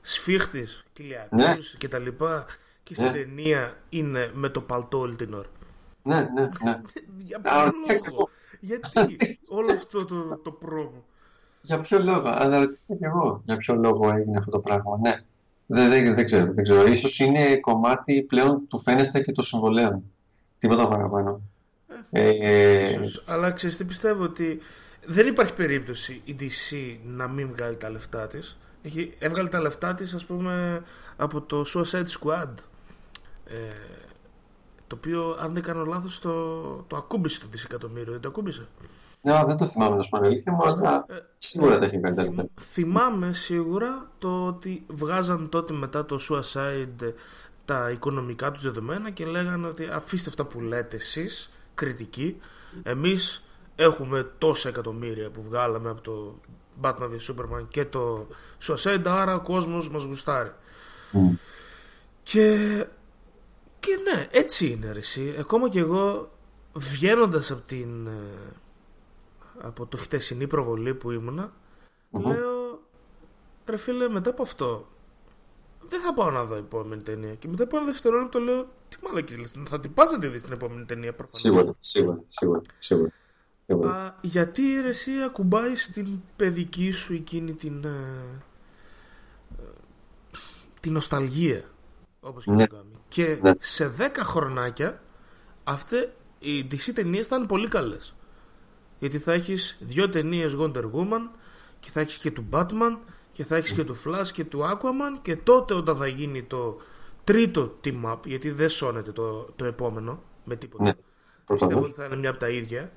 σφίχτης, 0.00 0.84
κοιλιακούς 0.92 1.72
Ναι. 1.72 1.78
και 1.78 1.88
τα 1.88 1.98
λοιπά 1.98 2.46
και 2.82 2.94
στην 2.94 3.06
Ναι. 3.06 3.12
ταινία 3.12 3.76
είναι 3.88 4.30
με 4.34 4.48
το 4.48 4.60
παλτό 4.60 4.98
όλη 4.98 5.16
την 5.16 5.34
ώρα. 5.34 5.48
Ναι, 6.02 6.30
ναι, 6.34 6.50
ναι. 6.62 6.80
Για 7.26 7.40
Α, 7.42 7.70
ποιο 7.70 7.72
κοιτάξτε, 7.82 8.10
λόγο, 8.10 8.30
γιατί 8.60 9.18
όλο 9.48 9.72
αυτό 9.72 10.04
το, 10.04 10.36
το 10.42 10.50
πρόμο; 10.52 11.04
Για 11.60 11.80
ποιο 11.80 12.02
λόγο, 12.02 12.28
αναρωτήθηκα 12.28 12.94
και 12.96 13.06
εγώ 13.06 13.42
για 13.44 13.56
ποιο 13.56 13.74
λόγο 13.74 14.08
έγινε 14.14 14.38
αυτό 14.38 14.50
το 14.50 14.60
πράγμα. 14.60 14.98
Ναι, 15.02 15.24
δεν, 15.66 15.90
δεν, 15.90 16.14
δεν 16.14 16.24
ξέρω. 16.24 16.52
Δεν 16.52 16.64
ξέρω. 16.64 16.86
Ίσως 16.86 17.18
είναι 17.18 17.56
κομμάτι 17.60 18.22
πλέον 18.22 18.68
του 18.68 18.78
φαίνεστε 18.78 19.20
και 19.20 19.32
των 19.32 19.44
συμβολέων. 19.44 20.02
Τίποτα 20.58 20.88
παραπάνω. 20.88 21.42
Ε, 22.10 22.88
Ίσως. 22.88 23.22
Αλλά 23.26 23.50
ξέρεις 23.50 23.76
τι 23.76 23.84
πιστεύω 23.84 24.24
ότι 24.24 24.60
δεν 25.04 25.26
υπάρχει 25.26 25.52
περίπτωση 25.52 26.22
η 26.24 26.36
DC 26.40 26.96
να 27.04 27.28
μην 27.28 27.48
βγάλει 27.52 27.76
τα 27.76 27.90
λεφτά 27.90 28.26
της. 28.26 28.56
Έχει, 28.82 29.14
έβγαλε 29.18 29.48
τα 29.48 29.60
λεφτά 29.60 29.94
της 29.94 30.14
ας 30.14 30.24
πούμε 30.24 30.82
από 31.16 31.40
το 31.40 31.64
Suicide 31.74 32.20
Squad. 32.20 32.54
Ε, 33.46 33.56
το 34.86 34.96
οποίο 34.96 35.36
αν 35.40 35.54
δεν 35.54 35.62
κάνω 35.62 35.84
λάθος 35.84 36.18
το, 36.18 36.62
το 36.86 36.96
ακούμπησε 36.96 37.40
το 37.40 37.46
δισεκατομμύριο, 37.50 38.12
δεν 38.12 38.20
το 38.20 38.28
ακούμπησε; 38.28 38.68
ναι, 39.20 39.44
δεν 39.46 39.56
το 39.56 39.64
θυμάμαι 39.64 39.96
να 39.96 40.02
σου 40.02 40.08
πω 40.08 40.16
την 40.16 40.26
αλήθεια 40.26 40.52
μου, 40.52 40.64
αλλά 40.64 41.06
σίγουρα 41.38 41.78
τα 41.78 41.84
έχει 41.86 41.98
βγάλει 41.98 42.16
τα 42.16 42.22
λεφτά. 42.22 42.46
Θυμάμαι 42.60 43.32
σίγουρα 43.32 44.10
το 44.18 44.46
ότι 44.46 44.84
βγάζαν 44.88 45.48
τότε 45.48 45.72
μετά 45.72 46.04
το 46.04 46.18
Suicide 46.28 47.12
τα 47.64 47.90
οικονομικά 47.90 48.50
τους 48.50 48.62
δεδομένα 48.62 49.10
και 49.10 49.24
λέγανε 49.24 49.66
ότι 49.66 49.88
αφήστε 49.92 50.28
αυτά 50.28 50.44
που 50.44 50.60
λέτε 50.60 50.96
εσείς, 50.96 51.50
κριτικοί, 51.74 52.40
εμείς 52.82 53.44
έχουμε 53.76 54.30
τόσα 54.38 54.68
εκατομμύρια 54.68 55.30
που 55.30 55.42
βγάλαμε 55.42 55.90
από 55.90 56.00
το 56.00 56.40
Batman 56.80 57.10
vs 57.10 57.32
Superman 57.32 57.68
και 57.68 57.84
το 57.84 58.26
Suicide, 58.62 59.02
άρα 59.04 59.34
ο 59.34 59.40
κόσμος 59.40 59.90
μας 59.90 60.02
γουστάρει. 60.02 60.52
Μμ. 61.12 61.34
Και, 62.22 62.86
και 63.80 63.98
ναι, 64.04 64.26
έτσι 64.30 64.70
είναι 64.70 64.92
ρε 64.92 64.98
εσύ. 64.98 65.34
Ακόμα 65.38 65.68
και 65.68 65.78
εγώ 65.78 66.30
βγαίνοντας 66.72 67.50
από 67.50 67.62
την 67.66 68.06
ε, 68.06 68.52
από 69.60 69.86
το 69.86 69.96
χτεσινή 69.96 70.46
προβολή 70.46 70.94
που 70.94 71.10
ήμουνα 71.10 71.52
λέω 72.10 72.80
ρε 73.66 73.76
φίλε 73.76 74.08
μετά 74.08 74.30
από 74.30 74.42
αυτό 74.42 74.88
δεν 75.88 76.00
θα 76.00 76.14
πάω 76.14 76.30
να 76.30 76.44
δω 76.44 76.54
επόμενη 76.54 77.02
ταινία 77.02 77.34
και 77.34 77.48
μετά 77.48 77.62
από 77.64 77.76
ένα 77.76 77.86
δευτερόλεπτο 77.86 78.38
λέω 78.38 78.62
τι 78.88 78.96
μαλακή 79.04 79.36
λες 79.36 79.54
θα 79.68 79.80
την 79.80 79.94
πας 79.94 80.10
να 80.12 80.18
τη 80.18 80.26
δεις 80.26 80.42
την 80.42 80.52
επόμενη 80.52 80.84
ταινία 80.84 81.12
προφανώς 81.12 81.40
Σίγουρα, 81.40 81.74
σίγουρα, 81.78 82.22
σίγουρα, 82.26 82.60
σίγουρα. 82.78 83.10
σίγουρα. 83.60 83.90
Α, 84.04 84.14
γιατί 84.20 84.62
ρε 84.82 84.88
εσύ 84.88 85.10
ακουμπάει 85.26 85.76
στην 85.76 86.06
παιδική 86.36 86.90
σου 86.90 87.12
εκείνη 87.12 87.52
την 87.52 87.84
ε, 87.84 88.42
ε, 89.58 89.62
την 90.80 90.92
νοσταλγία 90.92 91.62
όπως 92.20 92.44
και 92.44 92.50
Ναι. 92.50 92.56
να 92.62 92.66
το 92.68 92.74
κάνει. 92.76 92.88
και 93.08 93.38
Ναι. 93.42 93.52
σε 93.58 93.94
10 93.98 94.22
χρονάκια 94.24 95.02
αυτές 95.64 96.08
οι 96.38 96.66
DC 96.70 96.90
ταινίες 96.94 97.26
θα 97.26 97.36
είναι 97.36 97.46
πολύ 97.46 97.68
καλές 97.68 98.14
γιατί 98.98 99.18
θα 99.18 99.32
έχεις 99.32 99.76
δύο 99.80 100.08
ταινίες 100.08 100.54
Wonder 100.58 100.84
Woman 100.92 101.28
και 101.80 101.90
θα 101.90 102.00
έχεις 102.00 102.16
και 102.16 102.30
του 102.30 102.46
Batman 102.52 102.96
και 103.34 103.44
θα 103.44 103.56
έχεις 103.56 103.72
και 103.72 103.84
του 103.84 103.96
Flash 104.04 104.28
και 104.32 104.44
του 104.44 104.60
Aquaman 104.60 105.18
και 105.22 105.36
τότε 105.36 105.74
όταν 105.74 105.96
θα 105.96 106.06
γίνει 106.06 106.42
το 106.42 106.76
τρίτο 107.24 107.74
team 107.84 108.12
up 108.12 108.18
γιατί 108.26 108.50
δεν 108.50 108.68
σώνεται 108.68 109.12
το, 109.12 109.48
το 109.56 109.64
επόμενο 109.64 110.22
με 110.44 110.56
τίποτα. 110.56 110.84
Ναι, 110.84 110.92
πιστεύω 110.92 111.04
προφανώς. 111.44 111.88
ότι 111.88 112.00
θα 112.00 112.04
είναι 112.04 112.16
μια 112.16 112.30
από 112.30 112.38
τα 112.38 112.48
ίδια. 112.48 112.92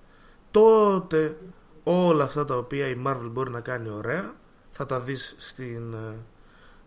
Τότε 0.52 1.38
όλα 1.84 2.24
αυτά 2.24 2.46
τα 2.46 2.58
οποία 2.58 2.88
η 2.88 3.02
Marvel 3.06 3.30
μπορεί 3.32 3.52
να 3.52 3.60
κάνει 3.60 3.90
ωραία 3.90 4.36
θα 4.70 4.86
τα 4.86 5.00
δεις 5.00 5.36
στην, 5.38 5.94
ε, 5.94 6.18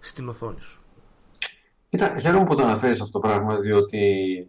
στην 0.00 0.28
οθόνη 0.28 0.60
σου. 0.60 0.80
Κοίτα, 1.88 2.18
χαίρομαι 2.18 2.44
που 2.44 2.54
το 2.54 2.62
αναφέρεις 2.62 3.00
αυτό 3.00 3.20
το 3.20 3.28
πράγμα, 3.28 3.60
διότι 3.60 4.02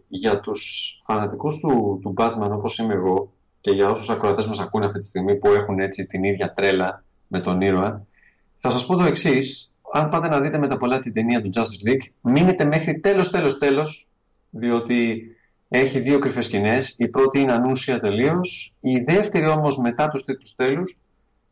για 0.08 0.40
τους 0.40 0.92
φανατικούς 1.04 1.58
του, 1.58 1.98
του 2.02 2.14
Batman 2.16 2.50
όπως 2.50 2.78
είμαι 2.78 2.94
εγώ 2.94 3.32
και 3.60 3.70
για 3.70 3.90
όσους 3.90 4.10
ακροατές 4.10 4.46
μας 4.46 4.58
ακούνε 4.58 4.86
αυτή 4.86 4.98
τη 4.98 5.06
στιγμή 5.06 5.36
που 5.36 5.48
έχουν 5.48 5.78
έτσι 5.78 6.06
την 6.06 6.24
ίδια 6.24 6.52
τρέλα 6.52 7.04
με 7.26 7.40
τον 7.40 7.60
ήρωα, 7.60 8.06
θα 8.54 8.70
σας 8.70 8.86
πω 8.86 8.96
το 8.96 9.04
εξής. 9.04 9.72
Αν 9.92 10.08
πάτε 10.08 10.28
να 10.28 10.40
δείτε 10.40 10.58
μετά 10.58 10.76
πολλά 10.76 10.98
την 10.98 11.12
ταινία 11.12 11.42
του 11.42 11.50
Justice 11.54 11.88
League, 11.88 12.06
μείνετε 12.20 12.64
μέχρι 12.64 13.00
τέλος, 13.00 13.30
τέλος, 13.30 13.58
τέλος, 13.58 14.08
διότι 14.50 15.26
έχει 15.68 16.00
δύο 16.00 16.18
κρυφές 16.18 16.44
σκηνές. 16.44 16.94
Η 16.98 17.08
πρώτη 17.08 17.40
είναι 17.40 17.52
ανούσια 17.52 18.00
τελείως, 18.00 18.76
η 18.80 18.98
δεύτερη 18.98 19.46
όμως 19.46 19.78
μετά 19.78 20.08
τους 20.08 20.24
τρίτους 20.24 20.54
τέλους 20.54 21.00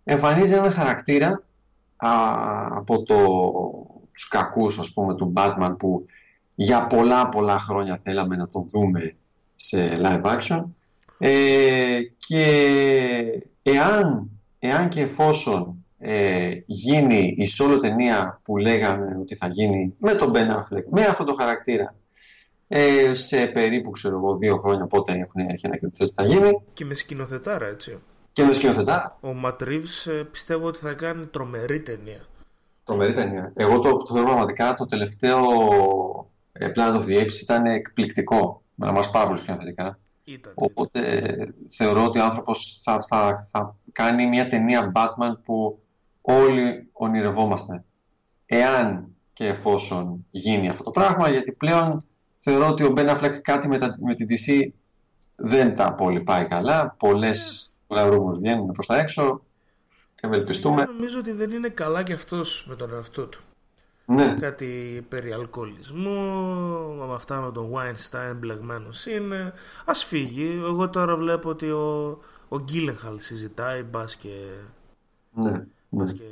εμφανίζει 0.04 0.54
έναν 0.54 0.70
χαρακτήρα 0.70 1.42
α, 1.96 2.10
από 2.70 3.02
το, 3.02 3.16
τους 4.12 4.28
κακούς 4.28 4.78
ας 4.78 4.92
πούμε 4.92 5.14
του 5.14 5.32
Batman 5.36 5.74
που 5.78 6.06
για 6.54 6.86
πολλά 6.86 7.28
πολλά 7.28 7.58
χρόνια 7.58 7.96
θέλαμε 7.96 8.36
να 8.36 8.48
τον 8.48 8.68
δούμε 8.68 9.14
σε 9.54 10.00
live 10.02 10.22
action 10.22 10.64
ε, 11.18 11.98
και 12.16 12.44
εάν, 13.62 14.30
εάν 14.58 14.88
και 14.88 15.00
εφόσον 15.00 15.79
ε, 16.02 16.50
γίνει 16.66 17.34
η 17.36 17.46
solo 17.58 17.78
ταινία 17.80 18.40
που 18.44 18.56
λέγαμε 18.56 19.16
ότι 19.20 19.34
θα 19.34 19.48
γίνει 19.48 19.94
με 19.98 20.14
τον 20.14 20.32
Ben 20.34 20.48
Affleck, 20.48 20.84
με 20.90 21.04
αυτό 21.04 21.24
το 21.24 21.34
χαρακτήρα 21.34 21.94
ε, 22.68 23.14
σε 23.14 23.46
περίπου 23.46 23.90
ξέρω 23.90 24.16
εγώ 24.16 24.36
δύο 24.36 24.56
χρόνια 24.56 24.86
πότε 24.86 25.12
έχουν, 25.12 25.48
έχει 25.48 25.66
ανακοινωθεί 25.66 26.02
ότι 26.02 26.12
θα 26.12 26.26
γίνει 26.26 26.62
και 26.72 26.84
με 26.84 26.94
σκηνοθετάρα 26.94 27.66
έτσι 27.66 27.98
και 28.32 28.44
με 28.44 28.52
σκηνοθετά 28.52 29.18
ο 29.20 29.28
Matt 29.44 29.62
Reeves 29.62 30.10
ε, 30.10 30.22
πιστεύω 30.22 30.66
ότι 30.66 30.78
θα 30.78 30.92
κάνει 30.92 31.26
τρομερή 31.26 31.80
ταινία 31.80 32.28
Τρομερή 32.90 33.12
ταινία. 33.12 33.52
Εγώ 33.54 33.78
το, 33.78 33.96
το 33.96 34.12
θεωρώ 34.12 34.26
πραγματικά 34.26 34.74
το 34.74 34.86
τελευταίο 34.86 35.42
ε, 36.52 36.70
Planet 36.74 36.94
of 36.94 37.04
the 37.06 37.22
Apes 37.22 37.40
ήταν 37.42 37.66
εκπληκτικό. 37.66 38.62
Με 38.74 38.86
να 38.86 38.92
μας 38.92 39.10
πάρα 39.10 39.26
πολύ 39.26 39.38
σκηνοθετικά. 39.38 39.98
ήταν 40.24 40.52
Οπότε 40.54 41.00
ε, 41.00 41.46
θεωρώ 41.68 42.04
ότι 42.04 42.18
ο 42.18 42.24
άνθρωπος 42.24 42.80
θα, 42.82 43.04
θα, 43.08 43.46
θα 43.50 43.76
κάνει 43.92 44.26
μια 44.26 44.46
ταινία 44.46 44.92
Batman 44.94 45.32
που 45.44 45.82
όλοι 46.20 46.88
ονειρευόμαστε. 46.92 47.84
Εάν 48.46 49.14
και 49.32 49.46
εφόσον 49.46 50.26
γίνει 50.30 50.68
αυτό 50.68 50.82
το 50.84 50.90
πράγμα, 50.90 51.28
γιατί 51.28 51.52
πλέον 51.52 52.02
θεωρώ 52.36 52.68
ότι 52.68 52.82
ο 52.84 52.92
Ben 52.96 53.16
Affleck 53.16 53.34
κάτι 53.42 53.68
με, 53.68 53.78
τα, 53.78 53.96
με 54.00 54.14
την 54.14 54.26
DC 54.30 54.68
δεν 55.36 55.74
τα 55.74 55.94
πολύ 55.94 56.20
πάει 56.20 56.44
καλά. 56.46 56.94
Πολλές 56.98 57.72
λαυρούμους 57.88 58.36
βγαίνουν 58.36 58.72
προς 58.72 58.86
τα 58.86 58.98
έξω. 58.98 59.42
Ευελπιστούμε. 60.22 60.84
νομίζω 60.84 61.18
ότι 61.18 61.32
δεν 61.32 61.50
είναι 61.50 61.68
καλά 61.68 62.02
και 62.02 62.12
αυτός 62.12 62.64
με 62.68 62.76
τον 62.76 62.94
εαυτό 62.94 63.26
του 63.26 63.40
Ναι. 64.04 64.36
κάτι 64.40 65.04
περί 65.08 65.32
αλκοολισμού, 65.32 66.20
με 67.08 67.14
αυτά 67.14 67.40
με 67.40 67.52
τον 67.52 67.72
Weinstein 67.74 68.34
μπλεγμένος 68.36 69.06
είναι. 69.06 69.52
Ας 69.84 70.04
φύγει. 70.04 70.60
Εγώ 70.64 70.88
τώρα 70.90 71.16
βλέπω 71.16 71.48
ότι 71.48 71.70
ο, 71.70 72.18
ο 72.48 72.58
Γκίλεχαλ 72.58 73.18
συζητάει, 73.18 73.82
μπας 73.82 74.16
και 74.16 74.34
Ναι, 75.32 75.66
ναι. 75.90 76.12
και 76.12 76.22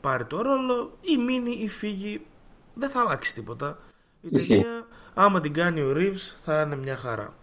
πάρει 0.00 0.24
το 0.24 0.42
ρόλο 0.42 0.98
ή 1.00 1.16
μείνει 1.16 1.50
ή 1.50 1.68
φύγει 1.68 2.26
δεν 2.74 2.90
θα 2.90 3.00
αλλάξει 3.00 3.34
τίποτα. 3.34 3.78
Η 4.20 4.28
Ισχύει. 4.30 4.48
ταινία 4.48 4.86
άμα 5.14 5.40
την 5.40 5.52
κάνει 5.52 5.80
ο 5.80 5.92
Reeves 5.96 6.34
θα 6.44 6.60
είναι 6.60 6.76
μια 6.76 6.96
χαρά. 6.96 7.34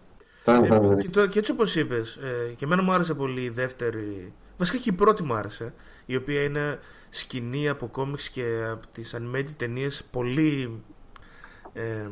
Θα 0.42 0.54
είναι- 0.54 0.66
θα 0.66 0.74
ε, 0.74 0.78
είναι- 0.86 0.96
και, 1.02 1.08
το, 1.08 1.26
και 1.26 1.38
έτσι 1.38 1.52
όπως 1.52 1.76
είπες 1.76 2.16
ε, 2.16 2.52
και 2.56 2.64
εμένα 2.64 2.82
μου 2.82 2.92
άρεσε 2.92 3.14
πολύ 3.14 3.42
η 3.42 3.48
δεύτερη 3.48 4.32
βασικά 4.58 4.78
και 4.78 4.90
η 4.90 4.92
πρώτη 4.92 5.22
μου 5.22 5.34
άρεσε 5.34 5.74
η 6.06 6.16
οποία 6.16 6.42
είναι 6.42 6.78
σκηνή 7.10 7.68
από 7.68 7.86
κόμιξ 7.88 8.28
και 8.28 8.66
από 8.70 8.86
τις 8.86 9.14
animated 9.18 9.50
ταινίες 9.56 10.02
πολύ 10.10 10.82
ε, 11.72 12.08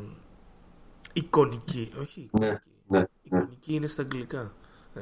εικονική. 1.12 1.90
Όχι 2.00 2.28
Ναι, 2.32 2.46
ναι, 2.86 2.98
ναι. 2.98 3.04
εικονική 3.22 3.74
είναι 3.74 3.86
στα 3.86 4.02
αγγλικά. 4.02 4.52
Ε, 4.94 5.00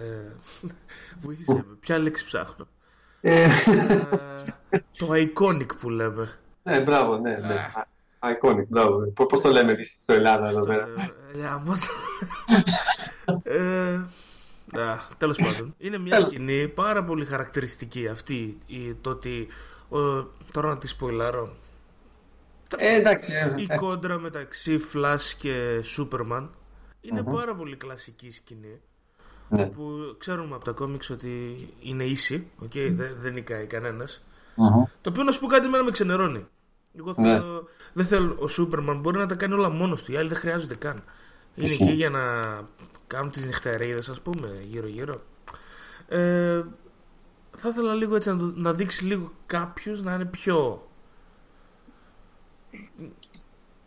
βοήθησε 1.23 1.65
με. 1.69 1.77
Ποια 1.81 1.99
λέξη 1.99 2.25
ψάχνω. 2.25 2.65
Ε, 2.65 2.65
ε, 2.65 2.76
το 4.99 5.09
iconic 5.13 5.77
που 5.81 5.91
λέμε 5.91 6.39
ναι, 6.63 6.81
μπράβο, 6.81 7.17
ναι, 7.19 7.37
ναι. 7.37 7.55
Α- 7.55 7.87
Iconic, 8.21 8.67
μπράβο. 8.69 9.11
Πο- 9.11 9.27
Πώς 9.27 9.41
το 9.41 9.49
λέμε 9.51 9.73
εσείς 9.73 10.03
στο 10.03 10.13
Ελλάδα 10.13 10.49
εδώ 10.49 10.61
πέρα; 10.61 10.87
Ε, 11.35 11.39
γάμο 11.39 11.73
το. 11.73 11.87
Ε, 13.43 13.95
α, 14.81 14.97
Τέλος 15.19 15.37
πάντων. 15.39 15.75
Είναι 15.79 15.99
μια 15.99 16.13
Τέλος. 16.13 16.29
σκηνή 16.29 16.69
πάρα 16.69 17.05
πολύ 17.05 17.25
χαρακτηριστική 17.25 18.09
αυτή. 18.09 18.59
η- 18.67 18.95
Το 18.95 19.11
ότι. 19.11 19.47
ο- 19.89 20.23
τώρα 20.53 20.69
να 20.69 20.79
τη 20.79 20.87
σποιλάρω. 20.87 21.57
Ε, 22.77 22.95
εντάξει. 22.97 23.33
ε, 23.33 23.55
Η 23.61 23.67
ε, 23.71 23.77
κόντρα 23.77 24.19
μεταξύ 24.19 24.81
Flash 24.95 25.33
και 25.39 25.85
Superman 25.97 26.49
είναι 27.01 27.23
πάρα 27.23 27.55
πολύ 27.55 27.77
κλασική 27.77 28.31
σκηνή. 28.31 28.81
Ναι. 29.49 29.67
Που 29.67 30.15
ξέρουμε 30.19 30.55
από 30.55 30.65
τα 30.65 30.73
κόμιξ 30.73 31.11
ότι 31.11 31.55
είναι 31.81 32.05
ίση. 32.05 32.51
Okay, 32.65 32.93
δεν, 32.97 33.17
δεν 33.21 33.33
νικάει 33.33 33.67
κανένας 33.67 34.25
μμμ. 34.57 34.85
Το 35.01 35.11
οποίο 35.11 35.23
να 35.23 35.33
σου 35.33 35.41
πω 35.41 35.47
κάτι 35.47 35.67
εμένα 35.67 35.85
με 35.85 35.91
ξενερώνει. 35.91 36.47
Εγώ 36.99 37.15
Ναι. 37.17 37.29
θέλω, 37.29 37.69
δεν 37.93 38.07
θέλω. 38.07 38.37
Ο 38.39 38.49
Σούπερμαν 38.49 39.01
μπορεί 39.01 39.17
να 39.19 39.27
τα 39.27 39.35
κάνει 39.35 39.55
όλα 39.55 39.69
μόνος 39.71 40.03
του. 40.03 40.13
Οι 40.13 40.17
άλλοι 40.17 40.29
δεν 40.29 40.37
χρειάζονται 40.39 40.75
καν. 40.75 41.03
Είναι 41.55 41.67
Ισχύει. 41.67 41.83
εκεί 41.83 41.93
για 41.93 42.11
να 42.11 42.21
κάνουν 43.07 43.31
τις 43.31 43.47
νυχτερίδες, 43.47 44.09
ας 44.09 44.21
πούμε, 44.21 44.49
γύρω-γύρω. 44.69 45.23
Ε, 46.09 46.63
θα 47.57 47.69
ήθελα 47.69 47.95
λίγο 47.95 48.17
έτσι 48.17 48.29
να, 48.29 48.37
το- 48.39 48.53
να 48.55 48.73
δείξει 48.73 49.05
λίγο 49.05 49.33
κάποιου 49.47 50.03
να 50.03 50.15
είναι 50.15 50.25
πιο. 50.25 50.87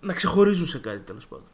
να 0.02 0.14
ξεχωρίζουν 0.14 0.68
σε 0.68 0.80
κάτι 0.80 1.00
τέλος 1.00 1.28
πάντων. 1.28 1.46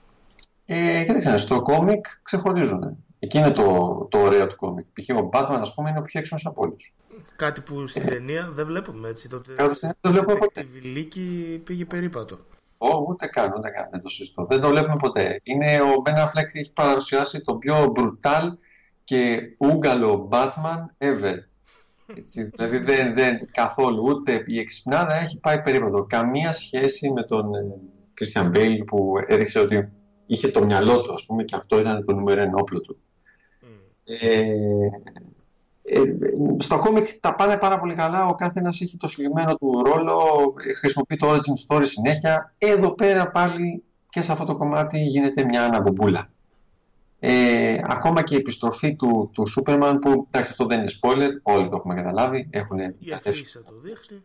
Ε, 0.66 1.03
κοίταξε, 1.08 1.38
στο 1.38 1.61
κόμικ 1.61 2.06
ξεχωρίζουν. 2.22 3.05
Εκεί 3.26 3.38
είναι 3.38 3.52
το, 3.52 4.08
το 4.12 4.18
ωραίο 4.18 4.48
του 4.48 4.56
κόμικ. 4.56 4.86
Π.χ. 4.94 5.18
ο 5.18 5.30
Batman, 5.34 5.58
ας 5.60 5.74
πούμε, 5.74 5.90
είναι 5.90 6.00
ο 6.00 6.02
πιο 6.02 6.20
έξυπνο 6.20 6.52
από 6.52 6.62
όλους. 6.62 6.94
Κάτι 7.36 7.62
που 7.62 7.88
στην 7.88 8.06
ταινία 8.06 8.50
δεν 8.54 8.66
βλέπουμε 8.66 9.10
έτσι. 9.10 9.30
Τότε 9.30 9.54
Κάτω 9.54 9.74
στην 9.74 9.90
ταινία 9.90 9.98
δεν 10.02 10.12
βλέπουμε 10.12 10.38
ποτέ. 10.38 10.62
η 10.62 10.80
Βιλίκη 10.80 11.62
πήγε 11.64 11.86
περίπατο. 11.86 12.40
Ω, 12.78 12.88
ούτε 13.10 13.28
καν, 13.28 13.54
ούτε 13.58 13.70
καν, 13.70 13.88
δεν 13.92 14.02
το 14.02 14.10
συζητώ. 14.10 14.45
Δεν 14.45 14.62
το 14.62 14.68
βλέπουμε 14.70 14.95
ποτέ. 14.95 15.40
Είναι 15.44 15.82
ο 15.82 16.02
Ben 16.06 16.24
Affleck 16.24 16.50
έχει 16.54 16.74
παρουσιάσει 16.74 17.42
το 17.42 17.56
πιο 17.56 17.94
brutal 17.95 18.50
και 19.04 19.42
ούγκαλο 19.58 20.30
Batman 20.32 20.86
ever. 20.98 21.36
Έτσι, 22.18 22.44
δηλαδή 22.56 22.78
δεν, 22.78 23.16
δεν 23.16 23.50
καθόλου 23.52 24.04
ούτε 24.06 24.44
η 24.45 24.60
εξυπνάδα 24.60 25.14
έχει 25.14 25.40
πάει 25.40 25.62
περίπατο. 25.62 26.04
Καμία 26.04 26.52
σχέση 26.52 27.12
με 27.12 27.24
τον 27.24 27.56
ε, 27.56 27.76
Christian 28.20 28.56
Bale 28.56 28.84
που 28.86 29.14
έδειξε 29.28 29.60
ότι 29.60 29.90
είχε 30.26 30.48
το 30.48 30.66
μυαλό 30.66 31.02
του, 31.02 31.14
ας 31.14 31.26
πούμε, 31.26 31.44
και 31.44 31.56
αυτό 31.56 31.80
ήταν 31.80 32.06
το 32.06 32.14
νούμερο 32.14 32.42
ένα 32.42 32.56
όπλο 32.56 32.82
του. 32.82 33.00
Ε, 34.06 34.42
ε, 35.84 36.01
στο 36.58 36.80
κόμικ 36.80 37.08
τα 37.19 37.35
πάνε 37.35 37.58
πάρα 37.58 37.80
πολύ 37.80 37.93
καλά. 37.93 38.27
Ο 38.27 38.35
κάθε 38.35 38.59
ένας 38.59 38.82
έχει 38.82 38.98
το 38.98 39.08
συγκεκριμένο 39.08 39.56
του 39.56 39.82
ρόλο, 39.85 40.16
ε, 40.69 40.74
χρησιμοποιεί 40.74 41.16
το 41.16 41.32
origin 41.34 41.75
story 41.75 41.85
συνέχεια. 41.85 42.53
Εδώ 42.58 42.92
πέρα 42.92 43.30
πάλι 43.30 43.84
και 44.09 44.22
σε 44.22 44.32
αυτό 44.32 44.45
το 44.45 44.56
κομμάτι 44.56 45.00
γίνεται 45.00 45.43
μια 45.43 45.64
αναμπομπούλα. 45.64 46.30
Ε, 47.19 47.77
ακόμα 47.84 48.24
και 48.24 48.34
η 48.35 48.38
επιστροφή 48.38 48.95
του, 48.95 49.30
του 49.34 49.43
Superman 49.56 49.98
που 50.01 50.27
εντάξει 50.32 50.51
αυτό 50.51 50.66
δεν 50.66 50.80
είναι 50.80 50.92
spoiler, 51.01 51.30
όλοι 51.43 51.69
το 51.69 51.75
έχουμε 51.75 51.93
καταλάβει, 51.95 52.48
έχουν 52.51 52.80
Η 52.80 53.11
αφίσα 53.14 53.64
το 53.64 53.74
δείχνει. 53.84 54.24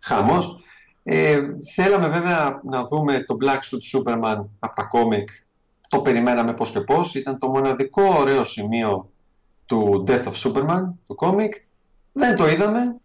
χαμός. 0.00 0.58
Ε, 1.02 1.40
θέλαμε 1.74 2.08
βέβαια 2.08 2.60
να 2.64 2.84
δούμε 2.84 3.24
το 3.24 3.36
Black 3.40 3.58
Suit 3.58 3.98
Superman 3.98 4.44
από 4.58 4.74
τα 4.74 4.84
κόμικ. 4.84 5.28
Το 5.94 6.00
περιμέναμε 6.00 6.52
πώς 6.52 6.70
και 6.70 6.80
πώς. 6.80 7.14
Ήταν 7.14 7.38
το 7.38 7.48
μοναδικό 7.48 8.02
ωραίο 8.02 8.44
σημείο 8.44 9.10
του 9.66 10.04
Death 10.06 10.24
of 10.24 10.32
Superman, 10.32 10.82
του 11.06 11.14
κόμικ. 11.14 11.54
Δεν 12.12 12.36
το 12.36 12.46
είδαμε. 12.46 12.96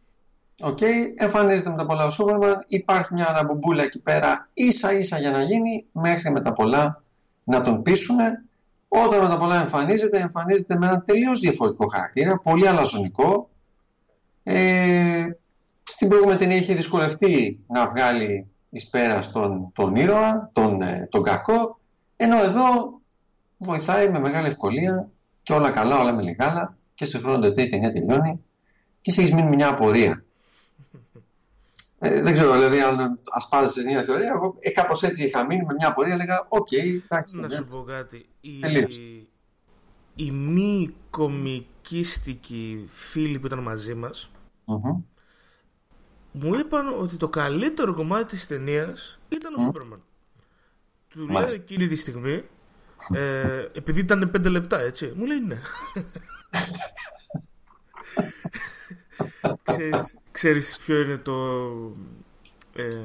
Οκ, 0.61 0.79
εμφανίζεται 1.15 1.69
με 1.69 1.75
τα 1.75 1.85
πολλά 1.85 2.05
ο 2.05 2.09
Superman. 2.17 2.55
Υπάρχει 2.67 3.13
μια 3.13 3.27
αναμπομπούλα 3.27 3.83
εκεί 3.83 3.99
πέρα 3.99 4.47
ίσα 4.53 4.93
ίσα 4.93 5.19
για 5.19 5.31
να 5.31 5.41
γίνει 5.41 5.85
μέχρι 5.91 6.31
με 6.31 6.41
τα 6.41 6.53
πολλά 6.53 7.03
να 7.43 7.61
τον 7.61 7.81
πείσουνε. 7.81 8.43
Όταν 8.87 9.21
με 9.21 9.27
τα 9.27 9.37
πολλά 9.37 9.61
εμφανίζεται, 9.61 10.17
εμφανίζεται 10.17 10.77
με 10.77 10.85
ένα 10.85 11.01
τελείως 11.01 11.39
διαφορετικό 11.39 11.87
χαρακτήρα, 11.87 12.39
πολύ 12.39 12.67
αλαζονικό. 12.67 13.49
Ε, 14.43 15.25
στην 15.83 16.07
προηγούμενη 16.07 16.39
ταινία 16.39 16.57
είχε 16.57 16.73
δυσκολευτεί 16.73 17.59
να 17.67 17.87
βγάλει 17.87 18.47
εις 18.69 18.89
πέρα 18.89 19.19
τον, 19.33 19.71
τον 19.73 19.95
ήρωα, 19.95 20.49
τον, 20.53 20.81
ε, 20.81 21.07
τον 21.11 21.23
κακό, 21.23 21.78
ενώ 22.21 22.43
εδώ 22.43 22.99
βοηθάει 23.57 24.09
με 24.09 24.19
μεγάλη 24.19 24.47
ευκολία 24.47 25.09
και 25.41 25.53
όλα 25.53 25.71
καλά, 25.71 25.99
όλα 25.99 26.13
μέλι 26.13 26.21
γάλα 26.21 26.77
και 26.93 27.05
σε 27.05 27.17
χρόνο 27.17 27.39
το 27.39 27.47
η 27.47 27.69
ταινία 27.69 27.91
τελειώνει 27.91 28.43
και 29.01 29.11
εσύ 29.11 29.21
έχεις 29.21 29.33
μείνει 29.33 29.49
με 29.49 29.55
μια 29.55 29.67
απορία. 29.69 30.23
Ε, 31.99 32.21
δεν 32.21 32.33
ξέρω, 32.33 32.51
δηλαδή, 32.51 32.79
αν 32.79 33.19
ασπάζεσαι 33.29 33.83
μια 33.83 34.03
θεωρία, 34.03 34.31
εγώ 34.35 34.55
ε, 34.59 34.69
κάπως 34.69 35.03
έτσι 35.03 35.25
είχα 35.25 35.45
μείνει 35.45 35.65
με 35.65 35.73
μια 35.77 35.87
απορία, 35.87 36.13
έλεγα, 36.13 36.45
οκ, 36.49 36.71
εντάξει. 36.71 37.39
Να 37.39 37.47
ναι, 37.47 37.55
σου 37.55 37.65
πω 37.65 37.83
κάτι. 37.83 38.29
Η, 38.41 38.59
Τελείωσε. 38.59 39.01
η 40.15 40.31
μη 40.31 40.95
κομικίστικη 41.09 42.85
φίλοι 42.87 43.39
που 43.39 43.45
ήταν 43.45 43.59
μαζί 43.59 43.93
μας 43.93 44.31
μμμ. 44.65 45.01
μου 46.31 46.53
είπαν 46.53 47.01
ότι 47.01 47.17
το 47.17 47.29
καλύτερο 47.29 47.93
κομμάτι 47.93 48.25
της 48.25 48.47
ταινίας 48.47 49.19
ήταν 49.29 49.53
ο 49.53 49.61
Σούπερμαν. 49.61 50.03
Του 51.09 51.19
λέω 51.19 51.27
Μάλιστα. 51.27 51.59
εκείνη 51.61 51.87
τη 51.87 51.95
στιγμή, 51.95 52.43
ε, 53.13 53.67
επειδή 53.73 53.99
ήταν 53.99 54.29
πέντε 54.31 54.49
λεπτά, 54.49 54.79
έτσι. 54.79 55.13
Μου 55.15 55.25
λέει 55.25 55.39
ναι. 55.39 55.61
ξέρεις, 59.63 60.15
ξέρεις 60.31 60.77
ποιο 60.85 61.01
είναι 61.01 61.17
το... 61.17 61.33
Ε, 62.75 62.97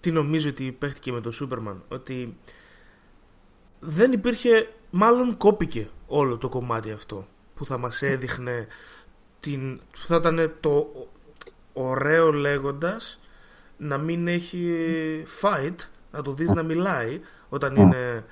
τι 0.00 0.10
νομίζω 0.10 0.48
ότι 0.48 0.72
παίχτηκε 0.72 1.12
με 1.12 1.20
το 1.20 1.30
Σούπερμαν. 1.30 1.82
Ότι 1.88 2.36
δεν 3.80 4.12
υπήρχε... 4.12 4.68
Μάλλον 4.90 5.36
κόπηκε 5.36 5.88
όλο 6.06 6.38
το 6.38 6.48
κομμάτι 6.48 6.90
αυτό 6.90 7.28
που 7.54 7.66
θα 7.66 7.78
μας 7.78 8.02
έδειχνε 8.02 8.66
την, 9.40 9.76
που 9.76 10.06
θα 10.06 10.16
ήταν 10.16 10.56
το 10.60 11.08
ωραίο 11.72 12.32
λέγοντας 12.32 13.18
να 13.76 13.98
μην 13.98 14.28
έχει 14.28 14.86
fight 15.40 15.74
να 16.14 16.22
το 16.22 16.32
δεις 16.32 16.50
να 16.52 16.62
μιλάει 16.62 17.20
όταν 17.48 17.76
είναι 17.76 18.24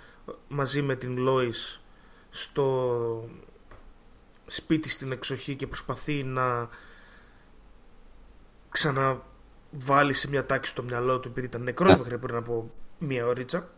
μαζί 0.49 0.83
με 0.83 0.94
την 0.94 1.17
Lois 1.28 1.78
στο 2.31 3.28
σπίτι 4.47 4.89
στην 4.89 5.12
εξοχή 5.12 5.57
και 5.57 5.67
προσπαθεί 5.67 6.23
να 6.23 6.69
ξαναβάλει 8.69 10.12
σε 10.12 10.28
μια 10.28 10.47
τάξη 10.47 10.70
στο 10.70 10.83
μυαλό 10.83 11.20
του 11.20 11.28
επειδή 11.28 11.47
ήταν 11.47 11.62
νεκρός 11.62 11.97
μέχρι 11.99 12.19
πριν 12.19 12.36
από 12.36 12.70
μία 12.99 13.27
ωρίτσα 13.27 13.69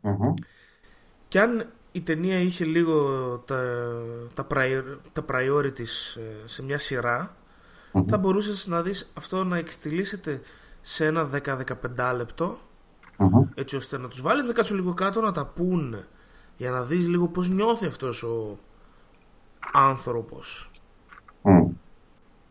Μμμ. 0.00 0.34
και 1.28 1.40
αν 1.40 1.70
η 1.92 2.00
ταινία 2.00 2.40
είχε 2.40 2.64
λίγο 2.64 2.98
τα, 3.46 3.62
τα, 4.34 4.46
prior- 4.50 4.98
τα 5.12 5.24
priorities 5.28 6.16
ε, 6.16 6.46
σε 6.46 6.62
μια 6.62 6.78
σειρά 6.78 7.36
θα 8.08 8.18
μπορούσες 8.18 8.66
να 8.66 8.82
δεις 8.82 9.10
αυτό 9.14 9.44
να 9.44 9.56
εκτιλήσεται 9.56 10.40
σε 10.80 11.06
ένα 11.06 11.30
10-15 11.96 12.12
λεπτό 12.16 12.58
Μμμ. 13.20 13.48
έτσι 13.54 13.76
ώστε 13.76 13.98
να 13.98 14.08
τους 14.08 14.20
βάλεις 14.20 14.46
να 14.46 14.52
κάτσουν 14.52 14.76
λίγο 14.76 14.94
κάτω 14.94 15.20
να 15.20 15.32
τα 15.32 15.46
πούνε 15.46 16.08
για 16.56 16.70
να 16.70 16.82
δεις 16.82 17.08
λίγο 17.08 17.28
πως 17.28 17.48
νιώθει 17.48 17.86
αυτός 17.86 18.22
ο 18.22 18.58
άνθρωπος 19.72 20.70
Μμ. 21.42 21.70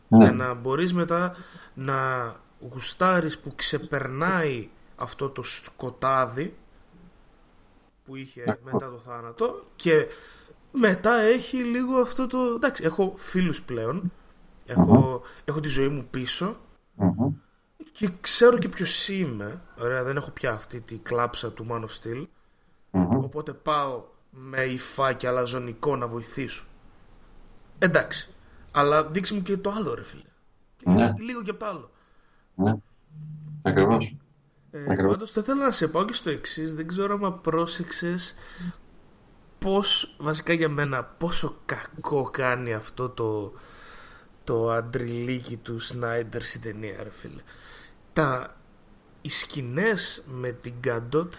Ναι. 0.08 0.24
για 0.24 0.32
να 0.32 0.54
μπορείς 0.54 0.94
μετά 0.94 1.36
να 1.74 1.96
γουστάρεις 2.72 3.40
που 3.40 3.52
ξεπερνάει 3.56 4.70
αυτό 4.96 5.30
το 5.30 5.44
σκοτάδι 5.44 6.56
που 8.06 8.16
είχε 8.16 8.44
μετά 8.64 8.90
το 8.90 8.98
θάνατο 8.98 9.66
και 9.76 10.08
μετά 10.72 11.14
έχει 11.20 11.58
λίγο 11.58 11.96
αυτό 11.96 12.28
το... 12.28 12.38
εντάξει, 12.56 12.84
έχω 12.84 13.14
φίλους 13.18 13.62
πλέον 13.62 14.12
έχω, 14.66 15.22
έχω 15.46 15.60
τη 15.60 15.68
ζωή 15.68 15.88
μου 15.88 16.08
πίσω 16.12 16.58
Μμμ. 16.96 17.34
Και 18.00 18.10
ξέρω 18.22 18.58
και 18.58 18.70
ποιος 18.70 19.08
είμαι 19.08 19.62
ωραία 19.80 20.04
δεν 20.04 20.18
έχω 20.18 20.32
πια 20.32 20.52
αυτή 20.52 20.82
τη 20.82 20.98
κλάψα 20.98 21.52
του 21.52 21.68
Man 21.70 21.80
of 21.80 21.88
Steel 22.04 22.26
Μμμ. 22.92 23.18
οπότε 23.24 23.54
πάω 23.54 24.04
με 24.30 24.62
υφά 24.62 25.14
και 25.14 25.28
αλαζονικό 25.28 25.96
να 25.96 26.08
βοηθήσω 26.08 26.66
εντάξει 27.80 28.34
αλλά 28.72 29.06
δείξε 29.06 29.34
μου 29.34 29.42
και 29.42 29.58
το 29.58 29.70
άλλο 29.72 29.94
ρε 29.94 30.04
φίλε 30.04 30.24
Και 30.78 30.90
Ναι. 30.90 31.14
λίγο 31.18 31.42
και 31.44 31.50
απ' 31.50 31.60
το 31.60 31.66
άλλο. 31.66 31.92
Ναι. 32.56 32.74
Ακριβώς. 33.64 34.16
Ε, 34.72 34.84
Ακριβώς. 34.90 35.12
πάντως 35.14 35.32
θα 35.32 35.40
ήθελα 35.42 35.66
να 35.66 35.72
σε 35.72 35.88
πάω 35.88 36.06
και 36.06 36.14
στο 36.14 36.30
εξής. 36.30 36.76
Δεν 36.76 36.88
ξέρω 36.88 37.20
αν 37.24 37.42
πρόσεξες 37.42 38.36
πώς, 39.60 40.16
βασικά 40.20 40.54
για 40.54 40.70
μένα, 40.70 41.04
πόσο 41.04 41.58
κακό 41.66 42.24
κάνει 42.24 42.74
αυτό 42.74 43.10
το, 43.10 43.54
το 44.44 44.70
αντριλίκι 44.72 45.58
του 45.58 45.80
Σνάιντερ 45.80 46.42
στην 46.44 46.62
ταινία, 46.62 47.04
ρε 47.04 47.12
φίλε. 47.12 47.42
Τα, 48.14 48.58
οι 49.22 49.30
σκηνές 49.30 50.24
με 50.28 50.52
την 50.52 50.74
Γκάντοτ 50.80 51.34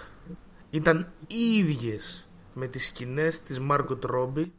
ήταν 0.70 1.12
ίδιες 1.26 2.28
με 2.54 2.66
τις 2.66 2.86
σκηνές 2.86 3.42
της 3.42 3.60
Μάρκοτ 3.60 4.04
Ρόμπι 4.04 4.52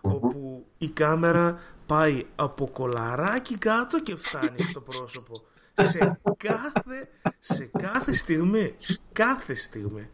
όπου 0.00 0.66
η 0.78 0.88
κάμερα 0.88 1.60
πάει 1.86 2.26
από 2.36 2.68
κολαράκι 2.68 3.58
κάτω 3.58 4.00
και 4.00 4.16
φτάνει 4.16 4.58
στο 4.58 4.80
πρόσωπο. 4.80 5.32
Σε 5.74 6.20
κάθε, 6.36 7.08
σε 7.40 7.70
κάθε 7.78 8.14
στιγμή 8.14 8.74
κάθε 9.12 9.54
στιγμή. 9.54 10.08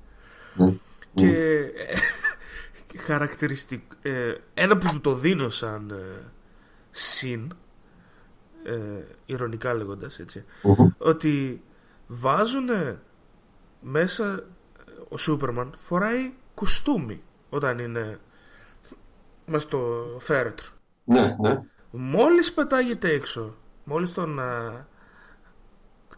Και 1.14 1.60
ε, 1.74 2.98
χαρακτηριστικό 2.98 3.94
ε, 4.02 4.34
ένα 4.54 4.78
που 4.78 4.86
του 4.86 5.00
το 5.00 5.14
δίνω 5.14 5.50
σαν 5.50 5.90
ε, 5.90 6.30
συν 6.90 7.56
ε, 8.66 9.04
ηρωνικά 9.26 9.74
λέγοντας 9.74 10.18
έτσι 10.18 10.44
ότι 10.98 11.62
βάζουν 12.06 12.68
μέσα 13.80 14.42
ο 15.08 15.16
Σούπερμαν 15.16 15.74
φοράει 15.78 16.34
κουστούμι 16.54 17.20
όταν 17.50 17.78
είναι 17.78 18.18
μες 19.46 19.62
στο 19.62 20.06
φέρετρο 20.20 20.66
Ναι, 21.04 21.36
ναι. 21.40 21.62
μόλις 21.90 22.52
πετάγεται 22.52 23.10
έξω 23.12 23.54
μόλις 23.84 24.12
τον 24.12 24.40
α, 24.40 24.86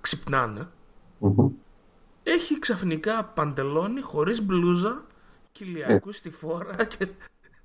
ξυπνάνε 0.01 0.69
Μμμ. 1.19 1.49
έχει 2.23 2.59
ξαφνικά 2.59 3.25
παντελόνι 3.25 4.01
χωρίς 4.01 4.43
μπλούζα 4.43 5.07
κοιλιακού 5.53 6.13
στη 6.13 6.31
φόρα 6.31 6.85
και 6.85 7.09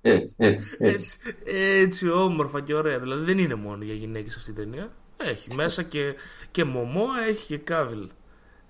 Έτσι, 0.05 0.35
έτσι, 0.37 0.77
έτσι. 0.79 1.17
έτσι, 1.23 1.35
έτσι 1.81 2.09
όμορφα 2.09 2.61
και 2.61 2.73
ωραία 2.73 2.99
δηλαδή 2.99 3.23
δεν 3.23 3.37
είναι 3.37 3.55
μόνο 3.55 3.83
για 3.83 3.93
γυναίκες 3.93 4.35
αυτή 4.35 4.51
η 4.51 4.53
ταινία 4.53 4.91
έχει 5.17 5.55
μέσα 5.55 5.83
και, 5.83 6.15
και 6.51 6.63
μωμόα 6.63 7.23
έχει 7.29 7.45
και 7.45 7.57
κάβιλ 7.57 8.09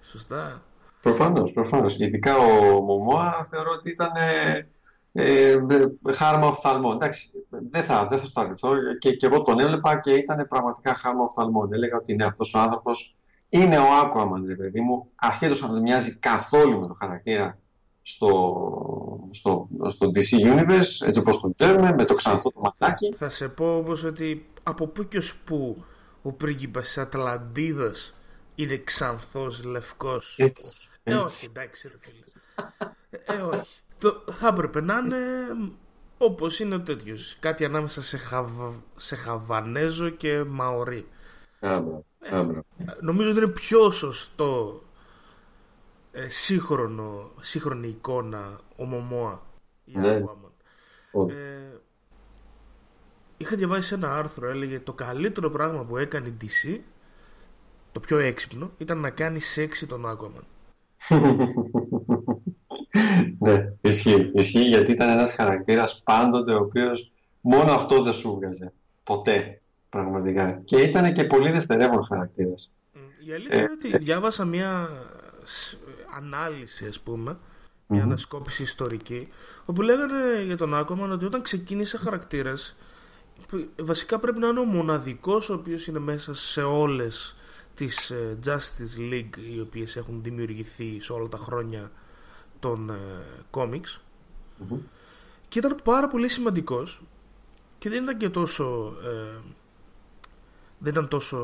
σωστά 0.01 0.63
Προφανώς, 1.03 1.53
προφανώς. 1.53 1.99
Ειδικά 1.99 2.37
ο 2.37 2.79
Μωμόα 2.81 3.47
θεωρώ 3.51 3.69
ότι 3.71 3.89
ήταν 3.89 4.11
ε, 4.15 4.67
ε, 5.11 5.57
δε- 5.65 6.13
χάρμα 6.13 6.47
οφθαλμών. 6.47 6.95
Εντάξει, 6.95 7.31
δεν 7.49 7.83
θα, 7.83 8.07
δεν 8.07 8.19
θα 8.19 8.25
στο 8.25 8.41
αρνηθώ 8.41 8.69
και, 8.99 9.11
και 9.15 9.25
εγώ 9.25 9.41
τον 9.41 9.59
έβλεπα 9.59 9.99
και 9.99 10.13
ήταν 10.13 10.45
πραγματικά 10.49 10.95
χάρμα 10.95 11.23
οφθαλμών. 11.23 11.73
Έλεγα 11.73 11.97
ότι 11.97 12.11
είναι 12.13 12.25
αυτός 12.25 12.53
ο 12.53 12.59
άνθρωπος 12.59 13.15
είναι 13.49 13.77
ο 13.77 13.83
Aquaman, 14.03 14.43
ρε 14.47 14.55
παιδί 14.55 14.81
μου, 14.81 15.05
ασχέτως 15.15 15.63
αν 15.63 15.73
δεν 15.73 15.81
μοιάζει 15.81 16.19
καθόλου 16.19 16.79
με 16.79 16.87
το 16.87 16.93
χαρακτήρα 16.99 17.57
στο, 18.01 18.29
στο, 19.33 19.67
στο 19.89 20.09
DC 20.13 20.53
Universe, 20.53 21.05
έτσι 21.07 21.19
όπως 21.19 21.39
τον 21.39 21.53
ξέρουμε, 21.53 21.93
με 21.97 22.05
το 22.05 22.13
ξανθό 22.13 22.51
το 22.51 22.59
ματάκι. 22.59 23.13
Θα 23.17 23.29
σε 23.29 23.47
πω 23.47 23.75
όμως 23.77 24.03
ότι 24.03 24.45
από 24.63 24.87
πού 24.87 25.07
και 25.07 25.17
ως 25.17 25.35
πού 25.35 25.83
ο 26.21 26.31
πρίγκιπας 26.31 26.83
της 26.85 26.97
Ατλαντίδας 26.97 28.13
είναι 28.55 28.77
ξανθός 28.77 29.63
λευκός. 29.63 30.35
Έτσι, 30.37 30.87
Ε, 31.03 31.13
όχι, 31.13 31.21
έτσι. 31.21 31.47
εντάξει 31.49 31.87
ρε 31.87 31.95
φίλε. 31.99 32.23
Ε, 33.09 33.41
όχι. 33.57 33.79
Το, 33.97 34.23
θα 34.31 34.47
έπρεπε 34.47 34.81
να 34.81 34.97
είναι 34.97 35.17
όπως 36.17 36.59
είναι 36.59 36.75
ο 36.75 36.81
τέτοιος. 36.81 37.37
Κάτι 37.39 37.65
ανάμεσα 37.65 38.01
σε, 38.01 38.17
χαβ, 38.17 38.49
σε 38.95 39.15
Χαβανέζο 39.15 40.09
και 40.09 40.43
Μαωρί. 40.43 41.07
Άμπρα, 41.59 42.03
άμπρα. 42.29 42.63
Νομίζω 43.01 43.29
ότι 43.29 43.37
είναι 43.37 43.47
πιο 43.47 43.91
σωστό 43.91 44.81
ε, 46.15 46.29
σύγχρονο, 46.29 47.31
σύγχρονη 47.39 47.87
εικόνα 47.87 48.59
ο 48.77 48.83
Μωμόα. 48.85 49.41
η 49.85 49.97
Ναι. 49.97 50.19
Aquaman. 50.23 50.51
Όντως. 51.11 51.37
Ε, 51.37 51.81
είχα 53.37 53.55
διαβάσει 53.55 53.93
ένα 53.93 54.17
άρθρο, 54.17 54.49
έλεγε 54.49 54.79
το 54.79 54.93
καλύτερο 54.93 55.49
πράγμα 55.49 55.85
που 55.85 55.97
έκανε 55.97 56.27
η 56.27 56.37
DC, 56.41 56.79
το 57.91 57.99
πιο 57.99 58.17
έξυπνο, 58.17 58.71
ήταν 58.77 58.97
να 58.99 59.09
κάνει 59.09 59.39
σεξι 59.39 59.87
τον 59.87 60.03
Aquaman. 60.05 60.43
Ναι, 63.39 63.73
ισχύει. 63.81 64.31
Ισχύει 64.33 64.61
γιατί 64.67 64.91
ήταν 64.91 65.09
ένας 65.09 65.35
χαρακτήρας 65.35 66.01
πάντοτε 66.03 66.53
ο 66.53 66.57
οποίος 66.59 67.11
μόνο 67.41 67.71
αυτό 67.71 68.01
δεν 68.03 68.13
σου 68.13 68.33
βγάζε. 68.35 68.73
Ποτέ. 69.03 69.61
Πραγματικά. 69.89 70.61
Και 70.63 70.77
ήταν 70.81 71.13
και 71.13 71.23
πολύ 71.23 71.51
δευτερεύον 71.51 72.03
χαρακτήρας. 72.03 72.73
Η 73.27 73.33
αλήθεια 73.33 73.59
είναι 73.61 73.71
ότι 73.71 73.97
διάβασα 73.97 74.45
μια 74.45 74.89
σ- 74.89 75.12
ανάλυση, 76.15 76.85
ας 76.85 76.99
πούμε, 76.99 77.37
μια 77.87 78.03
ανασκόπηση 78.03 78.61
ιστορική, 78.63 79.27
όπου 79.65 79.81
λέγανε 79.81 80.41
για 80.45 80.57
τον 80.57 80.73
Aquaman 80.73 81.09
ότι 81.11 81.25
όταν 81.25 81.41
ξεκίνησε 81.41 81.97
χαρακτήρας, 81.97 82.75
π- 83.47 83.81
βασικά 83.83 84.19
πρέπει 84.19 84.39
να 84.39 84.47
είναι 84.47 84.59
ο 84.59 84.63
μοναδικός 84.65 85.49
ο 85.49 85.53
οποίος 85.53 85.87
είναι 85.87 85.99
μέσα 85.99 86.35
σε 86.35 86.63
όλες 86.63 87.35
τις 87.75 88.09
ε, 88.09 88.37
Justice 88.45 88.99
League 89.13 89.37
οι 89.55 89.59
οποίες 89.59 89.95
έχουν 89.95 90.23
δημιουργηθεί 90.23 90.99
σε 90.99 91.13
όλα 91.13 91.27
τα 91.27 91.37
χρόνια 91.37 91.91
των 92.59 92.89
ε, 92.89 92.95
comics 93.51 93.99
και 95.47 95.59
ήταν 95.59 95.79
πάρα 95.83 96.07
πολύ 96.07 96.29
σημαντικός 96.29 97.01
και 97.77 97.89
δεν 97.89 98.03
ήταν 98.03 98.17
και 98.17 98.29
τόσο 98.29 98.95
ε, 99.03 99.39
δεν 100.79 100.91
ήταν 100.91 101.07
τόσο 101.07 101.37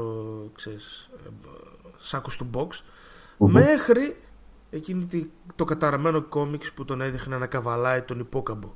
ξέρεις, 0.55 1.09
ε, 1.25 1.29
σάκος 1.97 2.37
του 2.37 2.49
box 2.53 2.67
μέχρι 3.47 4.15
εκείνη 4.69 5.05
τη- 5.05 5.29
το 5.55 5.65
καταραμένο 5.65 6.21
κόμιξ 6.23 6.71
που 6.71 6.85
τον 6.85 7.01
έδειχνε 7.01 7.37
να 7.37 7.47
καβαλάει 7.47 8.01
τον 8.01 8.19
υπόκαμπο 8.19 8.73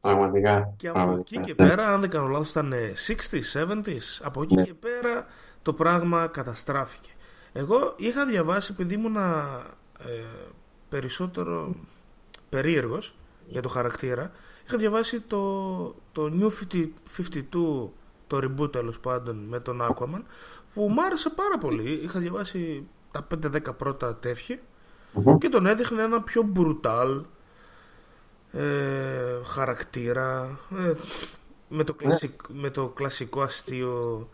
Πραγματικά. 0.00 0.74
και 0.76 0.88
από 0.88 0.98
πραγματικά. 0.98 1.40
εκεί 1.40 1.52
και 1.52 1.62
Ναι. 1.62 1.68
πέρα 1.68 1.92
αν 1.94 2.00
δεν 2.00 2.10
κάνω 2.10 2.26
λάθος 2.26 2.50
ήταν 2.50 2.72
ε, 2.72 2.92
60s, 3.06 3.52
70s 3.68 4.20
από 4.22 4.42
εκεί 4.42 4.54
Ναι. 4.54 4.62
και 4.64 4.74
πέρα 4.74 5.26
το 5.62 5.72
πράγμα 5.72 6.26
καταστράφηκε 6.26 7.10
εγώ 7.52 7.94
είχα 7.96 8.26
διαβάσει 8.26 8.72
επειδή 8.72 8.94
ήμουν 8.94 9.16
ε, 9.16 9.52
περισσότερο 10.88 11.74
περίεργος 12.48 13.14
για 13.46 13.62
το 13.62 13.68
χαρακτήρα 13.68 14.30
είχα 14.66 14.76
διαβάσει 14.76 15.20
το, 15.20 15.82
το 16.12 16.30
New 16.40 16.48
50 16.74 16.88
52 17.16 17.88
το 18.26 18.36
reboot 18.42 18.72
τέλος 18.72 19.00
πάντων 19.00 19.36
με 19.36 19.60
τον 19.60 19.80
Aquaman 19.82 20.22
που 20.74 20.88
μου 20.88 21.04
άρεσε 21.04 21.30
πάρα 21.30 21.58
πολύ 21.58 21.90
είχα 21.92 22.20
διαβάσει 22.20 22.86
τα 23.10 23.26
5-10 23.46 23.76
πρώτα 23.78 24.16
τεύχη 24.16 24.58
Μμμ. 25.12 25.38
και 25.38 25.48
τον 25.48 25.66
έδειχνε 25.66 26.02
ένα 26.02 26.22
πιο 26.22 26.52
brutal 26.56 27.22
ε, 28.52 29.40
χαρακτήρα 29.44 30.58
ε, 30.78 30.92
με, 31.68 31.84
το 31.84 31.94
κλασικ, 31.94 32.40
με 32.48 32.70
το 32.70 32.88
κλασικό 32.88 33.40
αστείο 33.42 34.28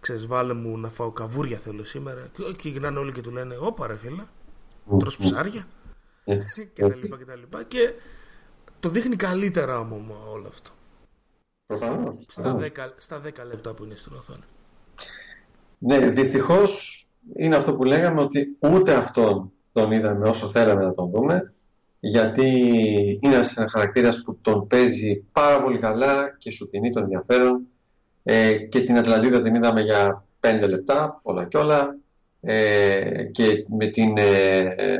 ξέρεις 0.00 0.26
βάλε 0.26 0.52
μου 0.52 0.78
να 0.78 0.88
φάω 0.90 1.10
καβούρια 1.10 1.58
θέλω 1.58 1.84
σήμερα 1.84 2.28
και- 2.32 2.52
και 2.52 2.68
γυρνάνε 2.68 2.98
όλοι 2.98 3.12
και 3.12 3.20
του 3.20 3.30
λένε 3.30 3.56
όπα 3.60 3.86
ρε 3.86 3.96
φίλε 3.96 4.24
τρως 4.98 5.16
ψάρια 5.16 5.66
Έτσι, 6.24 6.70
και 6.74 6.80
τα 6.80 6.86
έτσι. 6.86 7.04
λοιπά 7.06 7.16
και 7.18 7.24
τα 7.24 7.34
λοιπά 7.36 7.62
και 7.62 7.92
το 8.80 8.88
δείχνει 8.88 9.16
καλύτερα 9.16 9.78
όμως 9.80 10.16
όλο 10.32 10.48
αυτό 10.48 10.70
Προφανώς. 11.66 12.20
στα 12.28 12.42
προφανώς. 12.42 12.68
10, 12.76 12.88
στα 12.96 13.20
10 13.24 13.44
λεπτά 13.46 13.74
που 13.74 13.84
είναι 13.84 13.94
στην 13.94 14.12
οθόνη 14.16 14.42
Ναι, 15.78 15.98
δυστυχώς 15.98 17.02
είναι 17.36 17.56
αυτό 17.56 17.74
που 17.74 17.84
λέγαμε 17.84 18.20
ότι 18.20 18.56
ούτε 18.58 18.94
αυτόν 18.94 19.52
τον 19.72 19.90
είδαμε 19.90 20.28
όσο 20.28 20.48
θέλαμε 20.48 20.84
να 20.84 20.94
τον 20.94 21.10
δούμε 21.10 21.52
γιατί 22.00 22.48
είναι 23.20 23.34
ένας 23.34 23.56
χαρακτήρας 23.70 24.22
που 24.22 24.38
τον 24.42 24.66
παίζει 24.66 25.24
πάρα 25.32 25.62
πολύ 25.62 25.78
καλά 25.78 26.36
και 26.38 26.50
σου 26.50 26.70
τινεί 26.70 26.90
το 26.92 27.00
ενδιαφέρον. 27.00 27.66
Ε, 28.22 28.54
και 28.54 28.80
την 28.80 28.98
Ατλαντίδα 28.98 29.42
την 29.42 29.54
είδαμε 29.54 29.80
για 29.80 30.24
πέντε 30.40 30.66
λεπτά 30.66 31.20
όλα 31.22 31.44
και 31.44 31.56
όλα. 31.56 31.96
Ε, 32.40 33.22
και 33.22 33.64
με 33.78 33.86
την 33.86 34.16
ε, 34.16 34.58
ε, 34.58 34.96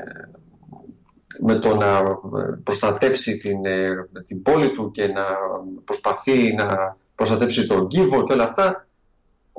με 1.40 1.54
το 1.54 1.76
να 1.76 2.02
προστατέψει 2.62 3.36
την, 3.36 3.64
ε, 3.64 3.90
την 4.26 4.42
πόλη 4.42 4.72
του 4.72 4.90
και 4.90 5.06
να 5.06 5.24
προσπαθεί 5.84 6.54
να 6.54 6.96
προστατέψει 7.14 7.66
τον 7.66 7.88
κύβο 7.88 8.24
και 8.24 8.32
όλα 8.32 8.44
αυτά 8.44 8.87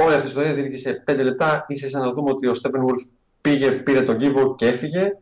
όλη 0.03 0.13
αυτή 0.13 0.25
η 0.25 0.29
ιστορία 0.29 0.53
διήρκησε 0.53 1.01
πέντε 1.05 1.23
λεπτά. 1.23 1.65
Είσαι 1.67 1.87
σαν 1.87 2.01
να 2.01 2.11
δούμε 2.13 2.29
ότι 2.31 2.47
ο 2.47 2.53
Στέπεν 2.53 2.81
Βουλφ 2.81 3.01
πήγε, 3.41 3.71
πήρε 3.71 4.01
τον 4.01 4.17
κύβο 4.17 4.55
και 4.55 4.67
έφυγε. 4.67 5.17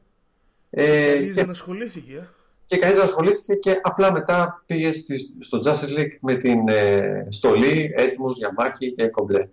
Ε, 0.70 1.14
Κανείς 1.14 1.28
και, 1.28 1.34
δεν 1.42 1.50
ασχολήθηκε 1.50 2.14
ε. 2.16 2.28
και 2.66 2.78
κανείς 2.78 2.96
δεν 2.96 3.06
ασχολήθηκε 3.06 3.54
και 3.56 3.80
απλά 3.82 4.12
μετά 4.12 4.64
πήγε 4.66 4.92
στη- 4.92 5.36
στο 5.40 5.60
Justice 5.66 6.00
League 6.00 6.18
με 6.22 6.36
την 6.36 6.68
ε, 6.68 7.28
στολή 7.30 7.94
έτοιμος 7.96 8.38
για 8.38 8.54
μάχη 8.58 8.92
και 8.92 9.08
κομπλέ. 9.08 9.48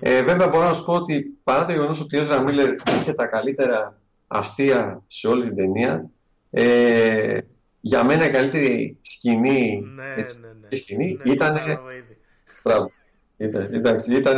Ε, 0.00 0.22
βέβαια 0.22 0.48
μπορώ 0.48 0.64
να 0.64 0.72
σου 0.72 0.84
πω 0.84 0.94
ότι 0.94 1.36
παρά 1.44 1.64
το 1.66 1.72
γεγονός 1.72 2.00
ότι 2.00 2.18
ο 2.18 2.22
Ezra 2.28 2.38
Miller 2.40 2.74
είχε 3.00 3.12
τα 3.12 3.26
καλύτερα 3.26 4.00
αστεία 4.26 5.02
σε 5.06 5.26
όλη 5.28 5.42
την 5.44 5.56
ταινία 5.56 6.10
ε, 6.50 7.38
για 7.80 8.04
μένα 8.04 8.26
η 8.26 8.30
καλύτερη 8.30 8.96
σκηνή, 9.00 9.82
ναι, 9.94 10.14
έτσι, 10.16 10.40
ναι, 10.40 10.46
ναι. 10.46 10.66
η 10.68 10.76
σκηνή 10.76 11.18
Ναι, 11.24 11.32
ήταν 11.32 11.54
κατάλαβα 11.54 11.92
ήδη. 11.94 12.16
Μπράβο. 12.62 12.92
Ήταν, 13.36 13.68
εντάξει, 13.74 14.14
ήταν 14.16 14.36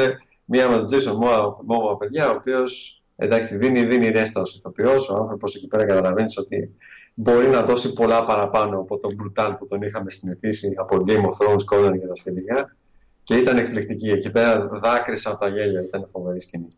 μία 0.50 0.68
με 0.68 0.76
τον 0.76 0.86
Jason 0.90 1.12
Momoa, 1.12 1.98
παιδιά, 1.98 2.30
ο 2.30 2.34
οποίος 2.34 3.02
εντάξει, 3.16 3.56
δίνει, 3.56 3.84
δίνει 3.84 4.08
ρέστα 4.08 4.40
ως 4.40 4.56
ηθοποιός, 4.56 5.08
ο 5.08 5.16
άνθρωπος 5.16 5.54
εκεί 5.54 5.66
πέρα 5.66 5.84
καταλαβαίνεις 5.84 6.38
ότι 6.38 6.76
μπορεί 7.14 7.48
να 7.48 7.62
δώσει 7.62 7.92
πολλά 7.92 8.24
παραπάνω 8.24 8.78
από 8.78 8.98
τον 8.98 9.16
Brutal 9.22 9.54
που 9.58 9.64
τον 9.64 9.82
είχαμε 9.82 10.10
συνηθίσει 10.10 10.74
από 10.76 11.02
Game 11.06 11.24
of 11.24 11.46
Thrones, 11.46 11.64
Conan 11.74 11.98
και 12.00 12.06
τα 12.06 12.14
σχετικά 12.14 12.76
και 13.22 13.34
ήταν 13.34 13.56
εκπληκτική. 13.56 14.10
Εκεί 14.10 14.30
πέρα 14.30 14.68
δάκρυσα 14.72 15.30
από 15.30 15.38
τα 15.38 15.48
γέλια, 15.48 15.80
ήταν 15.80 16.08
φοβερή 16.08 16.40
σκηνή. 16.40 16.68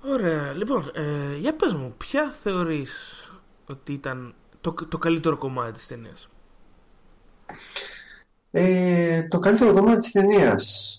Ωραία, 0.00 0.52
λοιπόν, 0.52 0.90
ε, 0.94 1.36
για 1.38 1.54
πες 1.54 1.74
μου, 1.74 1.94
ποια 1.96 2.34
θεωρείς 2.42 2.92
ότι 3.66 3.92
ήταν 3.92 4.34
το, 4.60 4.74
το 4.88 4.98
καλύτερο 4.98 5.36
κομμάτι 5.36 5.72
της 5.72 5.86
ταινίας; 5.86 6.28
Ε, 8.50 9.22
το 9.28 9.38
καλύτερο 9.38 9.72
κομμάτι 9.72 9.96
της 9.96 10.10
ταινίας. 10.10 10.98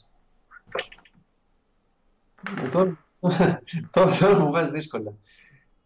Ε, 2.63 2.67
τώρα, 2.67 3.05
τώρα, 3.91 4.17
τώρα 4.19 4.39
μου 4.39 4.51
βάζεις 4.51 4.71
δύσκολα. 4.71 5.13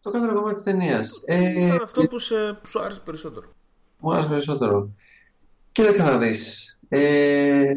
Το 0.02 0.12
καλύτερο 0.12 0.36
κομμάτι 0.36 0.54
της 0.54 0.64
ταινίας. 0.64 1.22
Ε, 1.26 1.50
Ήταν 1.50 1.82
αυτό 1.84 2.04
που 2.04 2.20
σε, 2.20 2.60
σου 2.68 2.80
άρεσε 2.80 3.02
περισσότερο. 3.06 3.54
Μου 4.00 4.12
άρεσε 4.12 4.28
περισσότερο. 4.28 4.90
Κοίταξε 5.72 6.04
να 6.04 6.18
δεις. 6.18 6.78
Ε, 6.90 7.74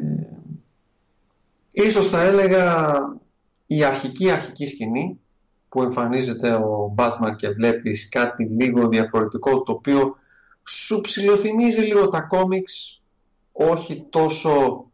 ίσως 1.72 2.08
θα 2.08 2.22
έλεγα 2.22 2.94
η 3.66 3.84
αρχική 3.84 4.30
αρχική 4.30 4.66
σκηνή 4.66 5.20
που 5.68 5.82
εμφανίζεται 5.82 6.52
ο 6.52 6.94
Batman 6.96 7.36
και 7.36 7.48
βλέπεις 7.48 8.08
κάτι 8.08 8.44
λίγο 8.44 8.88
διαφορετικό 8.88 9.62
το 9.62 9.72
οποίο 9.72 10.16
σου 10.62 11.00
ψηλοθυμίζει 11.00 11.80
λίγο 11.80 12.08
τα 12.08 12.20
κόμιξ 12.20 13.00
όχι 13.52 14.06
τόσο 14.10 14.84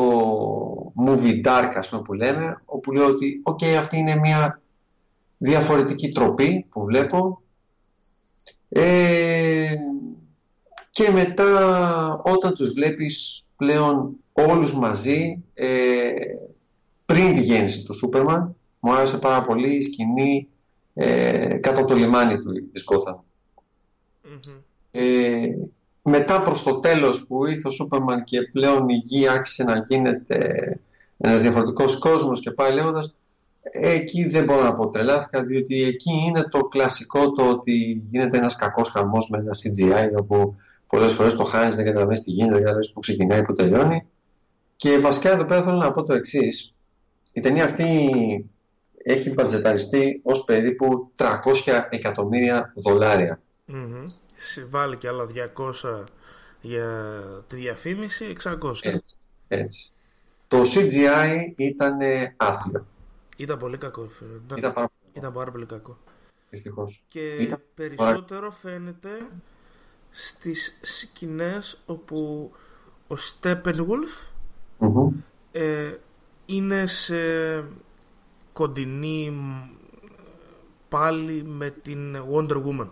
το 0.00 0.92
movie 1.06 1.46
dark 1.46 1.72
ας 1.74 1.88
πούμε 1.88 2.02
που 2.02 2.12
λέμε 2.12 2.62
όπου 2.64 2.92
λέω 2.92 3.06
ότι 3.06 3.42
ok 3.50 3.64
αυτή 3.64 3.96
είναι 3.96 4.16
μια 4.16 4.60
διαφορετική 5.38 6.08
τροπή 6.08 6.66
που 6.70 6.84
βλέπω 6.84 7.42
ε, 8.68 9.74
και 10.90 11.10
μετά 11.10 12.20
όταν 12.24 12.54
τους 12.54 12.72
βλέπεις 12.72 13.44
πλέον 13.56 14.16
όλους 14.32 14.74
μαζί 14.74 15.42
ε, 15.54 16.10
πριν 17.04 17.32
τη 17.32 17.40
γέννηση 17.40 17.84
του 17.84 17.94
Σούπερμαν 17.94 18.56
μου 18.80 18.92
άρεσε 18.92 19.18
πάρα 19.18 19.44
πολύ 19.44 19.70
η 19.70 19.82
σκηνή 19.82 20.48
ε, 20.94 21.56
κάτω 21.56 21.80
από 21.80 21.88
το 21.88 21.94
λιμάνι 21.94 22.38
του, 22.38 22.70
της 22.70 22.84
Gotham. 22.90 23.18
Ε, 24.90 25.46
μετά 26.10 26.42
προς 26.42 26.62
το 26.62 26.78
τέλος 26.78 27.26
που 27.26 27.46
ήρθε 27.46 27.68
ο 27.68 27.70
Σούπερμαν 27.70 28.24
και 28.24 28.42
πλέον 28.42 28.88
η 28.88 29.00
γη 29.04 29.28
άρχισε 29.28 29.64
να 29.64 29.86
γίνεται 29.88 30.78
ένας 31.18 31.42
διαφορετικός 31.42 31.98
κόσμος 31.98 32.40
και 32.40 32.50
πάει 32.50 32.72
λέγοντας 32.72 33.14
εκεί 33.62 34.28
δεν 34.28 34.44
μπορώ 34.44 34.62
να 34.62 34.72
πω 34.72 34.88
τρελάθηκα 34.88 35.44
διότι 35.44 35.82
εκεί 35.82 36.12
είναι 36.26 36.42
το 36.42 36.64
κλασικό 36.64 37.32
το 37.32 37.48
ότι 37.48 38.02
γίνεται 38.10 38.36
ένας 38.36 38.56
κακός 38.56 38.88
χαμός 38.88 39.28
με 39.28 39.38
ένα 39.38 39.52
CGI 39.52 40.18
όπου 40.18 40.56
πολλές 40.86 41.12
φορές 41.12 41.34
το 41.34 41.44
χάνεις 41.44 41.76
δεν 41.76 41.84
καταλαβαίνεις 41.84 42.20
τι 42.20 42.30
γίνεται, 42.30 42.50
δεν 42.50 42.58
καταλαβαίνεις 42.58 42.92
που 42.92 43.00
ξεκινάει, 43.00 43.42
που 43.42 43.52
τελειώνει 43.52 44.06
και 44.76 44.98
βασικά 44.98 45.30
εδώ 45.30 45.44
πέρα 45.44 45.62
θέλω 45.62 45.76
να 45.76 45.90
πω 45.90 46.04
το 46.04 46.14
εξής. 46.14 46.74
Η 47.32 47.40
ταινία 47.40 47.64
αυτή 47.64 47.86
έχει 49.02 49.30
μπατζεταριστεί 49.30 50.20
ως 50.22 50.44
περίπου 50.44 51.10
300 51.16 51.32
εκατομμύρια 51.90 52.72
δολάρια. 52.76 53.40
Mm-hmm. 53.68 54.02
Βάλει 54.68 54.96
και 54.96 55.08
άλλα 55.08 55.26
200 55.56 56.04
για 56.60 57.20
τη 57.46 57.56
διαφήμιση, 57.56 58.36
600. 58.42 58.72
Έτσι, 58.82 59.16
έτσι. 59.48 59.92
Το 60.48 60.62
CGI 60.62 61.52
ήταν 61.56 61.98
άθλιο. 62.36 62.86
Ήταν 63.36 63.58
πολύ 63.58 63.78
κακό. 63.78 64.08
Ήταν, 64.44 64.58
ήταν, 64.58 64.72
πάρα... 64.72 64.90
ήταν 65.12 65.32
πάρα 65.32 65.50
πολύ 65.50 65.66
κακό. 65.66 65.98
Δυστυχώς. 66.50 67.04
Και 67.08 67.34
ήταν... 67.34 67.62
περισσότερο 67.74 68.50
φαίνεται 68.50 69.10
στις 70.10 70.78
σκηνές 70.82 71.80
όπου 71.86 72.50
ο 73.08 73.14
Steppenwolf 73.14 74.30
mm-hmm. 74.78 75.12
ε, 75.52 75.94
είναι 76.46 76.86
σε 76.86 77.16
κοντινή 78.52 79.32
πάλι 80.88 81.44
με 81.44 81.70
την 81.70 82.16
Wonder 82.32 82.62
Woman 82.64 82.88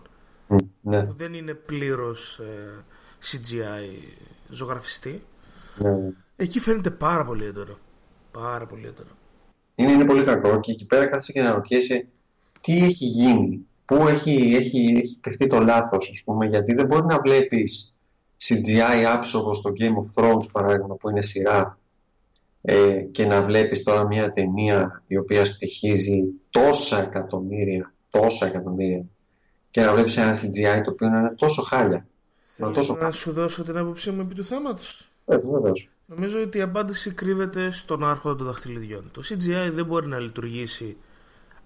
ναι. 0.81 1.03
που 1.03 1.15
δεν 1.17 1.35
είναι 1.35 1.55
πλήρως 1.55 2.39
ε, 2.39 2.85
CGI 3.23 4.15
ζωγραφιστή 4.49 5.23
ναι. 5.77 5.97
εκεί 6.37 6.61
φαίνεται 6.61 6.91
πάρα 6.91 7.25
πολύ 7.25 7.45
έντονο 7.45 7.79
πάρα 8.31 8.67
πολύ 8.67 8.87
έντονο 8.87 9.11
είναι, 9.75 9.93
είναι 9.93 10.05
πολύ 10.05 10.25
κακό 10.25 10.61
και 10.61 10.73
εκεί 10.73 10.87
πέρα 10.87 11.07
κάθεσαι 11.07 11.33
και 11.33 11.43
να 11.43 11.53
ρωτιέσαι 11.53 12.07
τι 12.61 12.85
έχει 12.85 13.05
γίνει 13.05 13.67
πού 13.85 14.09
έχει, 14.09 14.55
έχει, 14.55 14.95
έχει 14.97 15.19
κρυφτεί 15.21 15.47
το 15.47 15.61
λάθος 15.61 16.11
ας 16.11 16.23
πούμε 16.25 16.47
γιατί 16.47 16.75
δεν 16.75 16.87
μπορεί 16.87 17.07
να 17.07 17.21
βλέπεις 17.21 17.97
CGI 18.41 19.05
άψογο 19.15 19.55
στο 19.55 19.73
Game 19.79 19.95
of 19.95 20.23
Thrones 20.23 20.51
παράδειγμα 20.53 20.95
που 20.95 21.11
είναι 21.11 21.21
σειρά 21.21 21.79
ε, 22.63 23.01
και 23.01 23.27
να 23.27 23.43
βλέπεις 23.43 23.83
τώρα 23.83 24.07
μια 24.07 24.31
ταινία 24.31 25.03
η 25.07 25.17
οποία 25.17 25.45
στοιχίζει 25.45 26.25
τόσα 26.51 27.03
εκατομμύρια, 27.03 27.95
τόσα 28.11 28.47
εκατομμύρια 28.47 29.05
και 29.79 29.85
να 29.85 29.93
βλέπεις 29.93 30.17
ένα 30.17 30.35
CGI 30.35 30.81
το 30.85 30.91
οποίο 30.91 31.07
είναι 31.07 31.35
τόσο 31.37 31.63
χάλια. 31.63 32.07
Θέλω 32.57 32.71
τόσο 32.71 32.95
να 32.97 33.11
σου 33.11 33.33
δώσω 33.33 33.65
την 33.65 33.77
άποψή 33.77 34.11
μου 34.11 34.21
επί 34.21 34.35
του 34.35 34.45
θέματος. 34.45 35.11
Ε, 35.25 35.37
βεβαίως. 35.37 35.89
Νομίζω 36.07 36.41
ότι 36.43 36.59
η 36.59 36.61
απάντηση 36.61 37.11
κρύβεται 37.11 37.71
στον 37.71 38.05
άρχοντα 38.05 38.37
των 38.37 38.47
δαχτυλιδιών. 38.47 39.11
Το 39.13 39.23
CGI 39.25 39.71
δεν 39.73 39.85
μπορεί 39.85 40.07
να 40.07 40.19
λειτουργήσει 40.19 40.97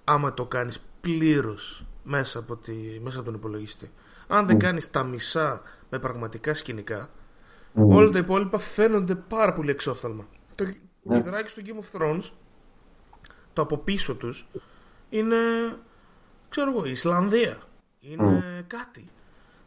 άμα 0.05 0.35
το 0.35 0.47
κάνεις 0.47 0.79
πλήρως 1.01 1.85
μέσα 2.03 2.39
από, 2.39 2.57
τη, 2.57 2.73
μέσα 3.03 3.17
από 3.17 3.25
τον 3.27 3.35
υπολογιστή. 3.35 3.91
Αν 4.27 4.47
δεν 4.47 4.57
Mm. 4.57 4.61
κάνεις 4.61 4.91
τα 4.91 5.05
μισά 5.05 5.63
με 5.91 5.99
πραγματικά 5.99 6.55
σκηνικά, 6.55 7.09
Mm. 7.75 7.89
όλα 7.89 8.11
τα 8.11 8.19
υπόλοιπα 8.19 8.59
φαίνονται 8.59 9.15
πάρα 9.15 9.53
πολύ 9.53 9.71
εξόφθαλμα. 9.71 10.27
Το 10.55 10.65
Ναι. 11.03 11.17
υδράκι 11.17 11.51
στο 11.51 11.63
Game 11.65 11.85
of 11.85 12.01
Thrones, 12.01 12.31
το 13.53 13.63
από 13.63 13.79
πίσω 13.79 14.15
τους, 14.15 14.49
είναι, 15.11 15.37
ξέρω 16.49 16.71
εγώ, 16.71 16.85
η 16.85 16.91
Ισλανδία. 16.91 17.59
Είναι 18.11 18.65
κάτι. 18.67 19.05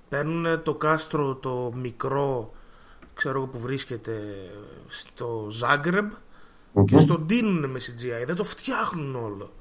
Παίρνουν 0.09 0.63
το 0.63 0.75
κάστρο 0.75 1.35
το 1.35 1.71
μικρό, 1.75 2.53
ξέρω 3.13 3.37
εγώ 3.37 3.47
που 3.47 3.59
βρίσκεται 3.59 4.21
στο 4.87 5.47
Ζάγκρεμπ 5.49 6.11
και 6.85 6.97
στο 6.97 7.19
ντύνουν 7.19 7.69
με 7.69 7.79
CGI. 7.79 8.25
Δεν 8.25 8.35
το 8.35 8.43
φτιάχνουν 8.43 9.15
όλο. 9.15 9.51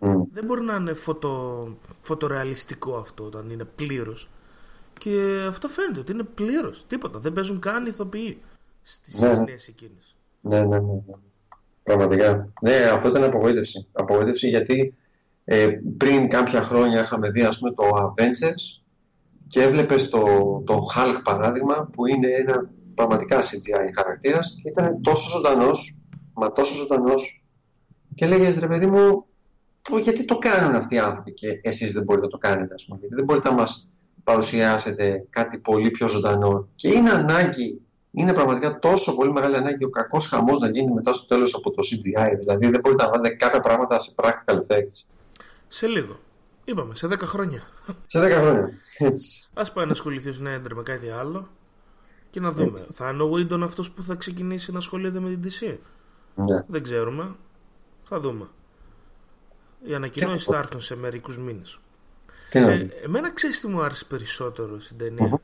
Mm. 0.00 0.12
Δεν 0.32 0.44
μπορεί 0.44 0.62
να 0.62 0.74
είναι 0.74 0.92
φωτο, 0.92 1.68
φωτορεαλιστικό 2.00 2.96
αυτό 2.96 3.24
όταν 3.24 3.50
είναι 3.50 3.64
πλήρως. 3.64 4.28
Και 4.98 5.44
αυτό 5.48 5.68
φαίνεται 5.68 6.00
ότι 6.00 6.12
είναι 6.12 6.22
πλήρως. 6.22 6.84
Τίποτα. 6.86 7.18
Δεν 7.18 7.32
παίζουν 7.32 7.60
καν 7.60 7.86
ηθοποιοί 7.86 8.40
στις 8.82 9.20
Ναι. 9.20 9.34
σκηνές 9.34 9.68
εκείνες. 9.68 10.14
Ναι, 10.40 10.60
ναι, 10.60 10.78
ναι, 10.78 10.92
ναι. 11.06 11.14
Πραγματικά. 11.82 12.52
Ναι, 12.62 12.74
αυτό 12.74 13.08
ήταν 13.08 13.24
απογοήτευση. 13.24 13.86
Απογοήτευση 13.92 14.48
γιατί 14.48 14.94
ε, 15.44 15.68
πριν 15.96 16.28
κάποια 16.28 16.62
χρόνια 16.62 17.00
είχαμε 17.00 17.30
δει 17.30 17.42
ας 17.42 17.58
πούμε 17.58 17.72
το 17.72 17.84
Avengers 17.84 18.82
και 19.48 19.62
έβλεπες 19.62 20.08
το, 20.08 20.22
το 20.66 20.86
Hulk 20.94 21.20
παράδειγμα 21.24 21.88
που 21.92 22.06
είναι 22.06 22.28
ένα 22.28 22.70
πραγματικά 22.94 23.40
CGI 23.40 23.90
χαρακτήρας 23.96 24.58
και 24.62 24.68
ήταν 24.68 25.00
τόσο 25.00 25.28
ζωντανός, 25.30 25.98
μα 26.32 26.52
τόσο 26.52 26.74
ζωντανός 26.74 27.44
και 28.14 28.26
λέγες 28.26 28.58
ρε 28.58 28.66
παιδί 28.66 28.86
μου 28.86 29.24
«Πω, 29.90 29.98
γιατί 29.98 30.24
το 30.24 30.38
κάνουν 30.38 30.74
αυτοί 30.74 30.94
οι 30.94 30.98
άνθρωποι 30.98 31.32
και 31.32 31.60
εσείς 31.62 31.92
δεν 31.92 32.02
μπορείτε 32.02 32.26
να 32.26 32.32
το 32.32 32.38
κάνετε 32.38 32.74
ας 32.74 32.84
πούμε 32.84 32.98
γιατί 32.98 33.14
δεν 33.14 33.24
μπορείτε 33.24 33.48
να 33.48 33.54
μας 33.54 33.92
παρουσιάσετε 34.24 35.26
κάτι 35.30 35.58
πολύ 35.58 35.90
πιο 35.90 36.08
ζωντανό 36.08 36.68
και 36.74 36.88
είναι 36.88 37.10
ανάγκη 37.10 37.84
είναι 38.14 38.32
πραγματικά 38.32 38.78
τόσο 38.78 39.14
πολύ 39.14 39.32
μεγάλη 39.32 39.56
ανάγκη 39.56 39.84
ο 39.84 39.90
κακός 39.90 40.26
χαμός 40.26 40.58
να 40.58 40.68
γίνει 40.68 40.92
μετά 40.92 41.12
στο 41.12 41.26
τέλος 41.26 41.54
από 41.54 41.70
το 41.70 41.82
CGI. 41.82 42.36
Δηλαδή 42.38 42.68
δεν 42.68 42.80
μπορείτε 42.80 43.02
να 43.02 43.10
βάλετε 43.10 43.34
κάποια 43.34 43.60
πράγματα 43.60 43.98
σε 43.98 44.14
practical 44.16 44.54
effects. 44.54 45.13
Σε 45.74 45.86
λίγο. 45.86 46.20
Είπαμε, 46.64 46.94
σε 46.94 47.06
10 47.06 47.18
χρόνια. 47.22 47.62
Σε 48.06 48.18
10 48.20 48.30
χρόνια. 48.40 48.70
Έτσι. 48.98 49.48
Α 49.54 49.72
πάει 49.72 49.84
να 49.86 49.90
ασχοληθεί 49.92 50.28
ο 50.28 50.32
Σνάιντερ 50.32 50.74
με 50.74 50.82
κάτι 50.82 51.10
άλλο 51.10 51.48
και 52.30 52.40
να 52.40 52.50
δούμε. 52.52 52.64
Έτσι. 52.66 52.92
Θα 52.94 53.10
είναι 53.10 53.22
ο 53.22 53.30
Whedon 53.34 53.60
αυτός 53.62 53.90
που 53.90 54.02
θα 54.02 54.14
ξεκινήσει 54.14 54.72
να 54.72 54.78
ασχολείται 54.78 55.20
με 55.20 55.28
την 55.36 55.42
DC. 55.42 55.76
Ναι. 56.34 56.64
Δεν 56.68 56.82
ξέρουμε. 56.82 57.34
Θα 58.04 58.20
δούμε. 58.20 58.48
Οι 59.84 59.94
ανακοινώσεις 59.94 60.44
Και- 60.44 60.52
θα 60.52 60.58
έρθουν 60.58 60.80
σε 60.80 60.96
μερικούς 60.96 61.38
μήνες. 61.38 61.78
Τι 62.48 62.60
να 62.60 62.70
Ε, 62.70 62.76
δούμε. 62.78 62.92
εμένα 63.02 63.32
ξέρεις 63.32 63.60
τι 63.60 63.66
μου 63.66 63.82
άρεσε 63.82 64.04
περισσότερο 64.04 64.80
στην 64.80 64.96
ταινία; 64.98 65.26
Μμμ. 65.26 65.34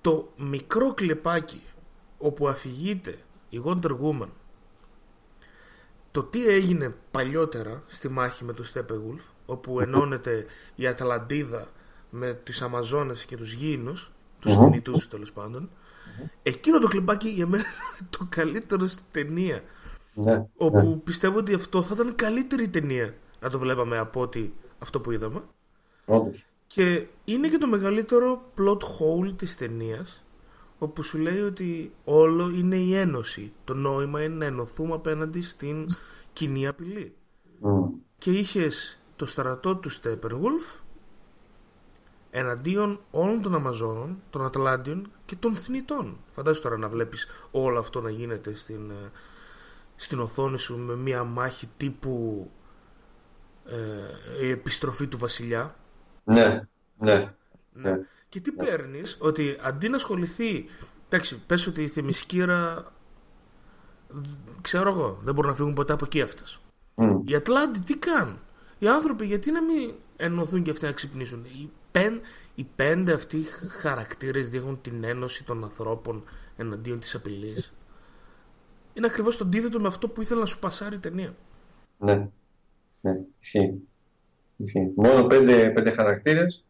Το 0.00 0.32
μικρό 0.36 0.94
κλεπάκι 0.94 1.62
όπου 2.18 2.48
αφηγείται 2.48 3.18
η 3.48 3.62
Wonder 3.64 3.96
Woman 4.02 4.28
το 6.10 6.22
τι 6.22 6.46
έγινε 6.48 6.94
παλιότερα 7.10 7.82
στη 7.86 8.08
μάχη 8.08 8.44
με 8.44 8.52
το 8.52 8.64
Steppenwolf 8.74 9.32
όπου 9.46 9.80
ενώνεται 9.80 10.46
η 10.74 10.86
Ατλαντίδα 10.86 11.68
με 12.10 12.40
τις 12.44 12.62
Αμαζόνες 12.62 13.24
και 13.24 13.36
τους 13.36 13.52
Γήινους 13.52 14.12
τους 14.38 14.56
Μμμ. 14.56 14.64
θνητούς 14.64 15.08
τέλος 15.08 15.32
πάντων 15.32 15.70
εκείνο 16.42 16.78
το 16.78 16.88
κλεπάκι 16.88 17.28
για 17.28 17.46
μένα 17.46 17.64
είναι 18.00 18.08
το 18.10 18.26
καλύτερο 18.28 18.86
στην 18.86 19.04
ταινία 19.10 19.62
Ναι, 20.14 20.46
Όπου 20.56 20.88
ναι. 20.88 20.96
πιστεύω 20.96 21.38
ότι 21.38 21.54
αυτό 21.54 21.82
θα 21.82 21.94
ήταν 21.94 22.14
καλύτερη 22.14 22.68
ταινία 22.68 23.14
να 23.40 23.50
το 23.50 23.58
βλέπαμε 23.58 23.98
από 23.98 24.20
ότι 24.20 24.54
αυτό 24.78 25.00
που 25.00 25.10
είδαμε. 25.10 25.42
Όντως. 26.04 26.46
Και 26.66 27.06
είναι 27.24 27.48
και 27.48 27.58
το 27.58 27.66
μεγαλύτερο 27.66 28.42
plot 28.58 28.78
hole 28.78 29.32
της 29.36 29.56
ταινίας, 29.56 30.24
όπου 30.78 31.02
σου 31.02 31.18
λέει 31.18 31.40
ότι 31.40 31.92
όλο 32.04 32.50
είναι 32.50 32.76
η 32.76 32.94
ένωση. 32.94 33.52
Το 33.64 33.74
νόημα 33.74 34.22
είναι 34.22 34.34
να 34.34 34.44
ενωθούμε 34.44 34.94
απέναντι 34.94 35.42
στην 35.42 35.86
κοινή 36.32 36.66
απειλή. 36.66 37.14
Μμ. 37.60 37.84
Και 38.18 38.30
είχες 38.30 38.98
το 39.16 39.26
στρατό 39.26 39.76
του 39.76 39.90
Steppenwolf 39.92 40.78
εναντίον 42.30 43.00
όλων 43.10 43.42
των 43.42 43.54
Αμαζόνων, 43.54 44.22
των 44.30 44.44
Ατλάντιων 44.44 45.10
και 45.24 45.36
των 45.36 45.54
Θνητών. 45.56 46.16
Φαντάζεσαι 46.30 46.62
τώρα 46.62 46.78
να 46.78 46.88
βλέπεις 46.88 47.26
όλο 47.50 47.78
αυτό 47.78 48.00
να 48.00 48.10
γίνεται 48.10 48.54
στην, 48.54 48.90
ε, 48.90 49.10
στην 49.96 50.20
οθόνη 50.20 50.58
σου 50.58 50.78
με 50.78 50.96
μια 50.96 51.24
μάχη 51.24 51.68
τύπου 51.76 52.50
ε, 53.66 54.44
η 54.46 54.50
επιστροφή 54.50 55.06
του 55.06 55.18
βασιλιά. 55.18 55.74
Ναι, 56.24 56.44
ναι. 56.98 57.08
Ναι. 57.08 57.34
Ναι. 57.72 57.98
Και 58.28 58.40
τι 58.40 58.52
παίρνεις, 58.52 59.16
ότι 59.20 59.56
αντί 59.62 59.88
να 59.88 59.96
ασχοληθεί. 59.96 60.64
Εντάξει, 61.08 61.36
πες 61.46 61.66
ότι 61.66 61.82
η 61.82 61.88
Θεμισκύρα. 61.88 62.92
δ- 64.08 64.60
Ξέρω 64.60 64.90
εγώ, 64.90 65.20
δεν 65.22 65.34
μπορούν 65.34 65.50
να 65.50 65.56
φύγουν 65.56 65.74
ποτέ 65.74 65.92
από 65.92 66.04
εκεί 66.04 66.20
αυτές. 66.22 66.58
Μμ. 66.94 67.20
Οι 67.24 67.34
Ατλάντι 67.34 67.78
τι 67.78 67.96
κάνουν; 67.96 68.38
Οι 68.84 68.88
άνθρωποι 68.88 69.26
γιατί 69.26 69.50
να 69.50 69.62
μην 69.62 69.94
ενωθούν 70.16 70.62
και 70.62 70.70
αυτοί 70.70 70.84
να 70.84 70.92
ξυπνήσουν; 70.92 71.44
Οι, 71.44 71.70
πεν, 71.90 72.20
οι 72.54 72.66
πέντε 72.76 73.12
αυτοί 73.12 73.42
χαρακτήρες 73.80 74.48
δείχνουν 74.48 74.80
την 74.80 75.04
ένωση 75.04 75.44
των 75.44 75.64
ανθρώπων 75.64 76.24
εναντίον 76.56 77.00
της 77.00 77.14
απειλής. 77.14 77.72
Είναι 78.94 79.06
ακριβώς 79.06 79.36
το 79.36 79.44
αντίθετο 79.44 79.80
με 79.80 79.86
αυτό 79.86 80.08
που 80.08 80.22
ήθελα 80.22 80.40
να 80.40 80.46
σου 80.46 80.58
πασάρει 80.58 80.96
η 80.96 80.98
ταινία. 80.98 81.34
Ναι, 81.98 82.28
ναι, 83.00 83.20
ισχύει. 83.40 83.80
ισχύει. 84.56 84.92
Μόνο 84.96 85.26
πέντε, 85.26 85.70
πέντε 85.70 85.90
χαρακτήρες 85.90 86.64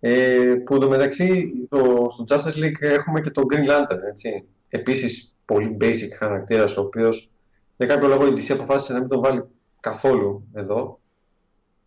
ε, 0.00 0.54
που 0.64 0.74
εντωμεταξύ 0.74 1.52
το, 1.68 2.06
στο 2.08 2.24
Justice 2.28 2.64
League 2.64 2.80
έχουμε 2.80 3.20
και 3.20 3.30
τον 3.30 3.44
Green 3.50 3.70
Lantern, 3.70 4.00
έτσι. 4.08 4.44
Επίσης 4.68 5.36
πολύ 5.44 5.76
basic 5.80 6.16
χαρακτήρας, 6.18 6.76
ο 6.76 6.80
οποίος 6.80 7.30
για 7.76 7.86
κάποιο 7.86 8.08
λόγο 8.08 8.26
η 8.26 8.32
DC 8.36 8.52
αποφάσισε 8.52 8.92
να 8.92 8.98
μην 8.98 9.08
τον 9.08 9.20
βάλει 9.20 9.44
καθόλου 9.80 10.48
εδώ. 10.52 11.00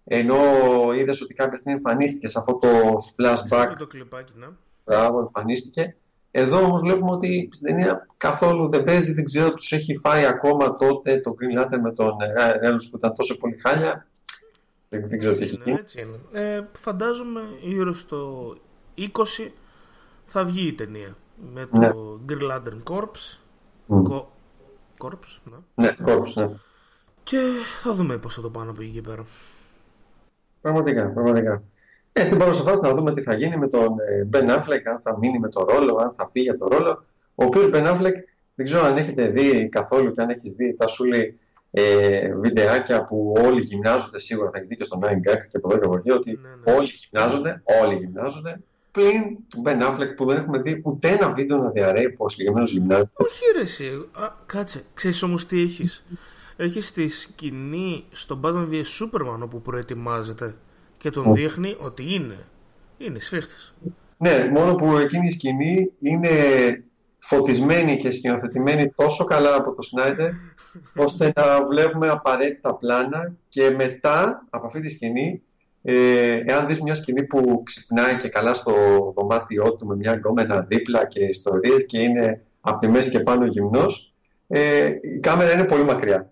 Ενώ 0.04 0.36
είδες 0.96 1.22
ότι 1.22 1.34
κάποια 1.34 1.58
στιγμή 1.58 1.74
εμφανίστηκε 1.84 2.28
σε 2.28 2.40
αυτό 2.40 2.54
το 2.56 2.68
flashback 3.18 3.68
Με 3.70 3.76
το 3.78 3.88
κλιπάκι, 3.88 4.34
ναι. 4.36 4.48
Μπράβο, 4.86 5.20
εμφανίστηκε. 5.20 5.96
Εδώ 6.32 6.60
όμως 6.64 6.82
βλέπουμε 6.82 7.12
ότι 7.12 7.50
στην 7.52 7.68
ταινία 7.68 8.08
καθόλου 8.18 8.70
δεν 8.70 8.84
παίζει, 8.84 9.14
δεν 9.14 9.26
ξέρω, 9.26 9.54
τους 9.54 9.72
έχει 9.72 9.96
φάει 9.98 10.26
ακόμα 10.26 10.76
τότε 10.76 11.20
το 11.20 11.36
Green 11.40 11.62
Lantern 11.62 11.80
με 11.82 11.92
τον 11.92 12.12
Ρέλους 12.60 12.90
που 12.90 12.98
ήταν 12.98 13.16
τόσο 13.16 13.38
πολύ 13.38 13.58
χάλια. 13.60 14.08
Δεν, 14.90 15.08
δεν 15.08 15.20
ξέρω 15.20 15.36
τι 15.36 15.44
έχει 15.44 15.54
Είναι, 15.56 15.64
γίνει. 15.66 15.78
έτσι 15.80 16.02
είναι. 16.02 16.20
Ε, 16.32 16.62
φαντάζομαι 16.80 17.42
γύρω 17.62 17.94
στο 17.94 18.54
20 18.98 19.08
θα 20.26 20.46
βγει 20.46 20.68
η 20.68 20.74
ταινία. 20.74 21.16
Με 21.54 21.66
το 21.66 21.78
Ναι. 21.80 21.90
Green 22.30 22.52
Lantern 22.52 22.84
Corps. 22.94 23.38
Μμ. 23.86 24.06
Corps, 24.12 24.26
Corps, 24.98 25.40
ναι. 25.44 25.58
Ναι, 25.86 25.96
κόρπους, 26.02 26.36
ναι. 26.36 26.50
Και 27.24 27.38
θα 27.82 27.94
δούμε 27.94 28.18
πώς 28.18 28.34
θα 28.34 28.42
το 28.42 28.50
πάνε 28.50 28.70
από 28.70 28.82
εκεί 28.82 28.92
και 28.92 29.02
πέρα. 29.02 29.26
Πραγματικά, 30.62 31.12
πραγματικά. 31.12 31.64
Ε, 32.12 32.26
στην 32.26 32.38
παρούσα 32.38 32.62
φάση 32.64 32.80
να 32.82 32.94
δούμε 32.94 33.14
τι 33.14 33.22
θα 33.22 33.34
γίνει 33.36 33.58
με 33.58 33.68
τον 33.68 34.00
ε, 34.00 34.30
Ben 34.34 34.50
Affleck, 34.50 34.82
αν 34.92 35.02
θα 35.02 35.18
μείνει 35.18 35.40
με 35.40 35.50
το 35.50 35.64
ρόλο, 35.64 35.96
αν 35.96 36.14
θα 36.14 36.30
φύγει 36.32 36.50
από 36.50 36.70
το 36.70 36.78
ρόλο. 36.78 37.06
Ο 37.36 37.44
οποίος 37.46 37.70
Ben 37.74 37.88
Affleck, 37.88 38.16
δεν 38.56 38.66
ξέρω 38.66 38.86
αν 38.86 38.98
έχετε 38.98 39.28
δει 39.28 39.70
καθόλου 39.70 40.12
και 40.12 40.22
αν 40.22 40.30
έχεις 40.30 40.54
δει 40.54 40.74
τα 40.76 40.88
σούλη 40.88 41.40
ε, 41.72 42.34
βιντεάκια 42.36 43.04
που 43.04 43.34
όλοι 43.38 43.62
γυμνάζονται 43.62 44.20
σίγουρα, 44.20 44.50
θα 44.50 44.58
έχεις 44.58 44.70
δει 44.70 44.76
και 44.76 44.84
στο 44.84 45.00
9gag 45.04 45.38
και 45.50 45.58
από 45.58 45.70
εδώ 45.70 45.80
και 45.80 45.86
από 45.86 45.96
εκεί, 45.96 46.12
ότι 46.12 46.40
Ναι, 46.42 46.50
ναι. 46.50 46.78
όλοι 46.78 46.90
γυμνάζονται, 46.90 47.64
όλοι 47.84 47.96
γυμνάζονται, 47.96 48.62
πλην 48.92 49.38
του 49.50 49.62
Ben 49.66 49.82
Affleck 49.82 50.16
που 50.16 50.26
δεν 50.26 50.38
έχουμε 50.38 50.58
δει 50.60 50.82
ούτε 50.86 51.08
ένα 51.08 51.30
βίντεο 51.30 51.58
να 51.58 51.70
διαρρέει 51.70 52.10
που 52.10 52.26
ο 52.26 52.30
συγκεκριμένος 52.30 52.72
γυμνάζεται. 52.72 53.14
Όχι 53.18 53.44
ρε 53.56 53.62
εσύ. 53.62 53.86
Α, 54.12 54.30
κάτσε. 54.46 54.84
Ξέρεις 54.94 55.24
όμως 55.24 55.46
τι 55.46 55.62
έχεις. 55.62 56.04
Έχεις 56.56 56.92
τη 56.92 57.08
σκηνή 57.08 58.04
στο 58.12 58.40
Batman 58.44 58.68
vs 58.72 58.84
Superman 59.00 59.40
όπου 59.44 59.62
προετοιμάζεται 59.62 60.56
και 60.98 61.10
τον 61.10 61.34
δείχνει 61.34 61.76
ότι 61.80 62.14
είναι. 62.14 62.38
Είναι 62.98 63.20
σφίχτης. 63.20 63.74
Ναι, 64.18 64.50
μόνο 64.52 64.76
που 64.76 64.98
εκείνη 64.98 65.28
η 65.28 65.32
σκηνή 65.32 65.92
είναι 66.00 66.30
φωτισμένη 67.20 67.98
και 67.98 68.12
σκηνοθετημένη 68.12 68.92
τόσο 68.96 69.24
καλά 69.24 69.56
από 69.56 69.76
το 69.76 69.82
Σνάιντερ 69.82 70.30
ώστε 71.06 71.32
να 71.36 71.66
βλέπουμε 71.66 72.08
απαραίτητα 72.08 72.76
πλάνα 72.76 73.34
και 73.50 73.70
μετά 73.70 74.46
από 74.50 74.66
αυτή 74.66 74.80
τη 74.80 74.90
σκηνή 74.90 75.42
ε, 75.82 76.40
εάν 76.46 76.68
δεις 76.68 76.82
μια 76.82 76.96
σκηνή 76.96 77.24
που 77.24 77.62
ξυπνάει 77.66 78.16
και 78.16 78.30
καλά 78.30 78.54
στο 78.54 78.74
δωμάτιό 79.16 79.76
του 79.76 79.86
με 79.86 79.96
μια 79.96 80.14
γκόμενα 80.14 80.66
δίπλα 80.70 81.08
και 81.08 81.24
ιστορίες 81.24 81.86
και 81.86 82.00
είναι 82.00 82.42
από 82.62 82.78
τη 82.78 82.88
μέση 82.88 83.10
και 83.10 83.20
πάνω 83.20 83.46
γυμνός 83.46 84.14
ε, 84.48 84.90
η 85.02 85.20
κάμερα 85.20 85.52
είναι 85.54 85.64
πολύ 85.64 85.84
μακριά 85.84 86.32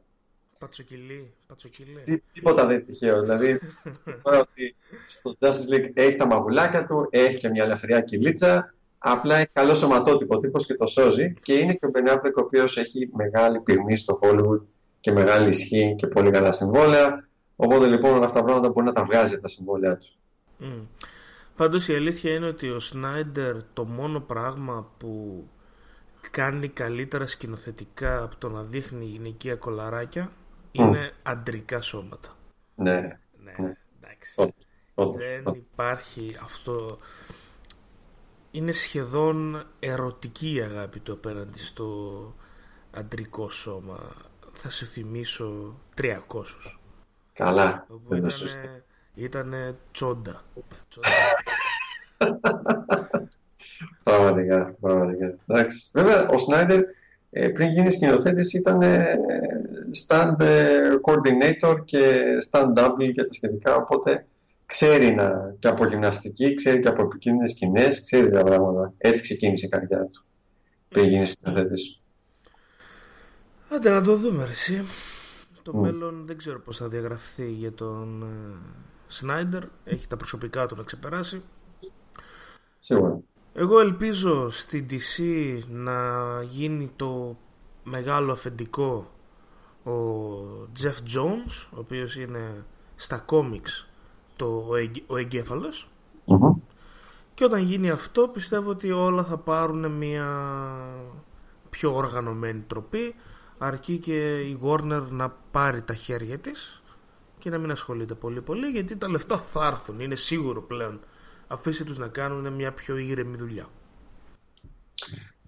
Πατσοκυλί. 0.59 1.33
Πατσοκυλί. 1.47 2.01
Τι, 2.03 2.21
τίποτα 2.31 2.65
δεν 2.65 2.75
είναι 2.75 2.83
τυχαίο. 2.83 3.21
Δηλαδή, 3.21 3.59
τώρα 4.23 4.39
ότι 4.39 4.75
στο 5.05 5.33
Justice 5.39 5.73
League 5.73 5.91
έχει 5.93 6.15
τα 6.15 6.25
μαγουλάκια 6.25 6.85
του, 6.85 7.07
έχει 7.09 7.37
και 7.37 7.49
μια 7.49 7.63
ελαφριά 7.63 8.01
κυλίτσα, 8.01 8.73
απλά 8.97 9.35
έχει 9.35 9.49
καλό 9.53 9.75
σωματότυπο 9.75 10.37
τύπος 10.37 10.65
και 10.65 10.73
το 10.73 10.87
σώζει. 10.87 11.33
Και 11.41 11.53
είναι 11.53 11.73
και 11.73 11.85
ο 11.85 11.91
Ben 11.93 12.09
Affleck, 12.09 12.33
ο 12.35 12.41
οποίος 12.41 12.77
έχει 12.77 13.09
μεγάλη 13.13 13.59
πυγμή 13.59 13.95
στο 13.95 14.19
Hollywood 14.21 14.61
και 14.99 15.11
μεγάλη 15.11 15.49
ισχύ 15.49 15.95
και 15.97 16.07
πολύ 16.07 16.31
καλά 16.31 16.51
συμβόλαια. 16.51 17.27
Οπότε 17.55 17.87
λοιπόν 17.87 18.13
όλα 18.13 18.25
αυτά 18.25 18.39
τα 18.39 18.43
πράγματα 18.43 18.69
μπορεί 18.69 18.85
να 18.85 18.93
τα 18.93 19.03
βγάζει 19.03 19.33
από 19.33 19.41
τα 19.41 19.47
συμβόλαια 19.47 19.97
του. 19.97 20.07
Mm. 20.61 20.87
Πάντως 21.55 21.87
η 21.87 21.93
αλήθεια 21.93 22.33
είναι 22.33 22.47
ότι 22.47 22.69
ο 22.69 22.79
Σνάιντερ 22.79 23.55
το 23.73 23.83
μόνο 23.83 24.19
πράγμα 24.19 24.91
που 24.97 25.43
κάνει 26.31 26.67
καλύτερα 26.67 27.27
σκηνοθετικά 27.27 28.23
από 28.23 28.35
το 28.37 28.49
να 28.49 28.63
δείχνει 28.63 29.05
γυναικεία 29.05 29.55
κολαράκια 29.55 30.31
είναι 30.71 31.11
αντρικά 31.23 31.81
σώματα. 31.81 32.35
Ναι, 32.75 33.01
Ναι, 33.43 33.53
Ναι. 33.57 33.77
εντάξει. 34.01 34.33
όντως, 34.35 34.67
όντως, 34.93 35.23
Δεν 35.25 35.39
όντως. 35.39 35.55
υπάρχει 35.55 36.37
αυτό. 36.43 36.99
Είναι 38.51 38.71
σχεδόν 38.71 39.65
ερωτική 39.79 40.53
η 40.53 40.61
αγάπη 40.61 40.99
του 40.99 41.13
απέναντι 41.13 41.59
στο 41.59 42.35
αντρικό 42.91 43.49
σώμα. 43.49 44.15
Θα 44.53 44.69
σου 44.71 44.85
θυμίσω 44.85 45.79
300. 45.95 46.17
Καλά. 47.33 47.85
Όπου 47.89 48.01
Δεν 48.07 48.17
είναι 48.17 48.27
ήταν, 48.27 48.39
σωστό. 48.39 48.67
ήτανε 49.13 49.75
τσόντα. 49.91 50.43
τσόντα. 50.89 51.07
Πραγματικά, 54.03 54.75
πραγματικά. 54.81 55.35
Εντάξει. 55.47 55.89
Βέβαια, 55.93 56.27
ο 56.29 56.37
Σνάιντερ 56.37 56.79
ε, 56.79 56.85
πριν 57.29 57.71
γίνει 57.71 57.91
σκηνοθέτης 57.91 58.53
ήταν 58.53 58.81
ε, 58.81 59.15
stand 60.07 60.35
ε, 60.39 60.89
coordinator 61.01 61.77
και 61.85 62.23
stand 62.51 62.73
double 62.77 63.11
και 63.13 63.23
τα 63.23 63.33
σχετικά, 63.33 63.75
οπότε 63.75 64.25
ξέρει 64.65 65.15
να, 65.15 65.55
και 65.59 65.67
από 65.67 65.85
γυμναστική, 65.85 66.53
ξέρει 66.53 66.79
και 66.79 66.87
από 66.87 67.01
επικίνδυνες 67.01 67.51
σκηνές, 67.51 68.03
ξέρει 68.03 68.29
τα 68.29 68.43
πράγματα. 68.43 68.93
Έτσι 68.97 69.21
ξεκίνησε 69.21 69.65
η 69.65 69.69
καρδιά 69.69 70.09
του 70.11 70.23
πριν 70.89 71.09
γίνει 71.09 71.25
σκηνοθέτης. 71.25 72.01
Άντε 73.69 73.89
να 73.89 74.01
το 74.01 74.15
δούμε 74.15 74.43
ρε 74.43 74.51
εσύ. 74.51 74.85
Το 75.63 75.73
Μμ. 75.73 75.81
μέλλον 75.81 76.25
δεν 76.25 76.37
ξέρω 76.37 76.59
πώς 76.59 76.77
θα 76.77 76.87
διαγραφεί 76.87 77.51
για 77.51 77.73
τον 77.73 78.21
ε, 78.21 78.57
Σνάιντερ. 79.07 79.63
Έχει 79.83 80.07
τα 80.07 80.17
προσωπικά 80.17 80.65
του 80.65 80.75
να 80.75 80.83
ξεπεράσει. 80.83 81.41
Σίγουρα. 82.79 83.19
Εγώ 83.61 83.79
ελπίζω 83.79 84.49
στην 84.49 84.85
DC 84.89 85.23
να 85.69 85.97
γίνει 86.43 86.91
το 86.95 87.37
μεγάλο 87.83 88.31
αφεντικό 88.31 89.11
ο 89.83 89.93
Jeff 90.81 91.15
Jones, 91.15 91.67
ο 91.71 91.79
οποίος 91.79 92.15
είναι 92.15 92.65
στα 92.95 93.17
κόμιξ 93.17 93.89
το, 94.35 94.65
ο, 94.67 94.75
εγγε- 94.75 95.03
ο 95.07 95.17
εγκέφαλος. 95.17 95.89
Μμμ. 96.25 96.53
Και 97.33 97.43
όταν 97.43 97.61
γίνει 97.63 97.89
αυτό 97.89 98.27
πιστεύω 98.27 98.69
ότι 98.69 98.91
όλα 98.91 99.23
θα 99.23 99.37
πάρουν 99.37 99.91
μια 99.91 100.27
πιο 101.69 101.95
οργανωμένη 101.95 102.63
τροπή 102.67 103.15
αρκεί 103.57 103.97
και 103.97 104.39
η 104.39 104.59
Warner 104.63 105.03
να 105.09 105.29
πάρει 105.51 105.81
τα 105.81 105.93
χέρια 105.93 106.39
της 106.39 106.81
και 107.37 107.49
να 107.49 107.57
μην 107.57 107.71
ασχολείται 107.71 108.13
πολύ 108.13 108.41
πολύ 108.41 108.67
γιατί 108.67 108.97
τα 108.97 109.09
λεφτά 109.09 109.37
θα 109.37 109.65
έρθουν, 109.65 109.99
είναι 109.99 110.15
σίγουρο 110.15 110.61
πλέον. 110.61 110.99
Αφήστε 111.51 111.83
τους 111.83 111.97
να 111.97 112.07
κάνουν 112.07 112.53
μια 112.53 112.71
πιο 112.73 112.97
ήρεμη 112.97 113.37
δουλειά. 113.37 113.65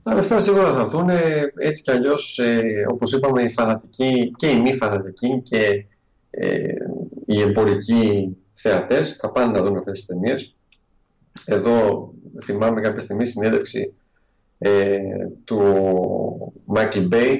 Τα 0.04 0.14
λεφτά 0.14 0.40
σίγουρα 0.40 0.74
θα 0.74 0.80
έρθουν 0.80 1.10
ε, 1.10 1.54
έτσι 1.56 1.84
κι 1.84 1.92
αλλιώς 1.92 2.40
ε, 2.40 2.86
όπως 2.90 3.14
είπαμε 3.14 3.42
οι 3.42 3.50
φανατικοί 3.50 4.32
και 4.36 4.48
οι 4.48 4.60
μη 4.60 4.76
φανατικοί 4.76 5.42
και 5.42 5.86
ε, 6.30 6.74
οι 7.26 7.42
εμπορικοί 7.42 8.38
θεατές 8.52 9.16
θα 9.16 9.32
πάνε 9.32 9.52
να 9.52 9.64
δουν 9.64 9.78
αυτές 9.78 9.98
τις 9.98 10.06
ταινίες. 10.06 10.56
Εδώ 11.46 12.10
θυμάμαι 12.44 12.82
κάποια 12.82 13.02
στιγμή 13.02 13.26
συνέντευξη 13.26 13.94
ε, 14.58 15.00
του 15.44 15.62
Michael 16.76 17.14
Bay 17.14 17.38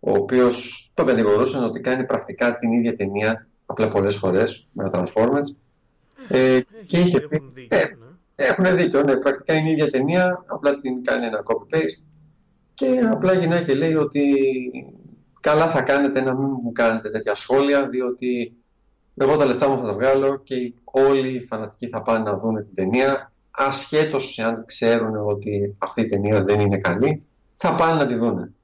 ο 0.00 0.12
οποίος 0.12 0.90
τον 0.94 1.06
κατηγορούσαν 1.06 1.64
ότι 1.64 1.80
κάνει 1.80 2.04
πρακτικά 2.04 2.56
την 2.56 2.72
ίδια 2.72 2.92
ταινία 2.92 3.48
απλά 3.66 3.88
πολλές 3.88 4.16
φορές 4.16 4.68
με 4.72 4.90
τα 4.90 5.02
Transformers 5.04 5.54
ε, 6.32 6.60
και 6.86 6.98
είχε 6.98 7.20
πει 7.20 7.36
Έχουν 7.36 7.54
δίκιο, 7.54 7.78
ε, 7.78 7.96
ναι. 7.98 8.68
έχουν 8.68 8.76
δίκιο, 8.76 9.02
ναι, 9.02 9.16
πρακτικά 9.16 9.54
είναι 9.54 9.68
η 9.68 9.72
ίδια 9.72 9.90
ταινία 9.90 10.44
απλά 10.46 10.78
την 10.80 11.02
κάνει 11.04 11.26
ένα 11.26 11.42
copy-paste 11.44 12.06
και 12.74 13.00
απλά 13.10 13.32
γυρνάει 13.32 13.62
και 13.62 13.74
λέει 13.74 13.94
ότι 13.94 14.22
καλά 15.40 15.70
θα 15.70 15.82
κάνετε 15.82 16.20
να 16.20 16.34
μην 16.34 16.48
μου 16.62 16.72
κάνετε 16.72 17.10
τέτοια 17.10 17.34
σχόλια 17.34 17.88
διότι 17.88 18.52
εγώ 19.14 19.36
τα 19.36 19.44
λεφτά 19.44 19.68
μου 19.68 19.78
θα 19.78 19.84
τα 19.84 19.92
βγάλω 19.92 20.36
και 20.42 20.72
όλοι 20.84 21.28
οι 21.28 21.40
φανατικοί 21.40 21.88
θα 21.88 22.02
πάνε 22.02 22.30
να 22.30 22.38
δουν 22.38 22.54
την 22.54 22.74
ταινία 22.74 23.32
ασχέτως 23.50 24.38
αν 24.38 24.64
ξέρουν 24.66 25.28
ότι 25.28 25.76
αυτή 25.78 26.00
η 26.00 26.06
ταινία 26.06 26.44
δεν 26.44 26.60
είναι 26.60 26.78
καλή 26.78 27.20
θα 27.54 27.74
πάνε 27.74 27.98
να 27.98 28.06
τη 28.06 28.14
δουν. 28.14 28.54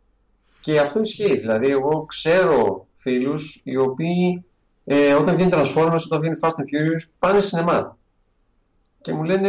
Και 0.60 0.78
αυτό 0.78 1.00
ισχύει. 1.00 1.38
Δηλαδή, 1.38 1.70
εγώ 1.70 2.04
ξέρω 2.04 2.86
φίλους 2.92 3.60
οι 3.64 3.76
οποίοι 3.76 4.44
ε, 4.90 5.14
όταν 5.14 5.34
βγαίνει 5.34 5.50
Transformers, 5.54 6.02
όταν 6.04 6.20
βγαίνει 6.20 6.40
Fast 6.40 6.48
and 6.48 6.64
Furious, 6.64 7.10
πάνε 7.18 7.40
σινεμά. 7.40 7.98
Και 9.00 9.12
μου 9.12 9.24
λένε, 9.24 9.48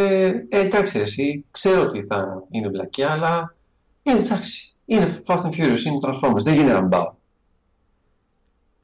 ε, 0.50 0.60
εντάξει, 0.60 0.98
ρε, 0.98 1.04
εσύ 1.04 1.46
ξέρω 1.52 1.82
ότι 1.82 2.06
θα 2.06 2.44
είναι 2.52 2.70
βλακιά, 2.70 3.12
αλλά 3.12 3.56
ε, 4.04 4.12
εντάξει, 4.12 4.76
είναι 4.86 5.22
Fast 5.26 5.42
and 5.42 5.52
Furious, 5.52 5.80
είναι 5.80 5.98
Transformers, 6.02 6.44
δεν 6.44 6.54
γίνεται 6.54 6.74
να 6.74 6.82
μην 6.82 6.90
πάω. 6.90 7.14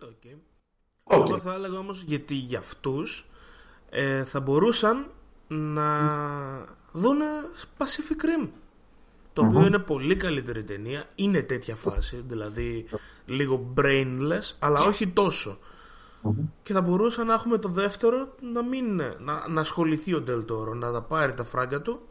Οκ. 0.01 0.09
Οκ. 1.03 1.29
Εγώ 1.29 1.39
θα 1.39 1.53
έλεγα 1.53 1.77
όμως 1.77 2.01
γιατί 2.01 2.33
για 2.33 2.59
αυτούς 2.59 3.29
ε, 3.89 4.23
θα 4.23 4.39
μπορούσαν 4.39 5.11
να 5.47 5.97
δούνε 6.91 7.25
Pacific 7.77 8.25
Rim. 8.25 8.49
Το 9.33 9.45
οποίο 9.45 9.65
είναι 9.65 9.79
πολύ 9.79 10.15
καλύτερη 10.15 10.63
ταινία. 10.63 11.03
Είναι 11.15 11.41
τέτοια 11.41 11.75
φάση, 11.75 12.23
δηλαδή 12.27 12.85
λίγο 13.25 13.73
brainless, 13.77 14.55
αλλά 14.59 14.83
όχι 14.83 15.07
τόσο. 15.07 15.59
Και 16.63 16.73
θα 16.73 16.81
μπορούσαν 16.81 17.27
να 17.27 17.33
έχουμε 17.33 17.57
το 17.57 17.69
δεύτερο 17.69 18.35
να 18.53 18.63
μην 18.63 18.95
να, 19.19 19.47
να 19.47 19.61
ασχοληθεί 19.61 20.13
ο 20.13 20.23
Del 20.27 20.45
Toro, 20.51 20.73
να 20.75 20.91
τα 20.91 21.01
πάρει 21.01 21.33
τα 21.33 21.43
φράγκα 21.43 21.81
του 21.81 22.07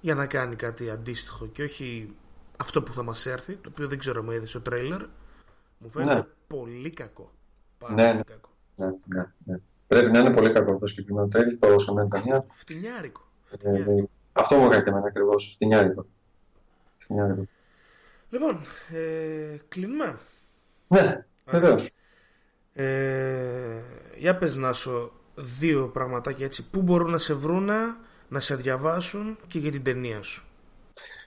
για 0.00 0.14
να 0.14 0.26
κάνει 0.26 0.56
κάτι 0.56 0.90
αντίστοιχο 0.90 1.46
και 1.46 1.62
όχι 1.62 2.14
αυτό 2.56 2.82
που 2.82 2.92
θα 2.92 3.02
μας 3.02 3.26
έρθει, 3.26 3.54
το 3.54 3.68
οποίο 3.72 3.88
δεν 3.88 3.98
ξέρω 3.98 4.20
αν 4.20 4.30
είδε 4.30 4.46
στο 4.46 4.60
τρέιλερ. 4.60 5.00
Μου 5.78 5.90
φαίνεται 5.90 6.14
Ναι. 6.14 6.24
πολύ 6.46 6.90
κακό. 6.90 7.30
Πάρα 7.78 7.94
Ναι, 7.94 8.02
πολύ 8.06 8.16
ναι. 8.16 8.22
κακό. 8.22 8.48
Ναι, 8.76 8.86
ναι, 9.16 9.26
ναι. 9.44 9.58
Πρέπει 9.86 10.10
να 10.10 10.18
είναι 10.18 10.32
πολύ 10.32 10.50
κακό 10.52 10.76
το 10.78 10.86
συγκεκριμένο 10.86 11.28
τρέλ, 11.28 11.58
το 11.58 11.78
Σαμένη 11.78 12.08
ταινία. 12.08 12.46
Φτηνιάρικο. 12.50 13.20
Ε, 13.50 13.56
Φτηνιάρικο. 13.56 13.90
ε, 13.92 14.04
αυτό 14.32 14.56
μου 14.56 14.64
έκανε 14.66 14.82
και 14.82 14.88
εμένα 14.90 15.06
ακριβώς, 15.06 15.50
φτηνιάρικο. 15.52 16.06
Φτηνιάρικο. 16.98 17.46
Λοιπόν, 18.30 18.60
ε, 18.92 19.56
κλείνουμε. 19.68 20.18
Ναι, 20.88 21.24
βεβαίως. 21.44 21.94
Ε, 22.76 22.84
για 24.16 24.36
πες 24.36 24.56
Νάσο 24.56 25.12
δύο 25.34 25.88
πραγματάκια 25.88 26.46
έτσι 26.46 26.68
Πού 26.70 26.82
μπορούν 26.82 27.10
να 27.10 27.18
σε 27.18 27.34
βρούνε 27.34 27.76
Να 28.28 28.40
σε 28.40 28.56
διαβάσουν 28.56 29.38
και 29.46 29.58
για 29.58 29.70
την 29.70 29.82
ταινία 29.82 30.22
σου 30.22 30.44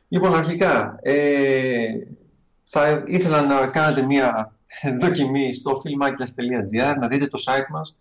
Λοιπόν, 0.08 0.36
αρχικά, 0.36 1.00
ε, 1.02 1.88
θα 2.64 3.04
ήθελα 3.06 3.42
να 3.42 3.68
κάνετε 3.68 4.02
μία 4.02 4.54
δοκιμή 5.00 5.54
στο 5.54 5.82
filmakias.gr, 5.84 6.96
να 7.00 7.08
δείτε 7.08 7.26
το 7.28 7.44
site 7.46 7.68
μας. 7.70 7.96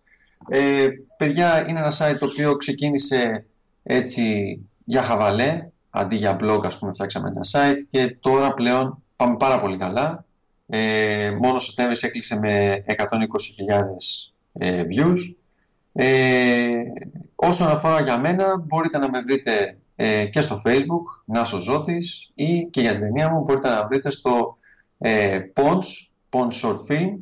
Ε, 0.49 0.89
παιδιά, 1.16 1.68
είναι 1.68 1.78
ένα 1.78 1.92
site 1.99 2.16
το 2.18 2.26
οποίο 2.26 2.57
ξεκίνησε 2.57 3.44
έτσι 3.83 4.58
για 4.84 5.02
χαβαλέ, 5.02 5.70
αντί 5.91 6.16
για 6.16 6.39
blog, 6.41 6.60
ας 6.65 6.78
πούμε, 6.78 6.92
φτιάξαμε 6.92 7.28
ένα 7.28 7.41
site 7.52 7.81
και 7.91 8.16
τώρα 8.20 8.55
πλέον 8.55 9.02
πάμε 9.16 9.36
πάρα 9.36 9.58
πολύ 9.58 9.76
καλά. 9.76 10.25
Ε, 10.67 11.36
μόνο 11.43 11.59
Σεπτέμβρης 11.59 12.03
έκλεισε 12.03 12.39
με 12.39 12.85
120.000 12.86 12.97
ε, 14.53 14.83
views. 14.91 15.35
Ε, 15.93 16.83
όσον 17.35 17.69
αφορά 17.69 18.01
για 18.01 18.19
μένα, 18.19 18.59
μπορείτε 18.59 18.99
να 18.99 19.11
με 19.11 19.20
βρείτε 19.20 19.78
ε, 19.97 20.25
και 20.27 20.41
στο 20.41 20.62
facebook, 20.65 21.23
Νάσο 21.25 21.59
Ζώτης, 21.59 22.31
ή 22.35 22.69
και 22.70 22.81
για 22.81 22.91
την 22.91 23.01
ταινία 23.01 23.31
μου 23.31 23.41
μπορείτε 23.41 23.69
να 23.69 23.86
βρείτε 23.86 24.11
στο 24.11 24.57
ε, 24.99 25.39
Pons, 25.55 25.85
Pons 26.31 26.61
Short 26.62 26.78
Film, 26.89 27.19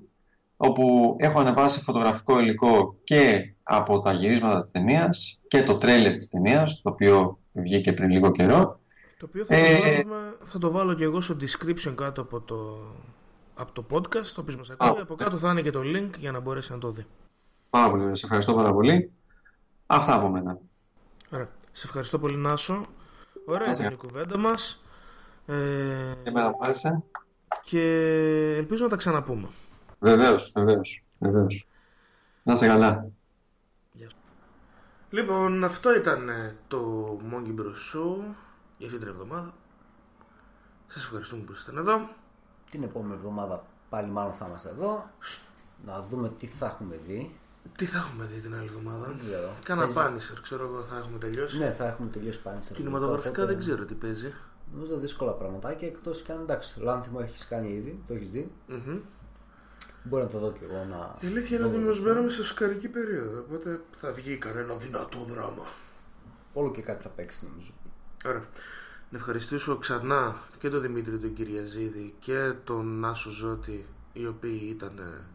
όπου 0.57 1.17
έχω 1.19 1.41
ανεβάσει 1.41 1.81
φωτογραφικό 1.81 2.39
υλικό 2.39 2.97
και 3.05 3.55
από 3.63 4.01
τα 4.01 4.13
γυρίσματα 4.13 4.61
της 4.61 4.71
ταινίας 4.71 5.41
και 5.49 5.63
το 5.63 5.77
τρέλερ 5.77 6.13
της 6.13 6.29
ταινίας, 6.29 6.81
το 6.83 6.91
οποίο 6.91 7.39
βγήκε 7.53 7.93
πριν 7.93 8.11
λίγο 8.11 8.31
καιρό. 8.31 8.81
Το 9.19 9.27
οποίο 9.29 9.45
θα, 9.45 9.55
Ε, 9.55 9.77
το, 9.77 9.83
βάλουμε, 9.83 10.37
θα 10.45 10.59
το 10.59 10.71
βάλω 10.71 10.95
και 10.95 11.05
εγώ 11.05 11.21
στο 11.21 11.37
description 11.41 11.95
κάτω 11.95 12.21
από 12.21 12.41
το, 12.41 12.79
από 13.55 13.73
το 13.73 13.86
podcast 13.91 14.26
Το 14.26 14.41
οποίο 14.41 14.57
μας 14.57 14.70
ακούει 14.70 15.00
Από 15.00 15.15
κάτω 15.15 15.36
θα 15.39 15.50
είναι 15.50 15.62
και 15.62 15.70
το 15.70 15.81
link 15.84 16.10
για 16.18 16.33
να 16.33 16.41
μπορέσει 16.41 16.73
να 16.73 16.78
το 16.78 16.91
δει 16.91 17.07
Πάρα 17.70 17.91
πολύ 17.91 18.02
ωραία, 18.02 18.15
σε 18.15 18.24
ευχαριστώ 18.24 18.55
πάρα 18.55 18.73
πολύ. 18.73 19.12
Αυτά 19.86 20.15
από 20.15 20.28
μένα. 20.28 20.58
Ωραία. 21.31 21.49
Σε 21.73 21.86
ευχαριστώ 21.86 22.18
πολύ 22.18 22.36
Νάσο 22.36 22.84
Ωραία 23.47 23.66
Καλά. 23.66 23.78
ήταν 23.81 23.92
η 23.92 23.97
κουβέντα 23.97 24.39
μας 24.39 24.83
ε, 25.47 25.55
Και 26.23 26.28
εμένα 26.28 26.49
μου 26.49 26.58
άρεσε. 26.60 27.02
Και 27.65 27.83
ελπίζω 28.57 28.83
να 28.83 28.89
τα 28.91 28.97
ξαναπούμε 28.97 29.49
Βεβαίως, 29.99 30.52
βεβαίως, 30.55 31.05
βεβαίως. 31.18 31.66
Να 32.42 32.52
είστε 32.52 32.66
καλά. 32.66 33.08
Λοιπόν, 35.10 35.65
αυτό 35.65 35.94
ήταν 35.94 36.28
ε, 36.28 36.57
το 36.68 37.05
Monkey 37.33 37.60
Bros 37.60 37.94
Show 37.94 38.34
για 38.78 38.86
αυτή 38.86 38.99
την 38.99 39.08
εβδομάδα. 39.08 39.55
Σας 40.86 41.02
ευχαριστούμε 41.02 41.42
που 41.42 41.52
ήσασταν 41.52 41.76
εδώ. 41.76 42.08
Την 42.75 42.83
επόμενη 42.83 43.15
εβδομάδα 43.15 43.65
πάλι 43.89 44.11
μάλλον 44.11 44.33
θα 44.33 44.47
είμαστε 44.49 44.69
εδώ. 44.69 45.11
Να 45.86 46.01
δούμε 46.01 46.28
τι 46.39 46.47
θα 46.47 46.67
έχουμε 46.67 47.01
δει. 47.07 47.39
Τι 47.77 47.85
θα 47.85 47.99
έχουμε 47.99 48.25
δει 48.25 48.41
την 48.41 48.55
άλλη 48.55 48.67
εβδομάδα; 48.67 49.07
Δεν 49.07 49.19
ξέρω. 49.19 49.51
Κάνα 49.65 49.81
Παίζει. 49.81 49.94
πάνισερ, 49.97 50.41
ξέρω 50.41 50.65
εγώ 50.65 50.83
θα 50.83 50.97
έχουμε 50.97 51.19
τελειώσει. 51.19 51.59
Ναι, 51.59 51.73
θα 51.73 51.86
έχουμε 51.86 52.09
τελειώσει 52.11 52.43
πάλι 52.43 52.62
σε 52.62 52.73
Κινηματογραφικά 52.73 53.28
Οπότε, 53.31 53.47
δεν 53.47 53.59
ξέρω 53.59 53.85
τι 53.85 53.94
παίζει. 53.94 54.33
Νομίζω 54.75 54.97
δύσκολα 54.97 55.33
πραγματάκια 55.33 55.89
εκτός 55.89 56.23
κι 56.23 56.33
αν 56.33 56.41
εντάξει. 56.41 56.81
Λάνθιμο 56.81 57.19
έχεις 57.23 57.47
κάνει 57.47 57.73
ήδη, 57.73 58.03
το 58.07 58.15
έχεις 58.15 58.31
δει. 58.31 58.51
Μμμ. 58.69 58.99
Μπορεί 60.03 60.23
να 60.23 60.28
το 60.28 60.39
δω 60.39 60.53
κι 60.53 60.65
εγώ 60.65 60.85
να. 60.91 61.17
Η 61.20 61.27
αλήθεια 61.27 61.57
είναι 61.57 61.67
δω. 61.67 61.75
ότι 61.75 61.85
μας 61.85 62.01
μπαίνουμε 62.01 62.31
σε 62.31 62.44
σκαρική 62.44 62.89
περίοδο, 62.89 63.39
οπότε 63.39 63.81
θα 63.93 64.12
βγει 64.12 64.36
κανένα 64.36 64.75
δυνατό 64.75 65.19
δράμα. 65.19 65.65
Όλο 66.53 66.70
και 66.70 66.83
κάτι 66.83 67.03
θα 67.03 67.09
παίξει 67.09 67.47
νομίζω. 67.49 67.70
Ωραία. 68.25 68.44
Να 69.15 69.20
ευχαριστήσω 69.20 69.76
ξανά 69.76 70.36
και 70.59 70.68
τον 70.68 70.81
Δημήτρη 70.81 71.18
τον 71.18 71.34
Κυριαζίδη 71.34 72.15
και 72.18 72.52
τον 72.65 72.99
Νάσο 73.01 73.31
Ζώτη 73.31 73.86
οι 74.12 74.26
οποίοι 74.26 74.67
ήταν 74.70 74.99
ε, 74.99 75.26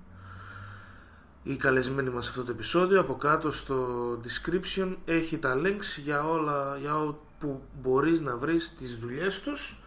οι 1.44 1.56
καλεσμένοι 1.56 2.10
μας 2.10 2.24
σε 2.24 2.30
αυτό 2.30 2.44
το 2.44 2.52
επεισόδιο. 2.52 3.00
Από 3.00 3.16
κάτω 3.16 3.52
στο 3.52 4.12
description 4.24 4.96
έχει 5.06 5.38
τα 5.38 5.62
links 5.64 6.02
για 6.04 6.24
όλα 6.24 6.78
για 6.78 7.02
όπου 7.02 7.62
μπορείς 7.82 8.22
να 8.22 8.38
βρεις 8.38 8.76
τις 8.78 8.98
δουλειές 8.98 9.40
τους. 9.40 9.80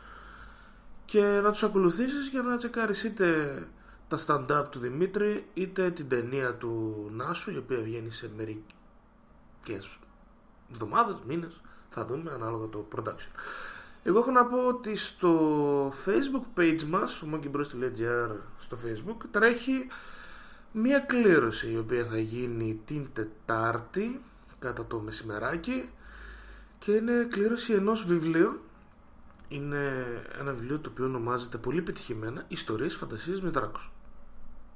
Και 1.04 1.40
να 1.42 1.50
τους 1.50 1.62
ακολουθήσεις 1.62 2.28
για 2.28 2.42
να 2.42 2.56
τσεκάρεις 2.56 3.04
είτε 3.04 3.58
τα 4.08 4.18
stand-up 4.26 4.64
του 4.70 4.78
Δημήτρη 4.78 5.46
είτε 5.54 5.90
την 5.90 6.08
ταινία 6.08 6.54
του 6.54 7.06
Νάσου 7.12 7.50
η 7.50 7.56
οποία 7.56 7.80
βγαίνει 7.80 8.10
σε 8.10 8.30
μερικές 8.36 9.98
εβδομάδες, 10.72 11.16
μήνες. 11.26 11.60
Θα 11.90 12.04
δούμε 12.04 12.30
ανάλογα 12.30 12.68
το 12.68 12.88
production 12.94 13.30
εγώ 14.02 14.18
έχω 14.18 14.30
να 14.30 14.46
πω 14.46 14.66
ότι 14.68 14.96
στο 14.96 15.94
facebook 16.06 16.58
page 16.58 16.82
μας 16.82 17.12
στο 17.12 17.26
monkeybros.gr 17.32 18.36
στο 18.58 18.78
facebook 18.86 19.16
τρέχει 19.30 19.86
μία 20.72 20.98
κλήρωση 20.98 21.72
η 21.72 21.76
οποία 21.76 22.04
θα 22.04 22.18
γίνει 22.18 22.80
την 22.86 23.06
Τετάρτη 23.12 24.20
κατά 24.58 24.86
το 24.86 24.98
μεσημεράκι 24.98 25.88
και 26.78 26.92
είναι 26.92 27.26
κλήρωση 27.30 27.72
ενός 27.72 28.06
βιβλίου 28.06 28.60
είναι 29.48 30.04
ένα 30.40 30.52
βιβλίο 30.52 30.78
το 30.78 30.90
οποίο 30.92 31.04
ονομάζεται 31.04 31.58
πολύ 31.58 31.82
πετυχημένα 31.82 32.44
Ιστορίες 32.48 32.94
φαντασίες 32.94 33.40
με 33.40 33.50
δράκους 33.50 33.90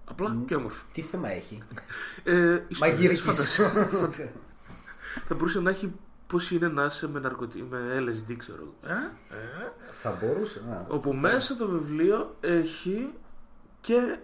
απλά 0.04 0.36
και 0.46 0.54
όμορφα 0.54 0.84
Τι 0.92 1.00
θέμα 1.00 1.30
έχει; 1.30 1.62
ε, 2.24 2.60
ιστορίες 2.68 2.78
Μαγειρικής. 2.78 3.20
φαντασίες. 3.22 4.28
θα 5.26 5.34
μπορούσε 5.34 5.60
να 5.60 5.70
έχει 5.70 5.92
πώς 6.26 6.50
είναι 6.50 6.68
να 6.68 6.84
είσαι 6.84 7.08
με, 7.08 7.20
ναρκωτι... 7.20 7.62
με 7.62 7.78
LSD 7.98 8.36
ξέρω 8.36 8.62
εγώ. 8.62 8.94
ε; 8.94 8.96
ε; 9.34 9.72
θα 9.92 10.18
μπορούσε 10.20 10.62
να. 10.68 10.86
όπου 10.88 11.12
μέσα 11.14 11.56
το 11.56 11.68
βιβλίο 11.68 12.36
έχει 12.40 13.12
και 13.80 14.18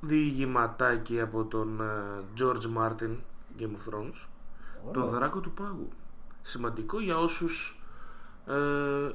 διηγηματάκι 0.00 1.20
από 1.20 1.44
τον 1.44 1.80
ε, 1.80 2.22
George 2.40 2.76
Martin 2.78 3.16
Game 3.58 3.62
of 3.62 3.94
Thrones 3.94 4.28
το 4.92 5.06
δράκο 5.06 5.40
του 5.40 5.52
πάγου. 5.52 5.88
Σημαντικό 6.42 7.00
για 7.00 7.18
όσους 7.18 7.82
ε, 8.46 8.54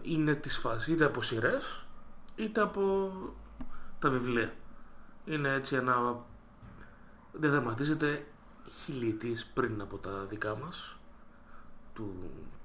είναι 0.02 0.34
της 0.36 0.58
φάσης 0.58 0.88
είτε 0.88 1.06
από 1.06 1.22
σειρές 1.22 1.86
είτε 2.36 2.62
από 2.62 3.12
τα 4.00 4.10
βιβλία. 4.10 4.54
Είναι 5.26 5.54
έτσι 5.54 5.76
ένα 5.76 6.24
δεν 7.32 7.52
δραματίζεται 7.52 8.26
χιλιετίες 8.84 9.46
πριν 9.46 9.82
από 9.82 9.98
τα 9.98 10.26
δικά 10.30 10.58
μας 10.58 10.98
του, 11.96 12.14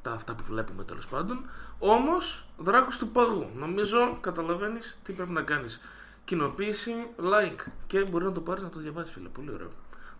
τα 0.02 0.12
αυτά 0.12 0.34
που 0.34 0.42
βλέπουμε 0.42 0.84
τέλος 0.84 1.06
πάντων 1.06 1.48
όμως 1.78 2.46
δράκος 2.58 2.98
του 2.98 3.08
παγού 3.08 3.50
νομίζω 3.56 4.18
καταλαβαίνεις 4.20 4.98
τι 5.02 5.12
πρέπει 5.12 5.30
να 5.30 5.42
κάνεις 5.42 5.82
κοινοποίηση, 6.30 6.92
like. 7.18 7.70
Και 7.86 8.04
μπορεί 8.04 8.24
να 8.24 8.32
το 8.32 8.40
πάρεις 8.40 8.62
να 8.62 8.68
το 8.68 8.78
διαβάσεις, 8.78 9.12
φίλε. 9.12 9.28
Πολύ 9.28 9.50
ωραίο. 9.50 9.70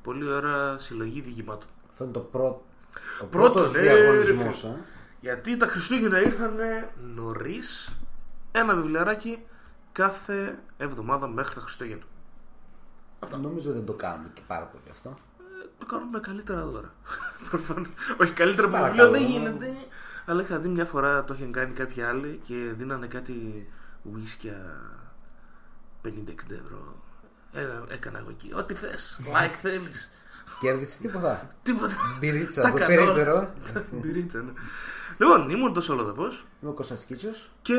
Πολύ 0.03 0.29
ωραία 0.29 0.79
συλλογή 0.79 1.21
διηγημάτων. 1.21 1.69
Αυτό 1.91 2.05
είναι 2.05 2.13
το 2.13 2.21
πρώτο. 2.21 2.63
Ο 3.23 3.27
Πρώτο 3.27 3.53
πρώτος 3.53 3.73
ναι, 3.73 3.81
διαγωνισμός, 3.81 4.63
ρε, 4.63 4.69
ε. 4.69 4.73
φίλε. 4.73 4.83
Γιατί 5.21 5.57
τα 5.57 5.67
Χριστούγεννα 5.67 6.21
ήρθαν 6.21 6.57
νωρίς 7.15 7.97
ένα 8.53 8.75
βιβλιαράκι 8.75 9.39
κάθε 9.93 10.59
εβδομάδα 10.77 11.29
μέχρι 11.29 11.55
τα 11.55 11.61
Χριστούγεννα. 11.61 12.05
Νομίζω 13.41 13.73
δεν 13.73 13.85
το 13.85 13.93
κάνουμε 13.93 14.31
και 14.35 14.43
πάρα 14.47 14.65
πολύ 14.65 14.85
αυτό. 14.91 15.15
Ε, 15.81 15.85
Το 15.85 15.87
κάνουμε 15.87 16.21
καλύτερα 16.21 16.61
τώρα. 16.63 16.93
Προφανώς. 17.51 17.89
Όχι, 18.21 18.33
καλύτερα 18.33 18.69
Σε 18.69 18.75
από 18.75 18.85
βιβλίο 18.85 19.05
παρακαλώ. 19.05 19.11
δεν 19.11 19.23
γίνεται. 19.23 19.67
Αλλά 20.27 20.43
είχα 20.43 20.59
δει 20.59 20.69
μια 20.69 20.85
φορά 20.85 21.25
το 21.25 21.35
είχαν 21.35 21.53
κάνει 21.53 21.73
κάποιοι 21.73 22.03
άλλοι 22.03 22.41
και 22.47 22.55
δίνανε 22.77 23.07
κάτι 23.07 23.69
ουίσκια 24.03 24.81
50-60 26.05 26.09
ευρώ. 26.51 27.03
Ε, 27.53 27.95
έκανα 27.95 28.19
εγώ 28.19 28.31
εκεί. 28.31 28.53
Ό,τι 28.55 28.75
θες. 28.75 29.21
Like 29.25 29.55
θέλεις. 29.63 30.11
Κέρδισες 30.61 30.97
τίποτα. 30.97 31.51
Τίποτα. 31.63 31.95
Μπυρίτσα, 32.21 32.63
Τα 32.63 32.71
το 32.73 32.79
κάνω 32.79 32.93
όλα. 33.03 33.13
περίπτερο. 33.13 33.53
Μπυρίτσα, 33.93 34.39
ναι. 34.39 34.53
Λοιπόν, 35.19 35.51
ήμουν 35.51 35.73
τόσο 35.75 35.93
ολοδαπό 35.93 36.25
Είμαι 36.61 36.71
ο 36.71 36.73
Κώστας 36.73 37.05
Κίτσος. 37.05 37.51
και 37.63 37.75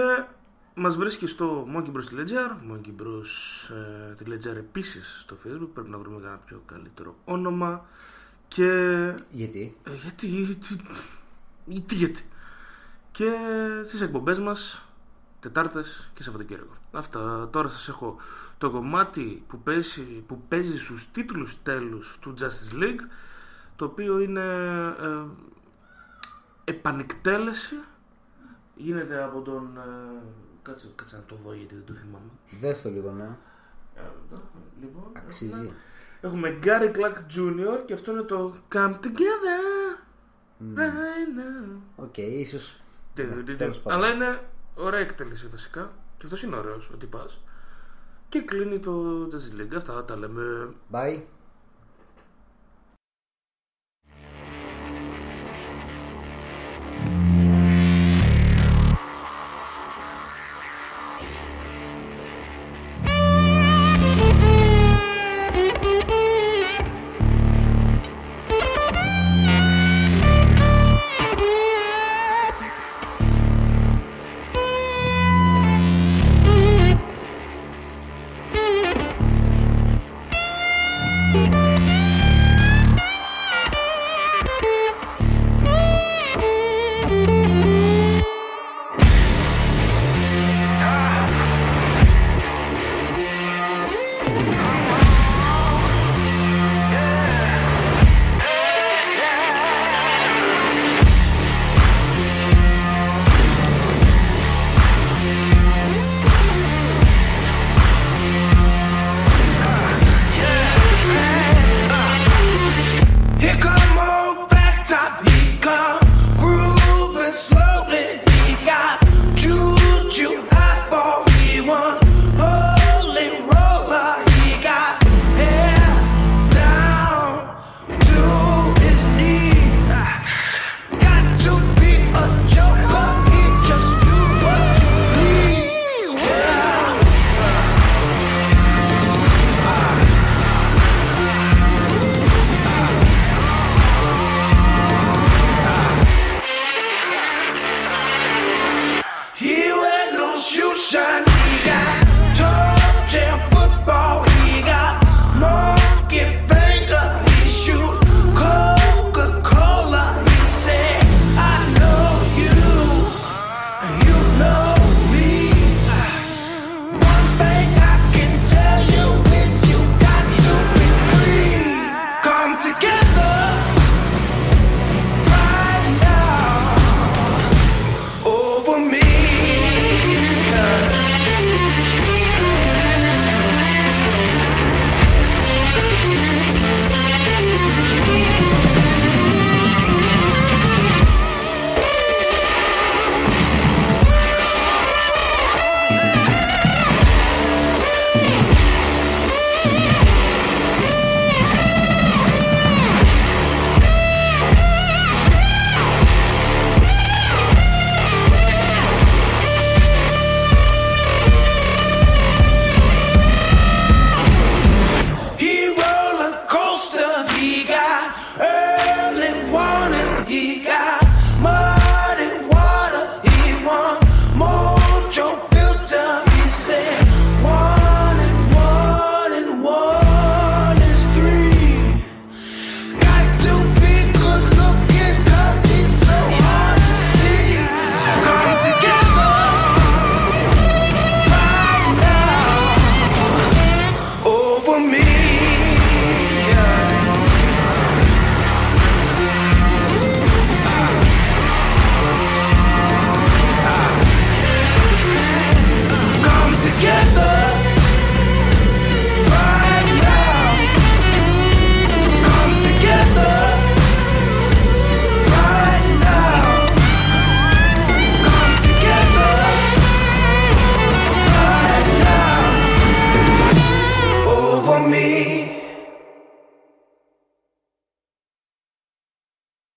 μας 0.76 0.96
βρίσκει 0.96 1.28
στο 1.28 1.68
Monkey 1.76 1.92
Bros. 1.92 2.20
Ledger. 2.20 2.72
Monkey 2.72 3.02
Bros. 3.02 3.74
Ε, 4.10 4.14
τη 4.14 4.24
Ledger 4.28 4.56
επίσης 4.56 5.20
στο 5.22 5.38
Facebook. 5.46 5.70
Πρέπει 5.74 5.90
να 5.90 5.98
βρούμε 5.98 6.18
ένα 6.18 6.40
πιο 6.46 6.62
καλύτερο 6.66 7.16
όνομα. 7.26 7.86
Και 8.48 9.14
Γιατί; 9.30 9.76
Ε, 9.84 9.92
γιατί, 9.96 10.58
τι, 11.66 11.82
τι 11.82 11.96
γιατί; 11.96 12.26
Και 13.12 13.32
στις 13.84 14.02
εκπομπές 14.02 14.40
μας 14.40 14.86
Τετάρτες 15.42 16.10
και 16.14 16.24
Σαββατοκύριακο. 16.24 16.74
Αυτά 16.92 17.50
τώρα 17.52 17.70
σας 17.70 17.88
έχω 17.88 18.18
το 18.58 18.72
κομμάτι 18.72 19.44
που 19.48 19.60
παίζει, 19.60 20.02
που 20.02 20.42
παίζει 20.48 20.78
στους 20.78 21.12
τίτλους 21.12 21.62
τέλους 21.64 22.18
του 22.20 22.34
Justice 22.40 22.82
League 22.84 23.08
το 23.76 23.86
οποίο 23.86 24.20
είναι 24.20 24.42
ε, 25.02 25.24
επανεκτέλεση 26.64 27.76
γίνεται 28.76 29.24
από 29.24 29.42
τον 29.42 29.78
ε, 29.78 30.22
κάτσε, 30.62 30.88
κάτσε 30.96 31.16
να 31.16 31.24
το 31.24 31.36
δω 31.44 31.54
γιατί 31.54 31.76
δεν 31.76 31.84
το 31.86 31.94
θυμάμαι 31.94 32.30
Δες 32.60 32.82
το 32.82 32.90
λίγο, 32.90 33.12
ναι. 33.12 33.30
λοιπόν, 34.82 35.04
Αξίζει. 35.14 35.52
έχουμε, 35.52 35.74
έχουμε 36.22 36.60
Gary 36.64 36.96
Clark 36.96 37.18
Jr. 37.38 37.80
και 37.86 37.94
αυτό 37.94 38.12
είναι 38.12 38.22
το 38.22 38.56
Come 38.74 38.94
Together 39.04 39.96
right 40.76 41.40
now 41.40 41.80
OK, 41.96 42.18
ίσως. 42.18 42.82
Τε- 43.14 43.36
Ναι, 43.36 43.44
τε- 43.44 43.58
τέλος 43.58 43.76
τε- 43.76 43.86
πάντων. 43.86 44.04
Αλλά 44.04 44.14
είναι 44.14 44.40
ωραία 44.76 45.00
εκτέλεση 45.00 45.48
βασικά. 45.48 45.92
Και 46.18 46.26
αυτός 46.26 46.44
είναι 46.44 46.56
ωραίος 46.56 46.90
ο 46.94 46.96
τυπάς. 46.98 47.40
Και 48.30 48.42
κλείνει 48.42 48.80
το 48.80 49.24
Justice 49.32 49.62
League. 49.62 49.76
Αυτά 49.76 50.06
τα 50.06 50.16
λέμε. 50.18 50.74
Bye. 50.92 51.22